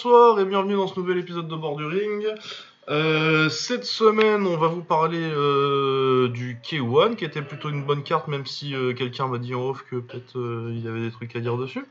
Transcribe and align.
Bonsoir 0.00 0.38
et 0.38 0.44
bienvenue 0.44 0.76
dans 0.76 0.86
ce 0.86 1.00
nouvel 1.00 1.18
épisode 1.18 1.48
de 1.48 1.56
Borduring. 1.56 2.24
Euh, 2.88 3.48
cette 3.48 3.82
semaine, 3.82 4.46
on 4.46 4.56
va 4.56 4.68
vous 4.68 4.84
parler 4.84 5.18
euh, 5.20 6.28
du 6.28 6.60
K1, 6.62 7.16
qui 7.16 7.24
était 7.24 7.42
plutôt 7.42 7.68
une 7.68 7.82
bonne 7.82 8.04
carte, 8.04 8.28
même 8.28 8.46
si 8.46 8.76
euh, 8.76 8.92
quelqu'un 8.94 9.26
m'a 9.26 9.38
dit 9.38 9.56
en 9.56 9.70
off 9.70 9.84
que 9.90 9.96
peut-être 9.96 10.36
il 10.70 10.84
y 10.84 10.86
avait 10.86 11.00
des 11.00 11.10
trucs 11.10 11.34
à 11.34 11.40
dire 11.40 11.56
dessus. 11.56 11.84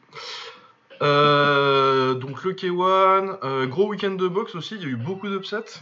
Donc 1.01 2.43
le 2.45 2.53
K1, 2.53 3.39
euh, 3.43 3.65
gros 3.65 3.89
week-end 3.89 4.11
de 4.11 4.29
boxe 4.29 4.55
aussi, 4.55 4.75
il 4.75 4.83
y 4.83 4.85
a 4.85 4.87
eu 4.87 4.95
beaucoup 4.95 5.27
d'upsets. 5.27 5.81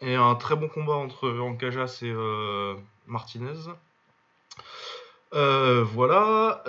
Et 0.00 0.14
un 0.14 0.36
très 0.36 0.54
bon 0.54 0.68
combat 0.68 0.94
entre 0.94 1.28
Ancajas 1.28 2.02
et 2.02 2.14
Martinez. 3.08 3.72
Voilà, 5.32 6.62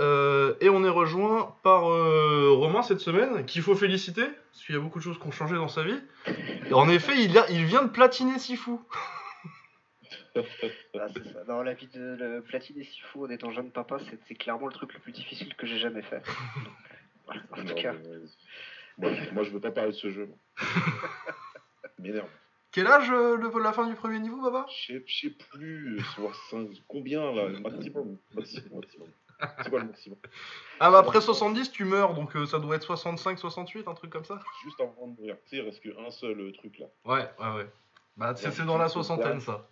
et 0.62 0.70
on 0.70 0.84
est 0.84 0.90
rejoint 0.90 1.54
par 1.62 1.84
Romain 1.84 2.82
cette 2.82 3.02
semaine, 3.02 3.46
qu'il 3.46 3.62
faut 3.62 3.76
féliciter, 3.76 4.26
parce 4.54 4.66
qu'il 4.66 4.76
y 4.76 4.78
a 4.78 4.82
beaucoup 4.82 5.00
de 5.00 5.04
choses 5.04 5.20
qui 5.20 5.28
ont 5.28 5.32
changé 5.32 5.56
dans 5.56 5.68
sa 5.68 5.84
vie. 5.84 6.00
Et 6.70 6.74
en 6.74 6.88
effet, 6.88 7.14
il, 7.18 7.36
a- 7.38 7.50
il 7.50 7.66
vient 7.66 7.82
de 7.84 7.90
platiner 7.90 8.38
Sifu. 8.40 8.72
Ah, 10.36 11.08
c'est 11.14 11.32
ça. 11.32 11.44
Non, 11.48 11.62
la 11.62 11.74
vie 11.76 11.88
de 11.88 12.16
le 12.20 12.42
platiner 12.42 12.84
si 12.84 13.00
fou 13.02 13.26
en 13.26 13.30
étant 13.30 13.52
jeune 13.52 13.70
papa, 13.72 13.98
c'est 14.10 14.20
c'est 14.28 14.34
clairement 14.34 14.66
le 14.68 14.74
truc 14.74 14.92
le 14.94 15.00
plus 15.00 15.12
difficile 15.12 15.54
que 15.56 15.66
j'ai 15.68 15.78
jamais 15.80 16.02
fait. 16.02 16.22
En 17.52 17.64
tout 17.64 17.76
cas, 17.76 17.94
mais, 17.94 18.08
euh, 18.10 18.26
moi, 18.98 19.12
moi, 19.32 19.44
je 19.44 19.52
veux 19.52 19.60
pas 19.60 19.72
parler 19.72 19.92
de 19.92 19.96
ce 19.96 20.10
jeu. 20.12 20.30
M'énerve. 22.00 22.28
Quel 22.72 22.86
âge 22.88 23.10
euh, 23.12 23.38
le, 23.38 23.60
la 23.62 23.72
fin 23.74 23.88
du 23.88 23.94
premier 23.96 24.20
niveau, 24.20 24.42
Baba? 24.42 24.66
Je 24.88 24.98
sais- 25.08 25.30
plus, 25.30 25.98
euh, 26.00 26.04
sur 26.16 26.36
cinq- 26.50 26.82
combien 26.88 27.32
là, 27.32 27.48
le 27.48 27.60
maximum, 27.60 28.18
maximum, 28.36 28.80
maximum. 28.82 29.08
C'est 29.64 29.70
quoi 29.70 29.80
le 29.80 29.88
maximum 29.88 30.18
Ah 30.80 30.92
bah 30.92 31.00
après 31.00 31.22
70, 31.22 31.72
tu 31.72 31.86
meurs, 31.86 32.14
donc 32.14 32.36
euh, 32.36 32.46
ça 32.46 32.60
doit 32.60 32.76
être 32.76 32.84
65, 32.84 33.38
68, 33.40 33.88
un 33.88 33.94
truc 33.94 34.12
comme 34.12 34.26
ça 34.26 34.40
Juste 34.64 34.80
avant 34.80 35.08
de 35.08 35.16
mourir. 35.18 35.36
Tu 35.44 35.50
sais, 35.50 35.58
il 35.58 35.62
reste 35.62 35.82
qu'un 35.82 36.10
seul 36.12 36.40
euh, 36.40 36.52
truc 36.54 36.80
là. 36.80 36.88
Ouais, 37.06 37.30
ouais, 37.40 37.56
ouais. 37.56 37.68
Bah 38.16 38.34
c'est 38.36 38.52
c'est 38.52 38.66
dans 38.66 38.78
la 38.78 38.90
soixantaine, 38.90 39.40
ça. 39.42 39.68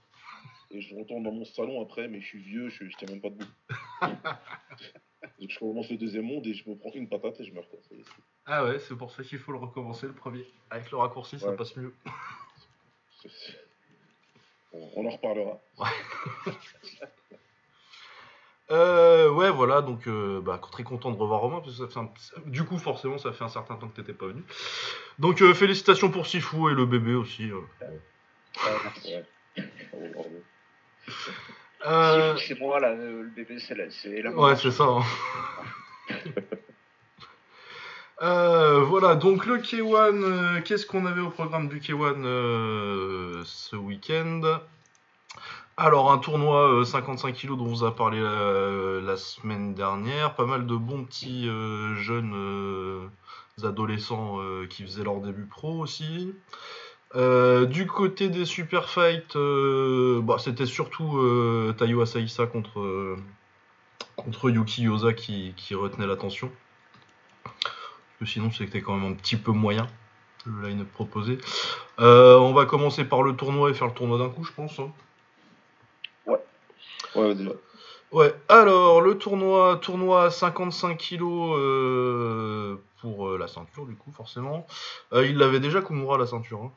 Et 0.72 0.82
je 0.82 0.95
retourne 0.95 1.23
dans 1.23 1.32
mon 1.32 1.45
salon 1.45 1.82
après, 1.82 2.08
mais 2.08 2.22
je 2.22 2.28
suis 2.28 2.39
vieux, 2.39 2.70
je, 2.70 2.86
je 2.89 2.95
tiens 2.98 3.08
même 3.09 3.22
pas 3.22 3.30
debout. 3.30 3.45
Donc 5.39 5.50
je 5.50 5.59
commence 5.59 5.89
le 5.92 5.98
deuxième 5.98 6.26
monde 6.26 6.48
et 6.48 6.54
je 6.54 6.67
me 6.70 6.76
prends 6.76 6.92
une 6.94 7.08
patate 7.09 7.39
et 7.39 7.44
je 7.44 7.54
meurs. 7.54 7.67
Quoi. 7.70 7.80
C'est- 7.89 7.98
Ah 8.45 8.64
ouais, 8.66 8.80
c'est 8.80 8.95
pour 8.95 9.12
ça 9.12 9.23
qu'il 9.23 9.38
faut 9.38 9.52
le 9.52 9.58
recommencer 9.59 10.08
le 10.08 10.14
premier. 10.14 10.45
Avec 10.70 10.89
le 10.92 10.98
raccourci, 10.98 11.39
ça 11.39 11.50
Ouais. 11.50 11.56
passe 11.56 11.76
mieux. 11.76 11.94
c'est- 13.22 13.30
c'est- 13.30 13.59
On, 14.73 14.89
on 14.95 15.06
en 15.06 15.09
reparlera. 15.09 15.59
Euh, 18.72 19.30
ouais, 19.30 19.50
voilà, 19.52 19.81
donc 19.81 20.08
euh, 20.08 20.39
bah, 20.41 20.59
très 20.72 20.83
content 20.83 21.11
de 21.11 21.17
revoir 21.17 21.41
Romain, 21.41 21.59
parce 21.59 21.77
que 21.77 21.86
ça 21.86 21.91
fait 21.91 22.00
un- 22.00 22.09
du 22.50 22.64
coup, 22.64 22.77
forcément, 22.77 23.17
ça 23.17 23.33
fait 23.33 23.44
un 23.44 23.50
certain 23.50 23.75
temps 23.75 23.89
que 23.89 23.95
t'étais 23.97 24.14
pas 24.14 24.27
venu. 24.27 24.44
Donc, 25.19 25.41
euh, 25.41 25.53
félicitations 25.53 26.09
pour 26.09 26.25
Sifu 26.25 26.72
et 26.72 26.73
le 26.73 26.86
bébé 26.86 27.14
aussi. 27.14 27.52
euh. 27.52 27.59
c'est 32.37 32.60
moi 32.60 32.80
là, 32.80 32.93
le 32.93 33.23
bébé, 33.36 33.60
c'est 33.60 33.76
la, 33.76 33.89
c'est 33.89 34.21
la 34.21 34.31
ouais, 34.31 34.55
c'est 34.55 34.71
ça. 34.71 34.86
hein. 34.86 35.04
Voilà, 38.21 39.15
donc 39.15 39.45
le 39.48 39.58
K1, 39.58 40.23
euh, 40.23 40.61
qu'est-ce 40.61 40.86
qu'on 40.86 41.05
avait 41.08 41.21
au 41.21 41.30
programme 41.31 41.67
du 41.70 41.80
K1 41.80 42.23
euh, 42.23 43.42
ce 43.45 43.76
week-end? 43.76 44.60
Alors, 45.77 46.11
un 46.11 46.17
tournoi 46.17 46.80
euh, 46.82 46.83
55 46.83 47.33
kg 47.36 47.48
dont 47.49 47.61
on 47.61 47.65
vous 47.65 47.83
a 47.83 47.95
parlé 47.95 48.20
la, 48.20 49.02
la 49.02 49.17
semaine 49.17 49.73
dernière, 49.73 50.36
pas 50.36 50.45
mal 50.45 50.67
de 50.67 50.76
bons 50.76 51.05
petits 51.05 51.48
euh, 51.48 51.95
jeunes 51.95 52.33
euh, 52.36 53.08
adolescents 53.64 54.39
euh, 54.42 54.67
qui 54.67 54.83
faisaient 54.83 55.04
leur 55.04 55.21
début 55.21 55.45
pro 55.45 55.80
aussi. 55.80 56.33
Euh, 57.15 57.65
du 57.65 57.87
côté 57.87 58.30
des 58.30 58.45
super 58.45 58.89
fights, 58.89 59.36
euh, 59.36 60.21
bah, 60.21 60.37
c'était 60.39 60.65
surtout 60.65 61.17
euh, 61.17 61.73
Tayo 61.77 62.02
Asaïsa 62.02 62.45
contre, 62.45 62.80
euh, 62.80 63.17
contre 64.15 64.49
Yuki 64.49 64.83
Yosa 64.83 65.14
qui, 65.14 65.54
qui 65.58 65.73
retenait 65.76 66.08
l'attention. 66.08 66.52
Parce 67.43 67.55
que 68.20 68.26
sinon, 68.26 68.52
c'était 68.52 68.81
quand 68.81 68.95
même 68.95 69.11
un 69.11 69.15
petit 69.15 69.36
peu 69.36 69.52
moyen 69.52 69.87
le 70.45 70.70
line-up 70.70 70.87
proposé. 70.93 71.37
Euh, 71.99 72.37
on 72.37 72.54
va 72.54 72.65
commencer 72.65 73.04
par 73.04 73.23
le 73.23 73.36
tournoi 73.36 73.70
et 73.70 73.73
faire 73.73 73.87
le 73.87 73.93
tournoi 73.93 74.17
d'un 74.17 74.30
coup, 74.30 74.43
je 74.43 74.52
pense. 74.54 74.80
hein. 74.80 74.92
Ouais. 77.16 77.36
Ouais, 78.11 78.36
alors 78.49 78.99
le 79.02 79.17
tournoi, 79.17 79.77
tournoi 79.82 80.26
à 80.26 80.32
55 80.32 80.98
kilos 80.98 81.58
euh, 81.58 82.76
pour 82.99 83.30
euh, 83.30 83.38
la 83.38 83.48
ceinture, 83.48 83.86
du 83.86 83.95
coup, 83.95 84.11
forcément. 84.11 84.67
Euh, 85.14 85.26
il 85.26 85.38
l'avait 85.38 85.61
déjà 85.61 85.82
Kumura 85.82 86.17
la 86.17 86.26
ceinture, 86.26 86.61
hein, 86.61 86.72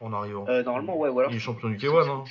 en 0.00 0.12
arrivant. 0.12 0.46
Euh, 0.48 0.64
normalement, 0.64 0.96
ouais, 0.96 1.08
ou 1.08 1.20
alors. 1.20 1.30
Il 1.30 1.36
est 1.36 1.40
champion 1.40 1.68
du 1.68 1.76
K1, 1.76 2.08
hein. 2.08 2.24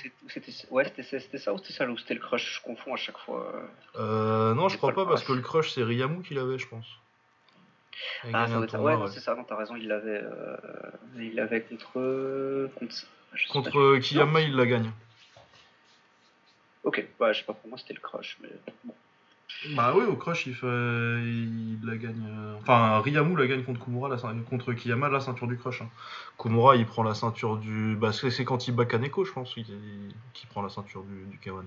Ouais, 0.71 0.91
c'était 1.09 1.37
ça 1.37 1.53
ou 1.53 1.57
c'était 1.57 1.73
ça 1.73 1.87
ou 1.89 1.97
c'était 1.97 2.15
le 2.15 2.19
crush 2.19 2.57
Je 2.57 2.61
confonds 2.61 2.93
à 2.93 2.97
chaque 2.97 3.17
fois. 3.17 3.49
non, 3.95 4.67
je 4.67 4.77
crois 4.77 4.91
pas 4.93 5.05
parce 5.05 5.23
que 5.23 5.31
le 5.31 5.41
crush, 5.41 5.71
c'est 5.71 5.83
Ryamu 5.83 6.23
qui 6.23 6.33
l'avait, 6.33 6.57
je 6.57 6.67
pense. 6.67 6.85
Il 8.25 8.31
Ah, 8.35 8.47
ça 8.47 8.67
tournoi, 8.67 8.95
Ouais, 8.95 9.01
ouais. 9.03 9.07
c'est 9.11 9.21
ça, 9.21 9.35
non, 9.35 9.43
t'as 9.45 9.55
raison, 9.55 9.75
il 9.77 9.87
l'avait. 9.87 10.21
euh, 10.21 10.57
Il 11.17 11.35
l'avait 11.35 11.61
contre. 11.61 12.69
Contre. 12.77 12.95
Contre 13.51 13.97
Kiyama, 13.99 14.41
il 14.41 14.55
la 14.55 14.65
gagne. 14.65 14.91
Ok, 16.87 17.05
bah, 17.19 17.33
je 17.33 17.39
sais 17.39 17.45
pas, 17.45 17.51
pour 17.51 17.67
moi 17.67 17.77
c'était 17.77 17.93
le 17.93 17.99
crush, 17.99 18.37
mais 18.41 18.47
bon. 18.85 18.93
Bah 19.75 19.93
oui, 19.93 20.05
au 20.05 20.15
crush, 20.15 20.45
il, 20.47 20.55
fait... 20.55 20.65
il 20.65 21.79
la 21.83 21.97
gagne. 21.97 22.25
euh, 22.29 22.55
Enfin, 22.61 23.01
Ryamu 23.01 23.35
la 23.35 23.45
gagne 23.45 23.63
contre 23.63 23.83
Kumura, 23.83 24.07
la 24.07 24.15
contre 24.49 24.71
Kiyama, 24.71 25.09
la 25.09 25.19
ceinture 25.19 25.47
du 25.47 25.57
crush. 25.57 25.81
hein. 25.81 25.89
Kumura, 26.37 26.77
il 26.77 26.85
prend 26.85 27.03
la 27.03 27.13
ceinture 27.13 27.57
du. 27.57 27.97
Bah, 27.97 28.13
c'est 28.13 28.45
quand 28.45 28.69
il 28.69 28.73
bat 28.73 28.85
Kaneko, 28.85 29.25
je 29.25 29.33
pense, 29.33 29.53
qu'il 29.53 29.65
qu'il 30.33 30.47
prend 30.47 30.61
la 30.61 30.69
ceinture 30.69 31.03
du, 31.03 31.25
du 31.25 31.37
K1. 31.39 31.65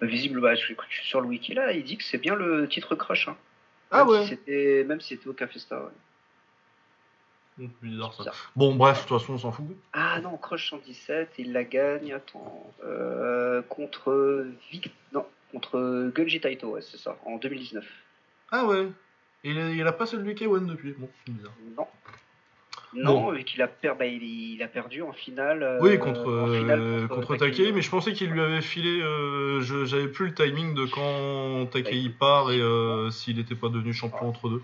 Bah, 0.00 0.06
Visible, 0.06 0.40
bah, 0.40 0.54
je, 0.54 0.60
suis 0.60 0.76
sur 1.02 1.20
le 1.20 1.26
wiki 1.26 1.54
là, 1.54 1.72
il 1.72 1.82
dit 1.82 1.96
que 1.96 2.04
c'est 2.04 2.18
bien 2.18 2.36
le 2.36 2.68
titre 2.68 2.94
crush. 2.94 3.26
Hein. 3.26 3.36
Ah 3.90 4.04
Même 4.04 4.08
ouais 4.08 4.26
si 4.26 4.84
Même 4.86 5.00
si 5.00 5.08
c'était 5.16 5.26
au 5.26 5.32
Café 5.32 5.58
Star. 5.58 5.82
ouais. 5.82 5.90
Donc, 7.58 7.70
bizarre 7.82 8.12
ça. 8.14 8.22
Bizarre. 8.24 8.52
Bon, 8.56 8.74
bref, 8.74 9.04
de 9.04 9.08
toute 9.08 9.18
façon, 9.20 9.34
on 9.34 9.38
s'en 9.38 9.52
fout. 9.52 9.64
Ah 9.92 10.20
non, 10.20 10.36
Crush 10.36 10.70
117, 10.70 11.34
il 11.38 11.52
la 11.52 11.64
gagne, 11.64 12.12
attends, 12.12 12.72
euh, 12.84 13.62
contre 13.68 14.46
Vic... 14.72 14.92
Non, 15.12 15.24
contre 15.52 16.10
Gunji 16.14 16.40
Taito, 16.40 16.68
ouais, 16.70 16.82
c'est 16.82 16.96
ça, 16.98 17.16
en 17.24 17.36
2019. 17.36 17.84
Ah 18.50 18.64
ouais. 18.66 18.88
Et 19.44 19.50
il 19.50 19.58
a, 19.60 19.70
il 19.70 19.86
a 19.86 19.92
pas 19.92 20.06
celle 20.06 20.24
du 20.24 20.34
K1 20.34 20.66
depuis. 20.66 20.94
Bon, 20.98 21.08
c'est 21.26 21.32
bizarre. 21.32 21.52
Non. 21.76 21.86
Non, 22.96 23.22
Bon. 23.24 23.32
vu 23.32 23.42
qu'il 23.42 23.60
a, 23.60 23.66
per- 23.66 23.94
bah, 23.98 24.06
il, 24.06 24.62
a 24.62 24.68
perdu 24.68 25.02
en 25.02 25.12
finale. 25.12 25.62
euh, 25.64 25.78
Oui, 25.80 25.98
contre, 25.98 26.48
finale 26.56 26.80
euh, 26.80 27.08
contre 27.08 27.34
Takei, 27.36 27.72
mais 27.72 27.82
je 27.82 27.90
pensais 27.90 28.12
qu'il 28.12 28.30
lui 28.30 28.40
avait 28.40 28.62
filé. 28.62 29.00
euh, 29.02 29.60
je- 29.62 29.84
J'avais 29.84 30.06
plus 30.08 30.26
le 30.26 30.34
timing 30.34 30.74
de 30.74 30.86
quand 30.86 31.66
Takei 31.72 32.08
part 32.08 32.52
et 32.52 32.60
s'il 33.10 33.36
n'était 33.36 33.56
pas 33.56 33.68
devenu 33.68 33.92
champion 33.92 34.28
entre 34.28 34.48
deux. 34.48 34.62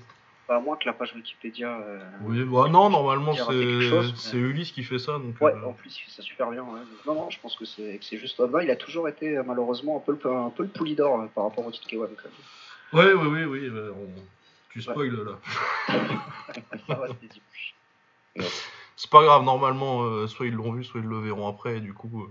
À 0.51 0.59
moins 0.59 0.77
que 0.77 0.85
la 0.87 0.93
page 0.93 1.15
Wikipédia. 1.15 1.79
euh, 1.79 2.01
Oui, 2.23 2.43
bah 2.43 2.69
non, 2.69 2.91
normalement 2.91 3.33
c'est 3.35 3.55
mais- 3.55 4.39
Ulysse 4.41 4.73
qui 4.73 4.83
fait 4.83 4.99
ça. 4.99 5.13
Donc, 5.13 5.41
Ouais, 5.41 5.53
euh, 5.55 5.65
en 5.69 5.73
plus, 5.73 5.97
il 5.97 6.01
fait 6.03 6.11
ça 6.11 6.23
super 6.23 6.51
bien. 6.51 6.63
ouais. 6.65 6.81
Non, 7.07 7.15
non, 7.15 7.31
je 7.31 7.39
pense 7.39 7.55
que 7.57 7.65
c'est 7.65 7.99
que 7.99 8.05
c'est 8.05 8.19
juste. 8.19 8.43
bah, 8.51 8.65
il 8.65 8.71
a 8.71 8.75
toujours 8.75 9.09
été, 9.09 9.37
euh, 9.37 9.45
malheureusement, 9.47 9.99
un 9.99 10.01
peu 10.01 10.19
le, 10.21 10.31
un 10.33 10.51
peu 10.51 10.65
le 10.65 10.69
poulidor 10.69 11.25
par 11.37 11.45
rapport 11.45 11.65
au 11.65 11.71
titre 11.71 11.87
K1. 11.89 11.99
quand 12.17 12.29
même. 13.05 13.07
ouais, 13.07 13.13
ouais, 13.15 13.45
oui, 13.45 13.61
oui. 13.61 13.71
bah, 13.71 13.81
on- 13.95 14.21
Tu 14.73 14.83
spoil 14.83 15.11
là. 15.13 15.39
Ça 16.89 16.95
va. 16.95 17.07
C'est 18.97 19.11
pas 19.11 19.23
grave, 19.23 19.45
normalement, 19.45 20.27
soit 20.27 20.47
ils 20.47 20.53
l'ont 20.55 20.73
vu, 20.73 20.83
soit 20.83 21.01
ils 21.01 21.07
le 21.07 21.21
verront 21.21 21.47
après, 21.49 21.77
et 21.77 21.81
du 21.81 21.95
coup, 21.95 22.29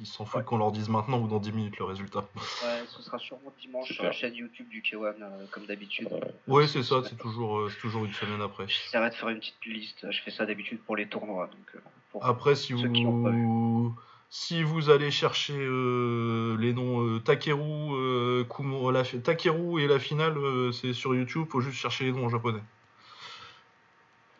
ils 0.00 0.06
s'en 0.06 0.24
foutent 0.24 0.38
Ouais. 0.40 0.44
qu'on 0.44 0.58
leur 0.58 0.72
dise 0.72 0.88
maintenant 0.88 1.20
ou 1.20 1.26
dans 1.28 1.38
10 1.38 1.52
minutes 1.52 1.78
le 1.78 1.84
résultat. 1.84 2.24
Ouais, 2.36 2.84
ce 2.88 3.02
sera 3.02 3.18
sûrement 3.18 3.52
dimanche 3.60 3.92
sur 3.92 4.04
la 4.04 4.12
chaîne 4.12 4.34
YouTube 4.34 4.68
du 4.68 4.80
K1, 4.82 4.96
euh, 5.20 5.46
comme 5.50 5.66
d'habitude. 5.66 6.08
Ouais, 6.46 6.66
c'est 6.66 6.82
ça, 6.82 7.02
c'est 7.08 7.16
toujours, 7.16 7.58
euh, 7.58 7.70
c'est 7.70 7.80
toujours 7.80 8.04
une 8.04 8.12
semaine 8.12 8.40
après. 8.42 8.66
J'essaierai 8.68 9.10
de 9.10 9.14
faire 9.14 9.28
une 9.30 9.38
petite 9.38 9.64
liste. 9.66 10.06
Je 10.10 10.22
fais 10.22 10.30
ça 10.30 10.46
d'habitude 10.46 10.80
pour 10.80 10.96
les 10.96 11.06
tournois. 11.08 11.46
Donc, 11.46 11.74
euh, 11.74 11.78
pour... 12.12 12.24
Après, 12.24 12.54
si 12.54 12.72
vous, 12.72 13.94
si 14.30 14.62
vous 14.62 14.90
allez 14.90 15.10
chercher 15.10 15.54
euh, 15.56 16.56
les 16.58 16.72
noms 16.74 17.02
euh, 17.02 17.18
Takeru, 17.20 17.94
euh, 17.94 18.44
Kumo- 18.44 18.90
la, 18.92 19.02
Takeru 19.02 19.82
et 19.82 19.86
la 19.88 19.98
finale, 19.98 20.36
euh, 20.36 20.70
c'est 20.72 20.92
sur 20.92 21.14
YouTube, 21.14 21.46
faut 21.50 21.60
juste 21.60 21.76
chercher 21.78 22.04
les 22.04 22.12
noms 22.12 22.26
en 22.26 22.28
japonais. 22.28 22.60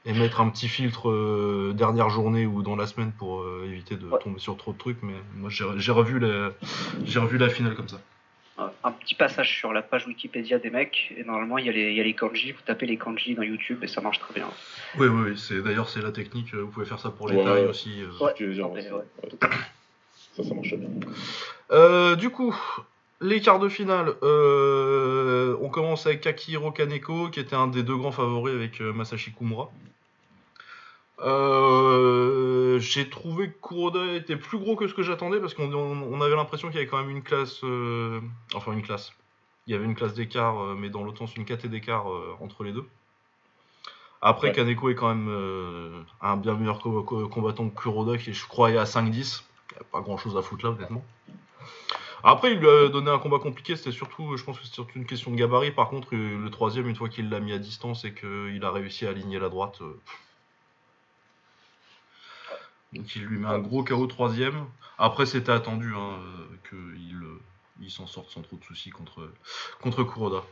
Et 0.04 0.12
mettre 0.12 0.40
un 0.40 0.48
petit 0.48 0.68
filtre 0.68 1.10
euh, 1.10 1.72
dernière 1.74 2.08
journée 2.08 2.46
ou 2.46 2.62
dans 2.62 2.76
la 2.76 2.86
semaine 2.86 3.12
pour 3.12 3.40
euh, 3.42 3.64
éviter 3.66 3.96
de 3.96 4.06
Ouais. 4.06 4.18
tomber 4.22 4.38
sur 4.38 4.56
trop 4.56 4.72
de 4.72 4.78
trucs. 4.78 5.02
Mais 5.02 5.14
moi, 5.34 5.50
j'ai 5.50 5.92
revu, 5.92 6.18
la- 6.18 6.52
j'ai 7.04 7.18
revu 7.18 7.36
la 7.36 7.48
finale 7.48 7.74
comme 7.74 7.88
ça. 7.88 8.00
un, 8.84 8.90
petit 8.92 9.14
passage 9.14 9.56
sur 9.56 9.72
la 9.72 9.82
page 9.82 10.06
Wikipédia 10.06 10.58
des 10.58 10.70
mecs. 10.70 11.12
Et 11.16 11.22
normalement, 11.24 11.58
il 11.58 11.66
y, 11.66 11.68
a 11.68 11.72
les- 11.72 11.90
il 11.90 11.96
y 11.96 12.00
a 12.00 12.04
les 12.04 12.14
kanji. 12.14 12.52
Vous 12.52 12.58
tapez 12.64 12.86
les 12.86 12.96
kanji 12.96 13.34
dans 13.34 13.42
YouTube 13.42 13.84
et 13.84 13.86
ça 13.86 14.00
marche 14.00 14.18
très 14.18 14.34
bien. 14.34 14.48
Oui, 14.98 15.06
oui, 15.08 15.30
oui, 15.30 15.38
c'est 15.38 15.60
d'ailleurs 15.62 15.88
c'est 15.88 16.00
la 16.02 16.10
technique. 16.12 16.54
euh, 16.54 16.62
Vous 16.62 16.68
pouvez 16.68 16.86
faire 16.86 16.98
ça 16.98 17.10
pour 17.10 17.28
les 17.28 17.36
Ouais. 17.36 17.44
tailles 17.44 17.66
aussi. 17.66 18.00
euh. 18.02 18.24
Ouais. 18.24 18.34
Ça, 20.36 20.42
ça 20.44 20.54
marche 20.54 20.74
bien. 20.74 20.88
Euh, 21.70 22.16
du 22.16 22.30
coup, 22.30 22.54
les 23.20 23.40
quarts 23.40 23.58
de 23.58 23.68
finale, 23.68 24.14
euh, 24.22 25.56
on 25.60 25.68
commence 25.68 26.06
avec 26.06 26.26
Akihiro 26.26 26.70
Kaneko, 26.72 27.28
qui 27.30 27.40
était 27.40 27.56
un 27.56 27.66
des 27.66 27.82
deux 27.82 27.96
grands 27.96 28.12
favoris 28.12 28.54
avec 28.54 28.80
euh, 28.80 28.92
Masashi 28.92 29.32
Kumura. 29.32 29.70
Euh, 31.20 32.78
j'ai 32.78 33.08
trouvé 33.10 33.50
que 33.50 33.56
Kuroda 33.68 34.14
était 34.14 34.36
plus 34.36 34.58
gros 34.58 34.76
que 34.76 34.86
ce 34.86 34.94
que 34.94 35.02
j'attendais 35.02 35.40
parce 35.40 35.54
qu'on 35.54 35.72
on- 35.72 36.02
on 36.12 36.20
avait 36.20 36.36
l'impression 36.36 36.68
qu'il 36.68 36.76
y 36.76 36.78
avait 36.80 36.86
quand 36.88 36.98
même 36.98 37.10
une 37.10 37.22
classe, 37.22 37.62
enfin 38.54 38.72
une 38.72 38.82
classe. 38.82 39.12
Il 39.66 39.72
y 39.72 39.74
avait 39.74 39.84
une 39.84 39.94
classe 39.96 40.14
d'écart, 40.14 40.54
mais 40.76 40.88
dans 40.88 41.02
l'autre 41.02 41.18
sens 41.18 41.34
une 41.36 41.44
caté 41.44 41.68
d'écart 41.68 42.06
entre 42.40 42.62
les 42.64 42.72
deux. 42.72 42.84
Après, 44.22 44.48
Ouais. 44.48 44.54
Kaneko 44.54 44.88
est 44.90 44.94
quand 44.94 45.14
même 45.14 46.04
un 46.22 46.36
bien 46.36 46.54
meilleur 46.54 46.78
co- 46.80 47.02
co- 47.02 47.28
combattant 47.28 47.68
que 47.68 47.80
Kuroda, 47.80 48.16
qui 48.16 48.32
je 48.32 48.46
crois 48.46 48.70
est 48.70 48.78
à 48.78 48.84
5-10. 48.86 49.44
Il 49.70 49.74
n'y 49.74 49.80
a 49.80 49.84
pas 49.92 50.00
grand 50.00 50.16
chose 50.16 50.36
à 50.36 50.42
foutre 50.42 50.64
là, 50.66 50.70
honnêtement. 50.72 51.04
Après, 52.24 52.52
il 52.52 52.58
lui 52.58 52.68
a 52.68 52.88
donné 52.88 53.10
un 53.10 53.18
combat 53.18 53.38
compliqué, 53.38 53.76
c'était 53.76 53.92
surtout, 53.92 54.36
je 54.36 54.44
pense 54.44 54.58
que 54.58 54.64
c'était 54.64 54.74
surtout 54.74 54.98
une 54.98 55.06
question 55.06 55.30
de 55.30 55.36
gabarit. 55.36 55.70
Par 55.70 55.88
contre, 55.88 56.14
euh, 56.14 56.38
le 56.42 56.50
troisième, 56.50 56.88
une 56.88 56.96
fois 56.96 57.08
qu'il 57.08 57.30
l'a 57.30 57.40
mis 57.40 57.52
à 57.52 57.58
distance 57.58 58.04
et 58.04 58.12
qu'il 58.12 58.60
a 58.64 58.70
réussi 58.70 59.06
à 59.06 59.10
aligner 59.10 59.38
la 59.38 59.48
droite, 59.48 59.80
euh, 59.82 60.00
donc 62.92 63.14
il 63.14 63.24
lui 63.24 63.38
met 63.38 63.46
un 63.46 63.58
gros 63.58 63.84
KO 63.84 64.06
troisième. 64.06 64.66
Après, 64.98 65.26
c'était 65.26 65.52
attendu 65.52 65.94
hein, 65.94 66.18
euh, 66.18 66.58
qu'il 66.68 67.24
il 67.80 67.90
s'en 67.90 68.08
sorte 68.08 68.30
sans 68.30 68.42
trop 68.42 68.56
de 68.56 68.64
soucis 68.64 68.90
contre, 68.90 69.30
contre 69.80 70.02
Kuroda. 70.02 70.42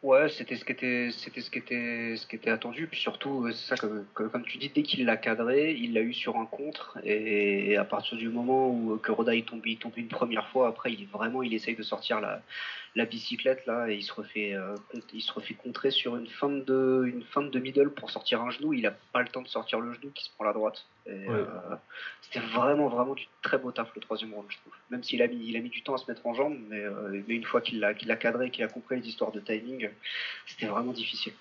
Ouais, 0.00 0.28
c'était 0.28 0.54
ce 0.54 0.64
qui 0.64 0.70
était, 0.70 1.10
c'était 1.10 1.40
ce 1.40 1.50
qui 1.50 1.58
était, 1.58 2.16
ce 2.16 2.24
qui 2.26 2.36
était 2.36 2.50
attendu. 2.50 2.86
Puis 2.86 3.00
surtout, 3.00 3.46
euh, 3.46 3.52
c'est 3.52 3.74
ça 3.74 3.76
comme, 3.76 4.06
comme 4.14 4.44
tu 4.44 4.58
dis, 4.58 4.68
dès 4.72 4.84
qu'il 4.84 5.04
l'a 5.04 5.16
cadré, 5.16 5.72
il 5.72 5.92
l'a 5.92 6.02
eu 6.02 6.12
sur 6.12 6.36
un 6.36 6.46
contre. 6.46 6.98
Et, 7.02 7.76
à 7.76 7.84
partir 7.84 8.16
du 8.16 8.28
moment 8.28 8.70
où 8.70 8.94
euh, 8.94 8.98
que 8.98 9.10
Roda 9.10 9.34
il 9.34 9.44
tombe, 9.44 9.66
il 9.66 9.76
tombe 9.76 9.96
une 9.96 10.06
première 10.06 10.48
fois, 10.50 10.68
après 10.68 10.92
il 10.92 11.06
vraiment 11.08 11.42
il 11.42 11.52
essaye 11.52 11.74
de 11.74 11.82
sortir 11.82 12.20
la, 12.20 12.42
la 12.98 13.06
bicyclette 13.06 13.64
là 13.66 13.88
et 13.88 13.94
il 13.94 14.02
se 14.02 14.12
refait, 14.12 14.54
euh, 14.54 14.74
il 15.12 15.22
se 15.22 15.32
refait 15.32 15.54
contrer 15.54 15.92
sur 15.92 16.16
une 16.16 16.26
fin 16.26 16.48
de, 16.48 17.04
une 17.06 17.22
fin 17.22 17.42
de 17.42 17.58
middle 17.60 17.90
pour 17.90 18.10
sortir 18.10 18.42
un 18.42 18.50
genou. 18.50 18.72
Il 18.72 18.84
a 18.86 18.90
pas 19.12 19.22
le 19.22 19.28
temps 19.28 19.40
de 19.40 19.48
sortir 19.48 19.78
le 19.78 19.92
genou 19.92 20.10
qui 20.10 20.24
se 20.24 20.30
prend 20.34 20.44
la 20.44 20.52
droite. 20.52 20.84
Ouais. 21.06 21.26
euh, 21.30 21.46
c'était 22.22 22.40
vraiment 22.40 22.88
vraiment 22.88 23.14
du 23.14 23.26
très 23.40 23.56
beau 23.56 23.70
taf 23.70 23.94
le 23.94 24.00
troisième 24.00 24.34
round, 24.34 24.46
je 24.50 24.56
trouve. 24.58 24.72
Même 24.90 25.04
s'il 25.04 25.22
a 25.22 25.28
mis, 25.28 25.38
il 25.46 25.56
a 25.56 25.60
mis 25.60 25.70
du 25.70 25.82
temps 25.82 25.94
à 25.94 25.98
se 25.98 26.10
mettre 26.10 26.26
en 26.26 26.34
jambe, 26.34 26.58
mais, 26.68 26.80
euh, 26.80 27.22
mais 27.28 27.36
une 27.36 27.44
fois 27.44 27.60
qu'il 27.60 27.78
l'a, 27.78 27.94
qu'il 27.94 28.10
a 28.10 28.16
cadré, 28.16 28.50
qu'il 28.50 28.64
a 28.64 28.68
compris 28.68 28.96
les 28.96 29.08
histoires 29.08 29.30
de 29.30 29.38
timing. 29.40 29.88
C'était 30.46 30.66
vraiment 30.66 30.92
difficile. 30.92 31.34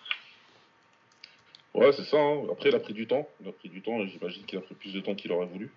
Ouais, 1.73 1.91
c'est 1.91 2.03
ça. 2.05 2.17
hein. 2.17 2.43
Après, 2.51 2.69
il 2.69 2.75
a 2.75 2.79
pris 2.79 2.93
du 2.93 3.07
temps. 3.07 3.27
Il 3.41 3.47
a 3.49 3.51
pris 3.51 3.69
du 3.69 3.81
temps 3.81 4.05
j'imagine 4.05 4.45
qu'il 4.45 4.59
a 4.59 4.61
pris 4.61 4.75
plus 4.75 4.93
de 4.93 4.99
temps 4.99 5.15
qu'il 5.15 5.31
aurait 5.31 5.47
voulu. 5.47 5.71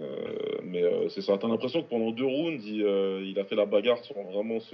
Euh, 0.00 0.58
mais 0.64 0.82
euh, 0.82 1.08
c'est 1.08 1.22
ça. 1.22 1.38
T'as 1.38 1.48
l'impression 1.48 1.82
que 1.82 1.88
pendant 1.88 2.10
deux 2.10 2.24
rounds, 2.24 2.64
il, 2.66 2.82
euh, 2.82 3.32
a 3.36 3.44
fait 3.44 3.54
la 3.54 3.66
bagarre 3.66 3.98
sans 4.04 4.14
vraiment 4.14 4.60
se, 4.60 4.72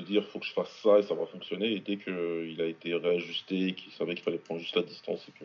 dire 0.00 0.24
faut 0.26 0.40
que 0.40 0.46
je 0.46 0.52
fasse 0.52 0.72
ça 0.82 0.98
et 0.98 1.02
ça 1.02 1.14
va 1.14 1.26
fonctionner. 1.26 1.72
Et 1.72 1.80
dès 1.80 1.98
qu'il 1.98 2.60
a 2.60 2.66
été 2.66 2.94
réajusté, 2.94 3.74
qu'il 3.74 3.92
savait 3.92 4.14
qu'il 4.14 4.24
fallait 4.24 4.38
prendre 4.38 4.60
juste 4.60 4.76
la 4.76 4.82
distance 4.82 5.26
et 5.28 5.32
que, 5.32 5.44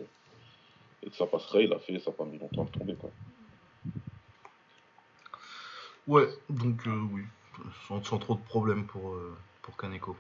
ça 1.12 1.26
passerait, 1.28 1.66
il 1.66 1.74
a 1.74 1.80
fait. 1.80 2.00
Ça 2.00 2.12
n'a 2.12 2.18
pas 2.18 2.26
mis 2.26 2.38
longtemps 2.38 2.64
à 2.64 2.68
tomber. 2.68 2.96
Ouais, 6.08 6.28
donc 6.50 6.82
oui, 7.14 7.22
sans, 7.88 8.00
trop 8.02 8.36
de 8.36 8.42
problèmes 8.42 8.86
pour 8.88 9.78
Kaneko. 9.78 10.16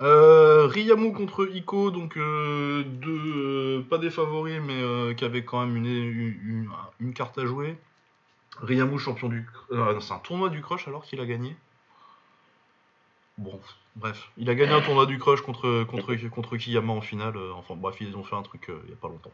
Euh, 0.00 0.68
contre 1.14 1.48
Iko, 1.54 1.90
donc 1.90 2.16
euh, 2.16 2.84
euh, 3.06 3.82
pas 3.88 3.98
des 3.98 4.10
favoris, 4.10 4.60
mais 4.60 4.80
euh, 4.80 5.14
qui 5.14 5.24
avaient 5.24 5.44
quand 5.44 5.64
même 5.64 5.76
une, 5.76 7.14
carte 7.14 7.38
à 7.38 7.46
jouer. 7.46 7.76
Riyamu 8.60 8.98
champion 8.98 9.28
du... 9.28 9.46
c'est 10.00 10.12
un 10.12 10.18
tournoi 10.18 10.48
du 10.48 10.60
crush 10.62 10.86
alors 10.88 11.04
qu'il 11.04 11.20
a 11.20 11.26
gagné. 11.26 11.56
Bon, 13.36 13.60
bref, 13.96 14.30
il 14.36 14.48
a 14.48 14.54
gagné 14.54 14.72
un 14.72 14.80
tournoi 14.80 15.06
du 15.06 15.18
crush 15.18 15.40
contre, 15.40 15.84
contre, 15.84 16.56
Kiyama 16.56 16.92
en 16.92 17.00
finale. 17.00 17.36
enfin 17.56 17.74
bref, 17.74 17.96
ils 18.00 18.16
ont 18.16 18.22
fait 18.22 18.36
un 18.36 18.42
truc 18.42 18.70
il 18.84 18.90
y 18.90 18.92
a 18.92 18.96
pas 18.96 19.08
longtemps. 19.08 19.32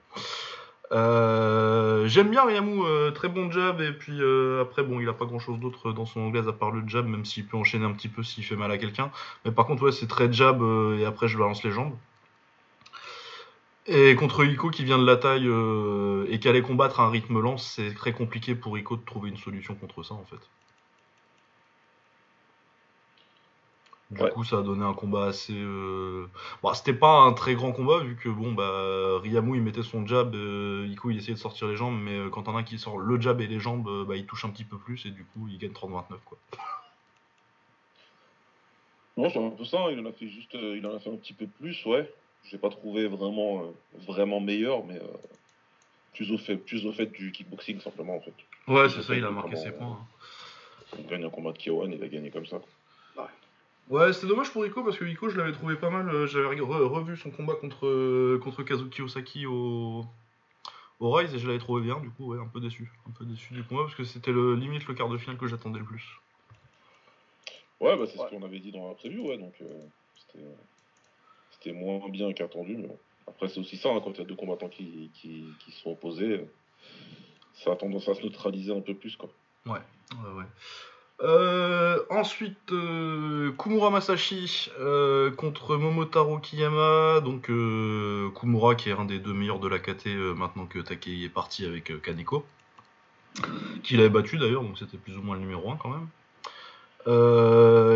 Euh, 0.93 2.07
J'aime 2.09 2.31
bien 2.31 2.45
Riyamu, 2.45 2.83
euh, 2.85 3.11
très 3.13 3.29
bon 3.29 3.51
jab, 3.51 3.81
et 3.81 3.93
puis 3.93 4.21
euh, 4.21 4.63
après, 4.63 4.83
bon, 4.83 5.01
il 5.01 5.09
a 5.09 5.13
pas 5.13 5.25
grand 5.27 5.39
chose 5.39 5.59
d'autre 5.61 5.93
dans 5.93 6.07
son 6.07 6.21
anglaise 6.21 6.49
à 6.49 6.53
part 6.53 6.71
le 6.73 6.83
jab, 6.89 7.07
même 7.07 7.25
s'il 7.25 7.47
peut 7.47 7.57
enchaîner 7.57 7.85
un 7.85 7.93
petit 7.93 8.09
peu 8.09 8.23
s'il 8.23 8.45
fait 8.45 8.57
mal 8.57 8.71
à 8.73 8.79
quelqu'un. 8.79 9.11
Mais 9.45 9.53
par 9.53 9.67
contre, 9.67 9.85
ouais, 9.85 9.93
c'est 9.93 10.09
très 10.09 10.33
jab, 10.33 10.63
euh, 10.63 10.99
et 10.99 11.05
après, 11.05 11.29
je 11.29 11.39
balance 11.39 11.63
les 11.63 11.71
jambes. 11.71 11.97
Et 13.87 14.15
contre 14.15 14.45
Iko 14.45 14.71
qui 14.71 14.85
vient 14.85 14.99
de 14.99 15.07
la 15.07 15.17
taille 15.17 15.49
et 16.33 16.39
qui 16.39 16.49
allait 16.49 16.63
combattre 16.63 17.01
à 17.01 17.05
un 17.05 17.11
rythme 17.11 17.41
lent, 17.41 17.57
c'est 17.57 17.95
très 17.95 18.13
compliqué 18.13 18.55
pour 18.55 18.79
Iko 18.79 18.97
de 18.97 19.05
trouver 19.05 19.31
une 19.31 19.37
solution 19.37 19.75
contre 19.75 20.03
ça 20.03 20.15
en 20.15 20.25
fait. 20.25 20.39
Du 24.11 24.21
Ouais. 24.23 24.31
coup, 24.33 24.43
ça 24.43 24.59
a 24.59 24.63
donné 24.63 24.83
un 24.85 24.93
combat 24.93 25.27
assez. 25.27 25.55
Euh... 25.57 26.27
Bon, 26.65 26.75
c'était 26.75 26.93
pas 26.95 27.21
un 27.21 27.33
très 27.33 27.55
grand 27.55 27.71
combat 27.71 28.01
vu 28.01 28.17
que 28.17 28.29
bon 28.29 28.53
bah 28.53 29.21
Riyamu 29.23 29.57
il 29.57 29.63
mettait 29.63 29.85
son 29.85 30.05
jab, 30.05 30.35
euh, 30.35 30.89
Iko 30.91 31.11
il 31.11 31.19
essayait 31.19 31.35
de 31.35 31.39
sortir 31.39 31.69
les 31.69 31.77
jambes, 31.77 31.97
mais 32.01 32.17
euh, 32.19 32.29
quand 32.29 32.49
as 32.49 32.51
un 32.51 32.65
qui 32.65 32.77
sort 32.79 32.99
le 32.99 33.21
jab 33.21 33.41
et 33.41 33.47
les 33.47 33.61
jambes, 33.61 34.05
bah 34.09 34.17
il 34.17 34.27
touche 34.27 34.45
un 34.45 34.51
petit 34.51 34.65
peu 34.65 34.79
plus 34.79 35.07
et 35.07 35.11
du 35.11 35.25
coup 35.25 35.47
il 35.49 35.59
gagne 35.59 35.71
30-29 35.71 36.19
quoi. 36.25 36.39
Non, 39.17 39.31
c'est 39.31 39.39
un 39.45 39.51
peu 39.51 39.65
ça. 39.65 39.79
hein. 39.81 39.91
Il 39.93 40.01
en 40.01 40.07
a 40.07 40.13
fait 40.13 40.29
juste, 40.29 40.55
il 40.55 40.85
en 40.87 40.95
a 40.95 40.99
fait 40.99 41.11
un 41.11 41.17
petit 41.17 41.33
peu 41.35 41.47
plus, 41.47 41.85
ouais. 41.87 42.13
Je 42.45 42.53
l'ai 42.53 42.59
pas 42.59 42.71
trouvé 42.71 43.07
vraiment, 43.07 43.63
euh, 43.63 43.71
vraiment 44.09 44.41
meilleur, 44.41 44.85
mais 44.87 45.01
plus 46.15 46.33
au 46.33 46.39
fait, 46.39 46.57
plus 46.57 46.85
au 46.87 46.93
fait 46.93 47.07
du 47.07 47.31
kickboxing 47.31 47.81
simplement 47.81 48.17
en 48.17 48.21
fait. 48.21 48.35
Ouais, 48.67 48.89
c'est 48.89 49.03
ça, 49.03 49.15
il 49.15 49.25
a 49.25 49.31
marqué 49.31 49.55
ses 49.57 49.71
points, 49.71 49.99
On 50.99 51.03
gagne 51.09 51.25
un 51.25 51.31
combat 51.31 51.53
de 51.53 51.59
K1, 51.59 51.93
il 51.95 52.03
a 52.03 52.09
gagné 52.09 52.31
comme 52.31 52.47
ça. 52.47 52.61
Ouais, 53.89 54.13
c'est 54.13 54.27
dommage 54.29 54.53
pour 54.53 54.65
Iko 54.65 54.85
parce 54.85 54.97
que 54.99 55.05
Iko, 55.05 55.29
je 55.31 55.37
l'avais 55.37 55.53
trouvé 55.53 55.75
pas 55.75 55.91
mal. 55.91 56.09
euh, 56.09 56.27
J'avais 56.27 56.47
re- 56.57 56.85
revu 56.87 57.17
son 57.17 57.31
combat 57.31 57.55
contre, 57.55 57.87
euh, 57.87 58.39
contre 58.43 58.63
Kazuki 58.63 59.03
Osaki 59.03 59.47
au, 59.47 60.05
au 61.01 61.11
Rise 61.13 61.35
et 61.35 61.39
je 61.41 61.47
l'avais 61.49 61.59
trouvé 61.59 61.83
bien. 61.83 61.99
Du 61.99 62.11
coup, 62.11 62.27
ouais, 62.33 62.39
un 62.41 62.47
peu 62.47 62.61
déçu. 62.61 62.93
Un 63.09 63.11
peu 63.11 63.25
déçu 63.25 63.53
du 63.53 63.65
combat 63.65 63.83
parce 63.83 63.97
que 63.97 64.05
c'était 64.05 64.31
le 64.33 64.55
limite 64.55 64.87
le 64.87 64.95
quart 64.95 65.09
de 65.09 65.19
finale 65.19 65.39
que 65.39 65.49
j'attendais 65.49 65.81
le 65.81 65.85
plus. 65.85 66.05
Ouais, 67.81 67.97
bah 67.97 68.05
c'est 68.07 68.19
Ouais. 68.21 68.27
ce 68.31 68.35
qu'on 68.37 68.45
avait 68.45 68.61
dit 68.61 68.71
dans 68.71 68.87
la 68.89 68.95
preview, 68.95 69.27
ouais. 69.27 69.39
Donc 69.39 69.55
euh, 69.61 69.67
c'était, 70.15 70.45
c'était 71.53 71.73
moins 71.73 72.09
bien 72.11 72.33
qu'attendu, 72.33 72.77
mais 72.77 72.87
bon. 72.87 72.99
Après, 73.27 73.49
c'est 73.49 73.59
aussi 73.59 73.77
ça, 73.77 73.89
hein, 73.91 74.01
quand 74.05 74.13
il 74.13 74.19
y 74.19 74.23
a 74.23 74.25
deux 74.25 74.35
combattants 74.37 74.69
qui, 74.69 75.11
qui, 75.15 75.45
qui 75.65 75.73
sont 75.73 75.91
opposés, 75.91 76.39
euh, 76.41 76.45
ça 77.55 77.73
a 77.73 77.77
tendance 77.77 78.09
à 78.09 78.15
se 78.15 78.23
neutraliser 78.23 78.73
un 78.77 78.81
peu 78.81 78.95
plus, 78.95 79.17
quoi. 79.17 79.31
Ouais, 79.67 79.73
ouais, 79.73 80.33
ouais. 80.39 80.45
Euh, 81.23 82.03
ensuite, 82.09 82.73
euh, 82.73 83.53
Kumura 83.53 83.91
Masashi 83.91 84.71
euh, 84.81 85.31
contre 85.31 85.77
Momotaro 85.77 86.39
Kiyama. 86.39 87.21
Donc, 87.21 87.47
Kumura 87.47 88.75
qui 88.75 88.89
est 88.91 88.93
un 88.93 89.05
des 89.05 89.19
deux 89.19 89.35
meilleurs 89.35 89.61
de 89.61 89.69
la 89.69 89.79
KT 89.79 90.07
maintenant 90.37 90.67
que 90.67 90.79
Takei 90.79 91.25
est 91.25 91.29
parti 91.29 91.67
avec 91.67 92.01
Kaneko. 92.03 92.45
Qu'il 93.83 94.01
avait 94.01 94.09
battu 94.09 94.39
d'ailleurs, 94.39 94.63
donc 94.63 94.79
c'était 94.79 94.97
plus 94.97 95.17
ou 95.17 95.23
moins 95.23 95.37
le 95.37 95.43
numéro 95.43 95.71
1 95.71 95.77
quand 95.77 95.91
même. 95.91 96.09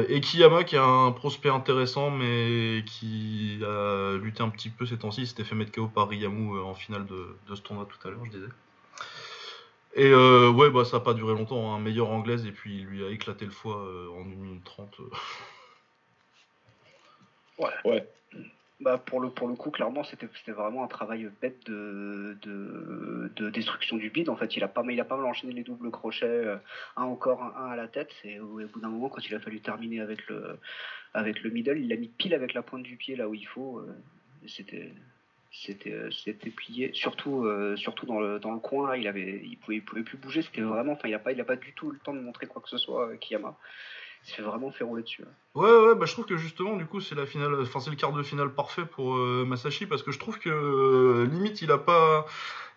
Et 0.08 0.20
Kiyama 0.20 0.64
qui 0.64 0.76
est 0.76 0.78
un 0.78 1.10
prospect 1.12 1.48
intéressant 1.48 2.10
mais 2.10 2.84
qui 2.86 3.58
a 3.64 4.16
lutté 4.16 4.42
un 4.42 4.48
petit 4.50 4.70
peu 4.70 4.86
ces 4.86 4.98
temps-ci. 4.98 5.22
Il 5.22 5.26
s'était 5.26 5.44
fait 5.44 5.54
mettre 5.54 5.72
KO 5.72 5.88
par 5.88 6.08
Riyamu 6.08 6.58
en 6.60 6.74
finale 6.74 7.06
de, 7.06 7.36
de 7.48 7.54
ce 7.54 7.62
tournoi 7.62 7.86
tout 7.86 8.06
à 8.06 8.10
l'heure, 8.10 8.24
je 8.26 8.30
disais. 8.30 8.48
Et 9.96 10.10
euh, 10.10 10.50
ouais, 10.50 10.70
bah 10.70 10.84
ça 10.84 10.96
a 10.98 11.00
pas 11.00 11.14
duré 11.14 11.34
longtemps, 11.34 11.74
un 11.74 11.78
meilleur 11.80 12.10
anglaise, 12.10 12.46
et 12.46 12.52
puis 12.52 12.78
il 12.78 12.84
lui 12.86 13.04
a 13.04 13.10
éclaté 13.10 13.44
le 13.44 13.50
foie 13.52 13.78
euh, 13.78 14.08
en 14.10 14.22
1 14.22 14.24
minute 14.24 14.64
30. 14.64 15.00
euh. 15.00 15.10
Ouais, 17.58 17.70
Bah 18.80 18.98
pour 18.98 19.20
le 19.20 19.30
pour 19.30 19.46
le 19.48 19.54
coup, 19.54 19.70
clairement, 19.70 20.02
c'était 20.04 20.28
c'était 20.34 20.52
vraiment 20.52 20.82
un 20.84 20.88
travail 20.88 21.30
bête 21.40 21.64
de, 21.66 22.36
de, 22.42 23.30
de 23.36 23.50
destruction 23.50 23.96
du 23.96 24.10
bide. 24.10 24.28
En 24.28 24.36
fait, 24.36 24.56
il 24.56 24.64
a 24.64 24.68
pas 24.68 24.82
mal 24.82 24.94
il 24.94 25.00
a 25.00 25.04
pas 25.04 25.16
mal 25.16 25.26
enchaîné 25.26 25.52
les 25.52 25.62
doubles 25.62 25.90
crochets, 25.92 26.26
euh, 26.26 26.56
un 26.96 27.04
au 27.04 27.14
corps, 27.16 27.42
un, 27.42 27.54
un 27.56 27.70
à 27.70 27.76
la 27.76 27.88
tête. 27.88 28.12
Et 28.24 28.40
au, 28.40 28.60
au 28.60 28.66
bout 28.68 28.80
d'un 28.80 28.88
moment, 28.88 29.08
quand 29.08 29.24
il 29.28 29.34
a 29.34 29.40
fallu 29.40 29.60
terminer 29.60 30.00
avec 30.00 30.26
le 30.28 30.58
avec 31.14 31.42
le 31.42 31.50
middle, 31.50 31.78
il 31.78 31.88
l'a 31.88 31.96
mis 31.96 32.08
pile 32.08 32.34
avec 32.34 32.54
la 32.54 32.62
pointe 32.62 32.82
du 32.82 32.96
pied 32.96 33.16
là 33.16 33.28
où 33.28 33.34
il 33.34 33.46
faut. 33.46 33.78
euh, 33.78 33.94
c'était 34.48 34.92
c'était 35.54 35.92
euh, 35.92 36.10
c'était 36.10 36.50
plié. 36.50 36.90
Surtout 36.94 37.44
euh, 37.46 37.76
surtout 37.76 38.06
dans 38.06 38.20
le 38.20 38.38
dans 38.40 38.52
le 38.52 38.60
coin 38.60 38.88
là, 38.88 38.96
il 38.96 39.06
avait 39.08 39.40
il 39.44 39.56
pouvait 39.58 39.76
il 39.76 39.84
pouvait 39.84 40.02
plus 40.02 40.18
bouger. 40.18 40.42
C'était 40.42 40.60
vraiment, 40.62 40.92
enfin, 40.92 41.08
il 41.08 41.14
a 41.14 41.18
pas 41.18 41.32
il 41.32 41.40
a 41.40 41.44
pas 41.44 41.56
du 41.56 41.72
tout 41.74 41.90
le 41.90 41.98
temps 41.98 42.12
de 42.14 42.20
montrer 42.20 42.46
quoi 42.46 42.60
que 42.62 42.68
ce 42.68 42.78
soit, 42.78 43.08
euh, 43.08 43.16
Kiyama. 43.16 43.56
Il 44.26 44.32
s'est 44.34 44.42
vraiment 44.42 44.70
fait 44.70 44.84
rouler 44.84 45.02
dessus. 45.02 45.22
hein. 45.22 45.32
Ouais, 45.54 45.68
ouais, 45.70 45.94
bah 45.94 46.06
je 46.06 46.12
trouve 46.12 46.24
que 46.24 46.36
justement, 46.38 46.76
du 46.76 46.86
coup, 46.86 47.00
c'est 47.00 47.14
la 47.14 47.26
finale, 47.26 47.54
enfin 47.60 47.78
c'est 47.80 47.90
le 47.90 47.96
quart 47.96 48.12
de 48.12 48.22
finale 48.22 48.50
parfait 48.54 48.86
pour 48.86 49.16
euh, 49.16 49.44
Masashi, 49.46 49.84
parce 49.86 50.02
que 50.02 50.12
je 50.12 50.18
trouve 50.18 50.38
que 50.38 50.48
euh, 50.48 51.26
limite, 51.26 51.60
il 51.60 51.70
a 51.70 51.76
pas, 51.78 52.24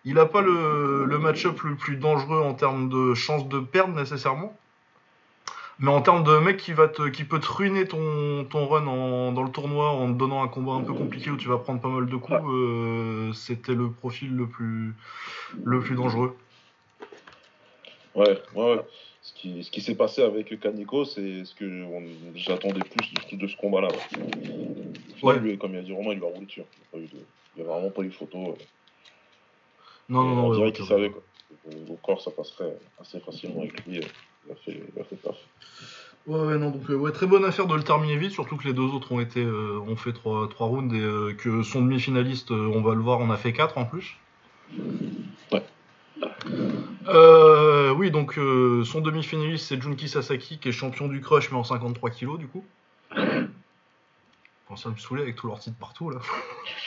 il 0.04 0.18
a 0.18 0.26
pas 0.26 0.42
le, 0.42 1.06
le 1.06 1.18
match-up 1.18 1.62
le 1.62 1.74
plus 1.74 1.96
dangereux 1.96 2.40
en 2.40 2.52
termes 2.54 2.90
de 2.90 3.14
chance 3.14 3.48
de 3.48 3.60
perdre 3.60 3.94
nécessairement. 3.94 4.58
Mais 5.80 5.90
en 5.90 6.02
termes 6.02 6.24
de 6.24 6.38
mec 6.38 6.56
qui, 6.56 6.72
va 6.72 6.88
te, 6.88 7.08
qui 7.08 7.22
peut 7.22 7.38
te 7.38 7.46
ruiner 7.46 7.86
ton, 7.86 8.44
ton 8.44 8.66
run 8.66 8.86
en- 8.88 9.32
dans 9.32 9.44
le 9.44 9.50
tournoi 9.50 9.90
en 9.90 10.12
te 10.12 10.18
donnant 10.18 10.42
un 10.42 10.48
combat 10.48 10.72
un 10.72 10.82
peu 10.82 10.92
compliqué 10.92 11.30
où 11.30 11.36
tu 11.36 11.48
vas 11.48 11.58
prendre 11.58 11.80
pas 11.80 11.88
mal 11.88 12.06
de 12.06 12.16
coups, 12.16 12.40
euh, 12.48 13.32
c'était 13.32 13.74
le 13.74 13.90
profil 13.90 14.34
le 14.34 14.48
plus, 14.48 14.94
le 15.62 15.78
plus 15.80 15.94
dangereux. 15.94 16.36
ouais, 18.16 18.42
ouais. 18.54 18.74
ouais. 18.74 18.80
ce 19.22 19.32
qui, 19.34 19.62
ce 19.62 19.70
qui 19.70 19.80
s'est 19.80 19.94
passé 19.94 20.22
avec 20.22 20.58
Kaneko, 20.58 21.04
c'est 21.04 21.44
ce 21.44 21.54
que 21.54 21.84
j'attendais 22.34 22.80
plus 22.80 23.14
de, 23.30 23.36
de 23.36 23.46
ce 23.46 23.56
combat-là. 23.56 23.88
Ouais. 25.22 25.38
Lui, 25.38 25.58
comme 25.58 25.74
il 25.74 25.78
a 25.78 25.82
dit 25.82 25.92
Romain, 25.92 26.12
il 26.12 26.18
lui 26.18 26.26
a 26.26 26.28
roulé 26.28 26.46
dessus. 26.46 26.62
Il 26.94 27.08
n'y 27.56 27.62
a, 27.62 27.64
vraiment 27.64 27.90
pas 27.90 28.02
eu 28.02 28.10
photo. 28.10 28.38
euh. 28.38 28.54
Non, 30.08 30.22
non, 30.22 30.34
non, 30.34 30.46
on 30.46 30.54
dirait 30.54 30.72
qu'il 30.72 30.86
savait. 30.86 31.10
Quoi. 31.10 31.22
Au, 31.66 31.92
au 31.92 31.96
corps, 31.96 32.20
ça 32.20 32.30
passerait 32.30 32.76
assez 33.00 33.20
facilement 33.20 33.60
avec 33.60 33.84
lui. 33.86 34.00
Ouais, 36.26 36.40
ouais, 36.40 36.58
non, 36.58 36.70
donc 36.70 36.90
euh, 36.90 36.94
ouais, 36.94 37.10
très 37.10 37.26
bonne 37.26 37.44
affaire 37.44 37.66
de 37.66 37.74
le 37.74 37.82
terminer 37.82 38.16
vite, 38.16 38.32
surtout 38.32 38.56
que 38.56 38.64
les 38.68 38.74
deux 38.74 38.82
autres 38.82 39.12
ont 39.12 39.20
été, 39.20 39.42
euh, 39.42 39.80
ont 39.88 39.96
fait 39.96 40.12
trois, 40.12 40.46
trois 40.48 40.66
rounds 40.66 40.94
et 40.94 41.00
euh, 41.00 41.32
que 41.32 41.62
son 41.62 41.80
demi-finaliste, 41.80 42.50
on 42.50 42.82
va 42.82 42.94
le 42.94 43.00
voir, 43.00 43.20
on 43.20 43.30
a 43.30 43.38
fait 43.38 43.54
quatre 43.54 43.78
en 43.78 43.86
plus. 43.86 44.16
Ouais. 45.52 45.64
Oui, 47.96 48.10
donc 48.10 48.34
son 48.34 49.00
demi-finaliste 49.00 49.66
c'est 49.66 49.82
Junki 49.82 50.08
Sasaki 50.08 50.58
qui 50.58 50.68
est 50.68 50.72
champion 50.72 51.08
du 51.08 51.20
crush 51.20 51.50
mais 51.50 51.56
en 51.56 51.64
53 51.64 52.10
kilos 52.10 52.38
du 52.38 52.46
coup. 52.46 52.64
Ça 54.76 54.90
me 54.90 54.96
saoulait 54.96 55.22
avec 55.22 55.36
tous 55.36 55.46
leurs 55.46 55.58
titres 55.60 55.78
partout 55.78 56.10
là. 56.10 56.20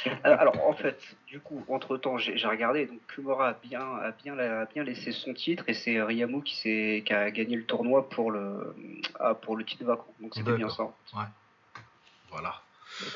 Alors 0.23 0.63
en 0.67 0.73
fait, 0.73 0.99
du 1.27 1.39
coup, 1.39 1.65
entre 1.67 1.97
temps, 1.97 2.17
j'ai 2.17 2.35
regardé, 2.47 2.85
donc 2.85 2.99
Kumura 3.07 3.49
a 3.49 3.53
bien, 3.53 3.81
a 3.81 4.11
bien, 4.11 4.37
a 4.37 4.65
bien 4.65 4.83
laissé 4.83 5.11
son 5.11 5.33
titre 5.33 5.63
et 5.67 5.73
c'est 5.73 6.01
Ryamu 6.01 6.43
qui, 6.43 6.55
s'est- 6.55 7.03
qui 7.05 7.11
a 7.13 7.31
gagné 7.31 7.55
le 7.55 7.65
tournoi 7.65 8.07
pour 8.09 8.31
le, 8.31 8.75
ah, 9.19 9.33
pour 9.33 9.57
le 9.57 9.65
titre 9.65 9.83
vacant. 9.83 10.05
Donc 10.19 10.33
c'était 10.35 10.53
bien 10.55 10.69
ça. 10.69 10.91
Voilà. 12.29 12.61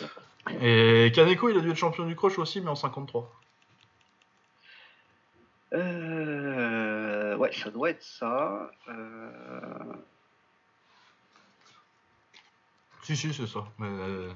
D'accord. 0.01 0.23
Et 0.61 1.11
Kaneko 1.13 1.49
il 1.49 1.57
a 1.57 1.61
dû 1.61 1.69
être 1.69 1.77
champion 1.77 2.05
du 2.05 2.15
crush 2.15 2.37
aussi 2.39 2.59
mais 2.61 2.69
en 2.69 2.75
53. 2.75 3.31
Euh, 6.05 7.35
ouais, 7.37 7.51
ça 7.53 7.69
doit 7.69 7.89
être 7.91 8.03
ça. 8.03 8.71
Euh, 8.89 9.93
Si, 13.03 13.15
si, 13.15 13.31
c'est 13.35 13.45
ça. 13.45 13.63
Mais, 13.77 13.87
euh, 13.87 14.31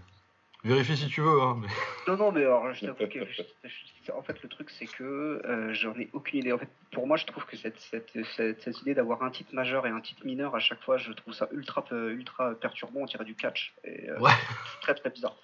vérifie 0.64 0.98
si 0.98 1.08
tu 1.08 1.22
veux. 1.22 1.42
Hein, 1.42 1.58
mais... 1.62 1.68
Non, 2.08 2.18
non, 2.18 2.32
mais 2.32 2.42
alors, 2.42 2.74
je 2.74 2.86
t'avoue 2.88 3.08
que. 3.08 3.26
je- 3.32 3.42
je- 3.66 4.12
en 4.12 4.24
fait, 4.24 4.42
le 4.42 4.50
truc, 4.50 4.70
c'est 4.72 4.88
que 4.88 5.04
euh, 5.46 5.74
j'en 5.74 5.94
ai 5.94 6.10
aucune 6.14 6.40
idée. 6.40 6.52
En 6.52 6.58
fait, 6.58 6.70
pour 6.92 7.06
moi, 7.06 7.18
je 7.18 7.26
trouve 7.26 7.46
que 7.46 7.56
cette, 7.56 7.80
cette, 7.80 8.12
cette, 8.36 8.62
cette 8.62 8.82
idée 8.82 8.96
d'avoir 8.96 9.22
un 9.22 9.30
titre 9.30 9.54
majeur 9.54 9.86
et 9.86 9.90
un 9.90 10.02
titre 10.02 10.26
mineur 10.26 10.56
à 10.56 10.60
chaque 10.60 10.82
fois, 10.82 10.98
je 10.98 11.12
trouve 11.12 11.34
ça 11.34 11.48
ultra, 11.52 11.86
euh, 11.92 12.10
ultra 12.12 12.56
perturbant. 12.56 13.02
On 13.02 13.06
dirait 13.06 13.26
du 13.26 13.36
catch. 13.36 13.76
Et, 13.84 14.10
euh, 14.10 14.20
Ouais. 14.20 14.32
c'est 14.74 14.82
très, 14.82 14.96
très 14.96 15.10
bizarre. 15.12 15.36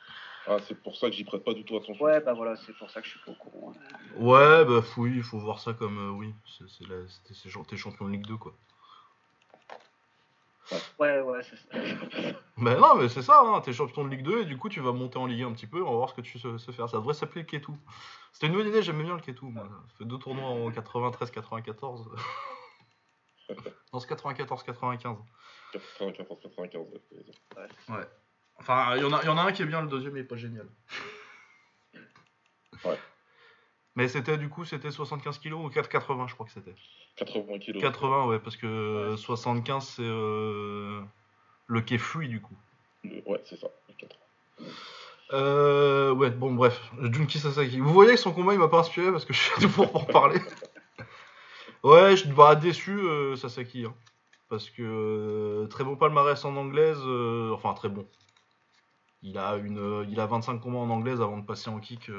Ah, 0.48 0.58
c'est 0.68 0.80
pour 0.82 0.96
ça 0.96 1.10
que 1.10 1.16
j'y 1.16 1.24
prête 1.24 1.44
pas 1.44 1.54
du 1.54 1.64
tout 1.64 1.76
attention. 1.76 2.04
Ouais, 2.04 2.20
bah 2.22 2.34
voilà, 2.34 2.56
c'est 2.56 2.74
pour 2.78 2.90
ça 2.92 3.02
que 3.02 3.08
je 3.08 3.12
suis 3.12 3.20
pas 3.26 3.32
au 3.32 3.36
courant. 3.36 3.74
Ouais, 4.18 4.66
bah 4.66 4.84
oui, 4.98 5.14
il 5.16 5.24
faut 5.24 5.40
voir 5.40 5.60
ça 5.60 5.74
comme 5.74 5.98
euh, 5.98 6.12
oui, 6.12 6.34
c'est 6.58 6.68
c'est 6.70 6.88
la- 6.88 7.08
c'est 7.32 7.50
t'es 7.68 7.78
champion 7.78 8.06
de 8.06 8.12
Ligue 8.12 8.28
2 8.28 8.38
quoi. 8.38 8.54
Ouais, 11.00 11.22
ouais, 11.22 11.42
c'est 11.44 11.56
ça. 11.58 12.34
Mais 12.58 12.76
non, 12.80 12.96
mais 12.96 13.08
c'est 13.10 13.22
ça, 13.22 13.42
hein, 13.44 13.62
t'es 13.62 13.72
champion 13.74 14.04
de 14.04 14.10
Ligue 14.10 14.24
2 14.24 14.42
et 14.42 14.46
du 14.46 14.58
coup 14.58 14.68
tu 14.70 14.80
vas 14.82 14.92
monter 14.94 15.18
en 15.20 15.26
Ligue 15.28 15.44
1 15.44 15.48
un 15.50 15.54
petit 15.54 15.68
peu, 15.68 15.82
on 15.84 15.92
va 15.92 15.96
voir 15.98 16.10
ce 16.10 16.16
que 16.16 16.22
tu 16.22 16.40
sais, 16.40 16.50
faire. 16.72 16.90
Ça 16.90 16.98
devrait 16.98 17.14
s'appeler 17.14 17.42
le 17.42 17.48
Ketou. 17.48 17.78
C'était 18.32 18.48
une 18.48 18.54
bonne 18.54 18.68
idée, 18.68 18.82
j'aimais 18.82 19.04
bien 19.04 19.14
le 19.16 19.22
Ketou. 19.22 19.50
Moi. 19.50 19.68
J'ai 19.92 19.98
fait 20.00 20.06
deux 20.06 20.18
tournois 20.18 20.46
en 20.50 20.70
93-94. 20.72 22.08
non, 23.94 24.00
c'est 24.00 24.10
94-95. 24.10 25.18
94, 25.74 26.40
95. 26.42 26.82
ouais. 26.82 27.00
Ouais, 27.58 27.68
ça. 27.88 28.08
Enfin, 28.58 28.96
il 28.96 29.02
y, 29.02 29.06
en 29.06 29.14
a- 29.14 29.24
y 29.24 29.28
en 29.30 29.38
a 29.38 29.42
un 29.44 29.52
qui 29.52 29.62
est 29.62 29.66
bien, 29.66 29.82
le 29.82 29.88
deuxième 29.88 30.16
il 30.18 30.22
est 30.22 30.24
pas 30.24 30.38
génial. 30.38 30.68
Ouais. 32.84 32.98
Mais 33.96 34.08
c'était 34.10 34.38
du 34.38 34.50
coup, 34.50 34.66
c'était 34.66 34.92
75 34.92 35.38
kilos 35.40 35.62
ou 35.66 35.70
4,80 35.70 36.28
je 36.28 36.34
crois 36.34 36.46
que 36.46 36.52
c'était. 36.52 36.76
80 37.18 37.60
kilos. 37.60 37.82
80 37.82 38.26
ouais, 38.28 38.40
parce 38.40 38.58
que 38.58 39.16
75 39.18 39.88
c'est 39.88 40.02
euh, 40.04 41.02
le 41.68 41.82
quai 41.82 41.98
fluide 41.98 42.30
du 42.32 42.42
coup. 42.42 42.56
Le- 43.04 43.24
Ouais, 43.26 43.42
c'est 43.46 43.56
ça. 43.58 43.68
80. 43.98 44.70
Euh, 45.34 46.12
ouais, 46.14 46.30
bon, 46.30 46.54
bref, 46.54 46.92
Junki 47.02 47.40
Sasaki. 47.40 47.80
Vous 47.80 47.94
voyez 47.94 48.12
que 48.12 48.20
son 48.20 48.34
combat 48.34 48.54
il 48.54 48.60
m'a 48.60 48.68
pas 48.68 48.80
inspiré 48.80 49.12
parce 49.12 49.26
que 49.26 49.34
je 49.34 49.40
suis 49.40 49.62
tout 49.62 49.70
pour 49.70 49.96
en 49.96 50.04
parler. 50.06 50.40
ouais, 51.84 52.16
je 52.18 52.28
bah, 52.28 52.56
déçu 52.56 52.92
euh, 53.00 53.36
Sasaki. 53.36 53.86
hein. 53.86 53.94
parce 54.50 54.70
que 54.70 54.82
euh, 54.84 55.68
très 55.68 55.84
bon 55.84 55.96
palmarès 55.96 56.44
en 56.46 56.56
anglaise, 56.58 57.00
enfin 57.54 57.74
très 57.74 57.90
bon. 57.90 58.06
Il 59.24 59.38
a, 59.40 59.56
une, 59.56 60.06
il 60.10 60.20
a 60.20 60.28
25 60.28 60.60
combats 60.60 60.78
en 60.80 60.90
anglaise 60.90 61.20
avant 61.22 61.38
de 61.38 61.46
passer 61.46 61.70
en 61.70 61.80
kick. 61.80 62.12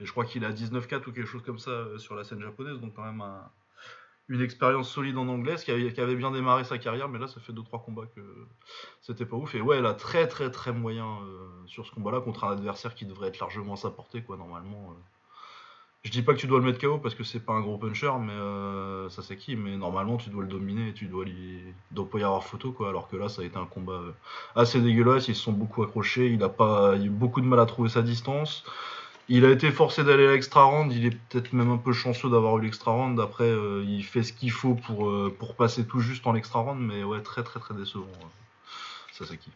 Et 0.00 0.04
je 0.06 0.10
crois 0.12 0.24
qu'il 0.24 0.44
a 0.44 0.52
19-4 0.52 1.08
ou 1.08 1.12
quelque 1.12 1.26
chose 1.28 1.42
comme 1.42 1.58
ça 1.58 1.70
euh, 1.70 1.98
sur 1.98 2.14
la 2.14 2.24
scène 2.24 2.40
japonaise, 2.40 2.80
donc 2.80 2.94
quand 2.94 3.04
même 3.04 3.20
un- 3.20 3.50
une 4.28 4.40
expérience 4.42 4.90
solide 4.90 5.18
en 5.18 5.28
anglaise 5.28 5.64
qui 5.64 5.70
avait, 5.72 5.92
qui 5.92 6.00
avait 6.00 6.16
bien 6.16 6.30
démarré 6.30 6.64
sa 6.64 6.78
carrière, 6.78 7.08
mais 7.08 7.18
là 7.18 7.28
ça 7.28 7.40
fait 7.40 7.52
2-3 7.52 7.80
combats 7.84 8.06
que 8.16 8.22
c'était 9.02 9.26
pas 9.26 9.36
ouf. 9.36 9.54
Et 9.54 9.60
ouais, 9.62 9.78
elle 9.78 9.86
a 9.86 9.94
très 9.94 10.28
très 10.28 10.50
très 10.50 10.72
moyen 10.72 11.06
euh, 11.22 11.48
sur 11.66 11.86
ce 11.86 11.92
combat-là 11.92 12.20
contre 12.20 12.44
un 12.44 12.52
adversaire 12.52 12.94
qui 12.94 13.06
devrait 13.06 13.28
être 13.28 13.40
largement 13.40 13.74
à 13.74 13.76
sa 13.76 13.90
portée, 13.90 14.22
quoi, 14.22 14.36
normalement. 14.36 14.92
euh. 14.92 15.02
Je 16.02 16.10
dis 16.10 16.20
pas 16.22 16.34
que 16.34 16.38
tu 16.38 16.46
dois 16.46 16.58
le 16.58 16.66
mettre 16.66 16.78
KO 16.78 16.98
parce 16.98 17.14
que 17.14 17.24
c'est 17.24 17.40
pas 17.40 17.54
un 17.54 17.62
gros 17.62 17.78
puncher, 17.78 18.12
mais 18.20 19.08
ça 19.10 19.22
c'est 19.22 19.36
qui, 19.36 19.56
mais 19.56 19.76
normalement 19.76 20.18
tu 20.18 20.28
dois 20.28 20.42
le 20.42 20.48
dominer 20.48 20.92
tu 20.92 21.06
dois 21.06 21.24
lui. 21.24 21.60
Il 21.96 22.04
pas 22.06 22.18
y 22.18 22.22
avoir 22.24 22.44
photo, 22.44 22.72
quoi, 22.72 22.90
alors 22.90 23.08
que 23.08 23.16
là 23.16 23.28
ça 23.30 23.40
a 23.40 23.44
été 23.44 23.56
un 23.56 23.64
combat 23.64 24.00
assez 24.54 24.80
dégueulasse, 24.82 25.28
ils 25.28 25.34
se 25.34 25.42
sont 25.42 25.52
beaucoup 25.52 25.82
accrochés, 25.82 26.26
il 26.28 26.42
a 26.42 26.50
pas 26.50 26.94
il 26.96 27.02
a 27.02 27.04
eu 27.06 27.08
beaucoup 27.10 27.40
de 27.40 27.46
mal 27.46 27.58
à 27.58 27.64
trouver 27.66 27.88
sa 27.88 28.02
distance. 28.02 28.64
Il 29.30 29.44
a 29.46 29.50
été 29.50 29.70
forcé 29.70 30.04
d'aller 30.04 30.26
à 30.26 30.32
l'extra 30.32 30.64
round, 30.64 30.92
il 30.92 31.06
est 31.06 31.16
peut-être 31.28 31.52
même 31.54 31.70
un 31.70 31.78
peu 31.78 31.92
chanceux 31.94 32.28
d'avoir 32.28 32.58
eu 32.58 32.62
l'extra 32.62 32.90
round. 32.90 33.18
Après, 33.20 33.44
euh, 33.44 33.82
il 33.86 34.04
fait 34.04 34.22
ce 34.22 34.32
qu'il 34.34 34.50
faut 34.50 34.74
pour, 34.74 35.08
euh, 35.08 35.34
pour 35.38 35.54
passer 35.56 35.86
tout 35.86 36.00
juste 36.00 36.26
en 36.26 36.34
extra 36.34 36.60
round, 36.60 36.78
mais 36.80 37.02
ouais, 37.04 37.22
très 37.22 37.42
très 37.42 37.58
très 37.58 37.72
décevant. 37.74 38.04
euh, 38.04 38.26
Sasaki. 39.12 39.50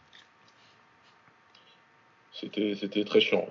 C'était 2.33 2.73
c'était 2.79 3.03
très 3.03 3.19
chiant. 3.19 3.47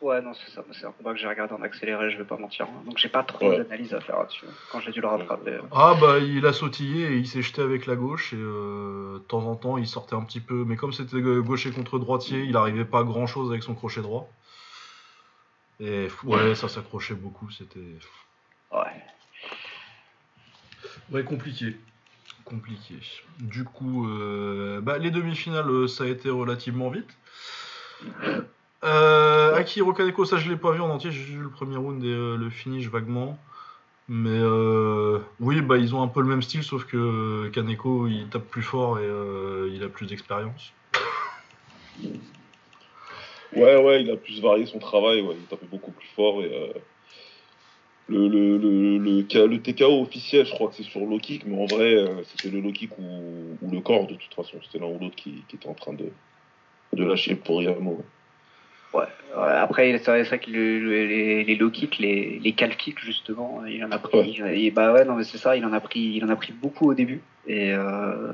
Ouais, 0.00 0.20
non, 0.20 0.32
c'est 0.34 0.50
ça. 0.52 0.62
C'est 0.72 0.86
un 0.86 0.92
combat 0.92 1.12
que 1.14 1.18
j'ai 1.20 1.28
regardé 1.28 1.54
en 1.54 1.62
accéléré, 1.62 2.10
je 2.10 2.18
vais 2.18 2.24
pas 2.24 2.36
mentir. 2.36 2.66
hein. 2.66 2.82
Donc 2.84 2.98
j'ai 2.98 3.08
pas 3.08 3.22
trop 3.22 3.48
Ouais. 3.48 3.58
d'analyse 3.58 3.94
à 3.94 4.00
faire 4.00 4.18
là-dessus. 4.18 4.46
Quand 4.70 4.80
j'ai 4.80 4.90
dû 4.92 5.00
le 5.00 5.06
rattraper. 5.06 5.58
Ah 5.72 5.94
bah 6.00 6.18
il 6.18 6.44
a 6.46 6.52
sautillé 6.52 7.12
et 7.12 7.16
il 7.16 7.26
s'est 7.28 7.42
jeté 7.42 7.62
avec 7.62 7.86
la 7.86 7.96
gauche 7.96 8.32
et 8.32 8.36
euh, 8.38 9.14
de 9.14 9.18
temps 9.20 9.46
en 9.46 9.54
temps 9.54 9.78
il 9.78 9.86
sortait 9.86 10.14
un 10.16 10.22
petit 10.22 10.40
peu, 10.40 10.64
mais 10.66 10.76
comme 10.76 10.92
c'était 10.92 11.16
euh, 11.16 11.40
gaucher 11.42 11.70
contre 11.70 11.98
droitier, 11.98 12.42
il 12.42 12.56
arrivait 12.56 12.84
pas 12.84 13.00
à 13.00 13.04
grand 13.04 13.26
chose 13.26 13.50
avec 13.50 13.62
son 13.62 13.74
crochet 13.74 14.00
droit. 14.02 14.28
Et 15.84 16.08
ouais, 16.24 16.54
ça 16.54 16.68
s'accrochait 16.68 17.14
beaucoup, 17.14 17.50
c'était 17.50 17.98
Ouais. 18.72 19.04
ouais 21.10 21.24
compliqué, 21.24 21.76
compliqué. 22.44 22.94
Du 23.38 23.64
coup, 23.64 24.08
euh, 24.08 24.80
bah, 24.80 24.96
les 24.96 25.10
demi-finales 25.10 25.68
euh, 25.68 25.86
ça 25.86 26.04
a 26.04 26.06
été 26.06 26.30
relativement 26.30 26.88
vite. 26.88 27.10
Euh, 28.82 29.54
Akihiro 29.54 29.92
Kaneko, 29.92 30.24
ça 30.24 30.38
je 30.38 30.48
l'ai 30.50 30.56
pas 30.56 30.72
vu 30.72 30.80
en 30.80 30.88
entier, 30.88 31.10
j'ai 31.10 31.22
vu 31.22 31.42
le 31.42 31.50
premier 31.50 31.76
round 31.76 32.02
et 32.02 32.08
euh, 32.08 32.36
le 32.36 32.48
finish 32.48 32.88
vaguement. 32.88 33.38
Mais 34.08 34.38
euh, 34.40 35.18
oui, 35.38 35.60
bah 35.60 35.76
ils 35.76 35.94
ont 35.94 36.02
un 36.02 36.08
peu 36.08 36.20
le 36.22 36.28
même 36.28 36.42
style, 36.42 36.62
sauf 36.62 36.84
que 36.84 37.48
Kaneko 37.48 38.06
il 38.06 38.28
tape 38.28 38.48
plus 38.48 38.62
fort 38.62 38.98
et 39.00 39.04
euh, 39.04 39.70
il 39.72 39.82
a 39.82 39.88
plus 39.88 40.06
d'expérience. 40.06 40.72
Ouais, 43.56 43.76
ouais, 43.76 44.02
il 44.02 44.10
a 44.10 44.16
plus 44.16 44.40
varié 44.40 44.66
son 44.66 44.78
travail, 44.78 45.20
ouais, 45.20 45.34
il 45.38 45.46
tapait 45.46 45.66
beaucoup 45.66 45.92
plus 45.92 46.08
fort 46.08 46.42
et 46.42 46.52
euh, 46.52 46.72
le, 48.08 48.28
le, 48.28 48.58
le, 48.58 48.98
le, 48.98 49.46
le 49.46 49.62
TKO 49.62 50.02
officiel, 50.02 50.44
je 50.44 50.50
crois 50.52 50.68
que 50.68 50.74
c'est 50.74 50.82
sur 50.82 51.00
low 51.00 51.18
kick, 51.18 51.46
mais 51.46 51.60
en 51.60 51.66
vrai, 51.66 51.94
euh, 51.94 52.22
c'était 52.24 52.50
le 52.54 52.60
low 52.60 52.72
kick 52.72 52.90
ou, 52.98 53.56
ou 53.62 53.70
le 53.70 53.80
corps 53.80 54.06
de 54.06 54.14
toute 54.14 54.34
façon, 54.34 54.58
c'était 54.62 54.78
l'un 54.78 54.90
ou 54.90 54.98
l'autre 54.98 55.16
qui, 55.16 55.42
qui 55.48 55.56
était 55.56 55.68
en 55.68 55.74
train 55.74 55.94
de, 55.94 56.06
de 56.92 57.04
lâcher 57.04 57.34
pour 57.34 57.62
Yamo. 57.62 58.04
Ouais. 58.92 59.04
Ouais, 59.36 59.50
Après, 59.50 59.98
c'est 59.98 60.24
vrai, 60.24 60.38
que 60.38 60.50
le- 60.50 60.78
le- 60.78 61.06
les, 61.06 61.42
les 61.44 61.56
low 61.56 61.68
kicks, 61.70 61.98
les, 61.98 62.38
les 62.38 62.52
calf 62.52 62.76
kicks, 62.76 63.00
justement, 63.00 63.64
il 63.66 63.82
en 63.84 63.90
a 63.90 63.98
pris. 63.98 64.40
Et 64.54 64.70
bah 64.70 64.92
ouais, 64.92 65.04
non, 65.04 65.16
mais 65.16 65.24
c'est 65.24 65.38
ça, 65.38 65.56
il 65.56 65.64
en 65.64 65.72
a 65.72 65.80
pris, 65.80 65.98
il 66.00 66.24
en 66.24 66.28
a 66.28 66.36
pris 66.36 66.52
beaucoup 66.52 66.88
au 66.88 66.94
début. 66.94 67.20
Et, 67.48 67.72
euh, 67.72 68.32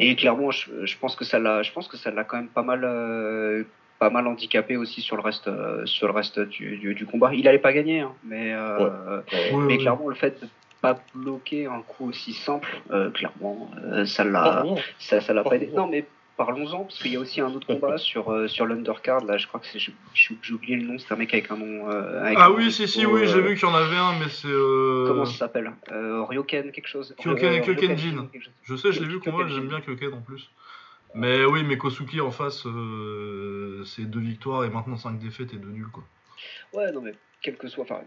et 0.00 0.16
clairement, 0.16 0.50
je, 0.50 0.86
je 0.86 0.96
pense 0.98 1.14
que 1.14 1.26
ça 1.26 1.38
l'a, 1.38 1.62
je 1.62 1.72
pense 1.72 1.88
que 1.88 1.98
ça 1.98 2.10
l'a 2.10 2.24
quand 2.24 2.36
même 2.38 2.48
pas 2.48 2.62
mal, 2.62 2.84
euh, 2.84 3.64
pas 3.98 4.10
mal 4.10 4.26
handicapé 4.26 4.76
aussi 4.76 5.00
sur 5.00 5.16
le 5.16 5.22
reste, 5.22 5.48
euh, 5.48 5.86
sur 5.86 6.06
le 6.08 6.12
reste 6.12 6.40
du, 6.40 6.76
du, 6.76 6.94
du 6.94 7.06
combat. 7.06 7.32
Il 7.34 7.46
allait 7.48 7.58
pas 7.58 7.72
gagner, 7.72 8.00
hein, 8.00 8.12
mais, 8.24 8.52
euh, 8.52 9.20
mais 9.66 9.78
clairement, 9.78 10.08
le 10.08 10.14
fait 10.14 10.40
de 10.42 10.48
pas 10.80 11.02
bloquer 11.14 11.66
un 11.66 11.80
coup 11.80 12.08
aussi 12.08 12.32
simple, 12.34 12.68
euh, 12.90 13.10
clairement, 13.10 13.70
euh, 13.84 14.04
ça 14.04 14.22
Ah, 14.22 14.26
l'a, 14.26 14.62
non. 14.64 14.76
ça, 14.98 15.20
ça 15.20 15.32
l'a 15.32 15.42
pas 15.42 15.56
aidé. 15.56 15.66
Parlons-en. 15.66 15.86
Non, 15.86 15.90
mais 15.90 16.04
parlons-en, 16.36 16.84
parce 16.84 16.98
qu'il 16.98 17.12
y 17.12 17.16
a 17.16 17.20
aussi 17.20 17.40
un 17.40 17.54
autre 17.54 17.66
combat 17.66 17.96
sur, 18.10 18.30
euh, 18.30 18.48
sur 18.48 18.66
l'undercard. 18.66 19.24
Là, 19.24 19.38
je 19.38 19.46
crois 19.46 19.60
que 19.60 19.66
c'est. 19.66 19.78
j'ai- 19.78 19.94
oublié 20.52 20.76
le 20.76 20.84
nom, 20.84 20.98
c'est 20.98 21.10
un 21.12 21.16
mec 21.16 21.32
avec 21.32 21.50
un 21.50 21.56
nom. 21.56 21.88
euh, 21.90 22.22
avec 22.24 22.36
Ah 22.38 22.48
un 22.48 22.50
oui, 22.50 22.64
nom 22.64 22.70
si, 22.70 22.86
si, 22.86 23.06
oui, 23.06 23.22
j'ai 23.26 23.40
vu 23.40 23.54
qu'il 23.54 23.66
y 23.66 23.70
en 23.70 23.74
avait 23.74 23.96
un, 23.96 24.18
mais 24.18 24.28
c'est. 24.28 24.48
euh, 24.48 25.04
Comment 25.06 25.24
ça 25.24 25.38
s'appelle? 25.38 25.72
Euh, 25.90 26.24
Ryoken, 26.24 26.70
quelque 26.72 26.88
chose 26.88 27.14
Ryoken 27.18 27.96
Jin. 27.96 28.28
Je 28.62 28.76
sais, 28.76 28.92
je 28.92 29.00
l'ai 29.00 29.08
vu 29.08 29.20
combat, 29.20 29.46
j'aime 29.46 29.68
bien 29.68 29.80
Kyoken 29.80 30.12
en 30.12 30.20
plus. 30.20 30.50
Mais 31.14 31.44
oui, 31.44 31.62
mais 31.62 31.78
Kosuki 31.78 32.20
en 32.20 32.32
face, 32.32 32.66
euh, 32.66 33.84
c'est 33.84 34.04
deux 34.04 34.20
victoires 34.20 34.64
et 34.64 34.68
maintenant 34.68 34.96
cinq 34.96 35.18
défaites 35.18 35.54
et 35.54 35.56
deux 35.56 35.68
nuls 35.68 35.90
quoi. 35.92 36.02
Ouais, 36.72 36.90
non, 36.90 37.00
mais 37.00 37.14
quel 37.40 37.56
que 37.56 37.68
soit, 37.68 37.84
enfin, 37.84 38.00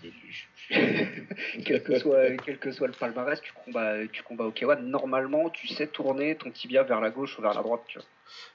quel 1.64 1.82
que 1.82 1.98
soit, 1.98 2.36
quel 2.44 2.58
que 2.58 2.70
soit 2.70 2.86
le 2.86 2.92
palmarès, 2.92 3.40
tu 3.40 3.52
combats, 3.52 4.06
tu 4.12 4.22
combats 4.22 4.44
au 4.44 4.52
K1, 4.52 4.82
normalement, 4.82 5.50
tu 5.50 5.66
sais 5.66 5.88
tourner 5.88 6.36
ton 6.36 6.50
tibia 6.50 6.84
vers 6.84 7.00
la 7.00 7.10
gauche 7.10 7.36
ou 7.38 7.42
vers 7.42 7.54
la 7.54 7.62
droite, 7.62 7.82
tu 7.88 7.98
vois. 7.98 8.06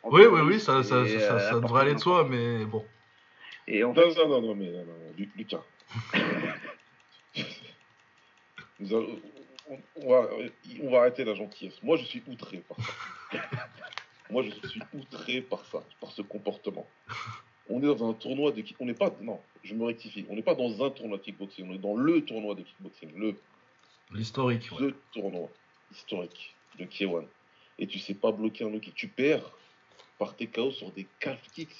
Oui, 0.04 0.26
oui, 0.26 0.42
oui, 0.42 0.60
ça, 0.60 0.84
ça, 0.84 1.06
ça, 1.06 1.40
ça, 1.40 1.60
devrait 1.60 1.82
aller 1.82 1.96
de 1.96 2.00
soi, 2.00 2.26
mais 2.30 2.64
bon. 2.66 2.86
Et 3.68 3.84
en 3.84 3.94
fait... 3.94 4.16
non, 4.16 4.30
non, 4.30 4.42
non, 4.42 4.56
mais 4.56 4.72
non, 4.72 4.86
non, 4.86 4.94
Lucas. 5.36 5.64
on, 9.70 10.10
va, 10.10 10.30
on 10.82 10.90
va 10.90 11.00
arrêter 11.00 11.24
la 11.24 11.34
gentillesse. 11.34 11.82
Moi, 11.84 11.98
je 11.98 12.06
suis 12.06 12.24
outré 12.28 12.60
par 12.60 12.78
ça. 12.78 13.40
Moi, 14.30 14.44
je 14.44 14.68
suis 14.68 14.82
outré 14.94 15.42
par 15.42 15.64
ça, 15.66 15.84
par 16.00 16.12
ce 16.12 16.22
comportement. 16.22 16.88
On 17.70 17.80
est 17.80 17.86
dans 17.86 18.10
un 18.10 18.14
tournoi 18.14 18.52
de 18.52 18.64
On 18.80 18.86
n'est 18.86 18.94
pas. 18.94 19.12
Non, 19.22 19.40
je 19.64 19.74
me 19.74 19.86
rectifie. 19.86 20.26
On 20.30 20.36
n'est 20.36 20.44
pas 20.44 20.56
dans 20.56 20.84
un 20.84 20.90
tournoi 20.90 21.18
de 21.18 21.24
kickboxing. 21.24 21.70
On 21.70 21.74
est 21.74 21.80
dans 21.80 21.96
le 21.96 22.24
tournoi 22.24 22.56
de 22.56 22.62
kickboxing. 22.64 23.12
Le. 23.16 23.36
L'historique. 24.12 24.70
Le 24.80 24.96
tournoi 25.12 25.50
historique 25.92 26.56
de 26.78 26.86
K1. 26.86 27.26
Et 27.80 27.88
tu 27.88 28.00
sais 28.00 28.14
pas 28.14 28.32
bloquer 28.32 28.66
un 28.66 28.70
low 28.70 28.80
kick. 28.80 28.96
Tu 28.96 29.08
perds 29.08 29.52
par 30.18 30.36
tes 30.36 30.48
KO 30.48 30.72
sur 30.72 30.92
des 30.92 31.08
calf 31.20 31.42
kicks. 31.54 31.76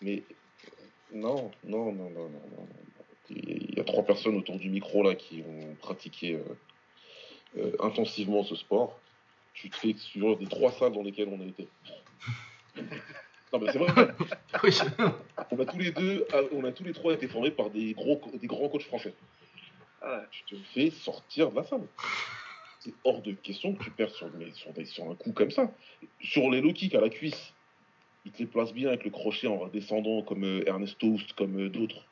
Mais 0.00 0.22
non, 1.12 1.50
non, 1.64 1.92
non, 1.92 2.10
non, 2.10 2.28
non, 2.28 2.42
non. 2.56 2.68
Il 3.30 3.74
y 3.76 3.80
a 3.80 3.84
trois 3.84 4.04
personnes 4.04 4.36
autour 4.36 4.58
du 4.58 4.68
micro 4.68 5.02
là 5.02 5.14
qui 5.14 5.42
ont 5.42 5.74
pratiqué 5.76 6.34
euh, 6.34 6.42
euh, 7.58 7.72
intensivement 7.80 8.44
ce 8.44 8.54
sport. 8.54 8.98
Tu 9.54 9.70
te 9.70 9.76
fais 9.76 9.88
exclure 9.88 10.36
des 10.36 10.46
trois 10.46 10.72
salles 10.72 10.92
dans 10.92 11.02
lesquelles 11.02 11.28
on 11.28 11.40
a 11.40 11.44
été. 11.44 11.68
non 13.52 13.58
mais 13.60 13.72
c'est 13.72 13.78
vrai. 13.78 14.04
on 15.50 15.60
a 15.60 15.64
tous 15.64 15.78
les 15.78 15.92
deux, 15.92 16.26
ah, 16.32 16.40
on 16.52 16.64
a 16.64 16.72
tous 16.72 16.84
les 16.84 16.92
trois 16.92 17.14
été 17.14 17.28
formés 17.28 17.50
par 17.50 17.70
des 17.70 17.94
gros, 17.94 18.20
des 18.34 18.46
grands 18.46 18.68
coachs 18.68 18.82
français. 18.82 19.14
Ah, 20.02 20.22
tu 20.30 20.44
te 20.44 20.56
fais 20.74 20.90
sortir 20.90 21.50
de 21.50 21.56
la 21.56 21.64
salle. 21.64 21.86
C'est 22.80 22.92
hors 23.04 23.22
de 23.22 23.32
question 23.32 23.74
que 23.74 23.84
tu 23.84 23.90
perds 23.90 24.10
sur, 24.10 24.28
mais 24.38 24.52
sur, 24.52 24.70
sur 24.86 25.10
un 25.10 25.14
coup 25.14 25.32
comme 25.32 25.50
ça. 25.50 25.72
Sur 26.20 26.50
les 26.50 26.60
low 26.60 26.74
kicks 26.74 26.94
à 26.94 27.00
la 27.00 27.08
cuisse, 27.08 27.54
il 28.26 28.32
te 28.32 28.38
les 28.38 28.46
place 28.46 28.74
bien 28.74 28.88
avec 28.88 29.04
le 29.04 29.10
crochet 29.10 29.46
en 29.46 29.66
descendant 29.68 30.22
comme 30.22 30.44
euh, 30.44 30.68
Ernest 30.68 30.98
Toast, 30.98 31.32
comme 31.34 31.68
d'autres 31.70 32.04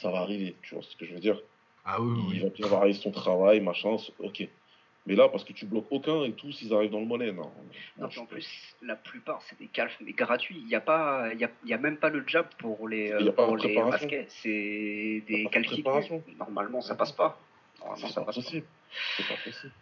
ça 0.00 0.10
va 0.10 0.18
arriver, 0.18 0.54
tu 0.62 0.74
vois 0.74 0.84
ce 0.84 0.96
que 0.96 1.04
je 1.04 1.14
veux 1.14 1.20
dire. 1.20 1.40
Ah 1.84 2.00
oui, 2.00 2.34
Il 2.34 2.42
va 2.42 2.48
bien 2.50 2.66
avoir 2.66 2.94
son 2.94 3.10
travail, 3.10 3.60
machin, 3.60 3.96
ok. 4.18 4.48
Mais 5.06 5.14
là, 5.14 5.28
parce 5.28 5.42
que 5.42 5.54
tu 5.54 5.64
bloques 5.64 5.86
aucun 5.90 6.22
et 6.24 6.32
tous, 6.32 6.60
ils 6.62 6.74
arrivent 6.74 6.90
dans 6.90 7.00
le 7.00 7.06
monnaie, 7.06 7.32
non. 7.32 7.50
non 7.96 8.08
en 8.14 8.26
plus, 8.26 8.46
la 8.82 8.94
plupart, 8.94 9.40
c'est 9.48 9.58
des 9.58 9.68
calfs, 9.68 9.96
mais 10.02 10.12
gratuits. 10.12 10.58
Il 10.60 10.66
n'y 10.66 10.74
a, 10.74 10.82
pas, 10.82 11.32
il 11.32 11.40
y 11.40 11.44
a, 11.44 11.50
il 11.64 11.70
y 11.70 11.72
a 11.72 11.78
même 11.78 11.96
pas 11.96 12.10
le 12.10 12.22
jab 12.26 12.46
pour 12.58 12.88
les, 12.88 13.10
a 13.12 13.32
pour 13.32 13.56
les 13.56 13.74
baskets. 13.74 14.30
C'est 14.42 15.24
des 15.26 15.48
calfs 15.50 15.72
Normalement, 16.38 16.82
ça 16.82 16.94
passe 16.94 17.12
pas. 17.12 17.40
Normalement, 17.80 18.08
ça 18.08 18.20
pas 18.20 18.32
possible. 18.32 18.66
C'est 19.16 19.26
pas 19.26 19.36
possible. 19.42 19.72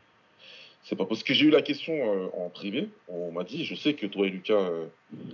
C'est 0.84 0.96
pas 0.96 1.06
parce 1.06 1.24
que 1.24 1.34
j'ai 1.34 1.46
eu 1.46 1.50
la 1.50 1.62
question 1.62 1.94
euh, 1.94 2.28
en 2.34 2.48
privé. 2.48 2.88
On 3.08 3.32
m'a 3.32 3.42
dit, 3.42 3.64
je 3.64 3.74
sais 3.74 3.94
que 3.94 4.06
toi 4.06 4.28
et 4.28 4.30
Lucas, 4.30 4.54
euh, 4.54 4.86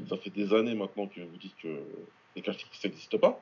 ça 0.09 0.17
fait 0.17 0.31
des 0.31 0.55
années 0.55 0.75
maintenant 0.75 1.07
que 1.07 1.21
vous 1.21 1.37
dites 1.37 1.55
que 1.63 1.83
les 2.35 2.41
calfs 2.41 2.65
ça 2.73 2.89
n'existe 2.89 3.19
pas. 3.19 3.39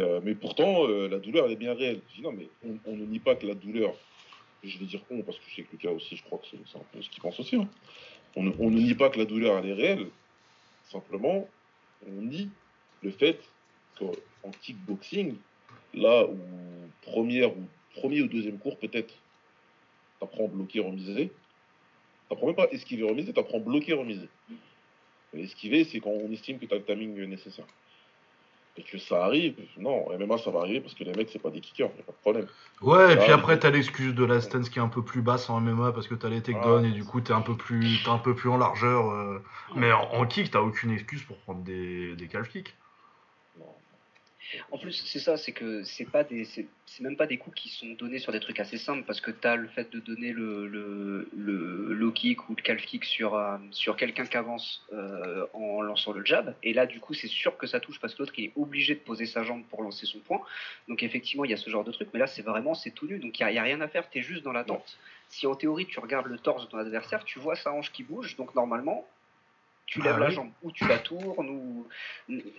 Euh, 0.00 0.20
mais 0.22 0.34
pourtant, 0.34 0.88
euh, 0.88 1.08
la 1.08 1.18
douleur, 1.18 1.46
elle 1.46 1.52
est 1.52 1.56
bien 1.56 1.74
réelle. 1.74 2.00
Je 2.10 2.16
dis 2.16 2.22
non, 2.22 2.32
mais 2.32 2.48
on, 2.86 2.96
ne 2.96 3.04
nie 3.04 3.18
pas 3.18 3.34
que 3.34 3.46
la 3.46 3.54
douleur, 3.54 3.94
je 4.62 4.78
vais 4.78 4.86
dire 4.86 5.02
on, 5.10 5.22
parce 5.22 5.38
que 5.38 5.44
je 5.48 5.56
sais 5.56 5.62
que 5.62 5.72
Lucas 5.72 5.90
aussi, 5.90 6.16
je 6.16 6.22
crois 6.22 6.38
que 6.38 6.46
c'est 6.50 6.78
un 6.78 6.82
peu 6.92 7.02
ce 7.02 7.10
qu'il 7.10 7.22
pense 7.22 7.38
aussi. 7.40 7.56
Hein. 7.56 7.68
On, 8.36 8.42
ne, 8.42 8.78
nie 8.78 8.94
pas 8.94 9.10
que 9.10 9.18
la 9.18 9.24
douleur, 9.24 9.58
elle 9.58 9.70
est 9.70 9.74
réelle. 9.74 10.06
Simplement, 10.90 11.48
on 12.06 12.22
nie 12.22 12.50
le 13.02 13.10
fait 13.10 13.40
qu'en 13.98 14.50
kickboxing, 14.62 15.36
là 15.94 16.26
où 16.26 16.38
première 17.02 17.56
ou 17.56 17.62
premier 17.94 18.22
ou 18.22 18.26
deuxième 18.26 18.58
cours, 18.58 18.78
peut-être, 18.78 19.14
t'apprends 20.20 20.48
bloquer, 20.48 20.80
remiser. 20.80 21.30
T'apprends 22.28 22.46
même 22.46 22.56
pas 22.56 22.68
esquiver, 22.70 23.02
remiser, 23.02 23.32
t'apprends 23.32 23.60
bloquer, 23.60 23.92
remiser. 23.92 24.28
esquiver, 25.34 25.84
c'est 25.84 26.00
quand 26.00 26.10
on 26.10 26.30
estime 26.32 26.58
que 26.58 26.66
tu 26.66 26.74
as 26.74 26.78
le 26.78 26.84
timing 26.84 27.24
nécessaire 27.24 27.66
et 28.76 28.82
que 28.82 28.98
ça 28.98 29.24
arrive, 29.24 29.54
non, 29.76 30.06
MMA 30.18 30.38
ça 30.38 30.50
va 30.50 30.60
arriver 30.60 30.80
parce 30.80 30.94
que 30.94 31.04
les 31.04 31.12
mecs 31.12 31.28
c'est 31.30 31.38
pas 31.38 31.50
des 31.50 31.60
kickers, 31.60 31.90
y 31.96 32.00
a 32.00 32.04
pas 32.04 32.12
de 32.12 32.18
problème. 32.18 32.46
Ouais, 32.80 33.12
et 33.12 33.16
puis 33.16 33.30
après 33.30 33.58
t'as 33.58 33.70
l'excuse 33.70 34.14
de 34.14 34.24
la 34.24 34.40
stance 34.40 34.70
qui 34.70 34.78
est 34.78 34.82
un 34.82 34.88
peu 34.88 35.02
plus 35.02 35.20
basse 35.20 35.50
en 35.50 35.60
MMA 35.60 35.92
parce 35.92 36.08
que 36.08 36.14
t'as 36.14 36.30
les 36.30 36.40
takedowns 36.40 36.86
et 36.86 36.92
du 36.92 37.04
coup 37.04 37.20
t'es 37.20 37.34
un 37.34 37.42
peu 37.42 37.56
plus 37.56 38.00
un 38.06 38.18
peu 38.18 38.34
plus 38.34 38.48
en 38.48 38.56
largeur. 38.56 39.10
Euh. 39.10 39.42
Mais 39.76 39.92
en, 39.92 40.08
en 40.12 40.26
kick 40.26 40.50
t'as 40.50 40.60
aucune 40.60 40.90
excuse 40.90 41.22
pour 41.22 41.36
prendre 41.38 41.62
des, 41.62 42.16
des 42.16 42.28
calf 42.28 42.48
kicks. 42.48 42.74
En 44.70 44.78
plus, 44.78 44.92
c'est 44.92 45.18
ça, 45.18 45.36
c'est 45.36 45.52
que 45.52 45.82
c'est 45.82 46.10
pas 46.10 46.24
des, 46.24 46.44
c'est 46.44 47.00
même 47.00 47.16
pas 47.16 47.26
des 47.26 47.38
coups 47.38 47.56
qui 47.56 47.68
sont 47.70 47.88
donnés 47.98 48.18
sur 48.18 48.32
des 48.32 48.40
trucs 48.40 48.60
assez 48.60 48.76
simples 48.76 49.04
parce 49.06 49.20
que 49.20 49.30
tu 49.30 49.46
as 49.46 49.56
le 49.56 49.68
fait 49.68 49.90
de 49.90 49.98
donner 49.98 50.32
le, 50.32 50.66
le, 50.66 51.28
le 51.34 51.92
low 51.94 52.12
kick 52.12 52.48
ou 52.48 52.54
le 52.54 52.62
calf 52.62 52.84
kick 52.84 53.04
sur, 53.04 53.34
euh, 53.34 53.56
sur 53.70 53.96
quelqu'un 53.96 54.26
qui 54.26 54.36
avance 54.36 54.84
euh, 54.92 55.46
en 55.54 55.80
lançant 55.80 56.12
le 56.12 56.24
jab. 56.24 56.54
Et 56.62 56.72
là, 56.74 56.86
du 56.86 57.00
coup, 57.00 57.14
c'est 57.14 57.28
sûr 57.28 57.56
que 57.56 57.66
ça 57.66 57.80
touche 57.80 57.98
parce 58.00 58.14
que 58.14 58.22
l'autre 58.22 58.34
il 58.36 58.46
est 58.46 58.52
obligé 58.56 58.94
de 58.94 59.00
poser 59.00 59.26
sa 59.26 59.42
jambe 59.42 59.62
pour 59.70 59.82
lancer 59.82 60.06
son 60.06 60.18
point. 60.20 60.40
Donc, 60.88 61.02
effectivement, 61.02 61.44
il 61.44 61.50
y 61.50 61.54
a 61.54 61.58
ce 61.58 61.70
genre 61.70 61.84
de 61.84 61.92
truc, 61.92 62.08
mais 62.12 62.20
là, 62.20 62.26
c'est 62.26 62.42
vraiment, 62.42 62.74
c'est 62.74 62.90
tout 62.90 63.06
nu. 63.06 63.18
Donc, 63.18 63.38
il 63.38 63.46
n'y 63.46 63.58
a, 63.58 63.62
rien 63.62 63.80
à 63.80 63.88
faire, 63.88 64.08
tu 64.10 64.18
es 64.18 64.22
juste 64.22 64.42
dans 64.42 64.52
l'attente. 64.52 64.98
Si 65.28 65.46
en 65.46 65.54
théorie, 65.54 65.86
tu 65.86 65.98
regardes 66.00 66.26
le 66.26 66.38
torse 66.38 66.64
de 66.66 66.70
ton 66.70 66.78
adversaire, 66.78 67.24
tu 67.24 67.38
vois 67.38 67.56
sa 67.56 67.72
hanche 67.72 67.90
qui 67.92 68.02
bouge. 68.02 68.36
Donc, 68.36 68.54
normalement, 68.54 69.06
tu 69.86 70.00
lèves 70.00 70.14
ah 70.16 70.20
la 70.20 70.30
jambe 70.30 70.50
ou 70.62 70.72
tu 70.72 70.86
la 70.86 70.98
tournes 70.98 71.50
ou 71.50 71.86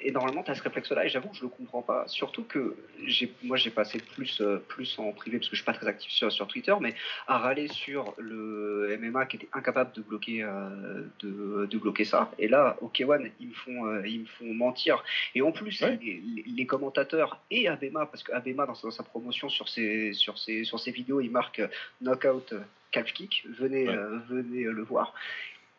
et 0.01 0.11
normalement 0.11 0.43
tu 0.43 0.51
as 0.51 0.55
ce 0.55 0.61
réflexe 0.61 0.91
là 0.91 1.05
et 1.05 1.09
j'avoue 1.09 1.29
que 1.29 1.37
je 1.37 1.41
le 1.41 1.47
comprends 1.47 1.81
pas. 1.81 2.07
Surtout 2.07 2.43
que 2.43 2.75
j'ai 3.05 3.33
moi 3.43 3.57
j'ai 3.57 3.71
passé 3.71 3.99
plus 3.99 4.41
euh, 4.41 4.57
plus 4.67 4.99
en 4.99 5.11
privé 5.13 5.37
parce 5.37 5.49
que 5.49 5.55
je 5.55 5.61
suis 5.61 5.65
pas 5.65 5.73
très 5.73 5.87
actif 5.87 6.11
sur, 6.11 6.31
sur 6.31 6.47
Twitter 6.47 6.75
mais 6.79 6.93
à 7.27 7.39
râler 7.39 7.67
sur 7.69 8.13
le 8.17 8.97
MMA 9.01 9.25
qui 9.25 9.37
était 9.37 9.49
incapable 9.53 9.93
de 9.93 10.01
bloquer 10.01 10.43
euh, 10.43 11.03
de, 11.21 11.65
de, 11.65 11.77
bloquer 11.77 12.05
ça. 12.05 12.31
Et 12.37 12.47
là 12.47 12.77
au 12.81 12.89
K1 12.89 13.31
ils 13.39 13.47
me 13.47 13.53
font 13.53 13.85
euh, 13.87 14.07
ils 14.07 14.21
me 14.21 14.25
font 14.25 14.53
mentir. 14.53 15.03
Et 15.33 15.41
en 15.41 15.51
plus 15.51 15.81
les, 15.81 16.65
commentateurs 16.67 17.39
et 17.51 17.67
Abema 17.67 18.05
parce 18.05 18.23
que 18.23 18.31
Abema 18.31 18.65
dans 18.65 18.75
sa, 18.75 19.03
promotion 19.03 19.49
sur 19.49 19.67
ses 19.69 20.13
sur 20.13 20.37
ses 20.37 20.63
sur 20.63 20.79
ses 20.79 20.91
vidéos 20.91 21.19
il 21.19 21.31
marque 21.31 21.61
knockout 22.01 22.53
calf 22.91 23.11
kick. 23.13 23.45
Venez 23.49 23.85
venez 24.27 24.63
le 24.63 24.83
voir 24.83 25.13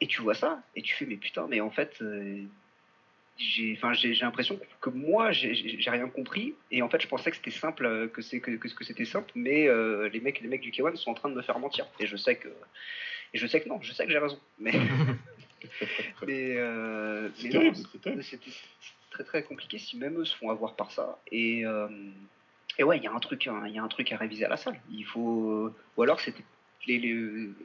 et 0.05 0.07
tu 0.07 0.21
vois 0.21 0.35
ça, 0.35 0.63
et 0.77 0.83
tu 0.83 0.95
fais, 0.95 1.07
mais 1.07 1.17
putain, 1.17 1.47
mais 1.49 1.63
en 1.63 1.71
fait, 1.71 1.97
euh, 2.03 2.43
j'ai 3.39 3.79
l'impression 4.21 4.61
que 4.83 4.91
moi, 4.91 5.33
j'ai 5.33 5.79
rien 5.87 6.11
compris. 6.11 6.55
Et 6.71 6.83
en 6.83 6.91
fait, 6.91 7.01
je 7.01 7.09
pensais 7.09 7.31
que 7.31 7.39
c'était 7.39 7.51
simple, 7.51 7.87
euh, 7.87 8.07
que 8.07 8.21
c'est 8.21 8.39
que, 8.39 8.51
que, 8.51 8.85
c'était 8.85 9.07
simple, 9.07 9.33
mais 9.35 9.67
euh, 9.67 10.11
les 10.11 10.21
mecs 10.21 10.43
les 10.43 10.49
mecs 10.49 10.61
du 10.61 10.73
K1 10.73 10.97
sont 10.97 11.13
en 11.13 11.15
train 11.15 11.31
de 11.31 11.35
me 11.35 11.41
faire 11.41 11.59
mentir. 11.59 11.87
Et 12.01 12.07
je 12.07 12.17
sais 12.19 12.37
que, 12.37 12.49
et 13.33 13.39
je 13.39 13.47
sais 13.47 13.63
que 13.63 13.69
non, 13.71 13.81
je 13.81 13.95
sais 13.95 14.05
que 14.05 14.13
j'ai 14.13 14.19
raison. 14.19 14.39
Mais, 14.59 14.73
mais, 16.27 16.59
c'était 18.21 18.51
très 19.11 19.25
très 19.25 19.43
compliqué 19.43 19.79
si 19.79 19.97
même 19.97 20.21
eux 20.21 20.27
se 20.27 20.37
font 20.37 20.51
avoir 20.51 20.77
par 20.77 20.91
ça. 20.91 21.19
Et, 21.33 21.63
et 22.77 22.85
ouais, 22.85 22.99
il 22.99 23.05
y 23.05 23.07
a 23.07 23.13
un 23.13 23.21
truc, 23.21 23.47
hein, 23.47 23.63
il 23.67 23.73
y 23.73 23.79
a 23.79 23.83
un 23.83 23.89
truc 23.89 24.13
à 24.13 24.19
réviser 24.19 24.45
à 24.45 24.51
la 24.51 24.59
salle. 24.59 24.79
Il 24.91 25.07
faut, 25.07 25.73
ou 25.97 26.03
alors 26.03 26.21
c'était 26.21 26.45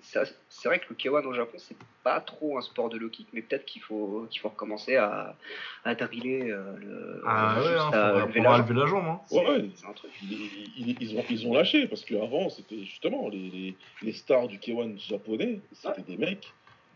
c'est 0.01 0.67
vrai 0.69 0.79
que 0.79 0.85
le 0.89 0.95
K1 0.95 1.25
au 1.25 1.33
Japon, 1.33 1.57
c'est 1.57 1.77
pas 2.03 2.19
trop 2.21 2.57
un 2.57 2.61
sport 2.61 2.89
de 2.89 2.97
low 2.97 3.09
kick, 3.09 3.27
mais 3.33 3.41
peut-être 3.41 3.65
qu'il 3.65 3.81
faut, 3.81 4.27
qu'il 4.29 4.41
faut 4.41 4.49
recommencer 4.49 4.95
à, 4.95 5.35
à 5.83 5.95
driller 5.95 6.51
euh, 6.51 6.75
le. 6.77 7.23
Ah 7.25 7.59
ouais, 7.59 7.67
hein, 7.67 7.91
à 7.91 8.25
lever, 8.25 8.41
la 8.41 8.57
lever, 8.59 8.73
la 8.73 8.85
jambe. 8.85 9.05
Hein. 9.05 9.21
Ouais, 9.31 9.69
c'est 9.75 9.85
un 9.85 9.93
truc. 9.93 10.11
Ils, 10.23 10.95
ils, 10.99 11.17
ont, 11.17 11.25
ils 11.29 11.47
ont 11.47 11.53
lâché 11.53 11.87
parce 11.87 12.05
qu'avant, 12.05 12.49
c'était 12.49 12.79
justement 12.79 13.29
les, 13.29 13.49
les, 13.49 13.75
les, 14.01 14.13
stars 14.13 14.47
du 14.47 14.57
K1 14.57 14.97
japonais, 14.99 15.59
c'était 15.73 16.01
des 16.01 16.17
mecs 16.17 16.53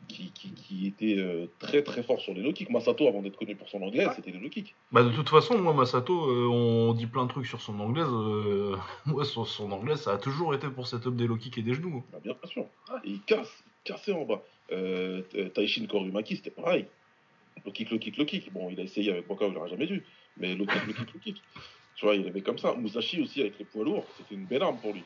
qui, 0.07 0.31
qui, 0.31 0.87
était 0.87 1.17
euh, 1.17 1.47
très 1.59 1.81
très 1.81 2.03
fort 2.03 2.19
sur 2.19 2.33
les 2.33 2.41
low 2.41 2.53
kicks. 2.53 2.69
Masato, 2.69 3.07
avant 3.07 3.21
d'être 3.21 3.37
connu 3.37 3.55
pour 3.55 3.69
son 3.69 3.81
anglais, 3.81 4.07
c'était 4.15 4.31
les 4.31 4.39
low 4.39 4.49
kicks. 4.49 4.75
Bah, 4.91 5.03
de 5.03 5.09
toute 5.09 5.29
façon, 5.29 5.57
moi, 5.57 5.73
Masato, 5.73 6.29
euh, 6.29 6.47
on 6.47 6.93
dit 6.93 7.07
plein 7.07 7.25
de 7.25 7.29
trucs 7.29 7.47
sur 7.47 7.61
son 7.61 7.79
anglaise. 7.79 8.07
Euh, 8.09 8.75
moi, 9.05 9.25
sur 9.25 9.47
son 9.47 9.71
anglais, 9.71 9.95
ça 9.95 10.13
a 10.13 10.17
toujours 10.17 10.53
été 10.53 10.67
pour 10.69 10.87
setup 10.87 11.15
des 11.15 11.27
low 11.27 11.37
kicks 11.37 11.57
et 11.57 11.61
des 11.61 11.73
genoux. 11.73 12.03
Bah, 12.11 12.19
bien 12.23 12.35
sûr. 12.45 12.65
il 13.03 13.21
casse, 13.21 13.63
il 13.67 13.91
cassait 13.91 14.13
en 14.13 14.25
bas. 14.25 14.43
Taishin 14.69 15.85
Korumaki, 15.87 16.37
c'était 16.37 16.51
pareil. 16.51 16.85
Low 17.65 17.71
kick, 17.71 17.91
low 17.91 17.99
kick, 17.99 18.17
low 18.17 18.25
kick. 18.25 18.51
Bon, 18.51 18.69
il 18.69 18.79
a 18.79 18.83
essayé 18.83 19.11
avec 19.11 19.27
Boka, 19.27 19.45
il 19.47 19.53
l'aurait 19.53 19.69
jamais 19.69 19.85
vu. 19.85 20.03
Mais 20.37 20.55
low 20.55 20.65
kick, 20.65 20.87
low 20.87 20.93
kick, 20.93 21.13
low 21.13 21.19
kick. 21.19 21.41
Tu 21.95 22.05
vois, 22.05 22.15
il 22.15 22.27
avait 22.27 22.41
comme 22.41 22.57
ça. 22.57 22.73
Musashi 22.73 23.21
aussi, 23.21 23.41
avec 23.41 23.59
les 23.59 23.65
poids 23.65 23.83
lourds, 23.83 24.07
c'était 24.17 24.33
une 24.33 24.45
belle 24.45 24.63
arme 24.63 24.77
pour 24.77 24.93
lui. 24.93 25.03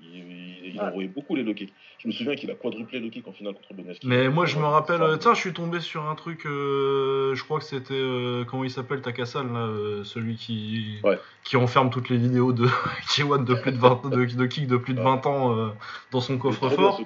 Il, 0.00 0.72
il, 0.74 0.78
a 0.80 0.86
envoyé 0.88 1.08
beaucoup 1.08 1.34
les 1.34 1.42
low 1.42 1.54
kicks. 1.54 1.72
Je 1.98 2.06
me 2.08 2.12
souviens 2.12 2.36
qu'il 2.36 2.50
a 2.50 2.54
quadruplé 2.54 3.00
le 3.00 3.08
kick 3.08 3.26
en 3.26 3.32
finale 3.32 3.54
contre 3.54 3.74
Beneski. 3.74 4.06
Mais 4.06 4.28
moi, 4.28 4.46
je 4.46 4.56
me 4.58 4.64
rappelle, 4.64 5.00
tiens, 5.18 5.34
je 5.34 5.40
suis 5.40 5.52
tombé 5.52 5.80
sur 5.80 6.06
un 6.08 6.14
truc, 6.14 6.46
euh, 6.46 7.34
je 7.34 7.42
crois 7.42 7.58
que 7.58 7.64
c'était, 7.64 7.94
euh, 7.94 8.44
comment 8.44 8.64
il 8.64 8.70
s'appelle, 8.70 9.00
Takasal, 9.02 9.52
là, 9.52 9.58
euh, 9.66 10.04
celui 10.04 10.36
qui, 10.36 10.98
Ouais. 11.02 11.18
qui 11.44 11.56
enferme 11.56 11.90
toutes 11.90 12.08
les 12.10 12.16
vidéos 12.16 12.52
de 12.52 12.66
K1 13.08 13.44
de 13.44 13.54
plus 13.54 13.72
de 13.72 13.78
20, 13.78 14.08
de, 14.10 14.24
de 14.24 14.46
kick 14.46 14.66
de 14.68 14.76
plus 14.76 14.94
de 14.94 15.00
20 15.00 15.26
ans 15.26 15.56
euh, 15.56 15.68
dans 16.12 16.20
son 16.20 16.38
coffre-fort. 16.38 17.00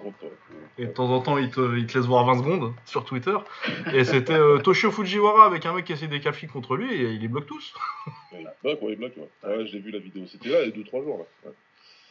Et 0.79 0.87
de 0.87 0.91
temps 0.93 1.11
en 1.11 1.21
temps, 1.21 1.37
il 1.39 1.51
te, 1.51 1.77
il 1.77 1.87
te 1.87 1.99
laisse 1.99 2.07
voir 2.07 2.25
20 2.25 2.39
secondes 2.39 2.73
sur 2.87 3.05
Twitter. 3.05 3.37
Et 3.93 4.05
c'était 4.05 4.33
euh, 4.33 4.59
Toshio 4.59 4.91
Fujiwara 4.91 5.45
avec 5.45 5.67
un 5.67 5.75
mec 5.75 5.85
qui 5.85 5.93
essaie 5.93 6.09
des 6.09 6.21
calfis 6.21 6.47
contre 6.47 6.77
lui 6.77 6.93
et 6.95 7.11
il 7.13 7.21
les 7.21 7.29
bloque 7.29 7.47
tous. 7.47 7.75
Ouais, 8.33 8.39
il 8.41 8.49
bloque, 8.63 8.83
ouais, 8.83 8.93
il 8.93 8.99
bloque, 8.99 9.13
ouais. 9.17 9.49
Ouais, 9.57 9.67
j'ai 9.67 9.79
vu 9.81 9.91
la 9.91 9.99
vidéo. 9.99 10.25
C'était 10.27 10.49
là, 10.49 10.63
il 10.65 10.71
y 10.71 10.81
a 10.81 10.85
2-3 10.85 11.05
jours, 11.05 11.27
là. 11.45 11.51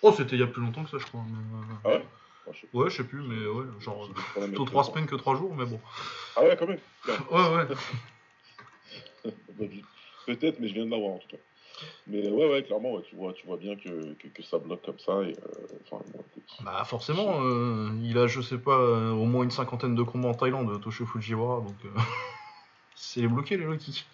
Oh, 0.04 0.12
c'était 0.16 0.36
il 0.36 0.40
y 0.40 0.44
a 0.44 0.48
plus 0.48 0.62
longtemps 0.62 0.84
que 0.84 0.90
ça, 0.90 0.98
je 0.98 1.06
crois. 1.06 1.24
mais, 1.30 1.38
euh, 1.38 1.76
Ah 1.84 1.90
ouais 1.90 2.06
je 2.54 2.60
sais 2.62 2.68
pas. 2.68 2.78
Ouais, 2.80 2.90
je 2.90 2.98
sais 2.98 3.04
plus, 3.04 3.22
mais 3.22 3.46
ouais, 3.48 3.66
genre 3.80 4.10
plutôt 4.10 4.42
avec 4.42 4.56
3 4.56 4.64
le 4.64 4.68
temps. 4.68 4.84
semaines 4.84 5.06
que 5.06 5.16
3 5.16 5.36
jours, 5.36 5.54
mais 5.56 5.66
bon. 5.66 5.80
Ah 6.36 6.42
ouais, 6.44 6.58
quand 6.58 6.68
même. 6.68 6.80
Ouais, 7.32 7.56
ouais. 7.56 7.68
Bah, 9.58 9.66
Peut-être, 10.26 10.60
mais 10.60 10.68
je 10.68 10.74
viens 10.74 10.86
de 10.86 10.92
l'avoir 10.92 11.14
en 11.14 11.18
tout 11.20 11.28
cas. 11.28 11.38
Mais 12.08 12.28
ouais, 12.30 12.50
ouais, 12.50 12.64
clairement, 12.64 12.94
ouais, 12.94 13.02
tu, 13.08 13.16
vois, 13.16 13.34
tu 13.34 13.46
vois 13.46 13.58
bien 13.58 13.76
que, 13.76 14.14
que, 14.14 14.28
que 14.28 14.44
ça 14.44 14.58
bloque 14.60 14.84
comme 14.84 15.00
ça. 15.00 15.22
Et, 15.24 15.34
euh, 15.34 15.78
bon. 15.90 16.02
Bah 16.64 16.84
forcément, 16.86 17.44
euh, 17.44 17.90
il 18.04 18.18
a, 18.18 18.28
je 18.28 18.42
sais 18.42 18.58
pas, 18.58 18.78
euh, 18.78 19.12
au 19.12 19.26
moins 19.26 19.44
une 19.44 19.52
cinquantaine 19.52 19.96
de 19.96 20.04
combats 20.04 20.30
en 20.30 20.34
Thaïlande, 20.34 20.80
Toshio 20.82 21.06
Fujiwara, 21.06 21.62
donc 21.62 21.78
c'est 22.96 23.26
bloqué 23.28 23.58
les 23.58 23.66
low 23.66 23.78
kicks. 23.78 24.06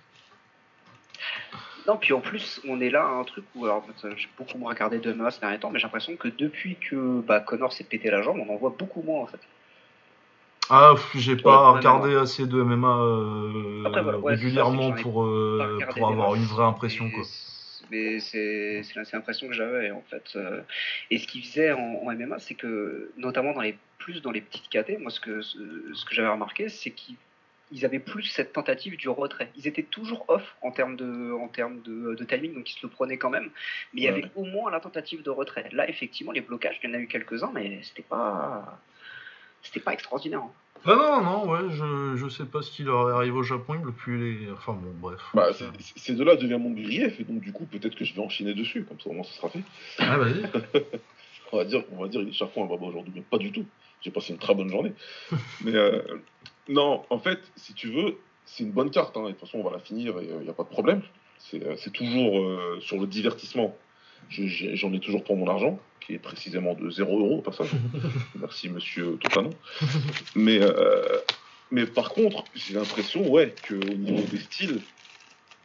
Non, 1.87 1.97
puis 1.97 2.13
en 2.13 2.19
plus, 2.19 2.61
on 2.67 2.81
est 2.81 2.89
là 2.89 3.03
à 3.05 3.11
un 3.11 3.23
truc 3.23 3.45
où, 3.55 3.65
alors, 3.65 3.85
j'ai 4.17 4.27
beaucoup 4.37 4.57
moins 4.57 4.73
regardé 4.73 4.99
de 4.99 5.13
MMA 5.13 5.31
ces 5.31 5.39
derniers 5.39 5.59
temps, 5.59 5.69
mais 5.71 5.79
j'ai 5.79 5.83
l'impression 5.85 6.17
que 6.17 6.27
depuis 6.27 6.75
que 6.75 7.21
bah, 7.21 7.39
Connor 7.39 7.71
s'est 7.71 7.85
pété 7.85 8.09
la 8.11 8.21
jambe, 8.21 8.39
on 8.45 8.53
en 8.53 8.57
voit 8.57 8.75
beaucoup 8.77 9.01
moins 9.01 9.21
en 9.21 9.27
fait. 9.27 9.39
Ah, 10.69 10.95
j'ai 11.15 11.37
pas 11.37 11.71
Ouais, 11.71 11.77
regardé 11.77 12.15
assez 12.15 12.45
de 12.45 12.61
MMA 12.61 12.97
euh, 12.97 13.83
Après, 13.85 14.03
voilà, 14.03 14.19
ouais, 14.19 14.33
régulièrement 14.33 14.91
pour, 14.91 15.23
euh, 15.23 15.79
pour 15.95 16.09
avoir 16.09 16.35
une 16.35 16.43
vraie 16.43 16.65
impression, 16.65 17.09
quoi. 17.09 17.23
Mais 17.89 18.19
c'est 18.19 18.81
l'impression 19.13 19.47
que 19.47 19.53
j'avais 19.53 19.91
en 19.91 20.01
fait. 20.09 20.33
Euh, 20.35 20.61
Et 21.09 21.19
ce 21.19 21.27
qu'ils 21.27 21.43
faisaient 21.43 21.71
en, 21.71 22.01
en 22.03 22.13
MMA, 22.13 22.37
c'est 22.39 22.55
que, 22.55 23.13
notamment 23.15 23.53
dans 23.53 23.61
les 23.61 23.77
plus 23.97 24.21
dans 24.21 24.31
les 24.31 24.41
petites 24.41 24.67
KT, 24.69 24.99
moi 24.99 25.09
ce 25.09 25.21
que, 25.21 25.41
ce, 25.41 25.57
ce 25.93 26.05
que 26.05 26.13
j'avais 26.13 26.27
remarqué, 26.27 26.67
c'est 26.67 26.91
qu'ils 26.91 27.15
ils 27.71 27.83
avaient 27.85 27.99
plus 27.99 28.23
cette 28.23 28.53
tentative 28.53 28.95
du 28.97 29.09
retrait. 29.09 29.51
Ils 29.57 29.67
étaient 29.67 29.83
toujours 29.83 30.25
off 30.29 30.55
en 30.61 30.71
termes 30.71 30.95
de, 30.95 31.31
en 31.33 31.47
termes 31.47 31.81
de, 31.81 32.15
de 32.15 32.23
timing, 32.23 32.53
donc 32.53 32.69
ils 32.69 32.73
se 32.79 32.85
le 32.85 32.89
prenaient 32.89 33.17
quand 33.17 33.29
même. 33.29 33.49
Mais 33.93 34.01
il 34.01 34.03
y 34.03 34.07
Ouais. 34.07 34.13
avait 34.19 34.31
au 34.35 34.45
moins 34.45 34.71
la 34.71 34.79
tentative 34.79 35.21
de 35.23 35.29
retrait. 35.29 35.69
Là, 35.73 35.89
effectivement, 35.89 36.31
les 36.31 36.41
blocages, 36.41 36.79
il 36.83 36.89
y 36.89 36.93
en 36.93 36.95
a 36.95 36.99
eu 36.99 37.07
quelques-uns, 37.07 37.51
mais 37.53 37.79
c'était 37.83 38.03
pas, 38.03 38.79
c'était 39.61 39.79
pas 39.81 39.93
extraordinaire. 39.93 40.39
hein. 40.39 40.51
Ah 40.85 40.95
non, 40.95 41.21
non, 41.21 41.49
ouais, 41.51 41.69
je, 41.71 42.15
je 42.17 42.29
sais 42.29 42.45
pas 42.45 42.61
ce 42.61 42.69
qui 42.71 42.83
leur 42.83 43.09
arrive 43.09 43.35
au 43.35 43.41
Japon, 43.43 43.73
il 43.73 43.81
bloque 43.81 43.95
plus 43.95 44.17
les... 44.45 44.51
Enfin 44.51 44.73
bon, 44.73 44.93
bref. 44.99 45.19
Bah, 45.33 45.49
c'est- 45.51 45.65
c'est- 45.79 45.97
ces 45.97 46.13
deux-là 46.13 46.35
deviennent 46.35 46.61
mon 46.61 46.69
grief, 46.69 47.19
et 47.19 47.23
donc 47.23 47.41
du 47.41 47.51
coup, 47.51 47.65
peut-être 47.65 47.95
que 47.95 48.05
je 48.05 48.13
vais 48.13 48.21
enchaîner 48.21 48.53
dessus, 48.53 48.83
comme 48.83 48.99
ça 48.99 49.09
au 49.09 49.13
moins 49.13 49.23
ça 49.23 49.31
sera 49.33 49.49
fait. 49.49 49.59
Ah, 49.97 50.17
vas-y. 50.17 50.43
On 51.51 51.57
va 51.57 51.63
dire, 51.65 51.83
on 51.93 52.01
va 52.03 52.07
dire, 52.09 52.21
il 52.21 52.29
est 52.29 52.33
chaque 52.33 52.53
fois 52.53 52.63
un 52.63 52.67
baba 52.67 52.85
aujourd'hui, 52.85 53.11
mais 53.15 53.21
pas 53.21 53.37
du 53.37 53.51
tout. 53.53 53.65
J'ai 54.01 54.11
passé 54.11 54.33
une 54.33 54.37
très 54.39 54.53
bonne 54.53 54.69
journée. 54.69 54.91
mais 55.61 55.73
euh, 55.73 56.01
non, 56.69 57.03
en 57.09 57.19
fait, 57.19 57.39
si 57.55 57.73
tu 57.73 57.89
veux, 57.89 58.17
c'est 58.45 58.63
une 58.63 58.71
bonne 58.71 58.91
carte. 58.91 59.15
Hein, 59.17 59.23
de 59.23 59.31
toute 59.31 59.41
façon, 59.41 59.59
on 59.59 59.63
va 59.63 59.71
la 59.71 59.79
finir 59.79 60.19
et 60.19 60.25
il 60.25 60.43
n'y 60.43 60.49
a 60.49 60.53
pas 60.53 60.63
de 60.63 60.69
problème. 60.69 61.01
C'est 61.37 61.63
euh, 61.63 61.75
toujours 61.93 62.39
euh, 62.39 62.79
sur 62.81 62.97
le 62.97 63.07
divertissement. 63.07 63.75
J'en 64.29 64.93
ai 64.93 64.99
toujours 64.99 65.23
pour 65.23 65.37
mon 65.37 65.47
argent, 65.47 65.79
qui 66.01 66.13
est 66.13 66.19
précisément 66.19 66.73
de 66.73 66.89
0 66.89 67.19
euros 67.19 67.37
au 67.37 67.41
passage. 67.41 67.69
Merci, 68.35 68.69
monsieur 68.69 69.17
Totano. 69.21 69.51
Mais, 70.35 70.59
euh, 70.61 71.19
mais 71.71 71.85
par 71.85 72.09
contre, 72.09 72.43
j'ai 72.55 72.73
l'impression, 72.73 73.29
ouais, 73.29 73.53
qu'au 73.67 73.75
niveau 73.75 74.23
des 74.23 74.39
styles, 74.39 74.81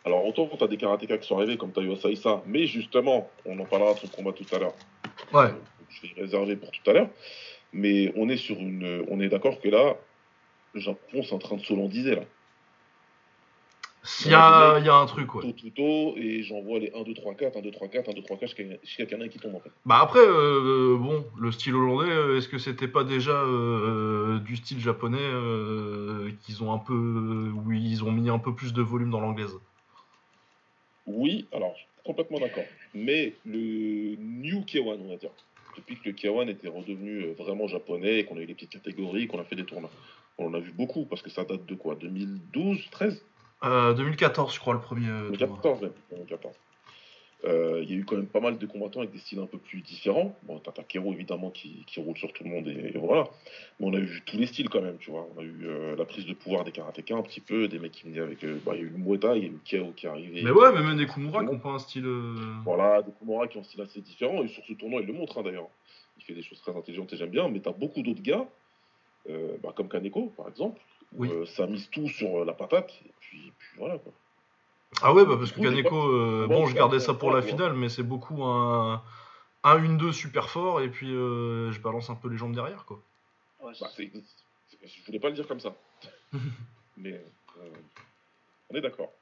alors 0.05 0.25
autant 0.27 0.49
tu 0.49 0.63
as 0.63 0.69
des 0.69 0.77
karatékas 0.77 1.19
qui 1.19 1.29
sont 1.29 1.39
arrivés 1.39 1.57
comme 1.57 1.73
Tayo 1.73 1.97
Saïsa, 1.97 2.43
mais 2.47 2.67
justement, 2.67 3.31
on 3.47 3.59
en 3.59 3.65
parlera 3.65 3.95
de 3.95 4.01
son 4.01 4.09
combat 4.09 4.33
tout 4.33 4.47
à 4.55 4.59
l'heure. 4.59 4.75
Ouais. 5.33 5.49
Je 5.89 6.03
vais 6.03 6.15
le 6.17 6.23
réserver 6.23 6.57
pour 6.57 6.71
tout 6.71 6.91
à 6.91 6.93
l'heure. 6.93 7.09
Mais 7.73 8.13
on 8.17 8.29
est 8.29 8.37
sur 8.37 8.59
une. 8.59 9.05
On 9.09 9.21
est 9.21 9.29
d'accord 9.29 9.61
que 9.61 9.69
là, 9.69 9.97
le 10.75 10.81
Japon, 10.81 11.23
c'est 11.23 11.35
en 11.35 11.39
train 11.39 11.57
de 11.57 11.63
s'holandiser 11.63 12.17
là. 12.17 12.23
S'il 14.05 14.33
y 14.33 14.35
a, 14.35 14.79
il 14.81 14.85
y 14.85 14.89
a 14.89 14.97
un 14.97 15.07
truc, 15.07 15.33
ouais. 15.37 15.43
Tout, 15.43 15.53
tout, 15.53 15.71
tout, 15.71 16.15
et 16.17 16.43
j'envoie 16.43 16.81
les 16.81 16.91
1, 16.93 17.03
2, 17.05 17.15
3, 17.15 17.35
4, 17.35 17.57
1, 17.59 17.61
2, 17.61 17.71
3, 17.71 17.87
4, 17.87 18.09
1, 18.09 18.13
2, 18.15 18.23
3, 18.23 18.37
4, 18.37 18.57
jusqu'à 18.83 19.07
qu'il 19.07 19.17
y 19.17 19.25
en 19.25 19.29
qui 19.29 19.39
tombe 19.39 19.55
en 19.55 19.61
fait. 19.61 19.71
Bah 19.87 20.01
après, 20.03 20.19
euh, 20.21 20.97
bon, 20.99 21.25
le 21.39 21.53
style 21.53 21.77
hollandais, 21.77 22.11
euh, 22.11 22.37
est-ce 22.37 22.49
que 22.49 22.59
c'était 22.59 22.89
pas 22.89 23.05
déjà 23.05 23.31
euh, 23.31 24.41
du 24.41 24.57
style 24.57 24.81
japonais 24.81 25.19
euh, 25.21 26.31
qu'ils 26.45 26.65
ont 26.65 26.73
un 26.73 26.79
peu, 26.79 26.93
où 27.55 27.71
ils 27.71 28.03
ont 28.03 28.11
mis 28.11 28.29
un 28.29 28.41
peu 28.41 28.53
plus 28.53 28.73
de 28.73 28.83
volume 28.83 29.11
dans 29.11 29.21
l'anglaise? 29.21 29.57
Oui, 31.07 31.47
alors, 31.53 31.77
complètement 32.05 32.41
d'accord. 32.41 32.65
Mais 32.95 33.35
le 33.47 34.17
New 34.17 34.63
K1, 34.63 34.99
on 35.01 35.11
va 35.11 35.17
dire, 35.17 35.31
depuis 35.77 35.97
que 35.97 36.09
le 36.09 36.13
K1 36.13 36.49
était 36.49 36.69
redevenu 36.69 37.23
euh, 37.23 37.35
vraiment 37.39 37.69
japonais 37.69 38.19
et 38.19 38.25
qu'on 38.25 38.37
a 38.37 38.41
eu 38.41 38.47
les 38.47 38.55
petites 38.55 38.71
catégories, 38.71 39.27
qu'on 39.27 39.41
a 39.41 39.45
fait 39.45 39.57
des 39.57 39.65
tournois, 39.65 39.91
on 40.39 40.47
en 40.47 40.55
a 40.55 40.59
vu 40.61 40.73
beaucoup 40.73 41.05
parce 41.05 41.23
que 41.23 41.31
ça 41.31 41.45
date 41.45 41.67
de 41.67 41.75
quoi 41.75 41.95
2012, 41.97 42.91
13 42.91 43.23
euh, 43.65 43.95
2014, 43.95 44.55
je 44.55 44.59
crois, 44.61 44.75
le 44.75 44.81
premier. 44.81 45.07
euh, 45.09 45.31
tournoi. 45.31 45.39
2014, 45.63 45.83
même. 45.83 45.93
2014. 46.11 46.55
Euh, 47.45 47.81
Il 47.83 47.91
y 47.91 47.95
a 47.95 47.97
eu 47.97 48.05
quand 48.05 48.15
même 48.17 48.27
pas 48.27 48.39
mal 48.41 48.57
de 48.57 48.67
combattants 48.67 49.01
avec 49.01 49.11
des 49.13 49.19
styles 49.19 49.41
un 49.41 49.47
peu 49.47 49.59
plus 49.59 49.81
différents. 49.81 50.37
Bon, 50.45 50.61
t'as 50.61 50.71
Takero 50.71 51.13
évidemment 51.13 51.51
qui, 51.51 51.83
qui 51.89 52.01
roule 52.01 52.17
sur 52.17 52.33
tout 52.33 52.45
le 52.45 52.51
monde 52.51 52.69
et, 52.69 52.93
et 52.95 52.99
voilà. 52.99 53.25
Mais 53.81 53.87
on 53.87 53.95
a 53.95 53.99
eu 53.99 54.23
tous 54.27 54.37
les 54.37 54.47
styles 54.47 54.69
quand 54.69 54.81
même, 54.81 54.97
tu 54.99 55.11
vois. 55.11 55.27
On 55.37 55.41
a 55.41 55.43
eu 55.45 55.61
euh, 55.65 55.97
la 55.97 56.05
prise 56.05 56.25
de 56.25 56.35
pouvoir 56.35 56.63
des 56.63 56.71
karatékas 56.71 57.17
un 57.17 57.23
petit 57.23 57.41
peu, 57.41 57.67
des 57.67 57.81
mecs 57.81 57.91
qui 57.93 58.05
venaient 58.05 58.21
avec. 58.21 58.45
euh, 58.45 58.61
bah, 58.65 58.73
il 58.75 58.79
y 58.79 58.85
a 58.85 58.87
eu 58.87 58.91
le 58.91 58.99
Muay 58.99 59.19
Thai, 59.19 59.37
il 59.39 59.43
y 59.43 59.47
a 59.47 59.49
eu 59.49 59.53
le 59.79 59.85
KO 59.85 59.93
qui 59.93 60.07
est 60.07 60.09
arrivé. 60.09 60.43
Mais 60.45 60.51
ouais, 60.53 60.73
mais 60.73 60.83
même 60.83 60.97
des 60.97 61.07
Kumura 61.07 61.43
qui 61.45 61.51
ont 61.51 61.59
pas 61.59 61.71
un 61.71 61.79
style. 61.81 62.07
euh, 62.07 62.35
Voilà, 62.65 63.03
des 63.03 63.11
Kumura 63.19 63.49
qui 63.49 63.57
ont 63.59 63.61
un 63.63 63.65
style 63.65 63.81
assez 63.81 64.01
différent. 64.01 64.45
Et 64.45 64.49
sur 64.49 64.65
ce 64.65 64.73
tournoi, 64.75 65.01
il 65.01 65.09
le 65.09 65.13
montre 65.13 65.39
hein, 65.39 65.43
d'ailleurs. 65.43 65.69
Il 66.19 66.25
fait 66.25 66.35
des 66.35 66.43
choses 66.45 66.61
très 66.61 66.77
intelligentes 66.77 67.13
et 67.13 67.17
j'aime 67.17 67.31
bien. 67.31 67.49
Mais 67.49 67.59
t'as 67.59 67.73
beaucoup 67.73 68.03
d'autres 68.03 68.23
gars, 68.23 68.47
euh, 69.29 69.57
bah, 69.63 69.73
comme 69.77 69.89
Kaneko 69.89 70.33
par 70.37 70.49
exemple. 70.49 70.81
Oui. 71.15 71.29
euh, 71.31 71.45
ça 71.47 71.67
mise 71.67 71.91
tout 71.91 72.09
sur 72.09 72.41
euh, 72.43 72.45
la 72.45 72.55
patate. 72.55 72.91
Et 73.05 73.13
puis, 73.21 73.53
puis 73.59 73.69
voilà 73.79 73.99
quoi. 73.99 74.13
Ah 75.03 75.15
ouais, 75.15 75.25
bah 75.25 75.37
parce 75.39 75.51
que 75.53 75.57
coup, 75.57 75.63
Kaneko, 75.63 75.89
pas- 75.91 75.97
euh, 75.97 76.47
Bon, 76.47 76.67
je 76.67 76.75
gardais 76.75 77.01
ça 77.01 77.15
pour 77.15 77.31
la 77.31 77.41
quoi. 77.41 77.51
finale, 77.51 77.75
mais 77.75 77.89
c'est 77.89 78.03
beaucoup 78.03 78.43
un 78.45 79.03
1-1-2 79.65 80.13
super 80.13 80.49
fort 80.51 80.81
et 80.81 80.89
puis 80.89 81.13
euh, 81.13 81.71
je 81.73 81.81
balance 81.81 82.11
un 82.11 82.15
peu 82.15 82.29
les 82.29 82.37
jambes 82.37 82.55
derrière, 82.55 82.85
quoi. 82.85 83.01
Ouais, 83.61 83.73
Bah, 83.81 83.89
je 83.97 85.07
voulais 85.07 85.21
pas 85.21 85.29
le 85.29 85.35
dire 85.35 85.47
comme 85.47 85.61
ça. 85.61 85.75
Mais 86.97 87.13
euh, 87.59 87.71
on 88.71 88.75
est 88.77 88.81
d'accord. 88.81 89.13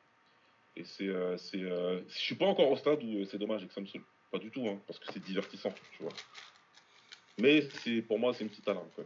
Et 0.76 0.84
c'est. 0.84 1.08
euh, 1.08 1.36
c'est, 1.36 1.62
euh, 1.62 2.00
je 2.08 2.18
suis 2.18 2.34
pas 2.36 2.46
encore 2.46 2.70
au 2.70 2.76
stade 2.76 3.02
où 3.02 3.24
c'est 3.26 3.38
dommage 3.38 3.62
et 3.62 3.66
que 3.66 3.72
ça 3.74 3.80
me 3.80 3.86
saoule. 3.86 4.02
Pas 4.32 4.38
du 4.38 4.50
tout, 4.50 4.66
hein, 4.68 4.78
parce 4.86 4.98
que 4.98 5.12
c'est 5.12 5.22
divertissant, 5.22 5.72
tu 5.96 6.02
vois. 6.04 6.12
Mais 7.38 7.62
c'est 7.82 8.02
pour 8.02 8.18
moi, 8.18 8.32
c'est 8.32 8.44
une 8.44 8.50
petite 8.50 8.68
alarme. 8.68 8.88
Quoi. 8.94 9.04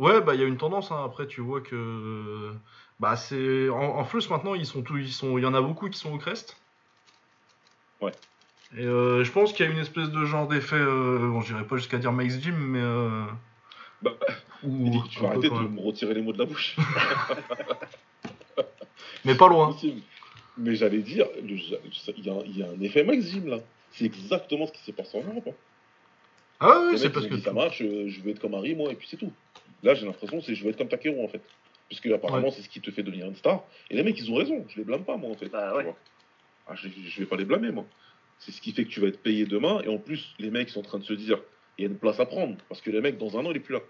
Ouais, 0.00 0.20
bah 0.20 0.34
il 0.34 0.40
y 0.40 0.44
a 0.44 0.46
une 0.46 0.56
tendance. 0.56 0.90
Hein. 0.90 1.02
Après, 1.04 1.26
tu 1.26 1.40
vois 1.42 1.60
que 1.60 2.52
bah 2.98 3.16
c'est 3.16 3.68
en, 3.68 3.98
en 3.98 4.04
plus 4.04 4.28
maintenant 4.30 4.54
ils 4.54 4.66
sont 4.66 4.82
tous, 4.82 4.98
ils 4.98 5.12
sont, 5.12 5.36
il 5.38 5.42
y 5.42 5.46
en 5.46 5.54
a 5.54 5.60
beaucoup 5.60 5.88
qui 5.90 5.98
sont 5.98 6.12
au 6.12 6.18
crest. 6.18 6.56
Ouais. 8.00 8.12
Et 8.76 8.84
euh, 8.84 9.24
je 9.24 9.32
pense 9.32 9.52
qu'il 9.52 9.66
y 9.66 9.68
a 9.68 9.72
une 9.72 9.78
espèce 9.78 10.08
de 10.10 10.24
genre 10.24 10.48
d'effet. 10.48 10.76
Euh, 10.76 11.18
bon, 11.30 11.40
j'irai 11.42 11.64
pas 11.64 11.76
jusqu'à 11.76 11.98
dire 11.98 12.12
Max 12.12 12.38
Jim, 12.40 12.54
mais 12.58 12.80
euh, 12.80 13.24
Bah, 14.00 14.12
ou 14.62 14.88
dit 14.88 15.02
tu 15.10 15.20
vas 15.20 15.28
arrêter 15.28 15.50
de 15.50 15.54
me 15.54 15.80
retirer 15.80 16.14
les 16.14 16.22
mots 16.22 16.32
de 16.32 16.38
la 16.38 16.46
bouche. 16.46 16.76
Mais 19.24 19.34
pas 19.34 19.48
loin. 19.48 19.76
Mais 20.56 20.74
j'allais 20.74 21.02
dire, 21.02 21.26
il 21.42 21.52
y, 21.52 22.58
y 22.58 22.62
a 22.62 22.66
un 22.68 22.80
effet 22.80 23.04
Maxime 23.04 23.48
là. 23.48 23.58
C'est 23.92 24.04
exactement 24.04 24.66
ce 24.66 24.72
qui 24.72 24.82
s'est 24.82 24.92
passé 24.92 25.18
en 25.18 25.28
Europe. 25.30 25.48
hein. 25.48 25.54
Ah 26.60 26.88
Les 26.92 26.98
c'est 26.98 27.10
parce 27.10 27.26
que 27.26 27.34
dit, 27.34 27.42
ça 27.42 27.52
marche, 27.52 27.82
euh, 27.82 28.08
je 28.08 28.20
veux 28.20 28.30
être 28.30 28.40
comme 28.40 28.54
Harry, 28.54 28.74
moi, 28.74 28.92
et 28.92 28.94
puis 28.94 29.08
c'est 29.10 29.16
tout. 29.16 29.32
Là, 29.82 29.94
j'ai 29.94 30.06
l'impression 30.06 30.40
c'est 30.40 30.54
je 30.54 30.62
veux 30.64 30.70
être 30.70 30.78
comme 30.78 30.88
Takeru 30.88 31.22
en 31.22 31.28
fait. 31.28 31.42
Puisque 31.88 32.06
apparemment, 32.06 32.48
Ouais. 32.48 32.52
c'est 32.54 32.62
ce 32.62 32.68
qui 32.68 32.80
te 32.80 32.90
fait 32.92 33.02
devenir 33.02 33.26
une 33.26 33.34
star. 33.34 33.64
Et 33.90 33.96
les 33.96 34.02
mecs, 34.04 34.16
ils 34.18 34.30
ont 34.30 34.36
raison. 34.36 34.64
Je 34.68 34.76
les 34.76 34.84
blâme 34.84 35.02
pas, 35.04 35.16
moi, 35.16 35.30
en 35.30 35.34
fait. 35.34 35.48
Bah 35.48 35.70
tu 35.72 35.76
ouais. 35.78 35.82
vois. 35.84 35.96
Ah, 36.68 36.74
je, 36.76 36.88
je 36.88 37.18
vais 37.20 37.26
pas 37.26 37.36
les 37.36 37.44
blâmer, 37.44 37.72
moi. 37.72 37.84
C'est 38.38 38.52
ce 38.52 38.60
qui 38.60 38.72
fait 38.72 38.84
que 38.84 38.90
tu 38.90 39.00
vas 39.00 39.08
être 39.08 39.20
payé 39.22 39.44
demain. 39.44 39.80
Et 39.84 39.88
en 39.88 39.98
plus, 39.98 40.34
les 40.38 40.50
mecs 40.50 40.68
sont 40.68 40.80
en 40.80 40.84
train 40.84 40.98
de 41.00 41.04
se 41.04 41.12
dire 41.14 41.40
il 41.78 41.82
y 41.82 41.86
a 41.86 41.90
une 41.90 41.98
place 41.98 42.20
à 42.20 42.26
prendre. 42.26 42.56
Parce 42.68 42.80
que 42.80 42.90
les 42.90 43.00
mecs, 43.00 43.18
dans 43.18 43.36
un 43.38 43.44
an, 43.44 43.50
il 43.50 43.56
est 43.56 43.60
plus 43.60 43.74
là. 43.74 43.80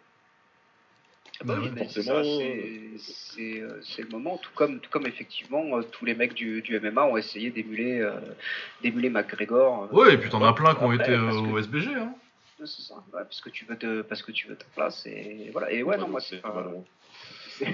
Ah 1.43 1.45
bah 1.45 1.59
oui, 1.63 1.69
forcément, 1.77 2.23
c'est- 2.23 2.91
c'est 2.99 3.61
euh, 3.63 3.81
c'est 3.83 4.03
le 4.03 4.09
moment, 4.09 4.37
tout 4.39 4.51
comme, 4.55 4.79
tout 4.81 4.91
comme 4.91 5.07
effectivement 5.07 5.79
euh, 5.79 5.83
tous 5.83 6.05
les 6.05 6.15
mecs 6.15 6.35
du, 6.35 6.61
du 6.61 6.79
MMA 6.79 7.05
ont 7.07 7.17
essayé 7.17 7.49
d'émuler 7.51 8.01
euh, 8.01 8.13
d'émuler 8.83 9.09
McGregor. 9.09 9.85
euh, 9.85 9.97
Ouais, 9.97 10.15
et 10.15 10.19
puis 10.19 10.29
t'en 10.29 10.43
as 10.45 10.53
plein 10.53 10.75
qui 10.75 10.83
ont 10.85 10.93
été 10.93 11.11
euh, 11.13 11.25
parce 11.25 11.37
que- 11.41 11.47
au 11.53 11.59
SBG. 11.59 11.95
Hein. 11.95 12.15
Ouais, 12.61 12.67
C'est 12.67 12.83
ça, 12.83 12.95
ouais, 12.97 13.23
parce 13.25 13.41
que 13.41 13.49
tu 13.49 13.65
veux 13.65 13.77
te, 13.79 14.03
parce 14.03 14.23
que 14.23 14.33
tu 14.33 14.47
veux 14.49 14.57
ta 14.57 14.67
place 14.75 15.07
et 15.07 15.49
voilà. 15.53 15.73
Et 15.73 15.83
ouais, 15.83 15.97
non, 15.97 16.09
moi 16.09 16.21
c'est 16.21 16.43
pas. 16.43 16.67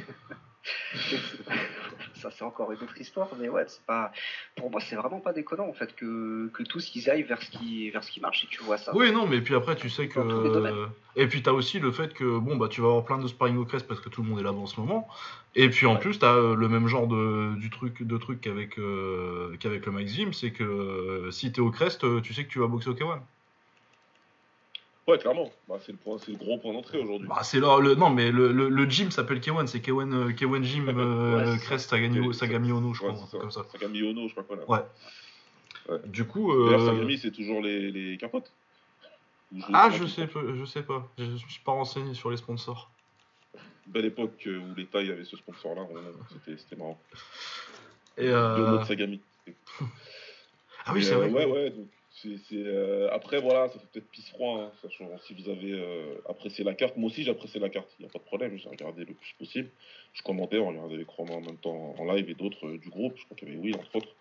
ça 2.14 2.30
c'est 2.30 2.42
encore 2.44 2.72
une 2.72 2.78
autre 2.82 3.00
histoire, 3.00 3.28
mais 3.38 3.48
ouais, 3.48 3.64
c'est 3.66 3.84
pas. 3.84 4.12
Pour 4.56 4.70
moi, 4.70 4.80
c'est 4.80 4.96
vraiment 4.96 5.20
pas 5.20 5.32
déconnant 5.32 5.68
en 5.68 5.72
fait 5.72 5.94
que, 5.94 6.48
que 6.48 6.62
tous 6.62 6.94
ils 6.94 7.08
aillent 7.10 7.22
vers 7.24 7.40
ce 7.42 7.50
qui 7.50 7.90
vers 7.90 8.02
ce 8.04 8.10
qui 8.10 8.20
marche 8.20 8.44
et 8.44 8.46
tu 8.48 8.62
vois 8.62 8.76
ça. 8.76 8.94
Oui, 8.94 9.12
non, 9.12 9.26
mais 9.26 9.40
puis 9.40 9.54
après, 9.54 9.76
tu 9.76 9.90
sais 9.90 10.08
que. 10.08 10.86
Et 11.18 11.26
puis, 11.28 11.42
t'as 11.42 11.52
aussi 11.52 11.78
le 11.80 11.90
fait 11.92 12.12
que, 12.12 12.38
bon, 12.38 12.56
bah, 12.56 12.68
tu 12.68 12.82
vas 12.82 12.88
avoir 12.88 13.04
plein 13.04 13.16
de 13.18 13.26
sparring 13.26 13.56
au 13.56 13.64
crest 13.64 13.88
parce 13.88 14.00
que 14.00 14.10
tout 14.10 14.22
le 14.22 14.28
monde 14.28 14.38
est 14.38 14.42
là-bas 14.42 14.58
en 14.58 14.66
ce 14.66 14.78
moment. 14.78 15.08
Et 15.54 15.70
puis, 15.70 15.86
en 15.86 15.94
Ouais. 15.94 16.00
plus, 16.00 16.18
t'as 16.18 16.34
euh, 16.34 16.54
le 16.54 16.68
même 16.68 16.88
genre 16.88 17.06
de, 17.06 17.54
du 17.56 17.70
truc, 17.70 18.02
de 18.02 18.18
truc 18.18 18.42
qu'avec 18.42 18.78
euh, 18.78 19.56
qu'avec 19.58 19.86
le 19.86 19.92
Max 19.92 20.12
Gym, 20.12 20.32
c'est 20.34 20.50
que 20.50 20.62
euh, 20.62 21.30
si 21.30 21.50
t'es 21.52 21.60
au 21.60 21.70
crest, 21.70 22.04
euh, 22.04 22.20
tu 22.20 22.34
sais 22.34 22.44
que 22.44 22.50
tu 22.50 22.58
vas 22.58 22.66
boxer 22.66 22.90
au 22.90 22.94
K1. 22.94 23.20
Ouais, 25.06 25.18
clairement. 25.18 25.52
Bah, 25.68 25.76
c'est 25.84 25.92
le, 25.92 25.98
point- 25.98 26.18
c'est 26.18 26.32
le 26.32 26.36
gros 26.36 26.58
point 26.58 26.72
d'entrée 26.72 26.98
aujourd'hui. 26.98 27.28
Bah, 27.28 27.42
c'est 27.44 27.60
là, 27.60 27.78
le, 27.80 27.94
non, 27.94 28.10
mais 28.10 28.32
le, 28.32 28.50
le, 28.50 28.68
le 28.68 28.84
gym 28.90 29.10
s'appelle 29.12 29.38
K1, 29.38 29.66
c'est 29.68 29.78
K1, 29.78 30.12
euh, 30.12 30.32
K1 30.32 30.62
Gym 30.64 30.88
euh, 30.98 31.52
Ouais. 31.52 31.58
Crest 31.58 31.88
Sagami, 31.88 32.34
Sagami 32.34 32.72
Ono, 32.72 32.92
je 32.92 32.98
crois, 33.00 33.14
comme 33.38 33.50
ça. 33.52 33.64
Sagami 33.70 34.02
Ono, 34.02 34.26
je 34.28 34.34
crois 34.34 34.44
qu'on 34.44 34.60
a. 34.60 34.80
Ouais. 34.80 35.98
Du 36.06 36.24
coup. 36.24 36.52
Euh, 36.52 36.84
Sagami, 36.84 37.18
c'est 37.18 37.30
toujours 37.30 37.60
les, 37.62 37.92
les 37.92 38.16
capotes. 38.16 38.50
Ah, 39.72 39.90
je 39.92 40.02
pas 40.02 40.08
sais, 40.08 40.26
peu- 40.26 40.56
je 40.56 40.64
sais 40.64 40.82
pas. 40.82 41.08
Je, 41.18 41.36
suis 41.36 41.60
pas 41.64 41.70
renseigné 41.72 42.14
sur 42.14 42.30
les 42.30 42.36
sponsors. 42.36 42.90
Belle 43.86 44.06
époque 44.06 44.42
euh, 44.48 44.58
où 44.58 44.74
les 44.74 44.86
tailles 44.86 45.12
avaient 45.12 45.24
ce 45.24 45.36
sponsor-là, 45.36 45.86
c'était 46.32 46.58
c'était 46.58 46.74
marrant. 46.74 46.98
Et 48.18 48.26
De 48.26 48.32
euh... 48.32 48.70
mode 48.72 48.84
Sagami. 48.86 49.20
Ah 50.88 50.92
oui, 50.94 51.00
Et, 51.00 51.02
c'est 51.04 51.14
euh, 51.14 51.18
vrai. 51.18 51.30
Ouais, 51.30 51.46
ouais. 51.46 51.70
donc, 51.70 51.88
c'est, 52.22 52.38
euh, 52.54 53.08
Après, 53.12 53.40
voilà, 53.40 53.68
ça 53.68 53.78
fait 53.78 53.86
peut-être 53.92 54.08
pisse 54.10 54.28
froid, 54.30 54.60
hein, 54.60 54.70
sachant 54.82 55.06
si 55.26 55.34
vous 55.34 55.48
avez 55.50 55.72
euh, 55.72 56.14
apprécié 56.28 56.64
la 56.64 56.74
carte. 56.74 56.96
Moi 56.96 57.08
aussi, 57.10 57.22
j'ai 57.22 57.30
apprécié 57.30 57.60
la 57.60 57.68
carte, 57.68 57.88
il 57.98 58.02
n'y 58.04 58.08
a 58.08 58.12
pas 58.12 58.18
de 58.18 58.24
problème. 58.24 58.56
J'ai 58.56 58.68
regardé 58.68 59.04
le 59.04 59.14
plus 59.14 59.34
possible. 59.38 59.68
Je 60.14 60.22
commentais, 60.22 60.58
on 60.58 60.68
regardait 60.68 60.96
les 60.96 61.04
chromos 61.04 61.34
en 61.34 61.40
même 61.42 61.58
temps 61.58 61.94
en 61.98 62.04
live 62.14 62.28
et 62.30 62.34
d'autres 62.34 62.66
euh, 62.66 62.78
du 62.78 62.88
groupe. 62.88 63.14
Je 63.16 63.24
crois 63.24 63.36
qu'il 63.36 63.48
y 63.48 63.52
avait 63.52 63.60
Will, 63.60 63.76
entre 63.76 63.96
autres. 63.96 64.14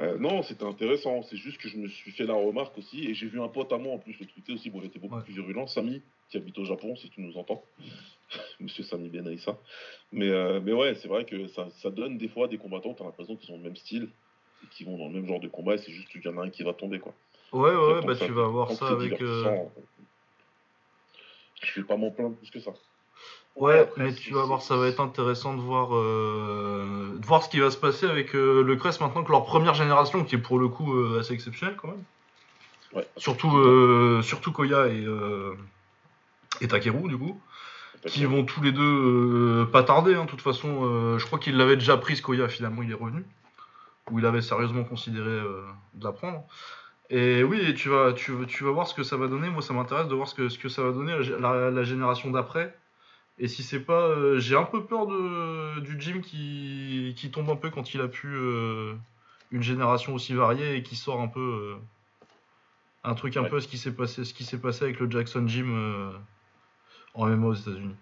Euh, 0.00 0.18
non, 0.18 0.42
c'était 0.42 0.64
intéressant. 0.64 1.22
C'est 1.22 1.36
juste 1.36 1.58
que 1.58 1.68
je 1.68 1.78
me 1.78 1.88
suis 1.88 2.12
fait 2.12 2.26
la 2.26 2.34
remarque 2.34 2.76
aussi. 2.78 3.06
Et 3.08 3.14
j'ai 3.14 3.26
vu 3.26 3.40
un 3.40 3.48
pote 3.48 3.72
à 3.72 3.78
moi 3.78 3.94
en 3.94 3.98
plus 3.98 4.18
le 4.20 4.26
tweeter 4.26 4.52
aussi. 4.52 4.70
Bon, 4.70 4.80
il 4.80 4.86
était 4.86 4.98
beaucoup 4.98 5.16
Ouais. 5.16 5.22
plus 5.24 5.34
virulent. 5.34 5.66
Samy, 5.66 6.02
qui 6.30 6.36
habite 6.36 6.56
au 6.58 6.64
Japon, 6.64 6.94
si 6.96 7.08
tu 7.10 7.20
nous 7.22 7.36
entends. 7.38 7.64
Monsieur 8.60 8.84
Samy 8.84 9.08
Benrissa. 9.08 9.58
Mais, 10.12 10.28
mais 10.60 10.72
ouais, 10.72 10.94
c'est 10.96 11.08
vrai 11.08 11.24
que 11.24 11.48
ça, 11.48 11.68
ça 11.82 11.90
donne 11.90 12.18
des 12.18 12.28
fois 12.28 12.46
des 12.46 12.58
combattants, 12.58 12.92
tu 12.94 13.02
as 13.02 13.06
l'impression 13.06 13.36
qu'ils 13.36 13.52
ont 13.54 13.56
le 13.58 13.62
même 13.64 13.76
style. 13.76 14.08
Qui 14.70 14.84
vont 14.84 14.98
dans 14.98 15.08
le 15.08 15.14
même 15.14 15.26
genre 15.26 15.40
de 15.40 15.48
combat. 15.48 15.74
Et 15.74 15.78
c'est 15.78 15.92
juste 15.92 16.08
qu'il 16.08 16.22
y 16.22 16.28
en 16.28 16.38
a 16.38 16.42
un 16.44 16.50
qui 16.50 16.62
va 16.62 16.74
tomber, 16.74 16.98
quoi. 16.98 17.14
Ouais, 17.52 17.70
ouais, 17.74 17.94
Donc, 17.96 18.06
bah 18.06 18.14
ça- 18.14 18.26
tu 18.26 18.32
vas 18.32 18.46
voir 18.48 18.68
donc, 18.68 18.78
ça 18.78 18.88
avec. 18.88 19.20
euh. 19.22 19.56
Je 21.62 21.80
vais 21.80 21.86
pas 21.86 21.96
m'en 21.96 22.10
plaindre 22.10 22.36
plus 22.36 22.50
que 22.50 22.60
ça. 22.60 22.72
Ouais, 23.54 23.78
après, 23.78 24.04
mais 24.04 24.14
tu 24.14 24.34
vas 24.34 24.44
voir, 24.44 24.60
ça 24.60 24.76
va 24.76 24.86
être 24.88 25.00
intéressant 25.00 25.54
de 25.54 25.62
voir, 25.62 25.96
euh, 25.96 27.16
de 27.16 27.24
voir 27.24 27.42
ce 27.42 27.48
qui 27.48 27.58
va 27.58 27.70
se 27.70 27.78
passer 27.78 28.04
avec 28.04 28.34
euh, 28.34 28.62
le 28.62 28.76
Crest 28.76 29.00
maintenant 29.00 29.24
que 29.24 29.32
leur 29.32 29.46
première 29.46 29.72
génération, 29.72 30.24
qui 30.24 30.34
est 30.34 30.38
pour 30.38 30.58
le 30.58 30.68
coup 30.68 30.92
euh, 30.94 31.20
assez 31.20 31.32
exceptionnelle 31.32 31.76
quand 31.76 31.88
même. 31.88 32.04
Ouais. 32.92 33.06
Surtout, 33.16 34.22
surtout 34.22 34.52
Koya 34.52 34.88
et, 34.88 35.06
et 36.60 36.68
Takeru 36.68 37.08
du 37.08 37.16
coup, 37.16 37.40
qui 38.06 38.26
vont 38.26 38.44
tous 38.44 38.62
les 38.62 38.72
deux 38.72 38.82
euh, 38.82 39.64
pas 39.64 39.82
tarder. 39.82 40.14
hein, 40.14 40.24
De 40.26 40.30
toute 40.30 40.42
façon, 40.42 40.84
euh, 40.84 41.18
je 41.18 41.24
crois 41.24 41.38
qu'il 41.38 41.56
l'avait 41.56 41.76
déjà 41.76 41.96
prise 41.96 42.20
Koya. 42.20 42.48
Finalement, 42.48 42.82
il 42.82 42.90
est 42.90 42.94
revenu, 42.94 43.24
ou 44.10 44.18
il 44.18 44.26
avait 44.26 44.42
sérieusement 44.42 44.84
considéré 44.84 45.30
euh, 45.30 45.62
de 45.94 46.04
la 46.04 46.12
prendre. 46.12 46.46
Et 47.10 47.44
oui, 47.44 47.74
tu 47.74 47.88
vas, 47.88 48.12
tu, 48.12 48.32
tu 48.48 48.64
vas 48.64 48.70
voir 48.72 48.86
ce 48.88 48.94
que 48.94 49.02
ça 49.04 49.16
va 49.16 49.28
donner. 49.28 49.48
Moi, 49.50 49.62
ça 49.62 49.74
m'intéresse 49.74 50.08
de 50.08 50.14
voir 50.14 50.28
ce 50.28 50.34
que, 50.34 50.48
ce 50.48 50.58
que 50.58 50.68
ça 50.68 50.82
va 50.82 50.92
donner 50.92 51.16
la, 51.40 51.70
la- 51.70 51.82
génération 51.84 52.30
d'après. 52.30 52.76
Et 53.38 53.48
si 53.48 53.62
c'est 53.62 53.80
pas, 53.80 54.08
euh, 54.08 54.38
j'ai 54.38 54.56
un 54.56 54.64
peu 54.64 54.86
peur 54.86 55.06
de 55.06 55.80
du 55.80 56.00
Jim 56.00 56.20
qui, 56.22 57.14
qui 57.16 57.30
tombe 57.30 57.50
un 57.50 57.56
peu 57.56 57.70
quand 57.70 57.94
il 57.94 58.00
a 58.00 58.08
pu 58.08 58.28
euh, 58.28 58.94
une 59.50 59.62
génération 59.62 60.14
aussi 60.14 60.34
variée 60.34 60.76
et 60.76 60.82
qui 60.82 60.96
sort 60.96 61.20
un 61.20 61.28
peu 61.28 61.40
euh, 61.40 61.76
un 63.04 63.14
truc 63.14 63.36
un 63.36 63.42
Ouais. 63.42 63.50
peu 63.50 63.60
ce 63.60 63.68
qui 63.68 63.78
s'est 63.78 63.94
passé, 63.94 64.24
ce 64.24 64.34
qui 64.34 64.44
s'est 64.44 64.60
passé 64.60 64.84
avec 64.84 64.98
le 65.00 65.10
Jackson 65.10 65.46
Jim 65.46 66.12
en 67.14 67.26
MMA 67.28 67.46
aux 67.46 67.54
États-Unis. 67.54 67.96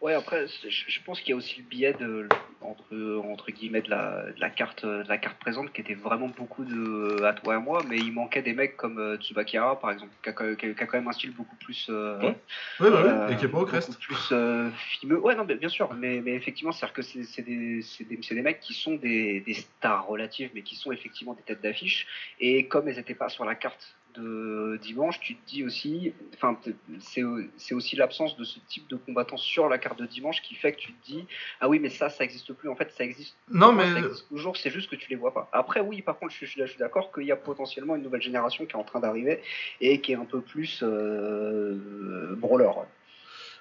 Ouais, 0.00 0.14
après, 0.14 0.46
je 0.46 1.02
pense 1.04 1.20
qu'il 1.20 1.30
y 1.30 1.32
a 1.32 1.36
aussi 1.36 1.60
le 1.60 1.66
biais 1.68 1.92
de, 1.92 2.28
entre, 2.60 3.22
entre 3.24 3.50
guillemets 3.52 3.82
de 3.82 3.90
la, 3.90 4.30
de 4.32 4.40
la 4.40 4.50
carte, 4.50 4.84
de 4.84 5.04
la 5.08 5.18
carte 5.18 5.38
présente 5.38 5.72
qui 5.72 5.80
était 5.80 5.94
vraiment 5.94 6.28
beaucoup 6.28 6.64
de 6.64 7.22
à 7.24 7.32
toi 7.32 7.54
et 7.54 7.56
à 7.56 7.60
moi, 7.60 7.82
mais 7.88 7.96
il 7.98 8.12
manquait 8.12 8.42
des 8.42 8.52
mecs 8.52 8.76
comme 8.76 8.98
euh, 8.98 9.16
Tsubakira 9.16 9.78
par 9.80 9.90
exemple, 9.92 10.12
qui 10.22 10.28
a, 10.28 10.32
quand- 10.32 10.54
qui 10.56 10.66
a- 10.66 10.74
qui 10.74 10.82
a 10.82 10.86
quand 10.86 10.98
même 10.98 11.08
un 11.08 11.12
style 11.12 11.32
beaucoup 11.34 11.56
plus. 11.56 11.86
euh, 11.88 12.18
Ouais. 12.20 12.36
Bah 12.80 12.86
euh, 12.86 13.28
et 13.28 13.36
qui 13.36 13.44
est 13.44 13.48
pas 13.48 13.58
au 13.58 13.64
crest. 13.66 13.98
plus 14.00 14.28
euh, 14.32 14.70
fimeux. 15.00 15.20
Ouais, 15.20 15.34
non, 15.36 15.44
mais 15.44 15.54
bien 15.54 15.68
sûr, 15.68 15.92
mais, 15.94 16.20
mais 16.20 16.34
effectivement, 16.34 16.72
c'est-à-dire 16.72 16.94
que 16.94 17.02
c'est 17.02 17.22
c'est 17.24 17.42
des, 17.42 17.80
c'est 17.82 18.04
des, 18.04 18.18
c'est 18.22 18.34
des 18.34 18.42
mecs 18.42 18.60
qui 18.60 18.74
sont 18.74 18.96
des, 18.96 19.40
des 19.40 19.54
stars 19.54 20.06
relatives, 20.06 20.50
mais 20.54 20.62
qui 20.62 20.74
sont 20.76 20.90
effectivement 20.92 21.34
des 21.34 21.42
têtes 21.42 21.62
d'affiche. 21.62 22.06
Et 22.40 22.66
comme 22.68 22.88
elles 22.88 22.96
n'étaient 22.96 23.14
pas 23.14 23.28
sur 23.28 23.44
la 23.44 23.54
carte 23.54 23.97
de 24.14 24.78
dimanche, 24.82 25.20
tu 25.20 25.36
te 25.36 25.46
dis 25.48 25.64
aussi, 25.64 26.12
enfin, 26.34 26.58
c'est 26.98 27.74
aussi 27.74 27.96
l'absence 27.96 28.36
de 28.36 28.44
ce 28.44 28.58
type 28.68 28.88
de 28.88 28.96
combattant 28.96 29.36
sur 29.36 29.68
la 29.68 29.78
carte 29.78 29.98
de 29.98 30.06
dimanche 30.06 30.42
qui 30.42 30.54
fait 30.54 30.72
que 30.72 30.78
tu 30.78 30.92
te 30.92 31.04
dis, 31.06 31.24
ah 31.60 31.68
oui, 31.68 31.78
mais 31.78 31.90
ça, 31.90 32.08
ça 32.10 32.24
existe 32.24 32.52
plus. 32.52 32.68
En 32.68 32.74
fait, 32.76 32.90
ça 32.90 33.04
existe. 33.04 33.36
Non 33.50 33.66
pour 33.66 33.74
moi, 33.74 33.86
mais 33.86 34.00
ça 34.00 34.06
existe 34.06 34.28
toujours, 34.28 34.56
c'est 34.56 34.70
juste 34.70 34.90
que 34.90 34.96
tu 34.96 35.10
les 35.10 35.16
vois 35.16 35.32
pas. 35.34 35.48
Après, 35.52 35.80
oui, 35.80 36.02
par 36.02 36.18
contre, 36.18 36.32
je, 36.32 36.44
suis- 36.46 36.60
je 36.60 36.66
suis 36.66 36.78
d'accord 36.78 37.12
qu'il 37.12 37.24
y 37.24 37.32
a 37.32 37.36
potentiellement 37.36 37.96
une 37.96 38.02
nouvelle 38.02 38.22
génération 38.22 38.66
qui 38.66 38.72
est 38.72 38.78
en 38.78 38.84
train 38.84 39.00
d'arriver 39.00 39.40
et 39.80 40.00
qui 40.00 40.12
est 40.12 40.16
un 40.16 40.24
peu 40.24 40.40
plus 40.40 40.80
euh, 40.82 42.34
brawler. 42.36 42.66
ouais. 42.66 42.86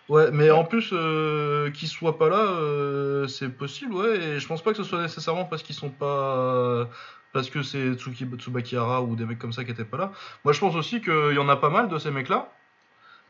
ouais, 0.10 0.32
mais 0.32 0.50
en 0.52 0.64
plus 0.64 0.90
euh, 0.94 1.70
qu'ils 1.72 1.88
soient 1.90 2.18
pas 2.18 2.30
là, 2.30 2.42
euh, 2.42 3.28
c'est 3.28 3.50
possible, 3.50 3.94
ouais. 3.94 4.18
Et 4.18 4.40
je 4.40 4.48
pense 4.48 4.62
pas 4.62 4.72
que 4.72 4.78
ce 4.78 4.84
soit 4.84 5.02
nécessairement 5.02 5.46
parce 5.46 5.64
qu'ils 5.64 5.76
sont 5.76 5.90
pas 5.90 6.90
parce 7.38 7.52
que 7.52 7.62
c'est 7.62 7.94
Tsuki 7.94 8.26
Tsubakihara 8.36 9.04
ou 9.04 9.16
des 9.16 9.26
mecs 9.26 9.38
comme 9.38 9.54
ça 9.54 9.64
qui 9.64 9.70
étaient 9.70 9.86
pas 9.86 9.98
là. 9.98 10.12
Moi, 10.44 10.54
je 10.54 10.60
pense 10.60 10.76
aussi 10.76 11.02
qu'il 11.02 11.34
y 11.34 11.38
en 11.38 11.48
a 11.50 11.56
pas 11.56 11.70
mal 11.70 11.88
de 11.88 12.00
ces 12.00 12.10
mecs-là. 12.10 12.52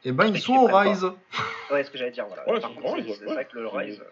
Et 0.05 0.13
ben, 0.13 0.27
ils 0.27 0.39
sont 0.39 0.53
au 0.55 0.69
pas. 0.69 0.81
Rise. 0.81 1.05
Ouais, 1.71 1.83
ce 1.83 1.91
que 1.91 1.97
j'allais 1.97 2.11
dire, 2.11 2.25
voilà. 2.27 2.47
Ouais, 2.49 2.61
Par 2.61 2.71
c'est 2.71 2.79
c'est 3.03 3.25
ouais, 3.25 3.35
c'est 3.35 3.47
que 3.49 3.57
le 3.59 3.67
C'est- 3.69 3.77
Rise. 3.77 4.03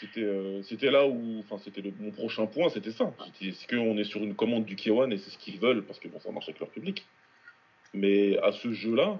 C'était 0.00 0.20
euh, 0.22 0.62
c'était 0.62 0.90
là 0.92 1.04
où. 1.06 1.40
Enfin, 1.40 1.60
c'était 1.64 1.80
le- 1.80 1.92
mon 1.98 2.12
prochain 2.12 2.46
point, 2.46 2.68
c'était 2.68 2.92
ça. 2.92 3.10
Est-ce 3.40 3.66
qu'on 3.66 3.98
est 3.98 4.04
sur 4.04 4.20
une 4.22 4.36
commande 4.36 4.64
du 4.64 4.76
K1 4.76 5.10
et 5.12 5.18
c'est 5.18 5.30
ce 5.30 5.38
qu'ils 5.38 5.58
veulent 5.58 5.82
parce 5.82 5.98
que 5.98 6.06
bon, 6.06 6.20
ça 6.20 6.30
marche 6.30 6.48
avec 6.48 6.60
leur 6.60 6.68
public. 6.70 7.04
Mais 7.94 8.38
à 8.38 8.52
ce 8.52 8.72
jeu-là, 8.72 9.18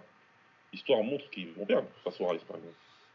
l'histoire 0.72 1.02
montre 1.02 1.28
qu'ils 1.30 1.50
vont 1.58 1.66
perdre 1.66 1.88
face 2.04 2.20
au 2.20 2.26
Rise, 2.28 2.42
par 2.46 2.56
exemple. 2.58 2.74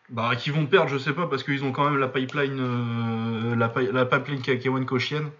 Bah, 0.10 0.36
qui 0.38 0.50
vont 0.52 0.65
perdre, 0.65 0.89
je 0.89 0.98
sais 0.98 1.13
pas, 1.13 1.28
parce 1.28 1.43
qu'ils 1.43 1.63
ont 1.63 1.72
quand 1.72 1.89
même 1.89 2.00
la 2.00 2.08
pipeline, 2.10 2.60
euh, 2.60 3.56
la, 3.56 3.74
la 3.91 4.06
pipeline 4.06 4.41
Kakewan 4.41 4.86
Koshien, 4.86 5.32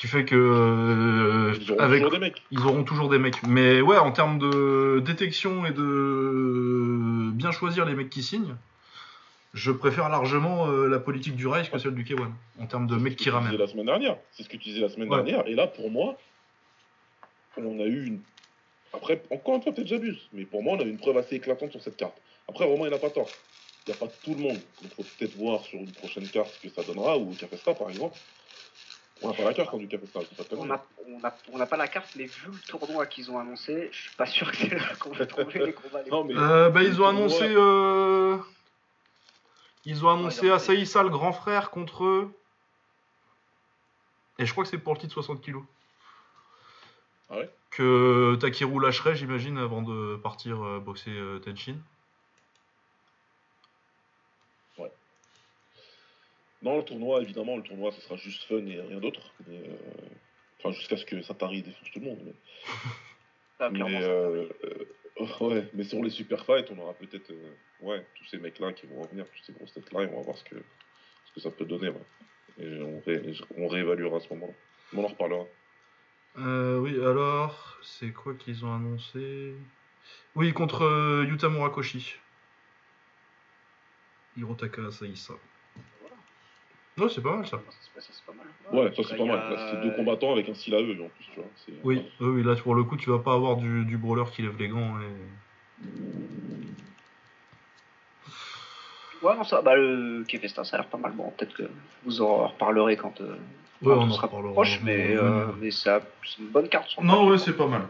qui 0.00 0.06
fait 0.08 0.24
que 0.24 0.34
euh, 0.34 1.54
Ils 1.60 1.70
auront 1.72 1.80
avec 1.80 1.98
toujours 2.02 2.10
des 2.12 2.18
mecs. 2.18 2.42
ils 2.50 2.60
auront 2.66 2.84
toujours 2.84 3.08
des 3.08 3.18
mecs. 3.18 3.42
Mais 3.44 3.80
ouais, 3.80 3.98
en 3.98 4.10
termes 4.12 4.38
de 4.38 5.00
détection 5.04 5.64
et 5.66 5.70
de 5.72 7.30
bien 7.32 7.52
choisir 7.52 7.84
les 7.84 7.94
mecs 7.94 8.10
qui 8.10 8.22
signent, 8.22 8.56
je 9.54 9.70
préfère 9.70 10.08
largement 10.08 10.68
euh, 10.68 10.86
la 10.88 10.98
politique 10.98 11.36
du 11.36 11.46
Rise 11.46 11.68
que 11.68 11.78
celle 11.78 11.94
du 11.94 12.04
K1, 12.04 12.30
en 12.60 12.66
termes 12.66 12.86
de 12.86 12.96
mecs 12.96 13.16
qui 13.16 13.30
ramènent. 13.30 13.56
la 13.56 13.66
semaine 13.66 13.86
dernière. 13.86 14.16
C'est 14.32 14.42
ce 14.44 14.48
que 14.48 14.56
tu 14.56 14.70
disais 14.70 14.80
la 14.80 14.88
semaine 14.88 15.08
Ouais. 15.10 15.22
dernière. 15.22 15.46
Et 15.46 15.54
là, 15.54 15.66
pour 15.66 15.90
moi, 15.90 16.16
on 17.56 17.78
a 17.80 17.84
eu 17.84 18.06
une. 18.06 18.20
Après, 18.94 19.22
encore 19.30 19.56
une 19.56 19.62
fois, 19.62 19.72
peut-être 19.72 19.88
j'abuse, 19.88 20.18
mais 20.32 20.44
pour 20.44 20.62
moi, 20.62 20.74
on 20.76 20.80
a 20.80 20.84
eu 20.84 20.90
une 20.90 20.98
preuve 20.98 21.16
assez 21.18 21.36
éclatante 21.36 21.70
sur 21.70 21.82
cette 21.82 21.96
carte. 21.96 22.14
Après, 22.48 22.64
Romain, 22.64 22.86
il 22.86 22.90
n'a 22.90 22.98
pas 22.98 23.10
tort. 23.10 23.28
Il 23.86 23.90
n'y 23.90 23.96
a 23.96 23.98
pas 24.00 24.06
tout 24.22 24.34
le 24.34 24.40
monde. 24.40 24.54
Donc, 24.56 24.62
il 24.84 24.88
faut 24.90 25.04
peut-être 25.18 25.36
voir 25.36 25.60
sur 25.64 25.78
une 25.78 25.90
prochaine 25.92 26.26
carte 26.28 26.50
ce 26.62 26.66
que 26.68 26.74
ça 26.74 26.82
donnera, 26.82 27.16
ou 27.18 27.30
au 27.30 27.34
Cafesta, 27.34 27.74
par 27.74 27.88
exemple. 27.90 28.16
On 29.22 29.28
n'a 29.28 29.34
pas 29.34 29.44
la 29.44 29.54
carte 29.54 29.76
du 29.78 29.88
Cafesta. 29.88 30.20
c'est 30.28 30.36
pas 30.36 30.42
On 30.42 30.46
tellement. 30.46 30.64
n'a 30.66 30.84
on 31.08 31.24
a, 31.24 31.34
on 31.52 31.60
a 31.60 31.66
pas 31.66 31.76
la 31.76 31.88
carte, 31.88 32.10
mais 32.16 32.24
vu 32.24 32.48
le 32.50 32.58
tournoi 32.68 33.06
qu'ils 33.06 33.30
ont 33.30 33.38
annoncé, 33.38 33.88
je 33.92 33.96
suis 34.02 34.16
pas 34.16 34.26
sûr 34.26 34.50
que 34.50 34.56
c'est 34.56 34.68
là 34.74 34.94
qu'on 34.98 35.10
va 35.12 35.26
trouver 35.26 35.66
les 35.66 35.72
combats. 35.72 36.02
les 36.02 36.10
Non, 36.10 36.24
mais. 36.24 36.34
Euh, 36.36 36.70
bah, 36.70 36.82
ils 36.82 37.00
ont 37.00 37.06
annoncé. 37.06 37.44
euh, 37.44 38.38
Ils 39.84 40.04
ont 40.04 40.10
annoncé 40.10 40.46
le 41.02 41.08
grand 41.08 41.32
frère, 41.32 41.70
contre 41.70 42.04
eux. 42.04 42.32
Et 44.38 44.46
je 44.46 44.52
crois 44.52 44.64
que 44.64 44.70
c'est 44.70 44.78
pour 44.78 44.94
le 44.94 44.98
titre 45.00 45.12
60 45.14 45.40
kg. 45.40 45.56
Ah 47.30 47.36
ouais? 47.38 47.50
Que 47.70 48.36
Takeru 48.40 48.80
lâcherait, 48.80 49.14
j'imagine, 49.14 49.56
avant 49.58 49.82
de 49.82 50.16
partir 50.16 50.62
euh, 50.64 50.78
boxer 50.80 51.10
euh, 51.10 51.38
Tenshin. 51.38 51.76
Non, 56.62 56.76
le 56.78 56.84
tournoi, 56.84 57.20
évidemment, 57.22 57.56
le 57.56 57.62
tournoi, 57.62 57.90
ce 57.92 58.00
sera 58.00 58.16
juste 58.16 58.44
fun 58.44 58.64
et 58.66 58.80
rien 58.80 58.98
d'autre. 59.00 59.32
Euh, 59.48 59.76
Enfin, 60.64 60.70
jusqu'à 60.70 60.96
ce 60.96 61.04
que 61.04 61.20
Satari 61.22 61.60
défonce 61.62 61.90
tout 61.90 61.98
le 61.98 62.04
monde. 62.06 62.20
Mais, 62.24 62.32
Ah, 63.58 63.68
mais, 63.70 63.80
ça 63.80 64.06
euh, 64.08 64.48
euh, 64.64 65.26
ouais, 65.40 65.68
mais 65.74 65.82
sur 65.82 66.00
les 66.04 66.10
super 66.10 66.44
fights, 66.44 66.70
on 66.70 66.78
aura 66.78 66.94
peut-être 66.94 67.32
euh, 67.32 67.52
ouais, 67.80 68.06
tous 68.14 68.24
ces 68.26 68.38
mecs-là 68.38 68.72
qui 68.72 68.86
vont 68.86 69.02
revenir, 69.02 69.24
tous 69.28 69.42
ces 69.42 69.52
grosses 69.52 69.72
têtes-là, 69.72 70.02
et 70.02 70.06
on 70.06 70.18
va 70.18 70.22
voir 70.22 70.38
ce 70.38 70.44
que, 70.44 70.54
ce 71.26 71.32
que 71.34 71.40
ça 71.40 71.50
peut 71.50 71.64
donner. 71.64 71.88
ouais. 71.88 72.04
Et 72.58 72.80
on, 72.80 73.00
ré- 73.00 73.34
on 73.56 73.66
réévaluera 73.66 74.18
à 74.18 74.20
ce 74.20 74.28
moment-là. 74.34 74.52
On 74.94 75.02
en 75.02 75.08
reparlera. 75.08 75.46
Euh, 76.38 76.78
oui, 76.78 76.94
alors, 76.94 77.78
c'est 77.82 78.12
quoi 78.12 78.34
qu'ils 78.34 78.64
ont 78.64 78.72
annoncé? 78.72 79.52
Oui, 80.36 80.52
contre 80.52 80.82
euh, 80.82 81.24
Yuta 81.28 81.48
Murakoshi. 81.48 82.14
Hirotaka 84.36 84.86
Asahi 84.86 85.16
Ouais, 86.98 87.08
c'est 87.08 87.22
pas 87.22 87.36
mal 87.36 87.46
ça. 87.46 87.56
Ça, 87.58 88.00
c'est- 88.00 88.12
c'est 88.12 88.24
pas 88.26 88.32
mal. 88.32 88.46
Ouais, 88.70 88.94
ça 88.94 89.02
c'est 89.08 89.16
pas 89.16 89.24
mal. 89.24 89.38
a- 89.38 89.70
c'est 89.70 89.80
deux 89.82 89.94
combattants 89.96 90.32
avec 90.32 90.48
un 90.48 90.54
style 90.54 90.74
à 90.74 90.80
eux, 90.82 90.96
en 91.02 91.08
plus, 91.08 91.24
tu 91.32 91.40
vois. 91.40 91.48
Oui, 91.84 92.02
oui, 92.20 92.26
oui, 92.28 92.42
là 92.42 92.54
pour 92.56 92.74
le 92.74 92.84
coup, 92.84 92.96
tu 92.96 93.08
vas 93.10 93.18
pas 93.18 93.32
avoir 93.34 93.56
du, 93.56 93.84
du 93.86 93.96
brawler 93.96 94.24
qui 94.32 94.42
lève 94.42 94.56
les 94.58 94.68
gants. 94.68 94.98
Et... 95.00 95.84
Ouais, 99.22 99.36
non, 99.36 99.44
ça, 99.44 99.62
bah, 99.62 99.76
le 99.76 100.24
Kefesta, 100.28 100.64
ça 100.64 100.76
a 100.76 100.80
l'air 100.80 100.88
pas 100.88 100.98
mal. 100.98 101.12
Bon, 101.12 101.30
peut-être 101.30 101.54
que 101.54 101.62
vous 102.04 102.20
en 102.22 102.48
reparlerez 102.48 102.96
quand, 102.96 103.20
euh, 103.20 103.36
Ouais, 103.82 103.94
quand 103.94 104.02
on 104.04 104.10
sera 104.10 104.28
proche, 104.28 104.80
mais, 104.82 105.16
euh, 105.16 105.46
mais 105.60 105.70
ça, 105.70 106.00
c'est 106.24 106.40
une 106.42 106.48
bonne 106.48 106.68
carte. 106.68 106.88
sur 106.88 107.02
Non, 107.02 107.26
ouais, 107.28 107.38
c'est 107.38 107.56
pas 107.56 107.66
mal. 107.68 107.88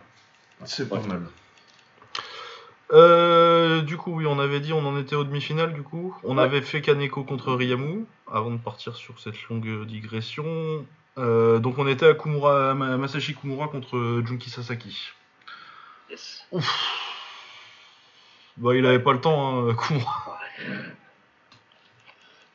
C'est 0.65 0.89
pas 0.89 0.97
Ouais. 1.01 1.07
mal. 1.09 1.27
Euh, 2.93 3.81
du 3.81 3.97
coup, 3.97 4.13
oui, 4.17 4.27
on 4.27 4.39
avait 4.39 4.61
dit, 4.61 4.73
on 4.73 4.85
en 4.87 4.99
était 5.01 5.15
aux 5.17 5.25
demi-finales, 5.25 5.73
du 5.73 5.83
coup. 5.83 6.15
On 6.25 6.37
Ouais. 6.37 6.43
avait 6.45 6.61
fait 6.61 6.83
Kaneko 6.83 7.25
contre 7.25 7.53
Ryamu, 7.55 8.05
avant 8.31 8.51
de 8.51 8.59
partir 8.59 8.97
sur 8.97 9.19
cette 9.19 9.41
longue 9.49 9.87
digression. 9.87 10.87
Euh, 11.19 11.59
donc, 11.59 11.79
on 11.79 11.87
était 11.87 12.07
à 12.07 12.15
Kumura, 12.15 12.75
Ma- 12.75 12.97
Masashi 12.99 13.35
Kumura 13.35 13.69
contre 13.69 14.23
Junki 14.27 14.51
Sasaki. 14.51 15.11
Yes. 16.11 16.45
Ouf. 16.53 16.69
Bah, 18.59 18.75
il 18.77 18.85
avait 18.85 18.99
pas 19.03 19.13
le 19.15 19.21
temps, 19.21 19.69
hein, 19.71 19.75
Kumura. 19.87 20.39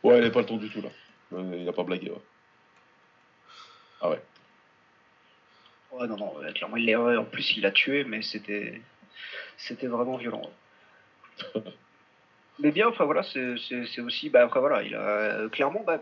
Ouais, 0.04 0.20
il 0.20 0.24
n'est 0.24 0.32
pas 0.32 0.42
le 0.42 0.46
temps 0.46 0.58
du 0.58 0.70
tout, 0.70 0.82
là. 0.82 0.90
Euh, 1.34 1.58
il 1.60 1.68
a 1.68 1.74
pas 1.74 1.84
blagué, 1.84 2.12
ouais. 2.12 2.22
Ah 4.02 4.10
ouais. 4.12 4.22
Ouais, 5.92 6.08
non, 6.08 6.16
non, 6.18 6.34
clairement, 6.54 6.78
il 6.78 6.86
l'a- 6.86 7.20
en 7.20 7.24
plus, 7.26 7.58
il 7.58 7.66
a 7.66 7.72
tué, 7.72 8.04
mais 8.04 8.22
c'était, 8.22 8.80
c'était 9.58 9.88
vraiment 9.88 10.18
violent. 10.18 10.50
mais 12.60 12.72
bien, 12.72 12.88
enfin 12.88 13.06
voilà, 13.06 13.24
c'est, 13.24 14.00
aussi, 14.02 14.30
bah 14.30 14.44
après 14.44 14.60
voilà, 14.60 14.84
il 14.84 14.96
a, 14.96 15.00
euh, 15.00 15.50
clairement, 15.50 15.84
bah, 15.86 16.02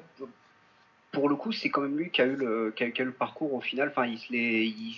pour 1.12 1.30
le 1.30 1.36
coup, 1.36 1.52
c'est 1.52 1.70
quand 1.70 1.82
même 1.82 1.98
lui 1.98 2.10
qui 2.12 2.22
a 2.22 2.26
eu 2.26 2.36
le, 2.36 2.72
qui 2.76 2.84
a, 2.84 2.92
qui 2.92 3.02
a 3.02 3.04
eu 3.04 3.08
le 3.08 3.14
parcours 3.14 3.54
au 3.54 3.62
final. 3.62 3.90
Enfin, 3.90 4.06
il 4.06 4.18
se 4.20 4.32
l'est, 4.34 4.66
il 4.68 4.96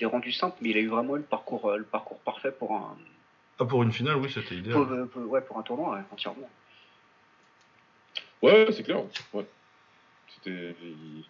il 0.00 0.06
rendu 0.06 0.32
simple, 0.32 0.56
mais 0.60 0.70
il 0.70 0.76
a 0.76 0.80
eu 0.80 0.88
vraiment 0.88 1.14
eu 1.16 1.20
le 1.20 1.24
parcours, 1.24 1.66
euh, 1.70 1.76
le 1.76 1.84
parcours 1.84 2.18
parfait 2.20 2.50
pour 2.52 2.74
un, 2.74 2.96
Ah, 3.58 3.64
pour 3.64 3.82
une 3.82 3.92
finale, 3.92 4.16
oui, 4.16 4.30
c'était 4.32 4.56
idéal. 4.56 4.74
pour, 4.84 4.90
euh, 4.92 5.04
pour- 5.06 5.26
ouais, 5.30 5.40
pour 5.40 5.58
un 5.58 5.62
tournoi, 5.62 5.94
ouais, 5.96 6.02
entièrement. 6.10 6.48
Ouais, 8.42 8.66
c'est 8.72 8.82
clair. 8.82 9.02
Ouais. 9.32 9.46
C'était. 10.28 10.74
Il... 10.82 11.24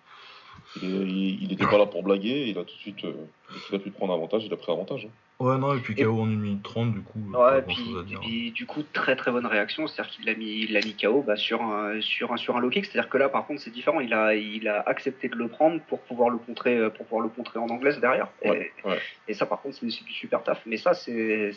Il, 0.77 0.85
il- 0.85 1.43
il 1.43 1.53
était 1.53 1.67
pas 1.67 1.79
là 1.79 1.87
pour 1.87 2.05
blaguer, 2.05 2.47
il 2.47 2.57
a 2.57 2.65
tout 2.65 2.75
de 2.77 2.81
suite. 2.81 3.05
euh, 3.05 3.27
qu'il 3.67 3.75
a 3.75 3.81
pu 3.81 3.91
prendre 3.91 4.13
avantage, 4.15 4.45
il 4.45 4.53
a 4.53 4.57
pris 4.57 4.71
avantage. 4.71 5.07
hein. 5.07 5.11
Ouais, 5.41 5.57
non, 5.57 5.75
et 5.75 5.81
puis 5.81 5.95
Et- 5.97 6.05
KO 6.05 6.21
en 6.21 6.27
1 6.27 6.37
minute 6.37 6.63
30, 6.63 6.93
du 6.93 7.01
coup, 7.01 7.19
Ouais, 7.33 7.63
puis, 7.63 7.75
chose 7.75 8.01
à 8.01 8.03
dire. 8.03 8.21
puis, 8.21 8.51
du 8.51 8.67
coup, 8.67 8.83
très 8.93 9.17
très 9.17 9.31
bonne 9.33 9.47
réaction, 9.47 9.87
c'est-à-dire 9.87 10.13
qu'il 10.13 10.27
l'a 10.27 10.35
mis, 10.35 10.65
il 10.65 10.73
l'a 10.75 10.81
mis 10.81 10.95
KO 10.95 11.23
bah, 11.27 11.35
sur, 11.37 11.63
un, 11.63 11.99
sur, 12.03 12.31
un, 12.33 12.37
sur 12.37 12.59
un 12.59 12.61
low 12.61 12.69
kick, 12.69 12.85
c'est-à-dire 12.85 13.09
que 13.09 13.17
là 13.17 13.31
par 13.31 13.47
contre 13.47 13.63
c'est 13.63 13.71
différent, 13.71 14.01
il 14.01 14.13
a, 14.13 14.35
il 14.35 14.69
a 14.69 14.83
accepté 14.87 15.29
de 15.31 15.37
le 15.37 15.49
prendre 15.49 15.81
pour 15.89 16.01
pouvoir 16.03 16.29
le 16.29 16.37
contrer, 16.37 16.77
euh, 16.77 16.91
pour 16.91 17.07
pouvoir 17.07 17.23
le 17.23 17.31
contrer 17.31 17.59
en 17.59 17.69
anglaise 17.69 17.99
derrière. 18.01 18.29
Ouais, 18.45 18.71
et, 18.85 18.89
ouais. 18.89 18.99
et 19.29 19.33
ça 19.35 19.47
par 19.47 19.63
contre 19.63 19.77
c'est 19.81 19.87
du 19.87 20.13
super 20.13 20.43
taf, 20.43 20.61
mais 20.67 20.77
ça 20.77 20.93
c'est 20.93 21.53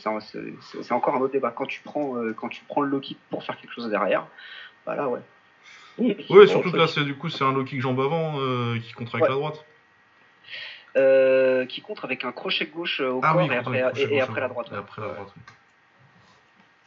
encore 0.92 1.16
un 1.16 1.20
autre 1.20 1.34
débat. 1.34 1.52
Quand 1.52 1.66
tu 1.66 1.82
prends, 1.84 2.16
euh, 2.18 2.32
quand 2.34 2.48
tu 2.48 2.64
prends 2.66 2.82
le 2.82 2.90
low 2.90 3.02
kick 3.02 3.18
pour 3.30 3.44
faire 3.44 3.58
quelque 3.58 3.74
chose 3.74 3.90
derrière, 3.90 4.26
bah 4.86 4.96
là 4.96 5.10
ouais. 5.10 5.20
Oui, 5.98 6.16
Ouais, 6.30 6.48
surtout 6.48 6.72
que 6.72 6.78
là, 6.78 6.88
c'est 6.88 7.04
du 7.04 7.14
coup, 7.16 7.30
c'est 7.30 7.44
un 7.44 7.52
low 7.54 7.64
kick 7.66 7.80
jambe 7.80 8.00
avant 8.00 8.40
euh, 8.40 8.80
qui 8.80 8.94
contre 8.94 9.14
avec 9.16 9.26
Ouais. 9.26 9.30
la 9.30 9.36
droite. 9.36 9.64
Euh, 10.96 11.66
qui 11.66 11.82
contre 11.82 12.06
avec 12.06 12.24
un 12.24 12.32
crochet 12.32 12.68
gauche 12.68 13.02
euh, 13.02 13.10
au 13.10 13.20
Ah 13.24 13.34
corps 13.34 13.42
oui, 13.42 13.48
et, 13.52 13.58
après, 13.58 13.78
et, 13.98 14.14
et 14.14 14.20
la 14.20 14.48
droite. 14.48 14.68
Et 14.70 14.74
ouais. 14.74 14.78
après 14.78 15.02
la 15.02 15.08
droite. 15.08 15.34
oui. 15.36 15.42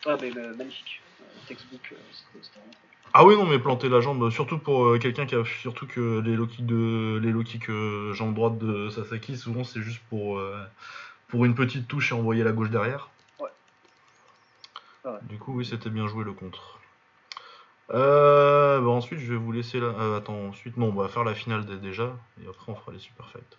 Ah 0.07 0.17
mais 0.21 0.31
magnifique. 0.31 1.03
Euh, 1.21 1.25
textbook, 1.49 1.81
c'était 2.13 2.61
vraiment. 2.61 2.73
Ah 3.13 3.25
oui, 3.25 3.35
non, 3.35 3.47
mais 3.47 3.59
planter 3.59 3.89
la 3.89 4.01
jambe, 4.01 4.31
surtout 4.31 4.59
pour 4.59 4.85
euh, 4.85 4.99
quelqu'un 4.99 5.27
qui 5.27 5.35
a. 5.35 5.43
Surtout 5.45 5.87
que 5.87 6.21
les 6.21 6.37
low 6.37 6.47
kicks 6.47 6.67
de 6.67 7.19
les 7.23 7.31
low 7.31 7.43
kicks 7.43 7.69
euh, 7.71 8.13
jambe 8.13 8.35
droite 8.35 8.59
de 8.59 8.91
Sasaki, 8.91 9.37
souvent 9.37 9.65
c'est 9.65 9.81
juste 9.81 10.03
pour 10.09 10.39
euh, 10.39 10.63
pour 11.29 11.45
une 11.45 11.55
petite 11.55 11.89
touche 11.89 12.13
et 12.13 12.15
envoyer 12.15 12.45
la 12.45 12.53
gauche 12.53 12.71
derrière. 12.71 13.09
Ouais. 13.41 13.49
Ouais. 15.05 15.19
Du 15.23 15.39
coup, 15.39 15.55
oui, 15.55 15.65
c'était 15.65 15.91
bien 15.91 16.07
joué 16.07 16.25
le 16.25 16.33
contre. 16.33 16.76
Euh, 17.95 18.81
bah 18.81 18.89
ensuite, 18.89 19.21
je 19.21 19.33
vais 19.33 19.39
vous 19.39 19.53
laisser 19.53 19.79
là. 19.81 19.87
euh, 19.99 20.19
attends, 20.19 20.49
ensuite, 20.49 20.77
non, 20.77 20.89
on 20.89 21.01
va 21.01 21.09
faire 21.09 21.25
la 21.25 21.35
finale 21.35 21.65
déjà, 21.81 22.17
et 22.43 22.49
après 22.49 22.73
on 22.73 22.75
fera 22.75 22.93
les 22.93 22.99
super 22.99 23.29
fights. 23.31 23.59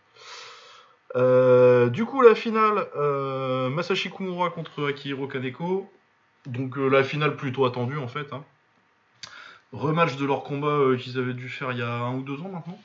Euh, 1.15 1.89
du 1.89 2.05
coup, 2.05 2.21
la 2.21 2.35
finale, 2.35 2.87
euh, 2.97 3.69
Masashi 3.69 4.09
Kumura 4.11 4.49
contre 4.49 4.89
Akihiro 4.89 5.27
Kaneko. 5.27 5.91
Donc 6.45 6.77
euh, 6.77 6.87
la 6.89 7.03
finale 7.03 7.35
plutôt 7.35 7.65
attendue 7.65 7.97
en 7.97 8.07
fait. 8.07 8.31
hein. 8.33 8.43
Rematch 9.73 10.15
de 10.17 10.25
leur 10.25 10.43
combat 10.43 10.67
euh, 10.67 10.97
qu'ils 10.97 11.17
avaient 11.17 11.33
dû 11.33 11.49
faire 11.49 11.71
il 11.73 11.79
y 11.79 11.81
a 11.81 11.91
un 11.91 12.13
ou 12.15 12.21
deux 12.21 12.39
ans 12.41 12.49
maintenant. 12.49 12.79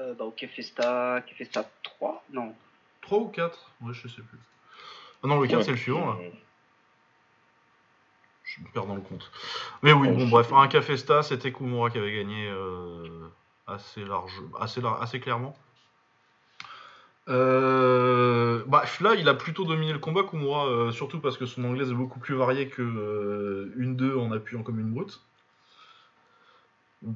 Euh, 0.00 0.14
bah, 0.14 0.24
au 0.24 0.30
Kefesta, 0.30 1.22
Kefesta 1.26 1.68
3 1.82 2.24
Non. 2.32 2.54
3 3.02 3.18
ou 3.18 3.28
4 3.28 3.70
Ouais, 3.82 3.92
je 3.94 4.08
sais 4.08 4.22
plus. 4.22 4.38
Ah 5.22 5.26
non, 5.26 5.40
le 5.40 5.46
4 5.48 5.58
Ouais. 5.58 5.64
c'est 5.64 5.70
le 5.70 5.76
suivant 5.78 6.06
là. 6.06 6.16
Je 8.58 8.64
me 8.64 8.68
perds 8.72 8.86
dans 8.86 8.94
le 8.96 9.00
compte. 9.00 9.30
Mais 9.82 9.92
oui, 9.92 10.08
bon 10.08 10.26
bref, 10.28 10.52
un 10.52 10.66
Cafesta, 10.68 11.22
c'était 11.22 11.52
Kumura 11.52 11.90
qui 11.90 11.98
avait 11.98 12.14
gagné 12.14 12.48
euh, 12.50 13.06
assez 13.66 14.04
large, 14.04 14.32
assez, 14.60 14.80
lar- 14.80 15.00
assez 15.00 15.20
clairement. 15.20 15.56
Euh, 17.28 18.62
bah, 18.66 18.84
là, 19.00 19.14
il 19.14 19.28
a 19.28 19.34
plutôt 19.34 19.64
dominé 19.64 19.92
le 19.92 19.98
combat, 19.98 20.22
Kumura, 20.22 20.66
euh, 20.66 20.90
surtout 20.92 21.20
parce 21.20 21.36
que 21.36 21.46
son 21.46 21.62
anglais 21.64 21.88
est 21.90 21.94
beaucoup 21.94 22.18
plus 22.18 22.34
varié 22.34 22.68
que 22.68 22.82
euh, 22.82 23.72
une 23.76 23.96
2 23.96 24.16
en 24.16 24.32
appuyant 24.32 24.62
comme 24.62 24.80
une 24.80 24.90
brute. 24.92 25.20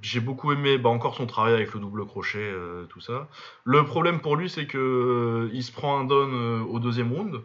J'ai 0.00 0.20
beaucoup 0.20 0.52
aimé 0.52 0.78
bah, 0.78 0.90
encore 0.90 1.16
son 1.16 1.26
travail 1.26 1.54
avec 1.54 1.74
le 1.74 1.80
double 1.80 2.06
crochet, 2.06 2.52
tout 2.88 3.00
ça. 3.00 3.26
Le 3.64 3.84
problème 3.84 4.20
pour 4.20 4.36
lui, 4.36 4.48
c'est 4.48 4.66
que 4.66 5.50
il 5.52 5.64
se 5.64 5.72
prend 5.72 5.98
un 5.98 6.04
down 6.04 6.30
euh, 6.32 6.60
au 6.62 6.78
deuxième 6.78 7.12
round. 7.12 7.40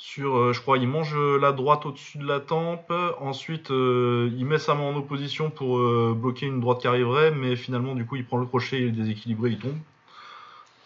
Sur, 0.00 0.36
euh, 0.36 0.52
je 0.52 0.60
crois, 0.60 0.78
il 0.78 0.86
mange 0.88 1.14
euh, 1.16 1.38
la 1.38 1.50
droite 1.52 1.84
au-dessus 1.84 2.18
de 2.18 2.26
la 2.26 2.38
tempe. 2.40 2.92
Ensuite, 3.20 3.70
euh, 3.72 4.30
il 4.36 4.46
met 4.46 4.58
sa 4.58 4.74
main 4.74 4.82
en 4.84 4.96
opposition 4.96 5.50
pour 5.50 5.78
euh, 5.78 6.14
bloquer 6.16 6.46
une 6.46 6.60
droite 6.60 6.80
qui 6.80 6.86
arriverait, 6.86 7.32
mais 7.32 7.56
finalement, 7.56 7.94
du 7.96 8.06
coup, 8.06 8.14
il 8.16 8.24
prend 8.24 8.38
le 8.38 8.46
crochet, 8.46 8.80
il 8.80 8.86
est 8.88 8.92
déséquilibré, 8.92 9.50
il 9.50 9.58
tombe. 9.58 9.76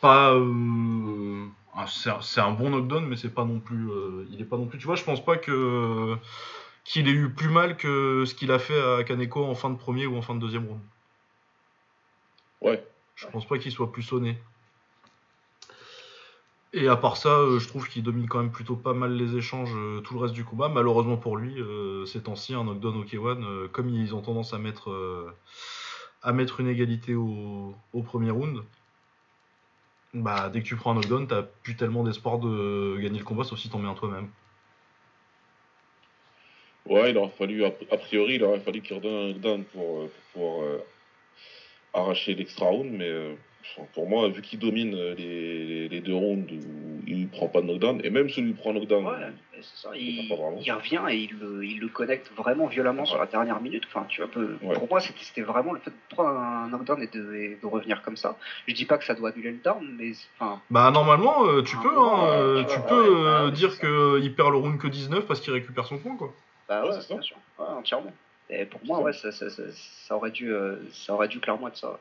Pas, 0.00 0.32
euh, 0.34 1.46
ah, 1.74 1.86
c'est 1.86 2.40
un- 2.40 2.50
bon 2.52 2.70
knockdown, 2.70 3.06
mais 3.06 3.16
c'est 3.16 3.32
pas 3.32 3.44
non 3.44 3.60
plus, 3.60 3.86
il 4.30 4.40
est 4.40 4.44
pas 4.44 4.56
non 4.56 4.66
plus. 4.66 4.78
Tu 4.78 4.86
vois, 4.86 4.96
je 4.96 5.04
pense 5.04 5.24
pas 5.24 5.36
que 5.36 6.16
qu'il 6.84 7.06
ait 7.06 7.12
eu 7.12 7.28
plus 7.30 7.48
mal 7.48 7.76
que 7.76 8.24
ce 8.26 8.34
qu'il 8.34 8.50
a 8.50 8.58
fait 8.58 8.80
à 8.80 9.04
Kaneko 9.04 9.44
en 9.44 9.54
fin 9.54 9.70
de 9.70 9.76
premier 9.76 10.06
ou 10.06 10.16
en 10.16 10.22
fin 10.22 10.34
de 10.34 10.40
deuxième 10.40 10.66
round. 10.66 10.80
Ouais. 12.60 12.84
Je 13.14 13.26
pense 13.28 13.46
pas 13.46 13.58
qu'il 13.58 13.70
soit 13.70 13.92
plus 13.92 14.02
sonné. 14.02 14.36
Et 16.74 16.88
à 16.88 16.96
part 16.96 17.18
ça, 17.18 17.28
euh, 17.38 17.58
je 17.58 17.68
trouve 17.68 17.86
qu'il 17.88 18.02
domine 18.02 18.28
quand 18.28 18.38
même 18.38 18.50
plutôt 18.50 18.76
pas 18.76 18.94
mal 18.94 19.14
les 19.14 19.36
échanges 19.36 19.74
euh, 19.76 20.00
tout 20.00 20.14
le 20.14 20.20
reste 20.20 20.34
du 20.34 20.44
combat. 20.44 20.68
Malheureusement 20.68 21.18
pour 21.18 21.36
lui, 21.36 21.60
euh, 21.60 22.06
ces 22.06 22.22
temps-ci, 22.22 22.54
un 22.54 22.64
knockdown 22.64 22.96
au 22.96 23.04
K1, 23.04 23.44
euh, 23.44 23.68
comme 23.68 23.90
ils 23.90 24.14
ont 24.14 24.22
tendance 24.22 24.54
à 24.54 24.58
mettre, 24.58 25.34
à 26.22 26.32
mettre 26.32 26.60
une 26.60 26.68
égalité 26.68 27.14
au, 27.14 27.74
premier 28.04 28.30
round, 28.30 28.62
bah, 30.14 30.48
dès 30.50 30.60
que 30.62 30.66
tu 30.66 30.76
prends 30.76 30.92
un 30.92 30.94
knockdown, 30.94 31.26
t'as 31.26 31.42
plus 31.42 31.76
tellement 31.76 32.04
d'espoir 32.04 32.38
de 32.38 32.98
gagner 33.00 33.18
le 33.18 33.24
combat, 33.24 33.44
sauf 33.44 33.58
si 33.58 33.68
t'en 33.68 33.78
mets 33.78 33.88
un 33.88 33.94
toi-même. 33.94 34.30
Ouais, 36.86 37.10
il 37.10 37.18
aurait 37.18 37.30
fallu, 37.30 37.64
a 37.64 37.96
priori, 37.98 38.36
il 38.36 38.44
aurait 38.44 38.60
fallu 38.60 38.80
qu'il 38.80 38.96
redonne 38.96 39.12
un 39.14 39.28
knockdown 39.28 39.64
pour, 39.64 40.08
pour 40.08 40.22
pouvoir 40.32 40.78
arracher 41.92 42.34
l'extra 42.34 42.66
round, 42.66 42.90
mais 42.90 43.36
pour 43.94 44.08
moi, 44.08 44.28
vu 44.28 44.42
qu'il 44.42 44.58
domine 44.58 44.94
euh, 44.94 45.14
les, 45.14 45.64
les, 45.64 45.88
les 45.88 46.00
deux 46.00 46.14
rounds 46.14 46.50
où 46.52 47.00
il 47.06 47.28
prend 47.28 47.48
pas 47.48 47.60
de 47.60 47.66
knockdown, 47.66 48.00
et 48.04 48.10
même 48.10 48.28
celui 48.28 48.48
où 48.48 48.50
il 48.50 48.56
prend 48.56 48.70
un 48.70 48.74
knockdown, 48.74 49.06
Ouais, 49.06 49.12
mais 49.52 49.62
c'est 49.62 49.76
ça. 49.76 49.90
Il, 49.96 50.30
revient 50.72 51.00
et 51.10 51.16
il 51.16 51.38
le, 51.38 51.64
il 51.64 51.78
le 51.80 51.88
connecte 51.88 52.30
vraiment 52.36 52.66
violemment 52.66 53.04
sur 53.04 53.18
la 53.18 53.26
dernière 53.26 53.60
minute. 53.60 53.84
Enfin, 53.86 54.04
tu 54.08 54.20
vois, 54.20 54.30
peu- 54.30 54.56
Ouais. 54.62 54.74
Pour 54.74 54.88
moi, 54.88 55.00
c'était 55.00 55.42
vraiment 55.42 55.72
le 55.72 55.80
fait 55.80 55.90
de 55.90 55.96
prendre 56.14 56.30
un 56.30 56.68
knockdown 56.68 57.02
et 57.02 57.06
de, 57.08 57.34
et 57.34 57.58
de 57.60 57.66
revenir 57.66 58.02
comme 58.02 58.16
ça. 58.16 58.36
Je 58.66 58.74
dis 58.74 58.84
pas 58.84 58.98
que 58.98 59.04
ça 59.04 59.14
doit 59.14 59.30
annuler 59.30 59.52
le 59.52 59.58
down, 59.58 59.84
mais 59.98 60.12
enfin, 60.38 60.60
Bah 60.70 60.90
normalement, 60.90 61.44
euh, 61.46 61.62
tu 61.62 61.76
Ah, 61.78 61.82
peux, 61.82 61.94
bon, 61.94 62.16
hein, 62.16 62.28
euh, 62.32 62.64
tu 62.64 62.80
peux 62.88 63.02
ouais, 63.02 63.26
euh, 63.26 63.44
bah, 63.46 63.50
dire 63.50 63.70
qu'il 63.78 64.34
perd 64.34 64.50
le 64.52 64.56
round 64.58 64.78
que 64.78 64.86
19 64.88 65.26
parce 65.26 65.40
qu'il 65.40 65.52
récupère 65.52 65.86
son 65.86 65.98
point, 65.98 66.16
quoi. 66.16 66.32
bah 66.68 66.82
Ouais, 66.82 66.88
ouais, 66.88 66.94
c'est 67.00 67.08
ça. 67.08 67.14
bien 67.14 67.22
sûr, 67.22 67.36
Ouais, 67.58 67.66
entièrement. 67.66 68.12
Et 68.50 68.64
pour 68.66 68.80
moi, 68.84 68.98
ça. 68.98 69.04
ouais, 69.04 69.12
ça, 69.12 69.32
ça, 69.32 69.50
ça, 69.50 69.62
ça 69.72 70.16
aurait 70.16 70.30
dû, 70.30 70.52
euh, 70.52 70.76
ça 70.92 71.14
aurait 71.14 71.28
dû 71.28 71.40
clairement 71.40 71.68
être 71.68 71.76
ça. 71.76 71.98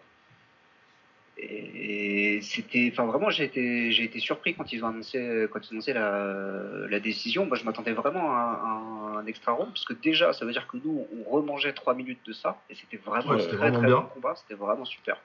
Et, 1.38 2.36
et 2.36 2.42
c'était, 2.42 2.90
enfin 2.92 3.06
vraiment, 3.06 3.30
j'ai 3.30 3.46
été, 3.46 3.92
j'ai 3.92 4.04
été 4.04 4.20
surpris 4.20 4.54
quand 4.54 4.72
ils 4.74 4.84
ont 4.84 4.88
annoncé, 4.90 5.48
quand 5.52 5.60
ils 5.62 5.68
ont 5.70 5.72
annoncé 5.72 5.94
la, 5.94 6.88
la 6.90 7.00
décision. 7.00 7.46
Moi, 7.46 7.58
je 7.58 7.64
m'attendais 7.64 7.94
vraiment 7.94 8.32
à, 8.32 8.60
à 8.64 9.20
un 9.20 9.26
extra 9.26 9.54
round 9.54 9.72
parce 9.72 9.86
que 9.86 9.94
déjà, 9.94 10.34
ça 10.34 10.46
veut 10.46 10.52
dire 10.52 10.68
que 10.68 10.78
nous, 10.84 11.08
on 11.26 11.30
remangeait 11.30 11.74
trois 11.74 11.94
minutes 11.94 12.20
de 12.28 12.34
ça 12.34 12.62
et 12.70 12.76
c'était 12.76 12.98
vraiment 12.98 13.32
Ouais, 13.32 13.48
très 13.48 13.58
vraiment 13.58 13.78
très 13.80 13.88
bien. 13.88 13.96
bon 14.02 14.08
combat. 14.14 14.36
C'était 14.36 14.56
vraiment 14.56 14.86
super. 14.86 15.18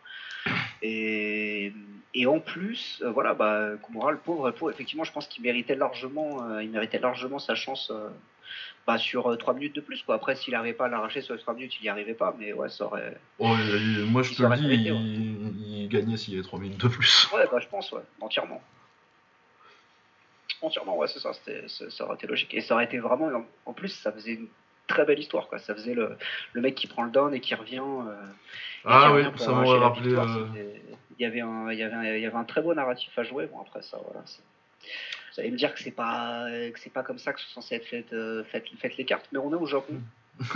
Et, 0.83 1.73
et 2.15 2.27
en 2.27 2.39
plus, 2.41 3.03
euh, 3.03 3.11
voilà, 3.11 3.35
bah, 3.35 3.71
Kumura, 3.85 4.13
le 4.13 4.19
pauvre, 4.19 4.49
effectivement, 4.71 5.05
je 5.05 5.13
pense 5.13 5.27
qu'il 5.27 5.43
méritait 5.43 5.75
largement, 5.75 6.45
euh, 6.45 6.63
il 6.63 6.71
méritait 6.71 6.99
largement 7.01 7.39
sa 7.39 7.55
chance 7.55 7.91
euh, 7.95 8.09
bah, 8.87 8.99
sur 8.99 9.37
3 9.37 9.55
minutes 9.55 9.75
de 9.75 9.81
plus. 9.81 10.03
Quoi. 10.03 10.15
Après, 10.15 10.37
s'il 10.37 10.53
n'arrivait 10.53 10.77
pas 10.77 10.87
à 10.87 10.89
l'arracher 10.89 11.21
sur 11.21 11.35
les 11.35 11.41
3 11.41 11.55
minutes, 11.55 11.75
il 11.81 11.83
n'y 11.83 11.89
arrivait 11.89 12.15
pas, 12.15 12.35
mais 12.39 12.53
ouais, 12.53 12.69
ça 12.69 12.85
aurait. 12.85 13.19
moi, 13.39 13.57
je 14.23 14.35
te 14.35 14.43
le 14.43 14.57
dis, 14.57 14.89
il, 15.69 15.89
gagnait 15.89 16.17
s'il 16.17 16.35
y 16.35 16.37
avait 16.37 16.47
3 16.47 16.59
minutes 16.61 16.81
de 16.81 16.89
plus. 16.89 17.29
Ouais, 17.33 17.47
bah, 17.51 17.59
je 17.61 17.67
pense, 17.67 17.91
ouais, 17.93 18.03
entièrement. 18.21 18.63
Entièrement, 20.63 20.97
ouais, 20.97 21.09
c'est 21.09 21.19
ça, 21.19 21.33
ça 21.91 22.05
aurait 22.05 22.15
été 22.15 22.27
logique. 22.27 22.55
Et 22.55 22.61
ça 22.61 22.75
aurait 22.75 22.85
été 22.85 22.99
vraiment, 22.99 23.31
en 23.67 23.73
plus, 23.73 23.89
ça 23.89 24.13
faisait 24.13 24.35
une 24.35 24.49
très 24.87 25.05
belle 25.05 25.19
histoire, 25.19 25.49
quoi. 25.49 25.59
Ça 25.59 25.75
faisait 25.75 25.95
le, 25.95 26.17
le 26.53 26.61
mec 26.61 26.75
qui 26.75 26.87
prend 26.87 27.03
le 27.03 27.11
down 27.11 27.35
et 27.35 27.41
qui 27.41 27.55
revient. 27.55 27.83
ah 28.85 29.13
oui, 29.13 29.23
ça 29.37 29.53
m'aurait 29.53 29.79
rappelé. 29.79 30.17
Il 31.19 31.23
y, 31.23 31.25
avait 31.25 31.41
un, 31.41 31.73
y 31.73 31.83
avait 31.83 31.95
un, 31.95 32.05
y 32.05 32.27
avait 32.27 32.37
un 32.37 32.45
très 32.45 32.61
beau 32.61 32.75
narratif 32.75 33.19
à 33.19 33.23
jouer. 33.23 33.47
Bon, 33.47 33.61
après 33.61 33.83
ça, 33.83 33.99
voilà. 34.05 34.23
Vous 35.37 35.43
allez 35.43 35.51
me 35.51 35.59
dire 35.59 35.75
que 35.75 35.83
c'est 35.83 35.91
pas, 35.91 36.47
que 36.73 36.79
c'est 36.79 36.93
pas 36.93 37.03
comme 37.03 37.19
ça 37.19 37.35
que 37.35 37.41
sont 37.41 37.61
censées 37.61 37.75
être 37.75 37.85
faites, 37.85 38.11
euh, 38.15 38.43
faites, 38.45 38.97
les 38.97 39.05
cartes, 39.05 39.29
mais 39.33 39.39
on 39.39 39.53
est 39.53 39.57
au 39.57 39.67
Japon. 39.67 40.01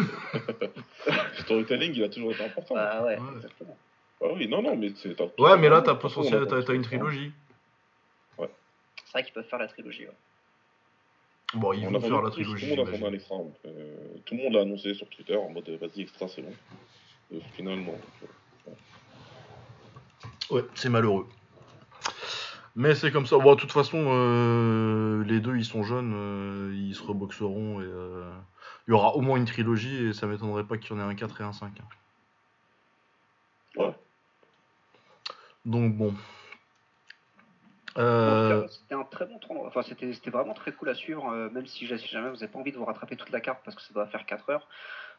Storytelling, 1.40 1.92
il 1.94 2.02
a 2.02 2.08
toujours 2.08 2.32
été 2.32 2.42
important. 2.42 2.76
Bah 2.76 3.02
ouais, 3.04 3.18
exactement. 3.36 3.76
Ah 4.22 4.28
oui, 4.34 4.48
non, 4.48 4.62
non, 4.62 4.76
mais 4.76 4.92
c'est. 4.96 5.20
Ouais, 5.38 5.58
mais 5.58 5.68
là, 5.68 5.82
t'as 5.82 5.96
potentiel, 5.96 6.46
t'as 6.46 6.72
une 6.72 6.80
trilogie. 6.80 7.30
Ouais. 8.38 8.48
C'est 9.04 9.12
vrai 9.12 9.22
qu'ils 9.22 9.34
peuvent 9.34 9.48
faire 9.48 9.58
la 9.58 9.68
trilogie, 9.68 10.06
ouais. 10.06 10.14
Bon, 11.52 11.74
ils 11.74 11.86
vont 11.86 12.00
faire 12.00 12.22
la 12.22 12.30
trilogie. 12.30 12.66
Tout 12.66 12.74
le 12.74 12.84
monde 12.84 13.04
a 13.04 13.06
un 13.06 13.12
extra. 13.12 13.36
Euh, 13.66 13.96
tout 14.24 14.34
le 14.34 14.42
monde 14.44 14.54
l'a 14.54 14.62
annoncé 14.62 14.94
sur 14.94 15.08
Twitter 15.08 15.36
en 15.36 15.50
mode 15.50 15.68
vas-y, 15.68 16.02
extra, 16.02 16.26
c'est 16.26 16.40
bon. 16.40 16.54
Et 17.34 17.40
finalement. 17.54 17.98
Ouais, 20.50 20.64
c'est 20.74 20.88
malheureux. 20.88 21.26
Mais 22.76 22.94
c'est 22.94 23.10
comme 23.10 23.26
ça. 23.26 23.36
Bon, 23.38 23.54
de 23.54 23.60
toute 23.60 23.72
façon, 23.72 24.04
euh, 24.08 25.24
les 25.24 25.40
deux, 25.40 25.56
ils 25.56 25.64
sont 25.64 25.82
jeunes, 25.82 26.12
euh, 26.14 26.72
ils 26.74 26.94
se 26.94 27.02
reboxeront 27.02 27.80
et 27.80 27.84
euh, 27.84 28.30
il 28.86 28.92
y 28.92 28.94
aura 28.94 29.16
au 29.16 29.20
moins 29.20 29.38
une 29.38 29.44
trilogie 29.44 30.06
et 30.06 30.12
ça 30.12 30.26
m'étonnerait 30.26 30.64
pas 30.64 30.78
qu'il 30.78 30.96
y 30.96 31.00
en 31.00 31.02
ait 31.02 31.12
un 31.12 31.14
4 31.14 31.40
et 31.40 31.44
un 31.44 31.52
5. 31.52 31.72
Ouais. 33.76 33.94
Donc 35.64 35.96
bon. 35.96 36.14
C'était 37.96 38.94
un 38.94 39.04
très 39.10 39.26
bon 39.26 39.38
tournoi. 39.38 39.66
Enfin, 39.66 39.82
c'était 39.82 40.30
vraiment 40.30 40.54
très 40.54 40.72
cool 40.72 40.90
à 40.90 40.94
suivre, 40.94 41.28
même 41.52 41.66
si, 41.66 41.86
jamais 41.86 42.30
vous 42.30 42.36
n'avez 42.36 42.48
pas 42.48 42.58
envie 42.58 42.72
de 42.72 42.78
vous 42.78 42.84
rattraper 42.84 43.16
toute 43.16 43.30
la 43.30 43.40
carte 43.40 43.60
parce 43.64 43.76
que 43.76 43.82
ça 43.82 43.92
doit 43.92 44.06
faire 44.06 44.24
4 44.24 44.48
heures. 44.50 44.68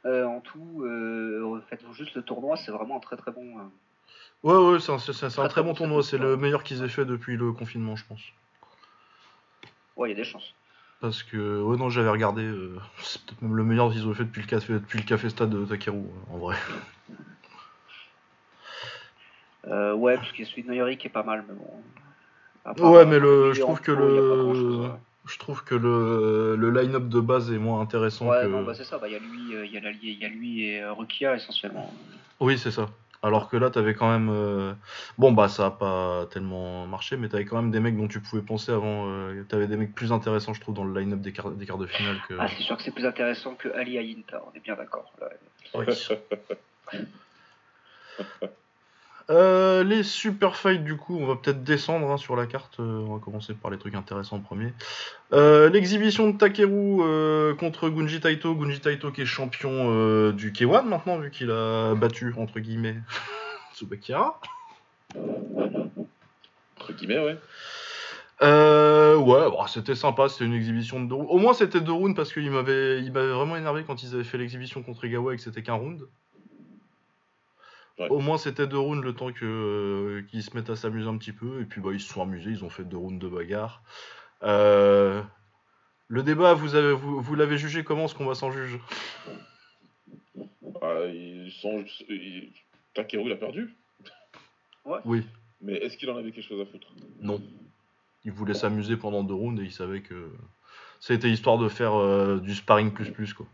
en 0.06 0.40
tout, 0.40 0.86
faites-vous 1.70 1.94
juste 1.94 2.16
le 2.16 2.22
tournoi, 2.22 2.56
c'est 2.56 2.72
vraiment 2.72 2.96
un 2.96 3.02
très 3.02 3.18
très 3.18 3.32
bon. 3.32 3.70
Ouais, 4.44 4.56
ouais, 4.56 4.80
c'est 4.80 5.40
un, 5.40 5.48
très 5.48 5.62
bon 5.62 5.74
tournoi. 5.74 6.02
C'est 6.02 6.18
le 6.18 6.36
meilleur 6.36 6.64
qu'ils 6.64 6.84
aient 6.84 6.90
fait 6.90 7.06
depuis 7.06 7.38
le 7.38 7.52
confinement, 7.52 7.96
je 7.96 8.06
pense. 8.06 8.22
Ouais, 9.96 10.10
il 10.10 10.12
y 10.14 10.16
a 10.16 10.18
des 10.18 10.24
chances. 10.24 10.56
Parce 11.00 11.22
que, 11.24 11.62
ouais, 11.62 11.78
non, 11.78 11.90
j'avais 11.90 12.10
regardé. 12.10 12.44
Euh, 12.44 12.80
c'est 13.00 13.22
peut-être 13.24 13.42
même 13.42 13.56
le 13.56 13.64
meilleur 13.64 13.92
qu'ils 13.92 14.08
ont 14.08 14.14
fait 14.14 14.24
depuis 14.24 14.42
le 14.42 14.48
café, 14.48 14.74
depuis 14.74 15.00
le 15.00 15.06
café 15.06 15.30
stade 15.30 15.50
de 15.50 15.66
Takeru, 15.66 16.04
en 16.32 16.38
vrai. 16.38 16.56
Euh, 19.68 19.94
ouais, 19.94 20.16
parce 20.16 20.32
qu'il 20.32 20.44
y 20.44 20.48
a 20.48 20.50
celui 20.50 20.64
de 20.64 20.68
Noyori 20.68 20.98
qui 20.98 21.08
est 21.08 21.12
pas 21.12 21.24
mal, 21.24 21.46
mais 21.48 21.54
bon. 21.54 22.92
ouais, 22.92 23.06
mais 23.06 23.20
le, 23.20 23.54
je 23.54 23.62
trouve 23.62 23.82
que 23.82 23.92
le. 23.92 24.90
Je 25.28 25.38
trouve 25.38 25.64
que 25.64 25.76
le, 25.76 26.56
le 26.56 26.72
line-up 26.72 27.08
de 27.08 27.20
base 27.20 27.52
est 27.52 27.60
moins 27.60 27.80
intéressant 27.80 28.28
ouais, 28.28 28.48
non, 28.48 28.64
bah 28.64 28.74
c'est 28.74 28.84
ça, 28.84 28.98
bah, 28.98 29.08
il 29.08 29.14
y 29.14 29.16
a 29.16 29.20
lui, 29.20 29.56
euh, 29.56 29.66
il 29.68 29.72
y 29.72 29.78
a 29.78 29.92
il 29.92 30.20
y 30.20 30.26
a 30.26 30.28
lui 30.28 30.66
et 30.66 30.84
Rukia 30.84 31.36
essentiellement. 31.36 31.94
Oui, 32.40 32.58
c'est 32.58 32.72
ça. 32.72 32.90
Alors 33.24 33.50
que 33.50 33.58
là, 33.58 33.70
t'avais 33.70 33.94
quand 33.94 34.12
même. 34.12 34.30
Euh, 34.30 34.74
bon, 35.18 35.32
bah, 35.32 35.48
ça 35.48 35.68
a 35.68 35.72
pas 35.72 36.26
tellement 36.32 36.88
marché, 36.88 37.18
mais 37.18 37.30
t'avais 37.30 37.46
quand 37.46 37.62
même 37.62 37.72
des 37.72 37.80
mecs 37.80 37.96
dont 37.96 38.08
tu 38.08 38.20
pouvais 38.20 38.42
penser 38.42 38.72
avant. 38.72 39.10
Euh, 39.10 39.44
t'avais 39.48 39.68
des 39.68 39.78
mecs 39.78 39.94
plus 39.94 40.12
intéressants, 40.12 40.54
je 40.54 40.62
trouve, 40.62 40.74
dans 40.74 40.84
le 40.84 41.00
line-up 41.00 41.20
des, 41.20 41.32
quarts, 41.32 41.52
des 41.52 41.66
quarts 41.66 41.78
de 41.78 41.86
finale. 41.86 42.18
Que... 42.28 42.36
Ah, 42.40 42.48
c'est 42.48 42.64
sûr 42.64 42.78
que 42.78 42.84
c'est 42.84 42.92
plus 42.92 43.06
intéressant 43.06 43.56
que 43.56 43.70
Ali 43.70 43.98
Ayinta, 43.98 44.42
on 44.52 44.58
est 44.58 44.60
bien 44.60 44.76
d'accord. 44.76 45.14
Oui. 45.76 45.86
Euh, 49.30 49.84
les 49.84 50.04
super 50.04 50.56
fights, 50.56 50.84
du 50.84 50.98
coup, 50.98 51.18
on 51.18 51.26
va 51.26 51.36
peut-être 51.36 51.64
descendre 51.64 52.10
hein, 52.10 52.18
sur 52.18 52.36
la 52.36 52.46
carte. 52.46 52.80
Euh, 52.80 53.04
on 53.08 53.16
va 53.16 53.20
commencer 53.20 53.54
par 53.54 53.72
les 53.72 53.78
trucs 53.78 53.96
intéressants 53.96 54.38
en 54.38 54.40
premier. 54.40 54.74
Euh, 55.34 55.70
l'exhibition 55.70 56.30
de 56.30 56.38
Takeru 56.38 57.56
contre 57.58 57.90
Gunji 57.90 58.20
Taito. 58.20 58.56
Gunji 58.56 58.80
Taito 58.80 59.12
qui 59.12 59.22
est 59.22 59.26
champion 59.26 60.32
du 60.32 60.52
K1 60.52 60.86
maintenant, 60.86 61.18
vu 61.18 61.32
qu'il 61.32 61.52
a 61.52 61.96
battu, 61.96 62.34
entre 62.38 62.60
guillemets, 62.60 62.96
Tsubakira. 63.74 64.40
Entre 65.16 66.94
guillemets, 66.94 67.20
ouais. 67.20 67.38
ouais, 68.42 69.50
bah, 69.52 69.66
c'était 69.68 69.96
sympa, 69.96 70.30
c'était 70.30 70.46
une 70.46 70.54
exhibition 70.54 71.00
de 71.00 71.10
deux 71.10 71.16
Au 71.16 71.38
moins 71.38 71.54
c'était 71.54 71.82
deux 71.82 71.92
rounds 71.92 72.16
parce 72.16 72.34
qu'il 72.34 72.50
m'avait, 72.50 73.02
il 73.02 73.12
m'avait 73.12 73.32
vraiment 73.32 73.56
énervé 73.56 73.84
quand 73.86 74.04
ils 74.04 74.16
avaient 74.16 74.24
fait 74.24 74.38
l'exhibition 74.38 74.82
contre 74.82 75.06
Igawa 75.06 75.34
et 75.34 75.38
que 75.38 75.44
c'était 75.44 75.62
qu'un 75.62 75.76
round. 75.76 76.08
Au 77.98 78.20
moins 78.20 78.38
c'était 78.38 78.68
deux 78.68 78.80
rounds 78.80 79.04
le 79.04 79.14
temps 79.14 79.32
que 79.32 79.46
euh, 79.46 80.22
qu'ils 80.30 80.44
se 80.44 80.56
mettent 80.56 80.70
à 80.70 80.76
s'amuser 80.76 81.08
un 81.08 81.18
petit 81.18 81.34
peu 81.34 81.62
et 81.62 81.66
puis 81.66 81.82
bah 81.82 81.92
ils 81.94 82.00
se 82.00 82.12
sont 82.12 82.24
amusés, 82.24 82.50
ils 82.50 82.66
ont 82.66 82.70
fait 82.70 82.84
deux 82.84 82.98
rounds 82.98 83.20
de 83.20 83.28
bagarre. 83.28 83.84
Euh, 84.44 85.22
le 86.08 86.24
débat, 86.24 86.54
vous 86.54 86.76
avez 86.76 86.94
vous, 86.94 87.22
vous 87.22 87.36
l'avez 87.36 87.58
jugé 87.58 87.84
comment 87.84 88.08
ce 88.08 88.16
qu'on 88.16 88.26
va 88.26 88.34
s'en 88.34 88.52
juge? 88.52 88.80
Bah, 90.36 91.06
ils 91.08 91.52
sont, 91.52 91.86
Takeru 92.94 93.26
il 93.26 93.32
a 93.32 93.36
perdu. 93.36 93.76
Ouais. 94.86 95.00
Oui. 95.06 95.24
Mais 95.62 95.76
est-ce 95.76 95.96
qu'il 95.96 96.10
en 96.10 96.18
avait 96.18 96.32
quelque 96.32 96.48
chose 96.48 96.62
à 96.62 96.66
foutre? 96.66 96.88
Non. 97.22 97.40
Il 98.26 98.32
voulait 98.32 98.56
s'amuser 98.56 98.98
pendant 98.98 99.24
deux 99.24 99.36
rounds 99.36 99.62
et 99.62 99.66
il 99.66 99.72
savait 99.72 100.02
que 100.02 100.32
c'était 101.00 101.30
histoire 101.30 101.58
de 101.58 101.70
faire 101.70 101.94
euh, 101.94 102.40
du 102.40 102.56
sparring 102.56 102.92
plus 102.92 103.12
plus 103.12 103.34
quoi. 103.34 103.46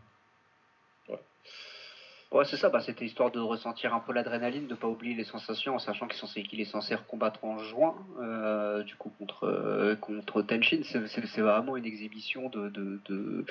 Ouais, 2.30 2.44
c'est 2.44 2.58
ça, 2.58 2.68
bah, 2.68 2.80
c'était 2.80 3.06
histoire 3.06 3.30
de 3.30 3.40
ressentir 3.40 3.94
un 3.94 4.00
peu 4.00 4.12
l'adrénaline, 4.12 4.66
de 4.66 4.74
pas 4.74 4.86
oublier 4.86 5.14
les 5.14 5.24
sensations 5.24 5.76
en 5.76 5.78
sachant 5.78 6.06
qu'il 6.06 6.60
est, 6.60 6.66
censé 6.66 6.94
combattre 7.08 7.42
en 7.42 7.56
juin, 7.58 7.94
euh, 8.20 8.82
du 8.82 8.96
coup, 8.96 9.10
contre, 9.18 9.44
euh, 9.44 9.96
contre 9.96 10.42
Tenshin. 10.42 10.80
C'est 10.82 11.40
vraiment 11.40 11.78
une 11.78 11.86
exhibition 11.86 12.50
de, 12.50 12.68
de, 12.68 13.46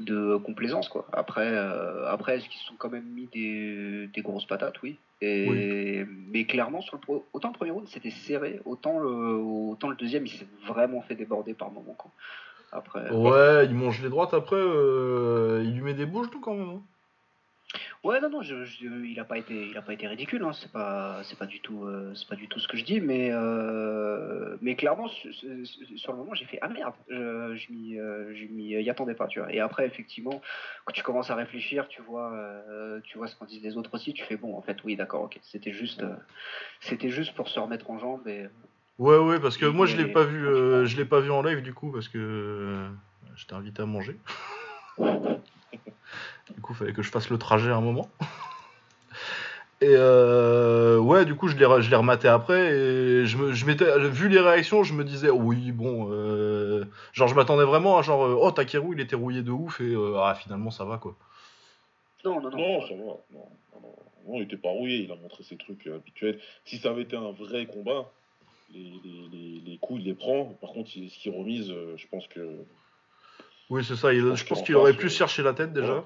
de, 0.00 0.36
complaisance, 0.38 0.88
quoi. 0.88 1.06
Après, 1.12 1.46
euh, 1.46 2.10
après 2.10 2.38
est-ce 2.38 2.48
qu'ils 2.48 2.58
se 2.58 2.66
sont 2.66 2.74
quand 2.76 2.90
même 2.90 3.04
mis 3.04 3.28
des, 3.32 4.08
des 4.08 4.22
grosses 4.22 4.46
patates? 4.46 4.82
Oui. 4.82 4.98
Et, 5.20 6.04
Mais 6.32 6.46
clairement, 6.46 6.80
sur 6.80 6.96
le, 6.96 7.20
autant 7.32 7.48
le 7.48 7.54
premier 7.54 7.70
round, 7.70 7.86
c'était 7.86 8.10
serré, 8.10 8.58
autant 8.64 8.98
le, 8.98 9.08
autant 9.08 9.88
le 9.88 9.96
deuxième, 9.96 10.26
il 10.26 10.32
s'est 10.32 10.48
vraiment 10.66 11.00
fait 11.02 11.14
déborder 11.14 11.54
par 11.54 11.70
moment, 11.70 11.94
quoi. 11.94 12.10
Après, 12.72 13.08
ouais, 13.12 13.66
il 13.66 13.74
mange 13.74 14.02
les 14.02 14.08
droites 14.08 14.34
après, 14.34 14.60
il 14.60 15.74
lui 15.76 15.82
met 15.82 15.94
des 15.94 16.06
bouches, 16.06 16.28
tout 16.30 16.40
quand 16.40 16.54
même. 16.54 16.68
Hein. 16.68 16.82
Ouais, 18.04 18.20
non, 18.20 18.30
non, 18.30 18.42
je, 18.42 18.54
il 19.04 19.18
a 19.18 19.24
pas 19.24 19.38
été, 19.38 19.68
il 19.68 19.76
a 19.76 19.82
pas 19.82 19.92
été 19.92 20.06
ridicule. 20.06 20.42
Hein, 20.42 20.52
c'est 20.52 20.70
pas, 20.70 21.20
c'est 21.24 21.38
pas 21.38 21.46
du 21.46 21.60
tout, 21.60 21.84
euh, 21.84 22.12
c'est 22.14 22.28
pas 22.28 22.36
du 22.36 22.48
tout 22.48 22.60
ce 22.60 22.68
que 22.68 22.76
je 22.76 22.84
dis, 22.84 23.00
mais, 23.00 23.30
euh, 23.32 24.56
mais 24.60 24.76
clairement, 24.76 25.08
sur 25.08 26.12
le 26.12 26.18
moment, 26.18 26.34
j'ai 26.34 26.44
fait 26.44 26.58
ah 26.62 26.68
merde, 26.68 26.94
je, 27.08 27.56
je 27.56 27.72
m'y, 27.72 27.98
euh, 27.98 28.80
y 28.80 28.90
attendais 28.90 29.14
pas, 29.14 29.26
tu 29.26 29.40
vois. 29.40 29.52
Et 29.52 29.60
après, 29.60 29.86
effectivement, 29.86 30.40
quand 30.84 30.92
tu 30.92 31.02
commences 31.02 31.30
à 31.30 31.34
réfléchir, 31.34 31.88
tu 31.88 32.02
vois, 32.02 32.32
tu 33.04 33.18
vois 33.18 33.26
ce 33.26 33.36
qu'en 33.36 33.46
disent 33.46 33.62
les 33.62 33.76
autres 33.76 33.94
aussi, 33.94 34.12
tu 34.12 34.24
fais 34.24 34.36
bon, 34.36 34.56
en 34.56 34.62
fait, 34.62 34.76
oui, 34.84 34.96
d'accord, 34.96 35.22
ok, 35.22 35.38
c'était 35.42 35.72
juste, 35.72 36.04
c'était 36.80 37.10
juste 37.10 37.34
pour 37.34 37.48
se 37.48 37.58
remettre 37.58 37.90
en 37.90 37.98
jambe 37.98 38.26
et. 38.28 38.46
Ouais, 38.98 39.18
ouais, 39.18 39.40
parce 39.40 39.58
que 39.58 39.66
moi, 39.66 39.86
je 39.86 39.96
l'ai 39.96 40.12
pas 40.12 40.24
vu, 40.24 40.42
je 40.86 40.96
l'ai 40.96 41.04
pas 41.04 41.20
vu 41.20 41.30
en 41.30 41.42
live 41.42 41.62
du 41.62 41.74
coup, 41.74 41.90
parce 41.90 42.08
que 42.08 42.88
j'étais 43.34 43.54
invité 43.54 43.82
à 43.82 43.86
manger. 43.86 44.16
Du 46.54 46.60
coup, 46.60 46.72
il 46.72 46.76
fallait 46.76 46.92
que 46.92 47.02
je 47.02 47.10
fasse 47.10 47.30
le 47.30 47.38
trajet 47.38 47.70
à 47.70 47.76
un 47.76 47.80
moment. 47.80 48.08
Et 49.82 49.92
euh, 49.92 50.98
ouais, 50.98 51.26
du 51.26 51.34
coup, 51.34 51.48
je 51.48 51.56
l'ai, 51.56 51.82
je 51.82 51.90
l'ai 51.90 51.96
rematé 51.96 52.28
après 52.28 52.72
et 52.72 53.26
je, 53.26 53.36
me, 53.36 53.52
je 53.52 53.66
m'étais, 53.66 53.98
vu 54.08 54.30
les 54.30 54.40
réactions, 54.40 54.82
je 54.84 54.94
me 54.94 55.04
disais, 55.04 55.28
oui, 55.28 55.70
bon, 55.70 56.08
euh, 56.10 56.86
genre, 57.12 57.28
je 57.28 57.34
m'attendais 57.34 57.64
vraiment 57.64 57.98
à 57.98 58.02
genre, 58.02 58.24
euh, 58.24 58.38
oh, 58.40 58.50
Takeru, 58.50 58.94
il 58.94 59.00
était 59.00 59.16
rouillé 59.16 59.42
de 59.42 59.50
ouf 59.50 59.82
et 59.82 59.94
ah, 60.18 60.34
finalement, 60.34 60.70
ça 60.70 60.86
va 60.86 60.96
quoi. 60.96 61.14
Non, 62.24 62.40
non, 62.40 62.50
non. 62.50 62.56
Non, 62.56 62.80
ça 62.86 62.94
va. 62.94 63.02
Non, 63.02 63.18
non, 63.74 63.94
non, 64.26 64.34
il 64.36 64.42
était 64.42 64.56
pas 64.56 64.70
rouillé, 64.70 65.04
il 65.04 65.12
a 65.12 65.16
montré 65.16 65.44
ses 65.44 65.58
trucs 65.58 65.86
habituels. 65.88 66.40
Si 66.64 66.78
ça 66.78 66.88
avait 66.90 67.02
été 67.02 67.16
un 67.16 67.32
vrai 67.32 67.66
combat, 67.66 68.10
les, 68.72 68.94
les, 69.04 69.60
les, 69.64 69.76
coups, 69.76 70.00
il 70.00 70.06
les 70.06 70.14
prend. 70.14 70.46
Par 70.62 70.70
contre, 70.70 70.88
ce 70.88 70.98
qu'il 70.98 71.32
remise, 71.32 71.68
je 71.68 72.06
pense 72.10 72.26
que. 72.28 72.64
Oui, 73.70 73.84
c'est 73.84 73.96
ça, 73.96 74.12
je 74.12 74.44
pense, 74.44 74.62
qu'il 74.62 74.76
aurait 74.76 74.96
plus 74.96 75.10
cherché 75.10 75.42
la 75.42 75.52
tête 75.52 75.72
déjà 75.72 76.04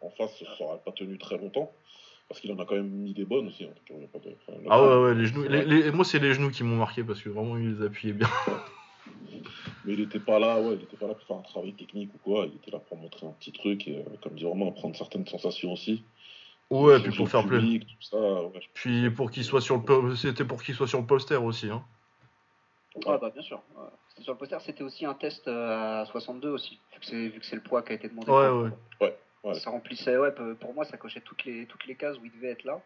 en 0.00 0.10
face, 0.10 0.38
ça 0.38 0.64
n'aurait 0.64 0.80
pas 0.84 0.92
tenu 0.92 1.18
très 1.18 1.36
longtemps. 1.38 1.72
Parce 2.28 2.40
qu'il 2.40 2.50
en 2.52 2.58
a 2.58 2.64
quand 2.64 2.74
même 2.74 2.88
mis 2.88 3.14
des 3.14 3.24
bonnes 3.24 3.48
aussi. 3.48 3.68
ah 4.68 4.82
ouais, 4.82 5.04
ouais, 5.04 5.14
les 5.14 5.26
genoux. 5.26 5.44
moi, 5.94 6.04
c'est 6.04 6.18
les 6.18 6.34
genoux 6.34 6.50
qui 6.50 6.64
m'ont 6.64 6.76
marqué 6.76 7.04
parce 7.04 7.22
que 7.22 7.28
vraiment, 7.28 7.56
il 7.56 7.76
les 7.76 7.86
appuyait 7.86 8.14
bien. 8.14 8.28
Mais 9.84 9.92
il 9.92 10.00
n'était 10.00 10.18
pas 10.18 10.40
là, 10.40 10.60
ouais, 10.60 10.74
il 10.74 10.82
était 10.82 10.96
pas 10.96 11.06
là 11.06 11.14
pour 11.14 11.24
faire 11.24 11.36
un 11.36 11.42
travail 11.42 11.72
technique 11.74 12.10
ou 12.14 12.18
quoi. 12.18 12.46
Il 12.46 12.56
était 12.56 12.72
là 12.72 12.80
pour 12.80 12.96
montrer 12.96 13.26
un 13.26 13.32
petit 13.38 13.52
truc 13.52 13.86
et, 13.86 13.98
euh, 13.98 14.02
comme 14.20 14.34
dit 14.34 14.42
vraiment, 14.42 14.72
prendre 14.72 14.96
certaines 14.96 15.26
sensations 15.26 15.72
aussi. 15.72 16.02
Ouais, 16.68 16.98
puis 16.98 17.16
pour 17.16 17.28
faire 17.28 17.46
plaisir. 17.46 17.82
ouais, 18.12 18.60
Puis 18.74 19.08
pour 19.10 19.30
qu'il 19.30 19.44
soit 19.44 19.60
sur 19.60 19.76
le 19.76 20.16
c'était 20.16 20.44
pour 20.44 20.60
qu'il 20.60 20.74
soit 20.74 20.88
sur 20.88 21.00
le 21.00 21.06
poster 21.06 21.40
aussi 21.40 21.70
hein. 21.70 21.84
Ah 23.06 23.18
bah 23.18 23.30
bien 23.30 23.42
sûr. 23.42 23.62
ouais. 23.76 23.84
C'était 24.08 24.22
sur 24.22 24.32
le 24.32 24.38
poster, 24.38 24.60
c'était 24.60 24.82
aussi 24.82 25.04
un 25.04 25.14
test 25.14 25.46
euh, 25.48 26.02
à 26.02 26.06
62 26.06 26.48
aussi, 26.50 26.80
vu 27.12 27.38
que 27.40 27.44
c'est 27.46 27.56
le 27.56 27.62
poids 27.62 27.82
qui 27.82 27.92
a 27.92 27.94
été 27.96 28.08
demandé. 28.08 28.30
Ouais, 28.30 28.48
pour- 28.48 29.06
ouais. 29.06 29.18
ouais. 29.44 29.54
Ça 29.60 29.70
remplissait, 29.70 30.16
ouais, 30.16 30.32
pour 30.60 30.72
moi 30.74 30.84
ça 30.84 30.96
cochait 30.96 31.20
toutes 31.20 31.44
les 31.44 31.66
toutes 31.66 31.86
les 31.86 31.94
cases 31.96 32.16
où 32.18 32.24
il 32.24 32.32
devait 32.32 32.50
être 32.52 32.64
là. 32.64 32.80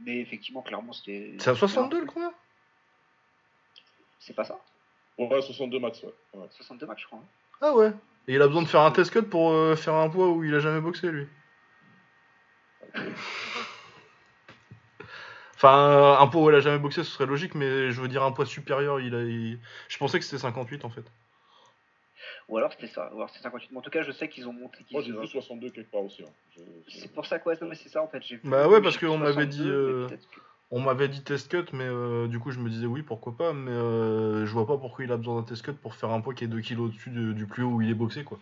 Mais 0.00 0.18
effectivement, 0.20 0.62
clairement, 0.62 0.92
c'était. 0.92 1.36
C'est 1.38 1.50
à 1.50 1.54
62 1.54 2.00
le 2.00 2.06
combat 2.06 2.32
C'est 4.18 4.34
pas 4.34 4.44
ça? 4.44 4.58
Ouais, 5.18 5.40
62 5.42 5.78
max, 5.78 6.02
ouais. 6.02 6.14
ouais. 6.34 6.46
62 6.50 6.86
max, 6.86 7.02
je 7.02 7.06
crois. 7.06 7.18
hein. 7.20 7.28
Ah 7.60 7.72
ouais. 7.74 7.92
Et 8.26 8.34
il 8.34 8.42
a 8.42 8.46
besoin 8.48 8.62
de 8.62 8.68
faire 8.68 8.80
un 8.80 8.90
test 8.90 9.12
cut 9.12 9.22
pour 9.22 9.52
euh, 9.52 9.76
faire 9.76 9.94
un 9.94 10.08
poids 10.08 10.28
où 10.30 10.42
il 10.42 10.54
a 10.54 10.58
jamais 10.60 10.80
boxé 10.80 11.10
lui. 11.10 11.26
Enfin, 15.64 16.18
un 16.20 16.26
poids 16.26 16.42
où 16.42 16.50
il 16.50 16.54
a 16.56 16.60
jamais 16.60 16.78
boxé, 16.78 17.02
ce 17.04 17.10
serait 17.10 17.26
logique, 17.26 17.54
mais 17.54 17.90
je 17.90 18.00
veux 18.00 18.08
dire 18.08 18.22
un 18.22 18.32
poids 18.32 18.46
supérieur, 18.46 19.00
il 19.00 19.14
a. 19.14 19.22
il- 19.22 19.58
Je 19.88 19.98
pensais 19.98 20.18
que 20.18 20.24
c'était 20.24 20.38
58 20.42 20.84
en 20.84 20.90
fait. 20.90 21.04
Ou 22.48 22.58
alors 22.58 22.72
c'était 22.72 22.88
ça, 22.88 23.10
ou 23.12 23.16
alors 23.16 23.30
c'était 23.30 23.42
58. 23.42 23.70
Mais 23.72 23.78
en 23.78 23.80
tout 23.80 23.90
cas, 23.90 24.02
je 24.02 24.12
sais 24.12 24.28
qu'ils 24.28 24.46
ont 24.46 24.52
monté. 24.52 24.78
qu'ils- 24.84 24.96
Moi, 24.96 25.02
j'ai 25.02 25.12
vu 25.12 25.26
62 25.26 25.70
quelque 25.70 25.90
part 25.90 26.02
aussi. 26.02 26.22
hein. 26.22 26.26
Je- 26.56 26.98
C'est 27.00 27.12
pour 27.12 27.24
ça 27.26 27.38
que 27.38 27.48
ouais, 27.48 27.56
non 27.60 27.68
mais 27.68 27.74
c'est 27.74 27.88
ça 27.88 28.02
en 28.02 28.08
fait. 28.08 28.22
j'ai 28.22 28.36
vu- 28.36 28.42
Bah 28.48 28.68
ouais, 28.68 28.82
parce 28.82 28.98
qu'on 28.98 29.16
m'avait 29.18 29.46
dit, 29.46 29.58
62, 29.58 29.86
mais 29.86 29.92
euh, 30.04 30.08
que- 30.08 30.40
On 30.70 30.80
m'avait 30.80 31.08
dit 31.08 31.22
test 31.22 31.50
cut, 31.50 31.66
mais 31.72 31.84
euh, 31.86 32.26
du 32.26 32.38
coup 32.40 32.50
je 32.50 32.58
me 32.58 32.68
disais 32.68 32.86
oui, 32.86 33.02
pourquoi 33.02 33.36
pas, 33.36 33.52
mais 33.52 33.70
euh, 33.70 34.44
je 34.44 34.52
vois 34.52 34.66
pas 34.66 34.76
pourquoi 34.76 35.04
il 35.04 35.12
a 35.12 35.16
besoin 35.16 35.36
d'un 35.36 35.42
test 35.42 35.62
cut 35.64 35.72
pour 35.74 35.94
faire 35.94 36.10
un 36.10 36.20
poids 36.20 36.34
qui 36.34 36.44
est 36.44 36.48
2 36.48 36.60
kg 36.62 36.80
au-dessus 36.80 37.10
de- 37.10 37.32
du 37.32 37.46
plus 37.46 37.62
haut 37.62 37.68
où 37.74 37.82
il 37.82 37.90
est 37.90 37.94
boxé 37.94 38.24
quoi. 38.24 38.38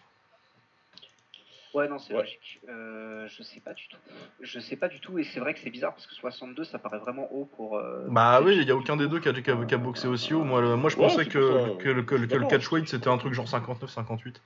Ouais, 1.75 1.89
non, 1.89 1.99
c'est 1.99 2.13
Ouais. 2.13 2.21
logique. 2.21 2.61
Euh, 2.69 3.27
je 3.29 3.43
sais 3.43 3.61
pas 3.61 3.73
du 3.73 3.89
tout. 3.89 3.97
Je 4.41 4.61
sais 4.61 4.77
pas 4.77 4.89
du 4.89 5.01
tout, 5.01 5.19
et 5.19 5.25
c'est 5.25 5.41
vrai 5.41 5.55
que 5.55 5.61
c'est 5.61 5.71
bizarre 5.71 5.95
parce 5.95 6.07
que 6.07 6.15
62, 6.15 6.65
ça 6.65 6.79
paraît 6.79 6.99
vraiment 6.99 7.33
haut 7.33 7.47
pour. 7.47 7.79
euh, 7.79 8.07
Bah 8.09 8.41
oui, 8.43 8.57
il 8.61 8.69
y 8.69 8.71
a 8.71 8.77
aucun 8.77 8.97
des 8.97 9.09
deux 9.09 9.21
qui 9.21 9.29
a, 9.29 9.33
qui 9.33 9.51
a- 9.51 9.65
qui 9.65 9.75
a 9.75 9.79
boxé 9.79 10.07
aussi 10.09 10.35
haut. 10.35 10.45
Moi, 10.45 10.61
le- 10.61 10.77
moi 10.77 10.91
je 10.91 10.97
Ouais, 10.97 11.03
pensais 11.09 11.25
que, 11.25 11.77
que, 11.79 11.89
le- 11.89 12.03
que, 12.03 12.15
le- 12.15 12.27
que 12.27 12.35
le 12.35 12.41
d'accord. 12.41 12.49
catchweight 12.51 12.89
c'était 12.89 13.09
un 13.09 13.17
truc 13.19 13.33
genre 13.33 13.49
59-58. 13.49 14.43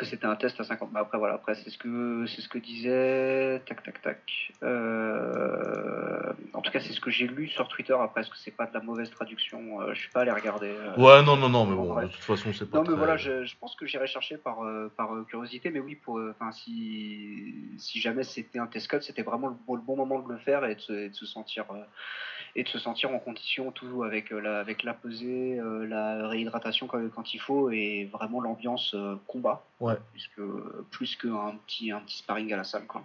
Que 0.00 0.06
c'était 0.06 0.24
un 0.24 0.34
test 0.34 0.58
à 0.58 0.64
50. 0.64 0.92
Bah 0.92 1.00
après, 1.00 1.18
voilà, 1.18 1.34
après, 1.34 1.54
c'est 1.56 1.68
ce 1.68 1.76
que, 1.76 2.24
c'est 2.26 2.40
ce 2.40 2.48
que 2.48 2.56
disait. 2.56 3.60
Tac, 3.66 3.82
tac, 3.82 4.00
tac. 4.00 4.50
Euh, 4.62 6.32
En 6.54 6.62
tout 6.62 6.70
cas, 6.72 6.80
c'est 6.80 6.92
ce 6.94 7.00
que 7.00 7.10
j'ai 7.10 7.26
lu 7.26 7.48
sur 7.48 7.68
Twitter. 7.68 7.92
Après, 8.00 8.22
est-ce 8.22 8.30
que 8.30 8.38
c'est 8.38 8.50
pas 8.56 8.66
de 8.66 8.72
la 8.74 8.80
mauvaise 8.80 9.10
traduction? 9.10 9.82
Euh, 9.82 9.92
Je 9.94 10.00
suis 10.00 10.10
pas 10.10 10.20
allé 10.22 10.30
regarder. 10.30 10.68
euh. 10.70 10.96
Ouais, 10.96 11.22
non, 11.22 11.36
non, 11.36 11.48
non, 11.50 11.66
mais 11.66 11.76
bon, 11.76 11.94
ouais. 11.94 12.04
de 12.04 12.08
toute 12.08 12.20
façon 12.22 12.50
c'est 12.54 12.70
pas 12.70 12.78
Non 12.78 12.84
mais 12.88 12.96
voilà, 12.96 13.16
je, 13.18 13.44
je 13.44 13.56
pense 13.58 13.74
que 13.76 13.84
j'irai 13.86 14.06
chercher 14.06 14.38
par, 14.38 14.64
euh, 14.64 14.90
par 14.96 15.10
curiosité, 15.28 15.70
mais 15.70 15.80
oui, 15.80 15.96
pour, 15.96 16.18
enfin 16.30 16.50
si, 16.52 17.54
si 17.78 18.00
jamais 18.00 18.22
c'était 18.24 18.58
un 18.58 18.66
test 18.66 18.88
cut, 18.88 19.02
c'était 19.02 19.22
vraiment 19.22 19.48
le, 19.48 19.54
bon- 19.66 19.74
le 19.74 19.82
bon 19.82 19.96
moment 19.96 20.20
de 20.20 20.32
le 20.32 20.38
faire 20.38 20.64
et 20.64 20.74
de 20.76 20.80
se, 20.80 20.92
et 20.92 21.08
de 21.10 21.14
se 21.14 21.26
sentir 21.26 21.64
et 22.56 22.64
de 22.64 22.68
se 22.68 22.78
sentir 22.78 23.10
en 23.12 23.18
condition, 23.18 23.70
tout 23.72 24.02
avec 24.02 24.32
euh, 24.32 24.40
la, 24.40 24.58
avec 24.60 24.82
la 24.82 24.92
pesée, 24.94 25.58
euh, 25.60 25.86
la 25.86 26.26
réhydratation 26.28 26.86
quand, 26.86 27.00
quand 27.14 27.32
il 27.34 27.38
faut 27.38 27.70
et 27.70 28.06
vraiment 28.12 28.40
l'ambiance 28.40 28.92
euh, 28.94 29.14
combat, 29.26 29.64
Ouais. 29.80 29.94
puisque 30.12 30.40
plus 30.90 31.16
qu'un 31.16 31.56
petit 31.66 31.90
un 31.92 32.00
petit 32.00 32.18
sparring 32.18 32.52
à 32.52 32.56
la 32.56 32.64
salle 32.64 32.86
quoi. 32.86 33.04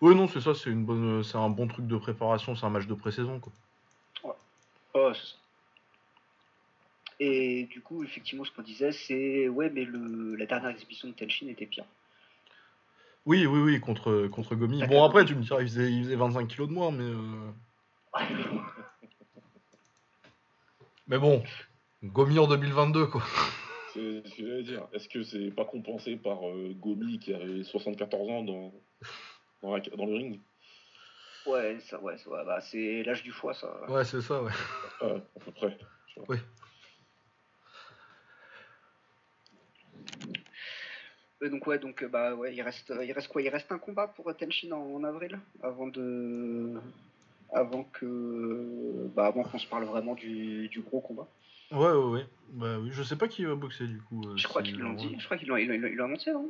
Oui, 0.00 0.14
non, 0.14 0.26
c'est 0.28 0.40
ça, 0.40 0.54
c'est 0.54 0.70
une 0.70 0.84
bonne, 0.84 1.22
c'est 1.22 1.36
un 1.38 1.48
bon 1.48 1.66
truc 1.68 1.86
de 1.86 1.96
préparation, 1.96 2.54
c'est 2.56 2.66
un 2.66 2.70
match 2.70 2.86
de 2.86 2.94
pré-saison 2.94 3.38
quoi. 3.40 3.52
Oh, 4.94 5.10
c'est 5.14 5.20
ça. 5.20 5.36
Et 7.20 7.64
du 7.70 7.80
coup, 7.80 8.02
effectivement, 8.02 8.44
ce 8.44 8.50
qu'on 8.50 8.62
disait, 8.62 8.90
c'est 8.92 9.48
ouais, 9.48 9.70
mais 9.70 9.84
le, 9.84 10.34
la 10.34 10.44
dernière 10.46 10.70
exhibition 10.70 11.08
de 11.08 11.12
Tenshin 11.14 11.46
était 11.48 11.66
pire. 11.66 11.84
Oui, 13.24 13.46
oui, 13.46 13.60
oui, 13.60 13.80
contre, 13.80 14.26
contre 14.26 14.56
Gomi. 14.56 14.82
Bon, 14.88 15.04
après, 15.04 15.24
tu 15.24 15.36
me 15.36 15.42
diras, 15.42 15.60
il 15.60 15.68
faisait, 15.68 15.92
il 15.92 16.02
faisait 16.04 16.16
25 16.16 16.48
kilos 16.48 16.68
de 16.68 16.72
moins, 16.74 16.90
mais. 16.90 17.04
euh, 17.04 17.50
Mais 21.06 21.18
bon, 21.18 21.42
Gomi 22.02 22.38
en 22.38 22.46
2022 22.46 23.06
quoi. 23.06 23.22
C'est 23.92 24.22
ce 24.26 24.34
que 24.36 24.46
j'allais 24.46 24.62
dire. 24.62 24.86
Est-ce 24.92 25.08
que 25.08 25.22
c'est 25.22 25.50
pas 25.50 25.64
compensé 25.64 26.16
par 26.16 26.48
euh, 26.48 26.72
Gomi 26.74 27.18
qui 27.18 27.34
avait 27.34 27.62
74 27.64 28.30
ans 28.30 28.42
dans, 28.42 28.72
dans, 29.62 29.74
la- 29.76 29.80
dans 29.80 30.06
le 30.06 30.14
ring? 30.14 30.40
Ouais, 31.44 31.78
ça, 31.80 32.00
ouais, 32.00 32.16
ça, 32.18 32.30
ouais, 32.30 32.44
bah, 32.44 32.60
c'est 32.60 33.02
l'âge 33.02 33.22
du 33.22 33.32
foie, 33.32 33.52
ça. 33.52 33.90
Ouais, 33.90 34.04
c'est 34.04 34.22
ça, 34.22 34.42
ouais. 34.42 34.52
Ouais, 35.02 35.16
à 35.36 35.40
peu 35.44 35.50
près. 35.52 35.76
Oui. 36.28 36.36
Euh, 41.42 41.48
donc 41.50 41.66
ouais, 41.66 41.78
donc 41.80 42.02
euh, 42.04 42.08
bah 42.08 42.34
ouais, 42.36 42.54
il 42.54 42.62
reste, 42.62 42.92
il 43.02 43.12
reste 43.12 43.26
quoi? 43.28 43.42
Il 43.42 43.48
reste 43.48 43.72
un 43.72 43.78
combat 43.78 44.06
pour 44.06 44.32
Tenshin 44.36 44.70
en, 44.70 44.94
en 44.94 45.02
avril, 45.04 45.38
avant 45.62 45.88
de, 45.88 46.80
avant 47.52 47.84
que, 47.84 49.08
bah 49.14 49.26
avant 49.26 49.42
qu'on 49.44 49.58
se 49.58 49.66
parle 49.66 49.84
vraiment 49.84 50.14
du, 50.14 50.68
du 50.68 50.80
gros 50.80 51.00
combat. 51.00 51.28
Ouais, 51.70 51.90
ouais, 51.90 52.10
ouais. 52.10 52.26
Bah 52.54 52.78
oui, 52.80 52.90
je 52.92 53.02
sais 53.02 53.16
pas 53.16 53.28
qui 53.28 53.44
va 53.44 53.54
boxer 53.54 53.86
du 53.86 54.00
coup. 54.02 54.22
euh, 54.28 54.36
Je 54.36 54.46
crois 54.46 54.62
si- 54.62 54.72
qu'ils 54.72 54.80
l'ont 54.80 54.92
dit, 54.94 55.14
je 55.18 55.24
crois 55.24 55.36
qu'ils 55.36 55.48
l'ont, 55.48 55.56
ils 55.56 55.66
l'ont, 55.68 55.74
ils 55.88 55.94
l'ont 55.94 56.04
annoncé, 56.04 56.32
non? 56.32 56.46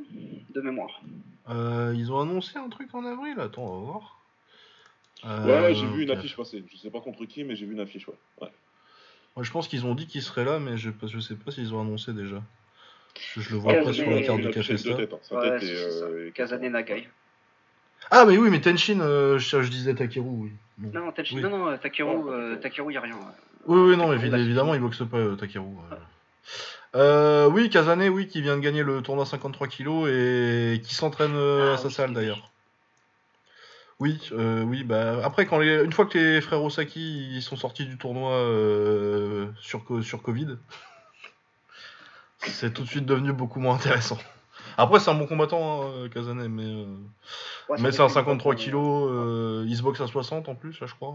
De 0.51 0.61
mémoire. 0.61 1.01
Euh, 1.49 1.93
ils 1.97 2.11
ont 2.13 2.21
annoncé 2.21 2.59
un 2.59 2.69
truc 2.69 2.95
en 2.95 3.05
avril, 3.05 3.39
attends, 3.41 3.65
on 3.65 3.81
va 3.81 3.85
voir. 3.93 4.19
Euh, 5.25 5.47
Ouais, 5.47 5.63
ouais, 5.63 5.75
j'ai 5.75 5.87
vu 5.87 6.03
une 6.03 6.11
affiche 6.11 6.37
passer. 6.37 6.65
Je 6.73 6.77
sais 6.77 6.91
pas 6.91 7.01
contre 7.01 7.25
qui, 7.25 7.45
mais 7.45 7.55
j'ai 7.57 7.67
vu 7.67 7.73
une 7.75 7.81
affiche, 7.81 8.09
ouais. 8.09 8.15
ouais. 8.41 8.49
Ouais, 9.37 9.45
je 9.45 9.51
pense 9.51 9.67
qu'ils 9.69 9.87
ont 9.87 9.95
dit 9.95 10.07
qu'ils 10.07 10.23
seraient 10.23 10.45
là, 10.45 10.59
mais 10.59 10.77
je, 10.77 10.91
je 11.07 11.19
sais 11.21 11.37
pas 11.37 11.51
s'ils 11.51 11.75
ont 11.75 11.81
annoncé 11.81 12.13
déjà. 12.13 12.43
Je, 13.35 13.41
je 13.41 13.51
le 13.51 13.57
vois 13.57 13.75
pas 13.75 13.93
sur 13.93 14.11
la 14.11 14.23
carte 14.23 14.41
affiche 14.41 14.55
café 14.55 14.97
têtes. 14.97 15.13
hein. 15.13 15.37
Ouais, 15.37 15.59
euh, 15.63 16.29
et- 16.29 16.33
Kazane 16.33 16.69
Nagai. 16.69 17.09
Ah, 18.11 18.25
mais 18.27 18.37
oui, 18.37 18.51
mais 18.51 18.61
Tenshin, 18.61 19.01
euh, 19.01 19.39
je, 19.39 19.63
je 19.63 19.71
disais 19.71 19.95
Takeru, 19.95 20.27
oui. 20.29 20.53
Non. 20.83 20.91
Non, 21.07 21.13
Oui. 21.33 21.43
non, 21.43 21.51
non, 21.51 21.79
Takeru, 21.79 22.11
Oh, 22.25 22.29
euh, 22.31 22.57
Takeru. 22.57 22.61
Takeru, 22.61 22.93
y 22.93 22.97
a 22.97 23.01
rien. 23.01 23.17
Oui, 23.67 23.91
oui, 23.91 23.97
non, 23.97 24.09
c'est 24.19 24.27
évidemment, 24.27 24.73
fini. 24.73 24.79
il 24.79 24.81
boxe 24.83 25.03
pas, 25.11 25.17
euh, 25.19 25.37
Takeru. 25.37 25.67
euh. 25.93 25.97
Euh, 26.95 27.49
oui, 27.51 27.71
Kazane, 27.71 28.03
oui, 28.09 28.27
qui 28.27 28.43
vient 28.43 28.57
de 28.57 28.61
gagner 28.63 28.83
le 28.83 29.01
tournoi 29.01 29.25
53 29.25 29.69
kg 29.69 30.07
et 30.09 30.81
qui 30.85 30.95
s'entraîne 30.95 31.35
euh, 31.35 31.71
Ah, 31.71 31.75
à 31.75 31.79
sa 31.79 31.87
oui, 31.87 31.93
salle 31.93 32.13
d'ailleurs. 32.13 32.51
Oui, 34.01 34.19
euh, 34.33 34.63
oui, 34.65 34.83
bah 34.83 35.21
après, 35.25 35.47
quand 35.47 35.59
les, 35.59 35.85
une 35.85 35.93
fois 35.93 36.07
que 36.07 36.19
les 36.19 36.41
frères 36.41 36.63
Osaki 36.65 37.37
ils 37.37 37.43
sont 37.43 37.55
sortis 37.57 37.87
du 37.87 37.97
tournoi 37.99 38.33
euh, 38.33 39.47
sur, 39.61 39.85
co- 39.85 40.03
sur 40.03 40.23
Covid, 40.23 40.57
c'est 42.39 42.75
tout 42.75 42.83
de 42.83 42.89
suite 42.89 43.07
devenu 43.07 43.33
beaucoup 43.33 43.61
moins 43.61 43.77
intéressant. 43.77 44.19
Après, 44.79 45.01
c'est 45.01 45.11
un 45.11 45.15
bon 45.15 45.27
combattant, 45.27 45.83
hein, 45.87 46.09
Kazane, 46.09 46.49
mais, 46.49 46.63
euh, 46.65 46.87
Ouais, 47.69 47.77
mais 47.81 47.93
c'est 47.93 48.01
un 48.01 48.09
une 48.09 48.13
53 48.13 48.55
fois 48.55 48.55
kg, 48.55 48.75
euh, 48.75 49.65
il 49.67 49.77
se 49.77 49.83
boxe 49.83 50.01
à 50.01 50.07
60 50.07 50.49
en 50.49 50.55
plus, 50.55 50.81
là, 50.81 50.87
je 50.87 50.95
crois. 50.95 51.15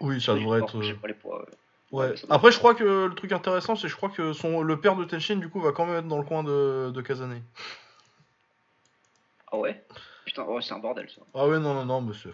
Oui, 0.00 0.20
ça 0.20 0.34
Oui, 0.34 0.40
devrait 0.40 0.60
être. 0.60 0.80
je 0.82 0.88
euh, 0.88 0.92
sais 0.92 0.98
pas 1.00 1.08
les 1.08 1.14
poids, 1.14 1.44
ouais. 1.92 2.14
Après, 2.30 2.52
je 2.52 2.58
crois 2.58 2.74
que 2.74 3.06
le 3.06 3.14
truc 3.14 3.32
intéressant, 3.32 3.74
c'est 3.76 3.82
que 3.82 3.88
je 3.88 3.96
crois 3.96 4.10
que 4.10 4.32
son, 4.32 4.62
le 4.62 4.80
père 4.80 4.96
de 4.96 5.04
Tenshin, 5.04 5.36
du 5.36 5.48
coup, 5.48 5.60
va 5.60 5.72
quand 5.72 5.86
même 5.86 5.96
être 5.96 6.08
dans 6.08 6.18
le 6.18 6.24
coin 6.24 6.42
de, 6.44 6.90
de 6.94 7.00
Kazane. 7.02 7.42
Ah 9.50 9.56
ouais? 9.56 9.82
Putain, 10.24 10.44
oh, 10.46 10.60
c'est 10.60 10.74
un 10.74 10.78
bordel 10.78 11.08
ça. 11.08 11.22
Ah 11.34 11.46
ouais, 11.48 11.58
non, 11.58 11.74
non, 11.74 11.84
non, 11.86 12.00
monsieur. 12.02 12.32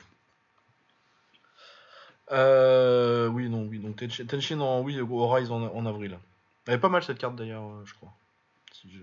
Euh, 2.32 3.28
oui, 3.28 3.48
non, 3.48 3.66
oui, 3.70 3.78
donc 3.78 3.96
Tenshin, 3.96 4.24
Tenshin 4.26 4.60
en, 4.60 4.80
oui, 4.80 5.00
au 5.00 5.28
Rise 5.28 5.50
en, 5.52 5.62
en 5.62 5.86
avril. 5.86 6.18
Elle 6.66 6.74
est 6.74 6.78
pas 6.78 6.88
mal 6.88 7.02
cette 7.02 7.18
carte 7.18 7.36
d'ailleurs, 7.36 7.64
euh, 7.64 7.82
je 7.84 7.94
crois. 7.94 8.12
Si 8.72 8.90
j'ai 8.90 9.00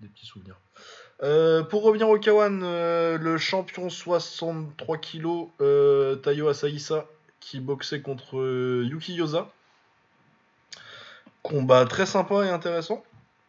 des, 0.00 0.08
petits 0.08 0.26
souvenirs. 0.26 0.56
Euh, 1.22 1.62
pour 1.62 1.82
revenir 1.82 2.08
au 2.08 2.18
Kawan, 2.18 2.62
euh, 2.62 3.18
le 3.18 3.38
champion 3.38 3.90
63 3.90 4.98
kg, 4.98 6.22
Tayo 6.22 6.48
Asaisa, 6.48 7.06
qui 7.40 7.60
boxait 7.60 8.00
contre 8.00 8.82
Yuki 8.84 9.14
Yosa. 9.14 9.50
Combat 11.42 11.84
très 11.86 12.06
sympa 12.06 12.46
et 12.46 12.50
intéressant. 12.50 13.04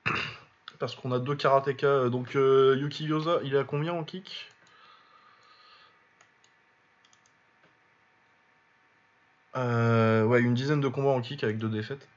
Parce 0.80 0.96
qu'on 0.96 1.12
a 1.12 1.20
deux 1.20 1.36
karatékas. 1.36 2.10
Donc 2.10 2.34
Yuki 2.34 3.06
Yosa, 3.06 3.40
il 3.44 3.56
à 3.56 3.64
combien 3.64 3.94
en 3.94 4.04
kick? 4.04 4.50
Ouais, 9.56 10.40
une 10.42 10.54
dizaine 10.54 10.82
de 10.82 10.88
combats 10.88 11.10
en 11.10 11.22
kick 11.22 11.44
avec 11.44 11.58
deux 11.58 11.70
défaites. 11.70 12.08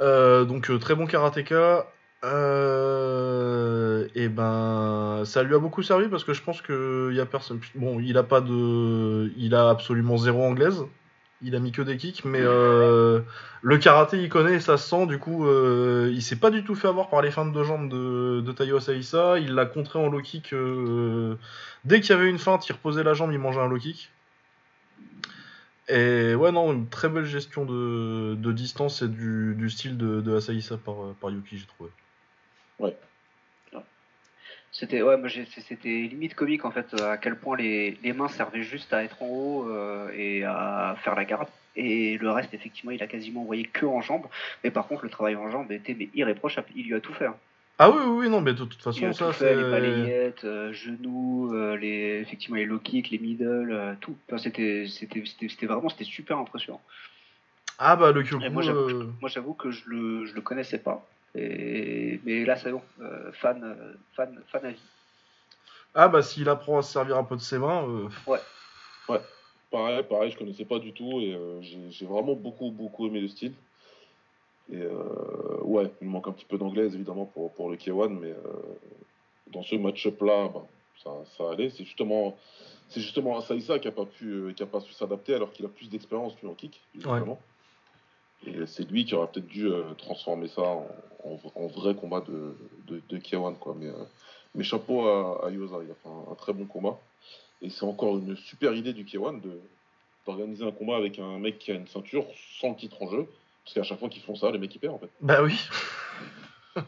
Euh, 0.00 0.44
donc 0.44 0.70
euh, 0.70 0.78
très 0.78 0.94
bon 0.94 1.06
karatéka. 1.06 1.86
Euh, 2.24 4.08
et 4.14 4.28
ben, 4.28 5.22
ça 5.24 5.42
lui 5.44 5.54
a 5.54 5.58
beaucoup 5.58 5.82
servi 5.82 6.08
parce 6.08 6.24
que 6.24 6.32
je 6.32 6.42
pense 6.42 6.62
que 6.62 7.08
il 7.10 7.16
y 7.16 7.20
a 7.20 7.26
personne. 7.26 7.60
Bon, 7.76 8.00
il 8.00 8.18
a 8.18 8.22
pas 8.24 8.40
de, 8.40 9.30
il 9.36 9.54
a 9.54 9.68
absolument 9.70 10.16
zéro 10.16 10.42
anglaise. 10.44 10.84
Il 11.40 11.54
a 11.54 11.60
mis 11.60 11.70
que 11.70 11.82
des 11.82 11.96
kicks, 11.96 12.24
mais 12.24 12.40
euh, 12.42 13.20
le 13.62 13.78
karaté 13.78 14.20
il 14.20 14.28
connaît 14.28 14.54
et 14.54 14.60
ça 14.60 14.76
se 14.76 14.88
sent. 14.88 15.06
Du 15.06 15.20
coup, 15.20 15.46
euh, 15.46 16.10
il 16.12 16.20
s'est 16.20 16.34
pas 16.36 16.50
du 16.50 16.64
tout 16.64 16.74
fait 16.74 16.88
avoir 16.88 17.08
par 17.08 17.22
les 17.22 17.30
feintes 17.30 17.52
de 17.52 17.62
jambes 17.62 17.88
de, 17.88 18.40
de 18.40 18.52
Tayo. 18.52 18.80
Il 19.38 19.54
l'a 19.54 19.66
contré 19.66 20.00
en 20.00 20.08
low 20.08 20.20
kick. 20.20 20.52
euh, 20.52 21.36
dès 21.84 22.00
qu'il 22.00 22.10
y 22.10 22.18
avait 22.18 22.28
une 22.28 22.40
feinte, 22.40 22.68
il 22.68 22.72
reposait 22.72 23.04
la 23.04 23.14
jambe, 23.14 23.30
il 23.32 23.38
mangeait 23.38 23.60
un 23.60 23.68
low 23.68 23.78
kick. 23.78 24.10
Et 25.88 26.34
ouais, 26.34 26.52
non, 26.52 26.72
une 26.72 26.88
très 26.88 27.08
belle 27.08 27.24
gestion 27.24 27.64
de, 27.64 28.52
distance 28.52 29.02
et 29.02 29.08
du, 29.08 29.70
style 29.70 29.96
de, 29.96 30.20
de 30.20 30.76
par, 30.76 31.02
euh, 31.02 31.16
par 31.18 31.30
Yuki, 31.30 31.58
j'ai 31.58 31.66
trouvé. 31.66 31.90
Ouais. 32.78 32.94
C'était 34.70 35.00
ouais, 35.02 35.16
limite 35.84 36.34
comique 36.34 36.64
en 36.64 36.70
fait 36.70 37.00
à 37.00 37.16
quel 37.16 37.36
point 37.36 37.56
les, 37.56 37.98
mains 38.14 38.28
servaient 38.28 38.62
juste 38.62 38.92
à 38.92 39.02
être 39.02 39.22
en 39.22 39.26
haut 39.26 39.68
euh, 39.68 40.10
et 40.14 40.44
à 40.44 40.94
faire 41.02 41.14
la 41.14 41.24
garde. 41.24 41.48
Et 41.74 42.18
le 42.18 42.30
reste, 42.30 42.54
effectivement, 42.54 42.90
il 42.90 43.02
a 43.02 43.06
quasiment 43.06 43.42
envoyé 43.42 43.64
que 43.64 43.86
en 43.86 44.00
jambes. 44.00 44.26
Mais 44.62 44.70
par 44.70 44.86
contre, 44.86 45.04
le 45.04 45.10
travail 45.10 45.36
en 45.36 45.50
jambes 45.50 45.72
était 45.72 45.96
irréprochable. 46.14 46.68
Il 46.76 46.86
lui 46.86 46.94
a 46.94 47.00
tout 47.00 47.14
fait. 47.14 47.26
hein. 47.26 47.36
Ah 47.80 47.90
oui, 47.90 48.02
oui, 48.04 48.16
oui, 48.18 48.28
non, 48.28 48.40
mais 48.40 48.54
de 48.54 48.64
toute 48.64 48.82
façon, 48.82 49.12
ça 49.12 49.32
fait, 49.32 49.54
les 49.54 49.62
c'est. 49.62 49.70
balayettes, 49.70 50.44
euh, 50.44 50.72
genoux, 50.72 51.54
euh, 51.54 51.76
les, 51.76 52.18
effectivement 52.20 52.56
les 52.56 52.64
low 52.64 52.80
kicks, 52.80 53.10
les 53.10 53.18
middle, 53.18 53.70
euh, 53.70 53.94
tout. 54.00 54.16
Enfin, 54.26 54.38
c'était, 54.38 54.86
c'était, 54.88 55.24
c'était, 55.24 55.48
c'était 55.48 55.66
vraiment, 55.66 55.88
c'était 55.88 56.04
super 56.04 56.38
impressionnant. 56.38 56.82
Ah 57.78 57.94
bah 57.94 58.10
le 58.10 58.22
Kyoku. 58.24 58.50
Moi, 58.50 58.62
j'avoue, 58.62 58.80
euh, 58.80 59.12
moi, 59.20 59.30
j'avoue 59.30 59.54
que 59.54 59.70
je 59.70 59.84
le, 59.86 60.26
je 60.26 60.34
le 60.34 60.40
connaissais 60.40 60.78
pas. 60.78 61.06
Et, 61.36 62.20
mais 62.24 62.44
là, 62.44 62.56
c'est 62.56 62.72
bon. 62.72 62.82
Euh, 63.00 63.30
fan, 63.32 63.76
fan, 64.16 64.40
fan 64.50 64.64
à 64.64 64.70
vie. 64.70 64.82
Ah 65.94 66.08
bah 66.08 66.22
s'il 66.22 66.48
apprend 66.48 66.78
à 66.78 66.82
se 66.82 66.92
servir 66.92 67.16
un 67.16 67.24
peu 67.24 67.36
de 67.36 67.40
ses 67.40 67.58
mains. 67.58 67.84
euh, 67.88 68.08
Pareil, 69.70 70.02
pareil, 70.08 70.30
je 70.30 70.38
connaissais 70.38 70.64
pas 70.64 70.78
du 70.78 70.92
tout 70.92 71.20
et 71.20 71.34
euh, 71.34 71.60
j'ai 71.60 71.78
j'ai 71.90 72.06
vraiment 72.06 72.34
beaucoup, 72.34 72.70
beaucoup 72.70 73.06
aimé 73.06 73.20
le 73.20 73.28
style. 73.28 73.52
Et 74.70 74.76
euh, 74.82 75.62
ouais, 75.62 75.90
il 76.02 76.08
manque 76.08 76.28
un 76.28 76.32
petit 76.32 76.44
peu 76.44 76.58
d'anglaise 76.58 76.94
évidemment 76.94 77.24
pour, 77.26 77.52
pour 77.52 77.70
le 77.70 77.76
K1, 77.76 78.08
mais 78.18 78.28
euh, 78.30 78.36
dans 79.52 79.62
ce 79.62 79.74
match-up-là, 79.76 80.48
bah, 80.48 80.66
ça, 81.02 81.10
ça 81.36 81.50
allait. 81.52 81.70
C'est 81.70 81.84
justement, 81.84 82.36
c'est 82.88 83.00
justement 83.00 83.38
Asaïsa 83.38 83.78
qui 83.78 83.88
a 83.88 83.92
pas 83.92 84.04
pu, 84.04 84.26
euh, 84.30 84.52
qui 84.52 84.62
a 84.62 84.66
pas 84.66 84.80
su 84.80 84.92
s'adapter 84.92 85.34
alors 85.34 85.52
qu'il 85.52 85.64
a 85.64 85.68
plus 85.68 85.88
d'expérience 85.88 86.34
lui 86.42 86.48
en 86.48 86.54
kick, 86.54 86.80
visiblement. 86.94 87.38
Et 88.46 88.66
c'est 88.66 88.88
lui 88.88 89.04
qui 89.04 89.14
aurait 89.14 89.28
peut-être 89.28 89.46
dû 89.48 89.68
transformer 89.96 90.48
ça 90.48 90.62
en, 90.62 90.86
en- 91.24 91.40
en 91.56 91.66
vrai 91.66 91.94
combat 91.94 92.20
de, 92.20 92.54
de, 92.86 93.00
de 93.08 93.18
K1, 93.18 93.56
quoi. 93.58 93.74
Mais, 93.78 93.88
mais 94.54 94.62
chapeau 94.64 95.06
à, 95.08 95.46
à 95.46 95.50
Yosa, 95.50 95.76
il 95.84 95.90
a 95.90 95.94
fait 95.94 96.08
un, 96.08 96.30
un 96.30 96.34
très 96.34 96.52
bon 96.52 96.66
combat. 96.66 96.98
Et 97.62 97.70
c'est 97.70 97.84
encore 97.84 98.16
une 98.18 98.36
super 98.36 98.74
idée 98.74 98.92
du 98.92 99.04
K1 99.04 99.40
de 99.40 99.58
d'organiser 100.26 100.62
un 100.64 100.72
combat 100.72 100.96
avec 100.96 101.18
un 101.18 101.38
mec 101.38 101.58
qui 101.58 101.72
a 101.72 101.74
une 101.74 101.86
ceinture 101.88 102.26
sans 102.60 102.70
le 102.70 102.76
titre 102.76 103.02
en 103.02 103.10
jeu. 103.10 103.26
Parce 103.68 103.74
qu'à 103.74 103.82
chaque 103.82 103.98
fois 103.98 104.08
qu'ils 104.08 104.22
font 104.22 104.34
ça, 104.34 104.50
les 104.50 104.58
mecs 104.58 104.74
ils 104.74 104.78
perdent 104.78 104.94
en 104.94 104.98
fait. 104.98 105.10
Bah 105.20 105.42
oui. 105.42 105.60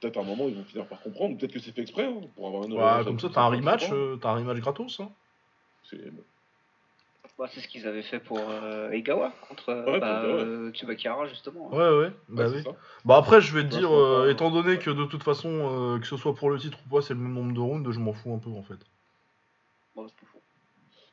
Peut-être 0.00 0.16
à 0.16 0.20
un 0.20 0.24
moment 0.24 0.48
ils 0.48 0.54
vont 0.54 0.64
finir 0.64 0.86
par 0.86 1.00
comprendre, 1.02 1.36
peut-être 1.36 1.52
que 1.52 1.60
c'est 1.60 1.72
fait 1.72 1.82
exprès 1.82 2.06
hein, 2.06 2.20
pour 2.34 2.46
avoir 2.48 2.62
un 2.64 2.68
Bah, 2.70 3.02
comme 3.04 3.20
ça, 3.20 3.26
une 3.26 3.32
t'as 3.34 3.42
un 3.42 3.48
rematch, 3.48 3.92
euh, 3.92 4.16
t'as 4.16 4.30
un 4.30 4.36
rematch 4.36 4.58
gratos. 4.60 5.00
Hein. 5.00 5.10
C'est- 5.82 6.10
Bah, 7.38 7.46
c'est 7.52 7.60
ce 7.60 7.68
qu'ils 7.68 7.86
avaient 7.86 8.02
fait 8.02 8.20
pour 8.20 8.38
euh, 8.38 8.90
Egawa 8.90 9.32
contre 9.48 9.74
Ouais, 9.90 10.00
bah, 10.00 10.22
euh, 10.22 10.70
Tsubakihara, 10.72 11.26
justement. 11.26 11.70
hein. 11.72 11.76
Ouais, 11.76 11.98
ouais. 12.06 12.12
Bah 12.28 12.48
Ouais, 12.48 12.62
oui. 12.66 12.72
Bah 13.04 13.16
après, 13.18 13.40
je 13.42 13.54
vais 13.54 13.64
te 13.64 13.68
dire, 13.68 13.94
euh, 13.94 14.24
pas. 14.26 14.30
étant 14.32 14.50
donné 14.50 14.78
que 14.78 14.90
de 14.90 15.04
toute 15.04 15.22
façon, 15.22 15.48
euh, 15.94 15.98
que 15.98 16.06
ce 16.06 16.16
soit 16.16 16.34
pour 16.34 16.48
le 16.48 16.58
titre 16.58 16.78
ou 16.86 16.88
pas, 16.88 17.02
c'est 17.02 17.12
le 17.14 17.20
même 17.20 17.34
nombre 17.34 17.52
de 17.52 17.60
rounds, 17.60 17.90
je 17.92 17.98
m'en 17.98 18.14
fous 18.14 18.32
un 18.32 18.38
peu 18.38 18.50
en 18.50 18.62
fait. 18.62 18.78
Bon, 19.94 20.06
c'est 20.08 20.16
pas 20.16 20.26
faux. 20.32 20.33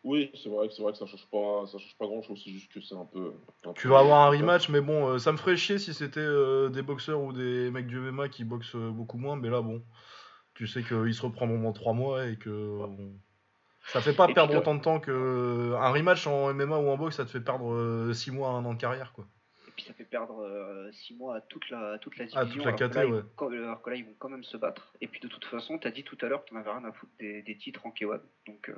Oui, 0.04 0.32
c'est 0.34 0.50
vrai, 0.50 0.68
que- 0.68 0.74
c'est 0.74 0.82
vrai 0.82 0.94
que 0.94 0.98
ça 0.98 1.06
change 1.06 1.28
pas, 1.28 1.68
ça 1.68 1.78
change 1.78 1.96
pas 1.98 2.08
grand 2.08 2.24
chose, 2.24 2.42
c'est 2.44 2.50
juste 2.52 2.72
que 2.72 2.82
c'est 2.82 2.96
un 2.96 3.06
peu. 3.06 3.34
un 3.66 3.74
Tu 3.74 3.84
peu- 3.84 3.90
vas 3.94 4.00
avoir 4.00 4.26
un 4.28 4.30
rematch, 4.36 4.70
mais 4.70 4.82
bon, 4.82 5.10
euh, 5.10 5.18
ça 5.20 5.32
me 5.32 5.38
ferait 5.38 5.56
chier 5.58 5.78
si 5.78 5.94
c'était 5.94 6.20
euh, 6.20 6.70
des 6.70 6.82
boxeurs 6.82 7.22
ou 7.22 7.34
des 7.34 7.70
mecs 7.70 7.86
du 7.88 8.00
MMA 8.00 8.28
qui 8.30 8.44
boxent 8.44 8.76
euh, 8.76 8.90
beaucoup 8.90 9.18
moins, 9.20 9.36
mais 9.36 9.50
là, 9.50 9.62
bon, 9.62 9.84
tu 10.56 10.66
sais 10.66 10.82
qu'ils 10.84 11.14
se 11.14 11.22
reprendront 11.22 11.60
dans 11.62 11.74
3 11.74 11.94
mois 11.94 12.26
et 12.28 12.38
que. 12.38 12.50
on- 12.50 13.14
Ça 13.88 14.00
fait 14.02 14.14
pas 14.14 14.28
Et 14.30 14.34
perdre 14.34 14.56
autant 14.58 14.76
de 14.76 14.82
temps 14.82 15.00
que. 15.00 15.74
Un 15.76 15.92
rematch 15.92 16.26
en 16.28 16.50
MMA 16.54 16.78
ou 16.78 16.90
en 16.90 16.98
boxe, 16.98 17.18
ça 17.18 17.26
te 17.26 17.30
fait 17.32 17.42
perdre 17.42 18.12
6 18.14 18.32
mois, 18.32 18.50
1 18.50 18.64
an 18.66 18.74
de 18.76 18.80
carrière, 18.80 19.12
quoi. 19.14 19.26
Et 19.68 19.72
puis 19.72 19.86
ça 19.86 19.94
fait 19.94 20.04
perdre 20.06 20.90
6 20.94 21.16
mois 21.16 21.38
à 21.38 21.42
toute 21.42 21.68
la, 21.72 21.98
toute 22.00 22.16
la 22.18 22.26
Ah, 22.34 22.44
division. 22.46 22.64
toute 22.64 22.80
la 22.80 22.86
alors, 22.86 22.90
que 22.92 22.96
là, 22.96 23.06
ils- 23.06 23.14
ouais. 23.14 23.22
quand- 23.36 23.48
alors 23.52 23.82
que 23.82 23.90
là, 23.90 23.96
ils 23.98 24.06
vont 24.06 24.14
quand 24.20 24.30
même 24.30 24.44
se 24.44 24.58
battre. 24.58 24.94
Et 25.02 25.08
puis 25.08 25.20
de 25.20 25.28
toute 25.28 25.46
façon, 25.46 25.78
t'as 25.80 25.90
dit 25.92 26.04
tout 26.04 26.18
à 26.22 26.28
l'heure 26.28 26.44
que 26.46 26.50
t'en 26.52 26.58
avais 26.58 26.70
rien 26.72 26.84
à 26.86 26.92
foutre 26.92 27.12
des, 27.20 27.42
des 27.44 27.58
titres 27.58 27.86
en 27.86 27.92
K1. 27.92 28.20
Donc, 28.48 28.70
euh, 28.70 28.76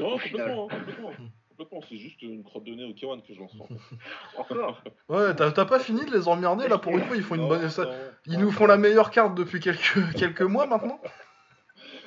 Non, 0.00 0.12
complètement, 0.18 0.64
hein, 0.70 0.76
complètement. 0.78 1.10
complètement. 1.50 1.80
C'est 1.88 1.96
juste 1.96 2.22
une 2.22 2.42
crotte 2.42 2.64
de 2.64 2.74
nez 2.74 2.84
au 2.84 2.92
K1 2.92 3.22
que 3.26 3.34
je 3.34 3.38
lance. 3.40 3.52
en 3.60 3.66
fait. 3.66 3.74
encore 4.38 4.82
Ouais, 5.08 5.34
t'as 5.36 5.52
t'as 5.52 5.64
pas 5.64 5.78
fini 5.78 6.04
de 6.04 6.10
les 6.12 6.26
emmerder 6.28 6.68
là 6.68 6.78
pour 6.78 6.92
une 6.96 7.04
fois, 7.04 7.16
ils 7.16 7.22
font 7.22 7.34
une 7.34 7.42
Non, 7.42 7.48
bonne. 7.48 7.62
non, 7.62 7.84
Ils 8.26 8.34
non. 8.34 8.40
nous 8.40 8.50
font 8.50 8.66
la 8.66 8.76
meilleure 8.76 9.10
carte 9.10 9.34
depuis 9.34 9.60
quelques, 9.60 10.12
quelques 10.16 10.42
mois 10.42 10.66
maintenant 10.66 11.00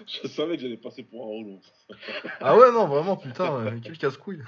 Je 0.08 0.28
savais 0.28 0.56
que 0.58 0.62
j'allais 0.64 0.78
passer 0.78 1.04
pour 1.04 1.24
un 1.24 1.28
relou. 1.30 1.60
Ah 2.42 2.58
ouais, 2.58 2.72
non, 2.72 2.88
vraiment, 2.88 3.16
putain, 3.16 3.54
euh, 3.56 3.80
quel 3.84 3.98
casse-couille. 3.98 4.42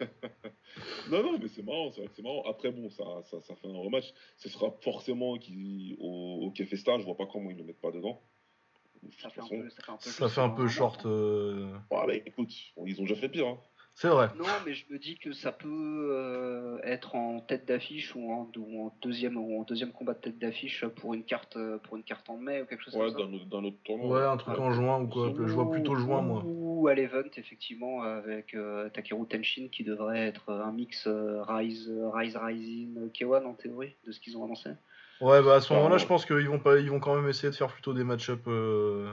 Non, 1.10 1.22
non, 1.22 1.38
mais 1.40 1.48
c'est 1.48 1.62
marrant, 1.62 1.90
c'est 1.90 2.00
vrai 2.00 2.08
que 2.08 2.16
c'est 2.16 2.22
marrant. 2.22 2.42
Après, 2.48 2.70
bon, 2.70 2.88
ça, 2.90 3.04
ça, 3.30 3.40
ça 3.42 3.54
fait 3.56 3.68
un 3.68 3.76
rematch. 3.78 4.12
Ce 4.38 4.48
sera 4.48 4.70
forcément 4.80 5.36
qui, 5.36 5.96
au, 6.00 6.40
au 6.46 6.50
Kefesta, 6.50 6.98
je 6.98 7.04
vois 7.04 7.16
pas 7.16 7.26
comment 7.26 7.50
ils 7.50 7.56
le 7.56 7.62
mettent 7.64 7.80
pas 7.80 7.90
dedans. 7.92 8.20
Ça 9.18 9.30
fait, 9.30 9.40
un 9.40 9.44
façon, 9.44 9.60
peu, 9.60 9.70
ça 9.70 9.82
fait 9.82 9.90
un 9.92 9.96
peu 9.96 10.00
Ça 10.10 10.24
juste 10.24 10.34
fait 10.34 10.40
un 10.40 10.48
dans 10.48 10.54
peu 10.54 10.68
short. 10.68 11.00
hein. 11.06 11.08
euh, 11.08 11.72
ouais, 11.90 12.04
mais 12.08 12.22
écoute, 12.26 12.50
ils 12.86 13.00
ont 13.00 13.04
déjà 13.04 13.14
fait 13.16 13.28
pire. 13.28 13.46
Hein. 13.48 13.58
C'est 13.96 14.08
vrai. 14.08 14.28
Non, 14.36 14.44
mais 14.66 14.74
je 14.74 14.84
me 14.92 14.98
dis 14.98 15.16
que 15.18 15.32
ça 15.32 15.52
peut 15.52 15.68
euh, 16.10 16.78
être 16.82 17.14
en 17.14 17.38
tête 17.38 17.64
d'affiche 17.68 18.16
ou 18.16 18.28
en, 18.32 18.50
ou 18.56 18.86
en 18.86 18.96
deuxième 19.02 19.36
ou 19.36 19.60
en 19.60 19.62
deuxième 19.62 19.92
combat 19.92 20.14
de 20.14 20.18
tête 20.18 20.36
d'affiche 20.36 20.84
pour 20.96 21.14
une 21.14 21.22
carte 21.22 21.56
pour 21.84 21.96
une 21.96 22.02
carte 22.02 22.28
en 22.28 22.36
mai 22.36 22.60
ou 22.62 22.66
quelque 22.66 22.82
chose 22.82 22.96
Ouais, 22.96 23.12
comme 23.12 23.20
ça. 23.20 23.26
d'un 23.28 23.34
autre, 23.34 23.46
d'un 23.46 23.64
autre 23.64 23.76
tournoi. 23.84 24.18
Ouais, 24.18 24.26
un 24.26 24.36
truc 24.36 24.58
en 24.58 24.72
juin 24.72 25.00
ou 25.00 25.06
quoi. 25.06 25.32
Je 25.36 25.42
vois 25.52 25.70
plutôt 25.70 25.94
juin, 25.94 26.22
moi. 26.22 26.42
Ou 26.44 26.88
à 26.88 26.94
l'event, 26.94 27.22
effectivement, 27.36 28.02
avec 28.02 28.54
euh, 28.54 28.88
Takeru 28.90 29.26
Tenshin 29.28 29.68
qui 29.70 29.84
devrait 29.84 30.26
être 30.26 30.50
un 30.52 30.72
mix 30.72 31.06
euh, 31.06 31.42
Rise, 31.44 31.88
Rise 32.12 32.36
Rising 32.36 32.96
euh, 32.98 33.08
K1 33.14 33.44
en 33.44 33.54
théorie, 33.54 33.94
de 34.06 34.10
ce 34.10 34.18
qu'ils 34.18 34.36
ont 34.36 34.44
annoncé. 34.44 34.70
Ouais, 35.20 35.42
bah 35.42 35.54
à 35.56 35.60
ce 35.60 35.72
moment-là, 35.72 35.94
ouais. 35.94 36.00
je 36.00 36.06
pense 36.06 36.26
qu'ils 36.26 36.48
vont 36.48 36.58
pas, 36.58 36.78
ils 36.78 36.90
vont 36.90 37.00
quand 37.00 37.14
même 37.14 37.28
essayer 37.28 37.50
de 37.50 37.54
faire 37.56 37.68
plutôt 37.72 37.94
des 37.94 38.04
match-up. 38.04 38.40
euh, 38.46 39.12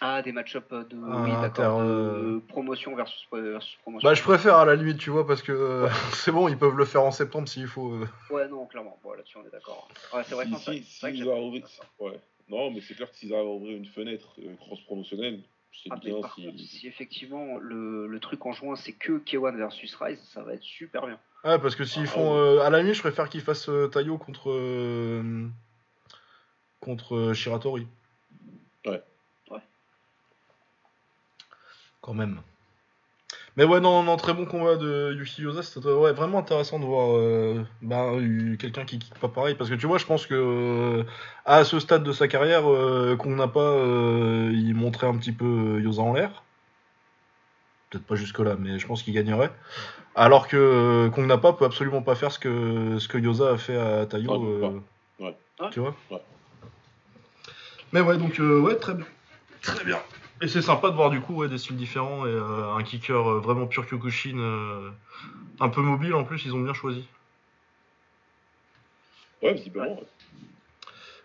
Ah, 0.00 0.22
des 0.22 0.32
match-up 0.32 0.68
de, 0.72 0.96
Ah, 1.06 1.22
oui, 1.22 1.30
inter, 1.30 1.40
d'accord, 1.42 1.80
de 1.80 1.84
euh, 1.84 2.40
promotion 2.48 2.94
versus, 2.96 3.26
versus 3.32 3.76
promotion. 3.82 4.08
Bah, 4.08 4.14
je 4.14 4.22
préfère 4.22 4.56
à 4.56 4.64
la 4.64 4.74
limite, 4.74 4.98
tu 4.98 5.10
vois, 5.10 5.26
parce 5.26 5.42
que 5.42 5.52
euh, 5.52 5.88
c'est 6.14 6.32
bon, 6.32 6.48
ils 6.48 6.58
peuvent 6.58 6.76
le 6.76 6.84
faire 6.84 7.02
en 7.02 7.10
septembre 7.12 7.48
s'il 7.48 7.66
faut. 7.68 7.92
euh. 7.92 8.08
Ouais, 8.30 8.48
non, 8.48 8.66
clairement. 8.66 8.98
Bon, 9.02 9.12
là-dessus, 9.12 9.36
on 9.38 9.46
est 9.46 9.50
d'accord. 9.52 9.88
Ouais, 10.12 10.22
c'est 10.26 10.34
vrai 10.34 10.46
que 10.46 10.56
Si, 10.56 10.82
si, 10.82 10.84
c'est 11.00 11.06
vrai 11.12 11.18
que 11.24 11.28
arrivent- 11.28 11.64
ouais. 12.00 12.20
Non, 12.48 12.70
mais 12.70 12.80
c'est 12.80 12.94
clair 12.94 13.08
que 13.10 13.16
s'ils 13.16 13.32
arrivent 13.32 13.46
à 13.46 13.50
ouvrir 13.52 13.76
une 13.76 13.86
fenêtre 13.86 14.34
euh, 14.40 14.54
cross-promotionnelle, 14.56 15.40
c'est 15.72 15.90
Ah, 15.92 15.98
mais 16.02 16.10
bien 16.10 16.20
par 16.20 16.34
si. 16.34 16.46
contre, 16.46 16.58
si 16.58 16.86
effectivement 16.88 17.58
le, 17.58 18.06
le 18.08 18.20
truc 18.20 18.44
en 18.44 18.52
juin 18.52 18.74
c'est 18.76 18.92
que 18.92 19.18
K1 19.18 19.56
versus 19.56 19.94
Rise, 19.94 20.20
ça 20.32 20.42
va 20.42 20.54
être 20.54 20.62
super 20.62 21.06
bien. 21.06 21.18
Ouais, 21.44 21.58
parce 21.58 21.74
que 21.74 21.84
s'ils 21.84 22.04
Ah, 22.04 22.06
font. 22.10 22.34
ouais. 22.34 22.40
euh, 22.40 22.60
à 22.62 22.70
la 22.70 22.78
limite, 22.80 22.94
je 22.94 23.00
préfère 23.00 23.28
qu'ils 23.28 23.40
fassent 23.40 23.68
euh, 23.68 23.88
Taio 23.88 24.16
contre. 24.18 24.50
euh, 24.50 25.48
contre 26.80 27.14
euh, 27.16 27.34
Shiratori. 27.34 27.86
Ouais. 28.86 29.02
Ouais. 29.50 29.60
Quand 32.00 32.14
même. 32.14 32.40
Mais 33.56 33.64
ouais, 33.64 33.80
non, 33.80 34.02
non, 34.02 34.16
très 34.16 34.32
bon 34.34 34.46
combat 34.46 34.76
de 34.76 35.12
Yuki 35.16 35.42
Yosa. 35.42 35.62
C'était 35.62 35.88
ouais, 35.92 36.12
vraiment 36.12 36.38
intéressant 36.38 36.78
de 36.80 36.84
voir 36.86 37.16
euh, 37.16 37.62
bah, 37.82 38.12
eu- 38.18 38.56
quelqu'un 38.58 38.84
qui 38.84 38.98
kick 38.98 39.14
pas 39.18 39.28
pareil. 39.28 39.54
Parce 39.54 39.68
que 39.68 39.74
tu 39.74 39.86
vois, 39.86 39.98
je 39.98 40.06
pense 40.06 40.26
que 40.26 40.34
euh, 40.34 41.04
à 41.44 41.64
ce 41.64 41.78
stade 41.78 42.02
de 42.02 42.12
sa 42.12 42.28
carrière, 42.28 42.68
euh, 42.70 43.14
qu'on 43.16 43.36
n'a 43.36 43.48
pas, 43.48 43.60
euh, 43.60 44.50
il 44.54 44.74
montrait 44.74 45.06
un 45.06 45.16
petit 45.18 45.32
peu 45.32 45.44
euh, 45.76 45.80
Yosa 45.82 46.02
en 46.02 46.14
l'air. 46.14 46.42
Peut-être 47.92 48.06
pas 48.06 48.16
jusque-là, 48.16 48.56
mais 48.58 48.78
je 48.78 48.86
pense 48.86 49.02
qu'il 49.02 49.12
gagnerait. 49.12 49.50
Alors 50.14 50.48
que 50.48 50.56
euh, 50.56 51.10
Kong 51.10 51.26
Napa 51.26 51.52
peut 51.52 51.66
absolument 51.66 52.00
pas 52.00 52.14
faire 52.14 52.32
ce 52.32 52.38
que, 52.38 52.98
ce 52.98 53.06
que 53.06 53.18
Yosa 53.18 53.50
a 53.52 53.58
fait 53.58 53.76
à 53.76 54.06
Taio. 54.06 54.38
Non, 54.38 54.80
euh. 54.80 54.80
Ouais. 55.20 55.36
Tu 55.70 55.80
vois 55.80 55.94
Ouais. 56.10 56.22
Mais 57.92 58.00
ouais, 58.00 58.16
donc 58.16 58.40
euh, 58.40 58.60
ouais, 58.60 58.76
très 58.76 58.94
bien. 58.94 59.04
Très 59.60 59.84
bien. 59.84 59.98
Et 60.40 60.48
c'est 60.48 60.62
sympa 60.62 60.88
de 60.88 60.96
voir 60.96 61.10
du 61.10 61.20
coup 61.20 61.34
ouais, 61.34 61.48
des 61.48 61.58
styles 61.58 61.76
différents 61.76 62.24
et 62.24 62.30
euh, 62.30 62.74
un 62.74 62.82
kicker 62.82 63.30
euh, 63.30 63.40
vraiment 63.40 63.66
pur 63.66 63.86
Kyokushin, 63.86 64.38
euh, 64.38 64.90
un 65.60 65.68
peu 65.68 65.82
mobile 65.82 66.14
en 66.14 66.24
plus, 66.24 66.46
ils 66.46 66.54
ont 66.54 66.60
bien 66.60 66.72
choisi. 66.72 67.06
Ouais, 69.42 69.52
visiblement. 69.52 70.00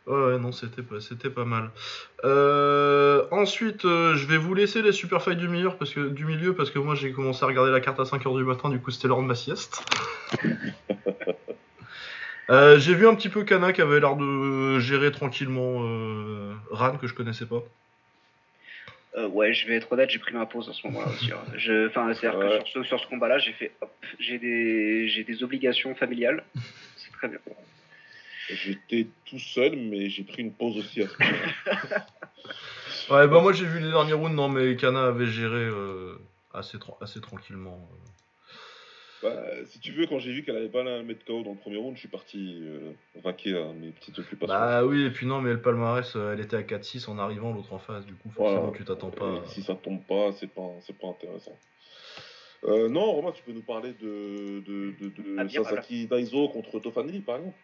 Ouais. 0.07 0.37
Non, 0.39 0.51
c'était 0.51 0.81
pas, 0.81 0.99
c'était 0.99 1.29
pas 1.29 1.45
mal. 1.45 1.69
Euh, 2.23 3.25
ensuite, 3.31 3.85
euh, 3.85 4.15
je 4.15 4.25
vais 4.25 4.37
vous 4.37 4.53
laisser 4.53 4.81
les 4.81 4.91
super 4.91 5.21
fights 5.21 5.37
du 5.37 5.47
milieu 5.47 5.69
parce 5.71 5.93
que, 5.93 6.07
du 6.09 6.25
milieu, 6.25 6.53
parce 6.55 6.71
que 6.71 6.79
moi 6.79 6.95
j'ai 6.95 7.11
commencé 7.11 7.43
à 7.43 7.47
regarder 7.47 7.71
la 7.71 7.79
carte 7.81 7.99
à 7.99 8.03
5h 8.03 8.35
du 8.37 8.43
matin, 8.43 8.69
du 8.69 8.79
coup 8.79 8.91
c'était 8.91 9.07
l'heure 9.07 9.21
de 9.21 9.27
ma 9.27 9.35
sieste. 9.35 9.83
Euh, 12.49 12.79
j'ai 12.79 12.93
vu 12.93 13.05
un 13.05 13.13
petit 13.13 13.27
peu 13.27 13.43
Kana 13.43 13.73
qui 13.73 13.81
avait 13.81 13.99
l'air 13.99 14.15
de 14.15 14.79
gérer 14.79 15.11
tranquillement 15.11 15.79
euh, 15.83 16.53
Ran 16.71 16.95
que 16.97 17.05
je 17.05 17.13
connaissais 17.13 17.45
pas. 17.45 17.61
Euh, 19.17 19.27
ouais, 19.27 19.53
je 19.53 19.67
vais 19.67 19.75
être 19.75 19.91
honnête, 19.91 20.09
j'ai 20.09 20.19
pris 20.19 20.33
ma 20.33 20.45
pause 20.45 20.69
à 20.69 20.73
ce 20.73 20.87
moment-là 20.87 21.07
aussi. 21.11 21.29
hein. 21.33 21.39
Je- 21.57 21.87
Enfin, 21.89 22.13
c'est-à-dire 22.13 22.39
Ouais. 22.39 22.59
que 22.63 22.69
sur 22.69 22.83
ce, 22.83 22.87
sur 22.87 22.99
ce 23.01 23.07
combat-là, 23.07 23.37
j'ai 23.39 23.51
fait 23.51 23.73
hop, 23.81 23.91
j'ai 24.19 24.37
des, 24.37 25.09
j'ai 25.09 25.25
des 25.25 25.43
obligations 25.43 25.93
familiales. 25.95 26.41
C'est 26.95 27.11
très 27.11 27.27
bien. 27.27 27.39
J'étais 28.49 29.07
tout 29.25 29.39
seul, 29.39 29.75
mais 29.75 30.09
j'ai 30.09 30.23
pris 30.23 30.41
une 30.41 30.53
pause 30.53 30.77
aussi 30.77 31.01
à 31.01 31.07
ce 31.07 31.15
moment-là. 31.23 32.05
Ouais, 33.09 33.27
bah 33.27 33.39
moi 33.41 33.53
j'ai 33.53 33.65
vu 33.65 33.79
les 33.79 33.89
derniers 33.89 34.13
rounds, 34.13 34.35
non 34.35 34.49
mais 34.49 34.75
Kana 34.75 35.07
avait 35.07 35.27
géré 35.27 35.55
euh, 35.63 36.17
assez, 36.53 36.77
tra- 36.77 36.97
assez 37.01 37.21
tranquillement. 37.21 37.89
euh. 37.91 38.07
Bah, 39.23 39.65
si 39.65 39.79
tu 39.79 39.91
veux, 39.93 40.05
quand 40.07 40.19
j'ai 40.19 40.31
vu 40.31 40.43
qu'elle 40.43 40.57
avait 40.57 40.69
pas 40.69 40.83
la 40.83 41.01
mettre 41.03 41.25
KO 41.25 41.41
dans 41.43 41.51
le 41.51 41.57
premier 41.57 41.77
round, 41.77 41.95
je 41.95 42.01
suis 42.01 42.07
parti 42.09 42.59
euh, 42.61 42.91
vaquer 43.23 43.57
à 43.57 43.71
mes 43.73 43.91
petites 43.91 44.19
occupations. 44.19 44.53
Bah 44.53 44.85
oui, 44.85 45.03
et 45.05 45.09
puis 45.09 45.25
non, 45.25 45.41
mais 45.41 45.51
le 45.53 45.61
palmarès, 45.61 46.15
euh, 46.15 46.33
elle 46.33 46.39
était 46.41 46.55
à 46.57 46.61
4-6 46.63 47.09
en 47.09 47.17
arrivant, 47.17 47.53
l'autre 47.53 47.73
en 47.73 47.79
face, 47.79 48.05
du 48.05 48.13
coup, 48.13 48.29
forcément, 48.29 48.61
Voilà. 48.63 48.77
tu 48.77 48.83
t'attends 48.85 49.09
pas. 49.09 49.41
Et 49.45 49.47
si 49.49 49.63
ça 49.63 49.75
tombe 49.75 50.03
pas, 50.05 50.31
c'est 50.33 50.47
pas, 50.53 50.69
c'est 50.81 50.97
pas 50.97 51.07
intéressant. 51.07 51.57
Euh, 52.65 52.89
non, 52.89 53.11
Romain, 53.11 53.31
tu 53.31 53.43
peux 53.43 53.53
nous 53.53 53.61
parler 53.63 53.93
de, 53.93 54.59
de, 54.65 54.91
de, 54.99 55.09
de 55.09 55.39
Amiral. 55.39 55.65
Sasaki 55.65 56.07
Daiso 56.07 56.49
contre 56.49 56.79
Tofanili, 56.79 57.21
par 57.21 57.37
exemple? 57.37 57.57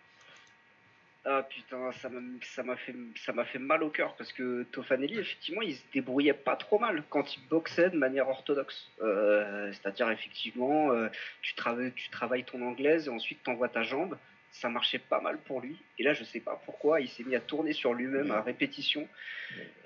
Ah 1.25 1.41
putain, 1.49 1.89
ça 1.93 2.09
m'a 2.63 2.75
fait 2.75 2.93
ça 3.15 3.33
fait 3.45 3.59
mal 3.59 3.81
au 3.81 3.89
cœur 3.89 4.13
parce 4.17 4.33
que 4.33 4.63
Tofanelli 4.63 5.19
effectivement 5.19 5.61
il 5.61 5.75
se 5.75 5.83
débrouillait 5.93 6.33
pas 6.33 6.57
trop 6.57 6.79
mal 6.79 7.01
quand 7.09 7.37
il 7.37 7.47
boxait 7.47 7.89
de 7.89 7.97
manière 7.97 8.27
orthodoxe. 8.27 8.91
Euh, 9.01 9.71
C'est-à-dire 9.71 10.09
effectivement 10.11 10.91
euh, 10.91 11.07
tu 11.41 11.53
travailles 11.55 11.93
tu 11.93 12.09
travailles 12.09 12.43
ton 12.43 12.61
anglaise 12.61 13.07
et 13.07 13.09
ensuite 13.09 13.41
t'envoies 13.43 13.69
ta 13.69 13.83
jambe. 13.83 14.17
Ça 14.51 14.69
marchait 14.69 14.99
pas 14.99 15.21
mal 15.21 15.37
pour 15.39 15.61
lui. 15.61 15.77
Et 15.97 16.03
là 16.03 16.11
je 16.11 16.25
sais 16.25 16.41
pas 16.41 16.61
pourquoi 16.65 16.99
il 16.99 17.07
s'est 17.07 17.23
mis 17.23 17.35
à 17.35 17.39
tourner 17.39 17.71
sur 17.71 17.93
lui-même 17.93 18.29
à 18.31 18.41
répétition. 18.41 19.07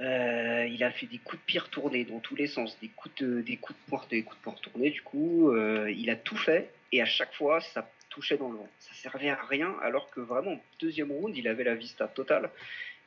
Euh, 0.01 0.67
il 0.67 0.83
a 0.83 0.89
fait 0.89 1.05
des 1.05 1.19
coups 1.19 1.39
de 1.39 1.45
pied 1.45 1.59
retournés 1.59 2.03
dans 2.03 2.19
tous 2.19 2.35
les 2.35 2.47
sens, 2.47 2.79
des 2.79 2.89
coups 2.89 3.13
de 3.21 3.41
des 3.41 3.57
coups 3.57 3.77
de 3.79 4.09
des 4.09 4.23
coups 4.23 4.39
de 4.39 4.43
poing 4.43 4.53
retournés. 4.53 4.89
Du 4.89 5.03
coup 5.03 5.55
il 5.55 6.09
a 6.09 6.15
tout 6.15 6.37
fait 6.37 6.71
et 6.91 6.99
à 6.99 7.05
chaque 7.05 7.35
fois 7.35 7.61
ça 7.61 7.87
touchait 8.17 8.37
dans 8.37 8.49
le 8.49 8.57
vent. 8.57 8.69
Ça 8.79 8.93
servait 8.95 9.29
à 9.29 9.35
rien 9.45 9.75
alors 9.83 10.09
que 10.09 10.19
vraiment 10.19 10.59
deuxième 10.79 11.11
round 11.11 11.37
il 11.37 11.47
avait 11.47 11.63
la 11.63 11.75
vista 11.75 12.07
totale 12.07 12.49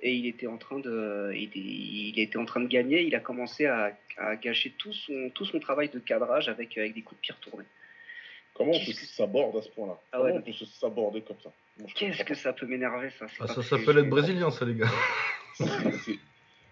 et 0.02 0.12
il 0.14 0.24
était 0.26 0.46
en 0.46 0.56
train 0.56 0.78
de 0.78 1.32
il, 1.34 1.44
était- 1.44 1.58
il 1.58 2.20
était 2.20 2.38
en 2.38 2.44
train 2.44 2.61
de 2.61 2.68
gagner. 2.68 3.02
Il 3.02 3.14
a 3.16 3.20
commencé 3.20 3.66
à, 3.66 3.96
à 4.18 4.36
gâcher 4.36 4.70
tout 4.78 4.92
son 4.92 5.30
tout 5.34 5.44
son 5.44 5.58
travail 5.58 5.88
de 5.88 5.98
cadrage 5.98 6.48
avec 6.48 6.78
avec 6.78 6.94
des 6.94 7.02
coups 7.02 7.20
de 7.20 7.22
pied 7.22 7.34
retournés. 7.34 7.66
Comment 8.54 8.70
on 8.70 8.78
peut 8.78 8.84
Qu'est-ce 8.86 9.00
que- 9.00 9.06
s'aborde 9.06 9.56
à 9.56 9.62
ce 9.62 9.68
point-là 9.70 9.98
Ah 10.00 10.18
Comment 10.18 10.24
ouais, 10.26 10.32
on 10.38 10.42
peut 10.42 10.52
se 10.52 10.64
s'aborder 10.64 11.22
comme 11.22 11.40
ça 11.42 11.50
Qu'est-ce 11.96 12.22
que 12.24 12.34
ça 12.34 12.52
peut 12.52 12.66
m'énerver 12.66 13.11
ça 13.18 13.26
Ah, 13.40 13.46
ça 13.48 13.62
s'appelle 13.62 13.98
être 13.98 14.08
brésilien, 14.11 14.50
ça, 14.50 14.64
les 14.64 14.74
gars. 14.74 14.90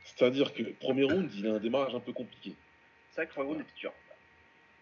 C'est-à-dire 0.05 0.53
que 0.53 0.63
le 0.63 0.73
premier 0.73 1.05
round, 1.05 1.31
il 1.35 1.47
a 1.47 1.55
un 1.55 1.59
démarrage 1.59 1.95
un 1.95 2.01
peu 2.01 2.13
compliqué. 2.13 2.55
C'est 3.11 3.23
vrai 3.23 3.27
que 3.27 3.31
le 3.31 3.35
premier 3.35 3.49
round 3.49 3.61
était 3.63 3.79
dur. 3.81 3.93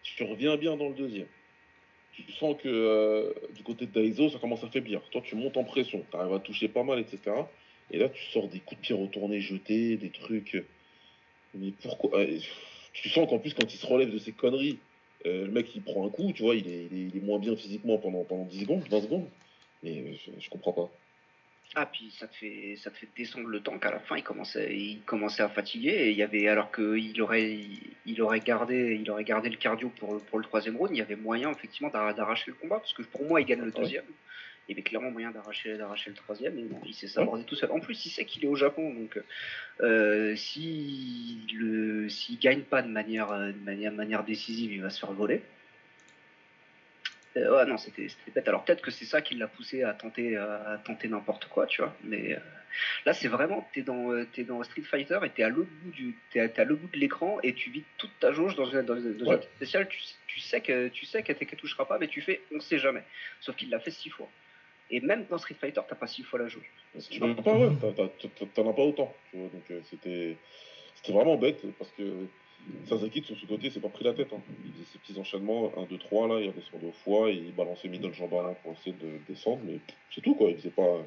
Tu 0.03 0.23
reviens 0.23 0.55
bien 0.57 0.75
dans 0.77 0.89
le 0.89 0.95
deuxième. 0.95 1.27
Tu 2.25 2.31
sens 2.31 2.55
que 2.57 2.67
euh, 2.67 3.31
du 3.53 3.61
côté 3.61 3.85
de 3.85 3.91
Daiso, 3.91 4.29
ça 4.29 4.39
commence 4.39 4.63
à 4.63 4.69
faiblir. 4.69 5.01
Toi, 5.11 5.21
tu 5.23 5.35
montes 5.35 5.55
en 5.55 5.63
pression, 5.63 6.03
tu 6.09 6.17
arrives 6.17 6.33
à 6.33 6.39
toucher 6.39 6.67
pas 6.67 6.83
mal, 6.83 6.99
etc. 6.99 7.19
Et 7.91 7.99
là, 7.99 8.09
tu 8.09 8.23
sors 8.31 8.47
des 8.47 8.59
coups 8.59 8.81
de 8.81 8.85
pied 8.87 8.95
retournés, 8.95 9.39
jetés, 9.39 9.97
des 9.97 10.09
trucs. 10.09 10.65
Mais 11.53 11.71
pourquoi 11.83 12.19
euh, 12.19 12.39
Tu 12.93 13.09
sens 13.09 13.29
qu'en 13.29 13.37
plus, 13.37 13.53
quand 13.53 13.71
il 13.71 13.77
se 13.77 13.85
relève 13.85 14.11
de 14.11 14.17
ses 14.17 14.31
conneries, 14.31 14.79
euh, 15.27 15.45
le 15.45 15.51
mec, 15.51 15.75
il 15.75 15.83
prend 15.83 16.07
un 16.07 16.09
coup, 16.09 16.31
tu 16.33 16.41
vois, 16.41 16.55
il 16.55 16.67
est, 16.67 17.23
moins 17.23 17.39
bien 17.39 17.55
physiquement 17.55 17.99
pendant, 17.99 18.23
pendant 18.23 18.45
10 18.45 18.61
secondes, 18.61 18.83
20 18.89 19.01
secondes. 19.01 19.27
Mais 19.83 20.15
je, 20.15 20.31
je 20.39 20.49
comprends 20.49 20.73
pas. 20.73 20.89
Ah 21.75 21.85
puis 21.85 22.11
ça 22.17 22.27
te 22.27 22.35
fait 22.35 22.75
ça 22.77 22.89
te 22.89 22.97
fait 22.97 23.07
descendre 23.15 23.47
le 23.49 23.59
temps 23.59 23.77
qu'à 23.77 23.91
la 23.91 23.99
fin. 23.99 24.17
Il 24.17 24.23
commençait 24.23 24.75
il 24.75 25.01
commençait 25.05 25.43
à 25.43 25.49
fatiguer 25.49 25.89
et 25.89 26.09
il 26.11 26.17
y 26.17 26.23
avait 26.23 26.47
alors 26.47 26.71
que 26.71 26.97
il 26.97 27.21
aurait 27.21 27.57
il 28.05 28.21
aurait 28.21 28.39
gardé 28.39 28.97
il 28.99 29.09
aurait 29.11 29.23
gardé 29.25 29.49
le 29.49 29.57
cardio 29.57 29.89
pour 29.89 30.13
le- 30.13 30.19
pour 30.19 30.39
le 30.39 30.43
troisième 30.45 30.75
round 30.77 30.91
il 30.93 30.97
y 30.97 31.01
avait 31.01 31.15
moyen 31.15 31.51
effectivement 31.51 31.89
d'arra- 31.89 32.13
d'arracher 32.13 32.51
le 32.51 32.55
combat 32.55 32.79
parce 32.79 32.93
que 32.93 33.03
pour 33.03 33.25
moi 33.25 33.41
il 33.41 33.45
gagne 33.45 33.61
le 33.61 33.71
deuxième. 33.81 34.05
Il 34.69 34.71
y 34.71 34.75
avait 34.75 34.81
clairement 34.83 35.11
moyen 35.11 35.31
d'arracher 35.31 35.77
d'arracher 35.77 36.09
le 36.09 36.15
troisième 36.17 36.57
et 36.57 36.63
non, 36.63 36.81
il 36.85 36.93
s'est 36.93 37.07
sabordé 37.07 37.43
tout 37.45 37.55
seul. 37.55 37.71
En 37.71 37.79
plus 37.79 38.05
il 38.05 38.09
sait 38.09 38.25
qu'il 38.25 38.43
est 38.43 38.49
au 38.49 38.55
Japon 38.55 38.93
donc 38.93 39.17
euh, 39.81 40.35
si 40.35 41.39
le 41.53 42.09
s'il 42.09 42.39
gagne 42.39 42.61
pas 42.63 42.81
de 42.81 42.89
manière 42.89 43.29
de 43.29 43.53
manière 43.63 43.91
de 43.91 43.97
manière 43.97 44.23
décisive 44.23 44.71
il 44.73 44.81
va 44.81 44.89
se 44.89 44.99
faire 44.99 45.11
voler 45.13 45.41
ouais, 47.49 47.65
non, 47.65 47.77
c'était 47.77 48.07
bête. 48.33 48.47
Alors 48.47 48.63
peut-être 48.63 48.81
que 48.81 48.91
c'est 48.91 49.05
ça 49.05 49.21
qui 49.21 49.35
l'a 49.35 49.47
poussé 49.47 49.83
à 49.83 49.93
tenter, 49.93 50.35
à 50.37 50.79
tenter 50.85 51.07
n'importe 51.07 51.45
quoi, 51.47 51.65
tu 51.67 51.81
vois. 51.81 51.95
Mais 52.03 52.33
euh, 52.35 52.39
là, 53.05 53.13
c'est 53.13 53.27
vraiment, 53.27 53.67
t'es 53.73 53.81
dans, 53.81 54.11
euh, 54.11 54.25
t'es 54.33 54.43
dans 54.43 54.63
Street 54.63 54.81
Fighter 54.83 55.19
et 55.23 55.29
t'es 55.29 55.43
à 55.43 55.49
l'autre 55.49 55.69
bout 55.83 55.91
du, 55.91 56.15
à 56.35 56.65
bout 56.65 56.87
de 56.93 56.97
l'écran 56.97 57.39
et 57.43 57.53
tu 57.53 57.69
vides 57.69 57.83
toute 57.97 58.17
ta 58.19 58.31
jauge 58.31 58.55
dans 58.55 58.65
une, 58.65 58.81
dans, 58.83 58.95
une- 58.95 59.17
dans 59.17 59.25
une 59.25 59.29
Ouais. 59.31 59.35
équipe 59.37 59.51
spéciale. 59.57 59.87
Tu, 59.87 59.99
tu 60.27 60.39
sais 60.39 60.61
que, 60.61 60.87
tu 60.89 61.05
sais 61.05 61.23
qu'elle 61.23 61.35
qu'elle 61.35 61.59
touchera 61.59 61.87
pas, 61.87 61.97
mais 61.99 62.07
tu 62.07 62.21
fais, 62.21 62.41
on 62.55 62.59
sait 62.59 62.79
jamais. 62.79 63.03
Sauf 63.41 63.55
qu'il 63.55 63.69
l'a 63.69 63.79
fait 63.79 63.91
six 63.91 64.09
fois. 64.09 64.29
Et 64.89 65.01
même 65.01 65.25
dans 65.29 65.37
Street 65.37 65.55
Fighter, 65.59 65.81
t'as 65.87 65.95
pas 65.95 66.07
six 66.07 66.23
fois 66.23 66.39
la 66.39 66.47
jauge. 66.47 66.69
Tu 67.09 67.19
pas, 67.19 67.27
ouais, 67.27 67.69
t'en 68.55 68.69
as 68.69 68.73
pas 68.73 68.81
autant. 68.83 69.13
Tu 69.31 69.37
vois, 69.37 69.49
donc 69.49 69.69
euh, 69.69 69.81
c'était 69.89 70.37
c'était 70.95 71.11
vraiment 71.13 71.35
bête 71.35 71.61
parce 71.77 71.91
que 71.91 72.27
Sasaki, 72.87 73.21
de 73.21 73.25
son 73.25 73.35
côté, 73.47 73.69
s'est 73.69 73.79
pas 73.79 73.89
pris 73.89 74.03
la 74.05 74.13
tête. 74.13 74.31
hein. 74.33 74.41
Il 74.65 74.71
faisait 74.73 74.85
ses 74.93 74.99
petits 74.99 75.19
enchaînements, 75.19 75.71
1, 75.77 75.83
2, 75.83 75.97
3, 75.97 76.27
là, 76.27 76.39
il 76.41 76.49
redescendait 76.49 76.87
au 76.87 76.91
foie, 77.03 77.29
et 77.29 77.33
il 77.35 77.53
balançait 77.53 77.87
middle 77.87 78.13
jambe 78.13 78.33
avant 78.33 78.53
pour 78.63 78.73
essayer 78.73 78.93
de 78.93 79.19
descendre, 79.27 79.59
mais 79.65 79.79
c'est 80.13 80.21
tout 80.21 80.35
quoi. 80.35 80.49
Il 80.49 80.57
faisait 80.57 80.69
pas. 80.69 80.97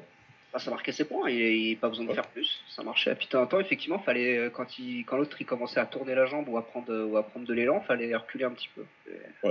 Ah, 0.53 0.59
ça 0.59 0.69
marquait 0.69 0.91
ses 0.91 1.05
points, 1.05 1.29
il 1.29 1.61
n'y 1.67 1.73
a 1.73 1.77
pas 1.77 1.87
besoin 1.89 2.03
de 2.03 2.09
Ouais. 2.09 2.15
faire 2.15 2.27
plus, 2.27 2.61
ça 2.67 2.83
marchait. 2.83 3.15
Puis 3.15 3.25
de 3.27 3.31
temps 3.31 3.41
en 3.43 3.47
temps, 3.47 3.59
effectivement, 3.59 3.99
fallait, 3.99 4.37
euh, 4.37 4.49
quand, 4.49 4.77
il, 4.79 5.05
quand 5.05 5.17
l'autre 5.17 5.37
il 5.39 5.45
commençait 5.45 5.79
à 5.79 5.85
tourner 5.85 6.13
la 6.13 6.25
jambe 6.25 6.49
ou 6.49 6.57
à 6.57 6.65
prendre, 6.65 6.93
ou 7.05 7.15
à 7.17 7.23
prendre 7.23 7.45
de 7.47 7.53
l'élan, 7.53 7.79
fallait 7.81 8.13
reculer 8.15 8.43
un 8.45 8.51
petit 8.51 8.69
peu. 8.75 8.85
Et- 9.09 9.49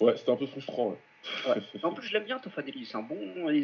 Ouais, 0.00 0.16
c'était 0.16 0.30
un 0.30 0.36
peu 0.36 0.46
frustrant. 0.46 0.96
Ouais. 1.46 1.52
Ouais. 1.54 1.62
En 1.82 1.92
plus, 1.92 2.06
je 2.08 2.14
l'aime 2.14 2.24
bien, 2.24 2.38
Tofanelli. 2.38 2.86
C'est 2.86 2.96
un 2.96 3.02
bon. 3.02 3.18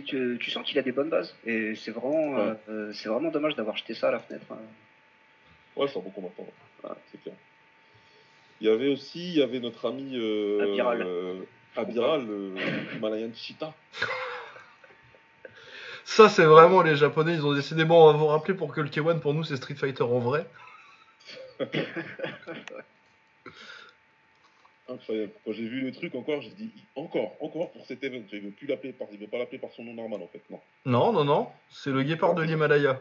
Tu, 0.06 0.36
tu 0.38 0.50
sens 0.50 0.66
qu'il 0.66 0.78
a 0.78 0.82
des 0.82 0.92
bonnes 0.92 1.08
bases. 1.08 1.34
Et 1.46 1.74
c'est 1.76 1.90
vraiment, 1.92 2.38
euh, 2.38 2.54
euh, 2.68 2.92
c'est 2.92 3.08
vraiment 3.08 3.30
dommage 3.30 3.54
d'avoir 3.54 3.76
jeté 3.78 3.94
ça 3.94 4.08
à 4.08 4.10
la 4.12 4.18
fenêtre. 4.20 4.44
Ouais, 5.76 5.86
c'est 5.88 5.98
un 5.98 6.02
bon 6.02 6.10
combattant. 6.10 6.42
ouais. 6.42 6.88
Ouais, 6.90 6.96
c'est 7.12 7.22
clair. 7.22 7.34
Il 8.60 8.66
y 8.66 8.70
avait 8.70 8.88
aussi, 8.88 9.28
il 9.28 9.34
y 9.38 9.42
avait 9.42 9.60
notre 9.60 9.86
ami 9.88 10.12
euh, 10.16 10.62
Abiral. 10.62 11.02
euh, 11.02 11.40
Abiral, 11.76 12.26
euh, 12.28 12.54
Himalayan 12.96 13.30
Cheetah. 13.34 13.74
Ça, 16.04 16.28
c'est 16.28 16.44
vraiment 16.44 16.82
les 16.82 16.94
Japonais, 16.96 17.34
ils 17.34 17.44
ont 17.44 17.52
décidé, 17.52 17.84
bon, 17.84 18.00
on 18.02 18.12
va 18.12 18.18
vous 18.18 18.26
rappeler 18.28 18.54
pour 18.54 18.72
que 18.72 18.80
le 18.80 18.88
K1, 18.88 19.18
pour 19.20 19.34
nous, 19.34 19.42
c'est 19.44 19.56
Street 19.56 19.74
Fighter 19.74 20.04
en 20.04 20.20
vrai. 20.20 20.46
Incroyable. 24.88 25.32
Quand 25.44 25.52
j'ai 25.52 25.66
vu 25.66 25.80
le 25.80 25.90
truc 25.92 26.14
encore, 26.14 26.40
j'ai 26.42 26.50
dit 26.50 26.70
encore, 26.94 27.32
encore 27.40 27.72
pour 27.72 27.84
cet 27.86 28.04
event. 28.04 28.22
Il 28.32 28.40
veut 28.40 28.50
plus 28.50 28.68
l'appeler 28.68 28.92
par, 28.92 29.08
il 29.10 29.18
veut 29.18 29.26
pas 29.26 29.38
l'appeler 29.38 29.58
par 29.58 29.72
son 29.72 29.82
nom 29.82 29.94
normal 29.94 30.22
en 30.22 30.28
fait. 30.28 30.42
Non. 30.48 30.60
Non, 30.84 31.12
non, 31.12 31.24
non, 31.24 31.48
c'est 31.70 31.90
le 31.90 32.04
guépard 32.04 32.34
de 32.34 32.42
l'Himalaya. 32.42 33.00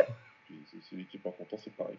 Puis 0.50 0.58
C'est 0.72 0.90
celui 0.90 1.04
qui 1.04 1.16
est 1.16 1.20
pas 1.20 1.30
content, 1.30 1.56
c'est 1.62 1.72
pareil. 1.74 1.96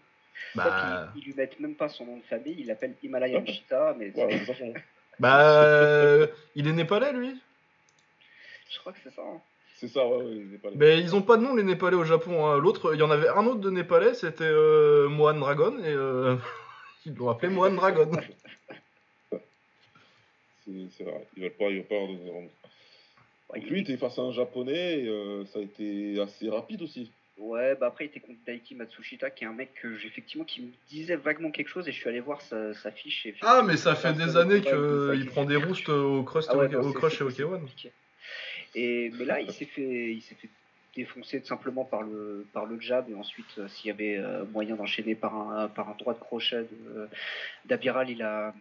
Bah, 0.55 1.09
Ils, 1.15 1.21
ils 1.21 1.25
lui 1.25 1.33
mettent 1.35 1.59
même 1.59 1.75
pas 1.75 1.87
son 1.87 2.05
nom 2.05 2.17
de 2.17 2.23
famille. 2.23 2.55
Il 2.59 2.67
l'appelle 2.67 2.95
Himalayan 3.01 3.39
Ouais. 3.41 3.47
Cheetah. 3.53 3.95
Mais 3.97 4.11
nom. 4.11 4.73
bah, 5.19 5.63
euh, 5.63 6.27
il 6.55 6.67
est 6.67 6.73
népalais, 6.73 7.13
lui? 7.13 7.39
je 8.73 8.79
crois 8.79 8.91
que 8.93 8.99
c'est 9.03 9.13
ça. 9.13 9.21
hein. 9.21 9.39
C'est 9.75 9.87
ça, 9.87 10.05
ouais, 10.07 10.17
ouais, 10.23 10.31
il 10.35 10.53
est 10.53 10.57
pas 10.57 10.69
là. 10.69 10.75
Mais 10.77 10.99
ils 10.99 11.15
ont 11.15 11.21
pas 11.23 11.37
de 11.37 11.43
nom, 11.43 11.55
les 11.55 11.63
Népalais 11.63 11.95
au 11.95 12.03
Japon. 12.03 12.45
hein. 12.45 12.57
L'autre, 12.59 12.93
il 12.93 12.99
y 12.99 13.03
en 13.03 13.09
avait 13.11 13.27
un 13.29 13.45
autre 13.47 13.59
de 13.61 13.69
Népalais, 13.71 14.13
c'était 14.13 14.43
euh, 14.43 15.09
Mohan 15.09 15.33
Dragon, 15.39 15.77
et 15.79 15.87
euh, 15.87 16.35
ils 17.05 17.13
l'ont 17.15 17.29
appelé 17.29 17.51
Mohan 17.51 17.71
Dragon. 17.73 18.11
C'est 20.65 21.03
vrai. 21.03 21.27
Ils 21.35 21.43
veulent 21.43 21.51
pas, 21.51 21.65
ils 21.69 21.77
veulent 21.77 21.85
pas 21.85 21.95
leur 21.95 22.07
donner 22.07 22.31
nom. 22.31 22.39
Ouais, 23.49 23.59
Donc 23.59 23.63
il- 23.63 23.69
lui, 23.69 23.79
il 23.79 23.83
était 23.83 23.97
face 23.97 24.17
à 24.19 24.21
un 24.21 24.31
japonais, 24.31 24.99
et, 25.01 25.07
euh, 25.07 25.45
ça 25.45 25.59
a 25.59 25.61
été 25.61 26.19
assez 26.21 26.49
rapide 26.49 26.81
aussi. 26.83 27.11
Ouais, 27.41 27.75
bah 27.75 27.87
après, 27.87 28.05
il 28.05 28.07
était 28.07 28.19
contre 28.19 28.37
Daiki 28.45 28.75
Matsushita, 28.75 29.31
qui 29.31 29.45
est 29.45 29.47
un 29.47 29.53
mec 29.53 29.73
que 29.81 29.87
effectivement 30.05 30.45
qui 30.45 30.61
me 30.61 30.67
disait 30.89 31.15
vaguement 31.15 31.49
quelque 31.49 31.69
chose, 31.69 31.87
et 31.87 31.91
je 31.91 31.97
suis 31.97 32.07
allé 32.07 32.19
voir 32.19 32.39
sa, 32.41 32.73
sa 32.75 32.91
fiche. 32.91 33.25
Et 33.25 33.33
Ah, 33.41 33.63
mais 33.65 33.77
ça 33.77 33.95
fait 33.95 34.13
des 34.13 34.37
années 34.37 34.61
qu'il 34.61 35.19
qui 35.19 35.25
prend 35.25 35.43
des 35.45 35.55
roustes 35.55 35.89
au 35.89 36.21
crust, 36.23 36.49
Ah 36.51 36.57
ouais, 36.57 36.69
crush 36.93 37.19
et 37.19 37.23
au 37.23 37.29
c'est 37.31 37.41
K1. 37.43 37.59
compliqué. 37.59 37.91
Et 38.75 39.11
mais 39.17 39.25
là, 39.25 39.41
il 39.41 39.51
s'est 39.51 39.65
fait, 39.65 40.13
il 40.13 40.21
s'est 40.21 40.35
fait 40.35 40.49
défoncer 40.95 41.41
simplement 41.41 41.83
par 41.83 42.03
le 42.03 42.45
par 42.53 42.65
le 42.65 42.79
jab 42.79 43.09
et 43.09 43.15
ensuite 43.15 43.47
euh, 43.57 43.67
s'il 43.69 43.87
y 43.87 43.91
avait 43.91 44.17
euh, 44.17 44.43
moyen 44.51 44.75
d'enchaîner 44.75 45.15
par 45.15 45.33
un 45.35 45.67
par 45.69 45.89
un 45.89 45.95
droit 45.95 46.13
de 46.13 46.19
crochet 46.19 46.67
d'Abiral, 47.65 48.09
il 48.09 48.21
a 48.21 48.53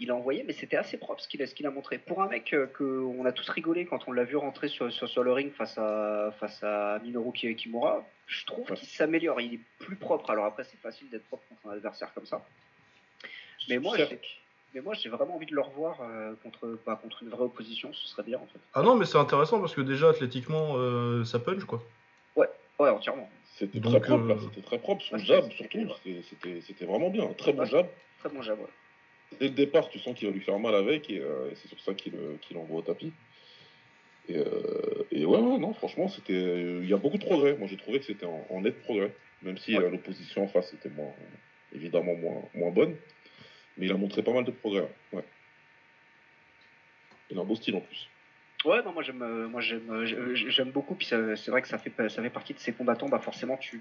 il 0.00 0.10
a 0.10 0.14
envoyé, 0.14 0.44
mais 0.44 0.52
c'était 0.52 0.76
assez 0.76 0.96
propre 0.96 1.20
ce 1.20 1.28
qu'il 1.28 1.42
a, 1.42 1.46
ce 1.46 1.54
qu'il 1.54 1.66
a 1.66 1.70
montré. 1.70 1.98
Pour 1.98 2.22
un 2.22 2.28
mec 2.28 2.52
euh, 2.52 2.66
que 2.66 2.84
on 2.84 3.24
a 3.24 3.32
tous 3.32 3.48
rigolé 3.48 3.84
quand 3.86 4.06
on 4.06 4.12
l'a 4.12 4.24
vu 4.24 4.36
rentrer 4.36 4.68
sur, 4.68 4.92
sur, 4.92 5.08
sur 5.08 5.24
le 5.24 5.32
ring 5.32 5.52
face 5.52 5.76
à, 5.78 6.32
face 6.38 6.62
à 6.62 6.98
Minoru 7.02 7.32
Ki- 7.32 7.54
Kimura, 7.56 8.04
je 8.26 8.44
trouve 8.46 8.70
Ouais. 8.70 8.76
qu'il 8.76 8.88
s'améliore. 8.88 9.40
Il 9.40 9.54
est 9.54 9.60
plus 9.78 9.96
propre. 9.96 10.30
Alors 10.30 10.44
après, 10.44 10.64
c'est 10.64 10.78
facile 10.78 11.08
d'être 11.10 11.24
propre 11.26 11.42
contre 11.48 11.66
un 11.68 11.76
adversaire 11.76 12.12
comme 12.14 12.26
ça. 12.26 12.44
Mais 13.68 13.78
moi, 13.78 13.96
j'ai, 13.96 14.20
mais 14.74 14.80
moi, 14.80 14.94
j'ai 14.94 15.08
vraiment 15.08 15.34
envie 15.34 15.46
de 15.46 15.54
le 15.54 15.60
revoir 15.62 16.00
euh, 16.00 16.34
contre, 16.42 16.78
bah, 16.86 16.98
contre 17.02 17.22
une 17.22 17.30
vraie 17.30 17.42
opposition. 17.44 17.92
Ce 17.92 18.06
serait 18.08 18.22
bien 18.22 18.38
en 18.38 18.46
fait. 18.46 18.60
Ah 18.74 18.82
non, 18.82 18.94
mais 18.94 19.04
c'est 19.04 19.18
intéressant 19.18 19.60
parce 19.60 19.74
que 19.74 19.80
déjà, 19.80 20.10
athlétiquement, 20.10 20.74
euh, 20.76 21.24
ça 21.24 21.38
punch, 21.38 21.64
quoi. 21.64 21.82
Ouais, 22.80 22.90
entièrement. 22.90 23.28
C'était 23.56 23.80
très 23.80 24.00
propre, 24.00 24.30
euh. 24.30 24.38
C'était 24.40 24.64
très 24.64 24.78
propre. 24.78 25.02
Son 25.02 25.16
ouais, 25.16 25.24
jab, 25.24 25.50
surtout, 25.50 25.78
ouais. 25.78 26.22
c'était- 26.62 26.84
vraiment 26.84 27.10
bien. 27.10 27.24
Un 27.24 27.32
très 27.32 27.52
bon 27.52 27.62
Ouais. 27.62 27.66
jab. 27.66 27.88
Très 28.20 28.28
bon 28.28 28.40
jab. 28.40 28.56
ouais. 28.60 28.66
Dès 29.40 29.48
le 29.48 29.54
départ, 29.54 29.88
tu 29.88 29.98
sens 29.98 30.16
qu'il 30.16 30.26
va 30.28 30.34
lui 30.34 30.40
faire 30.40 30.58
mal 30.58 30.74
avec, 30.74 31.10
et, 31.10 31.20
euh, 31.20 31.50
et 31.50 31.54
c'est 31.56 31.68
sur 31.68 31.78
ça 31.80 31.94
qu'il 31.94 32.14
euh, 32.14 32.36
qu'il 32.40 32.56
envoie 32.56 32.78
au 32.78 32.82
tapis. 32.82 33.12
Et, 34.28 34.36
euh, 34.36 35.06
et 35.12 35.24
ouais, 35.24 35.38
ouais, 35.38 35.58
non, 35.58 35.72
franchement, 35.74 36.08
c'était. 36.08 36.32
Il 36.32 36.88
y 36.88 36.92
a 36.92 36.96
beaucoup 36.96 37.18
de 37.18 37.24
progrès. 37.24 37.56
Moi, 37.56 37.68
j'ai 37.68 37.76
trouvé 37.76 37.98
que 37.98 38.04
c'était 38.06 38.26
en, 38.26 38.46
en 38.50 38.60
net 38.62 38.80
progrès. 38.82 39.12
Même 39.42 39.56
si 39.58 39.76
Ouais. 39.78 39.88
l'opposition 39.88 40.42
en 40.44 40.48
face 40.48 40.72
était 40.74 40.88
moins, 40.88 41.12
évidemment 41.72 42.14
moins, 42.16 42.42
moins 42.54 42.70
bonne. 42.70 42.96
Mais 43.76 43.86
il 43.86 43.92
a 43.92 43.96
montré 43.96 44.22
pas 44.22 44.32
mal 44.32 44.44
de 44.44 44.50
progrès. 44.50 44.88
Ouais. 45.12 45.22
Il 47.30 47.38
a 47.38 47.42
un 47.42 47.44
beau 47.44 47.54
style 47.54 47.76
en 47.76 47.80
plus. 47.80 48.08
Ouais, 48.64 48.82
non, 48.82 48.92
moi 48.92 49.04
j'aime, 49.04 49.46
moi 49.46 49.60
j'aime, 49.60 50.04
j'aime 50.34 50.70
beaucoup. 50.72 50.96
Puis 50.96 51.06
c'est 51.06 51.46
vrai 51.48 51.62
que 51.62 51.68
ça 51.68 51.78
fait, 51.78 51.92
ça 52.08 52.22
fait 52.22 52.30
partie 52.30 52.54
de 52.54 52.58
ces 52.58 52.72
combattants. 52.72 53.08
Bah 53.08 53.20
forcément, 53.20 53.56
tu, 53.56 53.80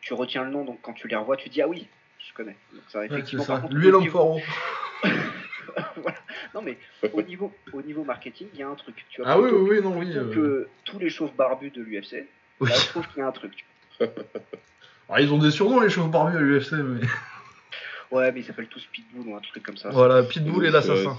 tu 0.00 0.12
retiens 0.14 0.42
le 0.42 0.50
nom, 0.50 0.64
donc 0.64 0.80
quand 0.82 0.94
tu 0.94 1.06
les 1.06 1.14
revois, 1.14 1.36
tu 1.36 1.48
dis 1.48 1.62
ah 1.62 1.68
oui, 1.68 1.86
je 2.18 2.34
connais. 2.34 2.56
Donc, 2.72 2.82
ça, 2.88 3.04
effectivement. 3.04 3.44
Lui 3.70 3.88
et 3.88 3.90
l'homme 3.90 4.08
Non 6.54 6.62
mais 6.62 6.78
au 7.12 7.22
niveau, 7.22 7.52
au 7.72 7.82
niveau 7.82 8.04
marketing, 8.04 8.48
il 8.54 8.60
y 8.60 8.62
a 8.62 8.68
un 8.68 8.74
truc. 8.74 9.04
Tu 9.10 9.22
vois, 9.22 9.30
ah 9.30 9.40
oui, 9.40 9.50
oui, 9.52 9.68
oui, 9.70 9.82
non, 9.82 9.96
oui. 9.96 10.12
Que 10.12 10.68
tous 10.84 10.98
les 10.98 11.10
chauves 11.10 11.34
barbus 11.34 11.70
de 11.70 11.82
l'UFC, 11.82 12.26
oui. 12.60 12.70
je 12.74 12.86
trouve 12.88 13.06
qu'il 13.08 13.18
y 13.18 13.22
a 13.22 13.28
un 13.28 13.32
truc. 13.32 13.64
Ah, 15.08 15.20
ils 15.20 15.32
ont 15.32 15.38
des 15.38 15.50
surnoms 15.50 15.80
les 15.80 15.90
chauves 15.90 16.10
barbus 16.10 16.36
à 16.36 16.40
l'UFC, 16.40 16.72
mais. 16.72 17.06
Ouais, 18.10 18.32
mais 18.32 18.40
ils 18.40 18.44
s'appellent 18.44 18.68
tous 18.68 18.86
Pitbull 18.90 19.28
ou 19.28 19.36
un 19.36 19.40
truc 19.40 19.62
comme 19.62 19.76
ça. 19.76 19.90
Voilà, 19.90 20.22
Pitbull 20.22 20.64
et 20.64 20.70
l'assassin. 20.70 21.18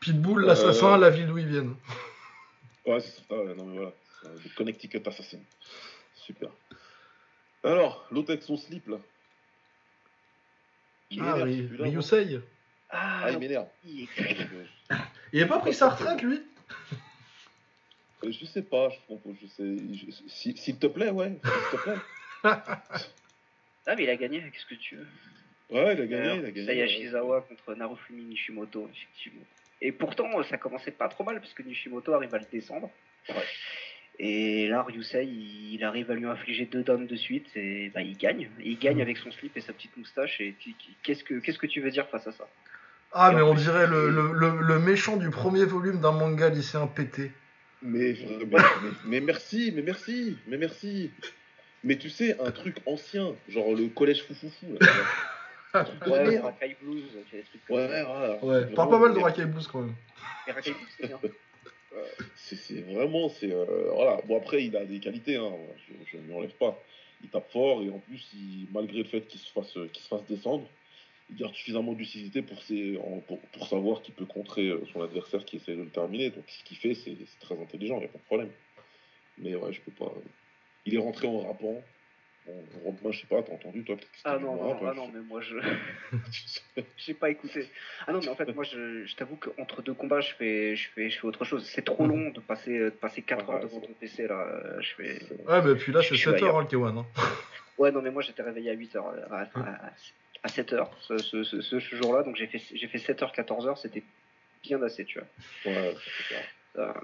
Pitbull, 0.00 0.44
l'assassin, 0.44 0.94
euh, 0.94 0.98
la 0.98 1.10
ville 1.10 1.26
d'où 1.26 1.38
ils 1.38 1.46
viennent. 1.46 1.76
Ouais, 2.86 3.00
c'est 3.00 3.22
ça, 3.28 3.34
non 3.56 3.66
mais 3.66 3.76
voilà. 3.76 3.92
Le 4.24 4.56
Connecticut 4.56 5.02
Assassin. 5.06 5.38
Super. 6.14 6.50
Alors, 7.62 8.06
l'autre 8.10 8.30
avec 8.30 8.42
son 8.42 8.56
slip 8.56 8.88
là. 8.88 8.96
Il 11.10 11.20
ah, 11.22 11.34
Ryusei. 11.34 12.40
Ah, 12.88 13.22
ah, 13.24 13.30
il 13.30 13.38
m'énerve. 13.38 13.68
Il 13.84 15.40
n'a 15.40 15.46
pas 15.46 15.58
pris 15.58 15.74
sa 15.74 15.90
retraite 15.90 16.22
lui 16.22 16.40
euh, 18.24 18.32
Je 18.32 18.44
sais 18.44 18.62
pas, 18.62 18.88
je, 18.90 18.96
je 19.40 19.46
sais. 19.46 20.56
S'il 20.56 20.78
te 20.78 20.86
plaît, 20.86 21.10
ouais. 21.10 21.38
S'il 21.42 21.78
te 21.78 21.82
plaît. 21.82 21.96
ah, 22.44 23.94
mais 23.96 24.04
il 24.04 24.10
a 24.10 24.16
gagné, 24.16 24.40
qu'est-ce 24.52 24.66
que 24.66 24.80
tu 24.80 24.96
veux 24.96 25.06
Ouais, 25.70 25.94
il 25.94 26.00
a 26.00 26.06
gagné, 26.06 26.36
il 26.36 26.44
a 26.46 26.50
gagné. 26.50 26.66
Sayashizawa 26.66 27.42
contre 27.42 27.74
Narufumi 27.74 28.24
Nishimoto, 28.24 28.88
effectivement. 28.92 29.44
Et 29.80 29.92
pourtant, 29.92 30.42
ça 30.44 30.58
commençait 30.58 30.90
pas 30.90 31.08
trop 31.08 31.24
mal, 31.24 31.40
parce 31.40 31.52
que 31.52 31.62
Nishimoto 31.62 32.12
arrive 32.12 32.34
à 32.34 32.38
le 32.38 32.46
descendre. 32.50 32.90
Et 34.22 34.68
là, 34.68 34.82
Ryusei, 34.82 35.24
il 35.24 35.82
arrive 35.82 36.10
à 36.10 36.14
lui 36.14 36.26
infliger 36.26 36.66
deux 36.66 36.82
downs 36.82 37.06
de 37.06 37.16
suite, 37.16 37.46
et 37.56 37.90
bah, 37.94 38.02
il 38.02 38.18
gagne. 38.18 38.50
il 38.62 38.78
gagne 38.78 39.00
avec 39.00 39.16
son 39.16 39.32
slip 39.32 39.56
et 39.56 39.62
sa 39.62 39.72
petite 39.72 39.96
moustache. 39.96 40.42
Et 40.42 40.54
qu'est-ce 41.02 41.24
que, 41.24 41.40
qu'est-ce 41.40 41.58
que 41.58 41.66
tu 41.66 41.80
veux 41.80 41.90
dire 41.90 42.06
face 42.08 42.26
à 42.26 42.32
ça? 42.32 42.46
Ah, 43.12 43.32
mais 43.34 43.40
on 43.40 43.54
dirait 43.54 43.86
le, 43.86 44.10
le, 44.10 44.60
le, 44.60 44.78
méchant 44.78 45.16
du 45.16 45.30
premier 45.30 45.64
volume 45.64 46.00
d'un 46.00 46.12
manga 46.12 46.50
lycéen 46.50 46.86
pété. 46.86 47.32
Mais, 47.80 48.14
mais, 49.06 49.20
merci, 49.20 49.72
mais 49.74 49.80
merci, 49.80 50.36
mais 50.46 50.58
merci. 50.58 51.10
Mais 51.82 51.96
tu 51.96 52.10
sais, 52.10 52.38
un 52.40 52.50
truc 52.50 52.76
ancien, 52.84 53.32
genre 53.48 53.74
le 53.74 53.88
collège 53.88 54.22
foufoufou. 54.26 54.66
ouais, 55.74 56.38
Rakai 56.40 56.76
Blues, 56.82 57.04
Ouais. 57.70 58.04
Ouais, 58.42 58.66
parle 58.74 58.90
pas 58.90 58.98
mal 58.98 59.14
de 59.14 59.18
Rakai 59.18 59.46
Blues 59.46 59.66
quand 59.66 59.80
même. 59.80 59.94
Rakai 60.46 60.72
Blues, 60.72 60.88
c'est 60.98 61.06
bien. 61.06 61.18
C'est 62.36 62.80
vraiment, 62.82 63.28
c'est 63.28 63.52
euh, 63.52 63.90
voilà. 63.94 64.20
Bon 64.26 64.36
après, 64.36 64.64
il 64.64 64.76
a 64.76 64.84
des 64.84 65.00
qualités, 65.00 65.36
hein, 65.36 65.52
je 66.06 66.16
ne 66.16 66.22
lui 66.22 66.34
enlève 66.34 66.54
pas. 66.54 66.80
Il 67.22 67.28
tape 67.28 67.50
fort 67.50 67.82
et 67.82 67.90
en 67.90 67.98
plus, 67.98 68.34
malgré 68.72 68.98
le 68.98 69.04
fait 69.04 69.26
qu'il 69.26 69.40
se 69.40 69.52
fasse, 69.52 69.76
fasse 70.08 70.24
descendre, 70.26 70.66
il 71.28 71.36
garde 71.36 71.54
suffisamment 71.54 71.92
de 71.92 71.98
lucidité 71.98 72.42
pour, 72.42 72.58
pour, 73.52 73.68
savoir 73.68 74.02
qu'il 74.02 74.14
peut 74.14 74.24
contrer 74.24 74.68
euh, 74.68 74.82
son 74.92 75.02
adversaire 75.02 75.44
qui 75.44 75.56
essaie 75.56 75.76
de 75.76 75.82
le 75.82 75.90
terminer. 75.90 76.30
Donc 76.30 76.44
ce 76.48 76.64
qu'il 76.64 76.76
fait, 76.76 76.94
c'est 76.94 77.16
très 77.40 77.60
intelligent, 77.60 77.96
il 77.96 78.00
n'y 78.00 78.06
a 78.06 78.08
pas 78.08 78.18
de 78.18 78.24
problème. 78.24 78.50
Mais 79.38 79.54
ouais, 79.54 79.72
je 79.72 79.80
peux 79.80 79.92
pas. 79.92 80.12
Il 80.86 80.94
est 80.94 80.98
rentré 80.98 81.26
en 81.26 81.40
rappant. 81.40 81.82
Bon, 83.02 83.12
je 83.12 83.20
sais 83.20 83.26
pas, 83.26 83.42
t'as 83.42 83.52
entendu 83.52 83.84
toi 83.84 83.96
Ah 84.24 84.38
non, 84.38 84.56
non, 84.56 84.78
ah 84.86 84.92
non, 84.94 85.08
mais 85.12 85.20
moi 85.20 85.40
je. 85.40 85.56
J'ai 86.96 87.14
pas 87.14 87.30
écouté. 87.30 87.68
Ah 88.06 88.12
non, 88.12 88.20
mais 88.20 88.28
en 88.28 88.34
fait, 88.34 88.54
moi 88.54 88.64
je, 88.64 89.04
je 89.04 89.16
t'avoue 89.16 89.36
qu'entre 89.36 89.82
deux 89.82 89.94
combats, 89.94 90.20
je 90.20 90.34
fais, 90.34 90.76
je, 90.76 90.88
fais, 90.90 91.10
je 91.10 91.18
fais 91.18 91.26
autre 91.26 91.44
chose. 91.44 91.68
C'est 91.68 91.84
trop 91.84 92.06
long 92.06 92.30
de 92.30 92.40
passer, 92.40 92.78
de 92.78 92.90
passer 92.90 93.22
4 93.22 93.50
heures 93.50 93.60
devant 93.60 93.80
ton 93.80 93.92
PC 93.92 94.26
là. 94.26 94.46
Je 94.80 94.94
fais... 94.94 95.18
Ouais, 95.48 95.62
mais 95.62 95.74
puis 95.76 95.92
là, 95.92 96.02
c'est 96.02 96.16
7 96.16 96.42
heures 96.42 96.58
hein, 96.58 96.66
le 96.70 96.78
K1. 96.78 96.98
Hein. 96.98 97.06
Ouais, 97.78 97.90
non, 97.90 98.02
mais 98.02 98.10
moi 98.10 98.20
j'étais 98.20 98.42
réveillé 98.42 98.70
à 98.70 98.74
8 98.74 98.96
heures. 98.96 99.14
À, 99.30 99.46
à, 100.42 100.48
7 100.48 100.74
heures 100.74 100.94
ce, 101.00 101.16
ce, 101.16 101.42
ce, 101.44 101.62
ce 101.62 101.96
jour-là, 101.96 102.22
donc 102.24 102.36
j'ai 102.36 102.46
fait, 102.46 102.58
fait 102.58 102.98
7 102.98 103.22
heures, 103.22 103.32
14 103.32 103.66
heures, 103.66 103.78
c'était 103.78 104.02
bien 104.62 104.82
assez, 104.82 105.06
tu 105.06 105.18
vois. 105.18 105.28
Ouais, 105.64 105.94
c'est 106.28 106.34
ça. 106.74 106.94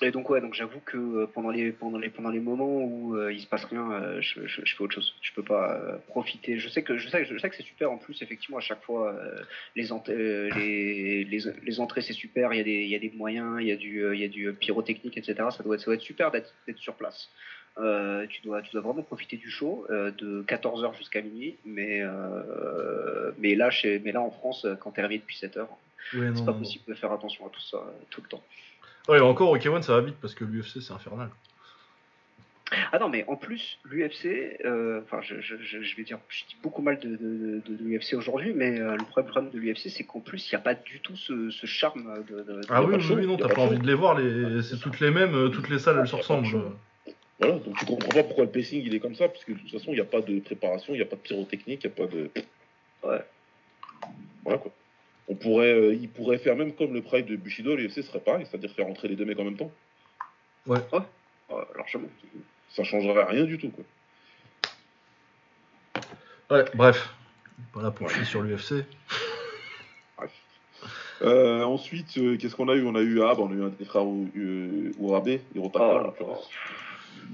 Et 0.00 0.12
donc 0.12 0.30
ouais, 0.30 0.40
donc 0.40 0.54
j'avoue 0.54 0.78
que 0.84 0.96
euh, 0.96 1.26
pendant 1.26 1.50
les 1.50 1.72
pendant 1.72 1.98
les 1.98 2.08
pendant 2.08 2.30
les 2.30 2.38
moments 2.38 2.84
où 2.84 3.16
euh, 3.16 3.32
il 3.32 3.40
se 3.40 3.48
passe 3.48 3.64
rien, 3.64 3.90
euh, 3.90 4.20
je, 4.20 4.46
je, 4.46 4.64
je, 4.64 4.76
fais 4.76 4.82
autre 4.84 4.94
chose. 4.94 5.14
Je 5.22 5.32
peux 5.32 5.42
pas 5.42 5.98
profiter. 6.06 6.58
Je 6.58 6.68
sais 6.68 6.82
que 6.82 6.96
je 6.98 7.08
sais 7.08 7.24
je 7.24 7.36
sais 7.36 7.50
que 7.50 7.56
c'est 7.56 7.64
super 7.64 7.90
en 7.90 7.98
plus 7.98 8.22
effectivement 8.22 8.58
à 8.58 8.60
chaque 8.60 8.82
fois 8.82 9.16
les, 9.74 9.88
les, 10.14 11.24
les, 11.24 11.40
les 11.62 11.80
entrées 11.80 12.02
c'est 12.02 12.12
super. 12.12 12.52
Il 12.52 12.58
y 12.58 12.60
a 12.60 12.64
des 12.64 12.82
il 12.84 12.88
y 12.88 12.94
a 12.94 13.00
des 13.00 13.10
moyens, 13.10 13.56
il 13.60 13.66
y 13.66 13.72
a 13.72 13.76
du 13.76 14.04
il 14.14 14.20
y 14.20 14.24
a 14.24 14.28
du 14.28 14.52
pyrotechnique 14.52 15.16
etc. 15.16 15.34
Ça 15.50 15.64
doit 15.64 15.74
être 15.74 15.80
ça 15.80 15.86
doit 15.86 15.94
être 15.96 16.00
super 16.02 16.30
d'être 16.30 16.52
sur 16.76 16.94
place. 16.94 17.28
tu 17.76 18.42
dois 18.42 18.62
tu 18.62 18.70
dois 18.72 18.82
vraiment 18.82 19.02
profiter 19.02 19.36
du 19.36 19.50
show 19.50 19.84
de 19.90 20.44
14h 20.46 20.96
jusqu'à 20.96 21.22
minuit. 21.22 21.56
Mais 21.64 22.04
mais 23.36 23.56
là 23.56 23.70
chez 23.70 23.98
mais 23.98 24.12
là 24.12 24.20
en 24.20 24.30
France 24.30 24.64
quand 24.78 24.92
t'es 24.92 25.02
réveillé 25.02 25.20
depuis 25.20 25.36
7h, 25.36 25.66
c'est 26.12 26.44
pas 26.44 26.52
possible 26.52 26.84
de 26.86 26.94
faire 26.94 27.10
attention 27.10 27.44
à 27.48 27.50
tout 27.50 27.62
ça 27.62 27.82
tout 28.10 28.22
le 28.22 28.28
temps. 28.28 28.44
Ouais, 29.08 29.20
encore, 29.20 29.50
ok 29.50 29.66
One, 29.66 29.82
ça 29.82 29.94
va 29.94 30.00
vite 30.02 30.16
parce 30.20 30.34
que 30.34 30.44
l'UFC, 30.44 30.80
c'est 30.80 30.92
infernal. 30.92 31.30
Ah 32.92 32.98
non, 32.98 33.08
mais 33.08 33.24
en 33.28 33.36
plus, 33.36 33.78
l'UFC, 33.84 34.60
euh, 34.64 35.00
enfin, 35.02 35.20
je, 35.22 35.40
je, 35.40 35.56
je, 35.58 35.96
vais 35.96 36.02
dire, 36.02 36.18
je 36.28 36.44
dis 36.44 36.56
beaucoup 36.62 36.82
mal 36.82 36.98
de, 36.98 37.16
de, 37.16 37.62
de, 37.66 37.82
l'UFC 37.82 38.12
aujourd'hui, 38.14 38.52
mais 38.54 38.78
euh, 38.78 38.94
le 38.94 39.04
problème 39.04 39.50
de 39.50 39.58
l'UFC, 39.58 39.88
c'est 39.88 40.04
qu'en 40.04 40.20
plus, 40.20 40.50
il 40.50 40.54
n'y 40.54 40.56
a 40.56 40.62
pas 40.62 40.74
du 40.74 41.00
tout 41.00 41.16
ce, 41.16 41.50
ce 41.50 41.66
charme 41.66 42.22
de. 42.28 42.60
ah 42.68 42.82
oui, 42.82 42.96
oui, 43.10 43.26
non, 43.26 43.38
t'as 43.38 43.48
pas 43.48 43.62
envie 43.62 43.78
de 43.78 43.86
les 43.86 43.94
voir, 43.94 44.18
les... 44.18 44.62
c'est 44.62 44.78
toutes 44.78 45.00
les 45.00 45.10
mêmes, 45.10 45.34
euh, 45.34 45.48
toutes 45.48 45.70
les 45.70 45.78
salles, 45.78 45.98
elles 46.00 46.08
se 46.08 46.16
ressemblent. 46.16 46.46
Voilà, 47.38 47.54
donc 47.54 47.76
tu 47.78 47.86
comprends 47.86 48.08
pas 48.08 48.24
pourquoi 48.24 48.44
le 48.44 48.50
pacing 48.50 48.82
il 48.84 48.94
est 48.94 49.00
comme 49.00 49.14
ça, 49.14 49.28
parce 49.28 49.44
que 49.44 49.52
de 49.52 49.58
toute 49.58 49.70
façon, 49.70 49.92
il 49.92 49.94
n'y 49.94 50.00
a 50.00 50.04
pas 50.04 50.20
de 50.20 50.38
préparation, 50.40 50.92
il 50.92 50.96
n'y 50.96 51.02
a 51.02 51.06
pas 51.06 51.16
de 51.16 51.22
pyrotechnique, 51.22 51.84
il 51.84 51.86
n'y 51.86 51.92
a 51.92 51.96
pas 51.96 52.12
de. 52.12 52.30
Ouais. 53.04 53.24
Voilà 54.44 54.58
quoi. 54.58 54.72
On 55.28 55.34
pourrait, 55.34 55.72
euh, 55.72 55.94
il 55.94 56.08
pourrait 56.08 56.38
faire 56.38 56.56
même 56.56 56.72
comme 56.72 56.94
le 56.94 57.02
Pride 57.02 57.26
de 57.26 57.36
Bushido, 57.36 57.76
l'UFC 57.76 58.02
serait 58.02 58.20
pareil, 58.20 58.46
c'est-à-dire 58.48 58.70
faire 58.72 58.86
entrer 58.86 59.08
les 59.08 59.16
deux 59.16 59.26
mecs 59.26 59.38
en 59.38 59.44
même 59.44 59.56
temps. 59.56 59.70
Ouais. 60.66 60.78
Ouais, 60.92 61.00
ouais 61.50 61.64
largement. 61.76 62.08
Ça 62.70 62.82
changerait 62.82 63.24
rien 63.24 63.44
du 63.44 63.58
tout, 63.58 63.70
quoi. 63.70 63.84
Ouais, 66.50 66.64
bref. 66.74 67.10
Voilà 67.74 67.90
pour 67.90 68.06
ouais. 68.06 68.24
sur 68.24 68.42
l'UFC. 68.42 68.86
Bref. 70.16 70.30
Euh, 71.22 71.62
ensuite, 71.64 72.16
euh, 72.16 72.38
qu'est-ce 72.38 72.56
qu'on 72.56 72.68
a 72.68 72.74
eu? 72.74 72.86
On 72.86 72.94
a 72.94 73.00
eu 73.00 73.22
ah, 73.22 73.34
bah, 73.34 73.42
on 73.42 73.50
a 73.50 73.54
eu 73.54 73.64
un 73.64 73.68
des 73.68 73.84
frères 73.84 74.04
Urabe, 74.34 75.40
Hirotaka 75.54 75.84
oh, 75.84 75.98
en 75.98 76.02
l'occurrence. 76.04 76.48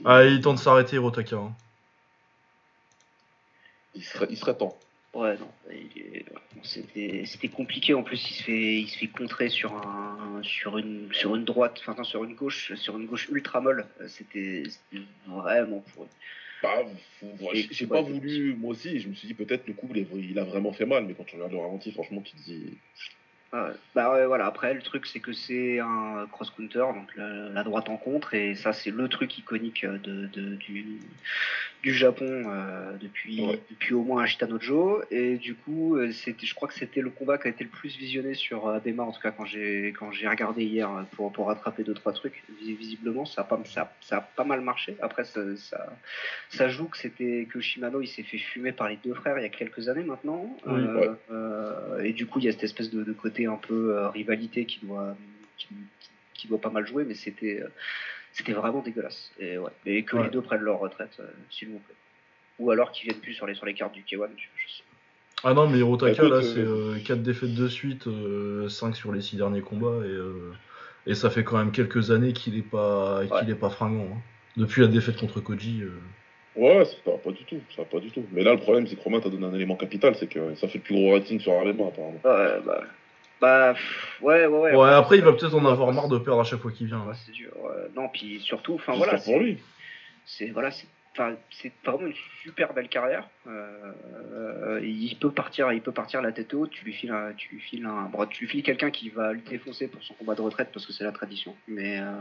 Ah, 0.05 0.25
il 0.25 0.41
tente 0.41 0.57
de 0.57 0.61
s'arrêter, 0.61 0.97
Hirotaka. 0.97 1.37
Hein. 1.37 1.53
Il, 3.95 4.03
serait, 4.03 4.27
il 4.31 4.37
serait 4.37 4.57
temps. 4.57 4.77
Ouais, 5.15 5.37
non, 5.39 5.49
c'était 6.65 7.49
compliqué. 7.49 7.95
En 7.95 8.03
plus, 8.03 8.31
il 8.31 8.35
se 8.35 8.43
fait, 8.43 8.81
il 8.81 8.89
se 8.89 8.99
fait 8.99 9.07
contrer 9.07 9.49
sur 9.49 9.73
un, 9.73 10.41
sur 10.43 10.77
une, 10.77 11.09
sur 11.13 11.37
une 11.37 11.45
droite, 11.45 11.81
enfin 11.87 12.03
sur 12.03 12.25
une 12.25 12.35
gauche, 12.35 12.75
sur 12.75 12.99
une 12.99 13.07
gauche 13.07 13.29
ultra 13.31 13.61
molle. 13.61 13.87
C'était 14.09 14.65
vraiment 15.27 15.85
pour. 15.95 16.09
Bah, 16.63 16.83
j'ai 17.71 17.87
pas 17.87 18.01
voulu, 18.01 18.55
moi 18.55 18.71
aussi, 18.71 18.99
je 18.99 19.09
me 19.09 19.15
suis 19.15 19.29
dit 19.29 19.35
peut-être 19.35 19.67
le 19.69 19.75
coup 19.75 19.89
il 19.95 20.39
a 20.39 20.45
vraiment 20.45 20.73
fait 20.73 20.87
mal, 20.87 21.05
mais 21.05 21.15
quand 21.15 21.25
tu 21.25 21.37
regardes 21.37 21.53
le 21.53 21.59
ralenti, 21.59 21.93
franchement, 21.93 22.23
tu 22.23 22.35
te 22.35 22.43
dis. 22.43 22.79
bah 23.53 24.27
voilà, 24.27 24.47
après 24.47 24.73
le 24.73 24.81
truc 24.81 25.07
c'est 25.07 25.21
que 25.21 25.35
c'est 25.35 25.79
un 25.79 26.27
cross-counter, 26.33 26.87
donc 26.95 27.15
la, 27.17 27.63
droite 27.65 27.89
en 27.91 27.99
contre, 27.99 28.33
et 28.33 28.55
ça 28.55 28.73
c'est 28.73 28.91
le 28.91 29.09
truc 29.09 29.37
iconique 29.37 29.85
de, 29.85 30.27
de 30.27 30.55
du, 30.57 31.01
du 31.85 31.93
Japon 31.93 32.45
euh, 32.47 32.97
depuis, 32.99 33.43
depuis 33.71 33.93
au 33.93 34.03
moins 34.03 34.23
Ashitanojo. 34.23 35.03
Et 35.11 35.37
du 35.37 35.55
coup, 35.55 35.97
euh, 35.97 36.11
je 36.11 36.55
crois 36.55 36.67
que 36.67 36.73
c'était 36.73 37.03
le 37.03 37.11
combat 37.11 37.37
qui 37.37 37.47
a 37.47 37.51
été 37.51 37.63
le 37.63 37.69
plus 37.69 37.95
visionné 37.99 38.33
sur 38.33 38.71
Abema, 38.71 39.03
en 39.03 39.13
tout 39.13 39.21
cas 39.21 39.33
quand 39.33 39.45
j'ai, 39.45 39.93
regardé 40.27 40.65
hier 40.65 40.89
pour, 41.13 41.31
pour 41.31 41.49
rattraper 41.49 41.85
deux 41.85 41.93
trois 41.93 42.15
trucs. 42.15 42.43
Visiblement, 42.63 43.27
ça 43.27 43.43
a 43.43 43.45
pas, 43.45 43.61
ça, 43.67 43.93
ça 44.01 44.17
a 44.17 44.21
pas 44.23 44.45
mal 44.45 44.63
marché. 44.63 44.97
Après, 45.03 45.25
ça, 45.25 45.41
ça, 45.57 45.95
ça 46.49 46.69
joue 46.69 46.87
que 46.87 46.97
c'était 46.97 47.47
que 47.51 47.61
Shimano 47.61 48.01
il 48.01 48.09
s'est 48.09 48.23
fait 48.23 48.39
fumer 48.39 48.73
par 48.73 48.89
les 48.89 48.99
deux 49.05 49.13
frères 49.13 49.39
il 49.39 49.43
y 49.43 49.47
a 49.47 49.51
quelques 49.51 49.91
années 49.91 50.05
maintenant. 50.05 50.57
Euh, 50.67 52.03
et 52.03 52.15
du 52.15 52.27
coup, 52.27 52.39
il 52.39 52.47
y 52.47 52.49
a 52.49 52.53
cette 52.53 52.65
espèce 52.65 52.91
de, 52.91 53.13
côté 53.13 53.45
un 53.45 53.57
peu 53.57 54.07
rivalité 54.07 54.65
qui 54.65 54.81
doit, 54.87 55.15
qui, 55.59 55.69
qui, 56.33 56.49
doit 56.49 56.61
pas 56.61 56.71
mal 56.71 56.87
jouer, 56.87 57.05
mais 57.05 57.15
c'était 57.15 57.63
c'était 58.35 58.53
vraiment 58.53 58.83
dégueulasse. 58.83 59.31
Et, 59.39 59.57
ouais. 59.57 59.71
et 59.87 60.03
que 60.03 60.17
les 60.17 60.29
deux 60.29 60.43
prennent 60.43 60.61
leur 60.61 60.81
retraite, 60.81 61.17
euh, 61.21 61.27
s'il 61.51 61.69
vous 61.69 61.79
plaît. 61.79 61.95
Ou 62.59 62.71
alors 62.71 62.93
qu'ils 62.93 63.09
viennent 63.09 63.21
plus 63.21 63.33
sur 63.33 63.47
les, 63.47 63.55
sur 63.55 63.65
les 63.65 63.75
cartes 63.75 63.95
du 63.95 64.03
K1, 64.03 64.29
je, 64.37 64.73
sais. 64.73 64.83
Ah 65.45 65.55
non, 65.55 65.69
mais 65.69 65.79
Hirotaka, 65.79 66.23
bah, 66.23 66.41
là, 66.41 66.43
c'est 66.43 67.05
4 67.05 67.19
euh, 67.19 67.23
défaites 67.23 67.55
de 67.55 67.69
suite, 67.69 68.05
5 68.05 68.09
euh, 68.11 68.69
sur 68.93 69.13
les 69.13 69.21
6 69.21 69.37
derniers 69.37 69.61
combats, 69.61 70.05
et, 70.05 71.11
et 71.11 71.15
ça 71.15 71.31
fait 71.31 71.45
quand 71.45 71.59
même 71.59 71.73
quelques 71.73 72.11
années 72.11 72.33
qu'il 72.33 72.59
est 72.59 72.63
pas, 72.63 73.23
qu'il 73.27 73.51
est 73.51 73.55
pas 73.55 73.71
fringant. 73.71 74.09
Hein. 74.13 74.21
Depuis 74.57 74.83
la 74.83 74.89
défaite 74.89 75.17
contre 75.17 75.41
Koji. 75.41 75.83
Ouais, 76.55 76.85
ça 76.85 77.11
va 77.11 77.19
pas 77.19 77.33
du 77.33 77.45
tout, 77.45 77.59
ça 77.75 77.83
va 77.83 77.89
pas 77.89 77.99
du 77.99 78.11
tout. 78.11 78.25
Mais 78.33 78.45
là, 78.45 78.53
le 78.53 78.61
problème, 78.61 78.87
c'est 78.87 78.95
que 78.95 79.03
Romain 79.03 79.21
t'a 79.21 79.29
donné 79.29 79.47
un 79.47 79.55
élément 79.55 79.77
capital, 79.77 80.15
c'est 80.15 80.29
que 80.29 80.55
ça 80.55 80.69
fait 80.69 80.79
le 80.79 80.85
plus 80.85 80.95
gros 80.95 81.13
rating 81.13 81.41
sur 81.41 81.53
Arlema, 81.53 81.87
apparemment. 81.87 82.21
Ouais, 82.25 82.61
bah. 82.65 82.85
Bah, 83.45 83.75
pff, 83.75 84.23
ouais, 84.23 84.47
ouais, 84.47 84.59
ouais. 84.59 84.75
Ouais, 84.75 84.91
après, 84.91 85.19
il 85.19 85.23
va 85.25 85.35
peut-être 85.35 85.55
en 85.55 85.67
avoir 85.67 85.93
marre 85.93 86.09
de 86.09 86.17
perdre 86.17 86.41
à 86.41 86.45
chaque 86.45 86.61
fois 86.61 86.73
qu'il 86.73 86.87
vient. 86.87 87.01
Ouais, 87.01 87.15
c'est 87.27 87.33
dur. 87.33 87.53
Non, 87.95 88.09
puis 88.09 88.41
surtout, 88.41 88.75
enfin 88.77 88.95
voilà, 88.97 89.19
pour 89.19 89.39
lui. 89.39 89.59
c'est 90.25 90.47
voilà, 90.47 90.71
c'est 90.71 90.87
enfin, 91.15 91.37
c'est 91.51 91.73
vraiment 91.85 92.07
une 92.07 92.15
super 92.43 92.75
belle 92.75 92.89
carrière. 92.89 93.29
Euh, 93.47 94.81
il 94.83 95.17
peut 95.19 95.31
partir, 95.31 95.73
il 95.73 95.81
peut 95.81 95.93
partir 95.93 96.21
la 96.21 96.33
tête 96.33 96.53
haute. 96.55 96.71
Tu 96.71 96.85
lui 96.85 96.93
files, 96.93 97.13
un, 97.13 97.33
tu 97.33 97.55
lui 97.55 97.61
files 97.61 97.87
un, 97.87 98.09
bon, 98.11 98.27
tu 98.27 98.45
lui 98.45 98.51
files 98.51 98.63
quelqu'un 98.63 98.91
qui 98.91 99.09
va 99.09 99.33
le 99.33 99.41
défoncer 99.41 99.89
pour 99.89 100.03
son 100.03 100.15
combat 100.15 100.35
de 100.35 100.43
retraite 100.43 100.71
parce 100.73 100.85
que 100.87 100.93
c'est 100.93 101.05
la 101.05 101.13
tradition. 101.13 101.55
Mais 101.69 102.01
euh, 102.01 102.13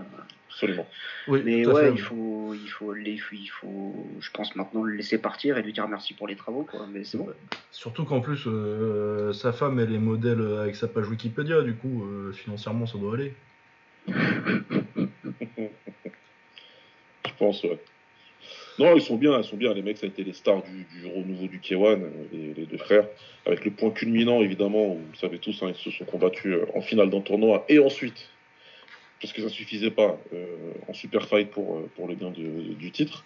Absolument. 0.50 0.86
Oui, 1.28 1.42
mais 1.44 1.66
ouais, 1.66 1.92
il 1.92 2.00
faut, 2.00 2.54
il 2.54 2.70
faut, 2.70 2.96
il 2.96 3.18
faut, 3.18 3.36
il 3.36 3.48
faut, 3.48 4.08
je 4.20 4.30
pense 4.30 4.56
maintenant 4.56 4.84
le 4.84 4.94
laisser 4.96 5.18
partir 5.18 5.58
et 5.58 5.64
lui 5.64 5.74
dire 5.74 5.88
merci 5.88 6.14
pour 6.14 6.28
les 6.28 6.36
travaux, 6.36 6.64
quoi. 6.64 6.86
Mais 6.92 7.04
c'est 7.04 7.18
bon. 7.18 7.28
Surtout 7.72 8.06
qu'en 8.06 8.22
plus, 8.22 8.44
euh, 8.46 9.34
sa 9.34 9.52
femme, 9.52 9.80
elle 9.80 9.94
est 9.94 10.00
modèle 10.00 10.42
avec 10.60 10.76
sa 10.76 10.88
page 10.88 11.10
Wikipédia, 11.10 11.64
du 11.64 11.76
coup, 11.76 12.04
euh, 12.04 12.32
financièrement, 12.34 12.86
ça 12.86 13.00
doit 13.00 13.16
aller. 13.16 13.34
Je 17.26 17.32
pense, 17.40 17.64
ouais. 17.64 17.80
Non, 18.80 18.96
ils 18.96 19.02
sont 19.02 19.18
bien, 19.18 19.38
ils 19.38 19.44
sont 19.44 19.58
bien. 19.58 19.74
Les 19.74 19.82
mecs, 19.82 19.98
ça 19.98 20.06
a 20.06 20.10
été 20.10 20.24
les 20.24 20.34
stars 20.34 20.64
du, 20.64 21.06
renouveau 21.06 21.48
du 21.48 21.60
K1, 21.60 22.02
euh, 22.02 22.10
les, 22.32 22.66
deux 22.66 22.78
frères. 22.78 23.08
Avec 23.46 23.66
le 23.66 23.72
point 23.72 23.92
culminant, 23.92 24.42
évidemment, 24.42 24.96
vous 24.96 25.16
savez 25.16 25.38
tous, 25.38 25.62
hein, 25.62 25.70
ils 25.70 25.76
se 25.76 25.92
sont 25.92 26.06
combattus 26.06 26.54
euh, 26.54 26.66
en 26.74 26.82
finale 26.82 27.10
d'un 27.10 27.22
tournoi 27.22 27.66
et 27.70 27.80
ensuite, 27.80 28.30
parce 29.22 29.34
que 29.34 29.42
ça 29.42 29.50
suffisait 29.50 29.92
pas, 29.92 30.20
euh, 30.34 30.46
en 30.88 30.94
super 30.94 31.28
fight 31.28 31.52
pour, 31.52 31.82
le 32.08 32.16
de- 32.16 32.74
du 32.74 32.92
titre. 32.92 33.26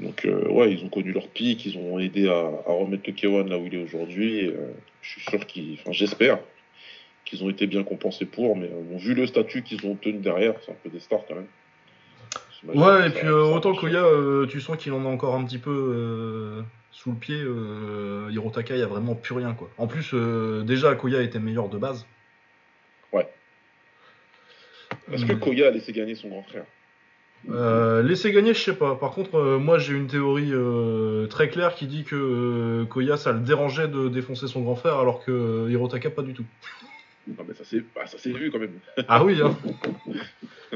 Donc, 0.00 0.26
ouais, 0.26 0.72
ils 0.72 0.84
ont 0.84 0.88
connu 0.88 1.12
leur 1.12 1.28
pic, 1.28 1.64
ils 1.66 1.78
ont 1.78 2.00
aidé 2.00 2.26
à, 2.28 2.50
remettre 2.66 3.04
le 3.06 3.12
K1 3.12 3.48
là 3.48 3.58
où 3.58 3.66
il 3.66 3.74
est 3.74 3.82
aujourd'hui. 3.82 4.50
je 5.02 5.08
suis 5.08 5.20
sûr 5.20 5.46
qu'ils, 5.46 5.74
enfin, 5.74 5.92
j'espère 5.92 6.40
qu'ils 7.24 7.44
ont 7.44 7.48
été 7.48 7.68
bien 7.68 7.84
compensés 7.84 8.24
pour, 8.24 8.56
mais 8.56 8.68
vu 8.96 9.14
le 9.14 9.24
statut 9.28 9.62
qu'ils 9.62 9.86
ont 9.86 9.92
obtenu 9.92 10.18
derrière, 10.18 10.54
c'est 10.66 10.72
un 10.72 10.76
peu 10.82 10.90
des 10.90 10.98
stars 10.98 11.24
quand 11.28 11.36
même. 11.36 11.46
J'imagine 12.72 12.82
Ouais, 12.82 13.06
et 13.08 13.10
puis 13.10 13.26
euh, 13.26 13.42
autant. 13.42 13.74
Koya, 13.74 14.02
euh, 14.04 14.46
tu 14.46 14.60
sens 14.60 14.76
qu'il 14.76 14.92
en 14.92 15.04
a 15.04 15.08
encore 15.08 15.34
un 15.34 15.44
petit 15.44 15.58
peu 15.58 15.70
euh, 15.70 16.62
sous 16.90 17.10
le 17.10 17.16
pied. 17.16 17.40
Hirotaka, 18.30 18.74
il 18.74 18.80
y 18.80 18.82
a 18.82 18.86
vraiment 18.86 19.14
plus 19.14 19.34
rien, 19.34 19.54
quoi. 19.54 19.70
En 19.78 19.86
plus, 19.86 20.14
déjà, 20.64 20.94
Koya 20.94 21.22
était 21.22 21.38
meilleur 21.38 21.68
de 21.68 21.78
base. 21.78 22.06
Est-ce 25.12 25.26
que. 25.26 25.34
Koya 25.34 25.68
a 25.68 25.70
laissé 25.70 25.92
gagner 25.92 26.14
son 26.14 26.28
grand 26.28 26.42
frère? 26.42 26.64
Euh, 27.50 28.02
laisser 28.02 28.32
gagner, 28.32 28.54
je 28.54 28.60
sais 28.60 28.74
pas. 28.74 28.94
Par 28.94 29.10
contre, 29.10 29.34
euh, 29.36 29.58
moi 29.58 29.78
j'ai 29.78 29.92
une 29.92 30.06
théorie 30.06 30.52
euh, 30.52 31.26
très 31.26 31.48
claire 31.48 31.74
qui 31.74 31.86
dit 31.86 32.04
que 32.04 32.84
Koya 32.84 33.18
ça 33.18 33.32
le 33.32 33.40
dérangeait 33.40 33.88
de 33.88 34.08
défoncer 34.08 34.48
son 34.48 34.62
grand 34.62 34.76
frère 34.76 34.98
alors 34.98 35.22
que 35.22 35.68
Hirotaka 35.68 36.08
pas 36.08 36.22
du 36.22 36.32
tout. 36.32 36.44
Non, 37.26 37.44
mais 37.48 37.54
ça 37.54 37.64
s'est 37.64 37.82
bah, 37.94 38.06
ça 38.06 38.18
s'est 38.18 38.32
vu 38.32 38.50
quand 38.50 38.58
même. 38.58 38.78
Ah 39.08 39.24
oui, 39.24 39.40
hein. 39.42 39.56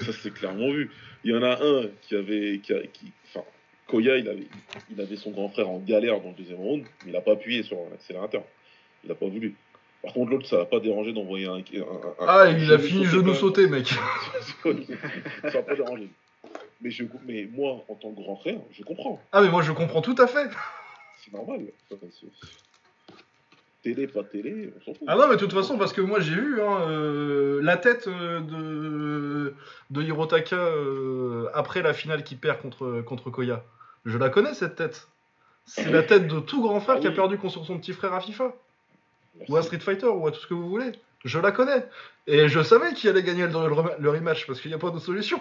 Ça 0.00 0.12
s'est 0.12 0.30
clairement 0.30 0.70
vu. 0.70 0.90
Il 1.24 1.32
y 1.32 1.36
en 1.36 1.42
a 1.42 1.58
un 1.64 1.88
qui 2.02 2.14
avait. 2.14 2.58
Qui, 2.62 2.74
enfin, 3.28 3.44
Koya, 3.86 4.16
il 4.18 4.28
avait, 4.28 4.46
il 4.90 5.00
avait 5.00 5.16
son 5.16 5.30
grand 5.30 5.48
frère 5.48 5.68
en 5.70 5.78
galère 5.78 6.20
dans 6.20 6.28
le 6.30 6.34
deuxième 6.34 6.58
round, 6.58 6.82
mais 7.04 7.10
il 7.10 7.12
n'a 7.12 7.20
pas 7.20 7.32
appuyé 7.32 7.62
sur 7.62 7.78
l'accélérateur. 7.90 8.42
Il 9.02 9.08
n'a 9.08 9.14
pas 9.14 9.26
voulu. 9.26 9.54
Par 10.02 10.12
contre, 10.12 10.32
l'autre, 10.32 10.46
ça 10.46 10.58
l'a 10.58 10.64
pas 10.66 10.80
dérangé 10.80 11.12
d'envoyer 11.14 11.46
un, 11.46 11.54
un- 11.54 11.58
un- 11.58 12.14
Ah, 12.20 12.40
un 12.42 12.58
il 12.58 12.70
a 12.72 12.78
fini 12.78 13.04
genou 13.06 13.34
sauté, 13.34 13.66
mec. 13.66 13.86
ça 14.62 15.50
n'a 15.52 15.62
pas 15.62 15.74
dérangé. 15.74 16.08
Mais, 16.82 16.90
je, 16.90 17.04
mais 17.26 17.48
moi, 17.50 17.82
en 17.88 17.94
tant 17.94 18.10
que 18.12 18.20
grand 18.20 18.36
frère, 18.36 18.58
je 18.72 18.82
comprends. 18.82 19.22
Ah, 19.32 19.40
mais 19.40 19.48
moi 19.48 19.62
je 19.62 19.72
comprends 19.72 20.02
tout 20.02 20.16
à 20.18 20.26
fait. 20.26 20.50
C'est 21.24 21.32
normal. 21.32 21.60
Télé, 23.84 24.06
pas 24.08 24.24
télé, 24.24 24.72
on 24.76 24.80
s'en 24.80 24.94
fout. 24.94 25.06
Ah 25.06 25.14
non, 25.14 25.28
mais 25.28 25.34
de 25.36 25.40
toute 25.40 25.52
façon, 25.52 25.76
parce 25.78 25.92
que 25.92 26.00
moi 26.00 26.18
j'ai 26.18 26.34
vu 26.34 26.60
hein, 26.62 26.88
euh, 26.88 27.60
la 27.62 27.76
tête 27.76 28.08
euh, 28.08 28.40
de, 28.40 29.54
de 29.90 30.02
Hirotaka 30.02 30.56
euh, 30.56 31.48
après 31.54 31.82
la 31.82 31.92
finale 31.92 32.24
qui 32.24 32.34
perd 32.34 32.60
contre, 32.62 33.02
contre 33.02 33.28
Koya. 33.30 33.62
Je 34.06 34.16
la 34.16 34.30
connais 34.30 34.54
cette 34.54 34.74
tête. 34.76 35.06
C'est 35.66 35.90
la 35.90 36.02
tête 36.02 36.26
de 36.28 36.40
tout 36.40 36.62
grand 36.62 36.80
frère 36.80 36.96
Ah 36.96 37.00
qui 37.00 37.06
a 37.06 37.10
oui. 37.10 37.16
perdu 37.16 37.36
contre 37.38 37.62
son 37.64 37.78
petit 37.78 37.92
frère 37.92 38.14
à 38.14 38.20
FIFA. 38.20 38.54
Merci. 39.36 39.52
ou 39.52 39.56
à 39.56 39.62
Street 39.62 39.78
Fighter 39.80 40.06
ou 40.06 40.26
à 40.26 40.30
tout 40.32 40.40
ce 40.40 40.46
que 40.46 40.54
vous 40.54 40.68
voulez. 40.68 40.92
Je 41.24 41.38
la 41.38 41.52
connais. 41.52 41.86
Et 42.26 42.48
je 42.48 42.62
savais 42.62 42.92
qu'il 42.94 43.10
allait 43.10 43.22
gagner 43.22 43.46
le, 43.46 43.52
le- 43.68 43.74
le 43.98 44.10
rematch 44.10 44.46
parce 44.46 44.60
qu'il 44.62 44.70
n'y 44.70 44.74
a 44.74 44.78
pas 44.78 44.90
de 44.90 44.98
solution. 44.98 45.40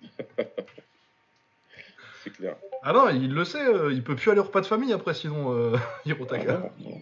C'est 2.24 2.30
clair. 2.30 2.56
Ah 2.82 2.92
non, 2.92 3.08
il 3.10 3.32
le 3.34 3.44
sait, 3.44 3.64
il 3.90 4.02
peut 4.02 4.16
plus 4.16 4.30
aller 4.30 4.40
au 4.40 4.44
repas 4.44 4.60
de 4.62 4.66
famille 4.66 4.92
après 4.92 5.12
sinon, 5.14 5.74
Hirotaka. 6.06 6.52
Ah, 6.64 6.70
non, 6.82 6.90
non. 6.90 6.96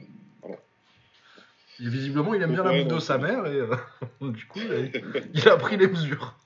Et 1.80 1.88
visiblement, 1.88 2.34
il 2.34 2.42
aime 2.42 2.52
bien 2.52 2.64
la 2.64 2.70
Ouais, 2.72 2.84
bouffe 2.84 2.94
de 2.94 2.98
sa 2.98 3.16
c'est- 3.16 3.22
mère 3.22 3.46
et 3.46 3.56
euh, 3.60 3.76
du 4.32 4.46
coup, 4.46 4.58
il 4.60 4.72
a, 4.72 4.78
il 5.34 5.48
a 5.48 5.56
pris 5.56 5.76
les 5.76 5.86
mesures 5.88 6.36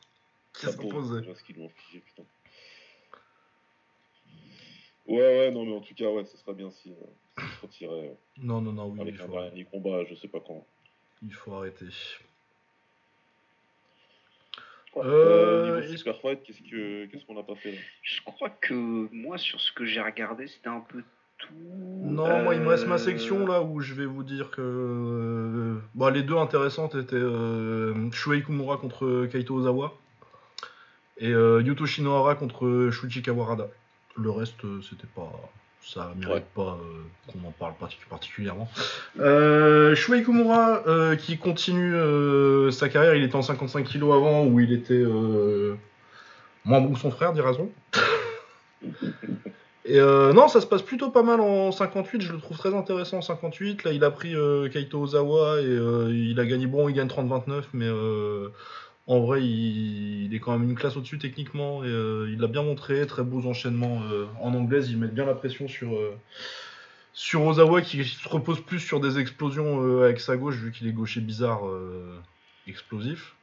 qui 0.53 0.66
pose 0.66 0.74
s'imposaient. 0.74 1.26
Ouais, 5.07 5.18
ouais, 5.18 5.51
non, 5.51 5.64
mais 5.64 5.72
en 5.74 5.80
tout 5.80 5.95
cas, 5.95 6.09
ouais, 6.11 6.24
ce 6.24 6.37
serait 6.37 6.55
bien 6.55 6.70
si 6.70 6.93
euh, 6.93 6.95
s'il 7.39 7.49
se 7.57 7.61
retirait 7.62 8.09
euh, 8.11 8.14
Non, 8.39 8.61
non, 8.61 8.72
non, 8.72 8.87
oui, 8.91 9.01
avec 9.01 9.14
il 9.16 9.22
un 9.22 9.28
dernier 9.28 9.64
combat, 9.64 10.05
je 10.05 10.14
sais 10.14 10.28
pas 10.28 10.41
quand. 10.41 10.64
il 11.22 11.33
faut 11.35 11.55
arrêter. 11.55 11.87
Euh, 14.97 15.03
Euh, 15.05 15.64
niveau 15.64 15.78
est-ce- 15.89 15.97
Super 15.99 16.20
Fight, 16.20 16.43
qu'est-ce 16.43 16.61
que 16.62 17.07
qu'est-ce 17.07 17.24
qu'on 17.24 17.35
n'a 17.35 17.43
pas 17.43 17.55
fait? 17.57 17.72
Là 17.72 17.78
Je 18.03 18.20
crois 18.22 18.51
que 18.51 18.74
moi, 19.11 19.39
sur 19.39 19.59
ce 19.61 19.72
que 19.72 19.87
j'ai 19.87 20.01
regardé, 20.03 20.47
c'était 20.47 20.68
un 20.68 20.80
peu 20.80 21.03
tout. 21.43 21.55
Non, 22.05 22.43
moi 22.43 22.55
il 22.55 22.61
me 22.62 22.68
reste 22.68 22.86
ma 22.86 22.95
Euh, 22.97 22.99
section 22.99 23.47
là 23.47 23.62
où 23.62 23.80
je 23.80 23.95
vais 23.95 24.07
vous 24.07 24.22
dire 24.24 24.51
que 24.51 24.61
euh, 24.61 25.76
bah, 25.95 26.11
les 26.11 26.22
deux 26.22 26.36
intéressantes 26.36 26.95
étaient 26.95 27.14
euh, 27.16 28.11
Shuei 28.12 28.43
Kumura 28.43 28.76
contre 28.76 29.26
Kaito 29.30 29.55
Ozawa 29.55 29.93
et 31.18 31.30
euh, 31.32 31.62
Yuto 31.62 31.86
Shinohara 31.86 32.34
contre 32.34 32.88
Shuichi 32.90 33.22
Kawarada. 33.22 33.68
Le 34.16 34.30
reste 34.30 34.61
c'était 34.88 35.07
pas 35.14 35.30
ça 35.84 36.12
mérite 36.16 36.34
Ouais. 36.34 36.45
pas 36.55 36.78
euh, 36.80 37.03
qu'on 37.32 37.49
en 37.49 37.51
parle 37.53 37.72
partic- 37.80 38.07
particulièrement. 38.11 38.68
Euh, 39.20 39.95
Shuei 39.95 40.22
Kumura 40.22 40.82
euh, 40.86 41.16
qui 41.16 41.38
continue 41.38 41.95
euh, 41.95 42.70
sa 42.70 42.88
carrière, 42.88 43.14
il 43.14 43.22
était 43.24 43.36
en 43.36 43.43
55 43.43 43.84
kg 43.88 44.03
avant 44.12 44.45
où 44.45 44.61
il 44.61 44.72
était 44.72 44.93
euh, 44.95 45.74
moins 46.64 46.80
bon 46.80 46.93
que 46.93 46.99
son 47.01 47.11
frère, 47.11 47.32
dira-t-on. 47.32 47.70
Euh, 49.89 50.33
non, 50.33 50.47
ça 50.49 50.61
se 50.61 50.66
passe 50.66 50.83
plutôt 50.83 51.11
pas 51.11 51.22
mal 51.22 51.41
en 51.41 51.72
58, 51.72 52.20
je 52.22 52.33
le 52.33 52.39
trouve 52.39 52.57
très 52.57 52.74
intéressant 52.74 53.18
en 53.18 53.22
58. 53.22 53.85
Là, 53.85 53.93
il 53.93 54.05
a 54.05 54.11
pris 54.11 54.35
euh, 54.35 54.68
Kaito 54.68 55.01
Ozawa 55.01 55.61
et 55.61 55.64
euh, 55.64 56.12
il 56.12 56.39
a 56.39 56.47
gagné, 56.47 56.66
bon, 56.66 56.89
il 56.89 56.95
gagne 56.95 57.09
30-29, 57.09 57.64
mais 57.72 57.89
en 59.09 59.20
vrai, 59.20 59.43
il, 59.43 60.33
est 60.33 60.39
quand 60.39 60.57
même 60.57 60.70
une 60.70 60.76
classe 60.76 60.97
au-dessus 60.97 61.18
techniquement 61.18 61.85
et 61.85 61.89
il 61.89 62.39
l'a 62.39 62.47
bien 62.47 62.62
montré, 62.62 63.07
très 63.07 63.24
beaux 63.24 63.47
enchaînements 63.47 64.03
en 64.41 64.55
anglaise, 64.55 64.89
ils 64.91 64.97
mettent 64.97 65.14
bien 65.14 65.26
la 65.26 65.35
pression 65.35 65.66
sur, 65.66 65.99
sur 67.12 67.45
Ozawa 67.45 67.83
qui 67.83 68.05
se 68.05 68.28
repose 68.28 68.61
plus 68.61 68.78
sur 68.78 69.01
des 69.01 69.18
explosions 69.18 70.03
avec 70.03 70.20
sa 70.20 70.37
gauche, 70.37 70.55
vu 70.55 70.70
qu'il 70.70 70.87
est 70.87 70.93
gaucher 70.93 71.20
bizarre, 71.20 71.62
explosif. 72.68 73.35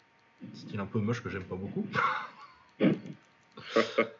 Style 0.53 0.79
un 0.79 0.85
peu 0.85 0.99
moche 0.99 1.21
que 1.21 1.29
j'aime 1.29 1.43
pas 1.43 1.57
beaucoup. 1.57 1.85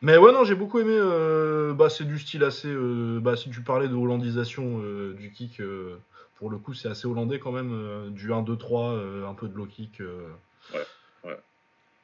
Mais 0.00 0.16
ouais, 0.16 0.32
non, 0.32 0.44
j'ai 0.44 0.54
beaucoup 0.54 0.78
aimé. 0.78 0.94
euh, 0.94 1.72
bah, 1.74 1.90
c'est 1.90 2.04
du 2.04 2.18
style 2.18 2.44
assez. 2.44 2.68
euh, 2.68 3.18
bah, 3.20 3.36
si 3.36 3.50
tu 3.50 3.62
parlais 3.62 3.88
de 3.88 3.94
hollandisation 3.94 4.80
euh, 4.82 5.14
du 5.14 5.30
kick, 5.32 5.60
euh, 5.60 5.96
pour 6.36 6.50
le 6.50 6.58
coup, 6.58 6.72
c'est 6.74 6.88
assez 6.88 7.06
hollandais 7.06 7.38
quand 7.38 7.52
même. 7.52 8.10
du 8.10 8.30
1-2-3, 8.32 8.92
euh, 8.92 9.26
un 9.26 9.34
peu 9.34 9.48
de 9.48 9.54
low 9.54 9.66
kick. 9.66 10.00
Ouais, 10.00 10.86
ouais. 11.24 11.38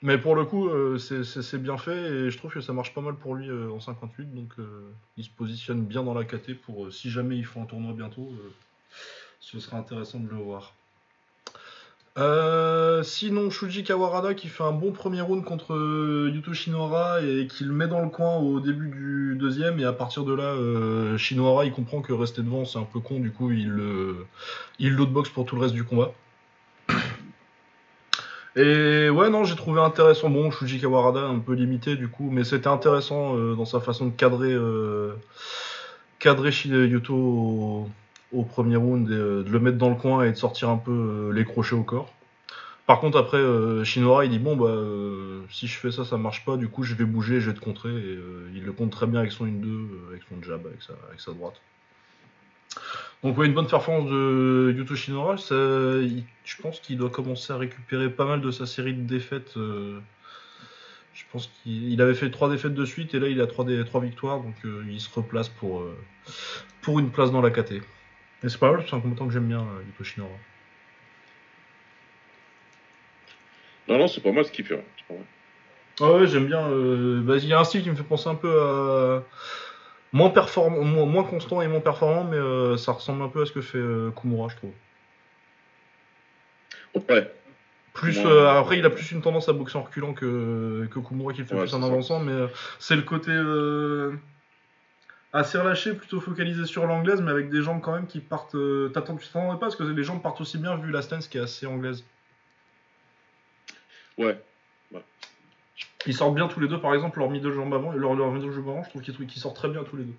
Mais 0.02 0.18
pour 0.18 0.34
le 0.34 0.44
coup, 0.44 0.68
c'est- 0.98 1.58
bien 1.58 1.78
fait 1.78 1.96
et 1.96 2.30
je 2.30 2.36
trouve 2.36 2.52
que 2.52 2.60
ça 2.60 2.72
marche 2.72 2.92
pas 2.92 3.00
mal 3.00 3.14
pour 3.14 3.34
lui 3.34 3.50
en 3.50 3.80
58. 3.80 4.34
Donc, 4.34 4.52
il 5.16 5.24
se 5.24 5.30
positionne 5.30 5.84
bien 5.84 6.02
dans 6.02 6.14
la 6.14 6.24
KT 6.24 6.54
pour 6.54 6.92
si 6.92 7.10
jamais 7.10 7.36
il 7.36 7.44
faut 7.46 7.60
un 7.60 7.64
tournoi 7.66 7.92
bientôt, 7.94 8.30
ce 9.40 9.60
sera 9.60 9.78
intéressant 9.78 10.18
de 10.20 10.28
le 10.28 10.36
voir. 10.36 10.74
Euh, 12.16 13.02
sinon, 13.02 13.50
Shuji 13.50 13.82
Kawarada 13.82 14.34
qui 14.34 14.46
fait 14.46 14.62
un 14.62 14.70
bon 14.70 14.92
premier 14.92 15.20
round 15.20 15.44
contre 15.44 15.74
euh, 15.74 16.30
Yuto 16.32 16.52
Shinohara 16.52 17.22
et 17.22 17.48
qui 17.48 17.64
le 17.64 17.72
met 17.72 17.88
dans 17.88 18.02
le 18.02 18.08
coin 18.08 18.36
au 18.36 18.60
début 18.60 18.88
du 18.88 19.36
deuxième. 19.36 19.80
Et 19.80 19.84
à 19.84 19.92
partir 19.92 20.24
de 20.24 20.32
là, 20.32 20.44
euh, 20.44 21.18
Shinohara 21.18 21.64
il 21.64 21.72
comprend 21.72 22.02
que 22.02 22.12
rester 22.12 22.42
devant 22.42 22.64
c'est 22.64 22.78
un 22.78 22.84
peu 22.84 23.00
con, 23.00 23.18
du 23.18 23.32
coup 23.32 23.50
il 23.50 23.68
le 23.68 24.26
il 24.78 24.96
pour 25.34 25.44
tout 25.44 25.56
le 25.56 25.62
reste 25.62 25.74
du 25.74 25.84
combat. 25.84 26.12
Et 28.56 29.10
ouais, 29.10 29.30
non, 29.30 29.42
j'ai 29.44 29.56
trouvé 29.56 29.80
intéressant. 29.80 30.30
Bon, 30.30 30.50
Shuji 30.52 30.80
Kawarada 30.80 31.20
un 31.20 31.40
peu 31.40 31.54
limité 31.54 31.96
du 31.96 32.08
coup, 32.08 32.30
mais 32.30 32.44
c'était 32.44 32.68
intéressant 32.68 33.36
euh, 33.36 33.54
dans 33.56 33.64
sa 33.64 33.80
façon 33.80 34.06
de 34.06 34.12
cadrer, 34.12 34.52
euh, 34.52 35.14
cadrer 36.20 36.50
Yuto 36.64 37.88
au 38.34 38.42
premier 38.44 38.76
round 38.76 39.08
et 39.10 39.14
euh, 39.14 39.42
de 39.42 39.50
le 39.50 39.60
mettre 39.60 39.78
dans 39.78 39.90
le 39.90 39.96
coin 39.96 40.24
et 40.24 40.30
de 40.30 40.36
sortir 40.36 40.68
un 40.68 40.76
peu 40.76 40.90
euh, 40.90 41.32
les 41.32 41.44
crochets 41.44 41.74
au 41.74 41.82
corps. 41.82 42.12
Par 42.86 43.00
contre, 43.00 43.16
après, 43.16 43.38
euh, 43.38 43.82
Shinora, 43.82 44.26
il 44.26 44.30
dit 44.30 44.38
bon, 44.38 44.56
bah, 44.56 44.74
si 45.50 45.66
je 45.66 45.78
fais 45.78 45.90
ça, 45.90 46.04
ça 46.04 46.18
marche 46.18 46.44
pas, 46.44 46.56
du 46.58 46.68
coup, 46.68 46.82
je 46.82 46.94
vais 46.94 47.04
bouger, 47.04 47.40
je 47.40 47.50
vais 47.50 47.56
te 47.56 47.60
contrer. 47.60 47.90
Et 47.90 48.18
il 48.54 48.62
le 48.62 48.72
compte 48.72 48.90
très 48.90 49.06
bien 49.06 49.20
avec 49.20 49.32
son 49.32 49.46
1-2, 49.46 49.66
euh, 49.66 49.88
avec 50.10 50.22
son 50.28 50.42
jab, 50.42 50.66
avec 50.66 50.82
sa, 51.20 51.32
droite. 51.32 51.54
Donc, 53.22 53.38
ouais, 53.38 53.46
une 53.46 53.54
bonne 53.54 53.66
performance 53.66 54.10
de 54.10 54.74
Yuto 54.76 54.94
Shinora. 54.96 55.36
Je 55.36 56.60
pense 56.60 56.80
qu'il 56.80 56.98
doit 56.98 57.08
commencer 57.08 57.54
à 57.54 57.56
récupérer 57.56 58.10
pas 58.10 58.26
mal 58.26 58.42
de 58.42 58.50
sa 58.50 58.66
série 58.66 58.92
de 58.92 59.02
défaites. 59.02 59.54
je 59.54 61.24
pense 61.32 61.50
qu'il 61.62 61.90
il 61.90 62.02
avait 62.02 62.14
fait 62.14 62.30
3 62.30 62.50
défaites 62.50 62.74
de 62.74 62.84
suite 62.84 63.14
et 63.14 63.18
là, 63.18 63.28
il 63.28 63.40
a 63.40 63.46
3, 63.46 63.64
trois 63.86 64.02
victoires. 64.02 64.42
Donc, 64.42 64.56
il 64.90 65.00
se 65.00 65.08
replace 65.14 65.48
pour, 65.48 65.86
pour 66.82 66.98
une 66.98 67.10
place 67.10 67.32
dans 67.32 67.40
la 67.40 67.50
KT. 67.50 67.80
Et 68.44 68.48
c'est 68.48 68.58
pas 68.58 68.70
mal, 68.70 68.84
c'est 68.88 68.94
un 68.94 69.00
combattant 69.00 69.26
que 69.26 69.32
j'aime 69.32 69.48
bien, 69.48 69.60
euh, 69.60 69.82
Yuto 69.86 70.04
Shinora. 70.04 70.30
Non, 73.88 73.98
non, 73.98 74.08
c'est 74.08 74.20
pas 74.20 74.32
mal 74.32 74.44
ce 74.44 74.52
qu'il 74.52 74.64
fait. 74.64 74.76
hein. 75.10 75.14
Ah 76.00 76.12
ouais, 76.12 76.26
j'aime 76.26 76.46
bien. 76.46 76.68
euh, 76.68 77.20
bah, 77.22 77.36
il 77.36 77.46
y 77.46 77.52
a 77.52 77.60
un 77.60 77.64
style 77.64 77.82
qui 77.82 77.90
me 77.90 77.94
fait 77.96 78.02
penser 78.02 78.28
un 78.28 78.34
peu 78.34 78.60
à. 78.60 79.22
Moins, 80.12 80.30
performant, 80.30 80.82
moins, 80.82 81.06
moins 81.06 81.24
constant 81.24 81.60
et 81.60 81.66
moins 81.66 81.80
performant, 81.80 82.22
mais 82.24 82.36
euh, 82.36 82.76
ça 82.76 82.92
ressemble 82.92 83.22
un 83.22 83.28
peu 83.28 83.42
à 83.42 83.46
ce 83.46 83.52
que 83.52 83.60
fait 83.60 83.78
euh, 83.78 84.10
Kumura, 84.12 84.48
je 84.48 84.56
trouve. 84.56 84.72
Ouais, 87.08 87.28
Plus, 87.94 88.18
Ouais. 88.18 88.26
euh, 88.26 88.48
après, 88.60 88.78
il 88.78 88.84
a 88.86 88.90
plus 88.90 89.10
une 89.10 89.22
tendance 89.22 89.48
à 89.48 89.52
boxer 89.52 89.76
en 89.76 89.82
reculant 89.82 90.12
que, 90.14 90.86
que 90.90 90.98
Kumura 91.00 91.32
qui 91.32 91.40
le 91.40 91.46
fait 91.46 91.54
Ouais, 91.56 91.62
plus 91.62 91.74
en 91.74 91.82
avançant, 91.82 92.20
mais 92.20 92.32
euh, 92.32 92.46
c'est 92.78 92.94
le 92.96 93.02
côté 93.02 93.32
euh, 93.32 94.12
assez 95.34 95.58
relâché, 95.58 95.92
plutôt 95.94 96.20
focalisé 96.20 96.64
sur 96.64 96.86
l'anglaise, 96.86 97.20
mais 97.20 97.30
avec 97.32 97.50
des 97.50 97.60
jambes 97.60 97.82
quand 97.82 97.92
même 97.92 98.06
qui 98.06 98.20
partent. 98.20 98.54
Euh, 98.54 98.88
t'attends- 98.88 99.16
tu 99.16 99.26
t'attendrais 99.26 99.56
pas 99.56 99.66
parce 99.66 99.76
que 99.76 99.82
les 99.82 100.04
jambes 100.04 100.22
partent 100.22 100.40
aussi 100.40 100.56
bien 100.58 100.76
vu 100.76 100.90
la 100.90 101.02
stance 101.02 101.28
qui 101.28 101.36
est 101.38 101.42
assez 101.42 101.66
anglaise. 101.66 102.04
ouais. 104.16 104.40
Ils 106.06 106.14
sortent 106.14 106.34
bien 106.34 106.48
tous 106.48 106.60
les 106.60 106.68
deux, 106.68 106.78
par 106.80 106.94
exemple, 106.94 107.18
leur 107.18 107.30
middle 107.30 107.50
jambe 107.52 107.72
avant 107.74 107.92
et 107.94 107.96
leur, 107.96 108.14
leur 108.14 108.30
middle 108.30 108.52
jambe 108.52 108.68
avant, 108.68 108.82
je 108.84 108.90
trouve 108.90 109.02
qu'ils 109.02 109.40
sortent 109.40 109.56
très 109.56 109.70
bien 109.70 109.82
tous 109.84 109.96
les 109.96 110.04
deux. 110.04 110.14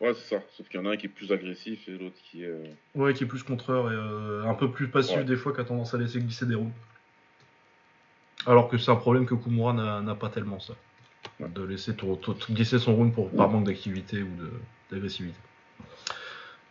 Ouais, 0.00 0.12
c'est 0.14 0.34
ça. 0.36 0.42
Sauf 0.56 0.68
qu'il 0.68 0.80
y 0.80 0.82
en 0.82 0.86
a 0.86 0.92
un 0.92 0.96
qui 0.96 1.06
est 1.06 1.08
plus 1.08 1.30
agressif 1.32 1.88
et 1.88 1.92
l'autre 1.96 2.16
qui 2.24 2.42
est. 2.42 2.48
euh, 2.48 2.64
Ouais, 2.94 3.14
qui 3.14 3.24
est 3.24 3.26
plus 3.26 3.42
contreur 3.44 3.90
et 3.90 3.94
euh, 3.94 4.44
un 4.44 4.54
peu 4.54 4.70
plus 4.70 4.88
passif 4.88 5.16
Ouais. 5.16 5.24
des 5.24 5.36
fois, 5.36 5.52
qui 5.54 5.60
a 5.60 5.64
tendance 5.64 5.94
à 5.94 5.98
laisser 5.98 6.20
glisser 6.20 6.44
des 6.46 6.56
rounds. 6.56 6.72
Alors 8.46 8.68
que 8.68 8.78
c'est 8.78 8.90
un 8.90 8.96
problème 8.96 9.26
que 9.26 9.34
Kumura 9.34 9.72
n'a 9.72 10.14
pas 10.14 10.28
tellement, 10.28 10.58
ça. 10.60 10.74
De 11.40 11.62
laisser 11.62 11.92
glisser 12.50 12.78
son 12.80 12.96
round 12.96 13.12
pour, 13.14 13.30
par 13.30 13.48
manque 13.48 13.64
d'activité 13.64 14.22
ou 14.22 14.28
d'agressivité. 14.90 15.38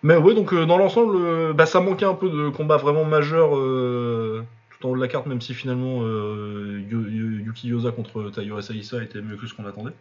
Mais 0.04 0.18
ouais, 0.18 0.36
donc 0.36 0.54
euh, 0.54 0.66
dans 0.66 0.78
l'ensemble, 0.78 1.16
euh, 1.16 1.54
bah, 1.54 1.66
ça 1.66 1.80
manquait 1.80 2.06
un 2.06 2.14
peu 2.14 2.30
de 2.30 2.50
combat 2.50 2.76
vraiment 2.78 3.06
majeur 3.06 3.56
euh, 3.56 4.44
tout 4.70 4.86
en 4.86 4.92
haut 4.92 4.96
de 4.96 5.02
la 5.02 5.08
carte, 5.08 5.26
même 5.26 5.40
si 5.42 5.54
finalement 5.54 6.02
Yu- 6.06 6.86
Yu- 6.90 7.44
Yuki 7.46 7.70
Yosa 7.70 7.92
contre 7.92 8.30
Tayo 8.30 8.58
Asaisa 8.58 9.02
était 9.02 9.22
mieux 9.22 9.38
que 9.38 9.48
ce 9.48 9.54
qu'on 9.54 9.66
attendait. 9.66 9.94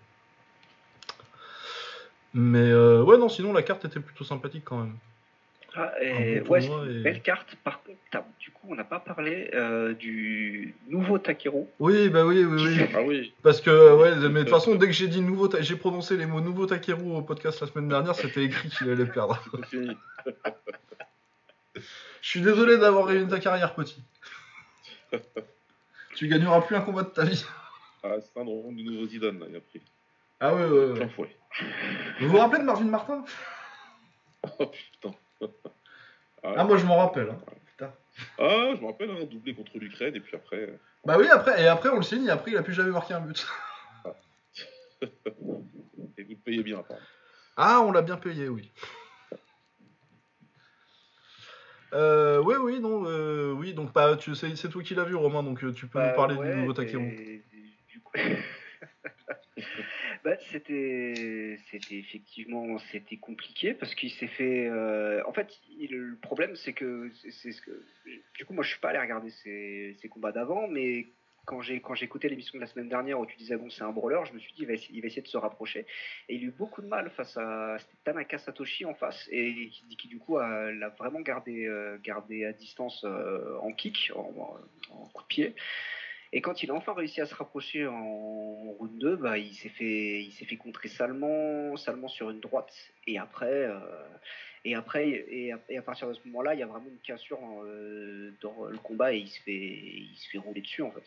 Mais 2.34 2.74
ouais, 2.74 3.18
non, 3.18 3.28
sinon 3.28 3.52
la 3.52 3.62
carte 3.62 3.84
était 3.84 4.00
plutôt 4.00 4.24
sympathique 4.24 4.64
quand 4.64 4.78
même. 4.78 4.94
Ah, 5.78 5.92
Un 6.00 6.02
et, 6.02 6.40
bon 6.40 6.52
ouais, 6.54 6.60
tournoi 6.60 6.84
c'est 6.86 6.92
une 6.92 6.98
et- 7.00 7.02
belle 7.02 7.22
carte. 7.22 7.54
Par 7.62 7.82
contre, 7.82 7.98
du 8.40 8.50
coup, 8.50 8.66
on 8.70 8.74
n'a 8.74 8.84
pas 8.84 8.98
parlé 8.98 9.50
euh, 9.54 9.92
du 9.92 10.74
nouveau 10.88 11.18
Takeru. 11.18 11.64
Oui, 11.80 12.08
bah 12.08 12.24
oui, 12.24 12.44
oui, 12.44 12.62
oui. 12.66 12.86
Ah 12.94 13.02
oui, 13.02 13.34
Parce 13.42 13.60
que, 13.60 13.94
ouais, 13.94 14.16
mais 14.28 14.38
de 14.40 14.44
toute 14.44 14.48
façon, 14.50 14.74
dès 14.76 14.86
que 14.86 14.92
j'ai 14.92 15.08
dit 15.08 15.20
nouveau, 15.20 15.48
Ta- 15.48 15.60
j'ai 15.60 15.76
prononcé 15.76 16.16
les 16.16 16.24
mots 16.26 16.40
nouveau 16.40 16.64
Takeru 16.66 17.12
au 17.16 17.20
podcast 17.22 17.60
la 17.60 17.66
semaine 17.66 17.88
dernière, 17.88 18.14
c'était 18.14 18.44
écrit 18.44 18.70
qu'il 18.70 18.88
allait 18.90 19.04
perdre. 19.06 19.42
Je 21.74 22.28
suis 22.30 22.40
désolé 22.40 22.78
d'avoir 22.78 23.06
ruiné 23.06 23.28
ta 23.28 23.38
carrière, 23.38 23.74
petit. 23.74 24.02
tu 26.16 26.26
gagneras 26.28 26.62
plus 26.62 26.74
un 26.76 26.80
combat 26.80 27.02
de 27.02 27.08
ta 27.10 27.24
vie. 27.24 27.44
Ah, 28.02 28.14
c'est 28.20 28.40
un 28.40 28.44
rond 28.44 28.72
du 28.72 28.82
nouveau 28.82 29.06
Zidane, 29.06 29.38
là, 29.38 29.46
il 29.48 29.56
a 29.56 29.60
pris. 29.60 29.80
Ah 30.40 30.54
ouais, 30.54 30.64
ouais, 30.66 31.00
ouais. 31.00 31.08
Vous 32.20 32.28
vous 32.28 32.36
rappelez 32.38 32.60
de 32.60 32.64
Marvin 32.64 32.84
Martin? 32.86 33.24
Oh 34.58 34.66
putain. 34.66 35.14
Ah, 36.42 36.64
moi 36.64 36.76
je 36.78 36.86
m'en 36.86 36.96
rappelle. 36.98 37.30
hein. 37.30 37.38
Ah, 38.38 38.72
je 38.74 38.80
me 38.80 38.86
rappelle, 38.86 39.10
un 39.10 39.24
doublé 39.24 39.54
contre 39.54 39.78
l'Ukraine, 39.78 40.14
et 40.16 40.20
puis 40.20 40.36
après. 40.36 40.56
euh, 40.56 40.78
Bah 41.04 41.16
oui, 41.18 41.28
après, 41.28 41.62
et 41.62 41.66
après 41.68 41.90
on 41.90 41.96
le 41.96 42.02
signe, 42.02 42.26
et 42.26 42.30
après 42.30 42.50
il 42.52 42.56
a 42.56 42.62
plus 42.62 42.72
jamais 42.72 42.90
marqué 42.90 43.14
un 43.14 43.20
but. 43.20 43.46
Et 46.18 46.22
vous 46.22 46.30
le 46.30 46.36
payez 46.36 46.62
bien, 46.62 46.78
apparemment. 46.78 47.04
Ah, 47.58 47.80
on 47.82 47.92
l'a 47.92 48.00
bien 48.02 48.16
payé, 48.16 48.48
oui. 48.48 48.72
Euh, 51.92 52.42
oui, 52.42 52.54
oui, 52.58 52.80
non, 52.80 53.04
euh, 53.06 53.52
oui, 53.52 53.74
donc 53.74 53.92
bah, 53.92 54.16
tu, 54.16 54.34
c'est, 54.34 54.56
c'est 54.56 54.68
toi 54.70 54.82
qui 54.82 54.94
l'as 54.94 55.04
vu, 55.04 55.14
Romain, 55.14 55.42
donc 55.42 55.62
euh, 55.62 55.72
tu 55.72 55.86
peux 55.86 55.98
Bah, 55.98 56.08
nous 56.08 56.14
parler 56.16 56.36
ouais, 56.36 56.50
du 56.50 56.56
nouveau 56.56 56.72
Takeru. 56.74 57.02
et 57.04 57.44
Bah, 60.24 60.36
c'était, 60.50 61.58
c'était 61.70 61.96
effectivement, 61.96 62.78
c'était 62.90 63.16
compliqué 63.16 63.74
parce 63.74 63.94
qu'il 63.94 64.10
s'est 64.10 64.26
fait. 64.26 64.66
euh, 64.66 65.22
En 65.26 65.32
fait, 65.32 65.48
le 65.78 66.16
problème, 66.20 66.56
c'est 66.56 66.72
que, 66.72 67.10
c'est, 67.30 67.52
ce 67.52 67.62
du 68.34 68.44
coup, 68.44 68.52
moi, 68.54 68.64
je 68.64 68.70
suis 68.70 68.80
pas 68.80 68.90
allé 68.90 68.98
regarder 68.98 69.30
ses 69.30 70.08
combats 70.08 70.32
d'avant, 70.32 70.68
mais 70.68 71.06
quand 71.46 71.62
j'ai, 71.62 71.80
quand 71.80 71.94
écouté 72.02 72.28
l'émission 72.28 72.58
de 72.58 72.60
la 72.60 72.66
semaine 72.66 72.88
dernière 72.88 73.18
où 73.18 73.24
tu 73.24 73.36
disais 73.36 73.56
bon, 73.56 73.70
c'est 73.70 73.84
un 73.84 73.92
brawler, 73.92 74.20
je 74.26 74.32
me 74.32 74.38
suis 74.38 74.52
dit, 74.52 74.62
il 74.62 74.66
va, 74.66 74.74
essayer, 74.74 75.22
de 75.22 75.28
se 75.28 75.36
rapprocher. 75.38 75.86
Et 76.28 76.34
il 76.34 76.42
a 76.42 76.46
eu 76.46 76.50
beaucoup 76.50 76.82
de 76.82 76.88
mal 76.88 77.08
face 77.10 77.36
à 77.36 77.76
Tanaka 78.04 78.38
Satoshi 78.38 78.84
en 78.84 78.94
face 78.94 79.28
et 79.30 79.70
qui, 79.96 80.08
du 80.08 80.18
coup 80.18 80.38
l'a 80.38 80.88
vraiment 80.98 81.20
gardé, 81.20 81.66
euh, 81.66 81.98
gardé 82.02 82.44
à 82.44 82.52
distance 82.52 83.04
euh, 83.04 83.56
en 83.60 83.72
kick, 83.72 84.10
en, 84.14 84.58
en 84.90 85.06
coup 85.14 85.22
de 85.22 85.28
pied. 85.28 85.54
Et 86.32 86.40
quand 86.40 86.62
il 86.62 86.70
a 86.70 86.74
enfin 86.74 86.92
réussi 86.92 87.20
à 87.20 87.26
se 87.26 87.34
rapprocher 87.34 87.86
en 87.86 88.72
round 88.78 88.98
2, 88.98 89.16
bah, 89.16 89.38
il 89.38 89.54
s'est 89.54 89.68
fait, 89.68 90.28
fait 90.30 90.56
contrer 90.56 90.88
salement, 90.88 91.76
salement 91.76 92.08
sur 92.08 92.30
une 92.30 92.40
droite. 92.40 92.74
Et 93.06 93.18
après, 93.18 93.46
euh, 93.46 93.78
et 94.64 94.74
après, 94.74 95.08
et 95.08 95.52
à, 95.52 95.82
partir 95.82 96.08
de 96.08 96.14
ce 96.14 96.20
moment-là, 96.26 96.54
il 96.54 96.60
y 96.60 96.62
a 96.62 96.66
vraiment 96.66 96.88
une 96.88 96.98
cassure 96.98 97.38
euh, 97.64 98.32
dans 98.42 98.64
le 98.64 98.78
combat 98.78 99.14
et 99.14 99.18
il 99.18 99.28
se 99.28 99.40
fait, 99.42 99.52
il 99.52 100.16
se 100.16 100.28
fait 100.30 100.38
rouler 100.38 100.60
dessus 100.60 100.82
en 100.82 100.90
fait. 100.90 101.04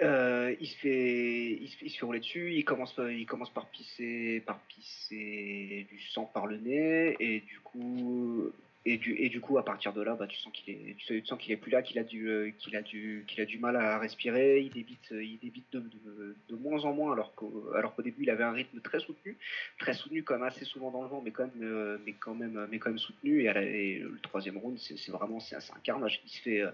Euh, 0.00 0.54
il, 0.60 0.68
se 0.68 0.76
fait, 0.76 1.58
il, 1.60 1.68
se 1.68 1.76
fait, 1.76 1.86
il 1.86 1.90
se 1.90 1.98
fait 1.98 2.06
rouler 2.06 2.20
dessus, 2.20 2.54
il 2.54 2.64
commence, 2.64 2.94
il 2.98 3.26
commence 3.26 3.50
par, 3.50 3.66
pisser, 3.66 4.40
par 4.46 4.60
pisser 4.60 5.88
du 5.90 6.00
sang 6.12 6.30
par 6.32 6.46
le 6.46 6.58
nez, 6.58 7.16
et 7.18 7.40
du 7.40 7.58
coup, 7.60 8.52
et 8.84 8.96
du, 8.96 9.16
et 9.16 9.28
du 9.28 9.40
coup 9.40 9.58
à 9.58 9.64
partir 9.64 9.92
de 9.92 10.02
là, 10.02 10.14
bah, 10.14 10.26
tu 10.26 10.38
sens 10.38 10.52
qu'il 10.52 10.74
est, 10.74 10.96
tu 10.96 11.24
sens 11.26 11.38
qu'il 11.38 11.52
est 11.52 11.56
plus 11.56 11.70
là, 11.70 11.82
qu'il 11.82 11.98
a, 11.98 12.04
du, 12.04 12.28
euh, 12.28 12.50
qu'il 12.58 12.76
a, 12.76 12.82
du, 12.82 13.24
qu'il 13.26 13.40
a 13.40 13.44
du 13.44 13.58
mal 13.58 13.76
à 13.76 13.98
respirer, 13.98 14.60
il 14.60 14.70
débite, 14.70 15.10
il 15.10 15.38
débite 15.38 15.70
de, 15.72 15.82
de, 16.48 16.56
moins 16.56 16.84
en 16.84 16.92
moins, 16.92 17.12
alors 17.12 17.34
qu'au, 17.34 17.70
alors 17.74 17.94
qu'au 17.94 18.02
début 18.02 18.22
il 18.22 18.30
avait 18.30 18.44
un 18.44 18.52
rythme 18.52 18.80
très 18.80 19.00
soutenu, 19.00 19.36
très 19.78 19.94
soutenu 19.94 20.24
même 20.30 20.42
assez 20.42 20.64
souvent 20.64 20.90
dans 20.90 21.02
le 21.02 21.08
vent, 21.08 21.20
mais 21.22 21.30
quand 21.30 21.44
même, 21.44 21.62
euh, 21.62 21.98
mais 22.04 22.12
quand 22.12 22.34
même, 22.34 22.66
mais 22.70 22.78
quand 22.78 22.90
même 22.90 22.98
soutenu, 22.98 23.42
et, 23.42 23.98
le 23.98 24.18
troisième 24.22 24.58
round, 24.58 24.78
c'est, 24.78 25.10
vraiment 25.10 25.40
c'est, 25.40 25.56
un 25.56 25.80
carnage, 25.82 26.20
il 26.24 26.30
se 26.30 26.40
fait, 26.42 26.60
euh, 26.62 26.70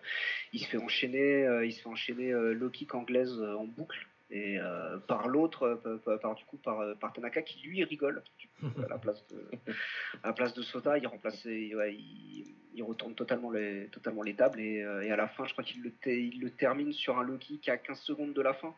il 0.52 0.60
se 0.60 0.68
fait 0.68 0.78
enchaîner, 0.78 1.46
euh, 1.46 1.66
il 1.66 1.72
se 1.72 1.82
fait 1.82 1.88
enchaîner 1.88 2.32
euh, 2.32 2.52
low 2.52 2.70
kick 2.70 2.94
anglaise 2.94 3.38
euh, 3.40 3.56
en 3.56 3.64
boucle 3.64 4.06
et 4.30 4.58
euh, 4.58 4.96
par 4.98 5.28
l'autre, 5.28 5.80
euh, 5.86 5.98
par, 5.98 6.18
par- 6.20 6.34
du 6.34 6.44
coup 6.44 6.56
par, 6.56 6.80
euh, 6.80 6.94
par 6.94 7.12
Tanaka 7.12 7.42
qui 7.42 7.60
lui 7.66 7.84
rigole 7.84 8.22
du 8.38 8.48
coup, 8.48 8.80
à 8.82 8.88
la 8.88 8.98
place 8.98 9.26
de 9.28 9.48
à 10.22 10.28
la 10.28 10.32
place 10.32 10.54
de 10.54 10.62
Sota, 10.62 10.96
il 10.98 11.06
remplace, 11.06 11.44
ouais, 11.44 11.94
il, 11.94 12.46
il 12.74 12.82
retourne 12.82 13.14
totalement 13.14 13.50
les 13.50 13.86
totalement 13.88 14.22
les 14.22 14.34
tables 14.34 14.60
et, 14.60 14.76
et 14.78 15.10
à 15.12 15.16
la 15.16 15.28
fin, 15.28 15.44
je 15.46 15.52
crois 15.52 15.62
qu'il 15.64 15.82
le, 15.82 15.90
te- 15.92 16.08
il 16.08 16.40
le 16.40 16.50
termine 16.50 16.92
sur 16.92 17.18
un 17.18 17.22
low 17.22 17.36
kick 17.38 17.68
à 17.68 17.76
15 17.76 18.00
secondes 18.00 18.32
de 18.32 18.42
la 18.42 18.54
fin. 18.54 18.74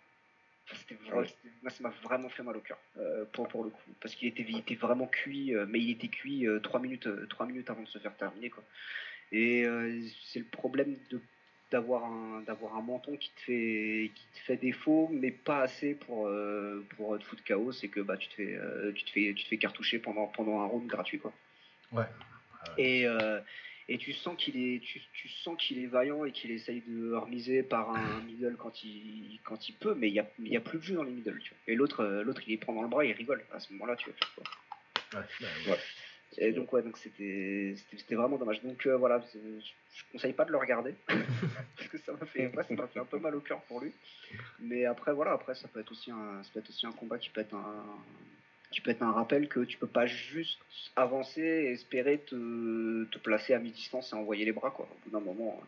Enfin, 0.69 0.77
C'était 0.81 0.95
vrai- 1.05 1.19
Ouais. 1.21 1.27
c'était- 1.29 1.55
moi, 1.63 1.71
ça 1.71 1.83
m'a 1.85 1.95
vraiment 2.03 2.29
fait 2.29 2.43
mal 2.43 2.57
au 2.57 2.61
cœur 2.61 2.79
euh, 2.99 3.25
pour, 3.33 3.47
pour 3.47 3.63
le 3.65 3.71
coup 3.71 3.91
parce 4.01 4.15
qu'il 4.17 4.27
était, 4.29 4.45
il 4.49 4.59
était 4.59 4.75
vraiment 4.75 5.07
cuit, 5.07 5.55
mais 5.69 5.79
il 5.81 5.91
était 5.93 6.09
cuit 6.09 6.45
3 6.65 6.81
minutes, 6.81 7.09
trois 7.29 7.47
minutes 7.47 7.71
avant 7.71 7.83
de 7.83 7.89
se 7.89 7.99
faire 7.99 8.17
terminer 8.17 8.51
quoi. 8.51 8.65
Et 9.33 9.65
euh, 9.65 10.03
c'est 10.25 10.41
le 10.41 10.45
problème 10.47 10.97
de 11.11 11.21
d'avoir 11.71 12.05
un 12.05 12.43
d'avoir 12.47 12.77
un 12.77 12.83
menton 12.83 13.17
qui 13.17 13.31
te 13.31 13.41
fait 13.41 14.11
qui 14.15 14.25
te 14.35 14.39
fait 14.47 14.57
défaut 14.57 15.09
mais 15.13 15.31
pas 15.33 15.63
assez 15.63 15.95
pour 15.95 16.29
euh, 16.29 16.85
pour 16.97 17.19
te 17.19 17.25
foutre 17.25 17.43
KO 17.45 17.73
c'est 17.73 17.89
que 17.89 18.01
bah 18.01 18.17
tu 18.17 18.29
te 18.29 18.35
fais 18.35 18.55
euh, 18.55 18.93
tu 18.93 19.05
te 19.05 19.11
fais 19.11 19.33
tu 19.35 19.43
te 19.45 19.49
fais 19.49 19.57
cartoucher 19.57 19.99
pendant 19.99 20.27
pendant 20.29 20.61
un 20.61 20.67
round 20.67 20.87
gratuit 20.87 21.19
quoi 21.19 21.33
Ouais. 21.93 22.05
et 22.79 23.07
euh, 23.07 23.41
et 23.89 23.99
tu 23.99 24.13
sens 24.13 24.37
qu'il 24.37 24.57
est 24.57 24.81
tu, 24.81 25.01
tu 25.13 25.29
sens 25.29 25.57
qu'il 25.59 25.79
est 25.79 25.87
vaillant 25.87 26.25
et 26.25 26.33
qu'il 26.33 26.51
essaye 26.51 26.83
de 26.87 27.13
remiser 27.15 27.63
par 27.63 27.91
un 27.91 28.21
middle 28.27 28.57
quand 28.59 28.85
il 28.85 29.39
quand 29.45 29.69
il 29.69 29.73
peut 29.75 29.95
mais 29.97 30.09
il 30.09 30.15
y 30.15 30.21
a 30.21 30.27
y 30.45 30.57
a 30.57 30.61
plus 30.61 30.79
de 30.79 30.85
jeu 30.85 30.95
dans 30.95 31.03
les 31.05 31.13
middle 31.13 31.39
tu 31.43 31.51
vois. 31.51 31.59
et 31.67 31.75
l'autre 31.77 32.05
l'autre 32.25 32.43
il 32.47 32.51
les 32.51 32.57
prend 32.59 32.73
dans 32.75 32.83
le 32.83 32.89
bras 32.89 33.05
il 33.05 33.13
rigole 33.13 33.45
à 33.53 33.59
ce 33.61 33.73
moment-là 33.73 33.97
tu 33.97 34.09
vas 34.11 34.17
faire 34.17 34.35
quoi 34.35 34.45
Ouais, 35.15 35.27
bah, 35.41 35.47
ouais. 35.71 35.79
Et 36.39 36.53
donc 36.53 36.73
ouais, 36.73 36.83
donc 36.83 36.97
c'était 36.99 37.75
c'était 37.77 37.97
c'était 37.99 38.15
vraiment 38.15 38.37
dommage. 38.37 38.63
Donc 38.63 38.87
euh, 38.87 38.97
voilà, 38.97 39.23
je, 39.33 39.39
je 39.95 40.03
conseille 40.13 40.33
pas 40.33 40.45
de 40.45 40.53
le 40.53 40.59
regarder 40.59 40.95
parce 41.07 41.89
que 41.89 41.99
ça 41.99 42.13
m'a 42.13 42.27
fait 42.27 42.47
ouais, 42.55 42.63
ça 42.65 42.75
m'a 42.75 42.87
fait 42.89 43.01
un 43.01 43.05
peu 43.05 43.19
mal 43.19 43.35
au 43.35 43.41
cœur 43.41 43.61
pour 43.63 43.81
lui. 43.81 43.93
Mais 44.61 44.85
après 44.85 45.13
voilà, 45.13 45.33
après 45.33 45.55
ça 45.55 45.69
peut 45.69 45.81
être 45.81 45.93
aussi 45.93 46.11
un 46.11 46.43
ça 46.43 46.51
peut 46.53 46.61
être 46.61 46.69
aussi 46.71 46.87
un 46.87 46.93
combat 46.93 47.19
qui 47.19 47.31
peut 47.31 47.41
être 47.41 47.55
un 47.55 47.85
qui 48.71 48.81
peut 48.81 48.91
être 48.91 49.03
un 49.03 49.13
rappel 49.13 49.49
que 49.49 49.61
tu 49.61 49.79
peux 49.79 49.87
pas 49.87 50.07
juste 50.07 50.59
avancer 50.97 51.41
et 51.41 51.73
espérer 51.73 52.19
te, 52.19 53.05
te 53.05 53.19
placer 53.19 53.55
à 53.55 53.59
mi-distance 53.59 54.13
et 54.13 54.17
envoyer 54.17 54.45
les 54.45 54.53
bras. 54.53 54.71
Quoi. 54.71 54.89
Au 54.91 55.05
bout 55.05 55.11
d'un 55.19 55.25
moment, 55.25 55.63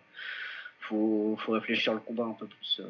faut, 0.81 1.39
faut 1.41 1.53
réfléchir 1.53 1.95
le 1.95 2.01
combat 2.01 2.25
un 2.25 2.33
peu 2.33 2.47
plus. 2.47 2.81
Euh, 2.81 2.89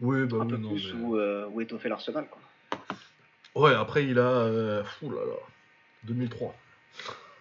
oui, 0.00 0.26
bah 0.26 0.38
un 0.40 0.46
peu 0.46 0.56
non, 0.56 0.70
plus 0.70 0.92
mais- 0.94 1.00
où, 1.00 1.16
euh, 1.18 1.46
où 1.48 1.60
étoffer 1.62 1.88
l'arsenal. 1.88 2.26
Quoi. 2.28 2.40
Ouais, 3.62 3.74
après 3.74 4.04
il 4.04 4.18
a. 4.18 4.28
Euh... 4.30 4.82
Là. 5.02 5.36
2003. 6.04 6.54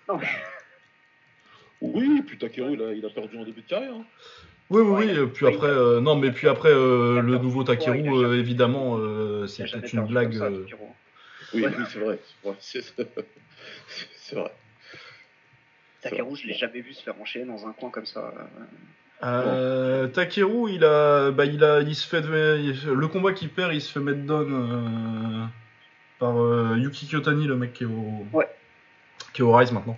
Non, 0.10 0.18
mais 0.18 0.28
Oui, 1.82 2.22
puis 2.26 2.38
Takeru, 2.38 2.74
il 2.74 2.82
a, 2.82 2.94
il 2.94 3.06
a 3.06 3.10
perdu 3.10 3.38
en 3.38 3.44
début 3.44 3.62
de 3.62 3.68
carrière. 3.68 3.94
hein. 3.94 4.06
Oui, 4.70 4.82
oui, 4.82 5.06
Ouais, 5.06 5.20
oui. 5.20 5.28
Puis 5.34 5.46
après, 5.48 5.68
euh, 5.68 6.00
non, 6.00 6.16
mais 6.16 6.32
puis 6.32 6.48
après, 6.48 6.70
euh, 6.72 7.22
le 7.22 7.38
nouveau 7.38 7.64
Takeru, 7.64 8.08
euh, 8.08 8.40
évidemment, 8.40 8.98
euh, 8.98 9.46
c'est 9.48 9.70
peut-être 9.70 9.94
une 9.94 10.06
blague. 10.08 10.34
ça, 10.34 10.46
euh. 10.46 10.66
Oui, 11.54 11.62
Ouais. 11.64 11.72
oui, 11.78 11.84
c'est 11.90 12.00
vrai. 12.00 12.20
C'est 12.42 12.48
vrai. 12.48 12.58
C'est- 12.60 12.96
C'est 14.16 14.36
vrai. 14.36 14.52
Takeru, 16.02 16.36
je 16.36 16.48
l'ai 16.48 16.54
jamais 16.54 16.82
vu 16.82 16.94
se 16.94 17.04
faire 17.04 17.20
enchaîner 17.22 17.46
dans 17.46 17.68
un 17.68 17.74
coin 17.74 17.90
comme 17.90 18.06
ça. 18.06 18.34
Euh, 19.24 20.08
Takeru, 20.08 20.72
il 20.72 20.84
a, 20.84 21.32
bah, 21.32 21.46
il 21.46 21.64
a, 21.64 21.82
il 21.82 21.96
se 21.96 22.08
fait, 22.08 22.22
il- 22.62 22.90
le 22.90 23.08
combat 23.08 23.32
qu'il 23.34 23.50
perd, 23.50 23.74
il 23.74 23.82
se 23.82 23.92
fait 23.92 24.00
mettre 24.00 24.20
down 24.24 24.52
euh, 24.52 25.46
par 26.20 26.42
euh, 26.42 26.78
Yuki 26.78 27.08
Kyotani, 27.08 27.46
le 27.48 27.56
mec 27.56 27.74
qui 27.74 27.84
est 27.84 27.88
au, 27.88 28.26
Ouais. 28.34 28.48
Qui 29.34 29.42
est 29.42 29.44
au 29.44 29.54
Rise 29.56 29.72
maintenant. 29.72 29.98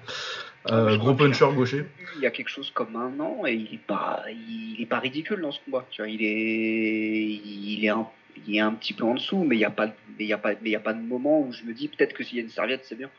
Euh, 0.71 0.89
je 0.91 0.97
gros 0.97 1.13
puncher 1.13 1.45
gaucher. 1.53 1.85
Il 2.15 2.21
y 2.21 2.25
a 2.25 2.31
quelque 2.31 2.49
chose 2.49 2.71
comme 2.71 2.95
un 2.95 3.19
an 3.19 3.45
et 3.45 3.53
il 3.53 3.75
est 3.75 3.85
pas, 3.85 4.23
il 4.29 4.77
est 4.81 4.85
pas 4.87 4.97
ridicule 4.99 5.41
dans 5.41 5.51
ce 5.51 5.59
combat. 5.63 5.85
Tu 5.91 6.01
vois, 6.01 6.09
il 6.09 6.23
est, 6.23 7.27
il 7.45 7.85
est 7.85 7.89
un, 7.89 8.07
il 8.47 8.55
est 8.55 8.59
un 8.61 8.71
petit 8.73 8.93
peu 8.93 9.03
en 9.03 9.13
dessous, 9.13 9.43
mais 9.43 9.55
il 9.57 9.59
y 9.59 9.65
a 9.65 9.69
pas, 9.69 9.87
de- 9.87 9.93
mais 10.17 10.25
il 10.25 10.27
y 10.27 10.33
a 10.33 10.37
pas, 10.39 10.51
mais 10.53 10.57
il 10.69 10.71
y 10.71 10.75
a 10.75 10.79
pas 10.79 10.93
de 10.93 11.01
moment 11.01 11.41
où 11.41 11.51
je 11.53 11.63
me 11.65 11.73
dis 11.73 11.87
peut-être 11.87 12.13
que 12.13 12.23
s'il 12.23 12.37
y 12.37 12.39
a 12.39 12.43
une 12.43 12.49
serviette, 12.49 12.81
c'est 12.83 12.95
bien. 12.95 13.09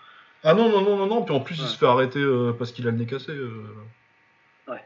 Ah 0.42 0.54
non, 0.54 0.68
non, 0.68 0.80
non, 0.82 0.96
non, 0.96 1.06
non. 1.06 1.22
Puis 1.22 1.34
en 1.34 1.40
plus, 1.40 1.56
il 1.58 1.66
se 1.66 1.78
fait 1.78 1.86
arrêter 1.86 2.18
euh, 2.20 2.52
parce 2.52 2.72
qu'il 2.72 2.86
a 2.88 2.90
le 2.90 2.96
nez 2.96 3.06
cassé. 3.06 3.30
euh. 3.32 3.62
Ouais. 4.68 4.82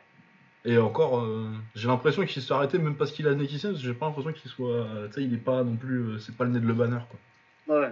Et 0.67 0.77
encore, 0.77 1.27
j'ai 1.75 1.89
l'impression 1.89 2.25
qu'il 2.27 2.43
se 2.43 2.47
fait 2.49 2.55
arrêter 2.55 2.79
même 2.79 2.95
parce 2.97 3.11
qu'il 3.13 3.27
a 3.27 3.31
le 3.31 3.37
nez 3.37 3.47
cassé, 3.47 3.69
parce 3.69 3.81
que 3.81 3.87
j'ai 3.87 3.95
pas 3.95 4.07
l'impression 4.07 4.33
qu'il 4.33 4.51
soit. 4.51 4.87
Tu 5.09 5.15
sais, 5.15 5.23
il 5.25 5.33
est 5.33 5.39
pas 5.39 5.63
non 5.65 5.77
plus. 5.77 6.21
c'est 6.21 6.37
pas 6.37 6.45
le 6.45 6.51
nez 6.51 6.61
de 6.61 6.67
le 6.67 6.75
banner, 6.75 6.99
quoi. 7.67 7.79
Ouais. 7.81 7.87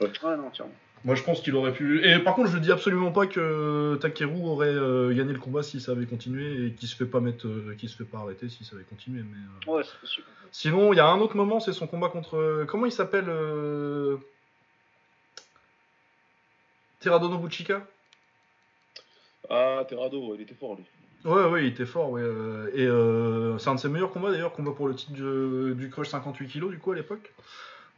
Ouais. 0.00 0.10
Ouais, 0.24 0.36
non, 0.38 0.50
tiens. 0.52 0.66
Moi, 1.04 1.14
je 1.14 1.22
pense 1.22 1.40
qu'il 1.40 1.54
aurait 1.54 1.72
pu. 1.72 2.04
Et 2.06 2.18
par 2.18 2.34
contre, 2.34 2.50
je 2.50 2.58
dis 2.58 2.70
absolument 2.70 3.10
pas 3.10 3.26
que 3.26 3.96
Takeru 4.02 4.42
aurait 4.44 4.66
euh, 4.68 5.14
gagné 5.14 5.32
le 5.32 5.38
combat 5.38 5.62
si 5.62 5.80
ça 5.80 5.92
avait 5.92 6.04
continué 6.04 6.66
et 6.66 6.72
qu'il 6.72 6.88
se 6.88 6.94
fait 6.96 7.06
pas 7.06 7.20
mettre, 7.20 7.46
euh, 7.46 7.74
qu'il 7.78 7.88
se 7.88 7.96
fait 7.96 8.04
pas 8.04 8.18
arrêter 8.18 8.50
si 8.50 8.64
ça 8.64 8.76
avait 8.76 8.84
continué. 8.84 9.22
Mais 9.22 9.38
euh, 9.68 9.76
Ouais, 9.76 9.82
c'est 9.82 9.98
possible. 9.98 10.26
sinon, 10.52 10.92
il 10.92 10.96
y 10.96 11.00
a 11.00 11.06
un 11.08 11.18
autre 11.20 11.36
moment, 11.36 11.58
c'est 11.58 11.72
son 11.72 11.86
combat 11.86 12.08
contre. 12.10 12.36
euh, 12.36 12.64
Comment 12.66 12.84
il 12.84 12.92
s'appelle 12.92 13.24
euh... 13.28 14.18
Terado 17.00 17.28
Nobuchika? 17.30 17.86
Ah, 19.48 19.84
Terrado, 19.88 20.34
il 20.34 20.42
était 20.42 20.54
fort, 20.54 20.76
lui. 20.76 20.84
Ouais, 21.24 21.44
ouais, 21.46 21.64
il 21.64 21.68
était 21.68 21.86
fort, 21.86 22.10
ouais. 22.10 22.22
Et 22.74 22.86
euh, 22.86 23.58
c'est 23.58 23.68
un 23.70 23.74
de 23.74 23.80
ses 23.80 23.88
meilleurs 23.88 24.10
combats 24.12 24.30
d'ailleurs, 24.30 24.52
combat 24.52 24.72
pour 24.72 24.86
le 24.88 24.94
titre 24.94 25.12
du, 25.12 25.74
du 25.74 25.90
Crush 25.90 26.08
58 26.08 26.46
kg 26.48 26.68
du 26.70 26.78
coup 26.78 26.92
à 26.92 26.94
l'époque. 26.94 27.32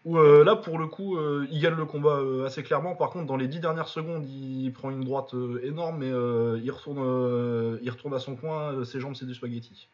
Où 0.04 0.18
euh, 0.18 0.42
là, 0.44 0.56
pour 0.56 0.78
le 0.78 0.88
coup, 0.88 1.16
euh, 1.16 1.46
il 1.52 1.60
gagne 1.60 1.76
le 1.76 1.84
combat 1.86 2.16
euh, 2.16 2.44
assez 2.44 2.62
clairement. 2.64 2.96
Par 2.96 3.10
contre, 3.10 3.26
dans 3.26 3.36
les 3.36 3.46
10 3.46 3.60
dernières 3.60 3.86
secondes, 3.86 4.26
il 4.26 4.72
prend 4.72 4.90
une 4.90 5.04
droite 5.04 5.32
euh, 5.34 5.60
énorme, 5.62 5.98
mais 5.98 6.10
euh, 6.10 6.58
il, 6.62 6.70
retourne, 6.72 6.98
euh, 7.00 7.78
il 7.82 7.90
retourne 7.90 8.12
à 8.14 8.18
son 8.18 8.34
coin. 8.34 8.72
euh, 8.72 8.84
ses 8.84 8.98
jambes, 8.98 9.14
c'est 9.14 9.26
du 9.26 9.34
spaghetti. 9.34 9.88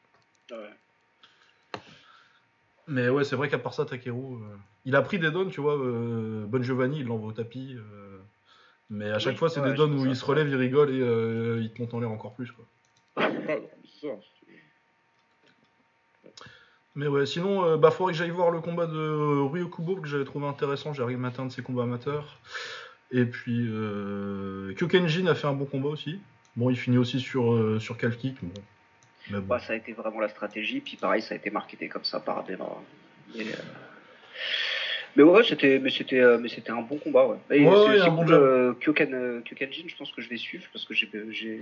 Ouais. 0.50 1.80
Mais 2.86 3.10
ouais, 3.10 3.24
c'est 3.24 3.36
vrai 3.36 3.50
qu'à 3.50 3.58
part 3.58 3.74
ça, 3.74 3.84
Takeru, 3.84 4.36
euh, 4.36 4.56
il 4.86 4.96
a 4.96 5.02
pris 5.02 5.18
des 5.18 5.30
dons, 5.30 5.50
tu 5.50 5.60
vois. 5.60 5.76
Euh, 5.76 6.46
bon 6.46 6.62
Giovanni, 6.62 7.00
il 7.00 7.06
l'envoie 7.06 7.28
au 7.28 7.32
tapis. 7.32 7.74
euh, 7.76 8.18
mais 8.88 9.10
à 9.10 9.18
chaque 9.18 9.32
Oui, 9.34 9.38
fois, 9.38 9.50
c'est 9.50 9.60
ouais, 9.60 9.72
des 9.72 9.76
dons 9.76 9.92
où 9.92 10.04
ça. 10.04 10.08
il 10.08 10.16
se 10.16 10.24
relève, 10.24 10.48
il 10.48 10.56
rigole 10.56 10.88
et 10.90 11.00
euh, 11.02 11.60
il 11.60 11.70
te 11.70 11.82
monte 11.82 11.92
en 11.92 12.00
l'air 12.00 12.10
encore 12.10 12.32
plus, 12.32 12.50
quoi. 12.50 12.64
C'est. 16.94 17.00
Mais 17.00 17.06
ouais, 17.06 17.26
sinon, 17.26 17.64
euh, 17.64 17.76
bah, 17.76 17.90
faudrait 17.90 18.12
que 18.12 18.18
j'aille 18.18 18.30
voir 18.30 18.50
le 18.50 18.60
combat 18.60 18.86
de 18.86 19.50
Ryo 19.52 19.68
Kubo 19.68 19.96
que 19.96 20.08
j'avais 20.08 20.24
trouvé 20.24 20.46
intéressant. 20.46 20.92
J'ai 20.92 21.02
arrivé 21.02 21.18
matin 21.18 21.46
de 21.46 21.52
ses 21.52 21.62
combats 21.62 21.84
amateurs. 21.84 22.40
Et 23.10 23.24
puis, 23.24 23.66
euh, 23.68 24.74
Kyokenjin 24.74 25.26
a 25.28 25.34
fait 25.34 25.46
un 25.46 25.54
bon 25.54 25.64
combat 25.64 25.88
aussi. 25.88 26.20
Bon, 26.56 26.70
il 26.70 26.76
finit 26.76 26.98
aussi 26.98 27.20
sur, 27.20 27.52
euh, 27.54 27.78
sur. 27.78 27.94
Bon. 27.94 28.08
Mais 29.30 29.38
bon. 29.38 29.46
Bah, 29.46 29.58
ça 29.60 29.72
a 29.72 29.76
été 29.76 29.92
vraiment 29.92 30.20
la 30.20 30.28
stratégie, 30.28 30.80
puis 30.80 30.96
pareil, 30.96 31.22
ça 31.22 31.34
a 31.34 31.36
été 31.36 31.50
marketé 31.50 31.88
comme 31.88 32.04
ça 32.04 32.20
par 32.20 32.38
Abema. 32.38 32.66
Mais, 33.34 33.44
euh, 33.44 33.56
mais 35.16 35.22
ouais, 35.22 35.42
c'était, 35.44 35.78
mais 35.78 35.90
c'était, 35.90 36.20
euh, 36.20 36.38
mais 36.38 36.48
c'était 36.48 36.70
un 36.70 36.82
bon 36.82 36.98
combat, 36.98 37.26
ouais. 37.26 37.36
Et 37.50 37.64
Ouais, 37.64 37.72
c'est 37.72 37.88
ouais, 37.90 38.00
un 38.00 38.10
bon 38.10 38.24
cool, 38.24 38.34
euh, 38.34 38.72
Kyoken, 38.74 39.42
Kyokenjin, 39.44 39.84
je 39.86 39.96
pense 39.96 40.12
que 40.12 40.20
je 40.20 40.28
vais 40.28 40.36
suivre 40.36 40.64
parce 40.72 40.84
que 40.84 40.94
j'ai, 40.94 41.10
j'ai, 41.30 41.60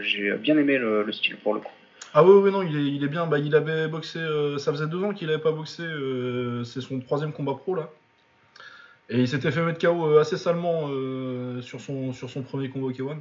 j'ai 0.00 0.32
bien 0.34 0.56
aimé 0.58 0.78
le, 0.78 1.02
le 1.02 1.12
style 1.12 1.36
pour 1.36 1.54
le 1.54 1.60
coup. 1.60 1.72
Ah 2.14 2.24
ouais, 2.24 2.34
ouais, 2.40 2.50
non, 2.50 2.62
il 2.62 3.02
est, 3.04 3.08
bien. 3.08 3.26
Bah, 3.26 3.38
il 3.38 3.54
avait 3.54 3.88
boxé. 3.88 4.18
euh, 4.18 4.58
ça 4.58 4.72
faisait 4.72 4.86
deux 4.86 5.02
ans 5.02 5.14
qu'il 5.14 5.28
avait 5.30 5.42
pas 5.42 5.52
boxé. 5.52 5.82
euh, 5.82 6.64
c'est 6.64 6.80
son 6.80 7.00
troisième 7.00 7.32
combat 7.32 7.54
pro 7.54 7.74
là. 7.74 7.90
Et 9.08 9.20
il 9.20 9.28
s'était 9.28 9.50
fait 9.52 9.62
mettre 9.62 9.80
KO 9.80 10.06
euh, 10.06 10.20
assez 10.20 10.36
salement 10.36 10.88
euh, 10.88 11.60
sur, 11.62 11.80
son, 11.80 12.12
sur 12.12 12.30
son 12.30 12.42
premier 12.42 12.70
combat 12.70 12.86
au 12.86 12.92
K1. 12.92 13.18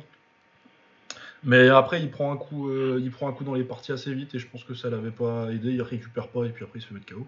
Mais 1.44 1.70
après, 1.70 2.00
il 2.02 2.12
prend, 2.12 2.32
un 2.32 2.38
coup, 2.38 2.70
euh, 2.70 3.00
il 3.02 3.10
prend 3.10 3.28
un 3.28 3.32
coup 3.32 3.44
dans 3.44 3.56
les 3.56 3.64
parties 3.64 3.92
assez 3.92 4.14
vite 4.14 4.36
et 4.36 4.40
je 4.40 4.46
pense 4.48 4.64
que 4.64 4.76
ça 4.76 4.92
l'avait 4.92 5.10
pas 5.10 5.48
aidé. 5.52 5.72
Il 5.72 5.82
récupère 5.82 6.28
pas 6.28 6.46
et 6.46 6.50
puis 6.50 6.64
après 6.64 6.78
il 6.78 6.82
se 6.84 6.88
fait 6.88 6.94
mettre 6.94 7.12
KO. 7.12 7.26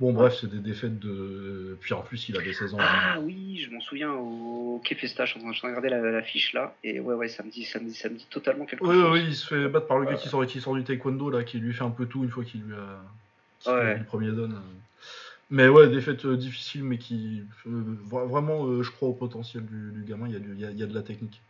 Bon, 0.00 0.12
bref, 0.12 0.36
c'est 0.40 0.50
des 0.50 0.58
défaites 0.58 0.98
de. 0.98 1.78
Puis 1.80 1.94
en 1.94 2.00
plus, 2.02 2.28
il 2.28 2.36
avait 2.36 2.52
16 2.52 2.74
ans. 2.74 2.78
Ah 2.80 3.18
oui, 3.20 3.64
je 3.64 3.70
m'en 3.72 3.80
souviens 3.80 4.12
au 4.12 4.80
Quai 4.84 4.96
Festa, 4.96 5.26
je 5.26 5.32
suis 5.38 5.40
en 5.46 5.52
train 5.52 5.68
de 5.70 5.76
regarder 5.76 5.90
la, 5.90 6.00
la 6.10 6.22
fiche 6.22 6.52
là, 6.54 6.74
et 6.82 6.98
ouais, 6.98 7.14
ouais, 7.14 7.28
ça 7.28 7.44
me 7.44 7.50
dit, 7.50 7.62
ça 7.64 7.78
me 7.78 7.86
dit, 7.88 7.94
ça 7.94 8.08
me 8.08 8.16
dit 8.16 8.26
totalement 8.28 8.64
quelque 8.66 8.82
Oui, 8.84 8.94
chose. 8.96 9.10
oui, 9.12 9.24
il 9.28 9.34
se 9.36 9.46
fait 9.46 9.68
battre 9.68 9.86
par 9.86 9.98
le 10.00 10.06
gars 10.06 10.14
qui 10.16 10.28
sort, 10.28 10.44
qui 10.44 10.60
sort 10.60 10.74
du 10.74 10.82
taekwondo, 10.82 11.30
là, 11.30 11.44
qui 11.44 11.58
lui 11.58 11.72
fait 11.72 11.84
un 11.84 11.90
peu 11.90 12.06
tout 12.06 12.24
une 12.24 12.30
fois 12.30 12.44
qu'il 12.44 12.62
lui 12.62 12.74
a, 12.74 13.72
Ouais. 13.72 13.96
le 13.96 14.04
premier 14.04 14.32
donne. 14.32 14.60
Mais 15.50 15.68
ouais, 15.68 15.88
défaite 15.88 16.24
euh, 16.24 16.36
difficile, 16.36 16.82
mais 16.82 16.98
qui. 16.98 17.42
euh, 17.68 17.70
vra- 18.10 18.26
vraiment, 18.26 18.66
euh, 18.66 18.82
je 18.82 18.90
crois 18.90 19.08
au 19.08 19.12
potentiel 19.12 19.64
du, 19.66 19.92
du 19.92 20.02
gamin, 20.04 20.26
il 20.26 20.32
y, 20.32 20.36
a 20.36 20.40
du- 20.40 20.52
il 20.54 20.60
y 20.60 20.64
a- 20.64 20.70
il 20.70 20.78
y 20.78 20.82
a 20.82 20.86
de 20.86 20.94
la 20.94 21.02
technique. 21.02 21.40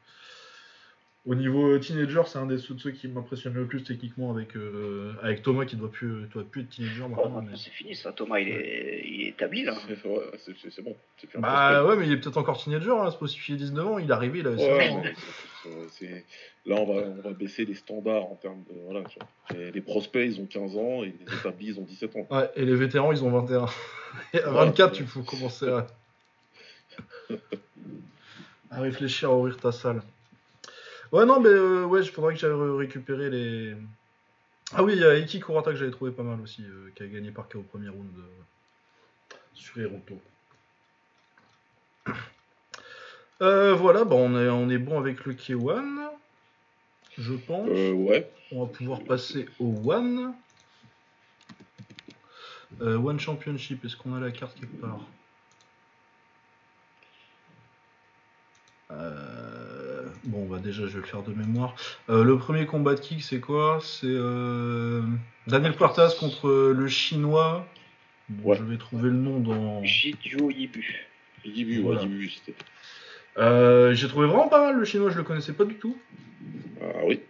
Au 1.24 1.36
niveau 1.36 1.69
euh, 1.70 1.78
teenager, 1.78 2.23
c'est 2.27 2.39
un 2.39 2.47
des 2.47 2.59
ceux, 2.59 2.74
de 2.74 2.81
ceux 2.81 2.90
qui 2.90 3.07
m'impressionne 3.07 3.55
le 3.55 3.65
plus 3.66 3.85
techniquement 3.85 4.32
avec, 4.32 4.57
euh, 4.57 5.12
avec 5.23 5.43
Thomas 5.43 5.65
qui 5.66 5.77
doit 5.77 5.90
plus, 5.90 6.27
doit 6.35 6.43
plus 6.43 6.62
être 6.62 6.70
teenager 6.70 7.03
maintenant. 7.07 7.43
mais- 7.43 7.57
c'est 7.57 7.70
fini 7.70 7.94
ça, 7.94 8.11
Thomas, 8.12 8.40
il 8.40 8.49
est, 8.49 9.03
il 9.07 9.23
est 9.23 9.28
établi 9.28 9.62
là. 9.62 9.77
C'est 9.86 10.03
bon. 10.82 10.97
C'est 11.16 11.28
plus 11.28 11.39
Bah 11.39 11.85
ouais, 11.85 11.94
mais 11.97 12.07
il 12.07 12.12
est 12.12 12.16
peut-être 12.16 12.39
encore 12.39 12.59
teenager, 12.61 12.90
hein, 12.90 13.09
c'est 13.12 13.19
possible 13.20 13.44
qu'il 13.44 13.55
ait 13.55 13.59
19 13.59 13.86
ans, 13.86 13.99
il 13.99 14.09
est 14.11 14.12
arrivé, 14.12 14.40
il 14.40 14.47
avait 14.49 14.59
16 14.59 14.66
Ouais, 14.69 14.89
ans. 14.90 15.03
hein. 15.05 16.19
Là, 16.66 16.74
on 16.77 16.86
va, 16.93 17.03
on 17.03 17.20
va 17.20 17.31
baisser 17.35 17.65
les 17.66 17.74
standards 17.74 18.24
en 18.24 18.35
termes 18.35 18.65
de. 18.69 18.74
Voilà, 18.89 19.05
tu 19.09 19.16
vois. 19.20 19.28
Les, 19.57 19.70
les 19.70 19.81
prospects, 19.81 20.24
ils 20.27 20.40
ont 20.40 20.47
15 20.47 20.77
ans 20.77 21.05
et 21.05 21.15
les 21.24 21.36
établis, 21.36 21.66
ils 21.69 21.78
ont 21.78 21.85
17 21.85 22.16
ans. 22.16 22.27
Ouais, 22.32 22.51
et 22.57 22.65
les 22.65 22.74
vétérans, 22.74 23.12
ils 23.12 23.23
ont 23.23 23.31
21. 23.31 23.66
Et 24.35 24.40
à 24.40 24.49
Ouais, 24.49 24.55
24, 24.66 24.93
ouais. 24.93 24.99
il 25.01 25.07
faut 25.07 25.23
commencer 25.23 25.69
à... 25.69 25.86
à 28.73 28.81
réfléchir 28.81 29.31
à 29.31 29.36
ouvrir 29.36 29.57
ta 29.57 29.70
salle. 29.70 30.03
Ouais, 31.12 31.26
non, 31.26 31.40
mais 31.40 31.48
euh, 31.51 31.84
ouais, 31.84 32.01
il 32.02 32.10
faudrait 32.10 32.34
que 32.34 32.40
j'aille 32.40 32.52
ré- 32.52 32.76
récupérer 32.78 33.28
les. 33.30 33.76
Ah 34.74 34.82
oui, 34.82 34.94
il 34.94 35.01
y 35.01 35.05
a 35.05 35.18
Iki 35.18 35.40
Kurata 35.40 35.70
que 35.72 35.76
j'avais 35.76 35.90
trouvé 35.90 36.10
pas 36.10 36.22
mal 36.22 36.40
aussi, 36.40 36.64
euh, 36.64 36.90
qui 36.94 37.02
a 37.02 37.06
gagné 37.06 37.30
par 37.30 37.48
KO 37.48 37.59
au 37.59 37.62
premier 37.62 37.90
round 37.90 38.10
euh, 38.18 39.34
sur 39.55 39.78
Hiroto. 39.78 40.20
Euh, 43.40 43.74
voilà, 43.74 44.05
bah 44.05 44.14
on, 44.14 44.39
est, 44.40 44.48
on 44.48 44.70
est 44.70 44.78
bon 44.78 45.01
avec 45.01 45.24
le 45.24 45.32
K1, 45.34 46.10
je 47.18 47.32
pense. 47.34 47.68
Euh, 47.68 47.90
ouais. 47.93 48.30
On 48.52 48.64
va 48.64 48.72
pouvoir 48.72 49.02
passer 49.02 49.48
au 49.59 49.74
One. 49.84 50.32
One 52.80 53.18
Championship, 53.18 53.84
est-ce 53.84 53.97
qu'on 53.97 54.14
a 54.14 54.20
la 54.20 54.30
carte 54.30 54.55
quelque 54.60 54.80
part? 54.80 55.01
Euh, 58.93 59.31
Bon, 60.24 60.47
bah 60.47 60.59
déjà, 60.62 60.82
je 60.86 60.93
vais 60.93 61.01
le 61.01 61.07
faire 61.07 61.23
de 61.23 61.32
mémoire. 61.32 61.74
Euh, 62.09 62.23
le 62.23 62.39
premier 62.39 62.65
combat 62.66 62.94
de 62.94 63.01
kick, 63.01 63.23
c'est 63.23 63.40
quoi? 63.40 63.78
C'est 63.82 64.07
euh, 64.07 65.03
Daniel 65.49 65.74
Puertas 65.74 66.15
contre 66.19 66.73
le 66.73 66.89
Chinois. 66.89 67.66
Bon, 68.28 68.51
Ouais. 68.51 68.57
Je 68.57 68.62
vais 68.62 68.77
trouver 68.78 69.05
le 69.05 69.16
nom 69.16 69.40
dans. 69.40 69.82
Jidio 69.85 70.51
Yibu. 70.51 71.07
Yibu, 71.44 71.77
ouais, 71.78 71.82
Voilà. 71.82 72.03
Yibu, 72.03 72.28
c'était. 72.31 72.55
Euh, 73.39 73.94
J'ai 73.94 74.07
trouvé 74.09 74.27
vraiment 74.28 74.49
pas 74.49 74.62
mal 74.66 74.77
le 74.78 74.85
Chinois, 74.85 75.11
je 75.11 75.16
le 75.19 75.24
connaissais 75.24 75.53
pas 75.55 75.65
du 75.65 75.74
tout. 75.74 75.97
Ah 76.81 77.01
oui. 77.05 77.20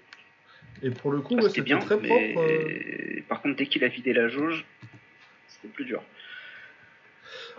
Et 0.82 0.90
pour 0.90 1.12
le 1.12 1.20
coup, 1.20 1.35
Ah, 1.39 1.43
ouais, 1.44 1.48
c'était 1.48 1.62
bien, 1.62 1.78
très 1.78 1.97
mais 1.97 2.09
propre. 2.35 3.28
par 3.28 3.40
contre, 3.40 3.56
dès 3.56 3.66
qu'il 3.66 3.85
a 3.85 3.89
vidé 3.89 4.12
la 4.12 4.28
jauge, 4.28 4.64
c'était 5.48 5.69
plus 5.73 5.85
dur. 5.86 6.02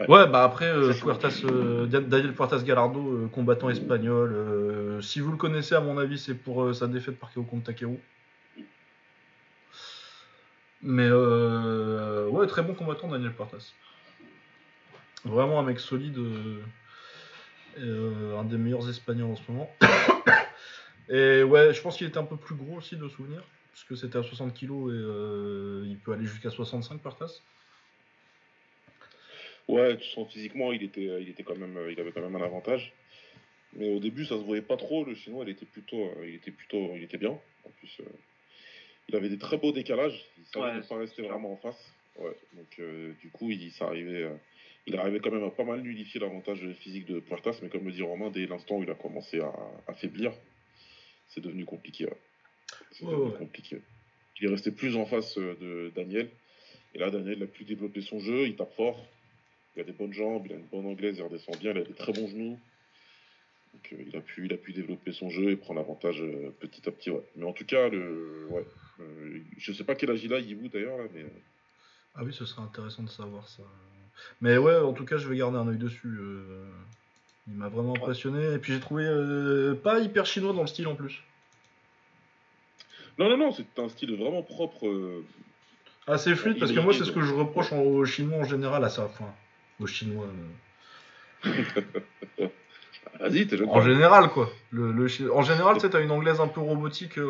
Ouais, 0.07 0.27
bah 0.27 0.43
après, 0.43 0.65
euh, 0.65 0.93
Puertas, 0.93 1.41
euh, 1.45 1.85
Dan- 1.85 2.07
Daniel 2.07 2.33
Puertas 2.33 2.59
Galardo, 2.63 2.99
euh, 2.99 3.27
combattant 3.27 3.69
espagnol. 3.69 4.33
euh, 4.33 5.01
si 5.01 5.19
vous 5.19 5.31
le 5.31 5.37
connaissez, 5.37 5.75
à 5.75 5.81
mon 5.81 5.97
avis, 5.97 6.17
c'est 6.17 6.35
pour 6.35 6.73
sa 6.75 6.87
défaite 6.87 7.19
par 7.19 7.33
KO 7.33 7.43
contre 7.43 7.65
Takeru. 7.65 7.97
Mais 10.81 11.09
ouais, 11.09 12.47
très 12.47 12.61
bon 12.61 12.73
combattant, 12.73 13.07
Daniel 13.07 13.33
Puertas. 13.33 13.73
Vraiment 15.25 15.59
un 15.59 15.63
mec 15.63 15.79
solide. 15.79 16.19
un 17.77 18.43
des 18.43 18.57
meilleurs 18.57 18.89
Espagnols 18.89 19.31
en 19.31 19.35
ce 19.35 19.51
moment. 19.51 19.69
et 21.09 21.43
ouais, 21.43 21.73
je 21.73 21.81
pense 21.81 21.97
qu'il 21.97 22.07
était 22.07 22.17
un 22.17 22.25
peu 22.25 22.37
plus 22.37 22.55
gros 22.55 22.77
aussi 22.77 22.97
de 22.97 23.07
souvenir, 23.07 23.41
parce 23.71 23.83
que 23.85 23.95
c'était 23.95 24.17
à 24.17 24.23
60 24.23 24.53
kg 24.53 24.71
et 24.89 25.87
il 25.87 25.97
peut 26.03 26.11
aller 26.13 26.25
jusqu'à 26.25 26.49
65 26.49 26.99
par 26.99 27.15
tasse. 27.15 27.41
Ouais, 29.68 29.98
tu 29.98 30.07
sens 30.10 30.31
physiquement, 30.31 30.72
il 30.72 30.84
était, 30.84 31.22
il 31.22 31.30
était 31.30 31.44
quand 31.44 31.57
même, 31.57 31.80
il 31.90 31.99
avait 31.99 32.11
quand 32.11 32.22
même 32.22 32.35
un 32.35 32.44
avantage. 32.44 32.94
Mais 33.73 33.90
au 33.90 33.99
début, 33.99 34.26
ça 34.26 34.38
se 34.38 34.44
voyait 34.44 34.61
pas 34.61 34.77
trop. 34.77 35.06
Le 35.06 35.15
chinois, 35.15 35.44
il 35.45 35.52
était 35.52 35.65
plutôt, 35.65 36.11
il 36.23 36.35
était 36.35 36.52
plutôt, 36.52 36.91
il 36.95 37.03
était 37.03 37.18
bien. 37.18 37.31
En 37.65 37.69
plus, 37.80 38.02
il 39.10 39.15
avait 39.15 39.30
des 39.30 39.38
très 39.38 39.57
beaux 39.57 39.72
décalages. 39.72 40.26
Il 40.38 40.45
savait 40.45 40.81
pas 40.81 40.98
rester 40.98 41.22
vraiment 41.22 41.53
en 41.53 41.57
face. 41.57 41.94
Ouais, 42.19 42.35
donc 42.53 42.80
du 43.19 43.30
coup, 43.30 43.49
il, 43.49 43.72
s'arrivait 43.72 44.30
il 44.85 44.98
arrivait 44.98 45.19
quand 45.19 45.31
même 45.31 45.44
à 45.44 45.49
pas 45.49 45.64
mal 45.64 45.81
nullifier 45.81 46.19
l'avantage 46.19 46.60
physique 46.80 47.06
de 47.06 47.19
Puertas, 47.19 47.60
mais 47.61 47.69
comme 47.69 47.85
le 47.85 47.91
dit 47.91 48.02
Romain, 48.02 48.30
dès 48.31 48.45
l'instant 48.45 48.77
où 48.77 48.84
il 48.84 48.90
a 48.90 48.95
commencé 48.95 49.40
à, 49.40 49.53
affaiblir, 49.88 50.34
c'est 51.30 51.41
devenu 51.41 51.65
compliqué. 51.65 52.07
C'est 52.91 53.06
devenu 53.06 53.31
compliqué. 53.38 53.81
Il 54.41 54.48
est 54.48 54.49
resté 54.52 54.72
plus 54.72 54.98
en 54.98 55.06
face 55.06 55.38
euh, 55.38 55.56
de 55.61 55.91
Daniel. 55.95 56.30
Et 56.95 56.99
là, 56.99 57.11
Daniel 57.11 57.44
a 57.44 57.48
pu 57.48 57.64
développer 57.64 58.02
son 58.02 58.19
jeu, 58.19 58.48
il 58.48 58.56
tape 58.56 58.73
fort. 58.73 59.06
Il 59.75 59.81
a 59.81 59.83
des 59.83 59.91
bonnes 59.91 60.13
jambes, 60.13 60.43
il 60.45 60.53
a 60.53 60.55
une 60.55 60.65
bonne 60.65 60.85
anglaise, 60.85 61.17
il 61.17 61.23
redescend 61.23 61.57
bien, 61.57 61.71
il 61.71 61.77
a 61.77 61.83
des 61.83 61.93
très 61.93 62.13
bons 62.13 62.27
genoux. 62.27 62.59
Donc 63.73 63.93
euh, 63.93 64.03
il, 64.07 64.15
a 64.15 64.21
pu, 64.21 64.45
il 64.45 64.53
a 64.53 64.57
pu 64.57 64.71
développer 64.71 65.13
son 65.13 65.29
jeu 65.29 65.49
et 65.49 65.55
prendre 65.55 65.79
l'avantage 65.79 66.21
euh, 66.21 66.53
petit 66.59 66.87
à 66.87 66.91
petit. 66.91 67.09
Ouais. 67.09 67.23
Mais 67.35 67.45
en 67.45 67.53
tout 67.53 67.65
cas, 67.65 67.89
le, 67.89 68.47
ouais, 68.51 68.65
je 69.57 69.73
sais 69.73 69.83
pas 69.83 69.95
quel 69.95 70.11
âge 70.11 70.23
il 70.23 70.33
a, 70.33 70.39
Yibou 70.39 70.67
d'ailleurs. 70.67 70.99
mais... 71.13 71.25
Ah 72.15 72.23
oui, 72.23 72.33
ce 72.33 72.45
serait 72.45 72.61
intéressant 72.61 73.03
de 73.03 73.09
savoir 73.09 73.47
ça. 73.47 73.63
Mais 74.41 74.57
ouais, 74.57 74.77
en 74.77 74.93
tout 74.93 75.05
cas, 75.05 75.17
je 75.17 75.27
vais 75.27 75.37
garder 75.37 75.57
un 75.57 75.67
œil 75.67 75.77
dessus. 75.77 76.15
Euh, 76.19 76.65
il 77.47 77.55
m'a 77.55 77.69
vraiment 77.69 77.95
impressionné. 77.95 78.53
Et 78.53 78.57
puis 78.59 78.73
j'ai 78.73 78.79
trouvé 78.79 79.05
euh, 79.05 79.73
pas 79.73 79.99
hyper 79.99 80.25
chinois 80.25 80.53
dans 80.53 80.61
le 80.61 80.67
style 80.67 80.87
en 80.87 80.95
plus. 80.95 81.21
Non, 83.17 83.29
non, 83.29 83.37
non, 83.37 83.51
c'est 83.51 83.79
un 83.79 83.89
style 83.89 84.15
vraiment 84.15 84.43
propre. 84.43 84.87
Euh, 84.87 85.25
Assez 86.05 86.35
fluide, 86.35 86.59
parce 86.59 86.73
que 86.73 86.79
moi, 86.81 86.93
c'est 86.93 87.05
ce 87.05 87.11
que 87.11 87.21
je 87.21 87.33
reproche 87.33 87.71
aux 87.71 88.03
Chinois 88.03 88.39
en 88.39 88.43
général 88.43 88.83
à 88.83 88.89
ça. 88.89 89.05
Enfin, 89.05 89.33
aux 89.79 89.87
Chinois. 89.87 90.27
Vas-y, 93.19 93.47
t'es 93.47 93.61
En 93.61 93.81
général, 93.81 94.29
quoi. 94.29 94.49
Le, 94.71 95.07
En 95.31 95.41
général, 95.43 95.75
tu 95.75 95.81
sais, 95.81 95.89
t'as 95.89 96.01
une 96.01 96.11
anglaise 96.11 96.39
un 96.39 96.47
peu 96.47 96.61
robotique. 96.61 97.17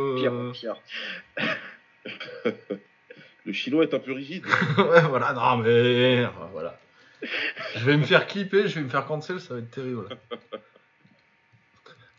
Le 3.45 3.52
chinois 3.52 3.84
est 3.84 3.94
un 3.94 3.99
peu 3.99 4.14
rigide. 4.14 4.45
ouais, 4.78 5.02
voilà, 5.02 5.34
non, 5.34 5.57
mais. 5.57 6.26
Voilà. 6.53 6.80
Je 7.76 7.86
vais 7.86 7.98
me 7.98 8.03
faire 8.03 8.26
clipper, 8.28 8.70
je 8.70 8.76
vais 8.76 8.82
me 8.82 8.90
faire 8.90 9.06
cancel, 9.06 9.41
ça 9.41 9.56
va 9.56 9.60
être 9.60 9.72
terrible. 9.72 10.07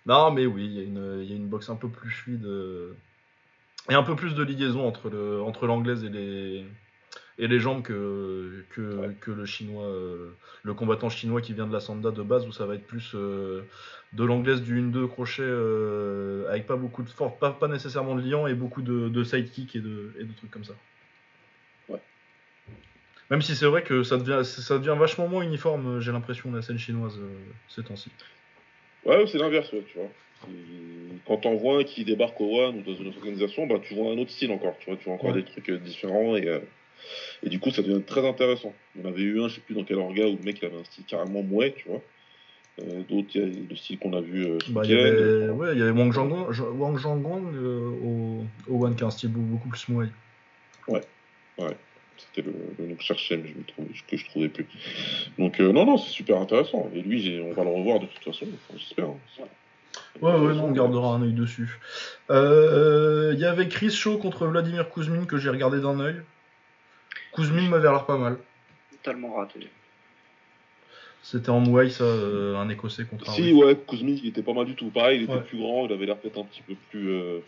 non, 0.07 0.31
mais 0.31 0.45
oui, 0.47 0.65
il 0.65 0.73
y, 0.73 1.29
y, 1.29 1.33
a 1.33 1.37
une 1.37 1.49
boxe 1.49 1.71
un 1.71 1.77
peu 1.77 1.89
plus 1.89 2.11
fluide. 2.11 2.45
Euh, 2.45 2.95
et 3.91 3.95
un 3.95 4.03
peu 4.03 4.17
plus 4.17 4.35
de 4.35 4.43
liaison 4.43 4.87
entre 4.87 5.67
l'anglaise 5.67 6.05
et 6.05 6.09
les, 6.09 6.67
et 7.39 7.49
les 7.49 7.59
jambes 7.59 7.83
que, 7.83 8.65
que, 8.71 9.13
que 9.21 9.31
le 9.31 9.45
chinois, 9.45 9.87
euh, 9.87 10.31
le 10.63 10.75
combattant 10.75 11.09
chinois 11.09 11.41
qui 11.41 11.53
vient 11.53 11.67
de 11.67 11.73
la 11.73 11.81
Sanda 11.81 12.11
de 12.11 12.23
base, 12.23 12.47
où 12.47 12.53
ça 12.53 12.67
va 12.67 12.75
être 12.75 12.87
plus 12.87 13.13
euh, 13.15 13.63
de 14.13 14.25
l'anglaise 14.25 14.63
du 14.63 14.81
1-2 14.81 15.09
crochet 15.09 15.43
avec 16.51 16.67
pas 16.67 16.77
beaucoup 16.77 17.03
de 17.03 17.09
force, 17.09 17.39
pas, 17.39 17.51
pas 17.51 17.69
nécessairement 17.69 18.15
de 18.15 18.23
liant 18.23 18.47
et 18.47 18.55
beaucoup 18.55 18.83
de, 18.83 19.09
de 19.09 19.25
sidekick 19.25 19.75
et 19.77 19.81
de, 19.81 20.13
et 20.19 20.25
de 20.25 20.33
trucs 20.33 20.51
comme 20.51 20.65
ça. 20.65 20.75
Même 23.31 23.43
si 23.43 23.55
c'est 23.55 23.67
vrai 23.67 23.83
que 23.83 24.03
ça 24.03 24.19
devient, 24.19 24.45
ça 24.45 24.79
devient 24.79 24.97
vachement 24.99 25.29
moins 25.29 25.43
uniforme, 25.43 26.01
j'ai 26.01 26.13
l'impression, 26.13 26.53
la 26.53 26.63
scène 26.63 26.79
chinoise 26.79 27.19
euh, 27.19 27.33
ces 27.69 27.83
temps-ci. 27.83 28.11
Ouais, 29.05 29.27
c'est 29.27 29.39
l'inverse, 29.39 29.71
tu 29.71 29.99
vois. 29.99 30.09
Quand 31.27 31.47
on 31.47 31.57
voit 31.57 31.81
un 31.81 31.85
qui 31.85 32.05
débarque 32.05 32.39
au 32.41 32.61
One 32.61 32.79
ou 32.79 32.83
dans 32.83 32.95
une 32.95 33.09
autre 33.09 33.19
organisation, 33.19 33.67
bah, 33.67 33.77
tu 33.83 33.95
vois 33.95 34.13
un 34.13 34.19
autre 34.19 34.31
style 34.31 34.53
encore, 34.53 34.77
tu 34.79 34.91
vois, 34.91 34.99
tu 34.99 35.05
vois 35.07 35.15
encore 35.15 35.33
des 35.33 35.45
trucs 35.45 35.71
euh, 35.71 35.79
différents 35.79 36.37
et, 36.37 36.47
euh, 36.47 36.59
et 37.43 37.49
du 37.49 37.59
coup 37.59 37.71
ça 37.71 37.83
devient 37.83 38.03
très 38.03 38.27
intéressant. 38.27 38.73
On 39.03 39.09
avait 39.09 39.23
eu 39.23 39.41
un, 39.41 39.49
je 39.49 39.57
sais 39.57 39.61
plus 39.61 39.75
dans 39.75 39.85
quel 39.85 39.99
orga, 39.99 40.27
où 40.27 40.37
le 40.37 40.45
mec 40.45 40.63
avait 40.65 40.77
un 40.77 40.85
style 40.85 41.05
carrément 41.05 41.43
mouet, 41.43 41.75
tu 41.77 41.89
vois. 41.89 42.03
D'autres, 43.09 43.29
il 43.37 43.41
y 43.41 43.45
a 43.45 43.47
le 43.71 43.77
style 43.77 43.99
qu'on 44.01 44.15
a 44.15 44.21
vu. 44.21 44.49
bah, 44.71 44.81
il 44.85 44.91
y 44.91 44.95
avait, 44.95 45.49
ouais, 45.51 45.75
il 45.75 45.79
y 45.79 45.83
avait 45.83 45.93
Wang 45.93 46.13
Zhangong, 46.13 46.51
Wang 46.77 47.55
au, 48.05 48.45
au 48.69 48.85
One 48.85 48.97
qui 48.97 49.05
a 49.05 49.07
un 49.07 49.11
style 49.11 49.31
beaucoup 49.31 49.69
plus 49.69 49.89
mouet. 49.89 50.09
Ouais, 50.89 51.03
ouais. 51.59 51.77
C'était 52.17 52.49
le, 52.49 52.55
le, 52.79 52.87
nom 52.87 52.95
que 52.95 53.03
je 53.03 53.07
cherchais, 53.07 53.37
mais 53.37 53.49
je 53.49 53.55
me 53.55 53.65
trouve, 53.65 53.87
que 54.09 54.17
je 54.17 54.25
trouvais 54.27 54.49
plus. 54.49 54.67
Donc, 55.39 55.61
euh, 55.61 55.73
non, 55.73 55.85
non, 55.85 55.99
c'est 55.99 56.11
super 56.11 56.39
intéressant. 56.41 56.91
Et 56.95 57.01
lui, 57.01 57.41
on 57.45 57.53
va 57.53 57.65
le 57.65 57.71
revoir 57.71 58.01
de 58.01 58.07
toute 58.07 58.23
façon, 58.23 58.47
j'espère. 58.77 59.07
Hein. 59.07 59.45
Ouais, 60.21 60.33
ouais, 60.33 60.55
non, 60.55 60.67
on 60.67 60.73
gardera 60.73 61.15
un 61.15 61.23
œil 61.23 61.33
dessus. 61.33 61.79
Il 62.29 62.37
euh, 62.37 63.35
y 63.35 63.45
avait 63.45 63.69
Chris 63.69 63.91
Shaw 63.91 64.19
contre 64.19 64.47
Vladimir 64.47 64.89
Kuzmin 64.91 65.25
que 65.25 65.39
j'ai 65.39 65.51
regardé 65.51 65.81
d'un 65.81 65.99
œil. 66.01 66.17
Kuzmin 67.35 67.69
m'avait 67.69 67.89
l'air 67.89 68.07
pas 68.07 68.19
mal. 68.19 68.39
Totalement 68.91 69.35
raté. 69.35 69.69
C'était 71.23 71.51
en 71.51 71.61
Mouaï, 71.61 71.91
ça, 71.91 72.05
euh, 72.05 72.57
un 72.57 72.69
écossais 72.69 73.05
contre 73.05 73.31
un 73.31 73.33
Si, 73.33 73.53
ouais, 73.53 73.77
Kuzmin, 73.89 74.17
il 74.23 74.29
était 74.29 74.43
pas 74.43 74.53
mal 74.53 74.67
du 74.67 74.75
tout. 74.75 74.91
Pareil, 74.91 75.21
il 75.21 75.25
était 75.25 75.41
plus 75.41 75.59
grand, 75.59 75.87
il 75.87 75.93
avait 75.93 76.07
l'air 76.07 76.19
peut-être 76.19 76.39
un 76.39 76.45
petit 76.45 76.63
peu 76.63 76.75
plus 76.91 77.43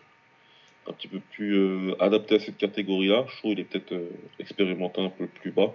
un 0.88 0.92
petit 0.92 1.08
peu 1.08 1.20
plus 1.32 1.54
euh, 1.54 1.94
adapté 2.00 2.36
à 2.36 2.38
cette 2.38 2.56
catégorie-là. 2.56 3.24
Je 3.28 3.36
trouve 3.38 3.52
qu'il 3.52 3.60
est 3.60 3.64
peut-être 3.64 3.92
euh, 3.92 4.10
expérimenté 4.38 5.04
un 5.04 5.10
peu 5.10 5.26
plus 5.26 5.50
bas. 5.50 5.74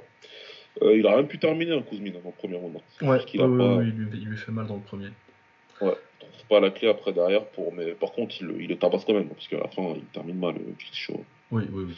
Euh, 0.81 0.97
il 0.97 1.05
a 1.05 1.15
même 1.15 1.27
pu 1.27 1.37
terminer 1.37 1.73
un 1.73 1.81
Kuzmin 1.81 2.11
dans 2.11 2.19
le 2.23 2.31
premier 2.31 2.59
moment. 2.59 2.81
Ouais, 3.01 3.19
il, 3.33 4.25
lui, 4.25 4.37
fait 4.37 4.51
mal 4.51 4.67
dans 4.67 4.75
le 4.75 4.81
premier. 4.81 5.09
Ouais, 5.81 5.95
il 6.21 6.27
trouve 6.27 6.45
pas 6.49 6.59
la 6.59 6.71
clé 6.71 6.87
après 6.87 7.11
derrière 7.11 7.45
pour. 7.45 7.73
Mais 7.73 7.91
par 7.91 8.11
contre, 8.13 8.35
il, 8.41 8.49
il 8.61 8.67
le 8.69 8.77
tabasse 8.77 9.03
quand 9.05 9.13
même, 9.13 9.27
parce 9.27 9.47
qu'à 9.47 9.57
la 9.57 9.67
fin, 9.67 9.93
il 9.95 10.05
termine 10.13 10.39
mal, 10.39 10.55
Chris 10.79 10.91
Shaw. 10.93 11.23
Oui, 11.51 11.63
oui, 11.71 11.83
oui. 11.87 11.95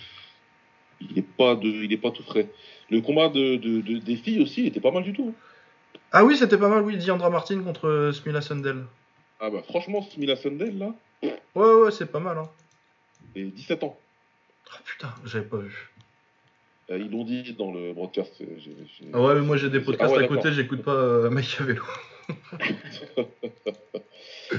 Il 1.01 1.15
n'est 1.15 1.21
pas, 1.21 1.55
de, 1.55 1.67
il 1.67 1.91
est 1.91 1.97
pas 1.97 2.11
tout 2.11 2.23
frais. 2.23 2.49
Le 2.89 3.01
combat 3.01 3.29
de, 3.29 3.55
de, 3.57 3.97
des 3.97 4.15
filles 4.15 4.41
aussi, 4.41 4.61
il 4.61 4.67
était 4.67 4.79
pas 4.79 4.91
mal 4.91 5.03
du 5.03 5.13
tout. 5.13 5.33
Ah 6.11 6.23
oui, 6.23 6.37
c'était 6.37 6.57
pas 6.57 6.69
mal, 6.69 6.83
oui, 6.83 6.97
Diandra 6.97 7.29
Martin 7.29 7.61
contre 7.61 8.11
Smila 8.13 8.41
Sundell. 8.41 8.85
Ah 9.39 9.49
bah 9.49 9.61
franchement, 9.63 10.01
Smila 10.01 10.35
Sundell, 10.35 10.77
là. 10.77 10.93
Ouais, 11.55 11.73
ouais, 11.73 11.91
c'est 11.91 12.11
pas 12.11 12.19
mal. 12.19 12.37
Hein 12.37 12.49
et 13.35 13.45
17 13.45 13.83
ans. 13.83 13.97
Ah 14.71 14.79
putain, 14.85 15.13
j'avais 15.25 15.45
pas 15.45 15.57
vu. 15.57 15.89
Euh, 16.89 16.97
ils 16.99 17.09
l'ont 17.09 17.23
dit 17.23 17.53
dans 17.53 17.71
le 17.71 17.93
broadcast. 17.93 18.41
Euh, 18.41 18.57
ah 19.13 19.21
ouais, 19.21 19.35
mais 19.35 19.41
moi 19.41 19.57
j'ai 19.57 19.69
des 19.69 19.79
podcasts 19.79 20.15
à 20.15 20.27
côté, 20.27 20.51
j'écoute 20.51 20.81
pas 20.81 20.91
euh, 20.93 21.29
Machiavello. 21.29 21.83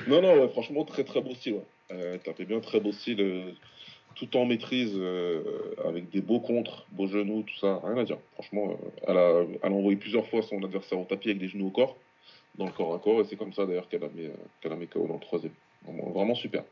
non, 0.09 0.23
non, 0.23 0.49
franchement, 0.51 0.85
très 0.85 1.05
très 1.05 1.21
beau 1.21 1.35
style. 1.35 1.61
Ouais. 1.91 2.21
T'as 2.25 2.33
fait 2.33 2.45
bien 2.45 2.61
très 2.61 2.81
beau 2.81 2.93
style, 2.93 3.55
tout 4.15 4.37
en 4.37 4.45
maîtrise, 4.45 4.99
avec 5.85 6.11
des 6.11 6.21
beaux 6.21 6.41
contres, 6.41 6.87
beaux 6.93 7.07
genoux, 7.07 7.43
tout 7.43 7.57
ça, 7.59 7.81
rien 7.85 7.99
à 7.99 8.05
dire. 8.05 8.19
Franchement, 8.35 8.79
elle, 9.07 9.17
a, 9.17 9.43
elle 9.63 9.73
a 9.73 9.75
envoyé 9.75 9.97
plusieurs 9.97 10.27
fois 10.29 10.43
son 10.43 10.63
adversaire 10.63 10.99
au 10.99 11.05
tapis 11.05 11.29
avec 11.31 11.41
des 11.41 11.49
genoux 11.49 11.69
au 11.69 11.71
corps, 11.71 11.97
dans 12.57 12.67
le 12.67 12.73
corps 12.73 12.95
à 12.95 12.99
corps, 12.99 13.21
et 13.21 13.25
c'est 13.25 13.37
comme 13.37 13.53
ça 13.53 13.67
d'ailleurs 13.67 13.89
qu'elle 13.89 14.05
a 14.05 14.09
mis, 14.09 14.29
qu'elle 14.61 14.73
a 14.73 14.77
mis 14.77 14.87
KO 14.87 15.07
dans 15.07 15.15
le 15.15 15.21
troisième. 15.21 15.53
Vraiment, 15.87 16.35
super. 16.35 16.65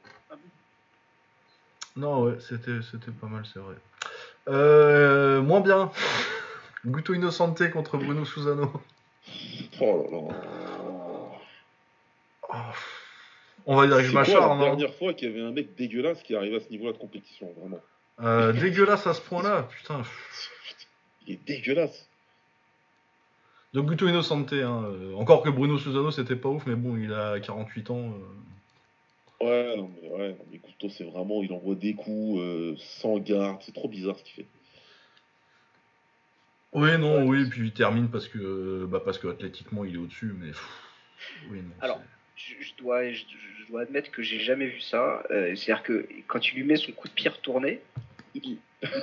Non, 1.96 2.22
ouais, 2.22 2.40
c'était, 2.40 2.80
c'était 2.90 3.10
pas 3.10 3.26
mal, 3.26 3.44
c'est 3.52 3.58
vrai. 3.58 3.74
Euh, 4.48 5.42
moins 5.42 5.60
bien. 5.60 5.90
Guto 6.86 7.14
Innocente 7.14 7.70
contre 7.70 7.98
Bruno 7.98 8.24
Susano. 8.24 8.72
Oh 9.80 10.08
là 10.10 10.18
là. 10.18 10.34
Oh. 12.48 12.54
On 13.66 13.76
va 13.76 13.86
dire 13.86 13.96
que 13.98 14.04
je 14.04 14.12
m'acharne. 14.12 14.58
la 14.58 14.64
dernière 14.66 14.94
fois 14.94 15.14
qu'il 15.14 15.28
y 15.28 15.32
avait 15.32 15.42
un 15.42 15.52
mec 15.52 15.74
dégueulasse 15.76 16.22
qui 16.22 16.34
arrivait 16.34 16.56
à 16.56 16.60
ce 16.60 16.68
niveau-là 16.70 16.92
de 16.92 16.98
compétition, 16.98 17.52
vraiment. 17.58 17.80
Euh, 18.20 18.52
dégueulasse 18.52 19.06
à 19.06 19.14
ce 19.14 19.20
point-là, 19.22 19.68
putain. 19.70 20.02
Il 21.26 21.34
est 21.34 21.46
dégueulasse. 21.46 22.08
Donc 23.72 23.86
Guto 23.86 24.06
Innocente, 24.06 24.52
hein. 24.52 24.84
Euh, 24.84 25.14
encore 25.14 25.42
que 25.42 25.48
Bruno 25.48 25.78
Susano 25.78 26.10
c'était 26.10 26.36
pas 26.36 26.50
ouf, 26.50 26.66
mais 26.66 26.74
bon, 26.74 26.96
il 26.96 27.12
a 27.12 27.40
48 27.40 27.90
ans. 27.90 28.12
Ouais, 29.40 29.76
non, 29.76 29.90
mais, 30.00 30.08
ouais, 30.08 30.36
mais 30.50 30.58
Couteau, 30.58 30.88
c'est 30.90 31.04
vraiment, 31.04 31.42
il 31.42 31.52
envoie 31.52 31.74
des 31.74 31.94
coups 31.94 32.40
euh, 32.40 32.76
sans 32.78 33.18
garde, 33.18 33.60
c'est 33.62 33.74
trop 33.74 33.88
bizarre 33.88 34.16
ce 34.18 34.24
qu'il 34.24 34.34
fait. 34.34 34.46
Oui, 36.74 36.96
non, 36.98 37.24
oui, 37.24 37.48
puis 37.50 37.68
il 37.68 37.72
termine 37.72 38.08
parce 38.08 38.28
que, 38.28 38.86
bah, 38.88 39.00
parce 39.04 39.18
que 39.18 39.28
athlétiquement 39.28 39.84
il 39.84 39.94
est 39.94 39.98
au-dessus, 39.98 40.34
mais. 40.38 40.52
oui, 41.50 41.58
non, 41.62 41.74
Alors, 41.80 42.00
je, 42.36 42.72
dois, 42.78 43.10
je, 43.10 43.24
dois 43.68 43.82
admettre 43.82 44.10
que 44.10 44.22
j'ai 44.22 44.40
jamais 44.40 44.66
vu 44.66 44.80
ça. 44.80 45.22
Euh, 45.30 45.54
c'est-à-dire 45.54 45.82
que 45.82 46.08
quand 46.26 46.46
il 46.48 46.56
lui 46.56 46.64
met 46.64 46.76
son 46.76 46.92
coup 46.92 47.08
de 47.08 47.12
pied 47.12 47.28
retourné, 47.28 47.80
il, 48.34 48.58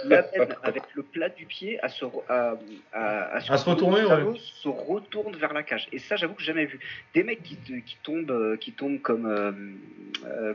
l'amène 0.06 0.56
avec 0.64 0.84
le 0.93 1.03
plat 1.03 1.30
du 1.30 1.45
pied 1.45 1.80
à 1.84 1.89
se, 1.89 2.06
à, 2.27 2.57
à, 2.93 3.39
se, 3.41 3.69
retourner, 3.69 4.03
ouais. 4.03 4.39
se 4.61 4.68
retourne 4.68 5.35
vers 5.35 5.53
la 5.53 5.64
cage. 5.64 5.88
Et 5.91 5.99
ça, 5.99 6.15
j'avoue 6.15 6.34
que 6.34 6.41
j'ai 6.41 6.47
jamais 6.47 6.65
vu. 6.65 6.80
Des 7.14 7.23
mecs 7.23 7.43
qui, 7.43 7.57
qui 7.57 7.97
tombent, 8.03 8.31
euh, 8.31 8.57
qui 8.57 8.72
tombent 8.73 9.01
comme, 9.01 9.26
euh, 9.26 9.51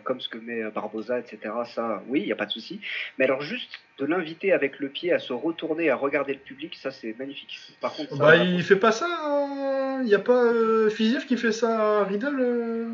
comme 0.03 0.21
ce 0.21 0.29
que 0.29 0.39
met 0.39 0.63
Barbosa, 0.71 1.19
etc. 1.19 1.39
Ça, 1.67 2.03
oui, 2.09 2.21
il 2.21 2.27
n'y 2.27 2.33
a 2.33 2.37
pas 2.37 2.47
de 2.47 2.53
souci. 2.53 2.81
Mais 3.19 3.25
alors 3.25 3.41
juste 3.41 3.81
de 3.99 4.07
l'inviter 4.07 4.53
avec 4.53 4.79
le 4.81 4.89
pied 4.89 5.13
à 5.13 5.19
se 5.19 5.33
retourner, 5.33 5.91
à 5.91 5.97
regarder 5.97 6.35
le 6.35 6.41
public, 6.41 6.75
ça 6.75 6.91
c'est 6.91 7.17
magnifique. 7.19 7.59
Par 7.81 7.93
contre, 7.93 8.17
bah, 8.17 8.37
il 8.37 8.63
fait 8.63 8.77
pas 8.77 8.93
ça. 8.93 9.07
Hein. 9.09 10.01
Il 10.03 10.07
n'y 10.07 10.15
a 10.15 10.19
pas 10.19 10.45
euh, 10.45 10.91
qui 11.27 11.37
fait 11.37 11.53
ça 11.53 12.01
à 12.01 12.05
Riddle 12.05 12.89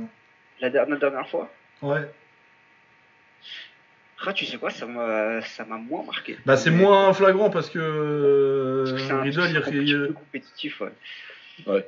la, 0.60 0.70
dernière, 0.70 0.94
la 0.94 1.01
dernière 1.01 1.28
fois? 1.28 1.51
Ouais. 1.82 2.09
Ah, 4.27 4.35
tu 4.35 4.44
sais 4.44 4.59
quoi, 4.59 4.68
ça 4.70 4.85
m'a, 4.85 5.40
ça 5.40 5.64
m'a 5.64 5.78
moins 5.78 6.05
marqué. 6.05 6.36
Bah, 6.44 6.56
c'est 6.56 6.70
moins 6.70 7.12
flagrant 7.14 7.48
parce 7.48 7.70
que, 7.70 7.78
euh, 7.78 9.20
Riddle, 9.22 9.64
il, 9.72 10.05
est 10.05 10.12
compétitif, 10.12 10.82
ouais. 10.82 10.93
ouais. 11.66 11.86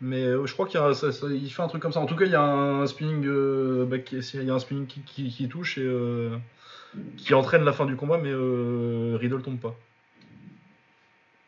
Mais 0.00 0.22
euh, 0.22 0.46
je 0.46 0.52
crois 0.52 0.66
qu'il 0.66 0.80
il 0.80 1.50
fait 1.50 1.62
un 1.62 1.68
truc 1.68 1.82
comme 1.82 1.92
ça. 1.92 2.00
En 2.00 2.06
tout 2.06 2.16
cas, 2.16 2.26
il 2.26 2.32
y 2.32 2.36
a 2.36 2.42
un 2.42 2.86
spinning, 2.86 3.24
euh, 3.26 3.86
bah, 3.86 3.96
il 3.96 4.44
y 4.44 4.50
a 4.50 4.54
un 4.54 4.58
spinning 4.58 4.86
qui, 4.86 5.00
qui, 5.02 5.48
touche 5.48 5.78
et 5.78 6.30
qui 7.16 7.34
entraîne 7.34 7.64
la 7.64 7.72
fin 7.72 7.86
du 7.86 7.96
combat, 7.96 8.18
mais 8.18 8.32
Riddle 8.32 9.42
tombe 9.42 9.58
pas. 9.58 9.76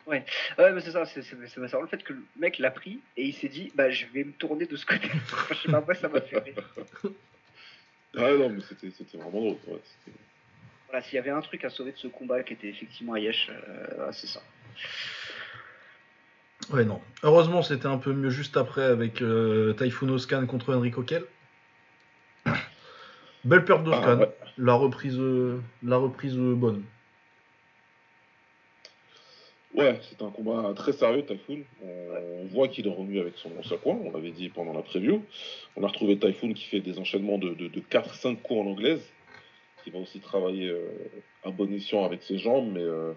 Ouais, 0.09 0.25
ouais 0.57 0.73
mais 0.73 0.81
c'est 0.81 0.93
ça, 0.93 1.05
c'est, 1.05 1.21
le 1.21 1.87
fait 1.87 2.03
que 2.03 2.15
le 2.15 2.25
mec 2.39 2.59
l'a 2.59 2.71
pris 2.71 3.01
et 3.19 3.27
il 3.27 3.35
s'est 3.35 3.49
dit, 3.49 3.71
bah 3.75 3.91
je 3.91 4.07
vais 4.07 4.25
me 4.25 4.33
tourner 4.33 4.65
de 4.65 4.75
ce 4.75 4.87
côté. 4.87 5.11
je 5.51 5.55
sais 5.55 5.71
pas, 5.71 5.83
moi 5.83 5.95
ça 5.95 6.09
m'a 6.09 6.23
fait 6.23 6.39
rire. 6.39 6.55
Ah 8.17 8.33
non, 8.33 8.49
mais 8.49 8.63
c'était 8.63 9.19
vraiment 9.19 9.31
drôle. 9.31 9.57
voilà, 10.89 11.03
s'il 11.03 11.17
y 11.17 11.19
avait 11.19 11.31
un 11.31 11.43
truc 11.43 11.63
à 11.65 11.71
sauver 11.71 11.93
de 11.93 11.99
ce 11.99 12.09
combat 12.09 12.43
qui 12.43 12.55
était 12.55 12.69
effectivement 12.69 13.17
Ayesh, 13.17 13.51
euh, 13.51 14.11
c'est 14.13 14.27
ça. 14.27 14.43
Ouais, 16.71 16.85
non. 16.85 17.01
Heureusement, 17.23 17.63
c'était 17.63 17.87
un 17.87 17.99
peu 17.99 18.13
mieux 18.13 18.31
juste 18.31 18.57
après 18.57 18.85
avec 18.85 19.23
euh, 19.23 19.73
Typhoon 19.75 20.11
Oscan 20.11 20.47
contre 20.47 20.75
Henry 20.75 20.91
Coquel. 20.91 21.25
Belle 23.45 23.65
perte 23.65 23.85
d'Oscan. 23.85 24.21
Ah, 24.23 24.29
la 24.59 24.75
reprise, 24.75 25.19
euh, 25.19 25.61
la 25.83 25.97
reprise 25.97 26.37
bonne. 26.37 26.85
Ouais, 29.75 30.01
c'est 30.03 30.23
un 30.23 30.31
combat 30.31 30.73
très 30.75 30.93
sérieux, 30.93 31.25
Typhoon. 31.25 31.61
On, 31.83 32.47
voit 32.47 32.69
qu'il 32.69 32.87
est 32.87 32.91
revenu 32.91 33.21
avec 33.21 33.35
son 33.37 33.51
coin, 33.77 33.99
on 34.03 34.11
l'avait 34.11 34.31
dit 34.31 34.49
pendant 34.49 34.73
la 34.73 34.83
preview. 34.83 35.23
On 35.77 35.85
a 35.85 35.87
retrouvé 35.87 36.19
Typhoon 36.19 36.55
qui 36.55 36.65
fait 36.65 36.81
des 36.81 36.99
enchaînements 36.99 37.39
de, 37.39 37.51
de, 37.51 37.81
4-5 37.81 38.37
coups 38.37 38.61
en 38.61 38.67
anglaise, 38.67 39.03
qui 39.85 39.91
va 39.91 39.99
aussi 39.99 40.21
travailler 40.21 40.69
euh, 40.69 40.89
à 41.45 41.51
bon 41.51 41.71
escient 41.73 42.05
avec 42.05 42.23
ses 42.23 42.39
jambes, 42.39 42.71
mais 42.73 42.83
euh, 42.83 43.13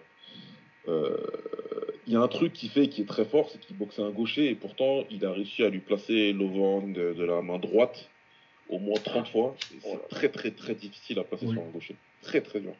euh, 0.89 1.17
il 2.07 2.13
y 2.13 2.15
a 2.15 2.19
un 2.21 2.27
truc 2.27 2.53
qui 2.53 2.69
fait 2.69 2.87
qui 2.87 3.01
est 3.01 3.05
très 3.05 3.25
fort, 3.25 3.49
c'est 3.51 3.59
qu'il 3.59 3.77
boxait 3.77 4.01
un 4.01 4.11
gaucher, 4.11 4.49
et 4.49 4.55
pourtant 4.55 5.03
il 5.09 5.25
a 5.25 5.31
réussi 5.31 5.63
à 5.63 5.69
lui 5.69 5.79
placer 5.79 6.33
l'overhand 6.33 6.87
de, 6.87 7.13
de, 7.13 7.23
la 7.23 7.41
main 7.41 7.59
droite 7.59 8.09
au 8.69 8.79
moins 8.79 8.99
30 8.99 9.27
fois. 9.27 9.55
C'est 9.81 10.07
très 10.09 10.29
très 10.29 10.51
très 10.51 10.75
difficile 10.75 11.19
à 11.19 11.23
placer 11.23 11.47
sur 11.47 11.61
un 11.61 11.69
gaucher. 11.69 11.95
Très 12.21 12.41
très 12.41 12.59
dur. 12.59 12.73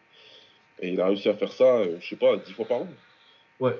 Et 0.80 0.90
il 0.90 1.02
a 1.02 1.08
réussi 1.08 1.30
à 1.30 1.36
faire 1.36 1.52
ça, 1.52 1.84
je 2.00 2.08
sais 2.08 2.16
pas, 2.16 2.38
10 2.38 2.54
fois 2.54 2.66
par 2.66 2.78
an. 2.80 2.88
Ouais. 3.60 3.78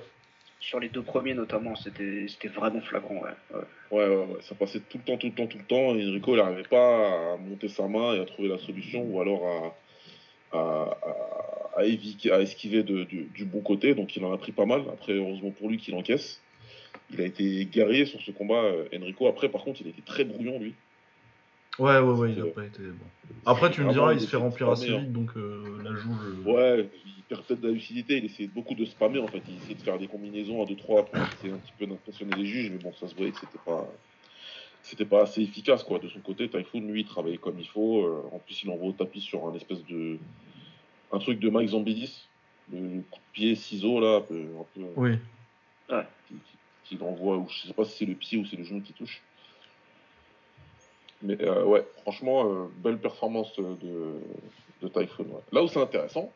Sur 0.60 0.78
les 0.78 0.88
deux 0.88 1.02
premiers 1.02 1.34
notamment, 1.34 1.74
c'était 1.74 2.48
vraiment 2.48 2.80
flagrant. 2.82 3.20
Ouais. 3.20 3.58
Ouais. 3.90 4.06
Ouais, 4.06 4.26
ça 4.42 4.54
passait 4.54 4.80
tout 4.80 4.98
le 4.98 5.04
temps, 5.04 5.16
tout 5.18 5.26
le 5.26 5.32
temps, 5.34 5.46
tout 5.46 5.58
le 5.58 5.64
temps. 5.64 5.96
Et 5.96 6.08
Enrico, 6.08 6.34
il 6.34 6.36
n'arrivait 6.36 6.62
pas 6.62 7.32
à 7.32 7.36
monter 7.36 7.68
sa 7.68 7.88
main 7.88 8.14
et 8.14 8.20
à 8.20 8.24
trouver 8.24 8.48
la 8.48 8.58
solution 8.58 9.02
ou 9.02 9.20
alors 9.20 9.74
à, 10.52 10.56
à, 10.56 10.98
à, 11.02 11.51
esquiver 11.80 12.82
de, 12.82 13.04
du 13.04 13.44
bon 13.44 13.60
côté. 13.60 13.94
Donc 13.94 14.16
il 14.16 14.24
en 14.24 14.32
a 14.32 14.38
pris 14.38 14.52
pas 14.52 14.66
mal. 14.66 14.82
Après, 14.92 15.12
heureusement 15.12 15.50
pour 15.50 15.68
lui 15.68 15.78
qu'il 15.78 15.94
encaisse. 15.94 16.40
Il 17.12 17.20
a 17.20 17.24
été 17.24 17.66
guerrier 17.66 18.06
sur 18.06 18.20
ce 18.20 18.30
combat, 18.30 18.62
euh, 18.62 18.84
Enrico. 18.94 19.26
Après, 19.26 19.48
par 19.48 19.62
contre, 19.62 19.82
il 19.82 19.86
a 19.86 19.90
été 19.90 20.02
très 20.02 20.24
brouillon, 20.24 20.58
lui. 20.58 20.74
Ouais, 21.78 21.98
ouais, 21.98 22.12
ouais, 22.12 22.32
il 22.32 22.40
a 22.40 22.44
pas 22.46 22.64
été 22.64 22.82
bon. 22.82 23.06
Après, 23.46 23.70
tu 23.70 23.80
me 23.80 23.92
diras, 23.92 24.12
il 24.12 24.20
se 24.20 24.26
fait 24.26 24.36
remplir 24.36 24.68
assez 24.68 24.88
vite, 24.88 25.12
donc 25.12 25.30
euh, 25.36 25.80
la 25.82 25.94
joue. 25.94 26.14
Ouais, 26.44 26.88
il 27.06 27.22
perd 27.22 27.42
peut-être 27.44 27.60
de 27.60 27.68
la 27.68 27.74
lucidité, 27.74 28.18
il 28.18 28.26
essaie 28.26 28.46
beaucoup 28.46 28.74
de 28.74 28.84
spammer 28.84 29.18
en 29.18 29.26
fait, 29.26 29.42
il 29.48 29.56
essaie 29.56 29.74
de 29.74 29.82
faire 29.82 29.98
des 29.98 30.06
combinaisons 30.06 30.62
à 30.62 30.66
2-3 30.66 30.76
pour 30.84 31.08
essayer 31.16 31.52
un 31.52 31.56
petit 31.56 31.72
peu 31.78 31.86
d'impressionner 31.86 32.36
les 32.36 32.44
juges, 32.44 32.70
mais 32.70 32.78
bon, 32.78 32.92
ça 33.00 33.08
se 33.08 33.14
voyait 33.14 33.32
que 33.32 33.40
c'était 33.40 33.62
pas. 33.64 33.88
C'était 34.84 35.04
pas 35.04 35.22
assez 35.22 35.40
efficace 35.42 35.84
quoi. 35.84 36.00
De 36.00 36.08
son 36.08 36.18
côté, 36.18 36.48
Typhoon, 36.48 36.80
lui, 36.80 37.02
il 37.02 37.06
travaillait 37.06 37.38
comme 37.38 37.58
il 37.58 37.68
faut. 37.68 38.04
Euh, 38.04 38.24
en 38.32 38.40
plus, 38.40 38.64
il 38.64 38.70
envoie 38.70 38.88
au 38.88 38.92
tapis 38.92 39.20
sur 39.20 39.46
un 39.46 39.54
espèce 39.54 39.84
de. 39.86 40.18
Un 41.12 41.18
truc 41.18 41.38
de 41.38 41.50
Mike 41.50 41.70
Zambidis. 41.70 42.26
Le 42.72 43.02
coup 43.10 43.18
de 43.18 43.32
pied 43.32 43.54
ciseau 43.54 44.00
là, 44.00 44.16
un 44.16 44.20
peu. 44.20 44.46
oui. 44.96 45.18
Ouais. 45.90 46.06
Qui, 46.28 46.96
qui 46.96 47.02
envoie, 47.02 47.36
ou 47.36 47.48
je 47.48 47.66
sais 47.66 47.74
pas 47.74 47.84
si 47.84 47.98
c'est 47.98 48.06
le 48.06 48.14
pied 48.14 48.38
ou 48.38 48.46
c'est 48.46 48.56
le 48.56 48.64
genou 48.64 48.80
qui 48.80 48.92
touche. 48.92 49.20
Mais 51.22 51.40
euh, 51.42 51.64
ouais, 51.64 51.86
franchement, 52.02 52.46
euh, 52.46 52.66
belle 52.78 52.98
performance 52.98 53.54
de, 53.56 54.20
de 54.82 54.88
Typhoon. 54.88 55.26
Là 55.52 55.62
où 55.62 55.68
c'est 55.68 55.80
intéressant, 55.80 56.32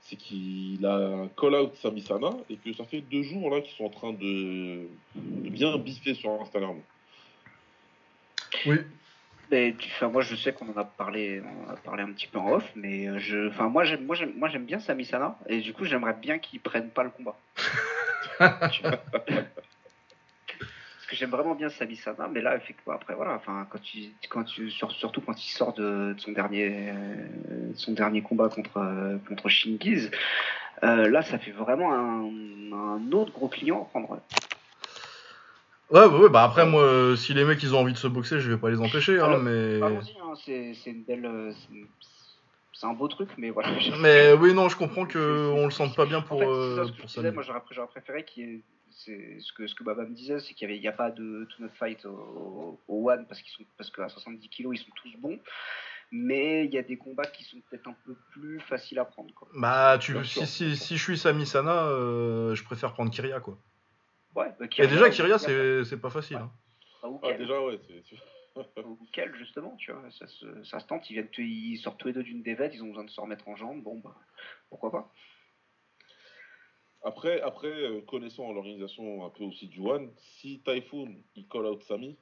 c'est 0.00 0.16
qu'il 0.16 0.84
a 0.86 1.28
call-out 1.38 1.74
Samisana 1.76 2.30
et 2.48 2.56
que 2.56 2.72
ça 2.72 2.84
fait 2.84 3.00
deux 3.00 3.22
jours 3.22 3.50
là 3.50 3.60
qu'ils 3.60 3.76
sont 3.76 3.84
en 3.84 3.90
train 3.90 4.12
de, 4.12 4.86
bien 5.14 5.76
biffer 5.76 6.14
sur 6.14 6.30
Instagram. 6.40 6.80
Oui. 8.66 8.76
Mais, 9.50 9.74
enfin, 9.86 10.08
moi, 10.08 10.22
je 10.22 10.36
sais 10.36 10.52
qu'on 10.52 10.68
en 10.68 10.76
a 10.76 10.84
parlé, 10.84 11.42
on 11.66 11.70
a 11.70 11.76
parlé 11.76 12.02
un 12.02 12.12
petit 12.12 12.28
peu 12.28 12.38
en 12.38 12.52
off, 12.52 12.70
mais 12.76 13.08
euh, 13.08 13.18
je, 13.18 13.48
enfin, 13.48 13.68
moi, 13.68 13.84
j'aime, 13.84 14.04
moi, 14.04 14.14
j'aime, 14.14 14.32
moi, 14.36 14.48
j'aime 14.48 14.64
bien 14.64 14.78
Samisana 14.78 15.36
et 15.48 15.60
du 15.60 15.72
coup, 15.72 15.84
j'aimerais 15.84 16.14
bien 16.14 16.38
qu'il 16.38 16.60
prenne 16.60 16.90
pas 16.90 17.02
le 17.02 17.10
combat. 17.10 17.36
que 21.10 21.16
j'aime 21.16 21.30
vraiment 21.30 21.56
bien 21.56 21.68
Sabisana, 21.68 22.28
mais 22.28 22.40
là, 22.40 22.56
effectivement, 22.56 22.94
après, 22.94 23.14
voilà, 23.14 23.34
enfin, 23.34 23.66
quand 23.68 23.82
tu, 23.82 24.12
quand 24.28 24.44
tu, 24.44 24.70
surtout 24.70 25.20
quand 25.20 25.44
il 25.44 25.50
sort 25.50 25.72
de, 25.72 26.14
son 26.18 26.30
dernier, 26.30 26.92
son 27.74 27.92
dernier 27.92 28.22
combat 28.22 28.48
contre, 28.48 29.18
contre 29.26 29.48
Shingiz, 29.48 30.10
euh, 30.82 31.08
là, 31.10 31.22
ça 31.22 31.38
fait 31.38 31.50
vraiment 31.50 31.92
un, 31.92 33.12
autre 33.12 33.32
gros 33.32 33.48
client 33.48 33.82
à 33.82 33.84
prendre. 33.86 34.20
Ouais, 35.90 36.04
ouais, 36.04 36.28
bah 36.28 36.44
après, 36.44 36.66
moi, 36.66 37.16
si 37.16 37.34
les 37.34 37.44
mecs 37.44 37.62
ils 37.62 37.74
ont 37.74 37.80
envie 37.80 37.92
de 37.92 37.98
se 37.98 38.06
boxer, 38.06 38.40
je 38.40 38.50
vais 38.50 38.58
pas 38.58 38.70
les 38.70 38.80
empêcher, 38.80 39.18
hein, 39.20 39.38
mais. 39.38 39.80
Hein, 39.82 40.00
c'est 40.36 40.74
une 40.86 41.04
belle. 41.04 41.54
C'est 42.72 42.86
un 42.86 42.94
beau 42.94 43.08
truc, 43.08 43.28
mais 43.36 43.50
voilà. 43.50 43.68
Mais 44.00 44.32
oui, 44.32 44.54
non, 44.54 44.70
je 44.70 44.76
comprends 44.76 45.04
qu'on 45.04 45.18
on 45.18 45.66
le 45.66 45.70
sente 45.70 45.94
pas 45.94 46.06
bien 46.06 46.22
pour, 46.22 46.42
euh, 46.42 46.86
ça. 47.06 47.30
Moi, 47.30 47.42
j'aurais 47.42 47.88
préféré 47.88 48.24
qu'il 48.24 48.42
y 48.42 48.54
ait 48.54 48.60
c'est 49.04 49.38
ce 49.40 49.52
que 49.52 49.66
ce 49.66 49.74
que 49.74 49.84
Baba 49.84 50.04
me 50.04 50.14
disait, 50.14 50.40
c'est 50.40 50.54
qu'il 50.54 50.68
n'y 50.68 50.88
a, 50.88 50.92
pas 50.92 51.10
de 51.10 51.46
to 51.50 51.62
not 51.62 51.70
fight 51.78 52.04
au, 52.04 52.78
One 52.88 53.26
parce 53.26 53.40
qu'ils 53.40 53.52
sont 53.52 53.64
parce 53.76 53.90
qu'à 53.90 54.08
70 54.08 54.48
kg 54.48 54.68
ils 54.72 54.78
sont 54.78 54.90
tous 54.94 55.10
bons, 55.18 55.38
mais 56.10 56.64
il 56.64 56.72
y 56.72 56.78
a 56.78 56.82
des 56.82 56.96
combats 56.96 57.26
qui 57.26 57.44
sont 57.44 57.58
peut-être 57.68 57.88
un 57.88 57.96
peu 58.04 58.14
plus 58.32 58.60
faciles 58.60 58.98
à 58.98 59.04
prendre. 59.04 59.32
Quoi. 59.34 59.48
Bah 59.54 59.96
tu 59.98 60.22
si, 60.24 60.46
si, 60.46 60.76
si, 60.76 60.96
je 60.96 61.02
suis 61.02 61.18
Sami 61.18 61.46
Sana, 61.46 61.84
euh, 61.84 62.54
je 62.54 62.64
préfère 62.64 62.92
prendre 62.92 63.10
Kiria 63.10 63.40
quoi. 63.40 63.58
Ouais. 64.34 64.52
Bah, 64.58 64.66
Et 64.78 64.86
déjà 64.86 65.10
Kiria 65.10 65.38
c'est 65.38 66.00
pas 66.00 66.10
facile. 66.10 66.36
Hein. 66.36 66.52
Bah, 67.02 67.08
ah, 67.22 67.32
déjà 67.32 67.60
ouais. 67.62 67.80
ou 68.84 68.98
quel 69.12 69.34
justement, 69.36 69.76
tu 69.76 69.92
vois, 69.92 70.10
ça 70.10 70.26
se, 70.26 70.64
ça 70.64 70.80
se 70.80 70.86
tente, 70.86 71.08
ils, 71.10 71.14
viennent, 71.14 71.28
ils 71.38 71.78
sortent 71.78 71.98
tous 71.98 72.08
les 72.08 72.14
deux 72.14 72.22
d'une 72.22 72.42
défaite, 72.42 72.72
ils 72.74 72.82
ont 72.82 72.88
besoin 72.88 73.04
de 73.04 73.10
se 73.10 73.20
remettre 73.20 73.48
en 73.48 73.56
jambes, 73.56 73.82
bon 73.82 73.98
bah 73.98 74.16
pourquoi 74.68 74.90
pas. 74.90 75.12
Après, 77.02 77.40
après 77.40 77.68
euh, 77.68 78.02
connaissant 78.02 78.52
l'organisation 78.52 79.24
un 79.24 79.30
peu 79.30 79.44
aussi 79.44 79.68
du 79.68 79.80
One, 79.80 80.12
si 80.16 80.60
Typhoon 80.60 81.14
il 81.34 81.48
call 81.48 81.66
out 81.66 81.82
Sami, 81.84 82.18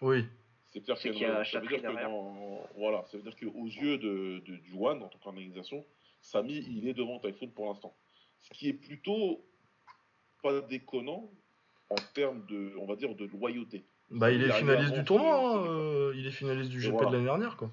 oui. 0.00 0.24
c'est 0.72 0.82
clair 0.82 0.96
qu'il 0.98 1.18
y 1.18 1.24
a 1.24 1.44
ça 1.44 1.60
veut 1.60 1.66
dire 1.66 1.82
que 1.82 2.78
voilà, 2.78 3.04
ça 3.06 3.16
veut 3.16 3.22
dire 3.22 3.36
qu'aux 3.36 3.66
yeux 3.66 3.98
de, 3.98 4.38
du 4.38 4.72
One 4.78 5.02
en 5.02 5.08
tant 5.08 5.18
qu'organisation, 5.18 5.84
Sami 6.20 6.58
il 6.68 6.86
est 6.86 6.94
devant 6.94 7.18
Typhoon 7.18 7.48
pour 7.48 7.66
l'instant. 7.66 7.96
Ce 8.40 8.50
qui 8.50 8.68
est 8.68 8.74
plutôt 8.74 9.44
pas 10.42 10.60
déconnant 10.62 11.30
en 11.92 12.14
termes 12.14 12.44
de, 12.48 12.72
on 12.80 12.86
va 12.86 12.96
dire, 12.96 13.14
de 13.14 13.26
loyauté. 13.26 13.84
Bah, 14.10 14.30
il, 14.30 14.42
est 14.42 14.52
finaliste 14.52 14.92
du 14.92 15.04
tournoi, 15.04 15.34
hein, 15.34 15.64
euh, 15.66 16.12
il 16.16 16.26
est 16.26 16.32
finaliste 16.32 16.70
du 16.70 16.80
GP 16.80 16.98
de 16.98 17.04
l'année 17.04 17.24
dernière, 17.24 17.56
quoi 17.56 17.70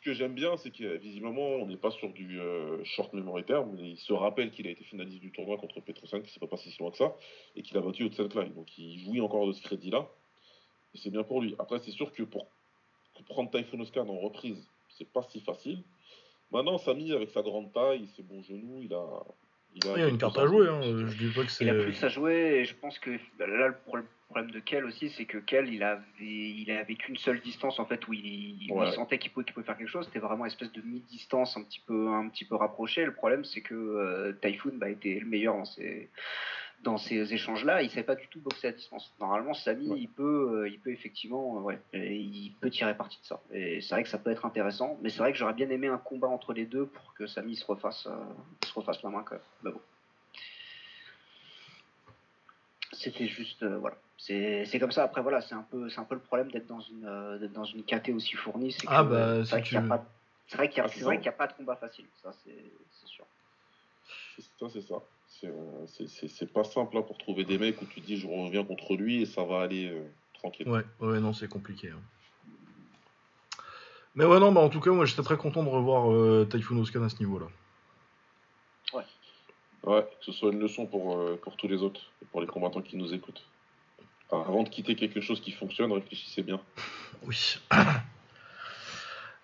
ce 0.00 0.04
que 0.04 0.14
j'aime 0.14 0.34
bien, 0.34 0.56
c'est 0.56 0.70
que 0.70 0.96
visiblement, 0.96 1.42
on 1.42 1.66
n'est 1.66 1.76
pas 1.76 1.90
sur 1.90 2.10
du 2.10 2.40
euh, 2.40 2.82
short 2.84 3.12
memory 3.12 3.44
term. 3.44 3.76
Il 3.78 3.98
se 3.98 4.14
rappelle 4.14 4.50
qu'il 4.50 4.66
a 4.66 4.70
été 4.70 4.82
finaliste 4.82 5.20
du 5.20 5.30
tournoi 5.30 5.58
contre 5.58 5.80
Petrosan, 5.80 6.22
qui 6.22 6.32
s'est 6.32 6.40
pas 6.40 6.46
passé 6.46 6.70
si 6.70 6.78
loin 6.78 6.90
que 6.90 6.96
ça, 6.96 7.14
et 7.54 7.62
qu'il 7.62 7.76
a 7.76 7.82
battu 7.82 8.08
Klein. 8.08 8.48
Donc 8.48 8.78
il 8.78 8.98
jouit 9.00 9.20
encore 9.20 9.46
de 9.46 9.52
ce 9.52 9.60
crédit-là. 9.62 10.08
Et 10.94 10.98
c'est 10.98 11.10
bien 11.10 11.22
pour 11.22 11.42
lui. 11.42 11.54
Après, 11.58 11.80
c'est 11.80 11.90
sûr 11.90 12.12
que 12.12 12.22
pour 12.22 12.48
prendre 13.26 13.50
Typhoon 13.50 13.80
Oscar 13.80 14.08
en 14.08 14.18
reprise, 14.18 14.66
c'est 14.88 15.10
pas 15.12 15.22
si 15.24 15.40
facile. 15.40 15.82
Maintenant, 16.50 16.78
Samy, 16.78 17.12
avec 17.12 17.30
sa 17.30 17.42
grande 17.42 17.70
taille, 17.72 18.08
ses 18.16 18.22
bons 18.22 18.42
genoux, 18.42 18.80
il 18.82 18.94
a, 18.94 19.22
Il 19.74 19.82
Il 19.84 20.00
y 20.00 20.04
a 20.04 20.08
une 20.08 20.18
carte 20.18 20.38
à 20.38 20.46
jouer, 20.46 20.68
hein. 20.68 20.80
je 20.82 21.16
dis 21.16 21.30
pas 21.32 21.44
que 21.44 21.50
c'est. 21.50 21.64
Il 21.64 21.70
a 21.70 21.74
plus 21.74 22.02
à 22.02 22.08
jouer 22.08 22.60
et 22.60 22.64
je 22.64 22.74
pense 22.74 22.98
que 22.98 23.10
bah, 23.38 23.46
là 23.46 23.68
le 23.68 23.74
pro- 23.74 23.96
le 23.96 24.04
problème 24.28 24.50
de 24.52 24.60
Kel 24.60 24.84
aussi 24.84 25.10
c'est 25.10 25.24
que 25.24 25.38
Kel 25.38 25.72
il 25.72 25.82
avait 25.82 26.04
il 26.20 26.70
avait 26.70 26.94
qu'une 26.94 27.16
seule 27.16 27.40
distance 27.40 27.80
en 27.80 27.84
fait 27.84 28.06
où 28.06 28.12
il, 28.12 28.68
où 28.70 28.82
il 28.84 28.92
sentait 28.92 29.18
qu'il 29.18 29.32
pouvait, 29.32 29.44
faire 29.64 29.76
quelque 29.76 29.88
chose 29.88 30.06
c'était 30.06 30.20
vraiment 30.20 30.44
une 30.44 30.52
espèce 30.52 30.70
de 30.70 30.82
mi-distance 30.82 31.56
un 31.56 31.64
petit 31.64 31.82
peu 31.84 32.08
un 32.10 32.28
petit 32.28 32.44
peu 32.44 32.54
rapproché 32.54 33.04
le 33.04 33.12
problème 33.12 33.44
c'est 33.44 33.60
que 33.60 33.74
euh, 33.74 34.32
Typhoon 34.40 34.74
bah, 34.76 34.88
était 34.88 35.18
le 35.18 35.26
meilleur 35.26 35.54
dans 35.56 35.64
ces 35.64 36.10
dans 36.82 36.96
ces 36.96 37.34
échanges 37.34 37.64
là 37.64 37.82
il 37.82 37.90
savait 37.90 38.02
pas 38.04 38.14
du 38.14 38.26
tout 38.28 38.40
boxer 38.40 38.68
à 38.68 38.72
distance. 38.72 39.12
Normalement 39.20 39.52
Samy 39.54 39.88
Ouais. 39.88 39.98
il 40.00 40.08
peut 40.08 40.62
euh, 40.62 40.68
il 40.68 40.78
peut 40.80 40.90
effectivement 40.90 41.58
euh, 41.58 41.60
ouais 41.60 41.78
il 41.92 42.52
peut 42.60 42.70
tirer 42.70 42.96
parti 42.96 43.18
de 43.20 43.26
ça. 43.26 43.40
Et 43.52 43.80
c'est 43.82 43.94
vrai 43.94 44.02
que 44.02 44.08
ça 44.08 44.18
peut 44.18 44.30
être 44.30 44.46
intéressant 44.46 44.98
mais 45.02 45.10
c'est 45.10 45.18
vrai 45.18 45.32
que 45.32 45.38
j'aurais 45.38 45.52
bien 45.54 45.68
aimé 45.70 45.88
un 45.88 45.98
combat 45.98 46.28
entre 46.28 46.52
les 46.54 46.64
deux 46.64 46.86
pour 46.86 47.12
que 47.14 47.26
Samy 47.26 47.54
se 47.56 47.66
refasse 47.66 48.06
euh, 48.06 48.16
se 48.66 48.72
refasse 48.72 49.02
la 49.02 49.10
main 49.10 49.22
quand 49.22 49.34
même. 49.34 49.44
Mais 49.62 49.70
bon. 49.72 49.80
C'était 52.92 53.28
juste 53.28 53.62
euh, 53.62 53.78
voilà. 53.78 53.96
C'est 54.18 54.64
c'est 54.66 54.78
comme 54.78 54.90
ça. 54.92 55.04
Après 55.04 55.22
voilà 55.22 55.40
c'est 55.40 55.54
un 55.54 55.62
peu 55.70 55.88
c'est 55.90 56.00
un 56.00 56.04
peu 56.04 56.14
le 56.14 56.20
problème 56.20 56.50
d'être 56.50 56.66
dans 56.66 56.80
une 56.80 57.04
euh, 57.06 57.38
d'être 57.38 57.52
dans 57.52 57.64
une 57.64 57.82
KT 57.84 58.10
aussi 58.10 58.34
fournie 58.36 58.72
c'est 58.72 58.86
que 58.86 58.92
Ah, 58.92 59.04
bah, 59.04 59.16
euh, 59.16 59.44
si 59.44 59.50
c'est 59.50 59.56
vrai 59.56 59.62
tu 59.62 59.68
qu'il 59.68 59.74
y 59.74 59.78
a 59.78 59.82
veux. 59.82 59.88
pas 59.88 60.04
c'est 60.46 60.56
vrai 60.56 60.68
qu'il 61.18 61.26
y 61.26 61.28
a 61.28 61.32
pas 61.32 61.46
de 61.46 61.52
combat 61.52 61.76
facile. 61.76 62.06
Ça 62.22 62.32
c'est 62.44 62.56
c'est 62.90 63.06
sûr. 63.06 63.24
C'est 64.36 64.42
ça, 64.58 64.66
c'est 64.72 64.82
ça. 64.82 64.94
C'est, 65.40 65.46
euh, 65.46 66.06
c'est- 66.28 66.52
pas 66.52 66.64
simple 66.64 66.96
là, 66.96 67.02
pour 67.02 67.16
trouver 67.16 67.44
des 67.44 67.56
mecs 67.56 67.80
où 67.80 67.86
tu 67.86 68.00
te 68.00 68.06
dis 68.06 68.16
je 68.18 68.26
reviens 68.26 68.64
contre 68.64 68.94
lui 68.94 69.22
et 69.22 69.26
ça 69.26 69.44
va 69.44 69.60
aller 69.62 69.86
euh, 69.88 70.02
tranquille. 70.34 70.68
Ouais, 70.68 70.84
ouais, 71.00 71.20
non, 71.20 71.32
c'est 71.32 71.48
compliqué. 71.48 71.88
hein. 71.90 72.00
Mais 74.14 74.24
ouais, 74.24 74.40
non, 74.40 74.52
bah 74.52 74.60
en 74.60 74.68
tout 74.68 74.80
cas, 74.80 74.90
moi 74.90 75.06
j'étais 75.06 75.22
très 75.22 75.36
content 75.36 75.62
de 75.62 75.68
revoir 75.68 76.10
euh, 76.10 76.46
Typhoon 76.50 76.78
Oscan 76.78 77.02
à 77.02 77.08
ce 77.08 77.18
niveau-là. 77.20 77.46
Ouais, 79.82 80.02
que 80.02 80.26
ce 80.26 80.32
soit 80.32 80.52
une 80.52 80.58
leçon 80.60 80.84
pour, 80.84 81.16
euh, 81.16 81.40
pour 81.42 81.56
tous 81.56 81.66
les 81.66 81.82
autres 81.82 82.12
et 82.20 82.26
pour 82.26 82.42
les 82.42 82.46
combattants 82.46 82.82
qui 82.82 82.98
nous 82.98 83.14
écoutent. 83.14 83.42
Alors, 84.30 84.46
avant 84.46 84.62
de 84.62 84.68
quitter 84.68 84.94
quelque 84.94 85.22
chose 85.22 85.40
qui 85.40 85.52
fonctionne, 85.52 85.90
réfléchissez 85.90 86.42
bien. 86.42 86.60
Oui. 87.24 87.56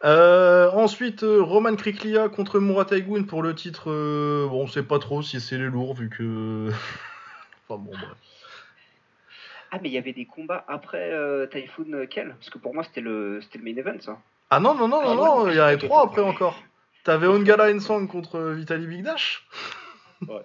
Euh, 0.04 0.70
ensuite, 0.72 1.22
euh, 1.22 1.40
Roman 1.42 1.74
Kriklia 1.74 2.28
contre 2.28 2.60
Murat 2.60 2.84
Taigun 2.84 3.22
pour 3.24 3.42
le 3.42 3.54
titre. 3.54 3.90
euh, 3.90 4.46
bon, 4.48 4.64
on 4.64 4.66
sait 4.66 4.82
pas 4.82 4.98
trop 4.98 5.22
si 5.22 5.40
c'est 5.40 5.56
les 5.58 5.64
lourds 5.64 5.94
vu 5.94 6.10
que. 6.10 6.68
enfin 7.68 7.80
bon, 7.82 7.90
bref. 7.92 8.14
ah 9.72 9.78
mais 9.82 9.88
il 9.88 9.92
y 9.92 9.98
avait 9.98 10.12
des 10.12 10.26
combats 10.26 10.64
après 10.68 11.10
euh, 11.12 11.46
Typhoon 11.46 11.92
euh, 11.94 12.06
Kel 12.06 12.34
parce 12.38 12.50
que 12.50 12.58
pour 12.58 12.74
moi 12.74 12.84
c'était 12.84 13.00
le 13.00 13.40
c'était 13.42 13.58
le 13.58 13.64
main 13.64 13.76
event 13.76 13.98
ça 14.00 14.18
Ah 14.50 14.60
non, 14.60 14.74
non, 14.74 14.86
non, 14.86 15.00
non, 15.02 15.10
Ah, 15.10 15.14
non, 15.14 15.42
ouais. 15.44 15.52
il 15.52 15.56
y 15.56 15.60
en 15.60 15.64
avait 15.64 15.78
trois 15.78 16.04
après 16.04 16.22
encore. 16.22 16.62
T'avais 17.04 17.26
Ongala 17.26 17.72
Ensang 17.74 18.06
contre 18.06 18.38
Vitali 18.50 18.86
Big 18.86 19.02
Dash. 19.02 19.46
Ouais. 20.28 20.42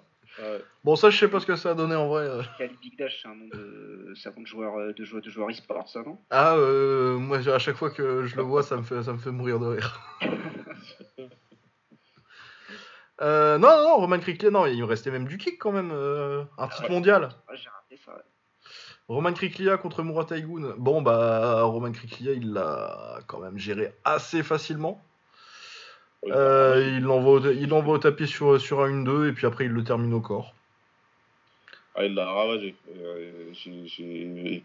Bon, 0.84 0.96
ça, 0.96 1.10
je 1.10 1.18
sais 1.18 1.28
pas 1.28 1.40
ce 1.40 1.46
que 1.46 1.56
ça 1.56 1.70
a 1.70 1.74
donné 1.74 1.94
en 1.94 2.08
vrai. 2.08 2.22
euh. 2.22 2.42
Kel 2.58 2.70
Big 2.80 2.96
Dash 2.98 3.20
c'est 3.22 3.28
un 3.28 3.34
nom 3.34 3.46
de 4.42 4.46
joueur 4.46 4.76
euh, 4.78 4.92
de 4.92 5.04
joueur 5.04 5.22
de 5.22 5.30
joueur 5.30 5.50
e-sport 5.50 5.88
ça 5.88 6.02
non? 6.02 6.18
Ah, 6.30 6.54
euh, 6.56 7.16
moi, 7.18 7.38
à 7.48 7.58
chaque 7.58 7.76
fois 7.76 7.90
que 7.90 8.24
je 8.24 8.36
le 8.36 8.42
vois, 8.42 8.62
ça 8.62 8.76
me 8.76 8.82
fait, 8.82 9.02
ça 9.02 9.12
me 9.12 9.18
fait 9.18 9.30
mourir 9.30 9.58
de 9.60 9.66
rire. 9.66 10.00
Euh, 13.20 13.56
non, 13.58 13.68
non, 13.68 13.82
non, 13.84 13.96
Roman 13.98 14.18
Kriklia, 14.18 14.50
non, 14.50 14.66
il 14.66 14.80
me 14.80 14.84
restait 14.86 15.10
même 15.12 15.26
du 15.28 15.38
kick 15.38 15.56
quand 15.58 15.70
même. 15.70 15.90
euh, 15.92 16.42
un 16.58 16.66
titre 16.66 16.84
ouais. 16.88 16.94
mondial. 16.94 17.28
ah, 17.46 17.54
j'ai 17.54 17.68
raté 17.68 17.96
ça 18.04 18.12
ouais. 18.14 18.22
Roman 19.06 19.32
Kriklia 19.32 19.76
contre 19.76 20.02
Murat 20.02 20.24
Taigun. 20.24 20.74
Bon, 20.78 21.02
bah, 21.02 21.62
Roman 21.62 21.92
Kriklia, 21.92 22.32
il 22.32 22.52
l'a 22.52 23.20
quand 23.28 23.38
même 23.38 23.58
géré 23.58 23.92
assez 24.04 24.42
facilement. 24.42 25.00
Euh, 26.26 26.96
il 26.96 27.02
l'envoie 27.02 27.94
au, 27.94 27.98
tapis 27.98 28.28
sur, 28.28 28.60
sur 28.60 28.80
un 28.80 29.04
1-2 29.04 29.28
et 29.28 29.32
puis 29.32 29.46
après, 29.46 29.64
il 29.64 29.72
le 29.72 29.82
termine 29.82 30.14
au 30.14 30.20
corps. 30.20 30.54
Ah, 31.94 32.06
il 32.06 32.14
l'a 32.14 32.30
ravagé. 32.30 32.74
Euh, 32.96 33.52
j'ai- 33.52 34.62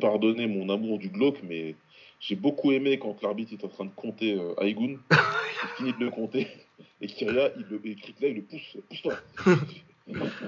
pardonné 0.00 0.46
mon 0.46 0.68
amour 0.70 0.98
du 0.98 1.08
glauque, 1.08 1.42
mais 1.42 1.74
j'ai 2.20 2.36
beaucoup 2.36 2.72
aimé 2.72 2.98
quand 2.98 3.20
l'arbitre 3.22 3.52
est 3.52 3.64
en 3.64 3.68
train 3.68 3.84
de 3.84 3.90
compter 3.94 4.38
euh, 4.38 4.54
Aïgoun. 4.58 4.98
il 5.10 5.68
finit 5.76 5.92
de 5.92 6.04
le 6.04 6.10
compter. 6.10 6.46
Et 7.00 7.06
Kyria, 7.06 7.50
il 7.56 7.66
le, 7.70 7.80
et 7.84 7.96
Krikla, 7.96 8.28
il 8.28 8.36
le 8.36 8.42
pousse. 8.42 8.76
Pousse-toi. 8.88 9.14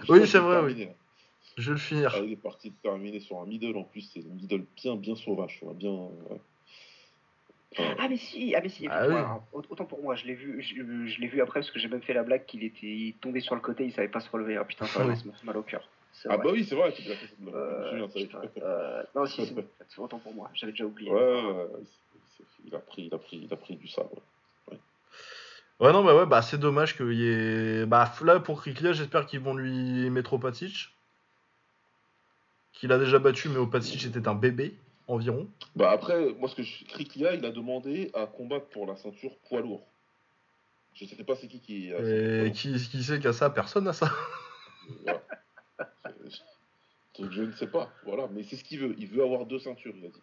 Oui, 0.08 0.26
c'est 0.26 0.40
vrai, 0.40 0.56
terminé, 0.56 0.88
hein. 0.88 0.94
Je 1.56 1.70
vais 1.70 1.74
le 1.74 1.78
finir. 1.78 2.12
Ah, 2.16 2.20
il 2.24 2.32
est 2.32 2.36
parti 2.36 2.70
de 2.70 2.74
terminer 2.82 3.20
sur 3.20 3.38
un 3.38 3.46
middle 3.46 3.76
en 3.76 3.84
plus. 3.84 4.00
C'est 4.12 4.20
un 4.20 4.34
middle 4.34 4.64
bien, 4.74 4.96
bien 4.96 5.14
sauvage. 5.14 5.60
Bien. 5.76 5.92
ouais. 5.92 6.40
Ah 7.98 8.08
mais 8.08 8.16
si, 8.16 8.54
ah 8.54 8.60
mais 8.62 8.68
si, 8.68 8.86
Ah 8.90 9.06
oui. 9.08 9.14
aut- 9.52 9.62
autant 9.70 9.84
pour 9.84 10.02
moi, 10.02 10.14
je 10.14 10.26
l'ai 10.26 10.34
vu, 10.34 10.62
je, 10.62 10.74
je 11.06 11.20
l'ai 11.20 11.28
vu 11.28 11.40
après 11.40 11.60
parce 11.60 11.70
que 11.70 11.78
j'ai 11.78 11.88
même 11.88 12.02
fait 12.02 12.12
la 12.14 12.22
blague 12.22 12.44
qu'il 12.46 12.64
était 12.64 13.14
tombé 13.20 13.40
sur 13.40 13.54
le 13.54 13.60
côté, 13.60 13.84
il 13.84 13.92
savait 13.92 14.08
pas 14.08 14.20
se 14.20 14.30
relever. 14.30 14.56
Ah 14.56 14.64
putain, 14.64 14.86
ça 14.86 15.04
m'a 15.04 15.14
fait 15.16 15.28
mal 15.44 15.56
au 15.56 15.62
cœur. 15.62 15.88
Ah 16.28 16.36
bah 16.36 16.50
oui, 16.52 16.64
c'est 16.64 16.74
vrai. 16.74 16.92
tu 16.92 17.02
l'as 17.02 17.16
fait, 17.16 17.26
je 17.40 17.48
Euh, 17.56 18.06
est. 18.06 18.26
putain, 18.26 18.42
euh, 18.62 19.02
non, 19.14 19.26
si, 19.26 19.42
autant 19.98 20.18
pour 20.18 20.34
moi, 20.34 20.50
j'avais 20.54 20.72
déjà 20.72 20.84
oublié. 20.84 21.10
Ouais, 21.10 21.42
il 22.64 22.74
a 22.74 22.78
pris, 22.78 23.04
il 23.06 23.14
a 23.14 23.18
pris, 23.18 23.36
il 23.44 23.52
a 23.52 23.56
pris 23.56 23.76
du 23.76 23.88
sable. 23.88 24.10
Ouais, 25.80 25.92
non, 25.92 26.04
bah 26.04 26.14
ouais, 26.14 26.26
bah 26.26 26.42
c'est 26.42 26.58
dommage 26.58 26.96
qu'il 26.96 27.12
y 27.14 27.26
ait. 27.26 27.86
Bah 27.86 28.12
là, 28.22 28.38
pour 28.38 28.60
Kriklia, 28.60 28.92
j'espère 28.92 29.26
qu'ils 29.26 29.40
vont 29.40 29.54
lui 29.54 30.10
mettre 30.10 30.34
Opacic. 30.34 30.90
Qu'il 32.72 32.92
a 32.92 32.98
déjà 32.98 33.18
battu, 33.18 33.48
mais 33.48 33.56
Opacic 33.58 34.04
était 34.06 34.28
un 34.28 34.34
bébé, 34.34 34.76
environ. 35.12 35.48
Bah 35.76 35.90
après, 35.90 36.32
moi 36.34 36.48
ce 36.48 36.54
que 36.56 36.62
je... 36.62 36.84
Kriklia, 36.84 37.34
il 37.34 37.44
a 37.44 37.50
demandé 37.50 38.10
à 38.14 38.26
combattre 38.26 38.66
pour 38.68 38.86
la 38.86 38.96
ceinture 38.96 39.36
poids 39.48 39.60
lourd. 39.60 39.86
Je 40.94 41.04
sais 41.06 41.24
pas 41.24 41.36
c'est 41.36 41.48
qui 41.48 41.60
qui. 41.60 41.92
a 41.92 41.98
Et 42.00 42.52
qui, 42.52 42.72
qui 42.74 43.02
sait 43.02 43.18
qu'à 43.18 43.32
ça? 43.32 43.50
Personne 43.50 43.84
n'a 43.84 43.92
ça. 43.92 44.12
Voilà. 45.04 45.22
C'est- 46.28 47.22
Donc 47.22 47.30
je 47.32 47.42
ne 47.42 47.52
sais 47.52 47.66
pas, 47.66 47.90
voilà. 48.04 48.28
Mais 48.32 48.42
c'est 48.42 48.56
ce 48.56 48.64
qu'il 48.64 48.80
veut. 48.80 48.94
Il 48.98 49.06
veut 49.06 49.22
avoir 49.22 49.46
deux 49.46 49.58
ceintures, 49.58 49.94
il 49.96 50.04
a 50.06 50.08
dit. 50.08 50.22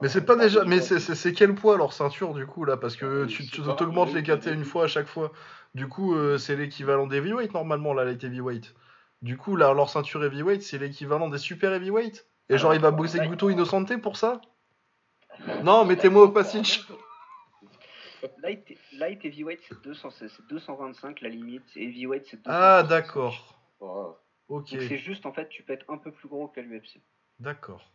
Mais 0.00 0.06
Alors, 0.08 0.12
c'est 0.12 0.24
pas 0.24 0.36
déjà. 0.36 0.60
pardon, 0.60 0.70
Mais 0.70 0.80
c'est- 0.80 1.00
c'est 1.00 1.14
c'est 1.14 1.32
quel 1.32 1.54
poids 1.54 1.76
leur 1.76 1.92
ceinture 1.92 2.34
du 2.34 2.46
coup 2.46 2.64
là? 2.64 2.76
Parce 2.76 2.96
que 2.96 3.24
Ah, 3.24 3.26
tu 3.26 3.46
t'augmentes 3.76 4.12
les 4.14 4.22
KT 4.22 4.48
une 4.52 4.64
fois 4.64 4.84
à 4.84 4.88
chaque 4.88 5.06
fois. 5.08 5.32
Du 5.74 5.88
coup, 5.88 6.14
euh, 6.14 6.38
c'est 6.38 6.56
l'équivalent 6.56 7.06
des 7.06 7.16
heavyweight 7.18 7.52
normalement, 7.52 7.92
là, 7.94 8.04
light 8.04 8.22
heavyweight. 8.24 8.74
Du 9.22 9.36
coup, 9.36 9.56
là, 9.56 9.72
leur 9.74 9.90
ceinture 9.90 10.24
heavyweight, 10.24 10.62
c'est 10.62 10.78
l'équivalent 10.78 11.28
des 11.28 11.38
super 11.38 11.72
heavyweight. 11.72 12.26
Et 12.48 12.58
genre, 12.58 12.74
il 12.74 12.80
va 12.80 12.90
bosser. 12.90 13.20
Guto 13.26 13.50
Innocente 13.50 14.00
pour 14.00 14.16
ça? 14.16 14.40
Non, 15.62 15.84
mettez-moi 15.84 16.24
Opacic. 16.24 16.82
Light, 18.42 18.76
light 18.94 19.24
heavyweight 19.24 19.60
c'est 19.68 19.80
200, 19.80 20.10
c'est 20.10 20.28
c'est 20.28 20.44
225 20.48 21.20
la 21.20 21.28
limite, 21.28 21.62
et 21.76 21.84
heavyweight 21.84 22.26
c'est 22.26 22.38
200. 22.38 22.50
Ah, 22.52 22.82
d'accord. 22.82 23.54
Ok, 23.80 24.18
Donc 24.48 24.66
c'est 24.68 24.98
juste 24.98 25.24
en 25.24 25.32
fait, 25.32 25.48
tu 25.48 25.62
peux 25.62 25.72
être 25.72 25.88
un 25.88 25.98
peu 25.98 26.10
plus 26.10 26.28
gros 26.28 26.48
qu'à 26.48 26.62
l'UFC. 26.62 27.00
d'accord. 27.38 27.92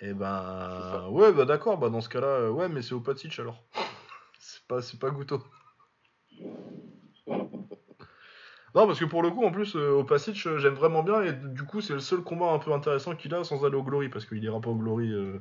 Et 0.00 0.08
C'est 0.08 0.14
ben, 0.14 1.08
ouais, 1.08 1.32
bah 1.32 1.44
d'accord, 1.44 1.78
bah 1.78 1.88
dans 1.88 2.00
ce 2.00 2.08
cas-là, 2.10 2.26
euh, 2.26 2.50
ouais, 2.50 2.68
mais 2.68 2.82
c'est 2.82 2.94
Opacic 2.94 3.38
alors. 3.38 3.62
c'est 4.38 4.66
pas, 4.66 4.82
c'est 4.82 4.98
pas 4.98 5.10
Guto. 5.10 5.42
Non, 8.74 8.88
parce 8.88 8.98
que 8.98 9.04
pour 9.04 9.22
le 9.22 9.30
coup, 9.30 9.44
en 9.44 9.52
plus, 9.52 9.76
euh, 9.76 10.00
Opacic, 10.00 10.44
euh, 10.46 10.58
j'aime 10.58 10.74
vraiment 10.74 11.04
bien, 11.04 11.22
et 11.22 11.32
du 11.32 11.62
coup, 11.62 11.80
c'est 11.80 11.92
le 11.92 12.00
seul 12.00 12.20
combat 12.22 12.46
un 12.52 12.58
peu 12.58 12.72
intéressant 12.72 13.14
qu'il 13.14 13.32
a 13.32 13.44
sans 13.44 13.64
aller 13.64 13.76
au 13.76 13.84
Glory, 13.84 14.08
parce 14.08 14.24
qu'il 14.26 14.42
ira 14.42 14.60
pas 14.60 14.70
au 14.70 14.74
Glory, 14.74 15.12
euh, 15.12 15.40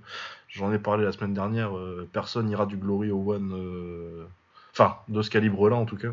j'en 0.49 0.71
ai 0.71 0.77
parlé 0.77 1.03
la 1.03 1.11
semaine 1.11 1.33
dernière, 1.33 1.75
euh, 1.75 2.07
personne 2.13 2.47
ira 2.49 2.67
du 2.67 2.77
Glory 2.77 3.09
au 3.09 3.33
One, 3.33 3.51
euh, 3.55 4.25
enfin, 4.71 4.97
de 5.07 5.21
ce 5.23 5.31
calibre-là 5.31 5.75
en 5.75 5.85
tout 5.85 5.97
cas, 5.97 6.09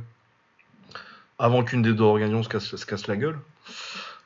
avant 1.38 1.62
qu'une 1.62 1.82
des 1.82 1.92
deux 1.92 2.04
organisations 2.04 2.42
se 2.42 2.48
casse, 2.48 2.76
se 2.76 2.86
casse 2.86 3.06
la 3.06 3.16
gueule. 3.16 3.38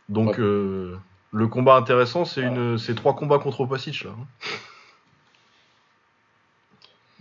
Donc, 0.08 0.28
Ouais. 0.38 0.40
euh, 0.44 0.96
le 1.32 1.48
combat 1.48 1.74
intéressant, 1.76 2.24
c'est 2.24 2.42
une, 2.42 2.78
c'est 2.78 2.94
trois 2.94 3.16
combats 3.16 3.38
contre 3.40 3.62
Opacic, 3.62 4.04
là. 4.04 4.10
hein. 4.12 4.26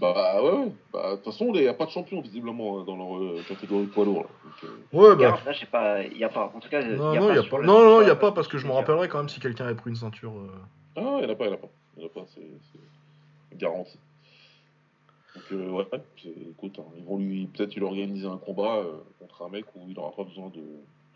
Bah 0.03 0.43
ouais, 0.43 0.51
ouais. 0.51 0.71
Bah, 0.91 1.11
de 1.11 1.15
toute 1.15 1.25
façon, 1.25 1.51
il 1.53 1.61
n'y 1.61 1.67
a 1.67 1.73
pas 1.73 1.85
de 1.85 1.91
champion 1.91 2.19
visiblement 2.19 2.79
hein, 2.79 2.83
dans 2.85 2.97
leur 2.97 3.17
euh, 3.17 3.41
catégorie 3.47 3.85
poids 3.85 4.03
lourd. 4.03 4.23
là. 4.23 4.27
Donc, 4.43 4.63
euh, 4.65 4.97
Ouais, 4.97 5.15
bah, 5.15 5.39
là, 5.45 5.51
j'ai 5.53 5.65
pas, 5.65 6.03
il 6.03 6.17
y 6.17 6.23
a 6.25 6.29
pas. 6.29 6.51
En 6.53 6.59
tout 6.59 6.67
cas, 6.69 6.81
non, 6.83 7.13
y 7.13 7.17
a 7.17 7.19
non, 7.21 7.29
il 7.29 7.35
y 7.35 7.39
a 7.39 7.41
sur 7.41 7.51
pas, 7.51 7.57
le- 7.59 7.65
non, 7.67 7.79
non, 7.79 8.01
il 8.01 8.07
y 8.07 8.07
a 8.07 8.09
sur 8.09 8.19
pas, 8.19 8.25
la- 8.27 8.31
parce 8.33 8.47
que 8.49 8.57
je 8.57 8.67
me 8.67 8.73
rappellerai 8.73 9.07
quand 9.07 9.19
même 9.19 9.29
si 9.29 9.39
quelqu'un 9.39 9.63
avait 9.65 9.75
pris 9.75 9.91
une 9.91 9.95
ceinture. 9.95 10.33
euh, 10.37 10.49
Ah, 10.97 11.01
il 11.21 11.25
n'y 11.25 11.25
en 11.25 11.29
a 11.29 11.35
pas, 11.35 11.45
il 11.45 11.47
n'y 11.47 11.53
en 11.53 11.57
a 11.57 11.61
pas. 11.61 11.69
Il 11.95 11.99
n'y 11.99 12.05
en 12.05 12.07
a 12.07 12.13
pas, 12.13 12.25
c'est 12.35 13.57
garanti. 13.57 13.97
Donc, 15.35 15.43
euh, 15.53 15.69
ouais, 15.69 15.87
écoute, 16.49 16.79
hein, 16.79 16.91
ils 16.97 17.03
vont 17.05 17.17
lui, 17.17 17.47
peut-être 17.47 17.73
lui 17.75 17.83
organiser 17.83 18.27
un 18.27 18.37
combat 18.37 18.77
euh, 18.79 18.97
contre 19.19 19.41
un 19.43 19.49
mec 19.49 19.65
où 19.75 19.85
il 19.87 19.95
n'aura 19.95 20.11
pas 20.11 20.23
besoin 20.23 20.49
de. 20.49 20.61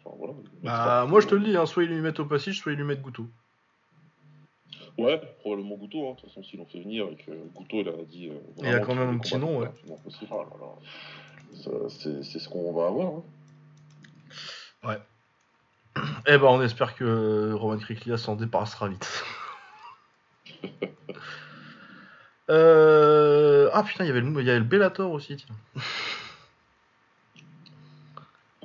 Enfin, 0.04 0.16
voilà. 0.18 0.34
Bah, 0.64 1.06
moi 1.08 1.20
je 1.20 1.28
te 1.28 1.36
le 1.36 1.42
dis, 1.44 1.56
hein, 1.58 1.66
soit 1.66 1.84
ils 1.84 1.90
lui 1.90 2.02
mettent 2.02 2.20
Opacic, 2.20 2.54
soit 2.56 2.72
ils 2.72 2.78
lui 2.78 2.86
mettent 2.86 3.02
Guto. 3.02 3.28
Ouais, 4.98 5.22
probablement 5.42 5.76
Gouto, 5.76 6.08
hein. 6.10 6.14
de 6.16 6.20
toute 6.22 6.30
façon, 6.30 6.44
s'ils 6.44 6.58
l'ont 6.60 6.66
fait 6.66 6.80
venir, 6.80 7.08
et 7.12 7.16
que 7.16 7.32
Gouto, 7.54 7.78
il 7.82 7.88
a 7.90 7.92
dit. 8.04 8.30
euh, 8.30 8.40
Il 8.60 8.66
y 8.66 8.70
a 8.74 8.80
quand 8.80 8.96
même 8.96 9.10
un 9.10 9.18
petit 9.20 9.38
nom, 9.38 9.60
ouais. 9.60 9.70
Ça, 11.54 11.72
C'est 11.90 12.24
c'est 12.24 12.40
ce 12.40 12.50
qu'on 12.50 12.74
va 12.74 12.88
avoir. 12.88 13.08
hein. 13.08 13.24
Eh 16.28 16.38
ben, 16.38 16.46
on 16.48 16.62
espère 16.62 16.96
que 16.96 17.54
Roman 17.54 17.78
Kriklia 17.80 18.18
s'en 18.18 18.36
débarrassera 18.36 18.88
vite. 18.90 19.24
Euh, 22.50 23.70
Ah 23.74 23.84
putain, 23.84 24.06
il 24.06 24.08
y 24.08 24.10
avait 24.10 24.22
le, 24.22 24.28
il 24.40 24.46
y 24.48 24.50
avait 24.50 24.60
le 24.60 24.64
Bellator 24.66 25.12
aussi, 25.12 25.36
tiens. 25.36 25.84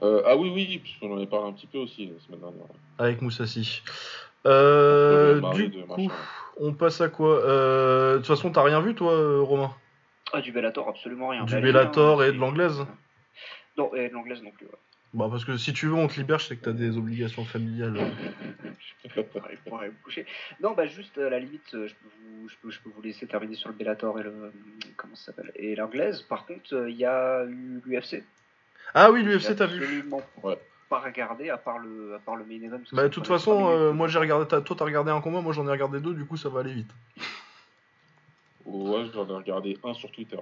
Euh, 0.02 0.22
ah 0.24 0.36
oui, 0.36 0.50
oui, 0.54 0.78
puisqu'on 0.78 1.12
en 1.12 1.16
avait 1.16 1.26
parlé 1.26 1.48
un 1.48 1.52
petit 1.52 1.66
peu 1.66 1.78
aussi 1.78 2.06
la 2.06 2.20
semaine 2.24 2.40
dernière. 2.40 2.66
Avec 2.98 3.20
Moussassi. 3.22 3.82
Euh, 4.46 5.40
du 5.52 5.68
de 5.68 5.82
coup, 5.82 6.02
machin. 6.02 6.14
on 6.58 6.72
passe 6.72 7.00
à 7.00 7.08
quoi 7.08 7.42
Euh, 7.44 8.14
De 8.14 8.18
toute 8.18 8.26
façon, 8.26 8.50
t'as 8.50 8.62
rien 8.62 8.80
vu, 8.80 8.94
toi, 8.94 9.12
euh, 9.12 9.40
Romain? 9.40 9.72
Ah, 10.32 10.40
du 10.40 10.50
Bellator, 10.52 10.88
absolument 10.88 11.28
rien. 11.28 11.44
Du 11.44 11.54
allez, 11.54 11.62
Bellator 11.62 12.22
hein, 12.22 12.26
et 12.26 12.32
de 12.32 12.38
l'anglaise? 12.38 12.84
Non, 13.76 13.94
et 13.94 14.08
de 14.08 14.14
l'anglaise 14.14 14.42
non 14.42 14.50
plus. 14.50 14.66
ouais. 14.66 14.72
Bah, 15.14 15.28
parce 15.30 15.44
que 15.44 15.58
si 15.58 15.74
tu 15.74 15.86
veux, 15.88 15.94
on 15.94 16.08
te 16.08 16.14
libère, 16.18 16.38
je 16.38 16.46
sais 16.46 16.56
que 16.56 16.64
t'as 16.64 16.72
des 16.72 16.96
obligations 16.96 17.44
familiales. 17.44 17.98
Non, 20.60 20.72
bah 20.72 20.86
juste 20.86 21.18
à 21.18 21.28
la 21.28 21.38
limite, 21.38 21.70
je 21.72 21.78
peux 21.94 22.08
vous, 22.20 22.48
je 22.48 22.54
peux, 22.62 22.70
je 22.70 22.80
peux 22.80 22.90
vous 22.94 23.02
laisser 23.02 23.26
terminer 23.26 23.56
sur 23.56 23.68
le 23.68 23.74
Bellator 23.74 24.18
et 24.20 24.22
le 24.22 24.52
comment 24.96 25.14
ça 25.16 25.26
s'appelle 25.26 25.52
et 25.56 25.74
l'anglaise. 25.74 26.22
Par 26.22 26.46
contre, 26.46 26.86
il 26.88 26.96
y 26.96 27.04
a 27.04 27.44
eu 27.44 27.82
l'UFC. 27.84 28.22
Ah 28.94 29.10
oui, 29.10 29.22
l'UFC, 29.22 29.56
t'as 29.56 29.66
vu 29.66 29.78
Absolument 29.82 30.22
Ouais. 30.42 30.58
Pas 30.92 31.00
regardé 31.00 31.48
à 31.48 31.56
part 31.56 31.78
le, 31.78 32.14
à 32.16 32.18
part 32.18 32.36
le 32.36 32.44
main 32.44 32.60
event. 32.62 32.80
Bah, 32.92 33.04
de 33.04 33.08
toute 33.08 33.26
façon, 33.26 33.70
euh, 33.70 33.92
moi 33.92 34.08
j'ai 34.08 34.18
regardé, 34.18 34.46
t'as- 34.46 34.60
toi 34.60 34.76
t'as 34.78 34.84
regardé 34.84 35.10
un 35.10 35.22
combat, 35.22 35.40
moi 35.40 35.54
j'en 35.54 35.66
ai 35.66 35.70
regardé 35.70 36.00
deux, 36.00 36.12
du 36.12 36.26
coup 36.26 36.36
ça 36.36 36.50
va 36.50 36.60
aller 36.60 36.74
vite. 36.74 36.90
Ouais, 38.66 39.06
j'en 39.14 39.26
ai 39.26 39.32
regardé 39.32 39.78
un 39.84 39.94
sur 39.94 40.12
Twitter. 40.12 40.38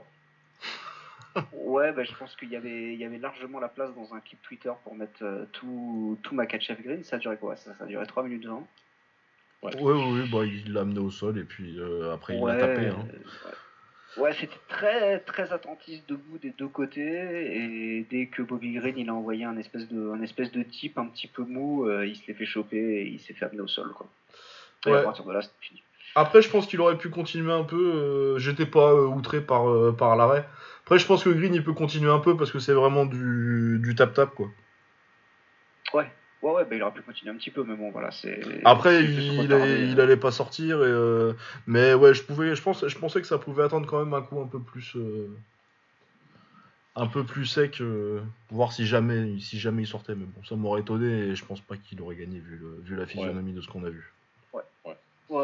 Ouais, 1.52 1.92
bah, 1.92 2.02
je 2.02 2.12
pense 2.14 2.34
qu'il 2.34 2.48
y 2.48 2.56
avait, 2.56 2.94
il 2.94 2.98
y 2.98 3.04
avait 3.04 3.18
largement 3.18 3.60
la 3.60 3.68
place 3.68 3.94
dans 3.94 4.12
un 4.12 4.18
clip 4.18 4.42
Twitter 4.42 4.72
pour 4.82 4.96
mettre 4.96 5.22
euh, 5.22 5.44
tout, 5.52 6.18
tout 6.24 6.34
Makachev 6.34 6.82
Green. 6.82 7.04
Ça 7.04 7.16
a 7.16 7.18
duré 7.20 7.36
quoi? 7.36 7.54
Ça, 7.54 7.72
ça 7.78 7.84
a 7.84 7.86
duré 7.86 8.04
3 8.06 8.24
minutes 8.24 8.46
20. 8.46 8.66
Ouais, 9.62 9.76
ouais, 9.76 9.92
ouais, 9.92 10.28
bah 10.32 10.44
il 10.44 10.72
l'a 10.72 10.80
amené 10.80 10.98
au 10.98 11.10
sol 11.10 11.38
et 11.38 11.44
puis 11.44 11.78
euh, 11.78 12.12
après 12.12 12.34
il 12.34 12.40
ouais, 12.42 12.54
l'a 12.54 12.66
tapé. 12.66 12.88
Hein. 12.88 12.96
euh, 13.12 13.18
ouais. 13.46 13.54
Ouais, 14.16 14.32
c'était 14.34 14.58
très 14.68 15.20
très 15.20 15.52
attentiste 15.52 16.08
debout 16.08 16.38
des 16.38 16.50
deux 16.50 16.66
côtés 16.68 17.00
et 17.00 18.06
dès 18.10 18.26
que 18.26 18.42
Bobby 18.42 18.72
Green 18.74 18.98
il 18.98 19.08
a 19.08 19.14
envoyé 19.14 19.44
un 19.44 19.56
espèce 19.56 19.88
de 19.88 20.10
un 20.10 20.20
espèce 20.22 20.50
de 20.50 20.62
type 20.64 20.98
un 20.98 21.06
petit 21.06 21.28
peu 21.28 21.42
mou, 21.44 21.86
euh, 21.86 22.06
il 22.06 22.16
se 22.16 22.26
l'est 22.26 22.34
fait 22.34 22.44
choper 22.44 22.76
et 22.76 23.06
il 23.06 23.20
s'est 23.20 23.34
fait 23.34 23.44
amener 23.44 23.60
au 23.60 23.68
sol 23.68 23.92
quoi. 23.94 24.08
Et 24.86 24.90
Ouais. 24.90 24.98
à 24.98 25.02
partir 25.02 25.24
de 25.24 25.32
là, 25.32 25.42
c'était 25.42 25.54
fini. 25.60 25.82
Après, 26.16 26.42
je 26.42 26.50
pense 26.50 26.66
qu'il 26.66 26.80
aurait 26.80 26.98
pu 26.98 27.08
continuer 27.08 27.52
un 27.52 27.62
peu. 27.62 27.76
euh, 27.94 28.38
J'étais 28.38 28.66
pas 28.66 28.90
euh, 28.92 29.06
outré 29.06 29.40
par, 29.40 29.64
par 29.96 30.16
l'arrêt. 30.16 30.44
Après, 30.84 30.98
je 30.98 31.06
pense 31.06 31.22
que 31.22 31.30
Green 31.30 31.54
il 31.54 31.62
peut 31.62 31.72
continuer 31.74 32.10
un 32.10 32.18
peu 32.18 32.36
parce 32.36 32.50
que 32.50 32.58
c'est 32.58 32.72
vraiment 32.72 33.06
du 33.06 33.78
du 33.80 33.94
tap-tap 33.94 34.34
quoi. 34.34 34.48
Ouais. 35.94 36.10
Ouais, 36.42 36.52
ouais, 36.52 36.64
bah, 36.64 36.74
il 36.76 36.82
aurait 36.82 36.92
pu 36.94 37.02
continuer 37.02 37.32
un 37.32 37.36
petit 37.36 37.50
peu, 37.50 37.64
mais 37.64 37.76
bon, 37.76 37.90
voilà, 37.90 38.10
c'est. 38.10 38.40
Après, 38.64 39.04
il, 39.04 39.52
allait- 39.52 39.88
il 39.92 40.00
allait 40.00 40.16
pas 40.16 40.30
sortir, 40.32 40.78
et, 40.82 40.86
euh, 40.88 41.34
mais 41.66 41.92
ouais, 41.94 42.14
je 42.14 42.22
pouvais, 42.22 42.54
je 42.54 42.62
pense, 42.62 42.86
je 42.86 42.98
pensais 42.98 43.20
que 43.20 43.26
ça 43.26 43.38
pouvait 43.38 43.62
attendre 43.62 43.86
quand 43.86 43.98
même 44.02 44.14
un 44.14 44.22
coup 44.22 44.40
un 44.40 44.46
peu 44.46 44.58
plus, 44.58 44.96
euh, 44.96 45.28
un 46.96 47.06
peu 47.06 47.24
plus 47.24 47.44
sec, 47.46 47.80
euh, 47.82 48.20
voir 48.50 48.72
si 48.72 48.86
jamais, 48.86 49.38
si 49.38 49.58
jamais 49.58 49.82
il 49.82 49.86
sortait. 49.86 50.14
Mais 50.14 50.24
bon, 50.24 50.42
ça 50.44 50.56
m'aurait 50.56 50.80
étonné, 50.80 51.06
et 51.28 51.34
je 51.34 51.44
pense 51.44 51.60
pas 51.60 51.76
qu'il 51.76 52.00
aurait 52.00 52.16
gagné 52.16 52.38
vu, 52.38 52.56
le- 52.56 52.80
vu 52.82 52.96
la 52.96 53.04
physionomie 53.06 53.52
de 53.52 53.60
ce 53.60 53.68
qu'on 53.68 53.84
a 53.84 53.90
vu. 53.90 54.12
Ouais, 54.52 54.62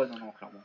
non, 0.09 0.18
non, 0.18 0.32
clairement. 0.32 0.64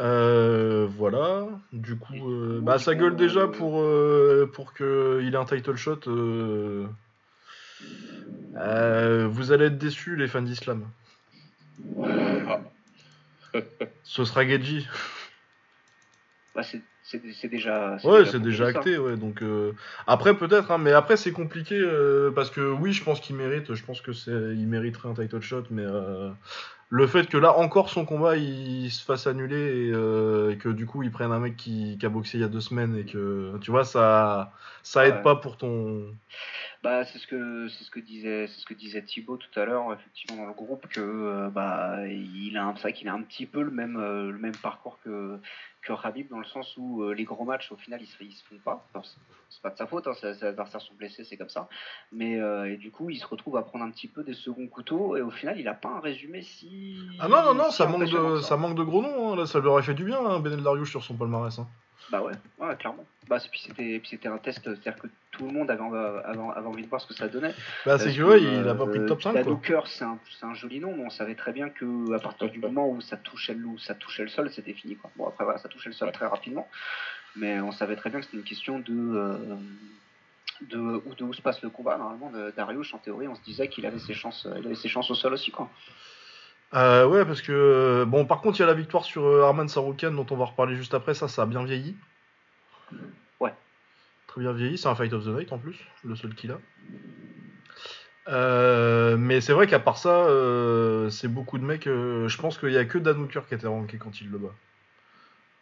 Euh, 0.00 0.86
voilà. 0.88 1.46
Du 1.72 1.96
coup, 1.98 2.14
euh, 2.30 2.60
bah 2.62 2.78
ça 2.78 2.94
gueule 2.94 3.14
déjà 3.16 3.46
pour 3.58 3.80
euh, 3.80 4.50
pour 4.52 4.72
que 4.72 5.20
il 5.22 5.34
ait 5.34 5.36
un 5.36 5.44
title 5.44 5.76
shot. 5.76 6.00
Euh, 8.56 9.26
vous 9.28 9.52
allez 9.52 9.66
être 9.66 9.78
déçus, 9.78 10.16
les 10.16 10.28
fans 10.28 10.42
d'Islam. 10.42 10.84
Ah. 11.98 12.60
Ce 14.02 14.24
sera 14.24 14.46
Geji. 14.46 14.86
Bah, 16.54 16.62
c'est 16.62 17.48
déjà. 17.48 17.92
Ouais, 17.92 17.98
c'est 17.98 18.08
proposé, 18.08 18.38
déjà 18.40 18.66
acté, 18.68 18.98
ouais. 18.98 19.16
Donc 19.16 19.42
euh, 19.42 19.72
après 20.06 20.34
peut-être, 20.36 20.70
hein, 20.70 20.78
mais 20.78 20.92
après 20.92 21.16
c'est 21.16 21.32
compliqué 21.32 21.74
euh, 21.78 22.30
parce 22.30 22.50
que 22.50 22.60
oui, 22.60 22.92
je 22.92 23.04
pense 23.04 23.20
qu'il 23.20 23.36
mérite. 23.36 23.74
Je 23.74 23.84
pense 23.84 24.00
que 24.00 24.12
c'est, 24.12 24.30
il 24.30 24.66
mériterait 24.66 25.08
un 25.08 25.14
title 25.14 25.40
shot, 25.40 25.64
mais 25.70 25.84
euh, 25.84 26.30
le 26.90 27.06
fait 27.06 27.28
que 27.28 27.36
là 27.36 27.56
encore 27.58 27.90
son 27.90 28.04
combat 28.04 28.36
il 28.36 28.90
se 28.90 29.04
fasse 29.04 29.26
annuler 29.26 29.88
et, 29.88 29.92
euh, 29.92 30.52
et 30.52 30.56
que 30.56 30.68
du 30.68 30.86
coup 30.86 31.02
ils 31.02 31.10
prennent 31.10 31.32
un 31.32 31.40
mec 31.40 31.56
qui, 31.56 31.98
qui 31.98 32.06
a 32.06 32.08
boxé 32.08 32.38
il 32.38 32.40
y 32.40 32.44
a 32.44 32.48
deux 32.48 32.60
semaines 32.60 32.96
et 32.96 33.04
que 33.04 33.58
tu 33.60 33.70
vois 33.70 33.84
ça 33.84 34.52
ça 34.82 35.06
aide 35.06 35.16
Ouais. 35.16 35.22
pas 35.22 35.36
pour 35.36 35.56
ton. 35.56 36.04
Bah, 36.84 37.04
c'est 37.06 37.18
ce 37.18 37.26
que 37.26 37.66
c'est 37.68 37.82
ce 37.82 37.90
que 37.90 37.98
disait 37.98 38.46
c'est 38.46 38.60
ce 38.60 38.66
que 38.66 38.74
disait 38.74 39.02
Thibaut 39.02 39.38
tout 39.38 39.58
à 39.58 39.64
l'heure 39.64 39.90
effectivement 39.94 40.36
dans 40.36 40.46
le 40.46 40.52
groupe 40.52 40.86
que 40.88 41.00
euh, 41.00 41.48
bah 41.48 42.06
il 42.06 42.56
a 42.58 42.66
un- 42.66 42.74
qu'il 42.92 43.08
a 43.08 43.14
un 43.14 43.22
petit 43.22 43.46
peu 43.46 43.62
le 43.62 43.70
même 43.70 43.96
euh, 43.96 44.30
le 44.30 44.36
même 44.38 44.52
parcours 44.58 44.98
que 45.02 45.40
que 45.80 45.92
Habib 46.06 46.28
dans 46.28 46.38
le 46.40 46.44
sens 46.44 46.74
où 46.76 47.02
euh, 47.02 47.14
les 47.14 47.24
gros 47.24 47.44
matchs 47.46 47.72
au 47.72 47.76
final 47.76 48.02
ils 48.02 48.06
se 48.06 48.22
ils 48.22 48.32
se 48.32 48.44
font 48.44 48.58
pas 48.62 48.86
c'est- 49.02 49.62
pas 49.62 49.70
de 49.70 49.78
sa 49.78 49.86
faute 49.86 50.06
hein, 50.08 50.12
ses 50.20 50.34
ses 50.34 50.44
adversaires 50.44 50.82
sont 50.82 50.92
blessés 50.94 51.24
c'est 51.24 51.38
comme 51.38 51.48
ça 51.48 51.68
mais 52.12 52.34
et 52.68 52.76
du 52.76 52.90
coup 52.90 53.08
il 53.08 53.16
se 53.18 53.26
retrouve 53.26 53.56
à 53.56 53.62
prendre 53.62 53.84
un 53.86 53.90
petit 53.90 54.08
peu 54.08 54.22
des 54.22 54.34
seconds 54.34 54.68
couteaux 54.68 55.16
et 55.16 55.22
au 55.22 55.30
final 55.30 55.58
il 55.58 55.66
a 55.68 55.74
pas 55.74 55.88
un 55.88 56.00
résumé 56.00 56.42
si 56.42 56.98
Ah 57.18 57.28
non 57.28 57.42
non 57.44 57.54
non, 57.54 57.70
si 57.70 57.76
ça 57.78 57.86
manque 57.86 58.10
de 58.10 58.40
ça 58.42 58.56
manque 58.58 58.76
de 58.76 58.82
gros 58.82 59.00
noms. 59.00 59.32
hein. 59.32 59.36
Là, 59.36 59.46
ça 59.46 59.58
lui 59.60 59.68
aurait 59.68 59.82
fait 59.82 59.94
du 59.94 60.04
bien, 60.04 60.18
hein, 60.22 60.38
Benel 60.40 60.62
Dariush 60.62 60.90
sur 60.90 61.02
son 61.02 61.14
palmarès. 61.16 61.58
hein. 61.58 61.66
Bah 62.10 62.22
ouais, 62.22 62.32
ouais 62.58 62.76
clairement. 62.76 63.04
Bah 63.28 63.38
c'est- 63.38 63.48
puis 63.50 63.60
c'était 63.60 63.98
puis 63.98 64.08
c'était 64.10 64.28
un 64.28 64.38
test, 64.38 64.60
c'est-à-dire 64.62 64.96
que 64.96 65.06
tout 65.30 65.46
le 65.46 65.52
monde 65.52 65.70
avait, 65.70 65.82
avait, 65.82 66.38
avait 66.54 66.66
envie 66.66 66.82
de 66.82 66.88
voir 66.88 67.00
ce 67.00 67.06
que 67.06 67.14
ça 67.14 67.28
donnait. 67.28 67.54
Bah 67.86 67.98
c'est 67.98 68.04
Parce 68.04 68.16
que 68.16 68.22
ouais, 68.22 68.42
il 68.42 68.68
a 68.68 68.74
pas 68.74 68.86
pris 68.86 68.98
de 68.98 69.04
euh, 69.04 69.08
top 69.08 69.22
5 69.22 69.32
Dado 69.32 69.56
quoi. 69.56 69.66
Cœur, 69.66 69.86
c'est 69.86 70.04
un, 70.04 70.18
c'est 70.38 70.44
un 70.46 70.54
joli 70.54 70.80
nom, 70.80 70.94
mais 70.96 71.04
on 71.04 71.10
savait 71.10 71.34
très 71.34 71.52
bien 71.52 71.70
que 71.70 72.12
à 72.14 72.18
partir 72.18 72.50
du 72.50 72.58
moment 72.58 72.88
où 72.88 73.00
ça 73.00 73.16
touchait 73.16 73.54
le, 73.54 73.78
ça 73.78 73.94
touchait 73.94 74.22
le 74.22 74.28
sol, 74.28 74.50
c'était 74.50 74.74
fini. 74.74 74.96
Quoi. 74.96 75.10
Bon 75.16 75.26
après 75.28 75.44
voilà, 75.44 75.58
ça 75.58 75.68
touchait 75.68 75.88
le 75.88 75.94
sol 75.94 76.12
très 76.12 76.26
rapidement, 76.26 76.68
mais 77.36 77.58
on 77.60 77.72
savait 77.72 77.96
très 77.96 78.10
bien 78.10 78.20
que 78.20 78.26
c'était 78.26 78.36
une 78.38 78.44
question 78.44 78.78
de 78.78 78.92
euh, 78.92 79.56
de 80.70 80.78
où, 80.78 81.14
de 81.14 81.24
où 81.24 81.32
se 81.32 81.42
passe 81.42 81.62
le 81.62 81.70
combat. 81.70 81.96
Normalement, 81.98 82.30
de 82.30 82.52
Darius, 82.56 82.92
en 82.94 82.98
théorie, 82.98 83.26
on 83.28 83.34
se 83.34 83.42
disait 83.42 83.68
qu'il 83.68 83.86
avait 83.86 83.98
ses 83.98 84.14
chances, 84.14 84.46
il 84.58 84.66
avait 84.66 84.74
ses 84.76 84.88
chances 84.88 85.10
au 85.10 85.14
sol 85.14 85.32
aussi 85.32 85.50
quoi. 85.50 85.68
Euh, 86.74 87.06
ouais, 87.06 87.24
parce 87.24 87.40
que 87.40 87.52
euh, 87.52 88.04
bon, 88.04 88.24
par 88.24 88.40
contre, 88.40 88.58
il 88.58 88.62
y 88.62 88.64
a 88.64 88.66
la 88.66 88.74
victoire 88.74 89.04
sur 89.04 89.24
euh, 89.24 89.44
Arman 89.44 89.68
Saroukan 89.68 90.10
dont 90.10 90.26
on 90.30 90.36
va 90.36 90.46
reparler 90.46 90.76
juste 90.76 90.94
après. 90.94 91.14
Ça, 91.14 91.28
ça 91.28 91.42
a 91.42 91.46
bien 91.46 91.64
vieilli. 91.64 91.96
Ouais. 93.38 93.54
Très 94.26 94.40
bien 94.40 94.52
vieilli. 94.52 94.76
C'est 94.76 94.88
un 94.88 94.94
fight 94.94 95.12
of 95.12 95.24
the 95.24 95.28
night 95.28 95.52
en 95.52 95.58
plus, 95.58 95.78
le 96.04 96.16
seul 96.16 96.34
qu'il 96.34 96.50
a. 96.50 96.58
Euh, 98.26 99.16
mais 99.18 99.40
c'est 99.40 99.52
vrai 99.52 99.66
qu'à 99.66 99.78
part 99.78 99.98
ça, 99.98 100.24
euh, 100.26 101.10
c'est 101.10 101.28
beaucoup 101.28 101.58
de 101.58 101.64
mecs. 101.64 101.86
euh, 101.86 102.26
je 102.26 102.38
pense 102.38 102.58
qu'il 102.58 102.70
y 102.70 102.78
a 102.78 102.84
que 102.86 102.98
Dan 102.98 103.20
Hooker 103.20 103.42
qui 103.46 103.54
était 103.54 103.66
ranké 103.66 103.98
quand 103.98 104.20
il 104.20 104.30
le 104.30 104.38
bat. 104.38 104.54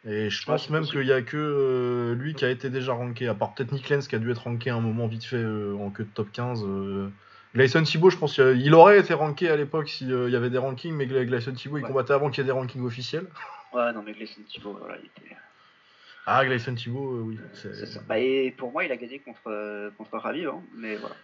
Et 0.04 0.30
je 0.30 0.44
pense 0.44 0.70
même 0.70 0.84
qu'il 0.84 1.06
y 1.06 1.12
a 1.12 1.22
que 1.22 2.14
lui 2.18 2.34
qui 2.34 2.44
a 2.44 2.50
été 2.50 2.70
déjà 2.70 2.92
ranké, 2.92 3.28
à 3.28 3.34
part 3.34 3.54
peut-être 3.54 3.70
Nick 3.72 3.88
Lenz 3.88 4.08
qui 4.08 4.16
a 4.16 4.18
dû 4.18 4.30
être 4.30 4.44
ranké 4.44 4.70
un 4.70 4.80
moment 4.80 5.06
vite 5.06 5.24
fait 5.24 5.44
en 5.44 5.90
queue 5.90 6.04
de 6.04 6.08
top 6.12 6.32
15. 6.32 6.64
Euh. 7.54 7.58
Gleison 7.58 7.82
Thibault, 7.82 8.10
je 8.10 8.16
pense 8.18 8.34
qu'il 8.34 8.74
aurait 8.74 8.98
été 9.00 9.14
ranké 9.14 9.48
à 9.48 9.56
l'époque 9.56 9.88
s'il 9.88 10.08
y 10.10 10.36
avait 10.36 10.50
des 10.50 10.58
rankings, 10.58 10.94
mais 10.94 11.06
Gleison 11.06 11.52
Thibault 11.52 11.78
il 11.78 11.82
Ouais. 11.82 11.88
combattait 11.88 12.12
avant 12.14 12.30
qu'il 12.30 12.42
y 12.42 12.44
ait 12.44 12.46
des 12.46 12.52
rankings 12.52 12.84
officiels. 12.84 13.26
Ouais, 13.72 13.92
non 13.92 14.02
mais 14.04 14.12
Gleison 14.12 14.40
Thibault, 14.48 14.76
voilà, 14.78 14.96
il 14.98 15.06
était. 15.06 15.36
Ah, 16.24 16.44
Gleison 16.44 16.72
Thibault, 16.76 17.16
euh, 17.16 17.20
oui. 17.22 17.38
c'est- 17.52 17.74
C'est 17.74 17.86
ça. 17.86 18.00
Bah, 18.08 18.16
et 18.18 18.52
pour 18.56 18.70
moi, 18.70 18.84
il 18.84 18.92
a 18.92 18.96
gagné 18.96 19.18
contre 19.18 19.40
euh, 19.48 19.90
contre 19.98 20.16
Rabib, 20.18 20.46
hein, 20.46 20.62
mais 20.76 20.96
voilà. 20.96 21.16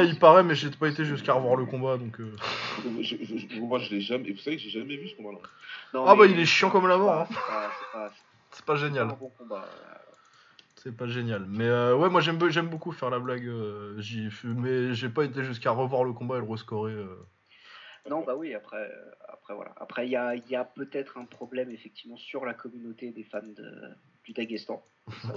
Ouais, 0.00 0.06
il 0.06 0.16
paraît, 0.16 0.44
mais 0.44 0.54
j'ai 0.54 0.70
pas 0.70 0.86
été 0.88 1.04
jusqu'à 1.04 1.32
revoir 1.32 1.56
le 1.56 1.64
combat 1.66 1.96
donc. 1.96 2.20
euh. 2.20 2.30
Je- 3.02 3.58
moi, 3.60 3.80
je 3.80 3.90
l'ai 3.90 4.00
jamais. 4.00 4.30
Vous 4.30 4.38
savez 4.38 4.56
que 4.56 4.62
j'ai 4.62 4.70
jamais 4.70 4.96
vu 4.96 5.08
ce 5.08 5.16
combat-là. 5.16 5.40
Non, 5.92 6.04
Ah, 6.06 6.14
mais 6.14 6.20
bah, 6.28 6.32
il 6.32 6.38
est 6.38 6.44
chiant 6.46 6.70
comme 6.70 6.86
la 6.86 6.94
c'est 6.94 7.00
mort, 7.00 7.14
pas- 7.14 7.22
hein. 7.22 7.26
C'est 7.28 7.34
pas, 7.34 7.70
c'est 7.80 7.92
pas- 7.98 8.10
C'est 8.10 8.12
pas 8.12 8.50
c'est 8.52 8.64
pas 8.66 8.76
génial. 8.76 9.08
un 9.10 9.12
bon 9.14 9.30
combat. 9.36 9.64
C'est 10.82 10.96
pas 10.96 11.06
génial. 11.08 11.44
Mais 11.48 11.66
euh, 11.66 11.96
ouais, 11.96 12.08
moi 12.08 12.20
j'aime 12.20 12.38
j'aime 12.50 12.68
beaucoup 12.68 12.92
faire 12.92 13.10
la 13.10 13.18
blague. 13.18 13.46
euh, 13.46 13.98
j'y- 13.98 14.30
mais 14.44 14.94
j'ai 14.94 15.08
pas 15.08 15.24
été 15.24 15.42
jusqu'à 15.44 15.70
revoir 15.72 16.04
le 16.04 16.12
combat 16.12 16.36
et 16.36 16.40
le 16.40 16.46
rescorer. 16.46 16.92
euh. 16.92 17.16
Non, 18.08 18.24
bah 18.24 18.36
oui, 18.36 18.54
après, 18.54 18.76
euh, 18.90 19.10
après 19.28 19.54
voilà. 19.54 19.72
Après, 19.76 20.06
il 20.06 20.10
y 20.10 20.16
a, 20.16 20.34
il 20.34 20.48
y 20.48 20.56
a 20.56 20.64
peut-être 20.64 21.18
un 21.18 21.24
problème 21.24 21.70
effectivement 21.70 22.16
sur 22.16 22.44
la 22.46 22.54
communauté 22.54 23.10
des 23.10 23.24
fans 23.24 23.42
de, 23.42 23.90
du 24.24 24.32
Daghestan. 24.32 24.82
Ça, 25.22 25.34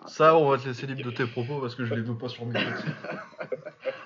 un 0.00 0.06
Ça, 0.08 0.36
on 0.36 0.48
va 0.48 0.58
te 0.58 0.66
laisser 0.66 0.86
libre 0.86 1.02
de 1.02 1.10
tes 1.10 1.26
propos 1.26 1.60
parce 1.60 1.74
que 1.74 1.84
je 1.84 1.94
les 1.94 2.00
veux 2.00 2.16
pas 2.16 2.28
sur 2.28 2.46
mes. 2.46 2.54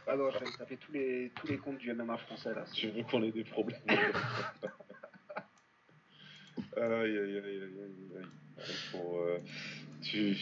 Ah 0.07 0.17
non, 0.17 0.31
je 0.31 0.39
vais 0.41 0.51
taper 0.59 0.77
tous 0.77 0.93
les, 0.93 1.33
tous 1.37 1.47
les 1.47 1.57
comptes 1.57 1.79
du 1.79 1.91
MMA 1.95 2.19
français 2.19 2.53
là. 2.55 2.65
Je 2.75 2.89
veux 2.89 3.03
qu'on 3.05 3.23
ait 3.23 3.31
des 3.33 3.45
problèmes. 3.45 3.81
aïe, 3.89 3.99
aïe, 6.77 7.19
aïe, 7.19 7.39
aïe, 7.39 8.13
aïe. 8.19 8.27
Faut, 8.91 9.19
euh, 9.19 9.39
tu-. 10.03 10.35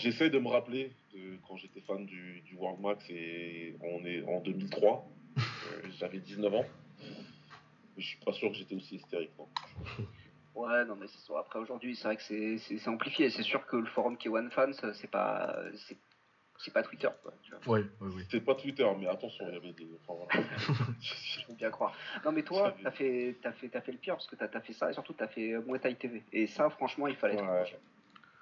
J'essaie 0.00 0.30
de 0.30 0.38
me 0.38 0.48
rappeler 0.48 0.92
de 1.14 1.36
quand 1.48 1.56
j'étais 1.56 1.80
fan 1.80 2.04
du, 2.06 2.40
du 2.42 2.54
World 2.56 2.80
Max 2.80 3.04
et 3.10 3.76
on 3.80 4.04
est 4.04 4.22
en 4.24 4.40
2003. 4.40 5.08
Euh, 5.38 5.40
J'avais 5.98 6.18
19 6.18 6.54
ans. 6.54 6.64
Je 7.96 8.02
suis 8.04 8.18
pas 8.24 8.32
sûr 8.32 8.50
que 8.50 8.56
j'étais 8.56 8.74
aussi 8.74 8.96
hystérique. 8.96 9.30
Non. 9.38 9.48
Ouais, 10.54 10.84
non, 10.84 10.96
mais 10.96 11.06
c'est 11.08 11.18
sûr. 11.20 11.36
Après, 11.38 11.58
aujourd'hui, 11.58 11.96
c'est 11.96 12.04
vrai 12.04 12.16
que 12.16 12.22
c'est- 12.22 12.58
c'est 12.58 12.78
c'est 12.78 12.88
amplifié. 12.88 13.28
C'est 13.30 13.42
sûr 13.42 13.66
que 13.66 13.76
le 13.76 13.86
forum 13.86 14.16
K1 14.16 14.50
Fans, 14.50 14.72
c'est 14.94 15.10
pas, 15.10 15.54
c'est 16.58 16.64
c'est 16.66 16.72
pas 16.72 16.82
Twitter, 16.82 17.08
quoi. 17.22 17.32
Tu 17.42 17.50
vois. 17.52 17.78
Ouais, 17.78 17.84
ouais, 18.00 18.10
oui. 18.14 18.22
C'était 18.22 18.40
pas 18.44 18.54
Twitter, 18.54 18.86
mais 18.98 19.06
attention, 19.08 19.44
il 19.48 19.54
y 19.54 19.56
avait 19.56 19.72
des. 19.72 19.86
Enfin, 20.06 20.24
voilà. 20.32 20.48
Je 21.00 21.46
veux 21.48 21.54
bien 21.54 21.70
croire. 21.70 21.94
Non, 22.24 22.32
mais 22.32 22.42
toi, 22.42 22.74
t'as 22.82 22.90
fait, 22.90 23.36
t'as 23.42 23.52
fait, 23.52 23.68
t'as 23.68 23.80
fait 23.80 23.92
le 23.92 23.98
pire 23.98 24.14
parce 24.14 24.26
que 24.26 24.36
t'as 24.36 24.48
as 24.52 24.60
fait 24.60 24.72
ça 24.72 24.90
et 24.90 24.92
surtout 24.92 25.12
t'as 25.12 25.28
fait 25.28 25.52
euh, 25.52 25.62
Muay 25.66 25.78
Thai 25.78 25.94
TV. 25.94 26.22
Et 26.32 26.46
ça, 26.46 26.68
franchement, 26.70 27.06
il 27.06 27.16
fallait 27.16 27.34
être 27.34 27.44
Ouais. 27.44 27.78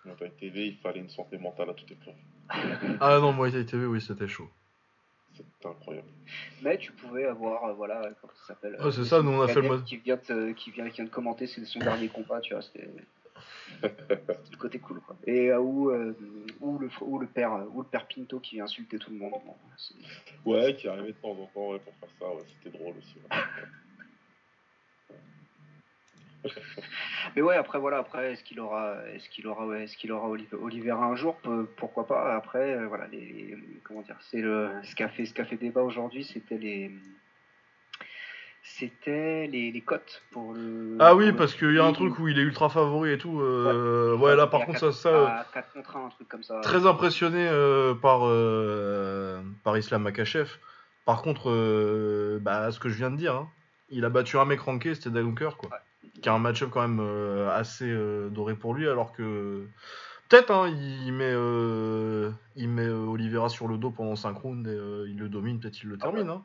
Muay 0.05 0.15
Thai 0.17 0.31
TV, 0.39 0.67
il 0.69 0.77
fallait 0.79 1.01
une 1.01 1.11
santé 1.11 1.39
mentale 1.39 1.71
à 1.71 1.75
toute 1.75 1.91
épreuve. 1.91 2.15
Ah 3.01 3.19
non, 3.21 3.33
Muay 3.33 3.51
Thai 3.51 3.65
TV, 3.67 3.87
oui, 3.87 4.01
c'était 4.01 4.29
chaud. 4.29 4.49
C'était 5.35 5.67
incroyable. 5.67 6.07
Mais 6.63 6.79
tu 6.79 6.93
pouvais 6.93 7.25
avoir, 7.25 7.65
euh, 7.65 7.73
voilà, 7.73 8.01
comment 8.21 8.33
ça 8.35 8.47
s'appelle 8.55 8.77
Ouais, 8.81 8.93
c'est 8.93 9.01
euh, 9.01 9.05
ça, 9.05 9.21
nous, 9.23 9.33
on 9.33 9.41
a 9.43 9.49
fait 9.49 9.63
le 9.63 9.69
mode- 9.69 9.85
Qui 9.85 9.97
vient, 9.97 10.17
de, 10.29 10.53
qui, 10.53 10.71
vient, 10.71 10.89
qui 10.89 10.97
vient 10.97 11.05
de 11.05 11.11
commenter 11.11 11.47
c'est 11.49 11.65
son 11.65 11.81
dernier 11.81 12.09
combat, 12.09 12.41
tu 12.41 12.55
vois, 12.55 12.63
c'était. 12.63 12.89
Le 13.89 14.57
côté 14.57 14.79
cool, 14.79 15.01
quoi. 15.01 15.17
Et 15.27 15.51
euh, 15.51 15.59
où, 15.61 15.91
euh, 15.91 16.17
où, 16.61 16.79
le, 16.79 16.89
où, 17.01 17.19
le 17.19 17.27
père, 17.27 17.67
où 17.73 17.83
le 17.83 17.89
père 17.89 18.07
Pinto 18.07 18.41
qui 18.41 18.57
vient 18.57 18.65
insulter 18.65 18.99
tout 18.99 19.11
le 19.11 19.17
monde. 19.19 19.33
Bon, 19.45 19.55
Ouais, 20.45 20.75
qui 20.77 20.89
arrivait 20.89 21.13
de 21.13 21.17
temps 21.19 21.31
en 21.31 21.47
temps 21.47 21.71
ouais, 21.71 21.79
pour 21.79 21.95
faire 21.97 22.09
ça, 22.19 22.29
ouais, 22.29 22.43
c'était 22.63 22.77
drôle 22.77 22.95
aussi. 22.99 23.17
ouais. 23.19 23.39
Mais 27.35 27.43
ouais, 27.43 27.57
après 27.57 27.79
voilà, 27.79 27.99
après 27.99 28.33
est-ce 28.33 28.45
qu'il 28.45 28.61
aura, 28.61 28.97
est-ce 29.09 29.29
qu'il 29.31 29.47
aura, 29.47 29.67
ouais, 29.67 29.85
est-ce 29.85 29.97
qu'il 29.97 30.13
aura 30.13 30.29
Olive- 30.29 30.55
Oliveira 30.61 31.07
un 31.07 31.17
jour, 31.17 31.39
pourquoi 31.77 32.07
pas? 32.07 32.37
Après, 32.37 32.75
euh, 32.77 32.87
voilà, 32.87 33.07
les, 33.09 33.19
les- 33.21 33.81
comment 33.83 34.03
dire, 34.03 34.19
c'est 34.31 34.43
le, 34.43 34.71
ce 34.83 34.95
qu'a 34.95 35.09
fait, 35.09 35.25
ce 35.25 35.33
qu'a 35.33 35.47
fait 35.47 35.57
débat 35.57 35.83
aujourd'hui, 35.83 36.23
c'était 36.25 36.59
les, 36.59 36.91
c'était 38.67 39.47
les, 39.47 39.71
les 39.71 39.81
cotes 39.83 40.23
pour 40.33 40.55
le. 40.55 40.97
Ah 40.99 41.15
oui, 41.15 41.33
parce 41.33 41.55
qu'il 41.55 41.75
y 41.75 41.79
a 41.79 41.85
un 41.85 41.93
truc 41.93 42.19
où 42.19 42.29
il 42.29 42.39
est 42.39 42.43
ultra 42.43 42.71
favori 42.71 43.13
et 43.13 43.19
tout. 43.19 43.41
euh, 43.41 44.17
ouais, 44.17 44.35
là, 44.35 44.47
par 44.47 44.65
contre, 44.65 44.81
quatre- 44.81 44.93
ça, 44.93 45.11
ça. 45.11 45.27
à 45.41 45.45
4 45.53 45.73
contre 45.75 45.97
1, 45.97 46.07
un 46.07 46.09
truc 46.09 46.29
comme 46.29 46.43
ça. 46.43 46.61
Très 46.63 46.87
impressionné 46.87 47.47
euh, 47.47 47.95
par, 47.95 48.21
euh, 48.25 49.43
par 49.65 49.77
Islam 49.77 50.03
Makachev. 50.03 50.49
Par 51.05 51.21
contre, 51.21 51.51
euh, 51.51 52.39
bah, 52.41 52.73
ce 52.73 52.81
que 52.81 52.89
je 52.89 52.95
viens 52.97 53.11
de 53.11 53.17
dire, 53.17 53.35
hein, 53.37 53.49
il 53.91 54.05
a 54.07 54.09
battu 54.09 54.39
un 54.39 54.47
mec 54.47 54.61
ranké, 54.61 54.95
c'était 54.95 55.11
Dalunker, 55.11 55.57
quoi. 55.59 55.71
Qui 56.23 56.29
a 56.31 56.33
un 56.35 56.39
match-up 56.39 56.71
quand 56.73 56.87
même 56.89 57.01
assez 57.51 57.95
doré 58.31 58.55
pour 58.55 58.73
lui, 58.75 58.89
alors 58.89 59.13
que. 59.13 59.67
Peut-être, 60.31 60.51
hein, 60.51 60.69
il 60.69 61.13
met, 61.13 61.33
euh, 61.35 62.31
il 62.57 62.71
met 62.71 62.87
euh, 62.87 63.05
Oliveira 63.05 63.51
sur 63.51 63.69
le 63.69 63.77
dos 63.77 63.91
pendant 63.91 64.17
5 64.17 64.33
rounds 64.39 64.67
et 64.67 64.73
euh, 64.75 65.07
il 65.07 65.19
le 65.19 65.29
domine, 65.29 65.61
peut-être 65.61 65.83
il 65.83 65.91
le 65.91 65.99
Ah 66.01 66.07
ouais. 66.07 66.15
termine. 66.15 66.31
hein. 66.31 66.43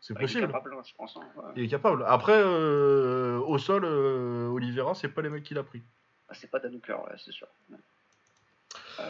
C'est 0.00 0.14
Ouais, 0.14 0.20
il 0.20 0.24
est 0.24 0.26
possible. 0.26 0.46
capable, 0.46 0.74
hein, 0.74 0.82
je 0.86 0.94
pense. 0.94 1.16
hein, 1.16 1.26
ouais. 1.36 1.52
Il 1.56 1.64
est 1.64 1.68
capable. 1.68 2.04
Après, 2.06 2.36
euh, 2.36 3.38
au 3.40 3.58
sol, 3.58 3.84
euh, 3.84 4.46
Oliveira, 4.48 4.94
c'est 4.94 5.08
pas 5.08 5.22
les 5.22 5.28
mecs 5.28 5.42
qu'il 5.44 5.58
a 5.58 5.62
pris. 5.64 5.82
Ah, 6.28 6.34
c'est 6.34 6.50
pas 6.50 6.60
Danuker, 6.60 7.02
ouais, 7.04 7.16
c'est 7.18 7.32
sûr. 7.32 7.48
Ouais. 7.70 7.76
Ouais. 8.98 9.04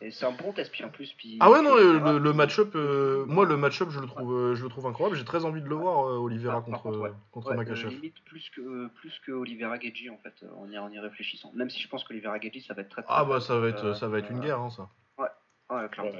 Et 0.00 0.10
c'est 0.10 0.26
un 0.26 0.32
bon 0.32 0.52
test, 0.52 0.70
puis 0.72 0.84
en 0.84 0.90
plus. 0.90 1.12
Puis, 1.14 1.38
Ah 1.40 1.50
ouais, 1.50 1.62
non, 1.62 1.74
le, 1.74 2.18
le- 2.18 2.32
match-up, 2.34 2.72
euh, 2.74 3.24
moi, 3.26 3.46
le 3.46 3.56
match-up, 3.56 3.88
je 3.90 4.00
le 4.00 4.06
trouve, 4.06 4.34
euh, 4.34 4.54
je 4.54 4.62
le 4.64 4.68
trouve 4.68 4.86
incroyable. 4.86 5.16
J'ai 5.16 5.24
très 5.24 5.44
envie 5.46 5.62
de 5.62 5.68
le 5.68 5.74
voir, 5.76 6.06
euh, 6.08 6.16
Oliveira 6.18 6.56
Ah, 6.58 6.60
contre, 6.60 6.82
contre, 6.82 6.98
ouais. 7.00 7.12
contre 7.30 7.50
Ouais, 7.50 7.56
Makachev. 7.56 7.86
euh, 7.86 7.90
limite 7.90 8.22
plus 8.24 8.50
que 8.50 8.88
plus 8.88 9.18
que 9.20 9.32
Oliveira 9.32 9.78
Gedji 9.80 10.10
en 10.10 10.18
fait 10.18 10.34
en 10.56 10.68
y, 10.70 10.76
en 10.78 10.90
y 10.90 10.98
réfléchissant. 10.98 11.50
Même 11.54 11.70
si 11.70 11.80
je 11.80 11.88
pense 11.88 12.04
qu'Oliveira 12.04 12.38
Gedji 12.38 12.60
ça 12.60 12.74
va 12.74 12.82
être 12.82 12.90
très 12.90 13.02
très 13.02 13.14
Ah 13.16 13.24
bah 13.24 13.40
ça 13.40 13.58
va 13.58 13.68
être, 13.68 13.84
euh, 13.84 13.94
ça 13.94 14.08
va 14.08 14.18
être 14.18 14.30
une 14.30 14.38
euh, 14.38 14.42
guerre, 14.42 14.58
hein, 14.60 14.70
ça. 14.70 14.90
Ouais, 15.16 15.88
clairement. 15.90 16.12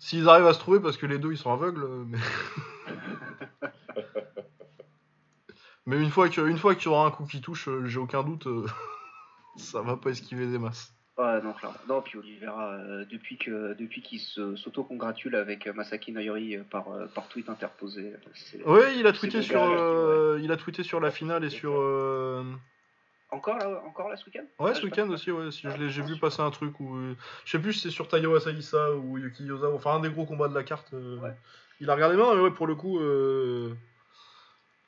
S'ils 0.00 0.28
arrivent 0.30 0.46
à 0.46 0.54
se 0.54 0.58
trouver, 0.58 0.80
parce 0.80 0.96
que 0.96 1.04
les 1.06 1.18
deux 1.18 1.30
ils 1.30 1.38
sont 1.38 1.52
aveugles, 1.52 1.84
euh, 1.84 2.04
mais. 2.08 2.18
mais 5.86 6.00
une 6.02 6.10
fois 6.10 6.28
que, 6.30 6.40
une 6.40 6.56
fois 6.58 6.74
qu'il 6.74 6.86
y 6.86 6.88
aura 6.88 7.06
un 7.06 7.10
coup 7.10 7.26
qui 7.26 7.40
touche, 7.42 7.68
euh, 7.68 7.84
j'ai 7.86 7.98
aucun 7.98 8.22
doute, 8.22 8.46
euh, 8.46 8.66
ça 9.56 9.82
va 9.82 9.96
pas 9.96 10.10
esquiver 10.10 10.46
des 10.46 10.58
masses. 10.58 10.92
Ouais, 11.18 11.42
non, 11.42 11.52
clairement. 11.52 11.76
Non, 11.86 12.00
puis 12.00 12.18
Oliveira, 12.18 12.72
euh, 12.72 13.04
depuis 13.10 13.36
que 13.36 13.74
depuis 13.74 14.00
qu'il 14.00 14.20
s'auto-congratule 14.20 15.36
avec 15.36 15.66
Masaki 15.66 16.12
Noyori 16.12 16.56
euh, 16.56 16.62
par, 16.64 16.90
euh, 16.92 17.06
par 17.08 17.28
tweet 17.28 17.50
interposé, 17.50 18.14
c'est- 18.32 18.62
Ouais, 18.64 18.96
il 18.98 19.06
a 19.06 19.12
tweeté 19.12 19.42
sur, 19.42 19.60
il 20.40 20.50
a 20.50 20.56
tweeté 20.56 20.82
sur 20.82 20.98
la 20.98 21.10
finale 21.10 21.44
et 21.44 21.50
sur. 21.50 21.78
euh, 21.78 22.42
Encore 23.32 23.58
là, 23.58 23.82
encore 23.86 24.08
là 24.08 24.16
ce 24.16 24.24
week-end? 24.26 24.44
Ouais, 24.58 24.72
Ah, 24.72 24.74
ce 24.74 24.84
week-end 24.84 25.08
aussi, 25.10 25.30
ouais. 25.30 25.50
Si 25.52 25.62
je 25.62 25.68
Ah, 25.68 25.76
l'ai- 25.76 25.88
j'ai 25.88 26.02
vu 26.02 26.14
super. 26.14 26.20
passer 26.28 26.42
un 26.42 26.50
truc 26.50 26.78
où. 26.80 26.96
euh, 26.96 27.16
Je 27.44 27.50
sais 27.52 27.58
plus 27.60 27.72
si 27.72 27.80
c'est 27.80 27.90
sur 27.90 28.08
Taiyo 28.08 28.34
Asaisa 28.34 28.94
ou 28.94 29.18
Yuki 29.18 29.44
Yoza, 29.44 29.70
enfin 29.70 29.94
un 29.94 30.00
des 30.00 30.10
gros 30.10 30.26
combats 30.26 30.48
de 30.48 30.54
la 30.54 30.64
carte. 30.64 30.92
euh, 30.94 31.18
Ouais. 31.20 31.34
Il 31.80 31.88
a 31.88 31.94
regardé 31.94 32.16
bien, 32.16 32.34
mais 32.34 32.40
ouais, 32.42 32.50
pour 32.50 32.66
le 32.66 32.74
coup, 32.74 32.98
euh, 32.98 33.74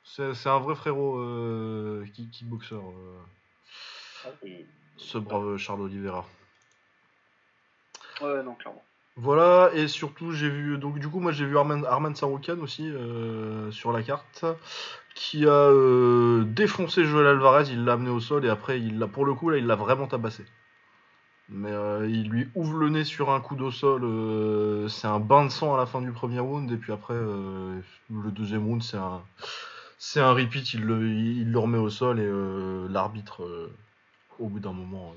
c'est 0.03 0.47
un 0.47 0.59
vrai 0.59 0.75
frérot 0.75 1.17
euh, 1.17 2.05
qui, 2.13 2.29
kickboxer, 2.29 2.75
Ah, 4.25 4.29
ce 4.97 5.17
brave 5.17 5.57
Charles 5.57 5.81
Oliveira. 5.81 6.25
Ouais, 8.21 8.43
non, 8.43 8.53
clairement. 8.55 8.83
Voilà, 9.15 9.69
et 9.73 9.87
surtout, 9.87 10.31
j'ai 10.31 10.49
vu. 10.49 10.77
Donc, 10.77 10.97
du 10.99 11.07
coup, 11.07 11.19
moi, 11.19 11.31
j'ai 11.31 11.45
vu 11.45 11.57
Arman, 11.57 12.15
Saroukan 12.15 12.59
aussi 12.59 12.89
euh, 12.89 13.71
sur 13.71 13.91
la 13.91 14.01
carte, 14.01 14.45
qui 15.13 15.45
a 15.45 15.51
euh, 15.51 16.43
défoncé 16.45 17.05
Joel 17.05 17.27
Alvarez. 17.27 17.65
Il 17.69 17.85
l'a 17.85 17.93
amené 17.93 18.09
au 18.09 18.19
sol, 18.19 18.45
et 18.45 18.49
après, 18.49 18.79
il 18.79 18.97
l'a, 18.97 19.07
pour 19.07 19.25
le 19.25 19.35
coup, 19.35 19.49
là, 19.49 19.57
il 19.57 19.67
l'a 19.67 19.75
vraiment 19.75 20.07
tabassé. 20.07 20.45
Mais 21.49 21.71
euh, 21.71 22.07
il 22.09 22.29
lui 22.29 22.49
ouvre 22.55 22.77
le 22.77 22.89
nez 22.89 23.03
sur 23.03 23.29
un 23.31 23.39
coup 23.39 23.55
d'au 23.55 23.69
sol. 23.71 24.01
c'est 24.89 25.07
un 25.07 25.19
bain 25.19 25.45
de 25.45 25.51
sang 25.51 25.75
à 25.75 25.77
la 25.77 25.85
fin 25.85 26.01
du 26.01 26.11
premier 26.11 26.39
round, 26.39 26.71
et 26.71 26.77
puis 26.77 26.91
après, 26.91 27.13
le 27.15 28.31
deuxième 28.31 28.65
round, 28.65 28.81
c'est 28.83 28.97
un. 28.97 29.21
C'est 29.99 30.19
un 30.19 30.33
repeat, 30.33 30.73
il 30.73 30.81
le, 30.81 31.07
il 31.07 31.49
le 31.51 31.59
remet 31.59 31.77
au 31.77 31.89
sol 31.89 32.19
et 32.19 32.29
l'arbitre, 32.91 33.69
au 34.37 34.49
bout 34.49 34.59
d'un 34.59 34.73
moment, 34.73 35.13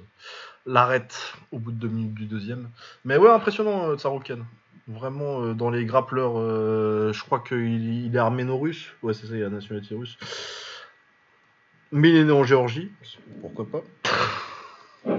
l'arrête 0.66 1.34
au 1.52 1.59
bout 1.59 1.72
de 1.72 1.76
deux 1.78 1.88
minutes 1.88 2.14
du 2.14 2.26
deuxième. 2.26 2.70
Mais 3.05 3.16
ouais, 3.16 3.30
impressionnant, 3.30 3.88
euh, 3.90 3.97
Tsaroukan. 3.97 4.38
Vraiment, 4.88 5.43
euh, 5.43 5.55
dans 5.55 5.70
les 5.70 5.84
grappleurs, 5.84 6.34
euh, 6.36 7.12
je 7.12 7.22
crois 7.24 7.40
qu'il 7.40 8.05
il 8.06 8.14
est 8.14 8.18
arméno-russe. 8.18 8.93
Ouais, 9.02 9.14
c'est 9.14 9.26
ça, 9.26 9.34
il 9.36 9.40
a 9.43 9.44
la 9.44 9.51
nationalité 9.51 9.94
russe. 9.94 10.16
Mais 11.93 12.10
il 12.10 12.16
est 12.16 12.24
né 12.24 12.32
en 12.32 12.44
Géorgie. 12.44 12.90
Pourquoi 13.40 13.66
pas 13.70 13.82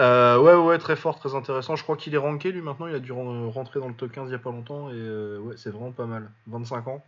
Euh, 0.00 0.38
ouais, 0.38 0.54
ouais, 0.56 0.78
très 0.78 0.96
fort, 0.96 1.20
très 1.20 1.36
intéressant. 1.36 1.76
Je 1.76 1.84
crois 1.84 1.96
qu'il 1.96 2.14
est 2.14 2.18
ranké 2.18 2.50
lui 2.50 2.60
maintenant. 2.62 2.88
Il 2.88 2.94
a 2.96 2.98
dû 2.98 3.12
ren- 3.12 3.48
rentrer 3.50 3.78
dans 3.78 3.86
le 3.86 3.94
top 3.94 4.10
15 4.10 4.28
il 4.28 4.32
y 4.32 4.34
a 4.34 4.38
pas 4.40 4.50
longtemps. 4.50 4.90
Et 4.90 4.94
euh, 4.94 5.38
ouais, 5.38 5.56
c'est 5.56 5.70
vraiment 5.70 5.92
pas 5.92 6.06
mal. 6.06 6.30
25 6.48 6.88
ans. 6.88 7.04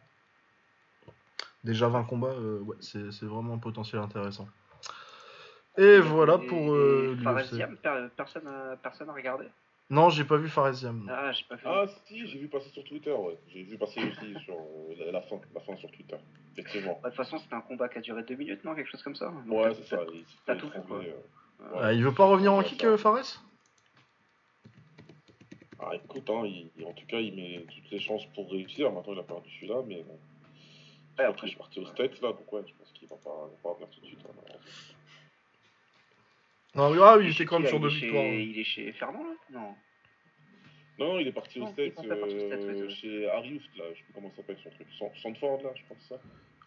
Déjà 1.64 1.88
20 1.88 2.04
combats. 2.04 2.28
euh, 2.28 2.60
ouais, 2.60 2.76
c'est 2.80 3.10
c'est 3.10 3.26
vraiment 3.26 3.54
un 3.54 3.58
potentiel 3.58 4.00
intéressant. 4.00 4.46
Et 5.78 5.98
voilà 6.00 6.38
pour 6.38 6.72
euh, 6.72 7.16
Et 7.18 7.22
Fares 7.22 7.38
l'UFC. 7.38 7.54
Diam, 7.54 7.76
per- 7.76 8.08
personne, 8.16 8.46
a- 8.46 8.76
personne 8.76 9.08
a 9.10 9.12
regardé. 9.12 9.44
Non, 9.88 10.08
j'ai 10.10 10.24
pas 10.24 10.36
vu 10.36 10.48
Faresiam. 10.48 11.06
Ah, 11.08 11.30
j'ai 11.32 11.44
pas 11.48 11.54
vu. 11.54 11.62
Ah 11.64 11.84
si, 12.06 12.26
j'ai 12.26 12.38
vu 12.38 12.48
passer 12.48 12.68
sur 12.70 12.82
Twitter, 12.84 13.12
ouais. 13.12 13.36
J'ai 13.48 13.62
vu 13.62 13.78
passer 13.78 14.00
aussi 14.00 14.34
sur 14.44 14.54
euh, 14.54 14.94
la, 14.98 15.12
la 15.12 15.20
fin, 15.22 15.36
la 15.54 15.60
fin 15.60 15.76
sur 15.76 15.90
Twitter. 15.92 16.16
Effectivement. 16.56 16.98
Bah, 17.02 17.10
De 17.10 17.14
toute 17.14 17.24
façon, 17.24 17.38
c'était 17.38 17.54
un 17.54 17.60
combat 17.60 17.88
qui 17.88 17.98
a 17.98 18.00
duré 18.00 18.22
deux 18.24 18.34
minutes, 18.34 18.64
non 18.64 18.74
Quelque 18.74 18.90
chose 18.90 19.02
comme 19.02 19.14
ça 19.14 19.26
Donc, 19.46 19.46
Ouais, 19.64 19.74
c'est 19.76 19.84
ça. 19.86 19.98
T'as 20.44 20.54
fait 20.54 20.60
tout 20.60 20.66
vu, 20.70 20.78
étrangler, 20.78 21.12
quoi. 21.58 21.76
euh. 21.78 21.84
Euh, 21.88 21.92
il 21.92 22.02
veut 22.02 22.12
pas 22.12 22.24
revenir 22.26 22.52
en 22.52 22.62
kick, 22.62 22.82
euh, 22.84 22.96
Fares 22.96 23.42
Ah 25.78 25.90
écoute, 25.94 26.28
hein, 26.30 26.42
il- 26.44 26.70
il- 26.78 26.84
en 26.86 26.92
tout 26.92 27.06
cas, 27.06 27.18
il 27.20 27.34
met 27.36 27.64
toutes 27.72 27.90
les 27.90 28.00
chances 28.00 28.24
pour 28.34 28.50
réussir. 28.50 28.90
Maintenant, 28.90 29.12
il 29.12 29.18
a 29.20 29.22
perdu 29.22 29.48
celui-là, 29.56 29.82
mais 29.86 30.02
bon. 30.02 30.14
Ouais, 31.18 31.24
Je 31.24 31.30
après, 31.30 31.46
qu'il 31.46 31.54
est 31.54 31.58
parti 31.58 31.80
aux 31.80 31.86
States 31.86 32.20
là, 32.22 32.32
donc 32.32 32.52
ouais, 32.52 32.62
je 32.66 32.72
pense 32.74 32.90
qu'il 32.92 33.08
va 33.08 33.16
pas, 33.16 33.30
va 33.30 33.56
pas 33.62 33.68
revenir 33.70 33.88
tout 33.90 34.00
de 34.00 34.06
suite. 34.06 34.18
hein, 34.28 34.56
Non, 36.76 36.92
ah 37.02 37.16
oui, 37.16 37.24
il 37.24 37.26
est 37.26 37.30
était 37.30 37.38
chez 37.38 37.44
quand 37.46 37.58
même 37.58 37.64
qui, 37.64 37.70
sur 37.70 37.80
deux 37.80 37.88
il 37.88 37.96
est 37.96 38.00
chez- 38.00 38.06
victoires. 38.06 38.24
Il 38.24 38.58
est 38.60 38.64
chez 38.64 38.92
Fernand, 38.92 39.24
là? 39.24 39.34
Non. 39.50 39.74
Non, 40.98 41.18
il 41.18 41.28
est 41.28 41.32
parti 41.32 41.58
Non, 41.60 41.74
il 41.76 41.82
est 41.84 41.90
States, 41.90 42.06
euh, 42.06 42.86
ouais, 42.86 42.94
chez 42.94 43.28
Harriuft, 43.30 43.68
là, 43.76 43.84
je 43.92 43.98
sais 43.98 44.04
plus 44.04 44.12
comment 44.14 44.30
ça 44.30 44.36
s'appelle 44.36 44.58
son 44.62 44.70
truc. 44.70 44.86
San- 44.98 45.10
Sandford, 45.22 45.62
là, 45.62 45.70
je 45.74 45.82
c'est 46.00 46.08
ça. 46.08 46.20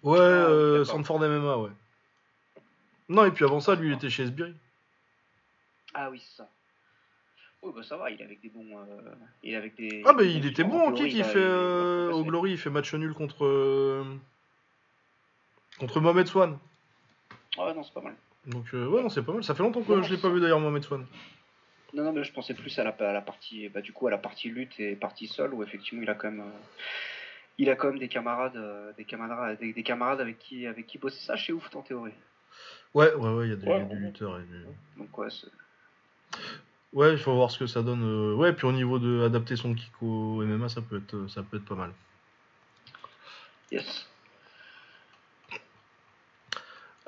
Ouais, 0.03 0.17
Ah, 0.19 0.21
euh. 0.21 0.85
Sandford 0.85 1.19
MMA, 1.19 1.57
ouais. 1.57 1.71
Non, 3.09 3.25
et 3.25 3.31
puis 3.31 3.43
avant 3.45 3.59
ça, 3.59 3.75
lui, 3.75 3.87
il 3.89 3.93
était 3.93 4.09
chez 4.09 4.23
Esbiri. 4.23 4.53
Ah 5.95 6.09
oui, 6.11 6.19
c'est 6.23 6.37
ça. 6.37 6.49
Oui, 7.61 7.73
bah 7.75 7.83
ça 7.83 7.97
va, 7.97 8.09
il 8.09 8.21
est 8.21 8.23
avec 8.23 8.39
des 8.39 8.49
bons. 8.49 8.77
euh, 8.77 9.15
Il 9.43 9.53
est 9.53 9.57
avec 9.57 9.75
des. 9.75 10.01
Ah, 10.05 10.13
bah 10.13 10.23
il 10.23 10.45
était 10.45 10.63
bon 10.63 10.91
théorie, 10.93 11.09
kick, 11.09 11.17
il 11.17 11.23
fait. 11.25 11.39
est 11.39 11.43
euh, 11.43 12.11
au 12.11 12.23
Glory, 12.23 12.51
il 12.51 12.57
fait 12.57 12.69
match 12.69 12.93
nul 12.93 13.13
contre. 13.13 13.43
euh, 13.45 14.05
contre 15.79 15.99
Mohamed 15.99 16.27
Swan. 16.27 16.57
Ouais, 17.57 17.73
non, 17.73 17.83
c'est 17.83 17.93
pas 17.93 18.01
mal. 18.01 18.15
Donc, 18.47 18.65
euh, 18.73 18.87
ouais, 18.87 19.01
non, 19.03 19.09
c'est 19.09 19.23
pas 19.23 19.33
mal. 19.33 19.43
Ça 19.43 19.53
fait 19.55 19.63
longtemps 19.63 19.81
que 19.83 20.01
je 20.01 20.13
l'ai 20.13 20.19
pas 20.21 20.29
vu 20.29 20.39
d'ailleurs, 20.39 20.59
Mohamed 20.59 20.83
Swan. 20.83 21.05
Non, 21.93 22.03
non, 22.03 22.13
mais 22.13 22.23
je 22.23 22.31
pensais 22.31 22.53
plus 22.53 22.77
à 22.79 22.83
la, 22.83 22.91
à 22.91 23.13
la 23.13 23.21
partie. 23.21 23.67
Bah, 23.69 23.81
du 23.81 23.93
coup, 23.93 24.07
à 24.07 24.11
la 24.11 24.17
partie 24.17 24.49
lutte 24.49 24.79
et 24.79 24.95
partie 24.95 25.27
sol, 25.27 25.53
où 25.53 25.63
effectivement, 25.63 26.01
il 26.03 26.09
a 26.09 26.15
quand 26.15 26.31
même. 26.31 26.41
euh, 26.41 26.59
Il 27.57 27.69
a 27.69 27.75
quand 27.75 27.89
même 27.89 27.99
des 27.99 28.07
camarades, 28.07 28.55
euh, 28.55 28.93
des 28.97 29.05
camarades, 29.05 29.59
des, 29.59 29.73
des 29.73 29.83
camarades 29.83 30.21
avec 30.21 30.39
qui, 30.39 30.65
avec 30.65 30.87
qui 30.87 30.97
bosser 30.97 31.19
ça 31.19 31.35
chez 31.35 31.51
Ouf 31.51 31.75
en 31.75 31.81
théorie. 31.81 32.13
Ouais, 32.93 33.13
ouais, 33.13 33.33
ouais, 33.33 33.47
il 33.47 33.49
y 33.49 33.53
a 33.53 33.55
du, 33.57 33.67
Ouais, 33.67 33.83
du 33.83 33.95
ouais. 33.95 33.99
lutteur. 33.99 34.39
et 34.39 34.43
du- 34.43 34.65
Donc 34.97 35.17
ouais, 35.17 35.27
Ouais, 36.93 37.11
il 37.11 37.19
faut 37.19 37.35
voir 37.35 37.51
ce 37.51 37.59
que 37.59 37.67
ça 37.67 37.83
donne. 37.83 38.33
Ouais, 38.35 38.53
puis 38.53 38.65
au 38.65 38.71
niveau 38.71 38.97
de 38.97 39.23
adapter 39.23 39.55
son 39.55 39.75
kick 39.75 39.91
au 40.01 40.41
MMA, 40.43 40.69
ça 40.69 40.81
peut 40.81 40.97
être, 40.97 41.27
ça 41.27 41.43
peut 41.43 41.57
être 41.57 41.65
pas 41.65 41.75
mal. 41.75 41.91
yes. 43.71 44.07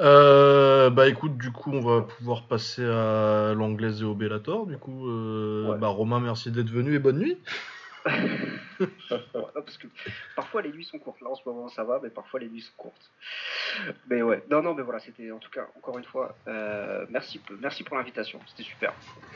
Euh, 0.01 0.89
bah 0.89 1.07
écoute, 1.07 1.37
du 1.37 1.51
coup, 1.51 1.71
on 1.71 1.79
va 1.81 2.01
pouvoir 2.01 2.47
passer 2.47 2.83
à 2.83 3.53
l'anglaise 3.55 4.01
et 4.01 4.05
au 4.05 4.15
Bellator. 4.15 4.65
Du 4.65 4.77
coup, 4.77 5.07
euh, 5.07 5.71
Ouais. 5.71 5.77
bah 5.77 5.87
Romain, 5.87 6.19
merci 6.19 6.51
d'être 6.51 6.69
venu 6.69 6.95
et 6.95 6.99
bonne 6.99 7.19
nuit. 7.19 7.37
Parce 9.53 9.77
que 9.77 9.87
parfois 10.35 10.61
les 10.61 10.71
nuits 10.71 10.85
sont 10.85 10.99
courtes. 10.99 11.21
Là 11.21 11.29
en 11.29 11.35
ce 11.35 11.41
moment 11.45 11.69
ça 11.69 11.83
va, 11.83 11.99
mais 12.01 12.09
parfois 12.09 12.39
les 12.39 12.49
nuits 12.49 12.61
sont 12.61 12.73
courtes. 12.77 13.11
mais 14.09 14.21
ouais, 14.21 14.43
non, 14.49 14.61
non, 14.61 14.73
mais 14.73 14.83
voilà, 14.83 14.99
c'était 14.99 15.31
en 15.31 15.39
tout 15.39 15.51
cas, 15.51 15.67
encore 15.77 15.97
une 15.97 16.03
fois, 16.03 16.35
euh, 16.47 17.05
merci, 17.09 17.41
merci 17.59 17.83
pour 17.83 17.97
l'invitation, 17.97 18.39
c'était 18.47 18.63
super. 18.63 18.93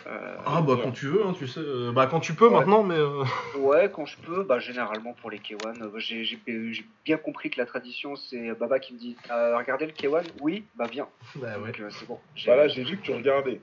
Euh, 0.07 0.38
ah 0.45 0.61
bah 0.61 0.77
quand 0.81 0.91
tu 0.91 1.07
veux, 1.07 1.26
hein, 1.26 1.34
tu 1.38 1.47
sais, 1.47 1.59
euh, 1.59 1.91
bah 1.91 2.07
quand 2.07 2.19
tu 2.19 2.34
peux 2.34 2.49
maintenant, 2.49 2.84
mais. 2.84 2.99
Ouais, 3.57 3.89
quand 3.91 4.05
je 4.05 4.17
peux, 4.17 4.43
bah 4.43 4.59
généralement 4.59 5.13
pour 5.13 5.31
les 5.31 5.39
K1, 5.39 5.97
j'ai 5.99 6.85
bien 7.03 7.17
compris 7.17 7.49
que 7.49 7.59
la 7.59 7.65
tradition, 7.65 8.15
c'est 8.15 8.53
Baba 8.53 8.80
qui 8.80 8.93
me 8.93 8.99
dit, 8.99 9.17
regardez 9.30 9.85
le 9.85 9.91
K1 9.91 10.23
Oui, 10.41 10.65
bah 10.76 10.88
bien. 10.88 11.07
Bah 11.35 11.57
ouais. 11.59 11.72
c'est 11.89 12.07
bon. 12.07 12.19
Bah 12.45 12.55
là, 12.55 12.67
j'ai 12.67 12.84
vu 12.84 12.97
que 12.97 13.03
tu 13.03 13.11
regardais. 13.11 13.61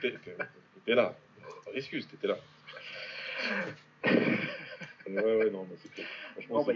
T'étais 0.00 0.94
là. 0.94 1.14
Excuse, 1.74 2.06
t'étais 2.08 2.28
là. 2.28 2.36
Ouais, 5.16 5.36
ouais, 5.44 5.50
non, 5.50 5.66
mais 5.70 5.76
c'était. 5.82 6.06
Franchement, 6.34 6.64
bah, 6.64 6.72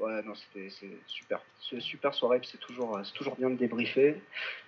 Ouais, 0.00 0.22
non, 0.22 0.32
c'était 0.34 0.70
super. 1.06 1.42
C'est 1.68 1.80
super 1.80 2.14
soirée, 2.14 2.40
c'est 2.42 2.58
toujours, 2.58 2.98
c'est 3.04 3.12
toujours 3.12 3.36
bien 3.36 3.50
de 3.50 3.56
débriefer. 3.56 4.14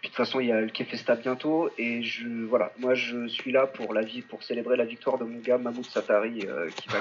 Puis 0.01 0.03
de 0.03 0.07
toute 0.09 0.17
façon, 0.17 0.41
il 0.41 0.49
y 0.49 0.53
a 0.53 0.61
le 0.61 0.69
Kefesta 0.69 1.17
bientôt, 1.17 1.71
et 1.79 2.03
je, 2.03 2.29
voilà, 2.45 2.71
moi 2.79 2.95
je 2.95 3.27
suis 3.29 3.51
là 3.51 3.67
pour 3.67 3.95
la 3.95 4.03
vie, 4.03 4.21
pour 4.21 4.43
célébrer 4.43 4.77
la 4.77 4.85
victoire 4.85 5.17
de 5.17 5.25
mon 5.25 5.39
gars 5.39 5.57
Mahmoud 5.57 5.87
Satari 5.87 6.41
euh, 6.47 6.69
qui, 6.69 6.89
va 6.89 6.99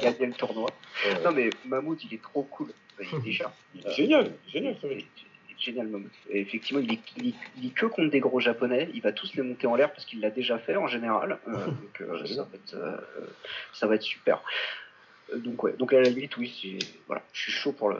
gagner, 0.00 0.26
le 0.26 0.32
tournoi. 0.32 0.70
Non 1.22 1.30
mais 1.30 1.50
Mahmoud, 1.64 1.98
il 2.02 2.14
est 2.14 2.22
trop 2.22 2.42
cool. 2.42 2.72
Il 3.00 3.06
est 3.06 3.20
déjà. 3.22 3.54
génial, 3.96 4.32
génial, 4.48 4.76
ça 4.82 4.88
génial. 5.58 5.88
Et 6.30 6.40
effectivement, 6.40 6.80
il 6.82 6.92
est, 6.92 7.34
il, 7.62 7.72
que 7.72 7.86
contre 7.86 8.10
des 8.10 8.20
gros 8.20 8.40
japonais. 8.40 8.88
Il 8.94 9.02
va 9.02 9.12
tous 9.12 9.34
les 9.34 9.42
monter 9.42 9.66
en 9.66 9.76
l'air 9.76 9.92
parce 9.92 10.04
qu'il 10.04 10.20
l'a 10.20 10.30
déjà 10.30 10.58
fait 10.58 10.76
en 10.76 10.86
général. 10.86 11.38
Euh, 11.48 11.52
donc 11.66 12.00
euh, 12.00 12.26
ça, 12.26 12.42
va 12.42 12.48
être, 12.54 12.76
ça 13.72 13.86
va 13.86 13.94
être 13.94 14.02
super. 14.02 14.42
Euh, 15.32 15.38
donc 15.38 15.62
ouais, 15.62 15.74
donc 15.78 15.92
à 15.92 16.00
la 16.00 16.08
limite, 16.08 16.36
oui, 16.36 16.78
voilà, 17.06 17.22
je 17.32 17.42
suis 17.42 17.52
chaud 17.52 17.72
pour 17.72 17.90
le. 17.90 17.98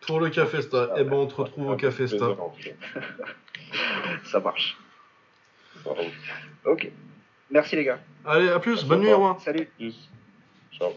Pour 0.00 0.20
le 0.20 0.30
Cafesta. 0.30 0.90
Ah, 0.92 0.96
eh 0.98 1.04
ben, 1.04 1.14
on 1.14 1.26
te 1.26 1.34
retrouve 1.34 1.70
au 1.70 1.76
Cafesta. 1.76 2.26
Ça 4.24 4.40
marche. 4.40 4.78
Ok. 6.64 6.90
Merci 7.50 7.76
les 7.76 7.84
gars. 7.84 8.00
Allez, 8.24 8.48
à 8.48 8.58
plus. 8.58 8.84
Bonne 8.84 9.00
nuit, 9.00 9.12
Romain. 9.12 9.36
Salut. 9.40 9.68
Ciao. 10.72 10.92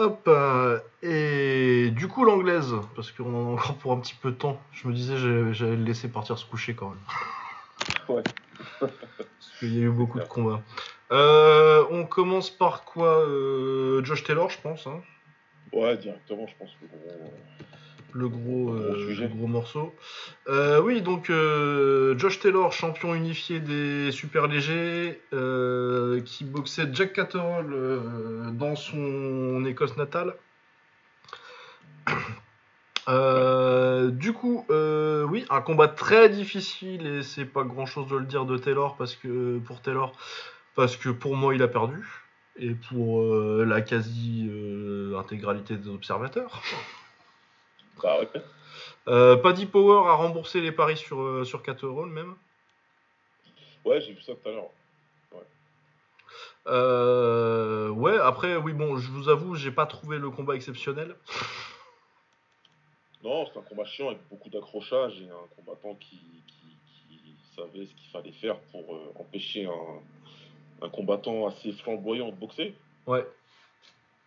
Hop, 0.00 0.24
euh, 0.28 0.78
et 1.02 1.90
du 1.90 2.08
coup 2.08 2.24
l'anglaise, 2.24 2.74
parce 2.96 3.12
qu'on 3.12 3.34
en 3.34 3.50
a 3.50 3.52
encore 3.52 3.74
pour 3.74 3.92
un 3.92 4.00
petit 4.00 4.14
peu 4.14 4.30
de 4.30 4.36
temps. 4.36 4.58
Je 4.72 4.88
me 4.88 4.94
disais 4.94 5.18
j'allais 5.18 5.76
le 5.76 5.84
laisser 5.84 6.08
partir 6.08 6.38
se 6.38 6.46
coucher 6.46 6.72
quand 6.72 6.88
même. 6.88 8.16
Ouais. 8.16 8.22
parce 8.80 9.58
qu'il 9.58 9.76
y 9.76 9.78
a 9.78 9.82
eu 9.82 9.90
beaucoup 9.90 10.18
de 10.18 10.24
combats. 10.24 10.62
Euh, 11.12 11.84
on 11.90 12.06
commence 12.06 12.48
par 12.48 12.84
quoi 12.84 13.26
euh, 13.28 14.02
Josh 14.02 14.24
Taylor, 14.24 14.48
je 14.48 14.58
pense. 14.62 14.86
Hein. 14.86 15.02
ouais, 15.74 15.98
directement, 15.98 16.46
je 16.46 16.54
pense. 16.58 16.70
Le 18.12 18.28
gros, 18.28 18.74
le 18.74 19.28
gros, 19.28 19.46
morceau. 19.46 19.94
oui, 20.82 21.02
donc 21.02 21.30
Josh 22.16 22.40
Taylor, 22.40 22.72
champion 22.72 23.14
unifié 23.14 23.60
des 23.60 24.10
super 24.12 24.46
légers, 24.46 25.20
qui 26.24 26.44
boxait 26.44 26.88
Jack 26.92 27.12
Catterall 27.12 27.66
dans 28.52 28.76
son 28.76 29.64
Écosse 29.64 29.96
natale. 29.96 30.34
du 34.12 34.32
coup, 34.32 34.64
oui, 34.68 35.44
un 35.50 35.60
combat 35.60 35.88
très 35.88 36.28
difficile 36.28 37.06
et 37.06 37.22
c'est 37.22 37.44
pas 37.44 37.64
grand 37.64 37.86
chose 37.86 38.08
de 38.08 38.16
le 38.16 38.26
dire 38.26 38.44
de 38.44 38.56
Taylor 38.56 38.96
parce 38.96 39.16
que 39.16 39.58
pour 39.58 39.80
Taylor, 39.80 40.12
parce 40.74 40.96
que 40.96 41.10
pour 41.10 41.36
moi, 41.36 41.54
il 41.54 41.62
a 41.62 41.68
perdu. 41.68 42.04
Et 42.56 42.74
pour 42.74 43.22
euh, 43.22 43.64
la 43.66 43.80
quasi-intégralité 43.80 45.76
des 45.76 45.88
observateurs. 45.88 46.60
Bah, 48.02 48.20
euh, 49.08 49.36
Paddy 49.36 49.66
Power 49.66 50.08
a 50.08 50.14
remboursé 50.14 50.60
les 50.60 50.72
paris 50.72 50.96
sur, 50.96 51.20
euh, 51.20 51.44
sur 51.44 51.62
même. 52.06 52.34
Ouais, 53.84 54.00
j'ai 54.00 54.12
vu 54.12 54.22
ça 54.22 54.34
tout 54.34 54.48
à 54.48 54.52
l'heure. 54.52 54.70
Ouais. 55.32 55.40
ouais, 57.96 58.18
après, 58.18 58.56
oui, 58.56 58.72
bon, 58.72 58.96
je 58.96 59.10
vous 59.10 59.28
avoue, 59.28 59.54
j'ai 59.54 59.70
pas 59.70 59.86
trouvé 59.86 60.18
le 60.18 60.30
combat 60.30 60.54
exceptionnel. 60.54 61.16
Non, 63.22 63.46
c'est 63.46 63.58
un 63.58 63.62
combat 63.62 63.84
chiant 63.84 64.08
avec 64.08 64.20
beaucoup 64.30 64.48
d'accrochage 64.48 65.20
et 65.20 65.28
un 65.28 65.46
combattant 65.56 65.94
qui, 65.94 66.20
qui 66.46 67.36
savait 67.56 67.86
ce 67.86 67.94
qu'il 67.94 68.10
fallait 68.10 68.32
faire 68.32 68.58
pour 68.72 68.98
empêcher 69.18 69.66
un, 69.66 70.00
un 70.82 70.88
combattant 70.88 71.46
assez 71.46 71.72
flamboyant 71.72 72.28
de 72.28 72.36
boxer. 72.36 72.74
Ouais. 73.06 73.26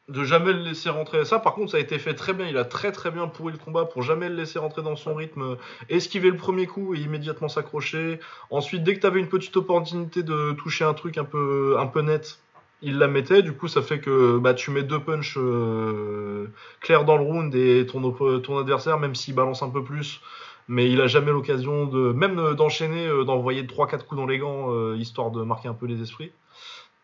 De 0.09 0.23
jamais 0.25 0.51
le 0.51 0.59
laisser 0.59 0.89
rentrer. 0.89 1.23
Ça, 1.23 1.39
par 1.39 1.53
contre, 1.53 1.71
ça 1.71 1.77
a 1.77 1.79
été 1.79 1.97
fait 1.97 2.13
très 2.13 2.33
bien. 2.33 2.47
Il 2.47 2.57
a 2.57 2.65
très 2.65 2.91
très 2.91 3.09
bien 3.09 3.27
pourri 3.27 3.53
le 3.53 3.57
combat 3.57 3.85
pour 3.85 4.01
jamais 4.01 4.27
le 4.27 4.35
laisser 4.35 4.59
rentrer 4.59 4.81
dans 4.81 4.97
son 4.97 5.15
rythme. 5.15 5.57
Esquiver 5.89 6.29
le 6.29 6.35
premier 6.35 6.67
coup 6.67 6.93
et 6.93 6.99
immédiatement 6.99 7.47
s'accrocher. 7.47 8.19
Ensuite, 8.49 8.83
dès 8.83 8.95
que 8.95 8.99
tu 8.99 9.07
avais 9.07 9.21
une 9.21 9.29
petite 9.29 9.55
opportunité 9.55 10.21
de 10.21 10.51
toucher 10.53 10.83
un 10.83 10.93
truc 10.93 11.17
un 11.17 11.23
peu, 11.23 11.77
un 11.79 11.87
peu 11.87 12.01
net, 12.01 12.39
il 12.83 12.97
la 12.97 13.07
mettait. 13.07 13.41
Du 13.41 13.53
coup, 13.53 13.67
ça 13.67 13.81
fait 13.81 13.99
que 13.99 14.37
bah, 14.37 14.53
tu 14.53 14.69
mets 14.71 14.83
deux 14.83 14.99
punches 14.99 15.37
euh, 15.37 16.47
clairs 16.81 17.05
dans 17.05 17.17
le 17.17 17.23
round 17.23 17.55
et 17.55 17.85
ton, 17.85 18.11
ton 18.11 18.57
adversaire, 18.59 18.99
même 18.99 19.15
s'il 19.15 19.33
balance 19.33 19.63
un 19.63 19.69
peu 19.69 19.83
plus, 19.83 20.21
mais 20.67 20.89
il 20.91 21.01
a 21.01 21.07
jamais 21.07 21.31
l'occasion 21.31 21.85
de, 21.85 22.11
même 22.11 22.53
d'enchaîner, 22.55 23.07
euh, 23.07 23.23
d'envoyer 23.23 23.63
3-4 23.63 24.05
coups 24.05 24.19
dans 24.19 24.27
les 24.27 24.37
gants, 24.37 24.71
euh, 24.71 24.95
histoire 24.97 25.31
de 25.31 25.43
marquer 25.43 25.69
un 25.69 25.73
peu 25.73 25.87
les 25.87 26.01
esprits. 26.01 26.31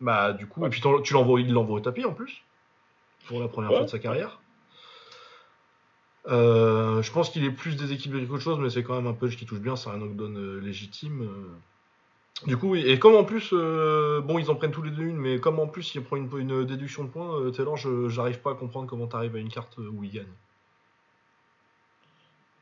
Bah, 0.01 0.33
du 0.33 0.47
coup, 0.47 0.65
et 0.65 0.69
puis 0.69 0.81
tu 1.03 1.13
l'envoies, 1.13 1.41
il 1.41 1.51
l'envoie 1.51 1.77
au 1.77 1.81
tapis 1.81 2.05
en 2.05 2.13
plus, 2.13 2.43
pour 3.29 3.39
la 3.39 3.47
première 3.47 3.69
fois 3.69 3.83
de 3.83 3.87
sa 3.87 3.99
carrière. 3.99 4.41
Euh, 6.27 7.01
je 7.01 7.11
pense 7.11 7.29
qu'il 7.29 7.45
est 7.45 7.51
plus 7.51 7.75
déséquilibré 7.75 8.25
qu'autre 8.25 8.43
chose, 8.43 8.59
mais 8.59 8.69
c'est 8.69 8.83
quand 8.83 8.95
même 8.95 9.07
un 9.07 9.13
punch 9.13 9.37
qui 9.37 9.45
touche 9.45 9.59
bien, 9.59 9.75
c'est 9.75 9.89
un 9.89 9.97
knockdown 9.97 10.35
euh, 10.35 10.59
légitime. 10.59 11.21
Euh. 11.21 12.47
Du 12.47 12.57
coup, 12.57 12.75
et 12.75 12.97
comme 12.99 13.15
en 13.15 13.23
plus, 13.23 13.51
bon, 13.51 14.39
ils 14.39 14.49
en 14.49 14.55
prennent 14.55 14.71
tous 14.71 14.81
les 14.81 14.91
deux 14.91 15.03
une, 15.03 15.17
mais 15.17 15.39
comme 15.39 15.59
en 15.59 15.67
plus 15.67 15.93
il 15.93 16.03
prend 16.03 16.15
une, 16.15 16.29
une 16.37 16.65
déduction 16.65 17.03
de 17.03 17.09
points, 17.09 17.51
Taylor, 17.51 17.75
je 17.75 18.07
j'arrive 18.07 18.39
pas 18.39 18.51
à 18.51 18.55
comprendre 18.55 18.87
comment 18.87 19.07
t'arrives 19.07 19.35
à 19.35 19.39
une 19.39 19.49
carte 19.49 19.77
où 19.77 20.03
il 20.05 20.11
gagne. 20.11 20.33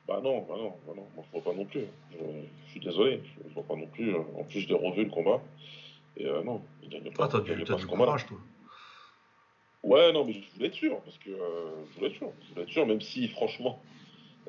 Bah 0.07 0.19
non, 0.23 0.45
bah 0.49 0.55
non, 0.57 0.73
bah 0.87 0.93
non, 0.95 1.05
moi 1.15 1.23
je 1.27 1.31
vois 1.31 1.43
pas 1.43 1.55
non 1.55 1.65
plus. 1.65 1.85
Je, 2.11 2.71
suis 2.71 2.79
désolé, 2.79 3.21
je, 3.47 3.53
vois 3.53 3.63
pas 3.63 3.75
non 3.75 3.85
plus. 3.85 4.15
En 4.15 4.43
plus, 4.45 4.61
j'ai 4.61 4.73
revu 4.73 5.03
le 5.03 5.11
combat. 5.11 5.41
Et 6.15 6.25
euh, 6.25 6.41
non, 6.43 6.61
il 6.81 6.89
gagne 6.89 7.11
pas. 7.11 7.25
Ah, 7.25 7.27
t'as 7.27 7.41
du, 7.41 7.85
courage, 7.85 8.25
toi. 8.25 8.37
Ouais, 9.83 10.11
non, 10.11 10.25
mais 10.25 10.33
je 10.33 10.53
voulais 10.55 10.67
être 10.67 10.75
sûr, 10.75 10.99
parce 11.01 11.17
que 11.19 11.29
euh, 11.29 11.85
je 11.91 11.95
voulais 11.95 12.07
être 12.09 12.17
sûr, 12.17 12.31
je 12.41 12.49
voulais 12.49 12.63
être 12.63 12.71
sûr, 12.71 12.85
même 12.85 13.01
si 13.01 13.27
franchement, 13.27 13.81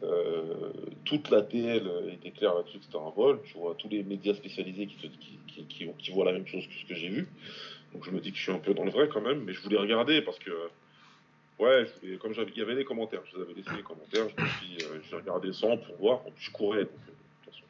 euh, 0.02 0.72
toute 1.04 1.30
la 1.30 1.42
TL 1.42 1.90
était 2.12 2.30
claire 2.30 2.54
là-dessus 2.54 2.78
que 2.78 2.84
c'était 2.84 2.98
un 2.98 3.10
vol. 3.10 3.40
Tu 3.44 3.58
vois, 3.58 3.74
tous 3.76 3.88
les 3.88 4.02
médias 4.02 4.34
spécialisés 4.34 4.86
qui, 4.86 5.10
qui, 5.68 5.88
qui, 5.98 6.10
voient 6.12 6.24
la 6.24 6.32
même 6.32 6.46
chose 6.46 6.66
que 6.66 6.74
ce 6.74 6.86
que 6.86 6.94
j'ai 6.94 7.08
vu. 7.08 7.28
Donc 7.92 8.04
je 8.04 8.10
me 8.10 8.20
dis 8.20 8.30
que 8.30 8.36
je 8.36 8.42
suis 8.42 8.52
un 8.52 8.58
peu 8.58 8.74
dans 8.74 8.84
le 8.84 8.90
vrai 8.90 9.08
quand 9.08 9.20
même, 9.20 9.44
mais 9.44 9.52
je 9.52 9.60
voulais 9.60 9.78
regarder 9.78 10.22
parce 10.22 10.38
que, 10.38 10.50
ouais, 11.58 11.86
je 12.02 12.16
comme 12.16 12.32
il 12.32 12.58
y 12.58 12.62
avait 12.62 12.74
les 12.74 12.84
commentaires, 12.84 13.22
je 13.30 13.36
vous 13.36 13.42
avais 13.42 13.54
laissé 13.54 13.70
les 13.76 13.82
commentaires, 13.82 14.26
je 14.36 14.42
me 14.42 14.48
suis, 14.48 14.86
euh, 14.86 15.00
j'ai 15.08 15.16
regardé 15.16 15.52
sans 15.52 15.76
pour 15.78 15.96
voir. 15.96 16.26
En 16.26 16.30
plus, 16.30 16.44
je 16.44 16.50
courais, 16.50 16.84
donc 16.84 16.92
de 17.06 17.12
toute 17.44 17.52
façon, 17.52 17.64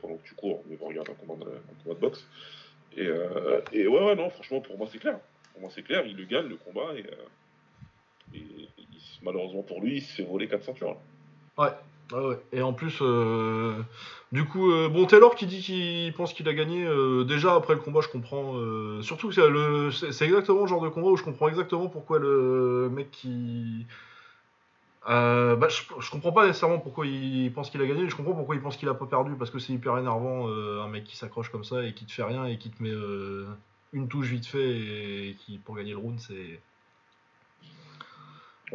pendant 0.00 0.16
que 0.16 0.28
tu 0.28 0.34
cours, 0.34 0.62
on 0.80 0.86
regarde 0.86 1.08
un 1.10 1.14
combat, 1.14 1.44
un 1.44 1.82
combat 1.82 1.94
de 1.94 2.00
boxe. 2.00 2.26
Et, 2.96 3.06
euh, 3.06 3.60
et 3.72 3.86
ouais, 3.86 4.04
ouais, 4.04 4.14
non, 4.14 4.28
franchement, 4.30 4.60
pour 4.60 4.76
moi, 4.76 4.86
c'est 4.92 4.98
clair. 4.98 5.18
Pour 5.52 5.62
moi, 5.62 5.70
c'est 5.74 5.82
clair, 5.82 6.04
il 6.06 6.16
le 6.16 6.24
gagne, 6.24 6.46
le 6.46 6.56
combat, 6.56 6.94
et, 6.96 7.04
euh, 7.06 8.36
et 8.36 8.46
malheureusement 9.22 9.62
pour 9.62 9.80
lui, 9.80 9.96
il 9.96 10.02
se 10.02 10.14
fait 10.14 10.22
voler 10.24 10.48
4 10.48 10.64
ceintures. 10.64 10.96
Ouais. 11.58 11.68
Ouais. 12.12 12.36
Et 12.52 12.60
en 12.60 12.74
plus, 12.74 12.98
euh, 13.00 13.80
du 14.32 14.44
coup, 14.44 14.70
bon, 14.90 15.06
Taylor 15.06 15.34
qui 15.34 15.46
dit 15.46 15.60
qu'il 15.60 16.12
pense 16.12 16.34
qu'il 16.34 16.46
a 16.46 16.52
gagné, 16.52 16.86
déjà 17.24 17.54
après 17.54 17.74
le 17.74 17.80
combat, 17.80 18.00
je 18.02 18.08
comprends. 18.08 18.52
surtout 19.02 19.30
que 19.30 19.90
c'est 19.90 20.24
exactement 20.24 20.62
le 20.62 20.66
genre 20.66 20.82
de 20.82 20.90
combat 20.90 21.08
où 21.08 21.16
je 21.16 21.24
comprends 21.24 21.48
exactement 21.48 21.88
pourquoi 21.88 22.18
le 22.18 22.90
mec 22.92 23.10
qui, 23.10 23.86
euh, 25.08 25.56
bah, 25.56 25.68
je, 25.68 25.82
je, 25.98 26.10
comprends 26.10 26.30
pas 26.30 26.46
nécessairement 26.46 26.78
pourquoi 26.78 27.06
il 27.06 27.52
pense 27.52 27.70
qu'il 27.70 27.82
a 27.82 27.86
gagné, 27.86 28.08
je 28.08 28.14
comprends 28.14 28.34
pourquoi 28.34 28.54
il 28.54 28.60
pense 28.60 28.76
qu'il 28.76 28.88
a 28.88 28.94
pas 28.94 29.06
perdu, 29.06 29.34
parce 29.34 29.50
que 29.50 29.58
c'est 29.58 29.72
hyper 29.72 29.98
énervant 29.98 30.48
euh, 30.48 30.80
un 30.80 30.88
mec 30.88 31.04
qui 31.04 31.16
s'accroche 31.16 31.50
comme 31.50 31.64
ça 31.64 31.84
et 31.84 31.92
qui 31.92 32.06
te 32.06 32.12
fait 32.12 32.22
rien 32.22 32.46
et 32.46 32.56
qui 32.56 32.70
te 32.70 32.80
met 32.80 32.90
euh, 32.90 33.46
une 33.92 34.08
touche 34.08 34.26
vite 34.26 34.46
fait 34.46 34.70
et 34.70 35.36
qui 35.38 35.58
pour 35.58 35.76
gagner 35.76 35.92
le 35.92 35.98
round 35.98 36.18
c'est. 36.20 36.60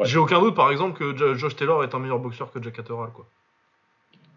J'ai 0.03 0.18
aucun 0.19 0.39
doute 0.39 0.56
par 0.56 0.72
exemple 0.72 0.98
que 0.98 1.35
Josh 1.35 1.56
Taylor 1.56 1.84
est 1.84 1.95
un 1.95 1.99
meilleur 1.99 2.19
boxeur 2.19 2.52
que 2.52 2.61
Jack 2.61 2.76
Catterall 2.76 3.11
quoi. 3.11 3.27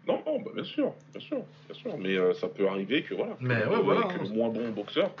Non, 0.07 0.23
bah, 0.25 0.51
bien 0.55 0.63
sûr, 0.63 0.93
bien 1.11 1.21
sûr, 1.21 1.43
bien 1.67 1.77
sûr, 1.77 1.97
mais 1.99 2.33
ça 2.33 2.47
peut 2.47 2.67
arriver 2.67 3.03
que 3.03 3.13
voilà, 3.13 3.37
mais 3.39 3.63
ouais, 3.65 3.81
voilà, 3.83 4.07
que 4.07 4.23
le 4.23 4.29
moins 4.29 4.49
bon 4.49 4.71
boxeur 4.71 5.11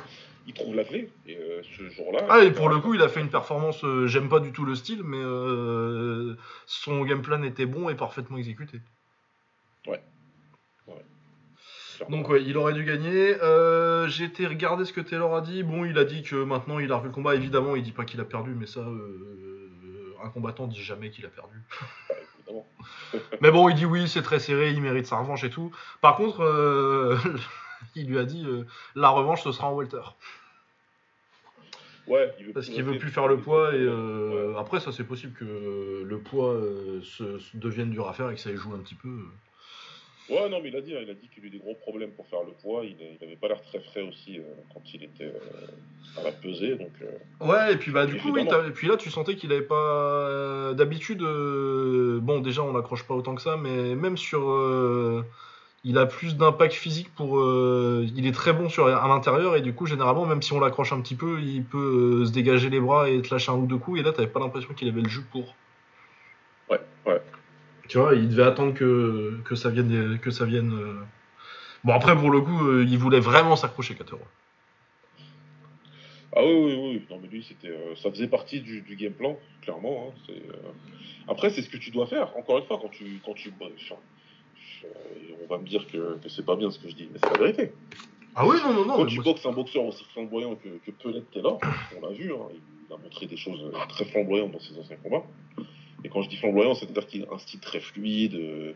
il 0.47 0.53
trouve 0.53 0.75
la 0.75 0.83
clé. 0.83 1.09
Et 1.27 1.37
euh, 1.37 1.61
ce 1.63 1.89
jour-là. 1.89 2.25
Ah, 2.29 2.43
et 2.43 2.51
pour 2.51 2.69
le 2.69 2.79
coup, 2.79 2.93
il 2.93 3.01
a 3.01 3.09
fait 3.09 3.21
une 3.21 3.29
performance. 3.29 3.83
Euh, 3.83 4.07
j'aime 4.07 4.29
pas 4.29 4.39
du 4.39 4.51
tout 4.51 4.65
le 4.65 4.75
style, 4.75 5.03
mais 5.03 5.21
euh, 5.21 6.35
son 6.65 7.03
game 7.03 7.21
plan 7.21 7.41
était 7.43 7.65
bon 7.65 7.89
et 7.89 7.95
parfaitement 7.95 8.37
exécuté. 8.37 8.79
Ouais. 9.87 10.01
Donc, 12.09 12.29
ouais, 12.29 12.43
il 12.43 12.57
aurait 12.57 12.73
dû 12.73 12.83
gagner. 12.83 13.35
J'ai 14.07 14.25
été 14.25 14.47
regarder 14.47 14.85
ce 14.85 14.93
que 14.93 15.01
Taylor 15.01 15.35
a 15.35 15.41
dit. 15.41 15.63
Bon, 15.63 15.85
il 15.85 15.97
a 15.97 16.03
dit 16.05 16.23
que 16.23 16.35
maintenant 16.35 16.79
il 16.79 16.91
a 16.91 16.95
revu 16.95 17.07
le 17.07 17.13
combat. 17.13 17.35
Évidemment, 17.35 17.75
il 17.75 17.83
dit 17.83 17.91
pas 17.91 18.05
qu'il 18.05 18.19
a 18.19 18.25
perdu, 18.25 18.53
mais 18.57 18.65
ça, 18.67 18.81
un 20.23 20.29
combattant 20.29 20.67
dit 20.67 20.81
jamais 20.81 21.09
qu'il 21.09 21.25
a 21.25 21.29
perdu. 21.29 21.57
Mais 23.41 23.51
bon, 23.51 23.69
il 23.69 23.75
dit 23.75 23.85
oui, 23.85 24.07
c'est 24.07 24.21
très 24.21 24.39
serré, 24.39 24.71
il 24.71 24.81
mérite 24.81 25.05
sa 25.05 25.17
revanche 25.17 25.43
et 25.43 25.49
tout. 25.49 25.71
Par 26.01 26.15
contre, 26.15 26.41
euh, 26.43 27.17
il 27.95 28.07
lui 28.07 28.17
a 28.17 28.25
dit 28.25 28.45
euh, 28.45 28.65
la 28.95 29.09
revanche, 29.09 29.43
ce 29.43 29.51
sera 29.51 29.67
en 29.67 29.75
welter. 29.75 30.01
Ouais, 32.07 32.33
il 32.39 32.47
veut 32.47 32.53
Parce 32.53 32.67
qu'il 32.67 32.83
veut 32.83 32.97
plus 32.97 33.09
faire 33.09 33.27
le 33.27 33.37
poids 33.37 33.73
et 33.73 33.79
euh, 33.79 34.53
Ouais. 34.53 34.59
après, 34.59 34.79
ça 34.79 34.91
c'est 34.91 35.03
possible 35.03 35.33
que 35.33 36.03
le 36.05 36.19
poids 36.19 36.51
euh, 36.51 37.01
se, 37.03 37.39
se 37.39 37.55
devienne 37.57 37.89
dur 37.91 38.07
à 38.07 38.13
faire 38.13 38.29
et 38.29 38.35
que 38.35 38.41
ça 38.41 38.51
y 38.51 38.57
joue 38.57 38.73
un 38.73 38.79
petit 38.79 38.95
peu. 38.95 39.09
Ouais, 40.31 40.47
non, 40.47 40.61
mais 40.63 40.69
il 40.69 40.75
a 40.77 40.81
dit, 40.81 40.95
hein, 40.95 40.99
il 41.03 41.09
a 41.09 41.13
dit 41.13 41.27
qu'il 41.27 41.43
a 41.43 41.47
eu 41.47 41.49
des 41.49 41.57
gros 41.57 41.75
problèmes 41.75 42.11
pour 42.11 42.25
faire 42.27 42.39
le 42.43 42.53
poids. 42.53 42.83
Il, 42.85 42.95
il 43.01 43.21
avait 43.21 43.35
pas 43.35 43.49
l'air 43.49 43.61
très 43.61 43.79
frais 43.81 44.01
aussi 44.01 44.39
euh, 44.39 44.43
quand 44.73 44.81
il 44.93 45.03
était 45.03 45.25
euh, 45.25 46.19
à 46.21 46.23
la 46.23 46.31
pesée, 46.31 46.77
donc. 46.77 46.93
euh, 47.01 47.45
Ouais, 47.45 47.73
et 47.73 47.75
puis 47.75 47.91
bah 47.91 48.05
du 48.05 48.15
coup, 48.15 48.31
oui, 48.31 48.47
et 48.47 48.71
puis 48.71 48.87
là, 48.87 48.95
tu 48.95 49.09
sentais 49.09 49.35
qu'il 49.35 49.51
avait 49.51 49.61
pas 49.61 50.73
d'habitude. 50.73 51.19
bon, 51.19 52.39
déjà, 52.39 52.63
on 52.63 52.71
l'accroche 52.71 53.03
pas 53.03 53.13
autant 53.13 53.35
que 53.35 53.41
ça, 53.41 53.57
mais 53.57 53.93
même 53.95 54.15
sur, 54.15 55.25
il 55.83 55.97
a 55.97 56.05
plus 56.05 56.37
d'impact 56.37 56.75
physique 56.75 57.13
pour. 57.13 57.41
il 57.41 58.25
est 58.25 58.31
très 58.31 58.53
bon 58.53 58.69
sur 58.69 58.87
à 58.87 59.07
l'intérieur 59.09 59.57
et 59.57 59.61
du 59.61 59.73
coup, 59.73 59.85
généralement, 59.85 60.25
même 60.25 60.41
si 60.41 60.53
on 60.53 60.61
l'accroche 60.61 60.93
un 60.93 61.01
petit 61.01 61.15
peu, 61.15 61.41
il 61.41 61.65
peut 61.65 62.23
se 62.25 62.31
dégager 62.31 62.69
les 62.69 62.79
bras 62.79 63.09
et 63.09 63.21
te 63.21 63.33
lâcher 63.33 63.51
un 63.51 63.55
ou 63.55 63.65
deux 63.65 63.77
coups. 63.77 63.99
Et 63.99 64.03
là, 64.03 64.13
t'avais 64.13 64.29
pas 64.29 64.39
l'impression 64.39 64.73
qu'il 64.73 64.87
avait 64.87 65.01
le 65.01 65.09
jus 65.09 65.25
pour. 65.31 65.55
Ouais, 66.69 66.79
ouais. 67.05 67.21
Tu 67.91 67.97
vois, 67.97 68.15
il 68.15 68.29
devait 68.29 68.43
attendre 68.43 68.73
que, 68.73 69.37
que 69.43 69.53
ça 69.53 69.69
vienne. 69.69 70.17
Que 70.19 70.31
ça 70.31 70.45
vienne 70.45 70.71
euh. 70.73 70.93
Bon, 71.83 71.91
après, 71.91 72.15
pour 72.15 72.31
le 72.31 72.39
coup, 72.39 72.65
euh, 72.69 72.85
il 72.87 72.97
voulait 72.97 73.19
vraiment 73.19 73.57
s'accrocher, 73.57 73.95
Katero. 73.95 74.21
Ah 76.33 76.39
oui, 76.41 76.53
oui, 76.53 76.75
oui. 76.79 77.05
Non, 77.09 77.19
mais 77.21 77.27
lui, 77.27 77.43
c'était, 77.43 77.67
euh, 77.67 77.93
ça 78.01 78.09
faisait 78.09 78.29
partie 78.29 78.61
du, 78.61 78.79
du 78.79 78.95
game 78.95 79.11
plan, 79.11 79.37
clairement. 79.61 80.07
hein, 80.07 80.21
c'est, 80.25 80.37
euh, 80.37 80.71
Après, 81.27 81.49
c'est 81.49 81.61
ce 81.61 81.69
que 81.69 81.75
tu 81.75 81.91
dois 81.91 82.07
faire. 82.07 82.31
Encore 82.37 82.59
une 82.59 82.63
fois, 82.63 82.79
quand 82.81 82.87
tu, 82.87 83.19
quand 83.25 83.33
tu, 83.33 83.51
bah, 83.59 83.65
je- 83.75 84.05
on 85.43 85.47
va 85.49 85.57
me 85.57 85.67
dire 85.67 85.85
que, 85.87 86.17
que 86.19 86.29
c'est 86.29 86.45
pas 86.45 86.55
bien 86.55 86.71
ce 86.71 86.79
que 86.79 86.87
je 86.87 86.95
dis, 86.95 87.09
mais 87.11 87.19
c'est 87.21 87.29
la 87.33 87.39
vérité. 87.39 87.73
Ah 88.35 88.47
oui, 88.47 88.55
non, 88.63 88.71
non, 88.73 88.85
non. 88.85 88.95
quand 88.95 89.05
tu 89.07 89.19
boxes 89.19 89.45
un 89.45 89.51
boxeur 89.51 89.83
aussi 89.83 90.05
flamboyant 90.13 90.55
que, 90.55 90.69
que 90.85 90.91
Pellet 90.91 91.23
Taylor, 91.33 91.59
on 91.97 92.07
l'a 92.07 92.13
vu, 92.13 92.31
hein, 92.31 92.47
il 92.87 92.93
a 92.93 92.97
montré 92.97 93.25
des 93.25 93.35
choses 93.35 93.69
très 93.89 94.05
flamboyantes 94.05 94.53
dans 94.53 94.59
ses 94.61 94.79
anciens 94.79 94.95
combats. 95.03 95.25
Et 96.03 96.09
quand 96.09 96.21
je 96.21 96.29
dis 96.29 96.37
flamboyant, 96.37 96.73
c'est-à-dire 96.73 97.07
qu'il 97.07 97.23
a 97.25 97.33
un 97.33 97.37
style 97.37 97.59
très 97.59 97.79
fluide, 97.79 98.35
euh, 98.35 98.73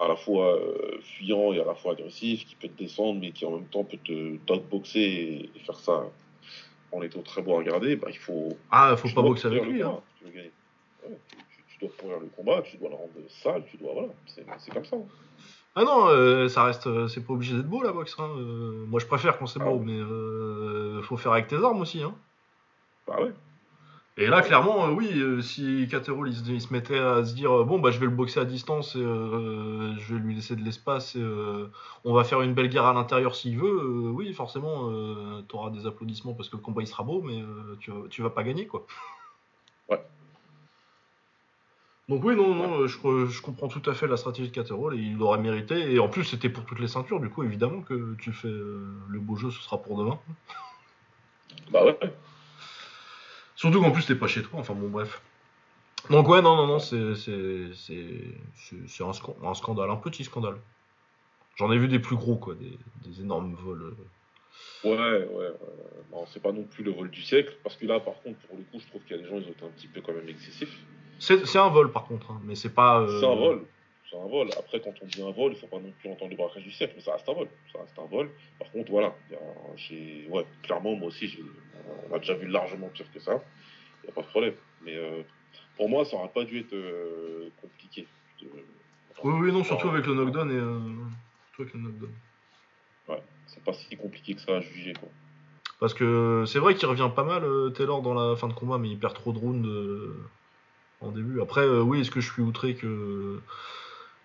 à 0.00 0.08
la 0.08 0.16
fois 0.16 0.56
euh, 0.56 0.98
fuyant 1.02 1.52
et 1.52 1.60
à 1.60 1.64
la 1.64 1.74
fois 1.74 1.92
agressif, 1.92 2.46
qui 2.46 2.54
peut 2.54 2.68
te 2.68 2.78
descendre, 2.82 3.20
mais 3.20 3.32
qui 3.32 3.44
en 3.44 3.52
même 3.52 3.66
temps 3.66 3.84
peut 3.84 3.98
te 3.98 4.58
boxer 4.70 5.00
et, 5.00 5.50
et 5.56 5.58
faire 5.60 5.78
ça 5.78 6.04
en 6.92 7.02
étant 7.02 7.22
très 7.22 7.42
beau 7.42 7.54
à 7.54 7.58
regarder, 7.58 7.96
bah, 7.96 8.08
il 8.10 8.18
faut. 8.18 8.56
Ah, 8.70 8.96
faut 8.96 9.08
pas 9.14 9.22
boxer 9.22 9.46
avec 9.48 9.64
lui. 9.64 9.82
Hein. 9.82 10.00
tu. 10.18 10.26
Ouais, 10.26 10.50
dois 11.80 11.90
pourrir 11.96 12.20
le 12.20 12.26
combat, 12.26 12.62
tu 12.62 12.76
dois 12.76 12.90
le 12.90 12.94
rendre 12.94 13.10
sale, 13.28 13.64
tu 13.70 13.76
dois. 13.76 13.92
Voilà, 13.94 14.08
c'est 14.58 14.72
comme 14.72 14.84
ça. 14.84 14.96
hein. 14.96 15.04
Ah 15.76 15.84
non, 15.84 16.08
euh, 16.08 16.48
ça 16.48 16.64
reste, 16.64 16.86
euh, 16.88 17.06
c'est 17.08 17.24
pas 17.24 17.32
obligé 17.32 17.54
d'être 17.56 17.68
beau 17.68 17.82
la 17.82 17.92
boxe. 17.92 18.16
Hein. 18.18 18.28
euh, 18.36 18.84
moi 18.86 19.00
je 19.00 19.06
préfère 19.06 19.38
quand 19.38 19.46
c'est 19.46 19.60
Ah 19.62 19.64
beau, 19.64 19.76
ouais. 19.76 19.84
mais 19.86 21.02
faut 21.02 21.16
faire 21.16 21.32
avec 21.32 21.46
tes 21.46 21.56
armes 21.56 21.80
aussi. 21.80 22.02
Hein. 22.02 22.14
Bah 23.06 23.22
ouais. 23.22 23.30
Et 24.20 24.26
là, 24.26 24.42
clairement, 24.42 24.86
euh, 24.86 24.90
oui, 24.90 25.10
euh, 25.18 25.40
si 25.40 25.88
Caterol 25.90 26.28
il, 26.28 26.36
se- 26.36 26.50
il 26.50 26.60
se 26.60 26.70
mettait 26.74 26.98
à 26.98 27.24
se 27.24 27.34
dire 27.34 27.60
euh, 27.60 27.64
bon 27.64 27.78
bah 27.78 27.90
je 27.90 27.98
vais 27.98 28.04
le 28.04 28.12
boxer 28.12 28.38
à 28.38 28.44
distance 28.44 28.94
et 28.94 28.98
euh, 29.00 29.96
je 29.96 30.14
vais 30.14 30.20
lui 30.20 30.34
laisser 30.34 30.54
de 30.56 30.62
l'espace 30.62 31.16
et 31.16 31.22
euh, 31.22 31.68
on 32.04 32.12
va 32.12 32.22
faire 32.24 32.42
une 32.42 32.52
belle 32.52 32.68
guerre 32.68 32.84
à 32.84 32.92
l'intérieur 32.92 33.34
s'il 33.34 33.58
veut, 33.58 33.80
euh, 33.80 34.10
oui, 34.10 34.34
forcément, 34.34 34.90
euh, 34.90 35.40
t'auras 35.48 35.70
des 35.70 35.86
applaudissements 35.86 36.34
parce 36.34 36.50
que 36.50 36.56
le 36.56 36.62
combat 36.62 36.82
il 36.82 36.86
sera 36.86 37.02
beau, 37.02 37.22
mais 37.22 37.40
euh, 37.40 37.76
tu, 37.80 37.90
tu 38.10 38.20
vas 38.20 38.28
pas 38.28 38.42
gagner 38.42 38.66
quoi. 38.66 38.86
Ouais. 39.88 40.02
Donc 42.10 42.22
oui, 42.22 42.36
non, 42.36 42.54
non, 42.54 42.80
euh, 42.80 42.86
je, 42.88 42.98
je 43.26 43.40
comprends 43.40 43.68
tout 43.68 43.88
à 43.88 43.94
fait 43.94 44.06
la 44.06 44.18
stratégie 44.18 44.50
de 44.50 44.54
Caterol 44.54 44.96
et 44.96 44.98
il 44.98 45.16
l'aurait 45.16 45.38
mérité. 45.38 45.94
Et 45.94 45.98
en 45.98 46.08
plus, 46.08 46.24
c'était 46.24 46.48
pour 46.50 46.66
toutes 46.66 46.80
les 46.80 46.88
ceintures, 46.88 47.20
du 47.20 47.30
coup, 47.30 47.42
évidemment 47.42 47.80
que 47.80 48.16
tu 48.18 48.32
fais 48.32 48.48
euh, 48.48 48.84
le 49.08 49.18
beau 49.20 49.36
jeu, 49.36 49.50
ce 49.50 49.62
sera 49.62 49.78
pour 49.78 49.96
demain. 49.96 50.18
Bah 51.72 51.84
ouais. 51.86 51.98
Surtout 53.60 53.82
qu'en 53.82 53.90
plus, 53.90 54.06
t'es 54.06 54.14
pas 54.14 54.26
chez 54.26 54.42
toi, 54.42 54.58
enfin 54.60 54.72
bon, 54.72 54.88
bref. 54.88 55.20
Donc 56.08 56.26
ouais, 56.28 56.40
non, 56.40 56.56
non, 56.56 56.66
non, 56.66 56.78
c'est 56.78 56.96
un, 56.96 57.14
scan- 59.12 59.36
un 59.44 59.52
scandale, 59.54 59.90
un 59.90 59.96
petit 59.96 60.24
scandale. 60.24 60.56
J'en 61.56 61.70
ai 61.70 61.76
vu 61.76 61.86
des 61.86 61.98
plus 61.98 62.16
gros, 62.16 62.36
quoi, 62.36 62.54
des, 62.54 62.78
des 63.06 63.20
énormes 63.20 63.52
vols. 63.52 63.82
euh. 63.82 64.88
Ouais, 64.88 65.26
ouais, 65.26 65.28
ouais. 65.28 65.52
Non, 66.10 66.24
c'est 66.32 66.40
pas 66.42 66.52
non 66.52 66.62
plus 66.64 66.82
le 66.84 66.92
vol 66.92 67.10
du 67.10 67.20
siècle, 67.20 67.54
parce 67.62 67.76
que 67.76 67.84
là, 67.84 68.00
par 68.00 68.14
contre, 68.22 68.38
pour 68.46 68.56
le 68.56 68.62
coup, 68.62 68.80
je 68.80 68.86
trouve 68.86 69.02
qu'il 69.02 69.14
y 69.14 69.20
a 69.20 69.22
des 69.22 69.28
gens, 69.28 69.36
ils 69.36 69.44
ont 69.46 69.50
été 69.52 69.66
un 69.66 69.68
petit 69.68 69.88
peu 69.88 70.00
quand 70.00 70.14
même 70.14 70.26
excessifs. 70.30 70.74
C'est 71.18 71.44
c'est 71.46 71.58
un 71.58 71.68
vol, 71.68 71.92
par 71.92 72.04
contre, 72.04 72.30
hein, 72.30 72.40
mais 72.44 72.54
c'est 72.54 72.72
pas... 72.72 73.00
euh, 73.02 73.20
C'est 73.20 73.26
un 73.26 73.34
vol. 73.34 73.66
C'est 74.10 74.16
un 74.18 74.26
vol. 74.26 74.48
Après, 74.58 74.80
quand 74.80 74.92
on 75.02 75.06
dit 75.06 75.22
un 75.22 75.30
vol, 75.30 75.52
il 75.52 75.58
faut 75.58 75.68
pas 75.68 75.78
non 75.78 75.92
plus 76.00 76.10
entendre 76.10 76.32
le 76.32 76.36
braquage 76.36 76.64
du 76.64 76.72
siècle, 76.72 76.94
mais 76.96 77.02
ça 77.02 77.12
reste 77.12 77.28
un 77.28 77.32
vol. 77.34 77.48
Ça 77.72 77.78
reste 77.80 77.96
un 77.98 78.06
vol. 78.06 78.28
Par 78.58 78.70
contre, 78.72 78.90
voilà. 78.90 79.14
j'ai- 79.76 80.26
Ouais, 80.28 80.44
clairement, 80.62 80.96
moi 80.96 81.08
aussi, 81.08 81.28
j'ai- 81.28 81.44
on 82.10 82.14
a 82.14 82.18
déjà 82.18 82.34
vu 82.34 82.46
largement 82.48 82.88
pire 82.88 83.06
que 83.12 83.20
ça. 83.20 83.40
Il 84.02 84.06
n'y 84.06 84.10
a 84.10 84.12
pas 84.12 84.22
de 84.22 84.26
problème. 84.26 84.54
Mais 84.82 84.96
euh, 84.96 85.22
pour 85.76 85.88
moi, 85.88 86.04
ça 86.04 86.16
aurait 86.16 86.32
pas 86.32 86.44
dû 86.44 86.58
être 86.58 86.72
euh, 86.74 87.50
compliqué. 87.60 88.06
de- 88.42 88.48
Oui, 89.22 89.32
oui, 89.38 89.52
non, 89.52 89.62
surtout 89.62 89.88
avec 89.90 90.06
le 90.06 90.14
knockdown 90.14 90.50
et... 90.50 90.54
euh, 90.54 91.60
avec 91.60 91.74
le 91.74 91.80
knockdown. 91.80 92.10
C'est 93.46 93.62
pas 93.64 93.72
si 93.72 93.96
compliqué 93.96 94.34
que 94.34 94.40
ça 94.40 94.56
à 94.56 94.60
juger, 94.60 94.92
quoi. 94.92 95.08
Parce 95.80 95.92
que 95.92 96.44
c'est 96.46 96.58
vrai 96.60 96.74
qu'il 96.76 96.86
revient 96.88 97.10
pas 97.14 97.24
mal, 97.24 97.42
euh, 97.44 97.70
Taylor, 97.70 98.00
dans 98.00 98.14
la 98.14 98.36
fin 98.36 98.46
de 98.48 98.52
combat, 98.52 98.78
mais 98.78 98.88
il 98.88 98.98
perd 98.98 99.14
trop 99.14 99.32
de 99.32 99.38
rounds 99.38 99.68
en 101.00 101.10
début. 101.10 101.40
Après, 101.40 101.66
oui, 101.68 102.00
est-ce 102.00 102.10
que 102.12 102.20
je 102.20 102.30
suis 102.32 102.42
outré 102.42 102.74
que 102.76 103.40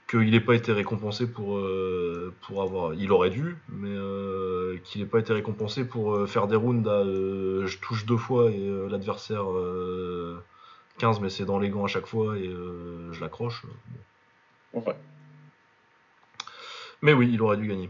qu'il 0.09 0.29
n'ait 0.29 0.39
pas 0.39 0.55
été 0.55 0.71
récompensé 0.71 1.27
pour, 1.27 1.57
euh, 1.57 2.33
pour 2.41 2.61
avoir... 2.61 2.93
Il 2.93 3.11
aurait 3.11 3.31
dû, 3.31 3.57
mais 3.69 3.89
euh, 3.89 4.77
qu'il 4.83 5.01
n'ait 5.01 5.07
pas 5.07 5.19
été 5.19 5.33
récompensé 5.33 5.85
pour 5.85 6.15
euh, 6.15 6.27
faire 6.27 6.47
des 6.47 6.55
rounds 6.55 6.87
à 6.87 7.03
je 7.03 7.77
touche 7.79 8.05
deux 8.05 8.17
fois 8.17 8.51
et 8.51 8.69
l'adversaire 8.89 9.49
euh, 9.49 10.43
15, 10.99 11.19
mais 11.21 11.29
c'est 11.29 11.45
dans 11.45 11.59
les 11.59 11.69
gants 11.69 11.85
à 11.85 11.87
chaque 11.87 12.05
fois 12.05 12.37
et 12.37 12.49
je 13.11 13.19
l'accroche. 13.19 13.65
Bon. 14.73 14.83
Ouais. 14.85 14.95
Mais 17.01 17.13
oui, 17.13 17.29
il 17.33 17.41
aurait 17.41 17.57
dû 17.57 17.67
gagner. 17.67 17.89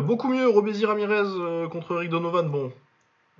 Beaucoup 0.00 0.28
mieux, 0.28 0.48
Robézy 0.48 0.84
Ramirez 0.84 1.68
contre 1.70 1.92
Eric 1.92 2.10
Donovan. 2.10 2.48
Bon, 2.48 2.72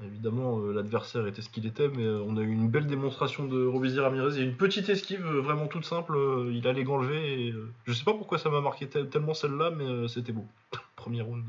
évidemment, 0.05 0.59
euh, 0.61 0.73
l'adversaire 0.73 1.27
était 1.27 1.43
ce 1.43 1.49
qu'il 1.49 1.67
était, 1.67 1.89
mais 1.89 2.05
euh, 2.05 2.23
on 2.27 2.37
a 2.37 2.41
eu 2.41 2.51
une 2.53 2.69
belle 2.69 2.87
démonstration 2.87 3.47
de 3.47 3.67
Robézy 3.67 3.99
Ramirez. 3.99 4.33
Il 4.35 4.39
y 4.39 4.43
a 4.43 4.45
une 4.45 4.57
petite 4.57 4.89
esquive 4.89 5.27
euh, 5.27 5.41
vraiment 5.41 5.67
toute 5.67 5.85
simple. 5.85 6.17
il 6.53 6.67
a 6.69 6.73
les 6.73 6.85
gants 6.85 6.99
levés. 6.99 7.49
Et, 7.49 7.55
je 7.87 7.93
sais 7.93 8.05
pas 8.05 8.13
pourquoi 8.15 8.39
ça 8.39 8.51
m'a 8.51 8.61
marqué 8.61 8.89
tel- 8.89 9.09
tellement 9.09 9.35
celle-là, 9.35 9.71
mais 9.71 10.09
c'était 10.09 10.33
beau. 10.33 10.47
Premier 10.97 11.23
round. 11.23 11.45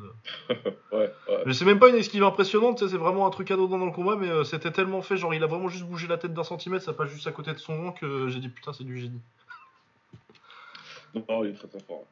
Ouais, 0.91 1.13
ouais. 1.29 1.43
Mais 1.45 1.53
c'est 1.53 1.65
même 1.65 1.77
pas 1.77 1.89
une 1.89 1.95
esquive 1.95 2.23
impressionnante, 2.23 2.79
c'est 2.79 2.97
vraiment 2.97 3.27
un 3.27 3.29
truc 3.29 3.51
anodin 3.51 3.77
dans 3.77 3.85
le 3.85 3.91
combat, 3.91 4.15
mais 4.15 4.43
c'était 4.43 4.71
tellement 4.71 5.03
fait. 5.03 5.17
Genre, 5.17 5.35
il 5.35 5.43
a 5.43 5.47
vraiment 5.47 5.69
juste 5.69 5.85
bougé 5.85 6.07
la 6.07 6.17
tête 6.17 6.33
d'un 6.33 6.43
centimètre, 6.43 6.83
ça 6.83 6.93
passe 6.93 7.11
juste 7.11 7.27
à 7.27 7.31
côté 7.31 7.53
de 7.53 7.59
son 7.59 7.79
gant 7.79 7.91
que 7.91 8.27
j'ai 8.27 8.39
dit 8.39 8.49
putain, 8.49 8.73
c'est 8.73 8.83
du 8.83 8.97
génie. 8.97 9.21
Non, 11.13 11.43
il 11.43 11.51
est 11.51 11.53
très 11.53 11.67
très 11.67 11.79
fort. 11.81 12.05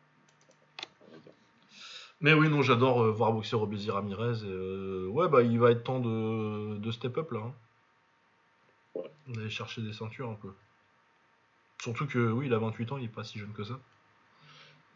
Mais 2.22 2.34
oui, 2.34 2.50
non, 2.50 2.62
j'adore 2.64 3.04
euh, 3.04 3.12
voir 3.12 3.32
boxer 3.34 3.56
Robézy 3.56 3.92
Ramirez. 3.92 4.40
et, 4.44 4.50
euh, 4.50 5.08
ouais, 5.08 5.28
bah 5.28 5.44
il 5.44 5.60
va 5.60 5.72
être 5.72 5.84
temps 5.84 6.00
de, 6.00 6.78
de 6.78 6.92
step 6.92 7.18
up 7.18 7.32
là. 7.32 7.40
hein. 7.40 7.54
Ouais. 8.96 9.12
D'aller 9.28 9.50
chercher 9.50 9.82
des 9.82 9.94
ceintures 9.94 10.30
un 10.30 10.34
peu. 10.36 10.50
Surtout 11.82 12.08
que 12.08 12.18
oui, 12.32 12.48
il 12.48 12.54
a 12.54 12.58
28 12.58 12.92
ans, 12.92 12.98
il 12.98 13.06
est 13.06 13.08
pas 13.08 13.24
si 13.24 13.38
jeune 13.38 13.54
que 13.54 13.64
ça. 13.64 13.80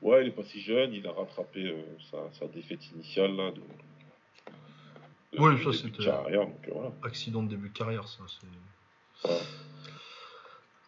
Ouais, 0.02 0.24
il 0.24 0.30
est 0.30 0.32
pas 0.32 0.44
si 0.44 0.60
jeune, 0.62 0.94
il 0.94 1.06
a 1.06 1.12
rattrapé 1.12 1.64
euh, 1.68 1.84
sa, 2.10 2.18
sa 2.40 2.48
défaite 2.48 2.84
initiale 2.92 3.36
là. 3.36 3.52
De, 3.52 3.62
ça, 5.58 5.72
c'était- 5.74 6.04
voilà. 6.74 6.92
Accident 7.04 7.44
de 7.44 7.50
début 7.50 7.70
de 7.70 7.78
carrière, 7.78 8.08
ça. 8.08 8.24
c'est- 8.28 9.30
Ouais. 9.30 9.38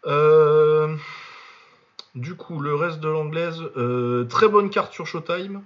Euh, 0.08 0.98
Du 2.16 2.36
coup, 2.36 2.60
le 2.60 2.76
reste 2.76 3.00
de 3.00 3.08
l'anglaise, 3.08 3.60
euh, 3.78 4.26
très 4.26 4.48
bonne 4.48 4.70
carte 4.70 4.94
sur 4.94 5.08
Showtime. 5.08 5.64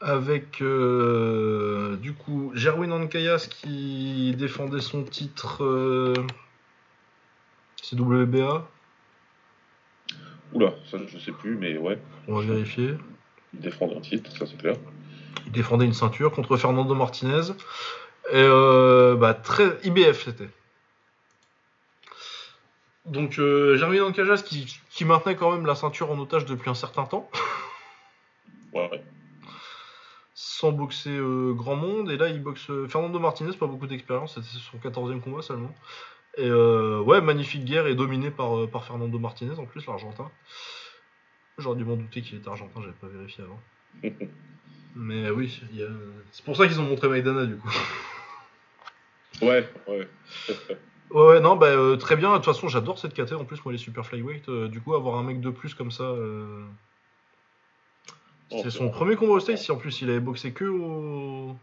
Avec 0.00 0.62
euh, 0.62 1.96
du 1.96 2.14
coup 2.14 2.52
Gerwin 2.54 2.92
Ankayas 2.92 3.48
qui 3.50 4.32
défendait 4.38 4.80
son 4.80 5.02
titre 5.02 5.64
euh, 5.64 6.14
c'est 7.82 7.98
WBA, 7.98 8.68
Oula, 10.52 10.74
ça 10.90 10.98
je 11.06 11.18
sais 11.18 11.32
plus, 11.32 11.56
mais 11.56 11.76
ouais, 11.76 11.98
on 12.26 12.36
va 12.36 12.46
vérifier. 12.46 12.94
il 13.52 13.60
défend 13.60 13.90
un 13.94 14.00
titre, 14.00 14.30
ça 14.36 14.46
c'est 14.46 14.56
clair. 14.56 14.76
Il 15.46 15.52
défendait 15.52 15.84
une 15.84 15.94
ceinture 15.94 16.32
contre 16.32 16.56
Fernando 16.56 16.94
Martinez. 16.94 17.52
Et 18.30 18.34
euh, 18.36 19.16
bah, 19.16 19.34
très 19.34 19.78
IBF 19.84 20.24
c'était. 20.24 20.48
Donc 23.06 23.38
euh, 23.38 23.76
Gerwin 23.76 24.02
Ankayas 24.02 24.42
qui, 24.42 24.80
qui 24.90 25.04
maintenait 25.04 25.36
quand 25.36 25.52
même 25.52 25.66
la 25.66 25.74
ceinture 25.74 26.10
en 26.10 26.18
otage 26.18 26.44
depuis 26.44 26.68
un 26.70 26.74
certain 26.74 27.04
temps. 27.04 27.30
Ouais. 28.74 29.02
Sans 30.40 30.70
boxer 30.70 31.10
euh, 31.10 31.52
grand 31.52 31.74
monde. 31.74 32.12
Et 32.12 32.16
là, 32.16 32.28
il 32.28 32.40
boxe 32.40 32.70
euh, 32.70 32.86
Fernando 32.86 33.18
Martinez, 33.18 33.56
pas 33.56 33.66
beaucoup 33.66 33.88
d'expérience, 33.88 34.34
c'était 34.36 34.46
son 34.46 34.78
14e 34.78 35.20
combat 35.20 35.42
seulement. 35.42 35.74
Et 36.36 36.48
euh, 36.48 37.00
ouais, 37.00 37.20
magnifique 37.20 37.64
guerre 37.64 37.88
et 37.88 37.96
dominée 37.96 38.30
par, 38.30 38.68
par 38.68 38.84
Fernando 38.84 39.18
Martinez 39.18 39.58
en 39.58 39.66
plus, 39.66 39.84
l'Argentin. 39.86 40.30
J'aurais 41.58 41.76
dû 41.76 41.84
m'en 41.84 41.96
douter 41.96 42.22
qu'il 42.22 42.38
était 42.38 42.48
argentin, 42.48 42.80
j'avais 42.80 42.92
pas 42.92 43.08
vérifié 43.08 43.42
avant. 43.42 43.60
Mais 44.94 45.28
oui, 45.30 45.60
a- 45.82 45.86
c'est 46.30 46.44
pour 46.44 46.56
ça 46.56 46.68
qu'ils 46.68 46.80
ont 46.80 46.84
montré 46.84 47.08
Maidana 47.08 47.44
du 47.44 47.56
coup. 47.56 47.70
Ouais, 49.42 49.68
ouais. 49.88 50.08
Ouais, 51.10 51.26
ouais, 51.26 51.40
non, 51.40 51.56
bah 51.56 51.70
très 51.98 52.16
bien. 52.16 52.30
De 52.32 52.36
toute 52.36 52.44
façon, 52.44 52.68
j'adore 52.68 52.98
cette 52.98 53.14
KT. 53.14 53.32
En 53.32 53.46
plus, 53.46 53.64
moi, 53.64 53.72
les 53.72 53.78
super 53.78 54.04
flyweight. 54.04 54.50
du 54.50 54.78
coup, 54.82 54.94
avoir 54.94 55.16
un 55.16 55.22
mec 55.22 55.40
de 55.40 55.48
plus 55.48 55.72
comme 55.72 55.90
ça. 55.90 56.14
C'est 58.50 58.56
c'est 58.62 58.70
son 58.70 58.90
premier 58.90 59.16
combat 59.16 59.34
au 59.34 59.40
States. 59.40 59.58
Si 59.58 59.70
en 59.72 59.76
plus, 59.76 60.00
il 60.02 60.10
avait 60.10 60.20
boxé 60.20 60.52
que 60.52 60.64
au. 60.64 61.56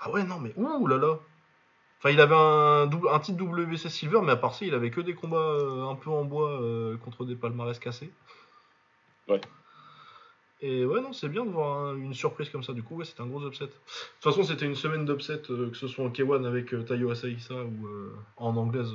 Ah 0.00 0.10
ouais, 0.10 0.24
non, 0.24 0.38
mais 0.38 0.52
ouh 0.56 0.86
là 0.86 0.96
là. 0.96 1.18
Enfin, 1.98 2.10
il 2.10 2.20
avait 2.20 2.34
un, 2.34 2.86
double, 2.86 3.08
un 3.10 3.18
titre 3.18 3.42
WBC 3.42 3.90
Silver, 3.90 4.20
mais 4.22 4.32
à 4.32 4.36
part 4.36 4.54
ça, 4.54 4.64
il 4.64 4.72
avait 4.74 4.90
que 4.90 5.02
des 5.02 5.14
combats 5.14 5.36
euh, 5.36 5.84
un 5.86 5.94
peu 5.96 6.08
en 6.10 6.24
bois 6.24 6.50
euh, 6.62 6.96
contre 6.96 7.26
des 7.26 7.34
palmarès 7.36 7.78
cassés. 7.78 8.10
Ouais. 9.28 9.40
Et 10.62 10.84
ouais, 10.84 11.00
non, 11.02 11.12
c'est 11.12 11.28
bien 11.28 11.44
de 11.44 11.50
voir 11.50 11.78
un- 11.88 11.96
une 11.96 12.14
surprise 12.14 12.48
comme 12.50 12.62
ça. 12.62 12.72
Du 12.72 12.82
coup, 12.82 12.96
ouais, 12.96 13.04
c'était 13.04 13.20
un 13.22 13.26
gros 13.26 13.46
upset. 13.46 13.66
De 13.66 13.70
toute 13.70 13.78
façon, 14.22 14.42
c'était 14.44 14.64
une 14.66 14.74
semaine 14.76 15.04
d'upset, 15.04 15.42
euh, 15.50 15.70
que 15.70 15.76
ce 15.76 15.88
soit 15.88 16.04
en 16.04 16.10
K1 16.10 16.44
avec 16.46 16.74
Tayo 16.86 17.10
Asaïsa 17.10 17.54
ou 17.64 17.88
en 18.38 18.56
anglaise, 18.56 18.92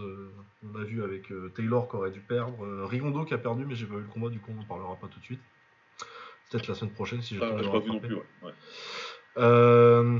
on 0.63 0.79
a 0.79 0.83
vu 0.83 1.03
avec 1.03 1.31
Taylor 1.55 1.87
qui 1.89 1.95
aurait 1.95 2.11
dû 2.11 2.21
perdre, 2.21 2.57
Rigondo 2.85 3.23
qui 3.25 3.33
a 3.35 3.37
perdu, 3.37 3.65
mais 3.65 3.75
j'ai 3.75 3.85
pas 3.85 3.95
vu 3.95 4.01
le 4.01 4.07
combat, 4.07 4.29
du 4.29 4.39
coup, 4.39 4.51
on 4.57 4.61
en 4.61 4.65
parlera 4.65 4.95
pas 4.95 5.07
tout 5.07 5.19
de 5.19 5.25
suite. 5.25 5.41
Peut-être 6.51 6.67
la 6.67 6.75
semaine 6.75 6.91
prochaine 6.93 7.21
si 7.21 7.33
le 7.35 7.41
Ah, 7.43 7.51
pas 7.71 7.79
vu 7.79 7.89
non 7.91 7.99
plus, 7.99 8.13
ouais. 8.15 8.21
ouais. 8.43 8.51
Euh, 9.37 10.17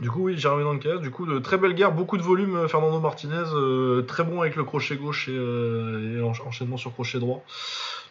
du 0.00 0.10
coup, 0.10 0.24
oui, 0.24 0.36
Jeremy 0.36 0.64
Nankaz. 0.64 1.00
Du 1.00 1.10
coup, 1.10 1.26
de 1.26 1.38
très 1.38 1.58
belle 1.58 1.74
guerre, 1.74 1.92
beaucoup 1.92 2.16
de 2.16 2.22
volume. 2.22 2.56
euh, 2.56 2.68
Fernando 2.68 2.98
Martinez, 3.00 3.44
euh, 3.54 4.02
très 4.02 4.24
bon 4.24 4.40
avec 4.40 4.56
le 4.56 4.64
crochet 4.64 4.96
gauche 4.96 5.28
et, 5.28 5.36
euh, 5.36 6.18
et 6.18 6.22
enchaînement 6.22 6.76
sur 6.76 6.92
crochet 6.92 7.18
droit. 7.18 7.44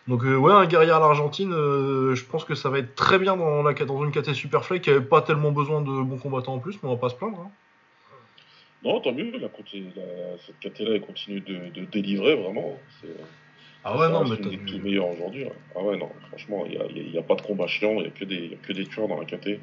Donc, 0.08 0.22
ouais, 0.24 0.54
un 0.54 0.66
guerrier 0.68 0.92
à 0.92 1.00
l'Argentine. 1.00 1.52
je 1.52 2.24
pense 2.26 2.46
que 2.46 2.54
ça 2.54 2.70
va 2.70 2.78
être 2.78 2.94
très 2.96 3.18
bien 3.18 3.36
dans, 3.36 3.64
la, 3.64 3.74
dans 3.74 4.04
une 4.06 4.12
KT 4.12 4.34
Superfly 4.34 4.80
qui 4.80 4.92
avait 4.92 5.02
pas 5.02 5.22
tellement 5.24 5.52
besoin 5.52 5.82
de 5.82 6.04
bons 6.04 6.18
combattants 6.20 6.54
en 6.54 6.60
plus, 6.60 6.76
mais 6.84 6.90
on 6.90 6.94
va 6.94 7.00
pas 7.00 7.10
se 7.10 7.16
plaindre. 7.16 7.40
hein. 7.40 7.52
Non, 8.84 9.02
tant 9.02 9.14
mieux, 9.14 9.32
la, 9.32 9.40
la- 9.40 10.38
cette 10.46 10.60
KT-là, 10.60 10.92
elle 10.94 11.02
continue 11.02 11.40
de, 11.42 11.70
de 11.74 11.86
délivrer 11.86 12.36
vraiment. 12.36 12.80
C'est 13.02 13.08
Ah 13.88 13.98
ouais, 14.00 14.10
non, 14.10 14.28
mais 14.28 14.38
du- 14.38 14.58
tout 14.66 14.80
meilleurs 14.80 15.08
aujourd'hui. 15.10 15.46
Ah 15.76 15.84
ouais, 15.84 15.96
non, 15.96 16.10
franchement, 16.30 16.66
il 16.66 17.12
n'y 17.12 17.18
a, 17.20 17.22
pas 17.22 17.36
de 17.36 17.42
combat 17.44 17.68
chiant, 17.68 17.92
il 17.98 18.02
n'y 18.02 18.08
a, 18.08 18.10
que 18.10 18.26
des- 18.26 18.36
il 18.36 18.52
y 18.52 18.54
a 18.56 18.58
que 18.58 18.74
des 18.74 18.86
tueurs 18.86 19.08
dans 19.08 19.20
la 19.20 19.26
KT. 19.26 19.60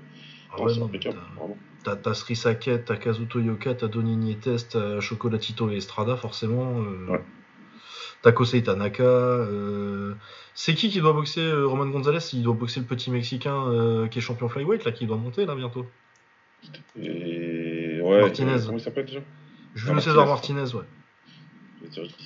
Ah 0.52 0.62
ouais, 0.62 0.72
c'est 0.72 0.78
non, 0.80 0.86
impeccable, 0.86 1.16
t'as- 1.16 1.40
vraiment. 1.40 1.56
T'as 1.82 1.96
t'as 1.96 2.14
Sri 2.14 2.36
Saket, 2.36 2.84
t'as 2.84 2.96
Kazuto 2.96 3.40
Yoka, 3.40 3.74
t'as 3.74 3.88
Donny 3.88 4.16
Nietes, 4.16 4.68
t'as 4.70 5.00
Chocolatito 5.00 5.68
et 5.70 5.76
Estrada, 5.78 6.16
forcément. 6.16 6.80
euh, 6.80 7.06
Ouais. 7.14 7.20
T'as 8.22 8.30
Kosei 8.30 8.62
Tanaka. 8.62 9.02
euh, 9.02 10.14
C'est 10.54 10.74
qui 10.74 10.88
qui 10.90 11.00
doit 11.00 11.12
boxer 11.12 11.40
euh, 11.40 11.66
Roman 11.66 11.86
Gonzalez? 11.86 12.20
Il 12.34 12.44
doit 12.44 12.54
boxer 12.54 12.78
le 12.78 12.86
petit 12.86 13.10
Mexicain 13.10 13.66
euh, 13.66 14.06
qui 14.06 14.20
est 14.20 14.22
champion 14.22 14.48
flyweight, 14.48 14.84
là, 14.84 14.92
qui 14.92 15.06
doit 15.06 15.16
monter, 15.16 15.44
là, 15.46 15.56
bientôt. 15.56 15.84
Et 17.00 18.00
ouais, 18.00 18.20
Martinez. 18.20 18.56
comment 18.64 18.78
il 18.78 18.80
s'appelle 18.80 19.06
déjà? 19.06 19.20
Julio 19.74 19.94
Martinez. 19.94 20.12
César 20.14 20.26
Martinez, 20.26 20.60
ouais. 20.60 20.62
Je 20.64 20.70
vais 20.70 20.74
dire 20.74 20.84
qui 20.84 21.71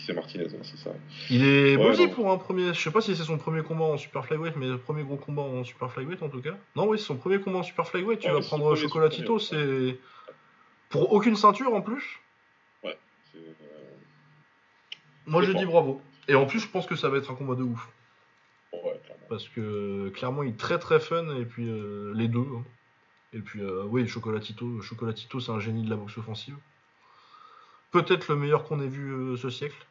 c'est 0.07 0.13
Martinez, 0.13 0.45
ouais, 0.45 0.59
c'est 0.63 0.77
ça. 0.79 0.91
Il 1.31 1.45
est 1.45 1.77
Ouais, 1.77 2.09
pour 2.09 2.31
un 2.31 2.37
premier. 2.39 2.75
Je 2.75 2.81
sais 2.81 2.91
pas 2.91 3.01
si 3.01 3.17
c'est 3.17 3.25
son 3.25 3.39
premier 3.39 3.63
combat 3.63 3.85
en 3.85 3.97
super 3.97 4.25
flyweight, 4.25 4.57
mais 4.57 4.67
le 4.67 4.79
premier 4.79 5.03
gros 5.03 5.17
combat 5.17 5.43
en 5.43 5.65
super 5.65 5.91
flyweight 5.91 6.23
en 6.23 6.29
tout 6.29 6.41
cas. 6.43 6.57
Non, 6.75 6.89
oui, 6.89 6.99
c'est 6.99 7.05
son 7.05 7.17
premier 7.17 7.41
combat 7.41 7.59
en 7.59 7.63
super 7.63 7.87
flyweight. 7.87 8.21
Tu 8.21 8.29
Ouais, 8.29 8.35
vas 8.35 8.41
prendre 8.41 8.75
Chocolatito, 8.77 9.39
c'est. 9.39 9.99
Pour 10.89 11.13
aucune 11.13 11.37
ceinture 11.37 11.75
en 11.75 11.81
plus. 11.83 12.21
C'est, 12.83 13.39
euh, 13.39 13.53
Moi, 15.27 15.43
je 15.43 15.53
dis 15.53 15.65
bravo. 15.67 16.01
Et 16.29 16.35
en 16.35 16.47
plus, 16.47 16.61
je 16.61 16.69
pense 16.69 16.87
que 16.87 16.97
ça 16.97 17.09
va 17.09 17.19
être 17.19 17.31
un 17.31 17.35
combat 17.35 17.55
de 17.55 17.63
ouf. 17.63 17.89
ouais, 18.73 18.81
clairement. 19.05 19.27
Parce 19.29 19.49
que 19.49 20.09
clairement, 20.11 20.43
il 20.43 20.51
est 20.51 20.57
très 20.59 20.79
très 20.79 21.01
fun. 21.01 21.37
Et 21.41 21.45
puis, 21.45 21.69
euh, 21.69 22.13
les 22.15 22.29
deux. 22.29 22.41
hein. 22.57 22.65
Et 23.33 23.41
puis, 23.41 23.61
euh, 23.61 23.83
oui, 23.85 24.07
Chocolatito, 24.07 24.81
Chocolatito 24.81 25.41
c'est 25.41 25.51
un 25.53 25.61
génie 25.61 25.83
de 25.85 25.91
la 25.91 25.97
boxe 25.97 26.17
offensive. 26.19 26.57
Peut-être 27.97 28.29
le 28.29 28.37
meilleur 28.37 28.65
qu'on 28.65 28.81
ait 28.81 28.89
vu 28.89 29.11
euh, 29.11 29.37
ce 29.39 29.49
siècle. 29.49 29.87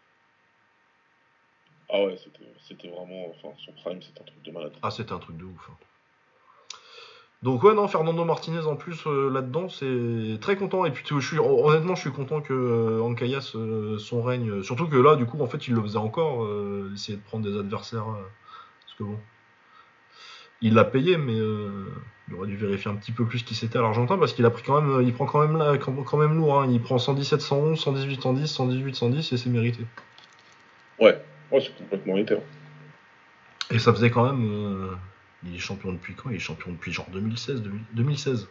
Ah 1.90 2.03
ouais, 2.03 2.18
c'était, 2.68 2.88
vraiment. 2.88 3.30
Enfin, 3.30 3.56
son 3.65 3.72
prime, 3.72 3.99
c'était 4.02 4.22
un 4.22 4.26
truc 4.26 4.44
de 4.44 4.52
malade. 4.52 4.73
Ah, 4.84 4.91
c'était 4.91 5.14
un 5.14 5.18
truc 5.18 5.38
de 5.38 5.45
ouf. 5.45 5.69
hein. 5.72 5.77
Donc 7.41 7.64
ouais, 7.64 7.73
non, 7.73 7.88
Fernando 7.88 8.23
Martinez 8.26 8.65
en 8.65 8.76
plus 8.76 9.06
euh, 9.07 9.30
là-dedans, 9.30 9.69
c'est 9.69 10.40
très 10.40 10.56
content. 10.56 10.86
Et 10.86 10.91
puis 10.91 11.03
je 11.07 11.19
suis, 11.19 11.40
honnêtement, 11.40 11.95
je 11.95 12.02
suis 12.02 12.11
content 12.11 12.41
que 12.41 12.53
euh, 12.53 13.56
euh, 13.56 13.98
son 13.98 14.22
règne, 14.22 14.61
surtout 14.61 14.88
que 14.88 14.98
là, 14.98 15.15
du 15.15 15.26
coup, 15.26 15.40
en 15.41 15.48
fait, 15.48 15.68
il 15.68 15.73
le 15.73 15.82
faisait 15.82 15.98
encore, 15.98 16.48
essayer 16.94 17.18
de 17.18 17.23
prendre 17.23 17.44
des 17.44 17.57
adversaires. 17.57 18.06
parce 18.06 18.94
que 18.98 19.03
bon, 19.03 19.19
il 20.68 20.74
l'a 20.74 20.84
payé, 20.86 21.18
mais 21.18 21.38
euh, 21.40 21.86
il 22.28 22.36
aurait 22.36 22.48
dû 22.48 22.58
vérifier 22.58 22.90
un 22.92 22.96
petit 22.96 23.12
peu 23.12 23.26
plus 23.26 23.44
qui 23.44 23.56
c'était 23.56 23.78
à 23.78 23.82
l'Argentin, 23.82 24.18
parce 24.18 24.34
qu'il 24.34 24.46
a 24.46 24.50
pris 24.50 24.64
quand 24.64 24.82
même, 24.82 25.02
il 25.06 25.14
prend 25.14 25.26
quand 25.26 25.42
même 25.42 25.58
là, 25.58 25.78
quand, 25.78 25.92
quand 26.04 26.18
même 26.18 26.36
lourd. 26.36 26.62
hein. 26.62 26.68
Il 26.72 26.82
prend 26.82 26.98
117, 26.98 27.42
111, 27.42 27.80
118, 27.80 28.22
110, 28.22 28.48
118, 28.48 28.96
110, 28.96 29.32
et 29.34 29.38
c'est 29.38 29.50
mérité. 29.50 29.84
Ouais, 31.00 31.22
ouais, 31.52 31.62
c'est 31.62 31.76
complètement 31.78 32.18
été. 32.18 32.36
hein. 32.36 32.40
Et 33.72 33.80
ça 33.80 33.92
faisait 33.94 34.10
quand 34.12 34.26
même. 34.32 34.44
euh, 34.46 34.92
il 35.44 35.56
est 35.56 35.60
champion 35.60 35.92
depuis 35.92 36.14
quand? 36.16 36.30
Il 36.30 36.36
est 36.38 36.40
champion 36.40 36.72
depuis 36.72 36.92
genre 36.92 37.08
2016. 37.12 37.62
2000 37.62 37.82
2016. 37.94 38.48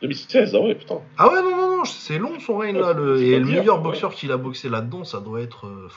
2016, 0.00 0.54
ah 0.56 0.60
ouais, 0.60 0.74
putain. 0.74 1.00
Ah 1.16 1.28
ouais, 1.28 1.42
non, 1.42 1.56
non, 1.56 1.76
non, 1.78 1.84
c'est 1.84 2.18
long 2.18 2.40
son 2.40 2.56
règne 2.58 2.78
là. 2.80 2.92
Le, 2.92 3.22
et 3.22 3.38
le 3.38 3.44
meilleur 3.46 3.76
ouais. 3.76 3.82
boxeur 3.84 4.12
qu'il 4.12 4.32
a 4.32 4.36
boxé 4.36 4.68
là-dedans, 4.68 5.04
ça 5.04 5.20
doit 5.20 5.40
être. 5.40 5.66
euh, 5.68 5.88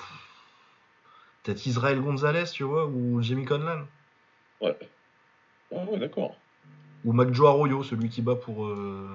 Peut-être 1.45 1.65
Israël 1.67 2.01
Gonzalez, 2.01 2.45
tu 2.51 2.63
vois, 2.63 2.87
ou 2.87 3.21
Jamie 3.21 3.45
Conlan. 3.45 3.83
Ouais. 4.61 4.75
Ah 5.71 5.83
ouais, 5.87 5.99
d'accord. 5.99 6.35
Ou 7.05 7.13
Magjo 7.13 7.45
Arroyo, 7.45 7.83
celui 7.83 8.09
qui 8.09 8.23
bat 8.23 8.33
pour, 8.35 8.65
euh, 8.65 9.07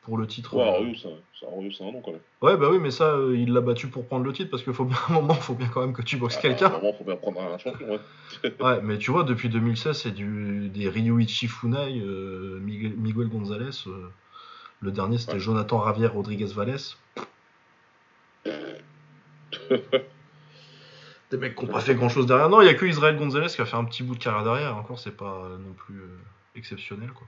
pour 0.00 0.16
le 0.16 0.26
titre. 0.26 0.54
Ouais. 0.56 0.62
Arroyo, 0.66 0.94
c'est, 0.94 1.10
c'est, 1.38 1.44
Arroyo, 1.46 1.70
c'est 1.70 1.84
un 1.84 1.92
nom 1.92 2.00
quand 2.00 2.12
même. 2.12 2.20
Ouais, 2.40 2.56
bah 2.56 2.68
oui, 2.70 2.78
mais 2.78 2.90
ça, 2.90 3.10
euh, 3.10 3.36
il 3.36 3.52
l'a 3.52 3.60
battu 3.60 3.88
pour 3.88 4.06
prendre 4.06 4.24
le 4.24 4.32
titre 4.32 4.50
parce 4.50 4.62
qu'il 4.62 4.72
faut 4.72 4.86
bien 4.86 4.96
un 5.10 5.12
moment, 5.12 5.34
faut 5.34 5.52
bien 5.52 5.68
quand 5.68 5.82
même 5.82 5.92
que 5.92 6.00
tu 6.00 6.16
boxes 6.16 6.36
Ah, 6.38 6.42
quelqu'un. 6.42 6.68
Vraiment, 6.70 6.94
faut 6.94 7.04
bien 7.04 7.16
prendre 7.16 7.42
un 7.42 7.58
champion, 7.58 7.90
ouais. 7.90 8.00
Ouais, 8.60 8.80
mais 8.82 8.96
tu 8.96 9.10
vois, 9.10 9.24
depuis 9.24 9.50
2016, 9.50 9.98
c'est 9.98 10.12
du, 10.12 10.70
des 10.70 10.88
Ryuichi 10.88 11.46
Funai, 11.46 12.00
euh, 12.00 12.58
Miguel, 12.60 12.94
Miguel 12.96 13.28
Gonzalez. 13.28 13.84
le 14.80 14.90
dernier, 14.92 15.18
c'était 15.18 15.34
Ouais. 15.34 15.40
Jonathan 15.40 15.84
Javier 15.84 16.06
Rodriguez 16.06 16.46
Valles. 16.54 16.78
Des 21.30 21.38
mecs 21.38 21.56
qui 21.56 21.64
n'ont 21.64 21.72
pas 21.72 21.80
fait 21.80 21.94
grand 21.94 22.08
chose 22.08 22.26
derrière. 22.26 22.48
Non, 22.48 22.60
il 22.60 22.66
y 22.66 22.68
a 22.68 22.74
que 22.74 22.86
Israël 22.86 23.16
Gonzalez 23.16 23.48
qui 23.48 23.60
a 23.60 23.64
fait 23.64 23.76
un 23.76 23.84
petit 23.84 24.04
bout 24.04 24.14
de 24.14 24.22
carrière 24.22 24.44
derrière. 24.44 24.76
Encore, 24.76 24.98
c'est 24.98 25.16
pas 25.16 25.48
non 25.58 25.72
plus 25.72 25.98
euh, 25.98 26.18
exceptionnel, 26.54 27.10
quoi. 27.10 27.26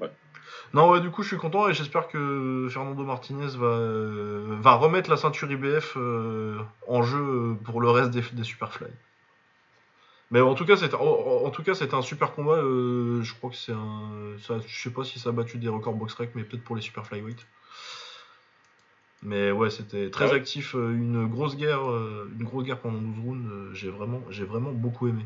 Ouais. 0.00 0.12
Non, 0.74 0.90
ouais, 0.90 1.00
du 1.00 1.10
coup, 1.10 1.22
je 1.22 1.28
suis 1.28 1.36
content 1.36 1.68
et 1.68 1.74
j'espère 1.74 2.08
que 2.08 2.66
Fernando 2.70 3.04
Martinez 3.04 3.56
va, 3.56 3.66
euh, 3.66 4.56
va 4.60 4.74
remettre 4.74 5.10
la 5.10 5.16
ceinture 5.16 5.50
IBF 5.50 5.96
euh, 5.96 6.58
en 6.88 7.02
jeu 7.02 7.56
pour 7.64 7.80
le 7.80 7.88
reste 7.88 8.10
des, 8.10 8.22
des 8.32 8.44
Superfly. 8.44 8.90
Mais 10.32 10.40
en 10.40 10.54
tout 10.54 10.64
cas, 10.64 10.76
c'était 10.76 10.96
en, 10.96 11.04
en 11.44 11.50
tout 11.50 11.62
cas, 11.62 11.74
c'était 11.74 11.94
un 11.94 12.02
super 12.02 12.32
combat. 12.32 12.56
je 12.56 13.34
crois 13.34 13.50
que 13.50 13.56
c'est 13.56 13.72
un. 13.72 14.36
Ça, 14.38 14.54
je 14.66 14.82
sais 14.82 14.90
pas 14.90 15.04
si 15.04 15.20
ça 15.20 15.28
a 15.28 15.32
battu 15.32 15.58
des 15.58 15.68
records 15.68 15.92
box 15.92 16.14
rec, 16.14 16.30
mais 16.34 16.42
peut-être 16.42 16.64
pour 16.64 16.74
les 16.74 16.82
super 16.82 17.06
flyweight. 17.06 17.46
Mais 19.24 19.52
ouais, 19.52 19.70
c'était 19.70 20.10
très 20.10 20.30
Ouais. 20.30 20.36
actif, 20.36 20.74
euh, 20.74 20.90
une 20.92 21.26
grosse 21.28 21.56
guerre, 21.56 21.88
euh, 21.88 22.28
une 22.36 22.44
grosse 22.44 22.64
guerre 22.64 22.80
pendant 22.80 22.98
12 22.98 23.24
rounds. 23.24 23.48
euh, 23.48 23.70
j'ai 23.72 23.88
vraiment, 23.88 24.20
j'ai 24.30 24.44
vraiment 24.44 24.72
beaucoup 24.72 25.06
aimé. 25.06 25.24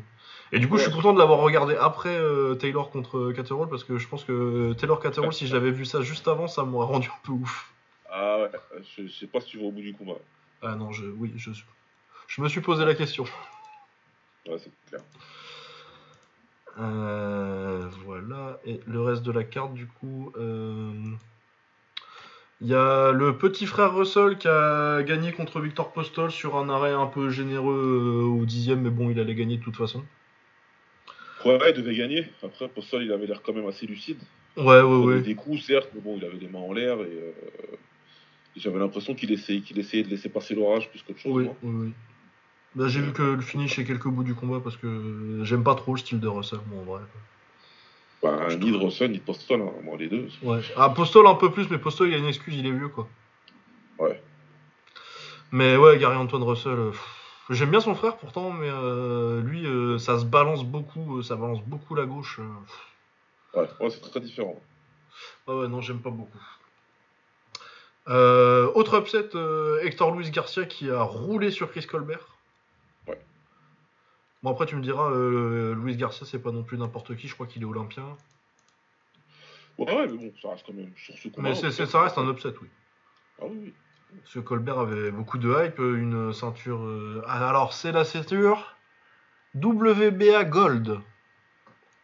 Et 0.51 0.59
du 0.59 0.67
coup, 0.69 0.77
je 0.77 0.83
suis 0.83 0.91
content 0.91 1.13
de 1.13 1.19
l'avoir 1.19 1.39
regardé 1.39 1.75
après 1.75 2.15
euh, 2.15 2.53
Taylor 2.55 2.89
contre 2.91 3.31
Catterall 3.35 3.67
parce 3.69 3.83
que 3.83 3.97
je 3.97 4.07
pense 4.07 4.23
que 4.23 4.73
Taylor 4.73 4.99
Catterall, 4.99 5.33
si 5.33 5.47
je 5.47 5.53
l'avais 5.55 5.71
vu 5.71 5.83
ça 5.83 6.01
juste 6.01 6.27
avant, 6.27 6.47
ça 6.47 6.63
m'aurait 6.63 6.85
rendu 6.85 7.07
un 7.09 7.25
peu 7.25 7.31
ouf. 7.33 7.73
Ah 8.09 8.39
ouais, 8.41 8.51
je, 8.95 9.07
je 9.07 9.11
sais 9.11 9.27
pas 9.27 9.41
si 9.41 9.47
tu 9.49 9.57
vas 9.57 9.65
au 9.65 9.71
bout 9.71 9.81
du 9.81 9.93
combat. 9.93 10.15
Ah 10.61 10.75
non, 10.75 10.91
je, 10.91 11.05
oui, 11.05 11.33
je, 11.35 11.51
je 12.27 12.41
me 12.41 12.47
suis 12.49 12.61
posé 12.61 12.85
la 12.85 12.93
question. 12.95 13.25
Ouais, 14.47 14.57
c'est 14.59 14.71
clair. 14.89 15.01
Euh, 16.79 17.89
voilà. 18.05 18.59
Et 18.65 18.79
le 18.85 19.01
reste 19.01 19.23
de 19.23 19.31
la 19.31 19.43
carte, 19.43 19.73
du 19.73 19.87
coup. 19.87 20.31
euh, 20.37 20.93
Il 22.61 22.67
y 22.67 22.73
a 22.73 23.11
le 23.11 23.37
petit 23.37 23.67
frère 23.67 23.93
Russell 23.95 24.37
qui 24.37 24.47
a 24.47 25.03
gagné 25.03 25.31
contre 25.31 25.59
Victor 25.59 25.93
Postol 25.93 26.31
sur 26.31 26.55
un 26.55 26.69
arrêt 26.69 26.91
un 26.91 27.05
peu 27.05 27.29
généreux 27.29 28.23
euh, 28.23 28.41
au 28.41 28.45
dixième, 28.45 28.81
mais 28.81 28.89
bon, 28.89 29.11
il 29.11 29.19
allait 29.19 29.35
gagner 29.35 29.57
de 29.57 29.63
toute 29.63 29.75
façon. 29.75 30.03
Ouais, 31.45 31.59
il 31.69 31.73
devait 31.75 31.95
gagner. 31.95 32.25
Après, 32.41 32.67
Postol, 32.67 33.03
il 33.03 33.11
avait 33.11 33.27
l'air 33.27 33.43
quand 33.43 33.53
même 33.53 33.67
assez 33.67 33.85
lucide. 33.85 34.17
Ouais, 34.57 34.81
ouais, 34.81 34.81
Il 34.81 35.05
ouais. 35.05 35.21
des 35.21 35.35
coups, 35.35 35.61
certes, 35.61 35.89
mais 35.93 36.01
bon, 36.01 36.17
il 36.17 36.25
avait 36.25 36.37
les 36.37 36.47
mains 36.47 36.59
en 36.59 36.73
l'air 36.73 36.99
et, 36.99 37.03
euh, 37.03 37.31
et 38.55 38.59
j'avais 38.59 38.79
l'impression 38.79 39.13
qu'il 39.13 39.31
essayait, 39.31 39.61
qu'il 39.61 39.77
essayait 39.77 40.03
de 40.03 40.09
laisser 40.09 40.29
passer 40.29 40.55
l'orage 40.55 40.89
plus 40.89 41.03
qu'autre 41.03 41.19
chose. 41.19 41.35
Oui, 41.35 41.49
oui, 41.61 41.75
oui. 41.85 41.93
Bah, 42.73 42.87
j'ai 42.87 43.01
vu 43.01 43.13
que 43.13 43.21
le 43.21 43.41
finish 43.41 43.77
est 43.77 43.85
quelques 43.85 44.07
bouts 44.07 44.23
du 44.23 44.33
combat 44.33 44.59
parce 44.63 44.77
que 44.77 45.41
j'aime 45.43 45.63
pas 45.63 45.75
trop 45.75 45.93
le 45.93 45.99
style 45.99 46.19
de 46.19 46.27
Russell, 46.27 46.59
moi, 46.69 46.81
en 46.81 46.85
vrai. 46.85 47.01
Bah, 48.23 48.47
ni 48.55 48.71
de 48.71 48.77
Russell, 48.77 49.11
ni 49.11 49.19
Postol, 49.19 49.61
hein, 49.61 49.71
moi, 49.83 49.95
les 49.97 50.07
deux. 50.07 50.27
Ouais. 50.41 50.61
Ah, 50.75 50.89
Postol 50.89 51.27
un 51.27 51.35
peu 51.35 51.51
plus, 51.51 51.69
mais 51.69 51.77
Postol 51.77 52.07
il 52.07 52.15
a 52.15 52.17
une 52.17 52.25
excuse, 52.25 52.55
il 52.55 52.65
est 52.65 52.71
vieux 52.71 52.89
quoi. 52.89 53.07
Ouais. 53.99 54.21
Mais 55.51 55.77
ouais, 55.77 55.97
Gary 55.97 56.15
Antoine 56.15 56.43
Russell, 56.43 56.73
euh, 56.73 56.91
j'aime 57.49 57.69
bien 57.69 57.79
son 57.79 57.95
frère 57.95 58.17
pourtant, 58.17 58.51
mais 58.51 58.69
euh, 58.69 59.41
lui, 59.41 59.65
euh, 59.65 59.97
ça 59.97 60.19
se 60.19 60.25
balance 60.25 60.65
beaucoup, 60.65 61.21
ça 61.21 61.35
balance 61.35 61.61
beaucoup 61.61 61.95
la 61.95 62.05
gauche. 62.05 62.39
Ouais, 63.53 63.67
ouais 63.79 63.89
c'est 63.89 64.01
très 64.01 64.19
différent. 64.19 64.59
Ah 65.47 65.55
ouais, 65.55 65.67
non, 65.67 65.81
j'aime 65.81 66.01
pas 66.01 66.09
beaucoup. 66.09 66.39
Autre 68.07 68.99
upset, 68.99 69.29
Hector 69.83 70.15
Luis 70.15 70.31
Garcia 70.31 70.65
qui 70.65 70.89
a 70.89 71.03
roulé 71.03 71.51
sur 71.51 71.69
Chris 71.71 71.85
Colbert. 71.85 72.36
Bon, 74.43 74.51
après, 74.51 74.65
tu 74.65 74.75
me 74.75 74.81
diras, 74.81 75.09
euh, 75.11 75.73
Luis 75.75 75.95
Garcia, 75.95 76.25
c'est 76.25 76.39
pas 76.39 76.51
non 76.51 76.63
plus 76.63 76.77
n'importe 76.77 77.15
qui, 77.15 77.27
je 77.27 77.33
crois 77.33 77.47
qu'il 77.47 77.61
est 77.63 77.65
olympien. 77.65 78.15
Ouais, 79.77 79.93
ouais, 79.93 80.07
mais 80.07 80.17
bon, 80.17 80.33
ça 80.41 80.51
reste 80.51 80.65
quand 80.65 80.73
même 80.73 80.91
sur 80.95 81.17
ce 81.17 81.27
combat. 81.27 81.49
Mais 81.49 81.55
c'est, 81.55 81.85
ça 81.85 82.01
reste 82.01 82.17
un 82.17 82.29
upset, 82.29 82.53
oui. 82.61 82.67
Ah 83.41 83.45
oui, 83.47 83.57
oui. 83.63 83.73
Parce 84.21 84.33
que 84.35 84.39
Colbert 84.39 84.79
avait 84.79 85.11
beaucoup 85.11 85.37
de 85.37 85.49
hype, 85.49 85.79
une 85.79 86.33
ceinture. 86.33 86.83
euh, 86.83 87.21
ah, 87.27 87.49
alors, 87.49 87.73
c'est 87.73 87.91
la 87.91 88.03
ceinture 88.03 88.75
WBA 89.55 90.43
Gold. 90.45 90.99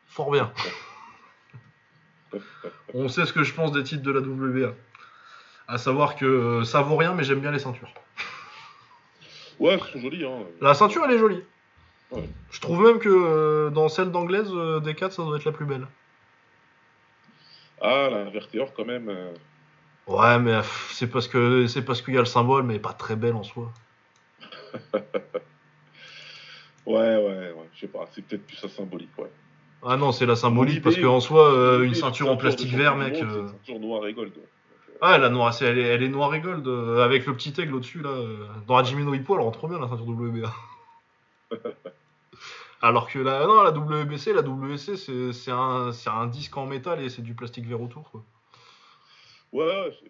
Fort 0.07 0.31
bien. 0.31 0.53
On 2.93 3.07
sait 3.07 3.26
ce 3.26 3.34
que 3.34 3.43
je 3.43 3.53
pense 3.53 3.72
des 3.72 3.84
titres 3.84 4.03
de 4.03 4.11
la 4.11 4.19
WBA. 4.19 4.73
À 5.68 5.77
savoir 5.77 6.15
que 6.15 6.26
euh, 6.26 6.64
ça 6.64 6.81
vaut 6.81 6.97
rien, 6.97 7.14
mais 7.14 7.23
j'aime 7.23 7.39
bien 7.39 7.51
les 7.51 7.60
ceintures. 7.60 7.93
Ouais, 9.60 9.73
elles 9.73 9.80
sont 9.80 9.99
jolies, 9.99 10.26
hein. 10.26 10.39
La 10.61 10.73
ceinture, 10.73 11.03
elle 11.05 11.11
est 11.11 11.19
jolie. 11.19 11.41
Ouais. 12.14 12.30
Je 12.52 12.60
trouve 12.61 12.81
même 12.84 12.99
que 12.99 13.10
euh, 13.10 13.69
dans 13.69 13.90
celle 13.90 14.11
d'anglaise, 14.11 14.49
euh, 14.53 14.80
des 14.80 14.94
4, 14.95 15.14
ça 15.14 15.23
doit 15.23 15.38
être 15.38 15.45
la 15.45 15.52
plus 15.52 15.65
belle. 15.65 15.88
Ah, 17.81 18.07
la 18.11 18.30
vertéor, 18.30 18.73
quand 18.73 18.85
même. 18.85 19.10
euh, 19.10 19.31
Ouais, 20.07 20.38
mais 20.40 20.57
pff, 20.57 20.90
c'est 20.94 21.07
parce 21.07 21.27
que 21.27 21.65
c'est 21.68 21.84
parce 21.84 22.02
qu'il 22.02 22.14
y 22.14 22.18
a 22.18 22.22
le 22.22 22.26
symbole, 22.26 22.64
mais 22.64 22.77
pas 22.80 22.94
très 22.94 23.15
belle 23.15 23.35
en 23.35 23.44
soi. 23.44 23.72
Ouais, 26.85 27.15
ouais, 27.15 27.52
ouais, 27.53 27.69
je 27.73 27.80
sais 27.80 27.88
pas, 27.88 28.10
c'est 28.14 28.22
peut-être 28.27 28.45
plus 28.45 28.57
ça 28.57 28.68
symbolique, 28.68 29.18
ouais. 29.18 29.31
Ah 29.85 29.95
non, 29.95 30.11
c'est 30.11 30.26
la 30.26 30.35
symbolique, 30.35 30.81
parce 30.81 30.98
qu'en 30.98 31.22
soi, 31.22 31.53
euh, 31.53 31.84
une 31.84 31.94
ceinture 31.95 32.30
en 32.30 32.35
plastique 32.35 32.73
vert, 32.73 32.98
mec. 32.98 33.14
euh, 33.23 33.44
une 33.44 33.48
ceinture 33.48 33.80
noire 33.80 34.06
et 34.06 34.14
gold. 34.14 34.34
Ah, 35.02 35.18
la 35.18 35.30
noire, 35.30 35.53
c'est- 35.53 35.64
elle 35.65 35.77
est, 35.80 35.84
elle 35.84 36.03
est 36.03 36.10
noire 36.10 36.35
et 36.35 36.41
gold, 36.41 36.68
euh, 36.68 37.02
avec 37.03 37.26
le 37.26 37.34
petit 37.38 37.53
aigle 37.61 37.76
au-dessus, 37.76 38.02
là. 38.02 38.10
euh, 38.10 38.48
Dans 38.68 38.76
Hajime 38.76 39.02
no 39.06 39.14
Ippo, 39.14 39.35
elle 39.35 39.41
rend 39.44 39.52
trop 39.52 39.69
bien 39.69 39.80
la 39.80 39.88
ceinture 39.88 40.06
WBA. 40.10 40.53
Alors 42.84 43.10
que 43.10 43.18
la, 43.18 43.45
non, 43.47 43.64
la 43.64 43.72
WBC, 43.72 44.34
la 44.34 44.41
WC, 44.41 44.97
c'est 44.97 45.31
c'est 45.31 45.51
un, 45.51 46.27
disque 46.27 46.57
en 46.57 46.65
métal 46.65 47.01
et 47.01 47.10
c'est 47.10 47.22
du 47.22 47.34
plastique 47.34 47.65
vert 47.65 47.81
autour, 47.81 48.11
quoi. 48.11 48.26
Ouais, 49.53 49.89
c'est 50.01 50.10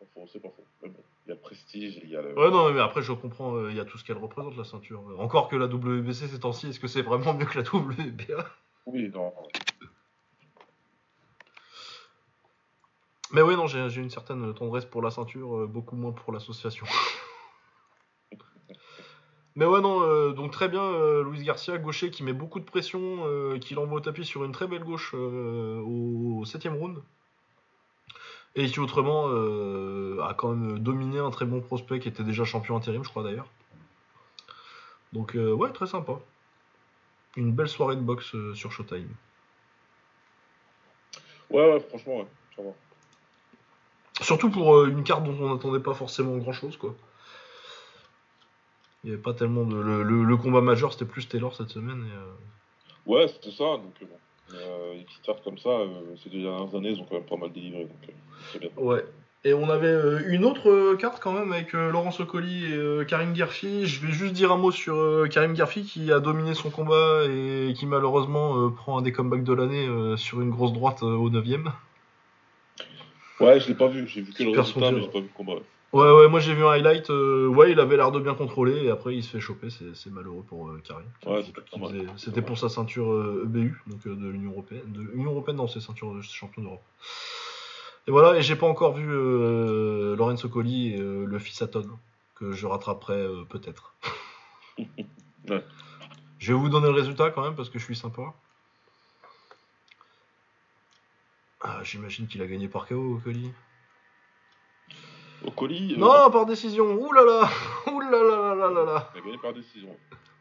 pas 0.00 0.06
faux, 0.12 0.26
c'est 0.32 0.40
pas 0.40 0.48
faux. 0.48 0.66
Mais 0.82 0.88
bon, 0.88 0.98
il 1.24 1.28
y 1.28 1.30
a 1.30 1.34
le 1.36 1.40
prestige, 1.40 2.00
il 2.02 2.10
y 2.10 2.16
a 2.16 2.22
le. 2.22 2.36
Ouais, 2.36 2.50
non, 2.50 2.72
mais 2.72 2.80
après, 2.80 3.02
je 3.02 3.12
comprends, 3.12 3.54
euh, 3.54 3.70
il 3.70 3.76
y 3.76 3.80
a 3.80 3.84
tout 3.84 3.98
ce 3.98 4.04
qu'elle 4.04 4.18
représente, 4.18 4.56
la 4.56 4.64
ceinture. 4.64 5.00
Encore 5.20 5.46
que 5.46 5.54
la 5.54 5.66
WBC 5.66 6.26
ces 6.26 6.40
temps-ci, 6.40 6.70
est-ce 6.70 6.80
que 6.80 6.88
c'est 6.88 7.02
vraiment 7.02 7.34
mieux 7.34 7.46
que 7.46 7.60
la 7.60 7.64
WBA 7.72 8.46
Oui, 8.86 9.08
non. 9.08 9.32
Mais 13.30 13.42
oui, 13.42 13.54
non, 13.54 13.68
j'ai 13.68 13.88
j'ai 13.90 14.00
une 14.00 14.10
certaine 14.10 14.52
tendresse 14.54 14.86
pour 14.86 15.02
la 15.02 15.12
ceinture, 15.12 15.56
euh, 15.56 15.66
beaucoup 15.68 15.94
moins 15.94 16.10
pour 16.10 16.32
l'association. 16.32 16.84
Mais 19.54 19.66
ouais, 19.66 19.80
non, 19.80 20.02
euh, 20.02 20.32
donc 20.32 20.50
très 20.50 20.68
bien, 20.68 20.82
euh, 20.82 21.22
Luis 21.24 21.42
Garcia, 21.44 21.76
gaucher, 21.76 22.10
qui 22.10 22.22
met 22.22 22.32
beaucoup 22.32 22.58
de 22.58 22.64
pression, 22.64 23.26
euh, 23.26 23.58
qui 23.58 23.74
l'envoie 23.74 23.98
au 23.98 24.00
tapis 24.00 24.24
sur 24.24 24.44
une 24.44 24.52
très 24.52 24.66
belle 24.66 24.84
gauche 24.84 25.12
euh, 25.14 25.80
au 25.80 26.44
7 26.44 26.68
round. 26.68 27.02
Et 28.54 28.66
qui 28.66 28.80
autrement 28.80 29.28
a 30.22 30.34
quand 30.34 30.50
même 30.50 30.78
dominé 30.78 31.18
un 31.18 31.30
très 31.30 31.46
bon 31.46 31.62
prospect 31.62 32.00
qui 32.00 32.08
était 32.08 32.22
déjà 32.22 32.44
champion 32.44 32.76
intérim, 32.76 33.02
je 33.02 33.08
crois 33.08 33.22
d'ailleurs. 33.22 33.46
Donc 35.14 35.32
ouais, 35.34 35.72
très 35.72 35.86
sympa. 35.86 36.20
Une 37.38 37.52
belle 37.52 37.68
soirée 37.68 37.96
de 37.96 38.02
boxe 38.02 38.36
sur 38.52 38.70
Showtime. 38.70 39.08
Ouais, 41.48 41.72
ouais, 41.72 41.80
franchement, 41.80 42.18
ouais, 42.18 42.26
ça 42.54 42.62
va. 42.62 42.70
Surtout 44.20 44.50
pour 44.50 44.84
une 44.84 45.02
carte 45.02 45.24
dont 45.24 45.36
on 45.40 45.54
n'attendait 45.54 45.80
pas 45.80 45.94
forcément 45.94 46.36
grand 46.36 46.52
chose, 46.52 46.76
quoi. 46.76 46.94
Il 49.04 49.08
n'y 49.08 49.14
avait 49.14 49.22
pas 49.22 49.34
tellement 49.34 49.64
de. 49.64 49.76
Le, 49.80 50.02
le- 50.02 50.22
le 50.24 50.36
combat 50.36 50.60
majeur, 50.60 50.92
c'était 50.92 51.04
plus 51.04 51.28
Taylor 51.28 51.54
cette 51.54 51.70
semaine. 51.70 52.04
Et, 52.08 52.16
euh, 52.16 52.32
Ouais, 53.04 53.26
c'était 53.26 53.50
ça, 53.50 53.64
donc 53.64 53.94
euh, 54.00 54.06
bon. 54.06 54.16
Euh, 54.54 54.94
les 54.94 55.02
petites 55.02 55.22
cartes 55.22 55.42
comme 55.42 55.58
ça, 55.58 55.70
euh, 55.70 55.88
ces 56.22 56.30
deux 56.30 56.42
dernières 56.42 56.72
années, 56.74 56.90
ils 56.90 57.00
ont 57.00 57.04
quand 57.04 57.14
même 57.16 57.24
pas 57.24 57.36
mal 57.36 57.50
délivré, 57.52 57.84
donc 57.86 57.96
euh, 58.08 58.58
bien. 58.60 58.68
Ouais. 58.76 59.04
Et 59.44 59.54
on 59.54 59.68
avait 59.68 60.22
une 60.28 60.44
autre 60.44 60.94
carte 61.00 61.18
quand 61.20 61.32
même 61.32 61.52
avec 61.52 61.72
Laurence 61.72 62.20
Ocoli 62.20 62.64
et 62.74 63.06
Karim 63.08 63.34
Gerfi. 63.34 63.86
Je 63.88 64.06
vais 64.06 64.12
juste 64.12 64.34
dire 64.34 64.52
un 64.52 64.56
mot 64.56 64.70
sur 64.70 65.26
Karim 65.30 65.56
Gerfi 65.56 65.82
qui 65.82 66.12
a 66.12 66.20
dominé 66.20 66.54
son 66.54 66.70
combat 66.70 67.24
et 67.28 67.72
qui 67.76 67.86
malheureusement 67.86 68.70
prend 68.70 68.98
un 68.98 69.02
des 69.02 69.10
comebacks 69.10 69.42
de 69.42 69.52
l'année 69.52 70.16
sur 70.16 70.40
une 70.42 70.50
grosse 70.50 70.72
droite 70.72 71.02
au 71.02 71.28
9ème. 71.28 71.72
Ouais, 73.40 73.58
je 73.58 73.66
l'ai 73.66 73.74
pas 73.74 73.88
vu, 73.88 74.06
j'ai 74.06 74.20
vu 74.20 74.32
que 74.32 74.44
le 74.44 74.50
résultat, 74.50 74.92
mais 74.92 75.00
j'ai 75.02 75.08
pas 75.08 75.18
vu 75.18 75.24
le 75.26 75.36
combat. 75.36 75.60
Ouais. 75.92 76.10
Ouais, 76.12 76.28
moi 76.28 76.40
j'ai 76.40 76.54
vu 76.54 76.64
un 76.64 76.70
highlight. 76.70 77.10
euh, 77.10 77.46
ouais, 77.48 77.72
il 77.72 77.80
avait 77.80 77.96
l'air 77.96 78.12
de 78.12 78.20
bien 78.20 78.34
contrôler 78.34 78.84
et 78.84 78.90
après 78.90 79.14
il 79.14 79.22
se 79.22 79.30
fait 79.30 79.40
choper. 79.40 79.68
C'est 79.70 80.10
malheureux 80.10 80.42
pour 80.46 80.68
euh. 80.68 80.82
Ouais, 81.26 81.44
C'était 82.16 82.42
pour 82.42 82.58
sa 82.58 82.68
ceinture 82.68 83.12
euh, 83.12 83.42
EBU, 83.44 83.80
donc 83.86 84.06
euh, 84.06 84.14
de 84.14 84.28
l'Union 84.28 84.52
Européenne. 84.52 84.82
De 84.92 85.00
l'Union 85.00 85.30
Européenne, 85.32 85.56
non, 85.56 85.68
c'est 85.68 85.80
ceinture 85.80 86.14
de 86.14 86.22
champion 86.22 86.62
d'Europe. 86.62 86.82
Et 88.08 88.10
voilà, 88.10 88.36
et 88.36 88.42
j'ai 88.42 88.56
pas 88.56 88.66
encore 88.66 88.94
vu 88.94 89.06
Lorenzo 90.16 90.48
Colli 90.48 90.94
et 90.94 90.98
le 90.98 91.38
fils 91.38 91.62
Aton, 91.62 91.88
que 92.34 92.52
je 92.52 92.66
rattraperai 92.66 93.26
peut-être. 93.48 93.94
Ouais. 95.48 95.64
Je 96.38 96.52
vais 96.52 96.58
vous 96.58 96.68
donner 96.68 96.86
le 96.86 96.92
résultat 96.92 97.30
quand 97.30 97.42
même 97.42 97.56
parce 97.56 97.68
que 97.68 97.80
je 97.80 97.84
suis 97.84 97.96
sympa. 97.96 98.32
Ah, 101.60 101.80
J'imagine 101.82 102.26
qu'il 102.26 102.42
a 102.42 102.46
gagné 102.46 102.68
par 102.68 102.86
KO, 102.86 103.20
Colli. 103.22 103.50
Au 105.44 105.50
colis, 105.50 105.94
euh, 105.94 105.96
Non, 105.98 106.30
par 106.30 106.46
décision. 106.46 106.94
Ouh 106.94 107.12
là 107.12 107.24
là, 107.24 107.50
ouh 107.92 108.00
là 108.00 108.10
là 108.10 108.22
là 108.22 108.54
là 108.54 108.70
là 108.70 108.84
là. 108.84 109.10
il 109.14 109.18
a 109.18 109.24
gagné 109.24 109.38
par 109.38 109.52
décision. 109.52 109.96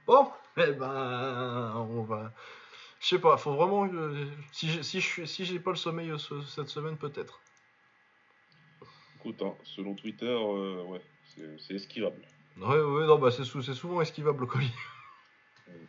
Bon, 0.06 0.30
eh 0.58 0.72
ben, 0.74 1.74
on 1.90 2.04
va. 2.04 2.34
Je 3.00 3.08
sais 3.08 3.20
pas, 3.20 3.38
faut 3.38 3.54
vraiment. 3.56 3.88
que- 3.90 4.28
Si 4.52 4.70
j'ai 4.70 4.84
si 4.84 5.02
si 5.28 5.60
pas 5.60 5.72
le 5.72 5.78
sommeil 5.78 6.10
euh, 6.12 6.18
ce- 6.18 6.42
cette 6.44 6.70
semaine, 6.70 6.98
peut-être. 6.98 7.40
Écoute, 9.18 9.42
hein, 9.42 9.54
selon 9.64 9.94
Twitter, 9.96 10.26
euh, 10.28 10.84
ouais, 10.84 11.02
c'est 11.60 11.74
esquivable. 11.76 12.22
Ouais, 12.58 12.80
ouais, 12.82 13.06
non, 13.08 13.18
bah 13.20 13.32
c'est 13.32 13.44
sou- 13.46 13.62
c'est 13.62 13.74
souvent 13.74 14.02
esquivable 14.02 14.42
le 14.42 14.48
colis. 14.48 14.74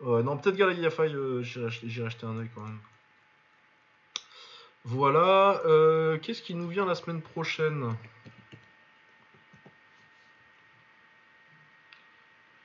Ouais, 0.00 0.22
non, 0.22 0.36
peut-être 0.38 0.54
Galaxy 0.56 0.80
Yafai, 0.82 1.12
euh, 1.12 1.42
j'irai 1.42 2.06
acheter 2.06 2.24
un 2.24 2.38
œil 2.38 2.48
quand 2.54 2.60
même. 2.60 2.78
Voilà, 4.84 5.60
euh, 5.66 6.18
qu'est-ce 6.18 6.42
qui 6.42 6.54
nous 6.54 6.68
vient 6.68 6.86
la 6.86 6.94
semaine 6.94 7.20
prochaine? 7.20 7.94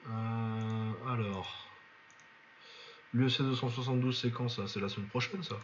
Euh, 0.10 0.92
Alors. 1.12 1.68
L'UFC 3.14 3.42
272, 3.42 4.18
c'est 4.20 4.32
quand 4.32 4.50
ça? 4.50 4.64
C'est 4.68 4.80
la 4.80 4.90
semaine 4.90 5.10
prochaine 5.10 5.44
ça? 5.44 5.56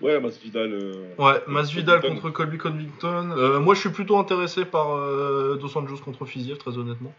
Ouais, 0.00 0.20
Masvidal. 0.20 0.72
Euh, 0.72 1.14
Ouais, 1.18 1.42
Masvidal 1.48 2.00
contre 2.00 2.30
Colby 2.30 2.58
Covington. 2.58 3.32
Euh, 3.32 3.58
moi 3.58 3.74
je 3.74 3.80
suis 3.80 3.90
plutôt 3.90 4.18
intéressé 4.18 4.64
par 4.64 4.92
euh, 4.94 5.56
Dos 5.56 5.76
Anjos 5.76 5.98
contre 5.98 6.24
Fiziev, 6.26 6.58
très 6.58 6.78
honnêtement. 6.78 7.12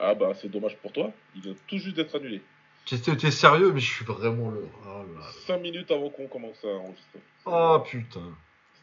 Ah 0.00 0.14
bah 0.14 0.32
c'est 0.34 0.48
dommage 0.48 0.76
pour 0.78 0.92
toi, 0.92 1.12
il 1.36 1.42
vient 1.42 1.54
tout 1.68 1.78
juste 1.78 1.94
d'être 1.94 2.16
annulé. 2.16 2.42
T'es 2.86 3.30
sérieux, 3.30 3.72
mais 3.72 3.80
je 3.80 3.90
suis 3.90 4.04
vraiment 4.04 4.50
le. 4.50 4.66
Oh 4.84 4.88
là 4.88 5.20
là. 5.20 5.26
5 5.46 5.58
minutes 5.58 5.90
avant 5.90 6.10
qu'on 6.10 6.26
commence 6.26 6.62
à 6.64 6.68
enregistrer. 6.68 7.20
Oh 7.46 7.78
putain. 7.84 8.20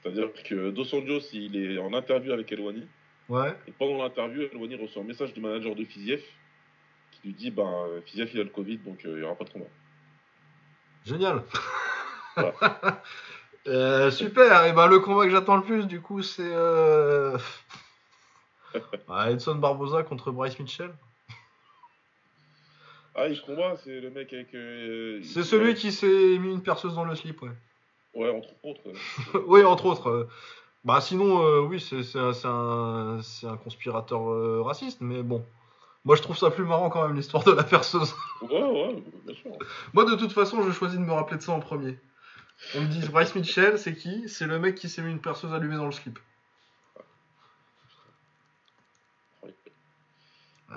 C'est-à-dire 0.02 0.30
que 0.44 0.72
Dos 0.72 0.96
Anjos, 0.96 1.30
il 1.34 1.56
est 1.56 1.78
en 1.78 1.94
interview 1.94 2.34
avec 2.34 2.52
Elwani, 2.52 2.88
Ouais. 3.30 3.56
et 3.68 3.72
pendant 3.72 4.02
l'interview, 4.02 4.42
Elwani 4.52 4.76
reçoit 4.76 5.04
un 5.04 5.06
message 5.06 5.34
du 5.34 5.40
manager 5.42 5.76
de 5.76 5.86
Fiziev 5.86 6.22
qui 7.12 7.28
lui 7.28 7.34
dit 7.34 7.52
ben 7.52 7.88
Fiziev 8.06 8.32
il 8.34 8.40
a 8.40 8.44
le 8.44 8.50
Covid 8.50 8.78
donc 8.80 9.06
euh, 9.06 9.10
il 9.12 9.18
n'y 9.18 9.24
aura 9.24 9.36
pas 9.36 9.44
de 9.46 9.52
combat. 9.52 9.66
Génial. 11.06 11.44
Voilà. 12.36 13.02
Euh, 13.68 14.10
super. 14.10 14.66
Et 14.66 14.74
ben 14.74 14.88
le 14.88 14.98
combat 15.00 15.26
que 15.26 15.30
j'attends 15.30 15.58
le 15.58 15.62
plus, 15.62 15.86
du 15.86 16.02
coup, 16.02 16.24
c'est 16.24 16.42
euh... 16.42 17.38
ah, 19.08 19.30
Edson 19.32 19.54
Barboza 19.54 20.02
contre 20.02 20.32
Bryce 20.32 20.58
Mitchell. 20.58 20.92
Ah, 23.16 23.28
il 23.28 23.42
combat, 23.42 23.76
c'est 23.84 24.00
le 24.00 24.10
mec 24.10 24.32
avec. 24.34 24.54
euh, 24.54 25.20
C'est 25.24 25.44
celui 25.44 25.76
qui 25.76 25.92
s'est 25.92 26.08
mis 26.40 26.52
une 26.52 26.62
perceuse 26.64 26.96
dans 26.96 27.04
le 27.04 27.16
slip, 27.16 27.42
ouais. 27.42 27.50
Ouais, 28.14 28.30
entre 28.30 28.50
autres. 28.64 28.82
oui, 29.48 29.64
entre 29.64 29.86
autres. 29.86 30.10
euh. 30.10 30.30
Bah 30.84 31.00
sinon, 31.00 31.44
euh, 31.46 31.60
oui, 31.60 31.80
c'est 31.80 32.18
un, 32.18 33.58
conspirateur 33.64 34.32
euh, 34.32 34.62
raciste, 34.64 35.00
mais 35.02 35.22
bon. 35.22 35.46
Moi, 36.04 36.16
je 36.16 36.24
trouve 36.24 36.36
ça 36.36 36.50
plus 36.50 36.64
marrant 36.64 36.90
quand 36.90 37.06
même 37.06 37.16
l'histoire 37.16 37.44
de 37.44 37.52
la 37.52 37.64
perceuse. 37.64 38.14
Ouais, 38.42 38.64
ouais, 38.64 39.04
bien 39.26 39.36
sûr. 39.36 39.52
Moi, 39.94 40.06
de 40.06 40.16
toute 40.16 40.32
façon, 40.32 40.64
je 40.64 40.72
choisis 40.72 40.98
de 40.98 41.04
me 41.04 41.12
rappeler 41.14 41.38
de 41.38 41.44
ça 41.44 41.52
en 41.52 41.60
premier. 41.60 42.00
On 42.76 42.82
me 42.82 42.88
dit 42.88 43.08
Bryce 43.08 43.36
Mitchell, 43.36 43.78
c'est 43.78 43.96
qui? 43.96 44.28
C'est 44.28 44.48
le 44.48 44.58
mec 44.58 44.74
qui 44.76 44.90
s'est 44.90 45.04
mis 45.04 45.12
une 45.12 45.22
perceuse 45.22 45.54
allumée 45.54 45.76
dans 45.76 45.86
le 45.86 45.92
slip. 45.92 46.18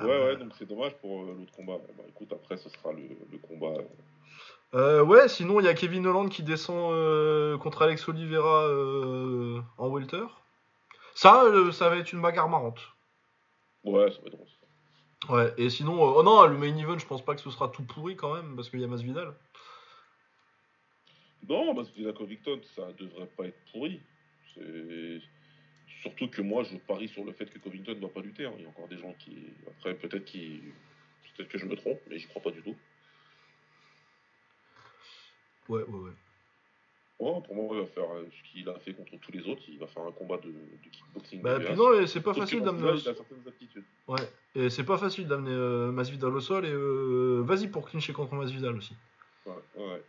Ouais, 0.03 0.25
ouais, 0.25 0.37
donc 0.37 0.53
c'est 0.59 0.67
dommage 0.67 0.95
pour 0.97 1.23
euh, 1.23 1.35
l'autre 1.39 1.53
combat. 1.53 1.79
Bah, 1.97 2.05
écoute, 2.09 2.33
après, 2.33 2.57
ce 2.57 2.69
sera 2.69 2.93
le, 2.93 3.03
le 3.31 3.39
combat. 3.39 3.79
euh, 3.79 3.85
Euh, 4.75 5.05
ouais, 5.05 5.29
sinon 5.29 5.61
il 5.61 5.67
y 5.67 5.69
a 5.69 5.75
Kevin 5.75 6.07
Holland 6.07 6.29
qui 6.29 6.43
descend 6.43 6.93
euh, 6.93 7.57
contre 7.59 7.83
Alex 7.83 8.09
Oliveira 8.09 8.67
euh, 8.67 9.61
en 9.79 9.89
welter. 9.89 10.27
Ça, 11.15 11.45
ça 11.73 11.89
va 11.91 11.97
être 11.97 12.13
une 12.13 12.21
bagarre 12.21 12.49
marrante. 12.49 12.81
Ouais, 13.85 14.11
ça 14.11 14.19
va 14.21 14.27
être 14.27 14.33
drôle. 14.33 14.49
Ouais, 15.29 15.55
et 15.57 15.71
sinon, 15.71 16.03
oh 16.03 16.23
non, 16.23 16.45
le 16.47 16.59
main 16.59 16.77
event, 16.77 16.99
je 16.99 17.07
pense 17.07 17.25
pas 17.25 17.35
que 17.35 17.41
ce 17.41 17.51
sera 17.51 17.69
tout 17.69 17.85
pourri 17.85 18.17
quand 18.17 18.35
même, 18.35 18.57
parce 18.57 18.69
qu'il 18.69 18.81
y 18.81 18.85
a 18.85 18.89
Masvidal. 18.89 19.33
Non, 21.49 21.75
la 21.99 22.13
Covington, 22.13 22.61
ça 22.75 22.93
devrait 22.99 23.31
pas 23.37 23.45
être 23.47 23.59
pourri. 23.73 24.01
C'est. 24.55 25.21
Surtout 26.05 26.29
que 26.29 26.43
moi, 26.43 26.63
je 26.65 26.77
parie 26.77 27.09
sur 27.09 27.25
le 27.25 27.33
fait 27.33 27.47
que 27.47 27.59
Covington 27.59 27.95
ne 27.95 28.01
va 28.01 28.09
pas 28.09 28.21
lutter. 28.21 28.45
hein. 28.45 28.53
Il 28.59 28.65
y 28.65 28.67
a 28.67 28.69
encore 28.69 28.89
des 28.89 28.99
gens 28.99 29.15
qui. 29.19 29.39
Après, 29.67 29.95
peut-être 29.95 30.27
qui. 30.27 30.61
Peut-être 31.35 31.49
que 31.49 31.57
je 31.57 31.65
me 31.65 31.77
trompe, 31.77 31.99
mais 32.11 32.19
j'y 32.19 32.27
crois 32.27 32.43
pas 32.43 32.51
du 32.51 32.61
tout. 32.61 32.77
Ouais, 35.71 35.83
ouais, 35.83 35.99
ouais. 35.99 36.11
Ouais, 37.21 37.41
pour 37.47 37.55
moi, 37.55 37.69
il 37.77 37.81
va 37.81 37.87
faire 37.87 38.11
euh, 38.13 38.27
ce 38.31 38.51
qu'il 38.51 38.69
a 38.69 38.79
fait 38.81 38.93
contre 38.93 39.17
tous 39.19 39.33
les 39.33 39.49
autres. 39.49 39.63
Il 39.69 39.79
va 39.79 39.87
faire 39.87 40.03
un 40.03 40.13
combat 40.13 40.37
de, 40.37 40.49
de 40.51 40.89
kickboxing. 40.93 41.41
Bah, 41.41 41.59
puis 41.59 41.75
non, 41.75 41.99
et 41.99 42.07
c'est 42.07 42.21
pas 42.21 42.35
facile 42.35 42.61
d'amener. 42.61 42.91
Il 43.01 43.09
a 43.09 43.15
certaines 43.15 43.49
aptitudes. 43.49 43.85
Ouais, 44.07 44.29
et 44.55 44.69
c'est 44.69 44.85
pas 44.85 44.99
facile 44.99 45.27
d'amener 45.27 45.53
euh, 45.55 45.91
Masvidal 45.91 46.35
au 46.35 46.41
sol, 46.41 46.67
et 46.67 46.71
euh, 46.71 47.41
vas-y 47.47 47.69
pour 47.69 47.89
clincher 47.89 48.13
contre 48.13 48.35
Masvidal 48.35 48.77
aussi. 48.77 48.95
Ouais, 49.47 49.55
ouais. 49.77 50.03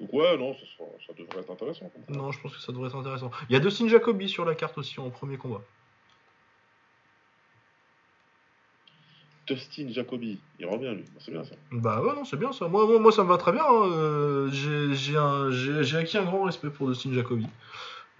Donc, 0.00 0.12
ouais, 0.14 0.36
non, 0.38 0.54
ça, 0.54 0.60
sera- 0.76 0.88
ça 1.06 1.12
devrait 1.12 1.40
être 1.40 1.50
intéressant. 1.50 1.90
Non, 2.08 2.32
je 2.32 2.40
pense 2.40 2.56
que 2.56 2.62
ça 2.62 2.72
devrait 2.72 2.88
être 2.88 2.96
intéressant. 2.96 3.30
Il 3.48 3.52
y 3.52 3.56
a 3.56 3.60
Dustin 3.60 3.86
Jacoby 3.86 4.28
sur 4.28 4.44
la 4.46 4.54
carte 4.54 4.78
aussi 4.78 4.98
en 4.98 5.10
premier 5.10 5.36
combat. 5.36 5.60
Dustin 9.46 9.88
Jacoby, 9.90 10.38
il 10.58 10.66
revient 10.66 10.94
lui. 10.94 11.04
C'est 11.18 11.32
bien 11.32 11.44
ça. 11.44 11.54
Bah 11.72 12.00
ouais, 12.02 12.14
non, 12.14 12.24
c'est 12.24 12.36
bien 12.38 12.52
ça. 12.52 12.68
Moi, 12.68 12.86
moi, 12.86 12.98
moi, 12.98 13.12
ça 13.12 13.24
me 13.24 13.28
va 13.28 13.36
très 13.36 13.52
bien. 13.52 13.64
hein. 13.64 13.90
Euh, 13.92 14.48
j'ai- 14.50 15.96
acquis 15.96 16.18
un 16.18 16.24
grand 16.24 16.44
respect 16.44 16.70
pour 16.70 16.88
Dustin 16.88 17.12
Jacoby. 17.12 17.46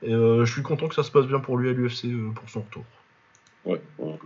Et 0.03 0.13
euh, 0.13 0.45
je 0.45 0.53
suis 0.53 0.63
content 0.63 0.89
que 0.89 0.95
ça 0.95 1.03
se 1.03 1.11
passe 1.11 1.27
bien 1.27 1.41
pour 1.41 1.57
lui 1.57 1.69
à 1.69 1.73
l'UFC 1.73 2.07
euh, 2.07 2.31
pour 2.35 2.49
son 2.49 2.61
retour. 2.63 2.85
Ouais, 3.65 3.81
ouais. 3.99 4.19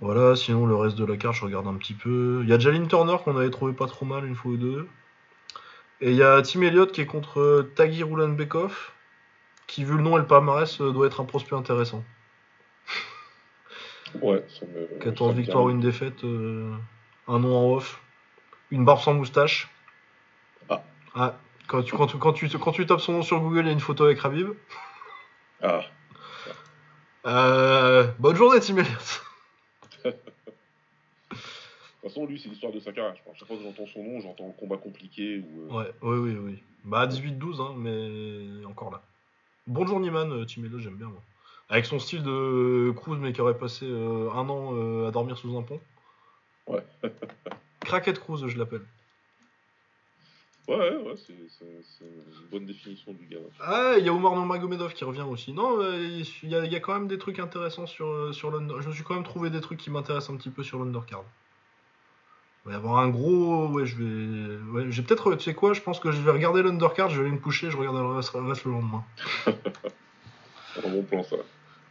Voilà, 0.00 0.34
sinon 0.36 0.66
le 0.66 0.76
reste 0.76 0.96
de 0.96 1.04
la 1.04 1.16
carte, 1.16 1.34
je 1.36 1.44
regarde 1.44 1.66
un 1.66 1.74
petit 1.74 1.94
peu. 1.94 2.40
Il 2.42 2.48
y 2.48 2.52
a 2.52 2.58
Jalin 2.58 2.86
Turner 2.86 3.16
qu'on 3.24 3.36
avait 3.36 3.50
trouvé 3.50 3.72
pas 3.72 3.86
trop 3.86 4.06
mal 4.06 4.24
une 4.24 4.34
fois 4.34 4.52
ou 4.52 4.56
deux. 4.56 4.88
Et 6.00 6.10
il 6.10 6.16
y 6.16 6.22
a 6.22 6.42
Tim 6.42 6.62
Elliott 6.62 6.92
qui 6.92 7.00
est 7.00 7.06
contre 7.06 7.68
Tagir 7.74 8.08
Ulanbekov, 8.08 8.92
qui 9.66 9.84
vu 9.84 9.96
le 9.96 10.02
nom 10.02 10.16
et 10.16 10.20
le 10.20 10.26
palmarès 10.26 10.80
euh, 10.80 10.92
doit 10.92 11.06
être 11.06 11.20
un 11.20 11.24
prospect 11.24 11.54
intéressant. 11.54 12.04
Ouais, 14.20 14.44
ça 14.48 14.66
me. 14.66 14.86
14 14.98 15.30
ça 15.30 15.34
me 15.34 15.40
victoires, 15.40 15.68
une 15.68 15.80
défaite, 15.80 16.24
euh, 16.24 16.74
un 17.28 17.38
nom 17.38 17.56
en 17.56 17.76
off, 17.76 18.00
une 18.70 18.84
barbe 18.84 19.00
sans 19.00 19.14
moustache. 19.14 19.68
Ah. 20.68 20.82
Ah, 21.14 21.38
quand 21.66 21.82
tu, 21.82 21.96
quand, 21.96 22.06
tu, 22.06 22.18
quand, 22.18 22.32
tu, 22.32 22.48
quand 22.48 22.72
tu 22.72 22.86
tapes 22.86 23.00
son 23.00 23.12
nom 23.12 23.22
sur 23.22 23.40
Google, 23.40 23.60
il 23.60 23.66
y 23.66 23.70
a 23.70 23.72
une 23.72 23.80
photo 23.80 24.04
avec 24.04 24.20
Rabib. 24.20 24.50
Ah, 25.62 25.80
Euh, 27.26 28.06
bonne 28.18 28.36
journée, 28.36 28.60
Tim 28.60 28.76
Elliott. 28.76 29.22
de 32.04 32.08
toute 32.10 32.14
façon, 32.20 32.26
lui, 32.26 32.38
c'est 32.38 32.50
l'histoire 32.50 32.70
de 32.72 32.80
sa 32.80 32.92
carrière. 32.92 33.14
je. 33.16 33.38
Chaque 33.38 33.48
fois 33.48 33.56
que 33.56 33.62
j'entends 33.62 33.86
son 33.86 34.02
nom, 34.02 34.20
j'entends 34.20 34.50
combat 34.58 34.76
compliqué 34.76 35.38
ou. 35.38 35.62
euh, 35.72 35.74
Ouais, 35.78 35.94
oui, 36.02 36.18
oui, 36.18 36.36
oui. 36.38 36.62
Bah, 36.84 37.06
18-12, 37.06 37.60
hein, 37.62 37.74
mais 37.78 38.64
encore 38.66 38.90
là. 38.90 39.02
Bon 39.66 39.86
journeyman, 39.86 40.30
euh, 40.30 40.44
Tim 40.44 40.64
Elliott, 40.64 40.80
j'aime 40.82 40.96
bien, 40.96 41.06
moi. 41.08 41.22
Avec 41.70 41.86
son 41.86 41.98
style 41.98 42.22
de 42.22 42.92
Cruz, 42.94 43.16
mais 43.18 43.32
qui 43.32 43.40
aurait 43.40 43.56
passé 43.56 43.86
euh, 43.88 44.30
un 44.32 44.46
an 44.50 44.72
euh, 44.74 45.08
à 45.08 45.10
dormir 45.12 45.38
sous 45.38 45.56
un 45.56 45.62
pont. 45.62 45.80
Ouais. 46.66 46.84
Cracket 47.80 48.18
Cruz, 48.20 48.46
je 48.48 48.58
l'appelle. 48.58 48.82
Ouais, 50.68 50.76
ouais, 50.76 50.96
ouais, 50.96 51.14
c'est 51.16 51.32
c'est- 51.58 51.82
c'est 51.98 52.04
une 52.04 52.48
bonne 52.50 52.66
définition 52.66 53.12
du 53.14 53.26
gars. 53.26 53.38
Ah, 53.60 53.94
il 53.98 54.04
y 54.04 54.08
a 54.10 54.12
Omar 54.14 54.34
Nurmagomedov 54.34 54.92
qui 54.92 55.04
revient 55.04 55.22
aussi. 55.22 55.52
Non, 55.54 55.80
il 55.94 56.20
y, 56.50 56.54
a- 56.54 56.64
il 56.66 56.72
y 56.72 56.76
a 56.76 56.80
quand 56.80 56.92
même 56.94 57.08
des 57.08 57.18
trucs 57.18 57.38
intéressants 57.38 57.86
sur, 57.86 58.34
sur 58.34 58.50
l'under. 58.50 58.80
Je 58.82 58.88
me 58.88 58.92
suis 58.94 59.04
quand 59.04 59.14
même 59.14 59.24
trouvé 59.24 59.48
des 59.50 59.60
trucs 59.62 59.78
qui 59.78 59.90
m'intéressent 59.90 60.34
un 60.34 60.36
petit 60.38 60.50
peu 60.50 60.62
sur 60.62 60.78
l'undercard. 60.78 61.24
Il 62.64 62.68
va 62.68 62.72
y 62.72 62.76
avoir 62.76 62.98
un 62.98 63.10
gros. 63.10 63.68
Ouais, 63.68 63.84
je 63.84 63.96
vais. 63.96 64.56
Ouais, 64.70 64.90
j'ai 64.90 65.02
peut-être. 65.02 65.34
Tu 65.34 65.44
sais 65.44 65.54
quoi, 65.54 65.74
je 65.74 65.82
pense 65.82 66.00
que 66.00 66.12
je 66.12 66.20
vais 66.20 66.30
regarder 66.30 66.62
l'undercard, 66.62 67.10
je 67.10 67.20
vais 67.20 67.26
aller 67.26 67.36
me 67.36 67.40
coucher, 67.40 67.70
je 67.70 67.76
regarderai 67.76 68.02
le 68.02 68.10
reste, 68.10 68.32
le 68.34 68.40
reste 68.40 68.64
le 68.64 68.72
lendemain. 68.72 69.04
Un 69.46 70.88
bon 70.88 71.02
plan, 71.02 71.22
ça. 71.22 71.36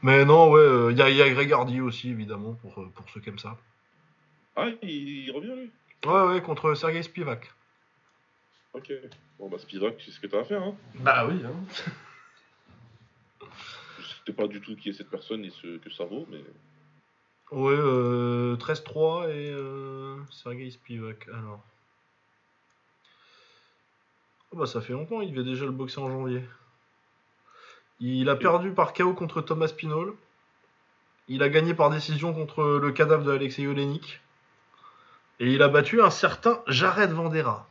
Mais 0.02 0.26
non, 0.26 0.52
ouais, 0.52 0.60
euh, 0.60 0.92
il 0.92 0.98
y, 0.98 1.02
a, 1.02 1.10
il 1.10 1.16
y 1.16 1.22
a 1.22 1.30
Greg 1.30 1.54
Hardy 1.54 1.80
aussi, 1.80 2.10
évidemment, 2.10 2.54
pour, 2.56 2.82
euh, 2.82 2.90
pour 2.94 3.10
ceux 3.10 3.22
qui 3.22 3.30
aiment 3.30 3.40
ça. 3.40 3.56
Ah, 4.56 4.68
il, 4.82 4.90
il 4.90 5.32
revient, 5.32 5.56
lui? 5.56 5.72
Ouais, 6.06 6.28
ouais, 6.28 6.42
contre 6.42 6.74
Sergei 6.74 7.02
Spivak. 7.02 7.54
Ok. 8.74 8.92
Bon, 9.40 9.48
bah, 9.48 9.58
Spivak, 9.60 9.96
c'est 10.04 10.12
ce 10.12 10.20
que 10.20 10.28
t'as 10.28 10.42
à 10.42 10.44
faire, 10.44 10.64
hein. 10.64 10.76
Bah 10.96 11.26
oui, 11.28 11.42
hein. 11.46 13.48
Je 14.00 14.04
sais 14.26 14.34
pas 14.34 14.48
du 14.48 14.60
tout 14.60 14.76
qui 14.76 14.90
est 14.90 14.94
cette 14.94 15.10
personne 15.10 15.46
et 15.46 15.52
ce 15.52 15.78
que 15.78 15.90
ça 15.92 16.06
vaut, 16.06 16.28
mais. 16.30 16.44
Ouais, 17.54 17.76
euh, 17.78 18.56
13-3 18.58 19.30
et 19.30 19.52
euh, 19.52 20.18
Sergei 20.32 20.72
Spivak. 20.72 21.28
Alors. 21.28 21.62
Oh 24.52 24.58
bah 24.58 24.66
ça 24.66 24.82
fait 24.82 24.94
longtemps, 24.94 25.22
il 25.22 25.32
devait 25.32 25.44
déjà 25.44 25.66
le 25.66 25.72
boxer 25.72 26.00
en 26.00 26.10
janvier. 26.10 26.44
Il 28.00 28.28
a 28.30 28.36
perdu 28.36 28.72
par 28.72 28.94
KO 28.94 29.14
contre 29.14 29.42
Thomas 29.42 29.72
Pinol. 29.76 30.16
Il 31.28 31.44
a 31.44 31.50
gagné 31.50 31.76
par 31.76 31.92
décision 31.92 32.34
contre 32.34 32.64
le 32.64 32.92
cadavre 32.92 33.24
de 33.24 33.32
Alexei 33.32 33.68
Olenik. 33.68 34.20
Et 35.40 35.54
il 35.54 35.62
a 35.62 35.68
battu 35.68 36.02
un 36.02 36.10
certain 36.10 36.60
Jared 36.66 37.12
Vandera. 37.12 37.68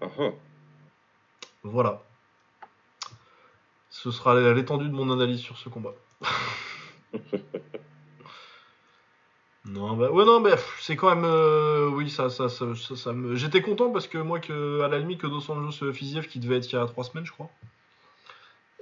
Ah 0.00 0.06
ah. 0.18 0.30
Voilà. 1.62 2.02
Ce 3.90 4.10
sera 4.10 4.34
l'étendue 4.54 4.88
de 4.88 4.94
mon 4.94 5.12
analyse 5.12 5.40
sur 5.40 5.58
ce 5.58 5.68
combat. 5.68 5.92
non, 9.64 9.96
bah 9.96 10.10
ouais, 10.10 10.24
non, 10.24 10.40
mais 10.40 10.52
pff, 10.52 10.78
c'est 10.80 10.96
quand 10.96 11.14
même. 11.14 11.24
euh, 11.24 11.88
oui, 11.88 12.10
ça, 12.10 12.30
ça, 12.30 12.48
ça, 12.48 12.74
ça, 12.74 12.96
ça 12.96 13.12
me. 13.12 13.34
J'étais 13.36 13.62
content 13.62 13.90
parce 13.90 14.06
que 14.06 14.18
moi, 14.18 14.40
que, 14.40 14.80
à 14.82 14.88
la 14.88 14.98
limite, 14.98 15.20
que 15.20 15.26
Dos 15.26 15.50
Anjos 15.50 15.92
Fiziev, 15.92 16.26
qui 16.26 16.38
devait 16.38 16.56
être 16.56 16.70
il 16.70 16.74
y 16.74 16.78
a 16.78 16.86
3 16.86 17.04
semaines, 17.04 17.26
je 17.26 17.32
crois, 17.32 17.50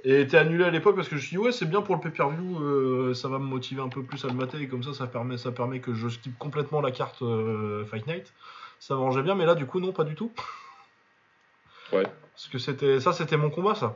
et 0.03 0.21
était 0.21 0.37
annulé 0.37 0.65
à 0.65 0.69
l'époque 0.69 0.95
parce 0.95 1.07
que 1.07 1.15
je 1.15 1.21
me 1.21 1.25
suis 1.25 1.37
dit, 1.37 1.37
ouais, 1.37 1.53
c'est 1.53 1.65
bien 1.65 1.81
pour 1.81 1.95
le 1.95 2.01
pay-per-view, 2.01 2.59
euh, 2.61 3.13
ça 3.13 3.29
va 3.29 3.39
me 3.39 3.45
motiver 3.45 3.81
un 3.81 3.87
peu 3.87 4.03
plus 4.03 4.23
à 4.25 4.27
le 4.27 4.33
mater, 4.33 4.59
et 4.59 4.67
comme 4.67 4.83
ça, 4.83 4.93
ça 4.93 5.07
permet, 5.07 5.37
ça 5.37 5.51
permet 5.51 5.79
que 5.79 5.93
je 5.93 6.09
skip 6.09 6.37
complètement 6.37 6.81
la 6.81 6.91
carte 6.91 7.21
euh, 7.21 7.85
Fight 7.85 8.05
Night. 8.07 8.33
Ça 8.79 8.95
m'arrangeait 8.95 9.23
bien, 9.23 9.35
mais 9.35 9.45
là, 9.45 9.55
du 9.55 9.65
coup, 9.65 9.79
non, 9.79 9.93
pas 9.93 10.03
du 10.03 10.15
tout. 10.15 10.31
Ouais. 11.93 12.03
Parce 12.03 12.47
que 12.47 12.57
c'était 12.57 12.99
ça, 12.99 13.13
c'était 13.13 13.37
mon 13.37 13.49
combat, 13.49 13.75
ça. 13.75 13.95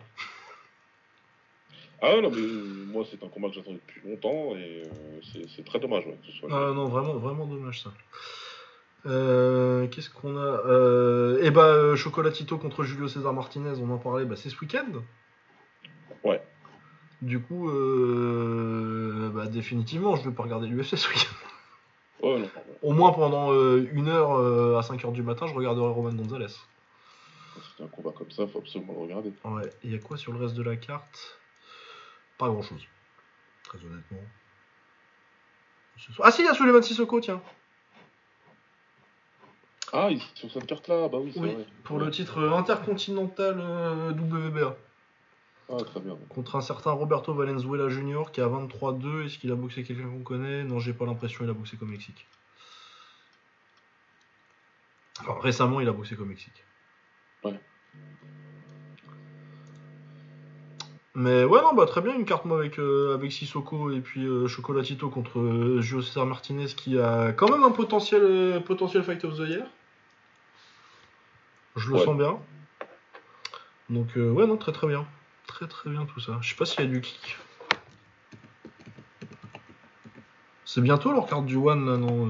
Ah 2.01 2.21
non, 2.21 2.29
mais 2.29 2.37
euh, 2.37 2.85
moi, 2.91 3.03
c'est 3.09 3.23
un 3.23 3.27
combat 3.27 3.47
que 3.49 3.55
j'attendais 3.55 3.79
depuis 3.85 4.07
longtemps 4.07 4.55
et 4.55 4.83
euh, 4.85 5.19
c'est- 5.47 5.63
très 5.65 5.79
dommage, 5.79 6.05
ouais, 6.05 6.17
que 6.21 6.31
ce 6.31 6.37
soit. 6.37 6.49
Ah 6.51 6.71
non, 6.73 6.85
vraiment, 6.85 7.15
vraiment 7.15 7.45
dommage 7.47 7.81
ça. 7.81 7.91
Euh, 9.05 9.87
Qu'est-ce 9.87 10.09
qu'on 10.09 10.37
a 10.37 11.39
Eh 11.41 11.49
bah, 11.51 11.95
Chocolatito 11.95 12.57
contre 12.57 12.83
Julio 12.83 13.07
César 13.07 13.33
Martinez, 13.33 13.73
on 13.81 13.89
en 13.89 13.97
parlait, 13.97 14.25
bah, 14.25 14.35
c'est 14.35 14.49
ce 14.49 14.59
week-end. 14.59 14.85
Ouais. 16.23 16.41
Du 17.21 17.39
coup, 17.39 17.69
euh, 17.69 19.29
bah, 19.33 19.47
définitivement, 19.47 20.15
je 20.15 20.29
vais 20.29 20.35
pas 20.35 20.43
regarder 20.43 20.67
l'UFC 20.67 20.95
ce 20.97 21.09
week-end. 21.09 22.27
Ouais, 22.27 22.39
non. 22.39 22.49
Au 22.83 22.93
moins 22.93 23.11
pendant 23.11 23.51
euh, 23.53 23.87
une 23.91 24.07
heure 24.07 24.33
euh, 24.39 24.77
à 24.77 24.81
5h 24.81 25.11
du 25.13 25.23
matin, 25.23 25.47
je 25.47 25.53
regarderai 25.53 25.87
Roman 25.91 26.13
Gonzalez. 26.13 26.47
C'est 27.77 27.83
un 27.83 27.87
combat 27.87 28.11
comme 28.15 28.29
ça, 28.31 28.45
faut 28.47 28.59
absolument 28.59 28.93
le 28.93 28.99
regarder. 28.99 29.31
Ouais, 29.43 29.65
et 29.65 29.87
il 29.87 29.91
y 29.91 29.95
a 29.95 29.99
quoi 29.99 30.17
sur 30.17 30.31
le 30.33 30.39
reste 30.39 30.55
de 30.55 30.63
la 30.63 30.75
carte? 30.75 31.39
Pas 32.37 32.47
grand-chose. 32.49 32.83
Très 33.63 33.79
honnêtement. 33.79 34.19
Ah 36.23 36.31
si, 36.31 36.41
il 36.43 36.45
y 36.45 36.47
a 36.47 36.53
Suleiman 36.53 36.81
Sissoko, 36.81 37.19
tiens. 37.19 37.41
Ah, 39.93 40.09
il- 40.11 40.21
sur 40.35 40.51
cette 40.51 40.67
carte-là, 40.67 41.07
bah 41.07 41.17
oui, 41.19 41.31
c'est 41.33 41.39
Oui, 41.39 41.53
vrai. 41.53 41.65
pour 41.83 41.97
Ouais. 41.97 42.05
le 42.05 42.11
titre 42.11 42.39
intercontinental 42.49 43.57
euh, 43.59 44.11
WBA. 44.11 44.75
Ah, 45.69 45.77
très 45.83 45.99
bien. 45.99 46.17
Contre 46.29 46.55
un 46.55 46.61
certain 46.61 46.91
Roberto 46.91 47.33
Valenzuela 47.33 47.89
Jr. 47.89 48.31
qui 48.31 48.39
a 48.41 48.47
23-2. 48.47 49.23
Est-ce 49.25 49.37
qu'il 49.37 49.51
a 49.51 49.55
boxé 49.55 49.83
quelqu'un 49.83 50.07
qu'on 50.07 50.23
connaît? 50.23 50.63
Non, 50.63 50.79
j'ai 50.79 50.93
pas 50.93 51.05
l'impression 51.05 51.43
il 51.43 51.49
a 51.49 51.53
boxé 51.53 51.77
qu'au 51.77 51.85
Mexique. 51.85 52.27
Enfin, 55.21 55.37
récemment, 55.41 55.81
il 55.81 55.87
a 55.89 55.91
boxé 55.93 56.15
qu'au 56.15 56.25
Mexique. 56.25 56.63
Ouais. 57.43 57.59
Mais 61.19 61.43
ouais, 61.45 61.63
non, 61.63 61.73
bah 61.73 61.87
très 61.87 62.01
bien, 62.01 62.13
une 62.13 62.25
carte 62.25 62.45
moi 62.45 62.59
avec, 62.59 62.77
euh, 62.77 63.15
avec 63.15 63.31
Sissoko 63.31 63.89
et 63.89 64.01
puis 64.01 64.23
euh, 64.23 64.47
Chocolatito 64.47 65.09
contre 65.09 65.39
euh, 65.39 65.81
César 65.81 66.27
Martinez 66.27 66.67
qui 66.67 66.99
a 66.99 67.33
quand 67.33 67.49
même 67.49 67.63
un 67.63 67.71
potentiel, 67.71 68.21
euh, 68.21 68.59
potentiel 68.59 69.01
Fight 69.01 69.25
of 69.25 69.35
the 69.35 69.49
Year. 69.49 69.65
Je 71.75 71.89
le 71.89 71.95
Ouais. 71.95 72.05
sens 72.05 72.15
bien. 72.15 72.37
Donc, 73.89 74.15
euh, 74.15 74.29
ouais, 74.29 74.45
non, 74.45 74.57
très 74.57 74.71
très 74.71 74.85
bien. 74.85 75.07
Très 75.47 75.67
très 75.67 75.89
bien 75.89 76.05
tout 76.05 76.19
ça. 76.19 76.37
Je 76.39 76.49
sais 76.49 76.55
pas 76.55 76.65
s'il 76.65 76.81
y 76.81 76.87
a 76.87 76.91
du 76.91 77.01
kick. 77.01 77.37
C'est 80.65 80.81
bientôt 80.81 81.11
leur 81.11 81.25
carte 81.25 81.47
du 81.47 81.55
One 81.55 81.83
là, 81.89 81.97
non 81.97 82.29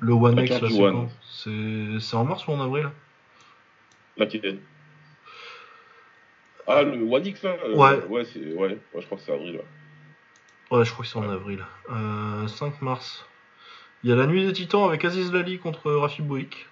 Le 0.00 0.12
One 0.14 0.36
La 0.36 0.44
X 0.44 0.58
là, 0.58 0.68
c'est 0.70 2.00
C'est 2.00 2.16
en 2.16 2.24
mars 2.24 2.48
ou 2.48 2.52
en 2.52 2.60
avril? 2.62 2.90
Laquelle 4.16 4.62
Ah, 6.66 6.82
le 6.82 7.02
One 7.02 7.26
X 7.26 7.42
là 7.42 7.56
euh, 7.64 7.74
Ouais. 7.76 8.04
Ouais, 8.06 8.24
c'est... 8.24 8.40
ouais. 8.40 8.78
ouais, 8.94 9.00
je 9.00 9.06
crois 9.06 9.18
que 9.18 9.24
c'est 9.24 9.32
avril. 9.32 9.56
ouais. 9.56 10.78
Ouais, 10.78 10.84
je 10.84 10.92
crois 10.92 11.04
que 11.04 11.10
c'est 11.10 11.18
en 11.18 11.28
avril. 11.28 11.64
Euh, 11.90 12.46
5 12.48 12.80
mars. 12.82 13.26
Il 14.04 14.10
y 14.10 14.12
a 14.12 14.16
la 14.16 14.26
nuit 14.26 14.44
des 14.46 14.52
titans 14.52 14.84
avec 14.84 15.04
Aziz 15.04 15.32
Lali 15.32 15.58
contre 15.58 15.90
Rafi 15.92 16.22
Boik. 16.22 16.66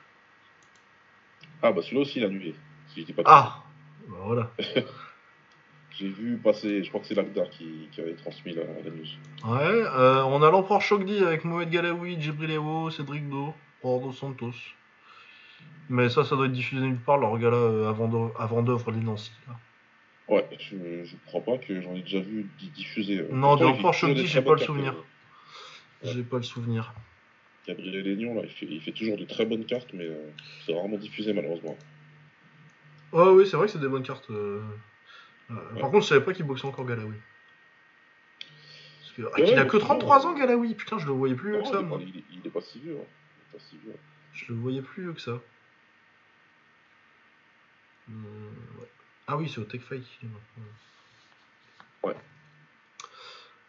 Ah, 1.62 1.72
bah 1.72 1.82
celui-là 1.82 2.02
aussi, 2.02 2.18
il 2.18 2.24
a 2.24 2.28
annulé. 2.28 2.54
Si 2.88 3.00
je 3.02 3.06
dis 3.06 3.12
pas 3.12 3.22
de 3.22 3.28
Ah 3.30 3.62
Bah 4.08 4.16
voilà. 4.22 4.50
J'ai 5.98 6.08
vu 6.08 6.38
passer, 6.38 6.82
je 6.82 6.88
crois 6.88 7.00
que 7.02 7.06
c'est 7.06 7.14
Lagdar 7.14 7.50
qui, 7.50 7.88
qui 7.92 8.00
avait 8.00 8.14
transmis 8.14 8.54
la, 8.54 8.62
la 8.64 8.90
news. 8.90 9.04
Ouais, 9.44 9.82
euh, 9.84 10.22
on 10.24 10.42
a 10.42 10.50
l'empereur 10.50 10.80
Chokdi 10.80 11.18
avec 11.22 11.44
Mohamed 11.44 11.68
Galaoui, 11.70 12.18
Djibril 12.18 12.50
Ewo, 12.52 12.88
Cédric 12.90 13.28
Do, 13.28 13.52
Ordo 13.82 14.10
Santos. 14.12 14.54
Mais 15.90 16.08
ça, 16.08 16.24
ça 16.24 16.36
doit 16.36 16.46
être 16.46 16.52
diffusé 16.52 16.80
nulle 16.86 16.96
part, 16.96 17.18
leur 17.18 17.36
gala 17.38 17.56
euh, 17.56 17.90
avant 17.90 18.08
d'œuvre- 18.08 18.32
avant 18.40 18.62
d'œuvre 18.62 18.92
les 18.92 19.00
Nancy. 19.00 19.32
là. 19.46 19.54
Ouais, 20.30 20.48
je, 20.58 21.04
je 21.04 21.16
crois 21.26 21.40
pas 21.42 21.58
que 21.58 21.80
j'en 21.82 21.94
ai 21.94 22.02
déjà 22.02 22.20
vu 22.20 22.46
di- 22.58 22.68
diffuser. 22.70 23.18
euh. 23.20 23.28
Non, 23.32 23.56
Pourtant, 23.58 23.72
de 23.72 23.78
il 23.88 23.92
Chokdi, 23.92 24.20
des 24.22 24.26
j'ai 24.26 24.40
pas 24.42 24.52
le 24.52 24.58
souvenir. 24.58 24.94
Ouais. 24.94 26.10
J'ai 26.12 26.22
pas 26.22 26.36
le 26.38 26.42
souvenir. 26.44 26.94
euh. 26.96 27.00
Gabriel 27.66 28.02
Lénion, 28.04 28.34
là, 28.34 28.42
il 28.44 28.48
fait, 28.50 28.66
il 28.66 28.80
fait 28.80 28.92
toujours 28.92 29.16
de 29.18 29.24
très 29.24 29.44
bonnes 29.44 29.66
cartes, 29.66 29.92
mais 29.92 30.04
euh, 30.06 30.30
c'est 30.64 30.72
rarement 30.74 30.96
diffusé 30.96 31.32
malheureusement. 31.32 31.76
Ouais, 33.12 33.28
oui, 33.28 33.46
c'est 33.46 33.56
vrai 33.56 33.66
que 33.66 33.72
c'est 33.72 33.80
des 33.80 33.88
bonnes 33.88 34.02
cartes. 34.04 34.30
euh. 34.30 34.62
Euh, 35.50 35.54
Ouais. 35.74 35.80
Par 35.80 35.90
contre, 35.90 36.04
je 36.04 36.08
savais 36.10 36.24
pas 36.24 36.32
qu'il 36.32 36.46
boxait 36.46 36.66
encore 36.66 36.86
Galaoui. 36.86 37.16
Parce 39.00 39.12
que... 39.16 39.22
ah, 39.34 39.40
Ouais, 39.40 39.44
qu'il 39.48 39.58
a 39.58 39.64
que 39.64 39.78
c'est 39.78 39.84
33 39.84 40.20
bon. 40.22 40.26
ans, 40.28 40.34
Galaoui. 40.38 40.74
Putain, 40.76 40.98
je 40.98 41.06
le 41.06 41.12
voyais 41.12 41.34
plus 41.34 41.52
Non, 41.54 41.62
que 41.62 41.66
il, 41.66 41.72
ça, 41.72 41.80
est 41.80 41.82
moi. 41.82 41.98
pas, 41.98 42.04
il, 42.06 42.16
est- 42.18 42.24
il 42.32 42.46
est 42.46 42.50
pas 42.50 42.60
si 42.60 42.78
vieux. 42.78 42.98
hein. 43.00 43.04
Il 43.04 43.56
est 43.56 43.58
pas 43.58 43.64
si 43.68 43.76
vieux. 43.84 43.96
Je 44.32 44.52
le 44.52 44.58
voyais 44.60 44.80
plus 44.82 45.02
vieux 45.02 45.12
que 45.12 45.20
ça. 45.20 45.40
Euh. 48.10 48.12
Ah 49.32 49.36
oui, 49.36 49.48
c'est 49.48 49.60
au 49.60 49.64
Tech 49.64 49.80
Fight 49.82 50.02
qu'il 50.02 50.28
est 50.28 50.32
maintenant. 50.32 50.64
Ouais. 52.02 52.16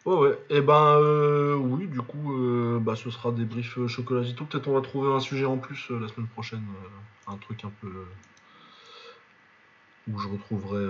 Ouais, 0.04 0.16
ouais. 0.16 0.38
Et 0.50 0.60
ben, 0.60 0.96
euh, 0.98 1.54
oui, 1.54 1.86
du 1.86 2.00
coup, 2.00 2.32
euh, 2.32 2.80
bah, 2.80 2.96
ce 2.96 3.08
sera 3.12 3.30
des 3.30 3.44
briefs 3.44 3.78
euh, 3.78 3.86
Chocolatito. 3.86 4.44
Peut-être 4.44 4.66
on 4.66 4.74
va 4.74 4.80
trouver 4.80 5.12
un 5.12 5.20
sujet 5.20 5.44
en 5.44 5.58
plus 5.58 5.88
euh, 5.92 6.00
la 6.00 6.08
semaine 6.08 6.26
prochaine. 6.26 6.64
un 7.28 7.36
truc 7.36 7.64
un 7.64 7.70
peu. 7.80 7.92
où 10.08 10.18
je 10.18 10.26
retrouverai. 10.26 10.84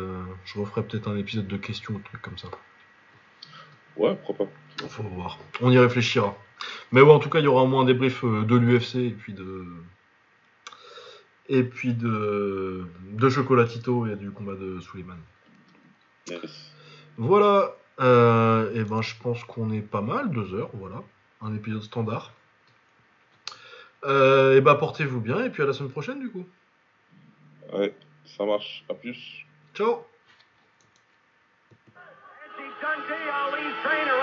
je 0.46 0.58
referai 0.58 0.82
peut-être 0.84 1.08
un 1.08 1.18
épisode 1.18 1.46
de 1.46 1.56
questions 1.58 1.92
ou 1.92 1.98
un 1.98 2.00
truc 2.00 2.22
comme 2.22 2.38
ça. 2.38 2.48
Ouais, 3.96 4.16
pourquoi 4.24 4.46
pas. 4.46 4.88
Faut 4.88 5.02
voir. 5.02 5.38
On 5.60 5.70
y 5.70 5.78
réfléchira. 5.78 6.34
Mais 6.92 7.02
ouais, 7.02 7.12
en 7.12 7.18
tout 7.18 7.28
cas, 7.28 7.40
il 7.40 7.44
y 7.44 7.48
aura 7.48 7.64
au 7.64 7.66
moins 7.66 7.84
des 7.84 7.92
briefs 7.92 8.24
de 8.24 8.56
l'UFC 8.56 8.94
et 8.96 9.10
puis 9.10 9.34
de. 9.34 9.66
Et 11.52 11.62
puis 11.62 11.92
de. 11.92 12.86
De 13.12 13.28
Chocolatito 13.28 14.06
et 14.06 14.16
du 14.16 14.30
combat 14.30 14.54
de 14.54 14.80
Suleiman. 14.80 15.18
Yes. 16.28 16.72
Voilà. 17.18 17.76
Euh, 18.00 18.72
et 18.74 18.84
ben, 18.84 19.02
je 19.02 19.14
pense 19.22 19.44
qu'on 19.44 19.70
est 19.70 19.82
pas 19.82 20.00
mal, 20.00 20.30
deux 20.30 20.54
heures, 20.54 20.70
voilà. 20.72 21.02
Un 21.42 21.54
épisode 21.54 21.82
standard. 21.82 22.32
Euh, 24.04 24.56
et 24.56 24.62
ben, 24.62 24.74
portez-vous 24.76 25.20
bien 25.20 25.44
et 25.44 25.50
puis 25.50 25.62
à 25.62 25.66
la 25.66 25.74
semaine 25.74 25.92
prochaine, 25.92 26.20
du 26.20 26.30
coup. 26.30 26.46
Ouais, 27.72 27.94
ça 28.24 28.46
marche. 28.46 28.82
À 28.88 28.94
plus. 28.94 29.44
Ciao! 29.74 30.06
Dundee, 32.82 33.12
Ali's 33.30 33.74
trainer. 33.84 34.22